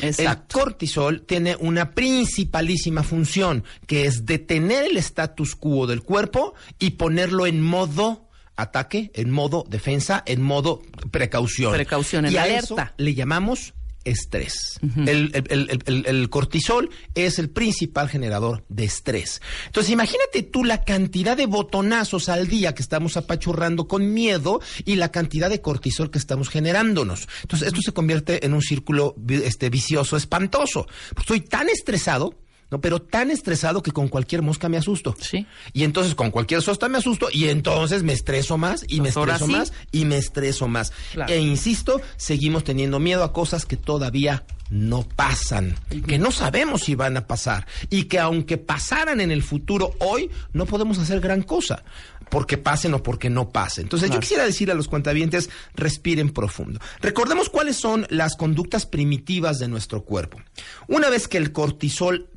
Exacto. 0.01 0.59
El 0.59 0.63
cortisol 0.63 1.21
tiene 1.23 1.55
una 1.59 1.91
principalísima 1.95 3.01
función, 3.01 3.63
que 3.87 4.05
es 4.05 4.25
detener 4.25 4.85
el 4.85 4.97
status 4.97 5.55
quo 5.55 5.87
del 5.87 6.03
cuerpo 6.03 6.53
y 6.77 6.91
ponerlo 6.91 7.47
en 7.47 7.59
modo 7.61 8.22
ataque, 8.55 9.11
en 9.15 9.31
modo 9.31 9.65
defensa, 9.69 10.23
en 10.25 10.41
modo 10.41 10.81
precaución. 11.11 11.71
Precaución, 11.73 12.25
en 12.25 12.33
y 12.33 12.37
a 12.37 12.43
alerta. 12.43 12.83
eso 12.85 12.93
le 12.97 13.13
llamamos 13.15 13.73
estrés. 14.05 14.79
el, 15.05 15.31
el- 15.33 15.43
el- 15.49 15.79
el- 15.85 16.05
el 16.05 16.29
cortisol 16.29 16.89
es 17.15 17.39
el 17.39 17.49
principal 17.49 18.09
generador 18.09 18.65
de 18.67 18.83
estrés. 18.83 19.41
Entonces, 19.67 19.93
imagínate 19.93 20.43
tú 20.43 20.65
la 20.65 20.83
cantidad 20.83 21.37
de 21.37 21.45
botonazos 21.45 22.27
al 22.27 22.47
día 22.47 22.75
que 22.75 22.81
estamos 22.81 23.15
apachurrando 23.15 23.87
con 23.87 24.13
miedo 24.13 24.59
y 24.83 24.95
la 24.95 25.09
cantidad 25.09 25.49
de 25.49 25.61
cortisol 25.61 26.11
que 26.11 26.17
estamos 26.19 26.49
generándonos. 26.49 27.29
Entonces, 27.43 27.69
esto 27.69 27.81
se 27.81 27.93
convierte 27.93 28.45
en 28.45 28.53
un 28.53 28.61
círculo 28.61 29.15
este, 29.29 29.69
vicioso, 29.69 30.17
espantoso. 30.17 30.85
Estoy 31.17 31.39
tan 31.39 31.69
estresado. 31.69 32.35
No, 32.73 32.81
pero 32.81 32.99
tan 32.99 33.29
estresado 33.29 33.83
que 33.83 33.91
con 33.91 34.07
cualquier 34.07 34.41
mosca 34.41 34.67
me 34.67 34.77
asusto. 34.77 35.15
Sí. 35.19 35.45
Y 35.73 35.83
entonces 35.83 36.15
con 36.15 36.31
cualquier 36.31 36.63
sosta 36.63 36.89
me 36.89 36.97
asusto 36.97 37.27
y 37.31 37.49
entonces 37.49 38.01
me 38.01 38.13
estreso 38.13 38.57
más 38.57 38.83
y 38.87 38.99
me 38.99 39.11
Pues 39.11 39.17
estreso 39.17 39.45
sí. 39.45 39.51
más 39.51 39.73
y 39.91 40.05
me 40.05 40.17
estreso 40.17 40.67
más. 40.67 40.91
Claro. 41.13 41.31
E 41.31 41.37
insisto, 41.37 42.01
seguimos 42.17 42.63
teniendo 42.63 42.97
miedo 42.97 43.23
a 43.23 43.31
cosas 43.31 43.67
que 43.67 43.77
todavía 43.77 44.43
no 44.71 45.03
pasan, 45.03 45.75
que 46.07 46.17
no 46.17 46.31
sabemos 46.31 46.81
si 46.81 46.95
van 46.95 47.15
a 47.15 47.27
pasar 47.27 47.67
y 47.91 48.05
que 48.05 48.17
aunque 48.17 48.57
pasaran 48.57 49.21
en 49.21 49.29
el 49.29 49.43
futuro 49.43 49.93
hoy, 49.99 50.31
no 50.51 50.65
podemos 50.65 50.97
hacer 50.97 51.19
gran 51.19 51.43
cosa 51.43 51.83
porque 52.29 52.57
pasen 52.57 52.93
o 52.93 53.03
porque 53.03 53.29
no 53.29 53.49
pasen. 53.49 53.83
Entonces 53.83 54.09
yo 54.09 54.19
quisiera 54.19 54.45
decir 54.45 54.71
a 54.71 54.75
los 54.75 54.87
cuentavientes, 54.87 55.49
respiren 55.75 56.29
profundo. 56.29 56.79
Recordemos 57.01 57.49
cuáles 57.49 57.77
son 57.77 58.05
las 58.09 58.35
conductas 58.35 58.85
primitivas 58.85 59.59
de 59.59 59.67
nuestro 59.67 60.03
cuerpo. 60.03 60.41
Una 60.87 61.09
vez 61.09 61.27
que 61.27 61.37
el 61.37 61.51
cortisol 61.51 62.29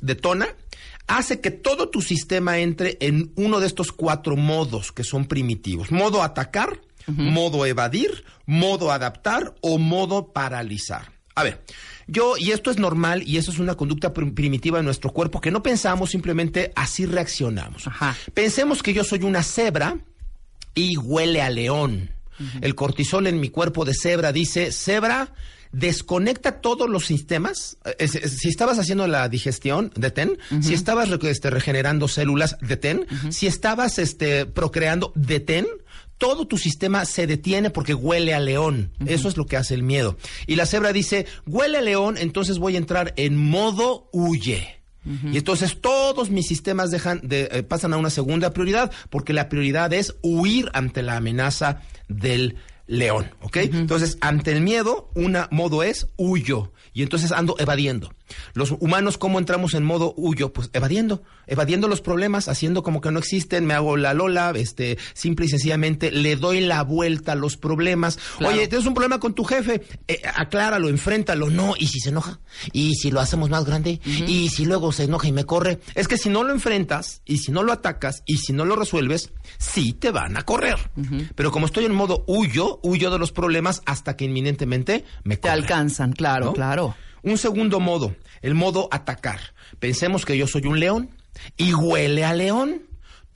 detona, 0.00 0.48
hace 1.06 1.40
que 1.40 1.50
todo 1.50 1.88
tu 1.88 2.02
sistema 2.02 2.58
entre 2.58 2.96
en 3.00 3.32
uno 3.36 3.60
de 3.60 3.66
estos 3.66 3.92
cuatro 3.92 4.36
modos 4.36 4.92
que 4.92 5.04
son 5.04 5.26
primitivos. 5.26 5.90
Modo 5.90 6.22
atacar, 6.22 6.80
modo 7.06 7.66
evadir, 7.66 8.24
modo 8.46 8.90
adaptar 8.90 9.54
o 9.60 9.78
modo 9.78 10.32
paralizar. 10.32 11.12
A 11.34 11.44
ver, 11.44 11.62
yo, 12.06 12.36
y 12.38 12.52
esto 12.52 12.70
es 12.70 12.78
normal 12.78 13.22
y 13.26 13.36
eso 13.36 13.50
es 13.50 13.58
una 13.58 13.74
conducta 13.74 14.12
prim- 14.12 14.34
primitiva 14.34 14.78
de 14.78 14.84
nuestro 14.84 15.10
cuerpo 15.12 15.40
que 15.40 15.50
no 15.50 15.62
pensamos, 15.62 16.10
simplemente 16.10 16.72
así 16.76 17.06
reaccionamos. 17.06 17.86
Ajá. 17.86 18.16
Pensemos 18.34 18.82
que 18.82 18.92
yo 18.94 19.02
soy 19.04 19.22
una 19.22 19.42
cebra 19.42 19.98
y 20.74 20.96
huele 20.96 21.42
a 21.42 21.50
león. 21.50 22.10
El 22.60 22.74
cortisol 22.74 23.26
en 23.26 23.40
mi 23.40 23.48
cuerpo 23.48 23.84
de 23.86 23.94
cebra 23.94 24.30
dice, 24.30 24.70
cebra, 24.70 25.32
desconecta 25.72 26.60
todos 26.60 26.88
los 26.88 27.06
sistemas. 27.06 27.78
Eh, 27.98 28.08
si 28.08 28.48
estabas 28.48 28.78
haciendo 28.78 29.06
la 29.06 29.28
digestión, 29.28 29.90
detén. 29.96 30.38
Si 30.60 30.74
estabas 30.74 31.08
este, 31.10 31.50
regenerando 31.50 32.08
células, 32.08 32.56
detén. 32.60 33.06
Si 33.30 33.46
estabas 33.46 33.98
este, 33.98 34.44
procreando, 34.46 35.12
detén. 35.14 35.66
Todo 36.18 36.46
tu 36.46 36.58
sistema 36.58 37.04
se 37.04 37.26
detiene 37.26 37.70
porque 37.70 37.94
huele 37.94 38.34
a 38.34 38.40
león. 38.40 38.92
Eso 39.06 39.28
es 39.28 39.36
lo 39.36 39.46
que 39.46 39.56
hace 39.56 39.74
el 39.74 39.82
miedo. 39.82 40.16
Y 40.46 40.56
la 40.56 40.66
cebra 40.66 40.92
dice, 40.92 41.26
huele 41.46 41.78
a 41.78 41.82
león, 41.82 42.16
entonces 42.18 42.58
voy 42.58 42.74
a 42.74 42.78
entrar 42.78 43.12
en 43.16 43.36
modo 43.36 44.08
huye. 44.12 44.76
Y 45.32 45.38
entonces 45.38 45.80
todos 45.80 46.30
mis 46.30 46.48
sistemas 46.48 46.90
dejan 46.90 47.20
de, 47.22 47.48
eh, 47.52 47.62
pasan 47.62 47.92
a 47.92 47.96
una 47.96 48.10
segunda 48.10 48.50
prioridad 48.52 48.90
porque 49.08 49.32
la 49.32 49.48
prioridad 49.48 49.92
es 49.92 50.16
huir 50.20 50.68
ante 50.72 51.02
la 51.02 51.16
amenaza 51.16 51.82
del 52.08 52.56
león, 52.88 53.30
¿ok? 53.40 53.56
Entonces, 53.56 54.18
ante 54.20 54.52
el 54.52 54.60
miedo, 54.60 55.10
una 55.14 55.48
modo 55.50 55.82
es 55.82 56.08
huyo. 56.16 56.72
Y 56.92 57.02
entonces 57.02 57.32
ando 57.32 57.56
evadiendo. 57.58 58.12
Los 58.54 58.72
humanos, 58.72 59.18
¿cómo 59.18 59.38
entramos 59.38 59.74
en 59.74 59.84
modo 59.84 60.14
huyo? 60.16 60.52
Pues 60.52 60.70
evadiendo, 60.72 61.22
evadiendo 61.46 61.88
los 61.88 62.00
problemas, 62.00 62.48
haciendo 62.48 62.82
como 62.82 63.00
que 63.00 63.10
no 63.10 63.18
existen, 63.18 63.66
me 63.66 63.74
hago 63.74 63.96
la 63.96 64.14
lola, 64.14 64.52
este, 64.54 64.98
simple 65.14 65.46
y 65.46 65.48
sencillamente 65.48 66.10
le 66.10 66.36
doy 66.36 66.60
la 66.60 66.82
vuelta 66.82 67.32
a 67.32 67.36
los 67.36 67.56
problemas. 67.56 68.18
Oye, 68.44 68.68
tienes 68.68 68.86
un 68.86 68.94
problema 68.94 69.20
con 69.20 69.34
tu 69.34 69.44
jefe, 69.44 69.82
eh, 70.08 70.20
acláralo, 70.34 70.88
enfréntalo, 70.88 71.50
no, 71.50 71.74
y 71.78 71.86
si 71.88 72.00
se 72.00 72.10
enoja, 72.10 72.40
y 72.72 72.94
si 72.94 73.10
lo 73.10 73.20
hacemos 73.20 73.50
más 73.50 73.64
grande, 73.64 74.00
y 74.04 74.48
si 74.48 74.64
luego 74.64 74.92
se 74.92 75.04
enoja 75.04 75.28
y 75.28 75.32
me 75.32 75.44
corre. 75.44 75.78
Es 75.94 76.08
que 76.08 76.18
si 76.18 76.28
no 76.28 76.42
lo 76.42 76.52
enfrentas, 76.52 77.22
y 77.24 77.38
si 77.38 77.52
no 77.52 77.62
lo 77.62 77.72
atacas, 77.72 78.22
y 78.26 78.38
si 78.38 78.52
no 78.52 78.64
lo 78.64 78.76
resuelves, 78.76 79.30
sí 79.58 79.92
te 79.92 80.10
van 80.10 80.36
a 80.36 80.42
correr. 80.42 80.90
Pero 81.34 81.50
como 81.50 81.66
estoy 81.66 81.84
en 81.84 81.94
modo 81.94 82.24
huyo, 82.26 82.80
huyo 82.82 83.10
de 83.10 83.18
los 83.18 83.32
problemas 83.32 83.82
hasta 83.86 84.16
que 84.16 84.24
inminentemente 84.24 85.04
me 85.24 85.36
Te 85.36 85.42
corren. 85.42 85.58
alcanzan, 85.62 86.12
claro, 86.12 86.46
¿no? 86.46 86.52
claro. 86.52 86.94
Un 87.26 87.38
segundo 87.38 87.80
modo, 87.80 88.14
el 88.40 88.54
modo 88.54 88.88
atacar. 88.92 89.40
Pensemos 89.80 90.24
que 90.24 90.38
yo 90.38 90.46
soy 90.46 90.64
un 90.66 90.78
león 90.78 91.10
y 91.56 91.74
huele 91.74 92.24
a 92.24 92.32
león. 92.32 92.82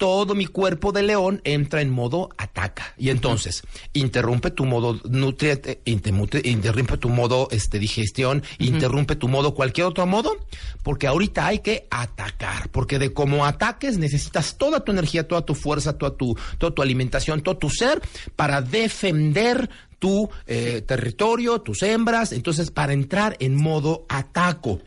Todo 0.01 0.35
mi 0.35 0.47
cuerpo 0.47 0.93
de 0.93 1.03
león 1.03 1.43
entra 1.45 1.83
en 1.83 1.91
modo 1.91 2.31
ataca. 2.39 2.95
Y 2.97 3.11
entonces, 3.11 3.63
interrumpe 3.93 4.51
tu 4.51 4.65
modo 4.65 4.99
nutriente, 5.05 5.83
interrumpe, 5.85 6.97
tu 6.97 7.11
modo 7.11 7.49
este, 7.51 7.79
digestión, 7.79 8.43
interrumpe 8.59 9.15
tu 9.15 9.29
modo 9.29 9.53
cualquier 9.55 9.89
otro 9.89 10.07
modo, 10.07 10.39
porque 10.83 11.07
ahorita 11.07 11.47
hay 11.47 11.59
que 11.59 11.87
atacar. 11.91 12.71
Porque 12.71 12.99
de 12.99 13.13
como 13.13 13.45
ataques 13.45 13.99
necesitas 13.99 14.57
toda 14.57 14.81
tu 14.81 14.91
energía, 14.91 15.29
toda 15.29 15.45
tu 15.45 15.55
fuerza, 15.55 15.99
toda 15.99 16.17
tu, 16.17 16.35
toda 16.57 16.75
tu 16.75 16.81
alimentación, 16.81 17.43
todo 17.43 17.59
tu 17.59 17.69
ser 17.69 18.01
para 18.37 18.63
defender 18.63 19.69
tu 19.99 20.31
eh, 20.47 20.81
territorio, 20.81 21.61
tus 21.61 21.83
hembras, 21.83 22.33
entonces 22.33 22.71
para 22.71 22.95
entrar 22.95 23.37
en 23.39 23.55
modo 23.55 24.07
ataco. 24.09 24.81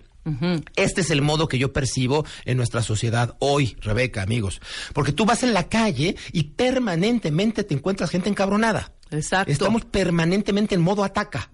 Este 0.75 1.01
es 1.01 1.11
el 1.11 1.21
modo 1.21 1.47
que 1.47 1.57
yo 1.59 1.73
percibo 1.73 2.25
en 2.45 2.57
nuestra 2.57 2.81
sociedad 2.81 3.35
hoy, 3.39 3.75
Rebeca, 3.81 4.21
amigos. 4.21 4.61
Porque 4.93 5.11
tú 5.11 5.25
vas 5.25 5.43
en 5.43 5.53
la 5.53 5.67
calle 5.69 6.15
y 6.31 6.43
permanentemente 6.43 7.63
te 7.63 7.73
encuentras 7.73 8.09
gente 8.09 8.29
encabronada. 8.29 8.91
Exacto. 9.11 9.51
Estamos 9.51 9.85
permanentemente 9.85 10.73
en 10.73 10.81
modo 10.81 11.03
ataca, 11.03 11.51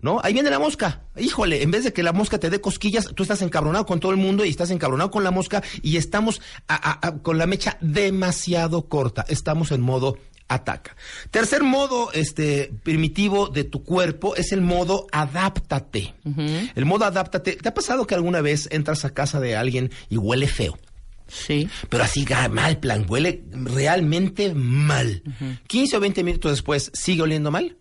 ¿no? 0.00 0.20
Ahí 0.24 0.32
viene 0.32 0.48
la 0.48 0.58
mosca. 0.58 1.02
Híjole, 1.18 1.62
en 1.62 1.70
vez 1.70 1.84
de 1.84 1.92
que 1.92 2.02
la 2.02 2.12
mosca 2.14 2.38
te 2.38 2.48
dé 2.48 2.60
cosquillas, 2.60 3.10
tú 3.14 3.22
estás 3.24 3.42
encabronado 3.42 3.84
con 3.84 4.00
todo 4.00 4.12
el 4.12 4.16
mundo 4.18 4.46
y 4.46 4.48
estás 4.48 4.70
encabronado 4.70 5.10
con 5.10 5.22
la 5.22 5.30
mosca 5.30 5.62
y 5.82 5.98
estamos 5.98 6.40
a- 6.68 6.74
a- 6.74 7.06
a- 7.08 7.18
con 7.18 7.36
la 7.36 7.46
mecha 7.46 7.76
demasiado 7.82 8.88
corta. 8.88 9.26
Estamos 9.28 9.72
en 9.72 9.82
modo 9.82 10.16
ataca. 10.48 10.96
Tercer 11.30 11.62
modo 11.62 12.10
este 12.12 12.72
primitivo 12.82 13.48
de 13.48 13.64
tu 13.64 13.82
cuerpo 13.82 14.36
es 14.36 14.52
el 14.52 14.60
modo 14.60 15.06
adáptate. 15.12 16.14
El 16.74 16.84
modo 16.84 17.04
adáptate. 17.04 17.52
¿Te 17.56 17.68
ha 17.68 17.74
pasado 17.74 18.06
que 18.06 18.14
alguna 18.14 18.40
vez 18.40 18.68
entras 18.70 19.04
a 19.04 19.10
casa 19.14 19.40
de 19.40 19.56
alguien 19.56 19.90
y 20.08 20.16
huele 20.18 20.46
feo? 20.46 20.78
Sí. 21.28 21.68
Pero 21.88 22.04
así 22.04 22.24
ga- 22.26 22.50
mal, 22.50 22.78
plan, 22.78 23.06
huele 23.08 23.42
realmente 23.52 24.52
mal. 24.54 25.22
15 25.66 25.96
o 25.96 26.00
20 26.00 26.22
minutos 26.24 26.52
después, 26.52 26.90
¿sigue 26.94 27.22
oliendo 27.22 27.50
mal? 27.50 27.76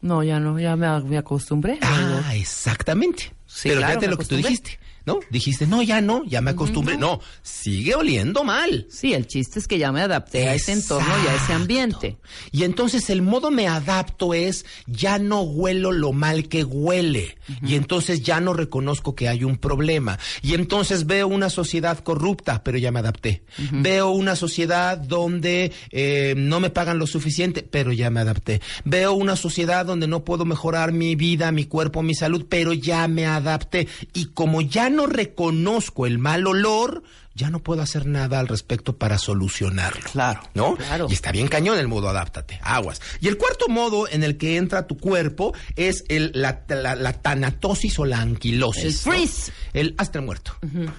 No, 0.00 0.22
ya 0.24 0.38
no, 0.40 0.58
ya 0.58 0.76
me, 0.76 1.00
me 1.02 1.16
acostumbré. 1.18 1.78
Ah, 1.82 2.32
exactamente. 2.34 3.32
Sí, 3.46 3.68
Pero 3.68 3.78
claro, 3.80 3.92
fíjate 4.00 4.08
lo 4.08 4.18
que 4.18 4.24
tú 4.24 4.36
dijiste, 4.36 4.78
¿no? 5.06 5.20
Dijiste, 5.30 5.66
no, 5.66 5.82
ya 5.82 6.00
no, 6.00 6.24
ya 6.24 6.40
me 6.40 6.50
acostumbré. 6.50 6.98
No, 6.98 7.20
sigue 7.42 7.94
oliendo 7.94 8.42
mal. 8.42 8.86
Sí, 8.90 9.14
el 9.14 9.28
chiste 9.28 9.60
es 9.60 9.68
que 9.68 9.78
ya 9.78 9.92
me 9.92 10.02
adapté 10.02 10.48
a 10.48 10.54
ese 10.54 10.72
entorno 10.72 11.08
y 11.24 11.28
a 11.28 11.34
ese 11.36 11.52
ambiente. 11.52 12.18
Y 12.50 12.64
entonces 12.64 13.08
el 13.08 13.22
modo 13.22 13.52
me 13.52 13.68
adapto 13.68 14.34
es 14.34 14.66
ya 14.86 15.18
no 15.18 15.42
huelo 15.42 15.92
lo 15.92 16.12
mal 16.12 16.48
que 16.48 16.64
huele. 16.64 17.38
Y 17.62 17.76
entonces 17.76 18.22
ya 18.22 18.40
no 18.40 18.52
reconozco 18.52 19.14
que 19.14 19.28
hay 19.28 19.44
un 19.44 19.56
problema. 19.58 20.18
Y 20.42 20.54
entonces 20.54 21.06
veo 21.06 21.28
una 21.28 21.50
sociedad 21.50 22.00
corrupta, 22.00 22.64
pero 22.64 22.76
ya 22.76 22.90
me 22.90 22.98
adapté. 22.98 23.44
Veo 23.70 24.10
una 24.10 24.34
sociedad 24.34 24.98
donde 24.98 25.72
eh, 25.90 26.34
no 26.36 26.58
me 26.58 26.70
pagan 26.70 26.98
lo 26.98 27.06
suficiente, 27.06 27.62
pero 27.62 27.92
ya 27.92 28.10
me 28.10 28.20
adapté. 28.20 28.60
Veo 28.84 29.12
una 29.12 29.36
sociedad 29.36 29.86
donde 29.86 30.08
no 30.08 30.24
puedo 30.24 30.44
mejorar 30.44 30.90
mi 30.90 31.14
vida, 31.14 31.52
mi 31.52 31.66
cuerpo, 31.66 32.02
mi 32.02 32.16
salud, 32.16 32.46
pero 32.48 32.72
ya 32.72 33.06
me 33.06 33.26
adapté. 33.26 33.86
Y 34.12 34.26
como 34.26 34.62
ya 34.62 34.90
no 34.90 34.95
reconozco 35.04 36.06
el 36.06 36.18
mal 36.18 36.46
olor, 36.46 37.02
ya 37.34 37.50
no 37.50 37.58
puedo 37.58 37.82
hacer 37.82 38.06
nada 38.06 38.40
al 38.40 38.48
respecto 38.48 38.96
para 38.96 39.18
solucionarlo. 39.18 40.08
Claro, 40.10 40.40
¿No? 40.54 40.74
claro. 40.76 41.06
Y 41.10 41.12
está 41.12 41.32
bien 41.32 41.48
cañón 41.48 41.78
el 41.78 41.86
modo 41.86 42.08
adáptate, 42.08 42.58
aguas. 42.62 43.02
Y 43.20 43.28
el 43.28 43.36
cuarto 43.36 43.68
modo 43.68 44.08
en 44.08 44.22
el 44.24 44.38
que 44.38 44.56
entra 44.56 44.86
tu 44.86 44.96
cuerpo 44.96 45.52
es 45.76 46.04
el, 46.08 46.30
la, 46.34 46.62
la- 46.68 46.94
la 46.94 47.12
tanatosis 47.12 47.98
o 47.98 48.06
la 48.06 48.20
anquilosis. 48.22 48.84
El 48.84 49.12
¿no? 49.12 49.18
freeze. 49.18 49.52
El 49.74 49.94
hasta 49.98 50.18
el 50.18 50.24
muerto. 50.24 50.56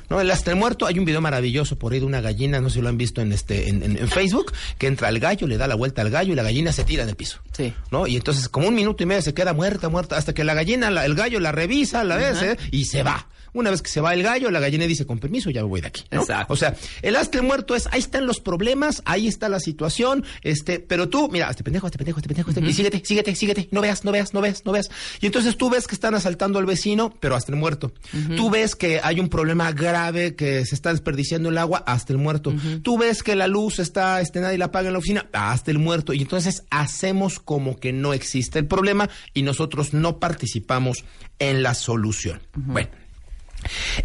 ¿No? 0.09 0.21
El 0.21 0.29
hasta 0.29 0.51
el 0.51 0.57
muerto, 0.57 0.85
hay 0.85 0.99
un 0.99 1.05
video 1.05 1.21
maravilloso 1.21 1.79
por 1.79 1.93
ahí 1.93 1.99
de 1.99 2.05
una 2.05 2.21
gallina, 2.21 2.61
no 2.61 2.69
sé 2.69 2.75
si 2.75 2.81
lo 2.81 2.89
han 2.89 2.97
visto 2.99 3.19
en 3.21 3.31
este, 3.31 3.69
en, 3.69 3.81
en- 3.81 3.97
en 3.97 4.07
Facebook, 4.07 4.53
que 4.77 4.85
entra 4.85 5.09
el 5.09 5.19
gallo, 5.19 5.47
le 5.47 5.57
da 5.57 5.65
la 5.65 5.73
vuelta 5.73 6.03
al 6.03 6.11
gallo 6.11 6.33
y 6.33 6.35
la 6.35 6.43
gallina 6.43 6.71
se 6.71 6.83
tira 6.83 7.01
en 7.01 7.09
el 7.09 7.15
piso. 7.15 7.39
Sí. 7.53 7.73
¿No? 7.89 8.05
Y 8.05 8.15
entonces 8.15 8.47
como 8.47 8.67
un 8.67 8.75
minuto 8.75 9.01
y 9.01 9.07
medio 9.07 9.23
se 9.23 9.33
queda 9.33 9.53
muerta, 9.53 9.89
muerta, 9.89 10.17
hasta 10.17 10.33
que 10.35 10.43
la 10.43 10.53
gallina, 10.53 10.91
la- 10.91 11.03
el 11.05 11.15
gallo 11.15 11.39
la 11.39 11.51
revisa, 11.51 12.03
la 12.03 12.17
vez, 12.17 12.43
¿eh? 12.43 12.57
y 12.69 12.85
se 12.85 13.01
va. 13.01 13.27
Una 13.53 13.71
vez 13.71 13.81
que 13.81 13.89
se 13.89 14.01
va 14.01 14.13
el 14.13 14.23
gallo, 14.23 14.51
la 14.51 14.59
gallina 14.59 14.85
dice, 14.85 15.05
con 15.05 15.19
permiso, 15.19 15.49
ya 15.49 15.61
me 15.61 15.69
voy 15.69 15.81
de 15.81 15.87
aquí. 15.87 16.03
¿no? 16.11 16.21
Exacto. 16.21 16.53
O 16.53 16.55
sea, 16.55 16.75
el 17.01 17.15
hasta 17.15 17.37
el 17.37 17.43
muerto 17.43 17.75
es, 17.75 17.87
ahí 17.91 17.99
están 17.99 18.25
los 18.25 18.39
problemas, 18.39 19.01
ahí 19.05 19.27
está 19.27 19.49
la 19.49 19.59
situación, 19.59 20.23
este, 20.41 20.79
pero 20.79 21.09
tú, 21.09 21.29
mira, 21.31 21.49
este 21.49 21.63
pendejo, 21.63 21.87
este 21.87 21.97
pendejo, 21.97 22.19
este 22.19 22.27
pendejo, 22.27 22.49
este, 22.49 22.65
y 22.65 22.73
síguete, 22.73 23.01
síguete, 23.03 23.35
síguete, 23.35 23.69
no 23.71 23.81
veas, 23.81 24.03
no 24.03 24.11
veas, 24.11 24.33
no 24.33 24.41
veas, 24.41 24.65
no 24.65 24.71
veas. 24.71 24.89
Y 25.21 25.25
entonces 25.25 25.57
tú 25.57 25.69
ves 25.69 25.87
que 25.87 25.95
están 25.95 26.15
asaltando 26.15 26.59
al 26.59 26.65
vecino, 26.65 27.13
pero 27.19 27.35
hasta 27.35 27.51
el 27.51 27.57
muerto. 27.57 27.91
Tú 28.35 28.49
ves 28.49 28.75
que 28.75 28.99
hay 29.03 29.19
un 29.19 29.29
problema 29.29 29.71
grave, 29.71 30.35
que 30.35 30.65
se 30.65 30.75
está 30.75 30.91
desperdiciando 30.91 31.49
el 31.49 31.57
agua, 31.57 31.83
hasta 31.85 32.13
el 32.13 32.19
muerto. 32.19 32.53
Tú 32.83 32.97
ves 32.97 33.23
que 33.23 33.35
la 33.35 33.47
luz 33.47 33.79
está, 33.79 34.21
este, 34.21 34.39
nadie 34.39 34.57
la 34.57 34.65
apaga 34.65 34.87
en 34.87 34.93
la 34.93 34.99
oficina, 34.99 35.27
hasta 35.33 35.71
el 35.71 35.79
muerto. 35.79 36.13
Y 36.13 36.21
entonces 36.21 36.63
hacemos 36.69 37.39
como 37.39 37.77
que 37.77 37.93
no 37.93 38.13
existe 38.13 38.59
el 38.59 38.67
problema 38.67 39.09
y 39.33 39.41
nosotros 39.41 39.93
no 39.93 40.19
participamos 40.19 41.05
en 41.39 41.63
la 41.63 41.73
solución. 41.73 42.41
Bueno. 42.55 42.89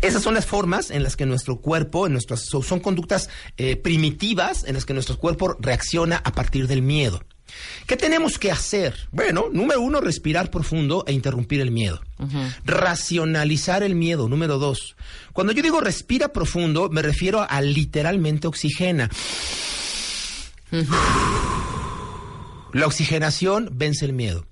Esas 0.01 0.23
son 0.23 0.35
las 0.35 0.47
formas 0.47 0.91
en 0.91 1.03
las 1.03 1.17
que 1.17 1.27
nuestro 1.27 1.61
cuerpo, 1.61 2.07
en 2.07 2.13
nuestras, 2.13 2.47
so- 2.47 2.63
son 2.63 2.81
conductas 2.81 3.29
eh, 3.57 3.77
primitivas 3.77 4.65
en 4.65 4.75
las 4.75 4.85
que 4.85 4.95
nuestro 4.95 5.19
cuerpo 5.19 5.57
reacciona 5.61 6.17
a 6.25 6.33
partir 6.33 6.67
del 6.69 6.83
miedo. 6.83 7.23
¿Qué 7.87 7.97
tenemos 7.99 8.39
que 8.39 8.51
hacer? 8.51 9.09
Bueno, 9.11 9.47
número 9.53 9.81
uno, 9.83 10.01
respirar 10.01 10.51
profundo 10.51 11.05
e 11.07 11.13
interrumpir 11.13 11.61
el 11.61 11.71
miedo. 11.71 12.01
Racionalizar 12.65 13.83
el 13.83 13.95
miedo. 13.95 14.27
Número 14.29 14.59
dos, 14.59 14.97
cuando 15.35 15.53
yo 15.53 15.63
digo 15.63 15.81
respira 15.81 16.33
profundo, 16.33 16.89
me 16.89 17.03
refiero 17.03 17.45
a 17.47 17.61
literalmente 17.61 18.47
oxigena. 18.47 19.11
La 22.73 22.87
oxigenación 22.87 23.69
vence 23.73 24.07
el 24.07 24.15
miedo. 24.15 24.47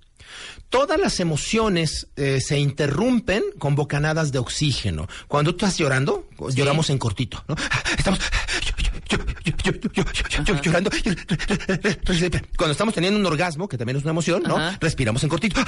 Todas 0.70 0.98
las 1.00 1.18
emociones 1.20 2.06
eh, 2.16 2.40
se 2.40 2.58
interrumpen 2.58 3.42
con 3.58 3.74
bocanadas 3.74 4.30
de 4.32 4.38
oxígeno. 4.38 5.08
Cuando 5.28 5.54
tú 5.54 5.66
estás 5.66 5.78
llorando, 5.78 6.28
lloramos 6.54 6.90
en 6.90 6.98
cortito, 6.98 7.44
¿no? 7.48 7.56
Estamos 7.98 8.20
llorando. 10.62 10.90
Cuando 12.56 12.72
estamos 12.72 12.94
teniendo 12.94 13.18
un 13.18 13.26
orgasmo, 13.26 13.68
que 13.68 13.76
también 13.76 13.96
es 13.96 14.04
una 14.04 14.12
emoción, 14.12 14.42
¿no? 14.46 14.56
Ajá. 14.56 14.78
Respiramos 14.80 15.22
en 15.24 15.28
cortito. 15.28 15.60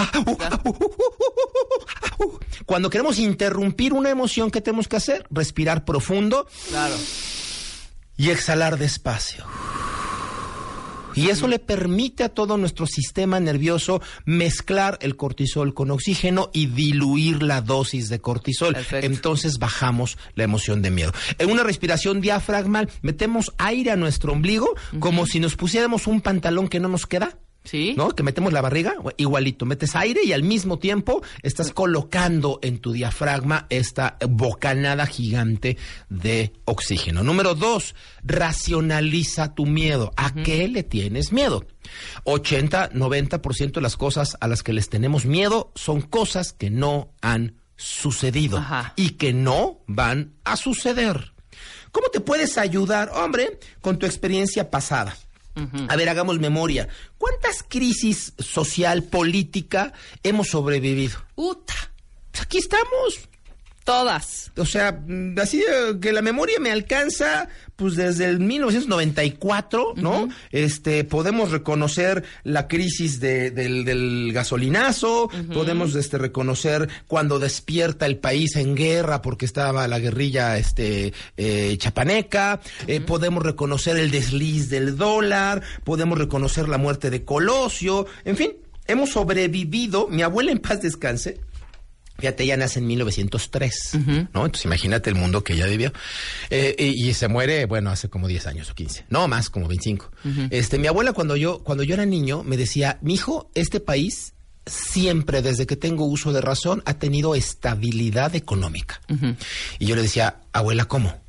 Cuando 2.66 2.88
queremos 2.90 3.18
interrumpir 3.18 3.92
una 3.92 4.10
emoción, 4.10 4.50
¿qué 4.50 4.60
tenemos 4.60 4.86
que 4.88 4.96
hacer? 4.96 5.26
Respirar 5.30 5.84
profundo 5.84 6.46
Claro. 6.68 6.94
y 8.16 8.30
exhalar 8.30 8.78
despacio. 8.78 9.44
Y 11.14 11.28
eso 11.28 11.48
le 11.48 11.58
permite 11.58 12.24
a 12.24 12.28
todo 12.28 12.56
nuestro 12.56 12.86
sistema 12.86 13.40
nervioso 13.40 14.00
mezclar 14.24 14.98
el 15.00 15.16
cortisol 15.16 15.74
con 15.74 15.90
oxígeno 15.90 16.50
y 16.52 16.66
diluir 16.66 17.42
la 17.42 17.60
dosis 17.60 18.08
de 18.08 18.20
cortisol. 18.20 18.74
Perfecto. 18.74 19.06
Entonces 19.06 19.58
bajamos 19.58 20.18
la 20.34 20.44
emoción 20.44 20.82
de 20.82 20.90
miedo. 20.90 21.12
En 21.38 21.50
una 21.50 21.62
respiración 21.62 22.20
diafragmal 22.20 22.90
metemos 23.02 23.52
aire 23.58 23.90
a 23.90 23.96
nuestro 23.96 24.32
ombligo 24.32 24.74
como 24.98 25.26
si 25.26 25.40
nos 25.40 25.56
pusiéramos 25.56 26.06
un 26.06 26.20
pantalón 26.20 26.68
que 26.68 26.80
no 26.80 26.88
nos 26.88 27.06
queda. 27.06 27.38
Sí. 27.64 27.94
¿No? 27.96 28.10
Que 28.10 28.22
metemos 28.22 28.52
la 28.52 28.60
barriga, 28.60 28.94
igualito, 29.16 29.66
metes 29.66 29.94
aire 29.94 30.20
y 30.24 30.32
al 30.32 30.42
mismo 30.42 30.78
tiempo 30.78 31.22
estás 31.42 31.70
colocando 31.72 32.58
en 32.62 32.78
tu 32.80 32.92
diafragma 32.92 33.66
esta 33.70 34.16
bocanada 34.28 35.06
gigante 35.06 35.76
de 36.08 36.52
oxígeno. 36.64 37.22
Número 37.22 37.54
dos, 37.54 37.94
racionaliza 38.24 39.54
tu 39.54 39.66
miedo. 39.66 40.12
¿A 40.16 40.34
qué 40.34 40.66
le 40.68 40.82
tienes 40.82 41.32
miedo? 41.32 41.64
80, 42.24 42.90
90% 42.92 43.72
de 43.72 43.80
las 43.80 43.96
cosas 43.96 44.36
a 44.40 44.48
las 44.48 44.62
que 44.62 44.72
les 44.72 44.88
tenemos 44.88 45.24
miedo 45.24 45.72
son 45.74 46.00
cosas 46.02 46.52
que 46.52 46.70
no 46.70 47.10
han 47.20 47.56
sucedido 47.76 48.58
Ajá. 48.58 48.92
y 48.96 49.10
que 49.10 49.32
no 49.32 49.80
van 49.86 50.34
a 50.44 50.56
suceder. 50.56 51.32
¿Cómo 51.90 52.08
te 52.08 52.20
puedes 52.20 52.58
ayudar, 52.58 53.10
hombre, 53.14 53.58
con 53.80 53.98
tu 53.98 54.06
experiencia 54.06 54.70
pasada? 54.70 55.16
A 55.88 55.96
ver, 55.96 56.08
hagamos 56.08 56.38
memoria. 56.38 56.88
¿Cuántas 57.18 57.62
crisis 57.62 58.32
social, 58.38 59.02
política 59.02 59.92
hemos 60.22 60.48
sobrevivido? 60.48 61.18
Uta, 61.34 61.74
Pues 62.30 62.42
aquí 62.42 62.58
estamos. 62.58 63.28
Todas. 63.84 64.52
O 64.56 64.64
sea, 64.66 64.92
mm, 64.92 65.38
así 65.40 65.60
eh, 65.60 65.98
que 66.00 66.12
la 66.12 66.22
memoria 66.22 66.58
me 66.60 66.70
alcanza, 66.70 67.48
pues 67.76 67.96
desde 67.96 68.26
el 68.26 68.38
1994, 68.40 69.94
¿no? 69.96 70.28
Este, 70.50 71.04
podemos 71.04 71.50
reconocer 71.50 72.24
la 72.44 72.68
crisis 72.68 73.20
de- 73.20 73.50
del, 73.50 73.84
del 73.84 74.30
gasolinazo, 74.32 75.28
podemos 75.52 75.94
este, 75.94 76.18
reconocer 76.18 76.88
cuando 77.06 77.38
despierta 77.38 78.06
el 78.06 78.18
país 78.18 78.56
en 78.56 78.74
guerra 78.74 79.22
porque 79.22 79.44
estaba 79.46 79.88
la 79.88 79.98
guerrilla 79.98 80.58
este, 80.58 81.12
eh, 81.36 81.76
chapaneca, 81.78 82.60
eh, 82.86 83.00
podemos 83.00 83.42
reconocer 83.42 83.96
el 83.96 84.10
desliz 84.10 84.68
del 84.70 84.96
dólar, 84.96 85.62
podemos 85.84 86.18
reconocer 86.18 86.68
la 86.68 86.78
muerte 86.78 87.10
de 87.10 87.24
Colosio, 87.24 88.06
en 88.24 88.36
fin, 88.36 88.52
hemos 88.86 89.10
sobrevivido, 89.10 90.08
mi 90.08 90.22
abuela 90.22 90.52
en 90.52 90.58
paz 90.58 90.82
descanse, 90.82 91.40
Fíjate, 92.22 92.44
ella 92.44 92.56
nace 92.56 92.78
en 92.78 92.86
1903, 92.86 93.98
¿no? 94.32 94.46
Entonces 94.46 94.64
imagínate 94.64 95.10
el 95.10 95.16
mundo 95.16 95.42
que 95.42 95.54
ella 95.54 95.66
vivió. 95.66 95.92
Eh, 96.50 96.76
y, 96.78 97.08
y 97.08 97.14
se 97.14 97.26
muere, 97.26 97.66
bueno, 97.66 97.90
hace 97.90 98.08
como 98.08 98.28
10 98.28 98.46
años 98.46 98.70
o 98.70 98.74
15. 98.76 99.06
No, 99.08 99.26
más, 99.26 99.50
como 99.50 99.66
25. 99.66 100.08
Este, 100.50 100.78
mi 100.78 100.86
abuela 100.86 101.14
cuando 101.14 101.34
yo, 101.34 101.64
cuando 101.64 101.82
yo 101.82 101.94
era 101.94 102.06
niño 102.06 102.44
me 102.44 102.56
decía, 102.56 103.00
mi 103.02 103.14
hijo, 103.14 103.50
este 103.56 103.80
país 103.80 104.34
siempre, 104.64 105.42
desde 105.42 105.66
que 105.66 105.74
tengo 105.74 106.04
uso 106.04 106.32
de 106.32 106.40
razón, 106.40 106.80
ha 106.86 106.94
tenido 106.94 107.34
estabilidad 107.34 108.36
económica. 108.36 109.00
Y 109.80 109.86
yo 109.86 109.96
le 109.96 110.02
decía, 110.02 110.42
abuela, 110.52 110.84
¿cómo? 110.84 111.20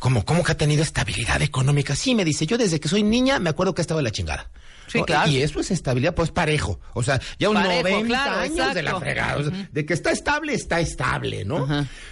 ¿Cómo, 0.00 0.24
¿Cómo 0.24 0.44
que 0.44 0.52
ha 0.52 0.56
tenido 0.56 0.82
estabilidad 0.82 1.42
económica? 1.42 1.94
Sí, 1.94 2.14
me 2.14 2.24
dice, 2.24 2.46
yo 2.46 2.56
desde 2.56 2.80
que 2.80 2.88
soy 2.88 3.02
niña 3.02 3.38
me 3.38 3.50
acuerdo 3.50 3.74
que 3.74 3.82
estaba 3.82 4.00
en 4.00 4.04
la 4.04 4.12
chingada. 4.12 4.50
Sí, 4.92 4.98
¿No? 4.98 5.04
claro. 5.06 5.30
Y 5.30 5.38
eso 5.38 5.58
es 5.60 5.70
estabilidad, 5.70 6.14
pues 6.14 6.30
parejo. 6.30 6.78
O 6.92 7.02
sea, 7.02 7.18
ya 7.38 7.48
un 7.48 7.54
Parejo, 7.54 7.88
90 7.88 8.06
claro, 8.06 8.40
años 8.40 8.74
de 8.74 8.82
la 8.82 9.00
fregada. 9.00 9.36
O 9.38 9.44
sea, 9.44 9.68
De 9.72 9.86
que 9.86 9.94
está 9.94 10.10
estable, 10.10 10.52
está 10.52 10.80
estable, 10.80 11.44
¿no? 11.46 11.66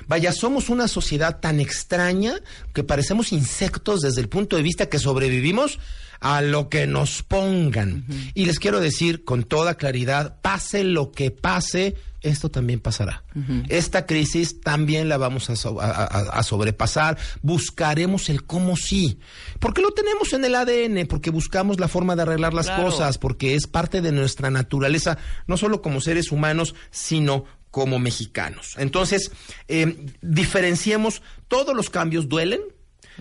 Vaya, 0.07 0.33
somos 0.33 0.71
una 0.71 0.89
sociedad 0.89 1.41
tan 1.41 1.61
extraña 1.61 2.41
que 2.73 2.83
parecemos 2.83 3.33
insectos 3.33 4.01
desde 4.01 4.23
el 4.23 4.29
punto 4.29 4.57
de 4.57 4.63
vista 4.63 4.87
que 4.89 4.99
sobrevivimos 4.99 5.79
a 6.21 6.43
lo 6.43 6.69
que 6.69 6.87
nos 6.87 7.23
pongan. 7.23 8.05
Y 8.35 8.47
les 8.47 8.59
quiero 8.59 8.81
decir 8.81 9.25
con 9.25 9.45
toda 9.45 9.75
claridad, 9.77 10.41
pase 10.41 10.85
lo 10.85 11.13
que 11.13 11.31
pase, 11.31 11.97
esto 12.23 12.51
también 12.51 12.81
pasará. 12.81 13.25
Esta 13.69 14.07
crisis 14.07 14.61
también 14.61 15.09
la 15.09 15.17
vamos 15.19 15.49
a, 15.51 15.57
so- 15.57 15.81
a- 15.81 15.91
a- 15.91 16.05
a 16.39 16.43
sobrepasar. 16.43 17.17
Buscaremos 17.43 18.29
el 18.29 18.45
cómo 18.45 18.77
sí. 18.77 19.19
Porque 19.59 19.83
lo 19.83 19.91
tenemos 19.93 20.33
en 20.33 20.45
el 20.45 20.55
ADN, 20.55 21.07
porque 21.07 21.31
buscamos 21.31 21.81
la 21.81 21.89
forma 21.89 22.17
de 22.17 22.23
arreglar 22.23 22.53
las 22.55 22.67
Claro. 22.67 22.85
cosas, 22.85 23.19
porque 23.19 23.55
es 23.55 23.67
parte 23.67 24.01
de 24.03 24.13
nuestra 24.13 24.51
naturaleza, 24.51 25.19
no 25.47 25.57
solo 25.57 25.83
como 25.83 26.01
seres 26.01 26.31
humanos, 26.33 26.75
sino 26.91 27.45
como 27.71 27.99
mexicanos. 27.99 28.75
Entonces, 28.79 29.31
eh, 29.69 30.07
diferenciemos, 30.23 31.23
todos 31.49 31.75
los 31.77 31.91
cambios 31.91 32.29
duelen, 32.29 32.61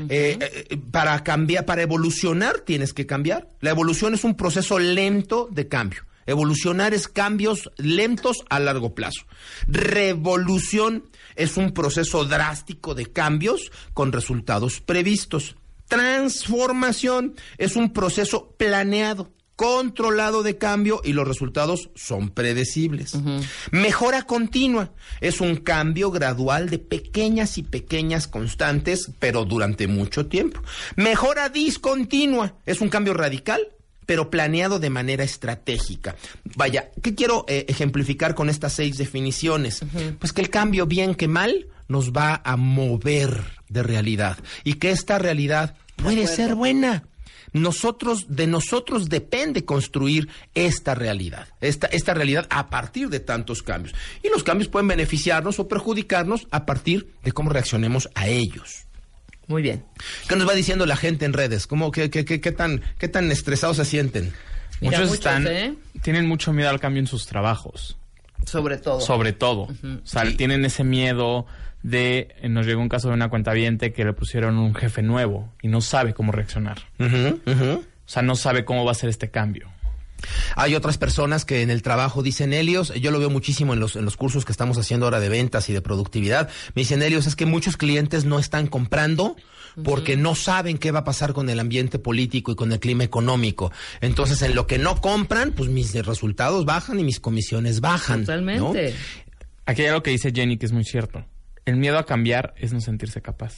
eh, 0.10 0.38
eh, 0.70 0.78
para 0.92 1.24
cambiar, 1.24 1.66
para 1.66 1.82
evolucionar 1.82 2.60
tienes 2.62 2.94
que 2.94 3.06
cambiar. 3.06 3.50
La 3.60 3.70
evolución 3.72 4.14
es 4.14 4.24
un 4.24 4.36
proceso 4.36 4.80
lento 4.80 5.50
de 5.52 5.68
cambio. 5.68 6.04
Evolucionar 6.30 6.94
es 6.94 7.08
cambios 7.08 7.72
lentos 7.78 8.46
a 8.52 8.60
largo 8.60 8.94
plazo. 8.94 9.26
Revolución 9.68 11.10
es 11.36 11.58
un 11.58 11.72
proceso 11.72 12.24
drástico 12.24 12.94
de 12.94 13.08
cambios 13.08 13.72
con 13.96 14.12
resultados 14.12 14.80
previstos. 14.80 15.56
Transformación 15.88 17.34
es 17.58 17.76
un 17.76 17.94
proceso 17.94 18.54
planeado, 18.58 19.32
controlado 19.56 20.44
de 20.44 20.60
cambio 20.60 21.02
y 21.04 21.14
los 21.14 21.28
resultados 21.28 21.90
son 21.96 22.30
predecibles. 22.30 23.18
Mejora 23.72 24.22
continua 24.22 24.92
es 25.22 25.42
un 25.42 25.56
cambio 25.56 26.12
gradual 26.12 26.70
de 26.70 26.78
pequeñas 26.78 27.58
y 27.58 27.64
pequeñas 27.64 28.28
constantes, 28.28 29.10
pero 29.18 29.46
durante 29.46 29.88
mucho 29.88 30.28
tiempo. 30.28 30.62
Mejora 30.96 31.50
discontinua 31.50 32.54
es 32.68 32.82
un 32.82 32.90
cambio 32.90 33.16
radical 33.16 33.62
pero 34.10 34.32
planeado 34.32 34.80
de 34.80 34.90
manera 34.90 35.24
estratégica. 35.24 36.16
Vaya, 36.56 36.90
¿qué 37.04 37.14
quiero 37.14 37.46
eh, 37.48 37.66
ejemplificar 37.68 38.34
con 38.34 38.50
estas 38.50 38.74
seis 38.74 38.98
definiciones? 38.98 39.82
Pues 40.18 40.34
que 40.34 40.42
el 40.42 40.50
cambio, 40.50 40.88
bien 40.88 41.14
que 41.14 41.28
mal, 41.28 41.68
nos 41.88 42.12
va 42.12 42.42
a 42.44 42.58
mover 42.58 43.44
de 43.68 43.84
realidad 43.84 44.40
y 44.64 44.74
que 44.74 44.90
esta 44.90 45.20
realidad 45.20 45.76
puede 45.96 46.26
ser 46.26 46.56
buena. 46.56 47.04
Nosotros, 47.54 48.26
de 48.30 48.48
nosotros 48.48 49.10
depende 49.10 49.64
construir 49.64 50.28
esta 50.56 50.96
realidad, 50.96 51.48
esta, 51.62 51.86
esta 51.86 52.16
realidad 52.16 52.48
a 52.50 52.72
partir 52.72 53.10
de 53.10 53.20
tantos 53.20 53.62
cambios. 53.62 53.94
Y 54.24 54.30
los 54.30 54.42
cambios 54.42 54.70
pueden 54.70 54.88
beneficiarnos 54.88 55.60
o 55.60 55.68
perjudicarnos 55.68 56.48
a 56.50 56.66
partir 56.66 57.14
de 57.24 57.32
cómo 57.32 57.52
reaccionemos 57.52 58.10
a 58.16 58.28
ellos. 58.28 58.88
Muy 59.50 59.62
bien. 59.62 59.84
¿Qué 60.30 60.36
nos 60.38 60.48
va 60.48 60.54
diciendo 60.54 60.86
la 60.86 60.96
gente 60.96 61.26
en 61.26 61.34
redes? 61.34 61.68
¿Cómo, 61.68 61.92
qué, 61.92 62.10
qué, 62.10 62.24
qué, 62.24 62.40
qué 62.40 62.52
tan, 62.54 62.82
¿Qué 62.98 63.08
tan 63.10 63.30
estresados 63.32 63.76
se 63.78 63.84
sienten? 63.84 64.32
Mira, 64.80 65.00
muchos, 65.00 65.00
muchos, 65.10 65.14
están, 65.16 65.48
¿eh? 65.48 65.76
tienen 66.04 66.28
mucho 66.28 66.54
miedo 66.54 66.70
al 66.70 66.80
cambio 66.80 67.02
en 67.02 67.08
sus 67.08 67.26
trabajos. 67.26 67.98
Sobre 68.46 68.78
todo. 68.78 69.02
Sobre 69.02 69.34
todo. 69.34 69.64
O 69.64 70.06
sea, 70.06 70.24
tienen 70.38 70.64
ese 70.64 70.84
miedo 70.86 71.46
de... 71.84 72.34
eh, 72.42 72.48
Nos 72.48 72.66
llegó 72.66 72.80
un 72.82 72.90
caso 72.90 73.10
de 73.10 73.16
una 73.16 73.30
cuenta 73.30 73.54
que 73.54 74.06
le 74.06 74.14
pusieron 74.14 74.58
un 74.58 74.74
jefe 74.76 75.02
nuevo 75.02 75.52
y 75.62 75.68
no 75.68 75.82
sabe 75.82 76.14
cómo 76.14 76.32
reaccionar. 76.32 76.78
O 77.00 77.82
sea, 78.06 78.22
no 78.22 78.36
sabe 78.36 78.64
cómo 78.66 78.86
va 78.86 78.92
a 78.92 78.96
ser 78.96 79.10
este 79.10 79.30
cambio. 79.30 79.70
Hay 80.56 80.76
otras 80.76 80.98
personas 80.98 81.46
que 81.46 81.62
en 81.62 81.70
el 81.70 81.82
trabajo 81.82 82.24
dicen, 82.24 82.54
Helios, 82.54 82.94
yo 82.96 83.12
lo 83.12 83.20
veo 83.20 83.30
muchísimo 83.30 83.74
en 83.74 83.80
los, 83.80 83.96
en 83.96 84.06
los 84.06 84.18
cursos 84.18 84.46
que 84.46 84.52
estamos 84.52 84.78
haciendo 84.78 85.06
ahora 85.06 85.20
de 85.20 85.30
ventas 85.30 85.70
y 85.70 85.74
de 85.74 85.82
productividad, 85.82 86.50
me 86.76 86.82
dicen, 86.82 87.02
Helios, 87.02 87.28
es 87.28 87.36
que 87.36 87.46
muchos 87.46 87.78
clientes 87.78 88.26
no 88.26 88.40
están 88.40 88.68
comprando 88.68 89.36
porque 89.84 90.18
no 90.18 90.36
saben 90.36 90.78
qué 90.78 90.92
va 90.92 91.00
a 91.00 91.04
pasar 91.04 91.34
con 91.34 91.50
el 91.50 91.60
ambiente 91.60 92.00
político 92.00 92.52
y 92.52 92.56
con 92.56 92.72
el 92.72 92.80
clima 92.80 93.04
económico. 93.04 93.72
Entonces, 94.02 94.42
en 94.42 94.56
lo 94.56 94.68
que 94.68 94.78
no 94.78 95.00
compran, 95.02 95.52
pues 95.52 95.70
mis 95.70 95.94
resultados 96.06 96.66
bajan 96.66 97.00
y 97.00 97.04
mis 97.04 97.20
comisiones 97.20 97.82
bajan. 97.82 98.22
¿no? 98.22 98.26
Totalmente. 98.26 98.96
Aquí 99.66 99.84
hay 99.84 99.90
algo 99.90 100.04
que 100.04 100.12
dice 100.12 100.32
Jenny 100.34 100.58
que 100.58 100.66
es 100.66 100.72
muy 100.72 100.84
cierto. 100.84 101.26
El 101.66 101.78
miedo 101.78 101.98
a 101.98 102.06
cambiar 102.06 102.56
es 102.58 102.74
no 102.74 102.82
sentirse 102.82 103.22
capaz. 103.22 103.54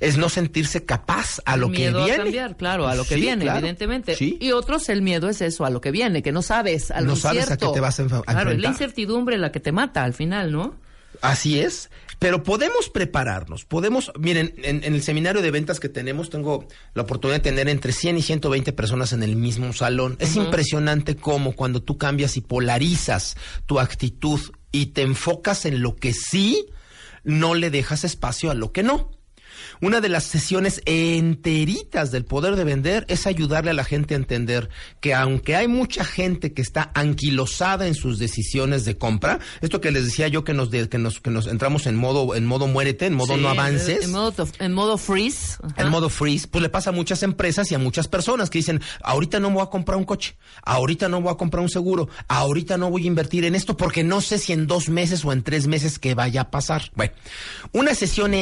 Es 0.00 0.16
no 0.18 0.28
sentirse 0.28 0.84
capaz 0.84 1.40
a 1.44 1.56
lo 1.56 1.68
miedo 1.68 1.98
que 2.00 2.04
viene. 2.04 2.12
a 2.20 2.24
cambiar, 2.24 2.56
claro, 2.56 2.86
a 2.86 2.94
lo 2.94 3.04
que 3.04 3.14
Sí, 3.14 3.20
viene, 3.20 3.44
claro. 3.44 3.58
evidentemente. 3.60 4.14
Sí. 4.14 4.38
Y 4.40 4.52
otros, 4.52 4.88
el 4.88 5.02
miedo 5.02 5.28
es 5.28 5.40
eso, 5.40 5.64
a 5.64 5.70
lo 5.70 5.80
que 5.80 5.90
viene, 5.90 6.22
que 6.22 6.32
no 6.32 6.42
sabes, 6.42 6.90
a 6.90 7.00
lo 7.00 7.08
No 7.08 7.16
sabes 7.16 7.42
a 7.42 7.54
incierto. 7.54 7.68
qué 7.68 7.74
te 7.74 7.80
vas 7.80 7.98
a 8.00 8.02
a 8.04 8.22
Claro, 8.22 8.52
la 8.54 8.68
incertidumbre 8.68 9.38
la 9.38 9.50
que 9.52 9.60
te 9.60 9.72
mata 9.72 10.04
al 10.04 10.14
final, 10.14 10.52
¿no? 10.52 10.76
Así 11.22 11.60
es, 11.60 11.90
pero 12.18 12.42
podemos 12.42 12.88
prepararnos, 12.90 13.64
podemos, 13.64 14.12
miren, 14.18 14.52
en, 14.58 14.82
en 14.84 14.94
el 14.94 15.02
seminario 15.02 15.42
de 15.42 15.50
ventas 15.52 15.78
que 15.80 15.88
tenemos, 15.88 16.28
tengo 16.28 16.66
la 16.92 17.02
oportunidad 17.02 17.38
de 17.40 17.50
tener 17.50 17.68
entre 17.68 17.92
100 17.92 18.18
y 18.18 18.22
120 18.22 18.72
personas 18.72 19.12
en 19.12 19.22
el 19.22 19.36
mismo 19.36 19.72
salón. 19.72 20.16
Es 20.18 20.34
impresionante 20.36 21.16
cómo 21.16 21.52
cuando 21.52 21.82
tú 21.82 21.98
cambias 21.98 22.36
y 22.36 22.40
polarizas 22.40 23.36
tu 23.66 23.78
actitud 23.78 24.40
y 24.72 24.86
te 24.86 25.02
enfocas 25.02 25.66
en 25.66 25.82
lo 25.82 25.94
que 25.96 26.12
sí, 26.12 26.66
no 27.22 27.54
le 27.54 27.70
dejas 27.70 28.02
espacio 28.04 28.50
a 28.50 28.54
lo 28.54 28.72
que 28.72 28.82
no. 28.82 29.10
Una 29.80 30.00
de 30.00 30.08
las 30.08 30.24
sesiones 30.24 30.80
enteritas 30.86 32.10
del 32.10 32.24
poder 32.24 32.56
de 32.56 32.64
vender 32.64 33.04
es 33.08 33.26
ayudarle 33.26 33.70
a 33.70 33.74
la 33.74 33.84
gente 33.84 34.14
a 34.14 34.16
entender 34.16 34.68
que 35.00 35.14
aunque 35.14 35.56
hay 35.56 35.68
mucha 35.68 36.04
gente 36.04 36.52
que 36.52 36.62
está 36.62 36.90
anquilosada 36.94 37.86
en 37.86 37.94
sus 37.94 38.18
decisiones 38.18 38.84
de 38.84 38.96
compra, 38.98 39.38
esto 39.60 39.80
que 39.80 39.90
les 39.90 40.04
decía 40.04 40.28
yo 40.28 40.44
que 40.44 40.54
nos 40.54 40.70
de- 40.70 40.88
que 40.88 40.98
nos 40.98 41.20
que 41.20 41.30
nos 41.30 41.46
entramos 41.46 41.86
en 41.86 41.96
modo 41.96 42.34
en 42.34 42.46
modo 42.46 42.66
muérete, 42.66 43.06
en 43.06 43.14
modo 43.14 43.34
Sí, 43.36 43.40
no 43.40 43.48
avances. 43.48 44.04
En 44.04 44.12
modo, 44.12 44.48
en 44.58 44.72
modo 44.72 44.98
freeze. 44.98 45.58
Ajá. 45.62 45.82
En 45.82 45.88
modo 45.88 46.08
freeze, 46.08 46.46
pues 46.48 46.62
le 46.62 46.68
pasa 46.68 46.90
a 46.90 46.92
muchas 46.92 47.22
empresas 47.22 47.70
y 47.70 47.74
a 47.74 47.78
muchas 47.78 48.08
personas 48.08 48.50
que 48.50 48.58
dicen, 48.58 48.80
ahorita 49.02 49.40
no 49.40 49.50
voy 49.50 49.62
a 49.62 49.66
comprar 49.66 49.96
un 49.98 50.04
coche, 50.04 50.36
ahorita 50.62 51.08
no 51.08 51.20
voy 51.20 51.32
a 51.32 51.36
comprar 51.36 51.62
un 51.62 51.68
seguro, 51.68 52.08
ahorita 52.28 52.76
no 52.76 52.90
voy 52.90 53.04
a 53.04 53.06
invertir 53.06 53.44
en 53.44 53.54
esto 53.54 53.76
porque 53.76 54.04
no 54.04 54.20
sé 54.20 54.38
si 54.38 54.52
en 54.52 54.66
dos 54.66 54.88
meses 54.88 55.24
o 55.24 55.32
en 55.32 55.42
tres 55.42 55.66
meses 55.66 55.98
que 55.98 56.14
vaya 56.14 56.42
a 56.42 56.50
pasar. 56.50 56.90
Bueno, 56.94 57.12
una 57.72 57.94
sesión 57.94 58.34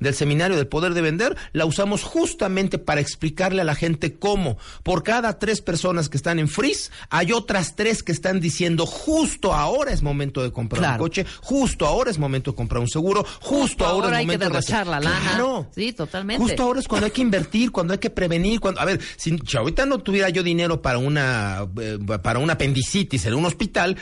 del 0.00 0.14
seminario 0.14 0.56
del 0.56 0.66
poder 0.66 0.94
de 0.94 1.00
vender 1.00 1.36
la 1.52 1.64
usamos 1.66 2.02
justamente 2.02 2.78
para 2.78 3.00
explicarle 3.00 3.62
a 3.62 3.64
la 3.64 3.74
gente 3.74 4.18
cómo 4.18 4.56
por 4.82 5.02
cada 5.02 5.38
tres 5.38 5.60
personas 5.60 6.08
que 6.08 6.16
están 6.16 6.38
en 6.38 6.48
freeze 6.48 6.90
hay 7.10 7.32
otras 7.32 7.76
tres 7.76 8.02
que 8.02 8.12
están 8.12 8.40
diciendo 8.40 8.86
justo 8.86 9.54
ahora 9.54 9.92
es 9.92 10.02
momento 10.02 10.42
de 10.42 10.52
comprar 10.52 10.80
Claro. 10.80 10.94
un 10.94 10.98
coche, 11.08 11.26
justo 11.42 11.86
ahora 11.86 12.10
es 12.10 12.18
momento 12.18 12.52
de 12.52 12.56
comprar 12.56 12.80
un 12.80 12.88
seguro, 12.88 13.24
justo, 13.40 13.84
ahora, 13.84 14.08
es 14.08 14.14
hay 14.14 14.22
que 14.22 14.26
momento 14.26 14.44
de 14.44 14.50
derrochar 14.50 14.86
la 14.86 15.00
lana. 15.00 15.20
Claro. 15.20 15.66
Sí, 15.74 15.92
totalmente. 15.92 16.42
Justo 16.42 16.62
ahora 16.62 16.80
es 16.80 16.88
cuando 16.88 17.06
hay 17.06 17.12
que 17.12 17.20
invertir, 17.20 17.70
cuando 17.70 17.92
hay 17.92 17.98
que 17.98 18.08
prevenir, 18.10 18.60
cuando 18.60 18.80
a 18.80 18.84
ver, 18.84 19.00
si, 19.16 19.36
si 19.46 19.56
ahorita 19.56 19.84
no 19.86 19.98
tuviera 19.98 20.28
yo 20.30 20.42
dinero 20.42 20.80
para 20.80 20.98
una 20.98 21.66
eh, 21.80 21.98
para 22.22 22.38
una 22.38 22.54
apendicitis 22.54 23.26
en 23.26 23.34
un 23.34 23.44
hospital, 23.44 23.96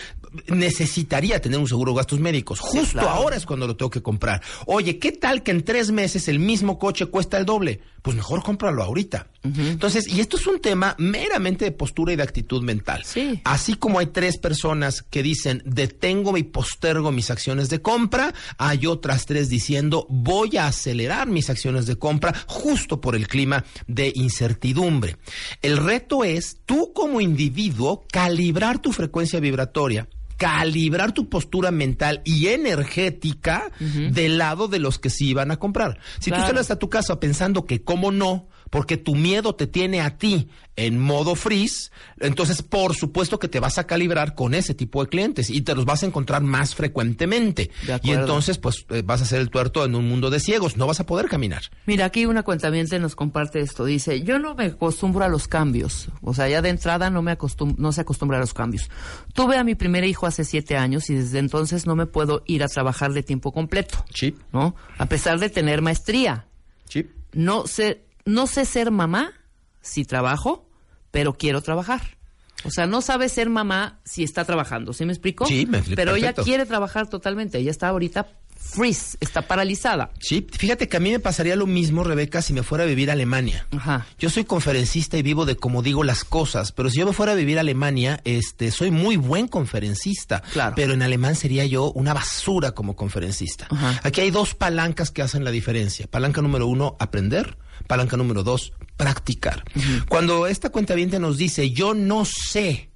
necesitaría 0.48 1.40
tener 1.40 1.58
un 1.58 1.68
seguro 1.68 1.92
de 1.92 1.98
gastos 1.98 2.20
médicos. 2.20 2.60
Justo 2.60 2.92
claro. 2.92 3.10
ahora 3.10 3.36
es 3.36 3.46
cuando 3.46 3.66
lo 3.66 3.76
tengo 3.76 3.90
que 3.90 4.02
comprar. 4.02 4.42
Oye, 4.66 4.98
¿qué 4.98 5.12
tal 5.12 5.42
que 5.42 5.50
en 5.50 5.62
tres 5.62 5.90
meses 5.90 6.28
el 6.28 6.38
mismo 6.38 6.78
coche 6.78 7.06
cuesta 7.06 7.38
el 7.38 7.44
doble? 7.44 7.80
Pues 8.02 8.16
mejor 8.16 8.42
cómpralo 8.42 8.82
ahorita. 8.82 9.28
Entonces, 9.42 10.08
y 10.08 10.20
esto 10.20 10.36
es 10.36 10.46
un 10.46 10.60
tema 10.60 10.94
meramente 10.98 11.64
de 11.64 11.72
postura 11.72 12.12
y 12.12 12.16
de 12.16 12.22
actitud 12.22 12.62
mental. 12.62 13.02
Sí. 13.04 13.40
Así 13.44 13.74
como 13.74 13.98
hay 13.98 14.06
tres 14.06 14.36
personas 14.36 15.02
que 15.02 15.22
dicen 15.22 15.62
detengo 15.64 16.36
y 16.36 16.42
postergo 16.42 17.12
mis 17.12 17.30
acciones 17.30 17.68
de 17.68 17.80
compra, 17.80 18.34
hay 18.58 18.86
otras 18.86 19.26
tres 19.26 19.48
diciendo 19.48 20.06
voy 20.10 20.56
a 20.56 20.66
acelerar 20.66 21.28
mis 21.28 21.50
acciones 21.50 21.86
de 21.86 21.96
compra 21.96 22.34
justo 22.46 23.00
por 23.00 23.14
el 23.14 23.28
clima 23.28 23.64
de 23.86 24.12
incertidumbre. 24.14 25.16
El 25.62 25.76
reto 25.78 26.24
es 26.24 26.58
tú 26.66 26.92
como 26.92 27.20
individuo 27.20 28.04
calibrar 28.10 28.80
tu 28.80 28.92
frecuencia 28.92 29.40
vibratoria 29.40 30.08
calibrar 30.38 31.12
tu 31.12 31.28
postura 31.28 31.70
mental 31.70 32.22
y 32.24 32.46
energética 32.46 33.70
del 33.78 34.38
lado 34.38 34.68
de 34.68 34.78
los 34.78 34.98
que 34.98 35.10
sí 35.10 35.28
iban 35.28 35.50
a 35.50 35.58
comprar. 35.58 35.98
Si 36.20 36.30
Claro. 36.30 36.44
tú 36.44 36.48
sales 36.50 36.70
a 36.70 36.78
tu 36.78 36.88
casa 36.88 37.20
pensando 37.20 37.66
que 37.66 37.82
cómo 37.82 38.10
no, 38.12 38.48
porque 38.70 38.96
tu 38.96 39.14
miedo 39.14 39.54
te 39.54 39.66
tiene 39.66 40.00
a 40.00 40.18
ti 40.18 40.48
en 40.76 40.98
modo 40.98 41.34
freeze, 41.34 41.90
entonces 42.20 42.62
por 42.62 42.94
supuesto 42.94 43.40
que 43.40 43.48
te 43.48 43.58
vas 43.58 43.78
a 43.78 43.84
calibrar 43.84 44.34
con 44.36 44.54
ese 44.54 44.74
tipo 44.74 45.02
de 45.02 45.10
clientes 45.10 45.50
y 45.50 45.62
te 45.62 45.74
los 45.74 45.84
vas 45.84 46.04
a 46.04 46.06
encontrar 46.06 46.42
más 46.42 46.74
frecuentemente. 46.76 47.70
Y 48.02 48.12
entonces 48.12 48.58
pues 48.58 48.86
eh, 48.90 49.02
vas 49.04 49.20
a 49.20 49.24
ser 49.24 49.40
el 49.40 49.50
tuerto 49.50 49.84
en 49.84 49.96
un 49.96 50.08
mundo 50.08 50.30
de 50.30 50.38
ciegos, 50.38 50.76
no 50.76 50.86
vas 50.86 51.00
a 51.00 51.06
poder 51.06 51.26
caminar. 51.26 51.62
Mira, 51.86 52.04
aquí 52.04 52.26
una 52.26 52.44
cuentaviente 52.44 52.98
nos 53.00 53.16
comparte 53.16 53.60
esto. 53.60 53.84
Dice, 53.84 54.22
yo 54.22 54.38
no 54.38 54.54
me 54.54 54.66
acostumbro 54.66 55.24
a 55.24 55.28
los 55.28 55.48
cambios. 55.48 56.10
O 56.22 56.32
sea, 56.32 56.48
ya 56.48 56.62
de 56.62 56.68
entrada 56.68 57.10
no, 57.10 57.22
me 57.22 57.32
acostum 57.32 57.74
no 57.76 57.92
se 57.92 58.02
acostumbra 58.02 58.36
a 58.36 58.40
los 58.40 58.54
cambios. 58.54 58.88
Tuve 59.34 59.56
a 59.56 59.64
mi 59.64 59.74
primer 59.74 60.04
hijo 60.04 60.26
hace 60.26 60.44
siete 60.44 60.76
años 60.76 61.10
y 61.10 61.14
desde 61.14 61.38
entonces 61.38 61.86
no 61.86 61.96
me 61.96 62.06
puedo 62.06 62.42
ir 62.46 62.62
a 62.62 62.68
trabajar 62.68 63.12
de 63.12 63.22
tiempo 63.22 63.52
completo. 63.52 64.04
Chip, 64.12 64.38
¿No? 64.52 64.76
A 64.96 65.06
pesar 65.06 65.38
de 65.40 65.50
tener 65.50 65.82
maestría. 65.82 66.46
chip. 66.88 67.10
No 67.32 67.66
sé, 67.66 68.04
no 68.28 68.46
sé 68.46 68.64
ser 68.64 68.90
mamá 68.90 69.32
si 69.80 70.04
trabajo, 70.04 70.68
pero 71.10 71.34
quiero 71.34 71.60
trabajar. 71.62 72.16
O 72.64 72.70
sea, 72.70 72.86
no 72.86 73.00
sabe 73.02 73.28
ser 73.28 73.48
mamá 73.48 74.00
si 74.04 74.24
está 74.24 74.44
trabajando, 74.44 74.92
¿sí 74.92 75.04
me 75.06 75.12
explico? 75.12 75.46
Sí, 75.46 75.64
me- 75.66 75.80
Pero 75.82 76.16
ella 76.16 76.32
quiere 76.32 76.66
trabajar 76.66 77.08
totalmente. 77.08 77.58
Ella 77.58 77.70
está 77.70 77.88
ahorita 77.88 78.26
freeze, 78.60 79.16
está 79.20 79.42
paralizada. 79.42 80.10
Sí, 80.20 80.44
fíjate 80.52 80.88
que 80.88 80.96
a 80.96 81.00
mí 81.00 81.10
me 81.12 81.20
pasaría 81.20 81.54
lo 81.56 81.66
mismo, 81.66 82.02
Rebeca, 82.02 82.42
si 82.42 82.52
me 82.52 82.64
fuera 82.64 82.82
a 82.84 82.86
vivir 82.88 83.08
a 83.10 83.12
Alemania. 83.12 83.64
Ajá. 83.70 84.06
Yo 84.18 84.28
soy 84.28 84.44
conferencista 84.44 85.16
y 85.16 85.22
vivo 85.22 85.46
de 85.46 85.56
como 85.56 85.80
digo 85.82 86.02
las 86.02 86.24
cosas, 86.24 86.72
pero 86.72 86.90
si 86.90 86.98
yo 86.98 87.06
me 87.06 87.12
fuera 87.12 87.32
a 87.32 87.34
vivir 87.36 87.56
a 87.58 87.60
Alemania, 87.60 88.20
este, 88.24 88.72
soy 88.72 88.90
muy 88.90 89.16
buen 89.16 89.46
conferencista. 89.48 90.42
Claro. 90.52 90.74
Pero 90.76 90.92
en 90.92 91.02
alemán 91.02 91.36
sería 91.36 91.64
yo 91.64 91.92
una 91.92 92.12
basura 92.12 92.72
como 92.72 92.96
conferencista. 92.96 93.68
Ajá. 93.70 94.00
Aquí 94.02 94.20
hay 94.20 94.32
dos 94.32 94.54
palancas 94.56 95.12
que 95.12 95.22
hacen 95.22 95.44
la 95.44 95.52
diferencia. 95.52 96.08
Palanca 96.10 96.42
número 96.42 96.66
uno, 96.66 96.96
aprender. 96.98 97.56
Palanca 97.86 98.16
número 98.16 98.42
dos, 98.42 98.72
practicar. 98.96 99.64
Cuando 100.08 100.46
esta 100.46 100.70
cuenta 100.70 100.94
nos 101.18 101.36
dice, 101.38 101.70
yo 101.70 101.94
no 101.94 102.24
sé 102.24 102.90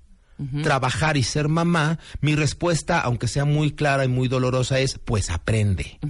trabajar 0.63 1.17
y 1.17 1.23
ser 1.23 1.49
mamá, 1.49 1.99
mi 2.21 2.35
respuesta, 2.35 3.01
aunque 3.01 3.29
sea 3.29 3.45
muy 3.45 3.73
clara 3.73 4.05
y 4.05 4.09
muy 4.09 4.27
dolorosa, 4.27 4.81
es 4.81 4.99
pues 4.99 5.31
aprende. 5.31 6.01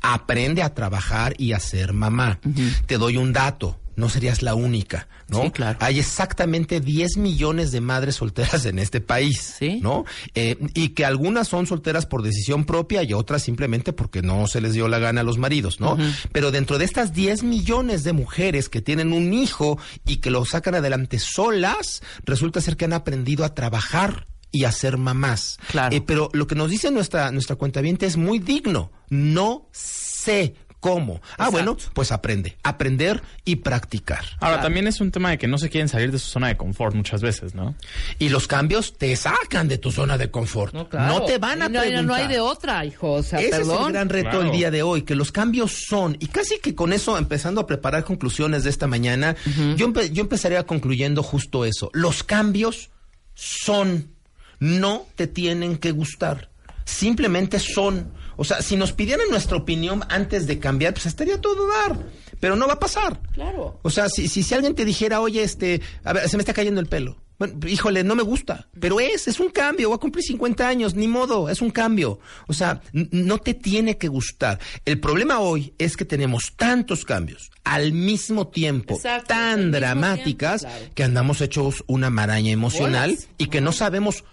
Aprende 0.00 0.62
a 0.62 0.74
trabajar 0.74 1.34
y 1.36 1.52
a 1.52 1.60
ser 1.60 1.92
mamá. 1.92 2.38
Te 2.86 2.96
doy 2.96 3.16
un 3.16 3.32
dato. 3.32 3.78
No 3.96 4.08
serías 4.08 4.42
la 4.42 4.54
única, 4.54 5.08
¿no? 5.28 5.42
Sí, 5.42 5.50
claro. 5.50 5.78
Hay 5.82 5.98
exactamente 5.98 6.80
10 6.80 7.16
millones 7.18 7.72
de 7.72 7.80
madres 7.80 8.16
solteras 8.16 8.64
en 8.66 8.78
este 8.78 9.00
país, 9.00 9.56
Sí. 9.58 9.80
¿no? 9.82 10.04
Eh, 10.34 10.56
y 10.74 10.90
que 10.90 11.04
algunas 11.04 11.48
son 11.48 11.66
solteras 11.66 12.06
por 12.06 12.22
decisión 12.22 12.64
propia 12.64 13.02
y 13.02 13.12
otras 13.12 13.42
simplemente 13.42 13.92
porque 13.92 14.22
no 14.22 14.46
se 14.46 14.60
les 14.60 14.72
dio 14.72 14.88
la 14.88 14.98
gana 14.98 15.20
a 15.20 15.24
los 15.24 15.38
maridos, 15.38 15.80
¿no? 15.80 15.96
Pero 16.32 16.50
dentro 16.50 16.78
de 16.78 16.84
estas 16.84 17.12
10 17.12 17.42
millones 17.42 18.04
de 18.04 18.12
mujeres 18.12 18.68
que 18.68 18.80
tienen 18.80 19.12
un 19.12 19.32
hijo 19.32 19.78
y 20.06 20.16
que 20.16 20.30
lo 20.30 20.44
sacan 20.44 20.74
adelante 20.74 21.18
solas, 21.18 22.02
resulta 22.24 22.60
ser 22.60 22.76
que 22.76 22.84
han 22.86 22.92
aprendido 22.92 23.44
a 23.44 23.54
trabajar 23.54 24.26
y 24.50 24.64
a 24.64 24.72
ser 24.72 24.98
mamás. 24.98 25.58
Claro. 25.70 25.96
Eh, 25.96 26.02
pero 26.06 26.28
lo 26.34 26.46
que 26.46 26.54
nos 26.54 26.70
dice 26.70 26.90
nuestra, 26.90 27.30
nuestra 27.32 27.56
cuenta 27.56 27.80
es 27.80 28.16
muy 28.16 28.38
digno. 28.38 28.92
No 29.08 29.68
sé 29.72 30.54
cómo. 30.82 31.20
Ah, 31.38 31.46
Exacto. 31.46 31.52
bueno, 31.52 31.76
pues 31.94 32.10
aprende. 32.10 32.58
Aprender 32.64 33.22
y 33.44 33.56
practicar. 33.56 34.24
Ahora, 34.40 34.60
también 34.60 34.88
es 34.88 35.00
un 35.00 35.12
tema 35.12 35.30
de 35.30 35.38
que 35.38 35.46
no 35.46 35.56
se 35.56 35.70
quieren 35.70 35.88
salir 35.88 36.10
de 36.10 36.18
su 36.18 36.26
zona 36.28 36.48
de 36.48 36.56
confort 36.56 36.94
muchas 36.96 37.22
veces, 37.22 37.54
¿no? 37.54 37.76
Y 38.18 38.30
los 38.30 38.48
cambios 38.48 38.98
te 38.98 39.14
sacan 39.14 39.68
de 39.68 39.78
tu 39.78 39.92
zona 39.92 40.18
de 40.18 40.28
confort. 40.30 40.74
No, 40.74 40.86
te 41.22 41.38
van 41.38 41.62
a 41.62 41.68
no, 41.68 41.78
preguntar. 41.80 42.04
no 42.04 42.14
hay 42.14 42.26
de 42.26 42.40
otra, 42.40 42.84
hijo. 42.84 43.12
O 43.12 43.22
sea, 43.22 43.38
Ese 43.38 43.50
perdón. 43.50 43.80
es 43.82 43.86
el 43.86 43.92
gran 43.92 44.08
reto 44.08 44.30
Claro. 44.30 44.42
el 44.42 44.50
día 44.50 44.70
de 44.72 44.82
hoy, 44.82 45.02
que 45.02 45.14
los 45.14 45.30
cambios 45.30 45.84
son, 45.88 46.16
y 46.18 46.26
casi 46.26 46.58
que 46.58 46.74
con 46.74 46.92
eso, 46.92 47.16
empezando 47.16 47.60
a 47.60 47.66
preparar 47.66 48.02
conclusiones 48.02 48.64
de 48.64 48.70
esta 48.70 48.88
mañana, 48.88 49.36
yo, 49.76 49.86
empe- 49.88 50.10
yo 50.10 50.22
empezaría 50.22 50.64
concluyendo 50.66 51.22
justo 51.22 51.64
eso. 51.64 51.90
Los 51.92 52.24
cambios 52.24 52.90
son, 53.34 54.10
no 54.58 55.06
te 55.14 55.26
tienen 55.28 55.76
que 55.76 55.92
gustar, 55.92 56.50
simplemente 56.84 57.58
son. 57.60 58.12
O 58.42 58.44
sea, 58.44 58.60
si 58.60 58.74
nos 58.76 58.92
pidieran 58.92 59.30
nuestra 59.30 59.56
opinión 59.56 60.02
antes 60.08 60.48
de 60.48 60.58
cambiar, 60.58 60.94
pues 60.94 61.06
estaría 61.06 61.40
todo 61.40 61.68
dar, 61.68 61.96
pero 62.40 62.56
no 62.56 62.66
va 62.66 62.72
a 62.72 62.80
pasar. 62.80 63.20
Claro. 63.34 63.78
O 63.82 63.88
sea, 63.88 64.08
si, 64.08 64.26
si, 64.26 64.42
si 64.42 64.52
alguien 64.52 64.74
te 64.74 64.84
dijera, 64.84 65.20
oye, 65.20 65.44
este, 65.44 65.80
a 66.02 66.12
ver, 66.12 66.28
se 66.28 66.36
me 66.36 66.40
está 66.40 66.52
cayendo 66.52 66.80
el 66.80 66.88
pelo. 66.88 67.22
Bueno, 67.38 67.54
híjole, 67.68 68.02
no 68.02 68.16
me 68.16 68.24
gusta, 68.24 68.68
pero 68.80 68.98
es, 68.98 69.28
es 69.28 69.38
un 69.38 69.50
cambio, 69.50 69.90
voy 69.90 69.94
a 69.94 70.00
cumplir 70.00 70.24
50 70.24 70.66
años, 70.66 70.96
ni 70.96 71.06
modo, 71.06 71.48
es 71.50 71.62
un 71.62 71.70
cambio. 71.70 72.18
O 72.48 72.52
sea, 72.52 72.80
no 72.92 73.38
te 73.38 73.54
tiene 73.54 73.96
que 73.96 74.08
gustar. 74.08 74.58
El 74.84 74.98
problema 74.98 75.38
hoy 75.38 75.72
es 75.78 75.96
que 75.96 76.04
tenemos 76.04 76.54
tantos 76.56 77.04
cambios 77.04 77.48
al 77.62 77.92
mismo 77.92 78.48
tiempo, 78.48 78.96
Exacto, 78.96 79.28
tan 79.28 79.58
mismo 79.66 79.76
dramáticas, 79.78 80.62
tiempo, 80.62 80.78
claro. 80.78 80.94
que 80.96 81.04
andamos 81.04 81.40
hechos 81.40 81.84
una 81.86 82.10
maraña 82.10 82.50
emocional 82.50 83.10
Bolas. 83.10 83.28
y 83.38 83.46
que 83.46 83.60
no 83.60 83.70
sabemos 83.70 84.24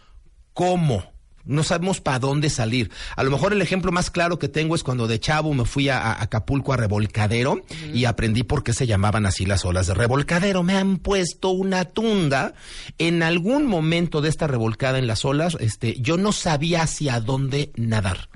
cómo. 0.53 1.13
No 1.45 1.63
sabemos 1.63 2.01
para 2.01 2.19
dónde 2.19 2.49
salir. 2.49 2.91
A 3.15 3.23
lo 3.23 3.31
mejor 3.31 3.53
el 3.53 3.61
ejemplo 3.61 3.91
más 3.91 4.11
claro 4.11 4.39
que 4.39 4.47
tengo 4.49 4.75
es 4.75 4.83
cuando 4.83 5.07
de 5.07 5.19
chavo 5.19 5.53
me 5.53 5.65
fui 5.65 5.89
a, 5.89 5.99
a 5.99 6.21
Acapulco 6.21 6.73
a 6.73 6.77
revolcadero 6.77 7.61
y 7.93 8.05
aprendí 8.05 8.43
por 8.43 8.63
qué 8.63 8.73
se 8.73 8.87
llamaban 8.87 9.25
así 9.25 9.45
las 9.45 9.65
olas 9.65 9.87
de 9.87 9.93
revolcadero. 9.93 10.63
Me 10.63 10.77
han 10.77 10.97
puesto 10.97 11.49
una 11.49 11.85
tunda. 11.85 12.53
En 12.97 13.23
algún 13.23 13.65
momento 13.65 14.21
de 14.21 14.29
esta 14.29 14.47
revolcada 14.47 14.99
en 14.99 15.07
las 15.07 15.25
olas, 15.25 15.57
este, 15.59 15.99
yo 15.99 16.17
no 16.17 16.31
sabía 16.31 16.83
hacia 16.83 17.19
dónde 17.19 17.71
nadar. 17.75 18.29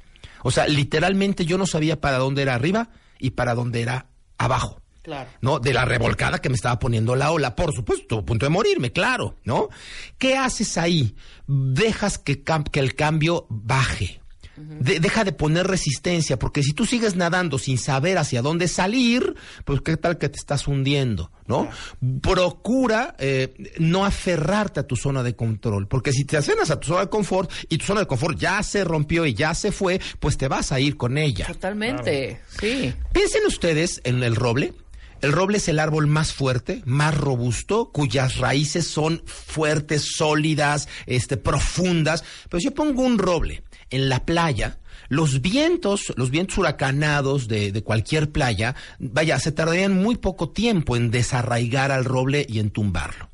O 0.44 0.52
sea, 0.52 0.68
literalmente 0.68 1.46
yo 1.46 1.58
no 1.58 1.66
sabía 1.66 2.02
para 2.02 2.18
dónde 2.18 2.42
era 2.42 2.56
arriba 2.56 2.90
y 3.20 3.32
para 3.32 3.56
dónde 3.56 3.82
era 3.82 4.08
abajo. 4.38 4.83
Claro. 5.04 5.30
¿no? 5.42 5.60
De 5.60 5.74
la 5.74 5.86
revolcada 5.86 6.40
que 6.40 6.50
me 6.50 6.56
estaba 6.56 6.80
poniendo 6.80 7.16
la 7.16 7.30
ola. 7.32 7.56
Por 7.56 7.74
supuesto, 7.74 8.20
a 8.20 8.26
punto 8.26 8.46
de 8.46 8.50
morirme, 8.50 8.92
claro, 8.92 9.36
¿no? 9.44 9.70
¿Qué 10.18 10.36
haces 10.38 10.78
ahí? 10.78 11.14
Dejas 11.46 12.18
que, 12.18 12.44
cam- 12.44 12.64
que 12.70 12.80
el 12.80 12.96
cambio 12.96 13.46
baje. 13.50 14.22
De- 14.56 15.00
deja 15.00 15.24
de 15.24 15.32
poner 15.32 15.66
resistencia, 15.66 16.38
porque 16.38 16.62
si 16.62 16.74
tú 16.74 16.86
sigues 16.86 17.16
nadando 17.16 17.58
sin 17.58 17.80
saber 17.80 18.20
hacia 18.20 18.44
dónde 18.44 18.68
salir, 18.68 19.34
pues 19.66 19.82
qué 19.82 19.98
tal 19.98 20.20
que 20.20 20.30
te 20.30 20.38
estás 20.38 20.68
hundiendo, 20.68 21.32
¿no? 21.48 21.68
Procura 22.22 23.16
eh, 23.20 23.54
no 23.80 24.06
aferrarte 24.06 24.80
a 24.80 24.88
tu 24.88 24.96
zona 24.96 25.24
de 25.24 25.36
control, 25.36 25.88
porque 25.88 26.12
si 26.14 26.24
te 26.24 26.38
acenas 26.38 26.72
a 26.72 26.80
tu 26.80 26.88
zona 26.88 27.02
de 27.02 27.10
confort 27.10 27.52
y 27.68 27.78
tu 27.78 27.86
zona 27.86 28.00
de 28.02 28.08
confort 28.08 28.38
ya 28.38 28.62
se 28.64 28.84
rompió 28.84 29.26
y 29.26 29.34
ya 29.34 29.54
se 29.54 29.72
fue, 29.72 30.00
pues 30.20 30.38
te 30.38 30.48
vas 30.48 30.72
a 30.72 30.80
ir 30.80 30.98
con 30.98 31.18
ella. 31.18 31.46
Totalmente, 31.48 32.40
sí. 32.60 32.94
Piensen 33.12 33.46
ustedes 33.48 34.02
en 34.04 34.24
el 34.24 34.36
roble. 34.36 34.74
El 35.24 35.32
roble 35.32 35.56
es 35.56 35.70
el 35.70 35.80
árbol 35.80 36.08
más 36.08 36.34
fuerte, 36.34 36.82
más 36.84 37.16
robusto, 37.16 37.92
cuyas 37.94 38.40
raíces 38.40 38.86
son 38.86 39.24
fuertes, 39.26 40.02
sólidas, 40.18 40.90
este, 41.06 41.38
profundas. 41.38 42.26
Pero 42.50 42.60
si 42.60 42.66
yo 42.66 42.74
pongo 42.74 43.04
un 43.04 43.18
roble 43.18 43.64
en 43.90 44.10
la 44.10 44.26
playa, 44.26 44.80
los 45.10 45.42
vientos, 45.42 46.14
los 46.16 46.30
vientos 46.32 46.58
huracanados 46.58 47.48
de, 47.48 47.72
de 47.72 47.84
cualquier 47.84 48.32
playa, 48.32 48.76
vaya, 49.00 49.40
se 49.40 49.52
tardarían 49.52 49.94
muy 49.94 50.16
poco 50.16 50.50
tiempo 50.50 50.96
en 50.96 51.12
desarraigar 51.12 51.92
al 51.92 52.06
roble 52.06 52.46
y 52.50 52.60
en 52.60 52.70
tumbarlo. 52.70 53.30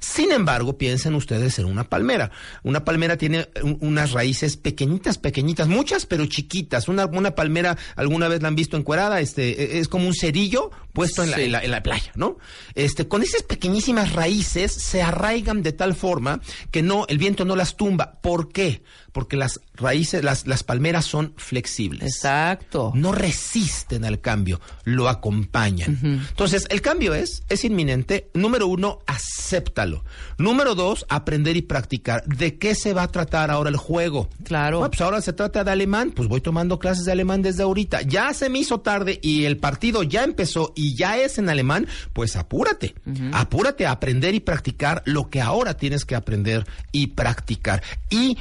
Sin 0.00 0.32
embargo, 0.32 0.78
piensen 0.78 1.14
ustedes 1.14 1.58
en 1.58 1.66
una 1.66 1.84
palmera. 1.88 2.30
Una 2.62 2.84
palmera 2.84 3.16
tiene 3.16 3.48
un- 3.62 3.78
unas 3.80 4.12
raíces 4.12 4.56
pequeñitas, 4.56 5.18
pequeñitas, 5.18 5.68
muchas 5.68 6.06
pero 6.06 6.26
chiquitas. 6.26 6.88
Una, 6.88 7.06
una 7.06 7.34
palmera, 7.34 7.76
alguna 7.96 8.28
vez 8.28 8.42
la 8.42 8.48
han 8.48 8.56
visto 8.56 8.76
encuerada, 8.76 9.20
este, 9.20 9.76
e- 9.76 9.78
es 9.80 9.88
como 9.88 10.06
un 10.06 10.14
cerillo 10.14 10.70
puesto 10.92 11.22
en 11.24 11.30
la, 11.30 11.36
en 11.46 11.52
la- 11.52 11.64
en 11.64 11.70
la 11.70 11.82
playa, 11.82 12.12
¿no? 12.14 12.36
Este, 12.74 13.08
con 13.08 13.22
esas 13.22 13.42
pequeñísimas 13.42 14.12
raíces 14.12 14.72
se 14.72 15.02
arraigan 15.02 15.62
de 15.62 15.72
tal 15.72 15.94
forma 15.94 16.40
que 16.70 16.82
no, 16.82 17.04
el 17.08 17.18
viento 17.18 17.44
no 17.44 17.56
las 17.56 17.76
tumba. 17.76 18.20
¿Por 18.22 18.52
qué? 18.52 18.82
Porque 19.14 19.36
las 19.36 19.60
raíces, 19.74 20.24
las, 20.24 20.46
las 20.48 20.64
palmeras 20.64 21.06
son 21.06 21.32
flexibles. 21.36 22.02
Exacto. 22.02 22.92
No 22.96 23.12
resisten 23.12 24.04
al 24.04 24.20
cambio, 24.20 24.60
lo 24.82 25.08
acompañan. 25.08 25.98
Entonces, 26.28 26.66
el 26.68 26.82
cambio 26.82 27.14
es, 27.14 27.44
es 27.48 27.64
inminente. 27.64 28.28
Número 28.34 28.66
uno, 28.66 28.98
acéptalo. 29.06 30.04
Número 30.36 30.74
dos, 30.74 31.06
aprender 31.08 31.56
y 31.56 31.62
practicar. 31.62 32.24
¿De 32.24 32.58
qué 32.58 32.74
se 32.74 32.92
va 32.92 33.04
a 33.04 33.08
tratar 33.08 33.52
ahora 33.52 33.70
el 33.70 33.76
juego? 33.76 34.28
Claro. 34.42 34.84
Ah, 34.84 34.88
pues 34.90 35.00
ahora 35.00 35.20
se 35.20 35.32
trata 35.32 35.62
de 35.62 35.70
alemán, 35.70 36.10
pues 36.10 36.28
voy 36.28 36.40
tomando 36.40 36.80
clases 36.80 37.04
de 37.04 37.12
alemán 37.12 37.40
desde 37.40 37.62
ahorita. 37.62 38.02
Ya 38.02 38.34
se 38.34 38.48
me 38.48 38.58
hizo 38.58 38.80
tarde 38.80 39.20
y 39.22 39.44
el 39.44 39.58
partido 39.58 40.02
ya 40.02 40.24
empezó 40.24 40.72
y 40.74 40.96
ya 40.96 41.18
es 41.18 41.38
en 41.38 41.48
alemán, 41.48 41.86
pues 42.12 42.34
apúrate. 42.34 42.96
Apúrate 43.32 43.86
a 43.86 43.92
aprender 43.92 44.34
y 44.34 44.40
practicar 44.40 45.02
lo 45.04 45.30
que 45.30 45.40
ahora 45.40 45.76
tienes 45.76 46.04
que 46.04 46.16
aprender 46.16 46.66
y 46.90 47.08
practicar. 47.08 47.82
Y 48.10 48.38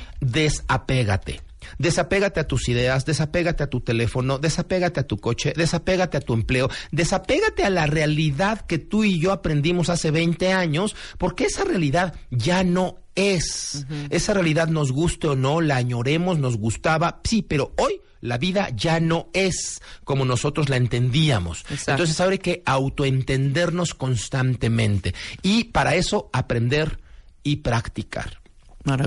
desapégate. 0.67 1.41
Desapégate 1.77 2.39
a 2.39 2.47
tus 2.47 2.67
ideas, 2.69 3.05
desapégate 3.05 3.63
a 3.63 3.67
tu 3.67 3.81
teléfono, 3.81 4.37
desapégate 4.37 4.99
a 4.99 5.07
tu 5.07 5.17
coche, 5.17 5.53
desapégate 5.55 6.17
a 6.17 6.21
tu 6.21 6.33
empleo, 6.33 6.69
desapégate 6.91 7.63
a 7.63 7.69
la 7.69 7.87
realidad 7.87 8.61
que 8.65 8.79
tú 8.79 9.03
y 9.03 9.19
yo 9.19 9.31
aprendimos 9.31 9.89
hace 9.89 10.11
20 10.11 10.51
años, 10.51 10.95
porque 11.17 11.45
esa 11.45 11.63
realidad 11.63 12.15
ya 12.29 12.63
no 12.63 12.97
es. 13.15 13.85
Esa 14.09 14.33
realidad 14.33 14.67
nos 14.67 14.91
guste 14.91 15.27
o 15.27 15.35
no, 15.35 15.61
la 15.61 15.77
añoremos, 15.77 16.37
nos 16.37 16.57
gustaba, 16.57 17.21
sí, 17.23 17.41
pero 17.41 17.73
hoy 17.77 18.01
la 18.21 18.37
vida 18.37 18.69
ya 18.75 18.99
no 18.99 19.29
es 19.33 19.81
como 20.03 20.25
nosotros 20.25 20.69
la 20.69 20.77
entendíamos. 20.77 21.61
Exacto. 21.69 21.91
Entonces 21.91 22.21
ahora 22.21 22.33
hay 22.33 22.39
que 22.39 22.63
autoentendernos 22.65 23.93
constantemente 23.93 25.13
y 25.41 25.65
para 25.65 25.95
eso 25.95 26.29
aprender 26.33 26.99
y 27.43 27.57
practicar. 27.57 28.42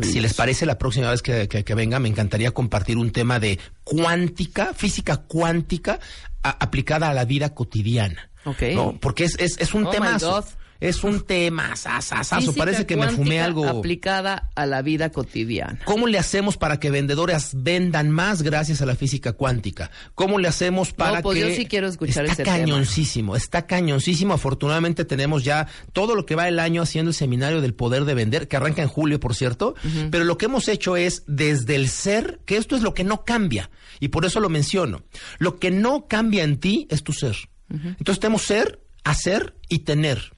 Si 0.07 0.21
les 0.21 0.33
parece, 0.35 0.65
la 0.67 0.79
próxima 0.79 1.11
vez 1.11 1.21
que, 1.23 1.49
que- 1.49 1.65
que 1.65 1.75
venga, 1.75 1.99
me 1.99 2.09
encantaría 2.09 2.51
compartir 2.53 2.97
un 2.97 3.11
tema 3.11 3.39
de 3.39 3.59
cuántica, 3.85 4.73
física 4.75 5.19
cuántica, 5.19 5.99
a- 6.43 6.51
aplicada 6.61 7.11
a 7.11 7.15
la 7.15 7.25
vida 7.25 7.55
cotidiana. 7.55 8.31
Ok. 8.45 8.63
¿no? 8.75 8.99
Porque 9.01 9.25
es, 9.25 9.37
es, 9.39 9.57
es 9.59 9.75
un 9.75 9.87
Oh. 9.87 9.91
God. 10.23 10.45
Es 10.81 11.05
un 11.05 11.21
tema, 11.23 11.75
sasasazo. 11.77 12.55
Parece 12.55 12.87
que 12.87 12.97
me 12.97 13.09
fumé 13.11 13.41
algo. 13.41 13.67
aplicada 13.67 14.51
a 14.55 14.67
la 14.67 14.83
vida 14.83 15.11
cotidiana. 15.11 15.79
¿Cómo 15.85 16.07
le 16.07 16.19
hacemos 16.19 16.57
para 16.57 16.79
que 16.79 16.91
vendedores 16.91 17.51
vendan 17.55 18.11
más 18.11 18.43
gracias 18.43 18.83
a 18.83 18.87
la 18.87 18.95
física 18.95 19.33
cuántica? 19.33 19.91
¿Cómo 20.15 20.39
le 20.39 20.49
hacemos 20.49 20.93
para 20.93 21.17
No, 21.17 21.23
pues 21.23 21.39
que 21.39 21.49
yo 21.49 21.57
sí 21.57 21.67
quiero 21.67 21.89
escuchar 21.89 22.25
está 22.25 22.43
ese 22.43 22.45
tema. 22.45 22.59
cañoncísimo, 22.59 23.37
está 23.37 23.67
cañoncísimo. 23.67 24.35
Afortunadamente 24.35 25.05
tenemos 25.05 25.45
ya 25.45 25.67
todo 25.93 26.15
lo 26.15 26.27
que 26.27 26.35
va 26.35 26.49
el 26.49 26.59
año 26.59 26.83
haciendo 26.83 27.11
el 27.11 27.15
seminario 27.15 27.61
del 27.61 27.75
poder 27.75 28.05
de 28.05 28.15
vender, 28.15 28.49
que 28.49 28.57
arranca 28.57 28.83
en 28.83 28.89
julio, 28.89 29.21
por 29.21 29.35
cierto. 29.35 29.75
Pero 30.11 30.25
lo 30.25 30.39
que 30.39 30.47
hemos 30.47 30.69
hecho 30.69 30.97
es 30.97 31.23
desde 31.27 31.77
el 31.77 31.89
ser, 31.89 32.41
que 32.45 32.57
esto 32.57 32.77
es 32.77 32.83
lo 32.83 32.95
que 32.95 33.05
no 33.05 33.25
cambia 33.25 33.71
y 34.01 34.09
por 34.09 34.25
eso 34.25 34.41
lo 34.41 34.49
menciono. 34.49 35.03
Lo 35.39 35.59
que 35.59 35.71
no 35.71 36.07
cambia 36.07 36.45
en 36.45 36.59
ti 36.59 36.87
es 36.91 37.03
tu 37.03 37.13
ser. 37.13 37.37
Entonces 37.69 38.21
tenemos 38.21 38.43
ser, 38.43 38.81
hacer 39.05 39.57
y 39.69 39.81
tener. 39.81 40.33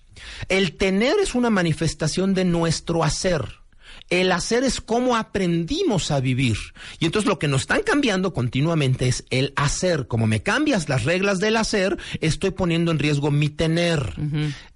El 0.49 0.77
tener 0.77 1.19
es 1.21 1.35
una 1.35 1.51
manifestación 1.51 2.35
de 2.35 2.45
nuestro 2.45 3.05
hacer. 3.05 3.59
El 4.11 4.33
hacer 4.33 4.65
es 4.65 4.81
cómo 4.81 5.17
aprendimos 5.17 6.11
a 6.11 6.21
vivir. 6.21 6.57
Y 6.99 7.07
entonces 7.07 7.29
lo 7.29 7.39
que 7.39 7.49
nos 7.49 7.63
están 7.63 7.83
cambiando 7.83 8.33
continuamente 8.33 9.07
es 9.07 9.25
el 9.31 9.53
hacer. 9.57 10.07
Como 10.07 10.27
me 10.27 10.43
cambias 10.43 10.89
las 10.89 11.05
reglas 11.05 11.41
del 11.41 11.57
hacer, 11.57 11.99
estoy 12.21 12.51
poniendo 12.51 12.91
en 12.91 12.99
riesgo 12.99 13.31
mi 13.31 13.51
tener. 13.51 14.15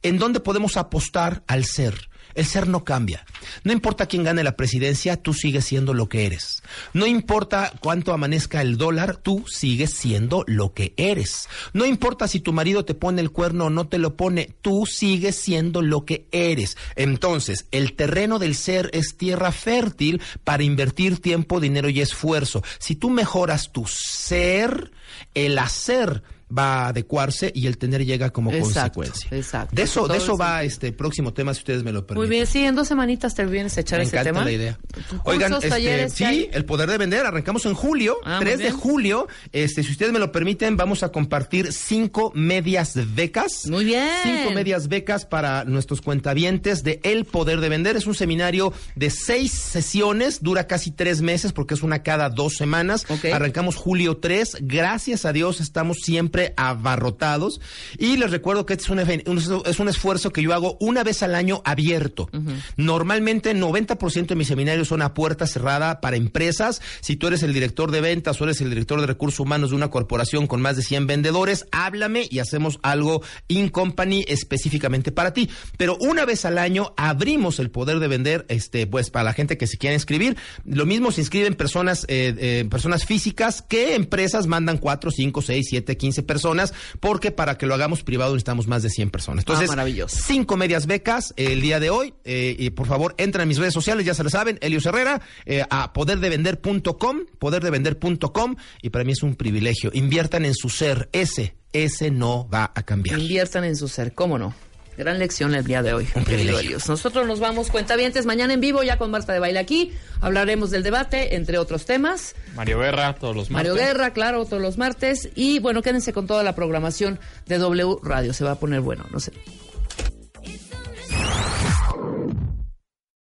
¿En 0.03 0.19
dónde 0.19 0.41
podemos 0.41 0.77
apostar 0.77 1.43
al 1.47 1.65
ser? 1.65 2.11
El 2.35 2.47
ser 2.47 2.69
no 2.69 2.85
cambia. 2.85 3.25
No 3.65 3.73
importa 3.73 4.07
quién 4.07 4.25
gane 4.25 4.45
la 4.45 4.57
presidencia, 4.57 5.17
tú 5.17 5.35
sigues 5.35 5.65
siendo 5.65 5.95
lo 5.95 6.09
que 6.09 6.27
eres. 6.27 6.63
No 6.93 7.07
importa 7.07 7.73
cuánto 7.81 8.13
amanezca 8.13 8.61
el 8.61 8.77
dólar, 8.77 9.17
tú 9.17 9.45
sigues 9.47 9.93
siendo 9.95 10.45
lo 10.47 10.73
que 10.73 10.95
eres. 10.97 11.49
No 11.73 11.85
importa 11.87 12.29
si 12.29 12.41
tu 12.41 12.53
marido 12.53 12.85
te 12.85 12.95
pone 12.95 13.21
el 13.21 13.31
cuerno 13.31 13.67
o 13.67 13.71
no 13.71 13.89
te 13.89 13.99
lo 13.99 14.17
pone, 14.17 14.51
tú 14.63 14.87
sigues 14.87 15.37
siendo 15.37 15.83
lo 15.83 16.05
que 16.05 16.27
eres. 16.33 16.77
Entonces, 16.97 17.67
el 17.71 17.95
terreno 17.95 18.39
del 18.39 18.55
ser 18.55 18.91
es 18.93 19.17
tierra 19.17 19.53
fértil 19.53 20.21
para 20.45 20.63
invertir 20.63 21.21
tiempo, 21.21 21.61
dinero 21.61 21.89
y 21.89 22.01
esfuerzo. 22.01 22.63
Si 22.79 22.97
tú 22.97 23.11
mejoras 23.11 23.73
tu 23.73 23.87
ser, 23.87 24.93
el 25.35 25.59
hacer 25.59 26.23
va 26.57 26.85
a 26.85 26.89
adecuarse 26.89 27.51
y 27.55 27.67
el 27.67 27.79
tener 27.79 28.05
llega 28.05 28.31
como 28.31 28.53
Exacto, 28.53 29.01
consecuencia. 29.01 29.37
exacto. 29.37 29.75
De 29.77 29.83
eso, 29.83 30.07
de 30.09 30.19
eso 30.19 30.37
va 30.37 30.63
este 30.63 30.93
próximo 30.93 31.33
tema, 31.33 31.55
si 31.55 31.61
ustedes 31.61 31.83
me 31.83 31.93
lo 31.93 32.07
permiten. 32.07 32.29
Muy 32.29 32.35
bien, 32.37 32.47
sí, 32.47 32.65
en 32.65 32.75
dos 32.75 32.89
semanitas 32.89 33.35
te 33.35 33.45
vienes 33.47 33.77
a 33.77 33.81
echar 33.81 33.99
Me 33.99 34.05
ese 34.05 34.17
encanta 34.17 34.31
tema. 34.31 34.45
la 34.45 34.53
idea. 34.53 34.79
Oigan, 35.25 35.53
este, 35.55 35.69
talleres, 35.69 36.15
¿qué 36.15 36.25
hay? 36.27 36.41
sí, 36.43 36.49
el 36.53 36.65
poder 36.65 36.91
de 36.91 36.99
vender. 36.99 37.25
Arrancamos 37.27 37.65
en 37.67 37.75
julio, 37.75 38.17
Ah, 38.25 38.37
muy 38.37 38.45
3 38.47 38.59
de 38.59 38.71
julio. 38.73 39.29
Este, 39.53 39.83
si 39.83 39.91
ustedes 39.93 40.13
me 40.13 40.19
lo 40.19 40.33
permiten, 40.33 40.77
vamos 40.77 41.03
a 41.03 41.11
compartir 41.11 41.73
cinco 41.73 42.33
medias 42.35 42.95
becas. 43.15 43.67
Muy 43.67 43.85
bien. 43.85 44.09
Cinco 44.23 44.51
medias 44.53 44.89
becas 44.89 45.25
para 45.27 45.65
nuestros 45.65 46.01
cuentavientes 46.01 46.83
de 46.85 47.01
El 47.03 47.25
Poder 47.25 47.61
de 47.61 47.69
Vender. 47.69 47.97
Es 47.97 48.07
un 48.07 48.15
seminario 48.15 48.73
de 48.95 49.11
seis 49.11 49.53
sesiones, 49.53 50.43
dura 50.43 50.67
casi 50.67 50.91
tres 50.91 51.23
meses 51.23 51.53
porque 51.53 51.75
es 51.75 51.83
una 51.83 52.03
cada 52.03 52.29
dos 52.31 52.55
semanas. 52.55 53.07
Ok. 53.09 53.27
Arrancamos 53.33 53.77
julio 53.77 54.17
3. 54.19 54.59
Gracias 54.61 55.25
a 55.25 55.33
Dios 55.33 55.61
estamos 55.61 55.99
siempre 56.03 56.42
abarrotados. 56.57 57.61
Y 57.99 58.17
les 58.17 58.31
recuerdo 58.31 58.67
que 58.67 58.75
este 58.75 58.85
es 58.85 58.91
un, 58.91 59.63
es 59.65 59.79
un 59.79 59.89
esfuerzo 59.89 60.33
que 60.33 60.43
yo 60.43 60.53
hago 60.53 60.77
una 60.81 61.03
vez 61.03 61.23
al 61.23 61.35
año 61.35 61.63
abierto. 61.65 62.29
Normalmente 62.77 63.55
90% 63.55 64.27
de 64.27 64.35
mis 64.35 64.49
seminarios 64.49 64.89
son 64.89 65.03
a 65.03 65.15
puerta 65.15 65.47
cerrada 65.47 66.01
para 66.01 66.17
empresas. 66.17 66.81
Si 67.01 67.17
tú 67.17 67.27
eres 67.29 67.43
el 67.43 67.53
director 67.53 67.91
de 67.91 68.01
ventas 68.01 68.41
o 68.41 68.45
eres 68.45 68.61
el 68.61 68.71
director 68.71 69.01
de 69.01 69.07
recursos 69.07 69.41
humanos 69.41 69.71
de 69.71 69.77
una 69.77 69.89
corporación 69.89 70.47
con 70.47 70.61
más 70.61 70.77
de 70.77 70.83
100 70.83 71.07
vendedores, 71.07 71.67
háblame 71.73 72.27
y 72.31 72.39
hacemos 72.39 72.79
algo 72.83 73.23
in 73.49 73.69
company 73.69 74.25
específicamente 74.29 75.13
para 75.13 75.33
ti. 75.33 75.49
Pero 75.77 75.97
una 76.01 76.25
vez 76.25 76.45
al 76.45 76.59
año 76.59 76.95
abrimos 76.97 77.59
el 77.59 77.71
poder 77.71 77.99
de 77.99 78.09
vender, 78.09 78.47
este, 78.49 78.87
pues 78.87 79.11
para 79.11 79.25
la 79.25 79.33
gente 79.33 79.57
que 79.57 79.67
se 79.67 79.79
quiera 79.79 79.95
inscribir. 79.95 80.37
Lo 80.65 80.87
mismo 80.87 81.13
se 81.13 81.21
inscriben 81.21 81.55
personas, 81.55 82.05
eh, 82.09 82.35
eh, 82.39 82.67
personas 82.71 83.05
físicas 83.05 83.63
que 83.63 83.95
empresas 83.95 84.47
mandan 84.47 84.79
4, 84.79 85.11
5, 85.11 85.43
6, 85.43 85.67
7, 85.69 85.97
15 85.97 86.23
personas, 86.33 86.73
porque 87.01 87.31
para 87.31 87.59
que 87.59 87.67
lo 87.67 87.75
hagamos 87.75 88.03
privado 88.03 88.33
necesitamos 88.33 88.67
más 88.67 88.83
de 88.83 88.91
100 88.91 89.11
personas. 89.11 89.43
Entonces, 89.43 89.69
Ah, 89.69 89.73
maravilloso. 89.73 90.17
cinco 90.27 90.57
medias 90.57 90.87
becas 90.87 91.35
eh, 91.37 91.53
el 91.53 91.61
día 91.61 91.79
de 91.81 91.91
hoy. 91.91 92.15
eh, 92.25 92.57
y 92.59 92.71
por 92.71 92.87
favor, 92.87 93.15
entren 93.19 93.43
a 93.43 93.47
mis 93.47 93.59
redes 93.59 93.75
sociales, 93.75 94.07
ya 94.07 94.15
se 94.15 94.25
lo 94.25 94.31
saben, 94.31 94.59
Elios 94.63 94.87
Herrera, 94.87 95.21
eh, 95.47 95.65
a 95.71 95.93
poderdevender.com, 95.93 97.19
poderdevender.com. 97.39 98.57
Y 98.83 98.91
para 98.91 99.05
mí 99.05 99.13
es 99.13 99.23
un 99.23 99.35
privilegio. 99.35 99.91
Inviertan 99.93 100.45
en 100.45 100.55
su 100.55 100.69
ser. 100.69 101.09
Ese, 101.13 101.55
ese 101.73 102.11
no 102.11 102.49
va 102.49 102.73
a 102.75 102.83
cambiar. 102.83 103.19
Inviertan 103.19 103.65
en 103.65 103.77
su 103.77 103.89
ser, 103.89 104.15
¿cómo 104.15 104.39
no? 104.39 104.55
Gran 104.97 105.19
lección 105.19 105.55
el 105.55 105.65
día 105.65 105.83
de 105.83 105.95
hoy, 105.95 106.07
querido 106.27 106.59
Elios. 106.59 106.89
Nosotros 106.89 107.27
nos 107.27 107.41
vamos 107.41 107.71
cuentavientes 107.71 108.27
mañana 108.27 108.53
en 108.53 108.61
vivo, 108.61 108.83
ya 108.83 108.99
con 108.99 109.11
Marta 109.11 109.33
de 109.33 109.39
Baile 109.39 109.59
aquí. 109.59 109.93
Hablaremos 110.21 110.71
del 110.71 110.83
debate, 110.83 111.35
entre 111.35 111.59
otros 111.59 111.87
temas. 111.87 112.35
Mario 112.55 112.79
Guerra, 112.79 113.15
todos 113.15 113.35
los 113.35 113.51
martes. 113.51 113.73
Mario 113.73 113.87
Guerra, 113.87 114.13
claro, 114.13 114.45
todos 114.45 114.63
los 114.63 114.77
martes. 114.77 115.31
Y 115.35 115.61
bueno, 115.61 115.83
quédense 115.83 116.13
con 116.13 116.27
toda 116.27 116.43
la 116.43 116.55
programación 116.55 117.19
de 117.47 117.59
W 117.59 117.97
Radio. 118.03 118.35
Se 118.35 118.45
va 118.45 118.53
a 118.53 118.57
poner 118.57 118.81
bueno, 118.81 119.07
no 119.11 119.19
sé. 119.19 119.33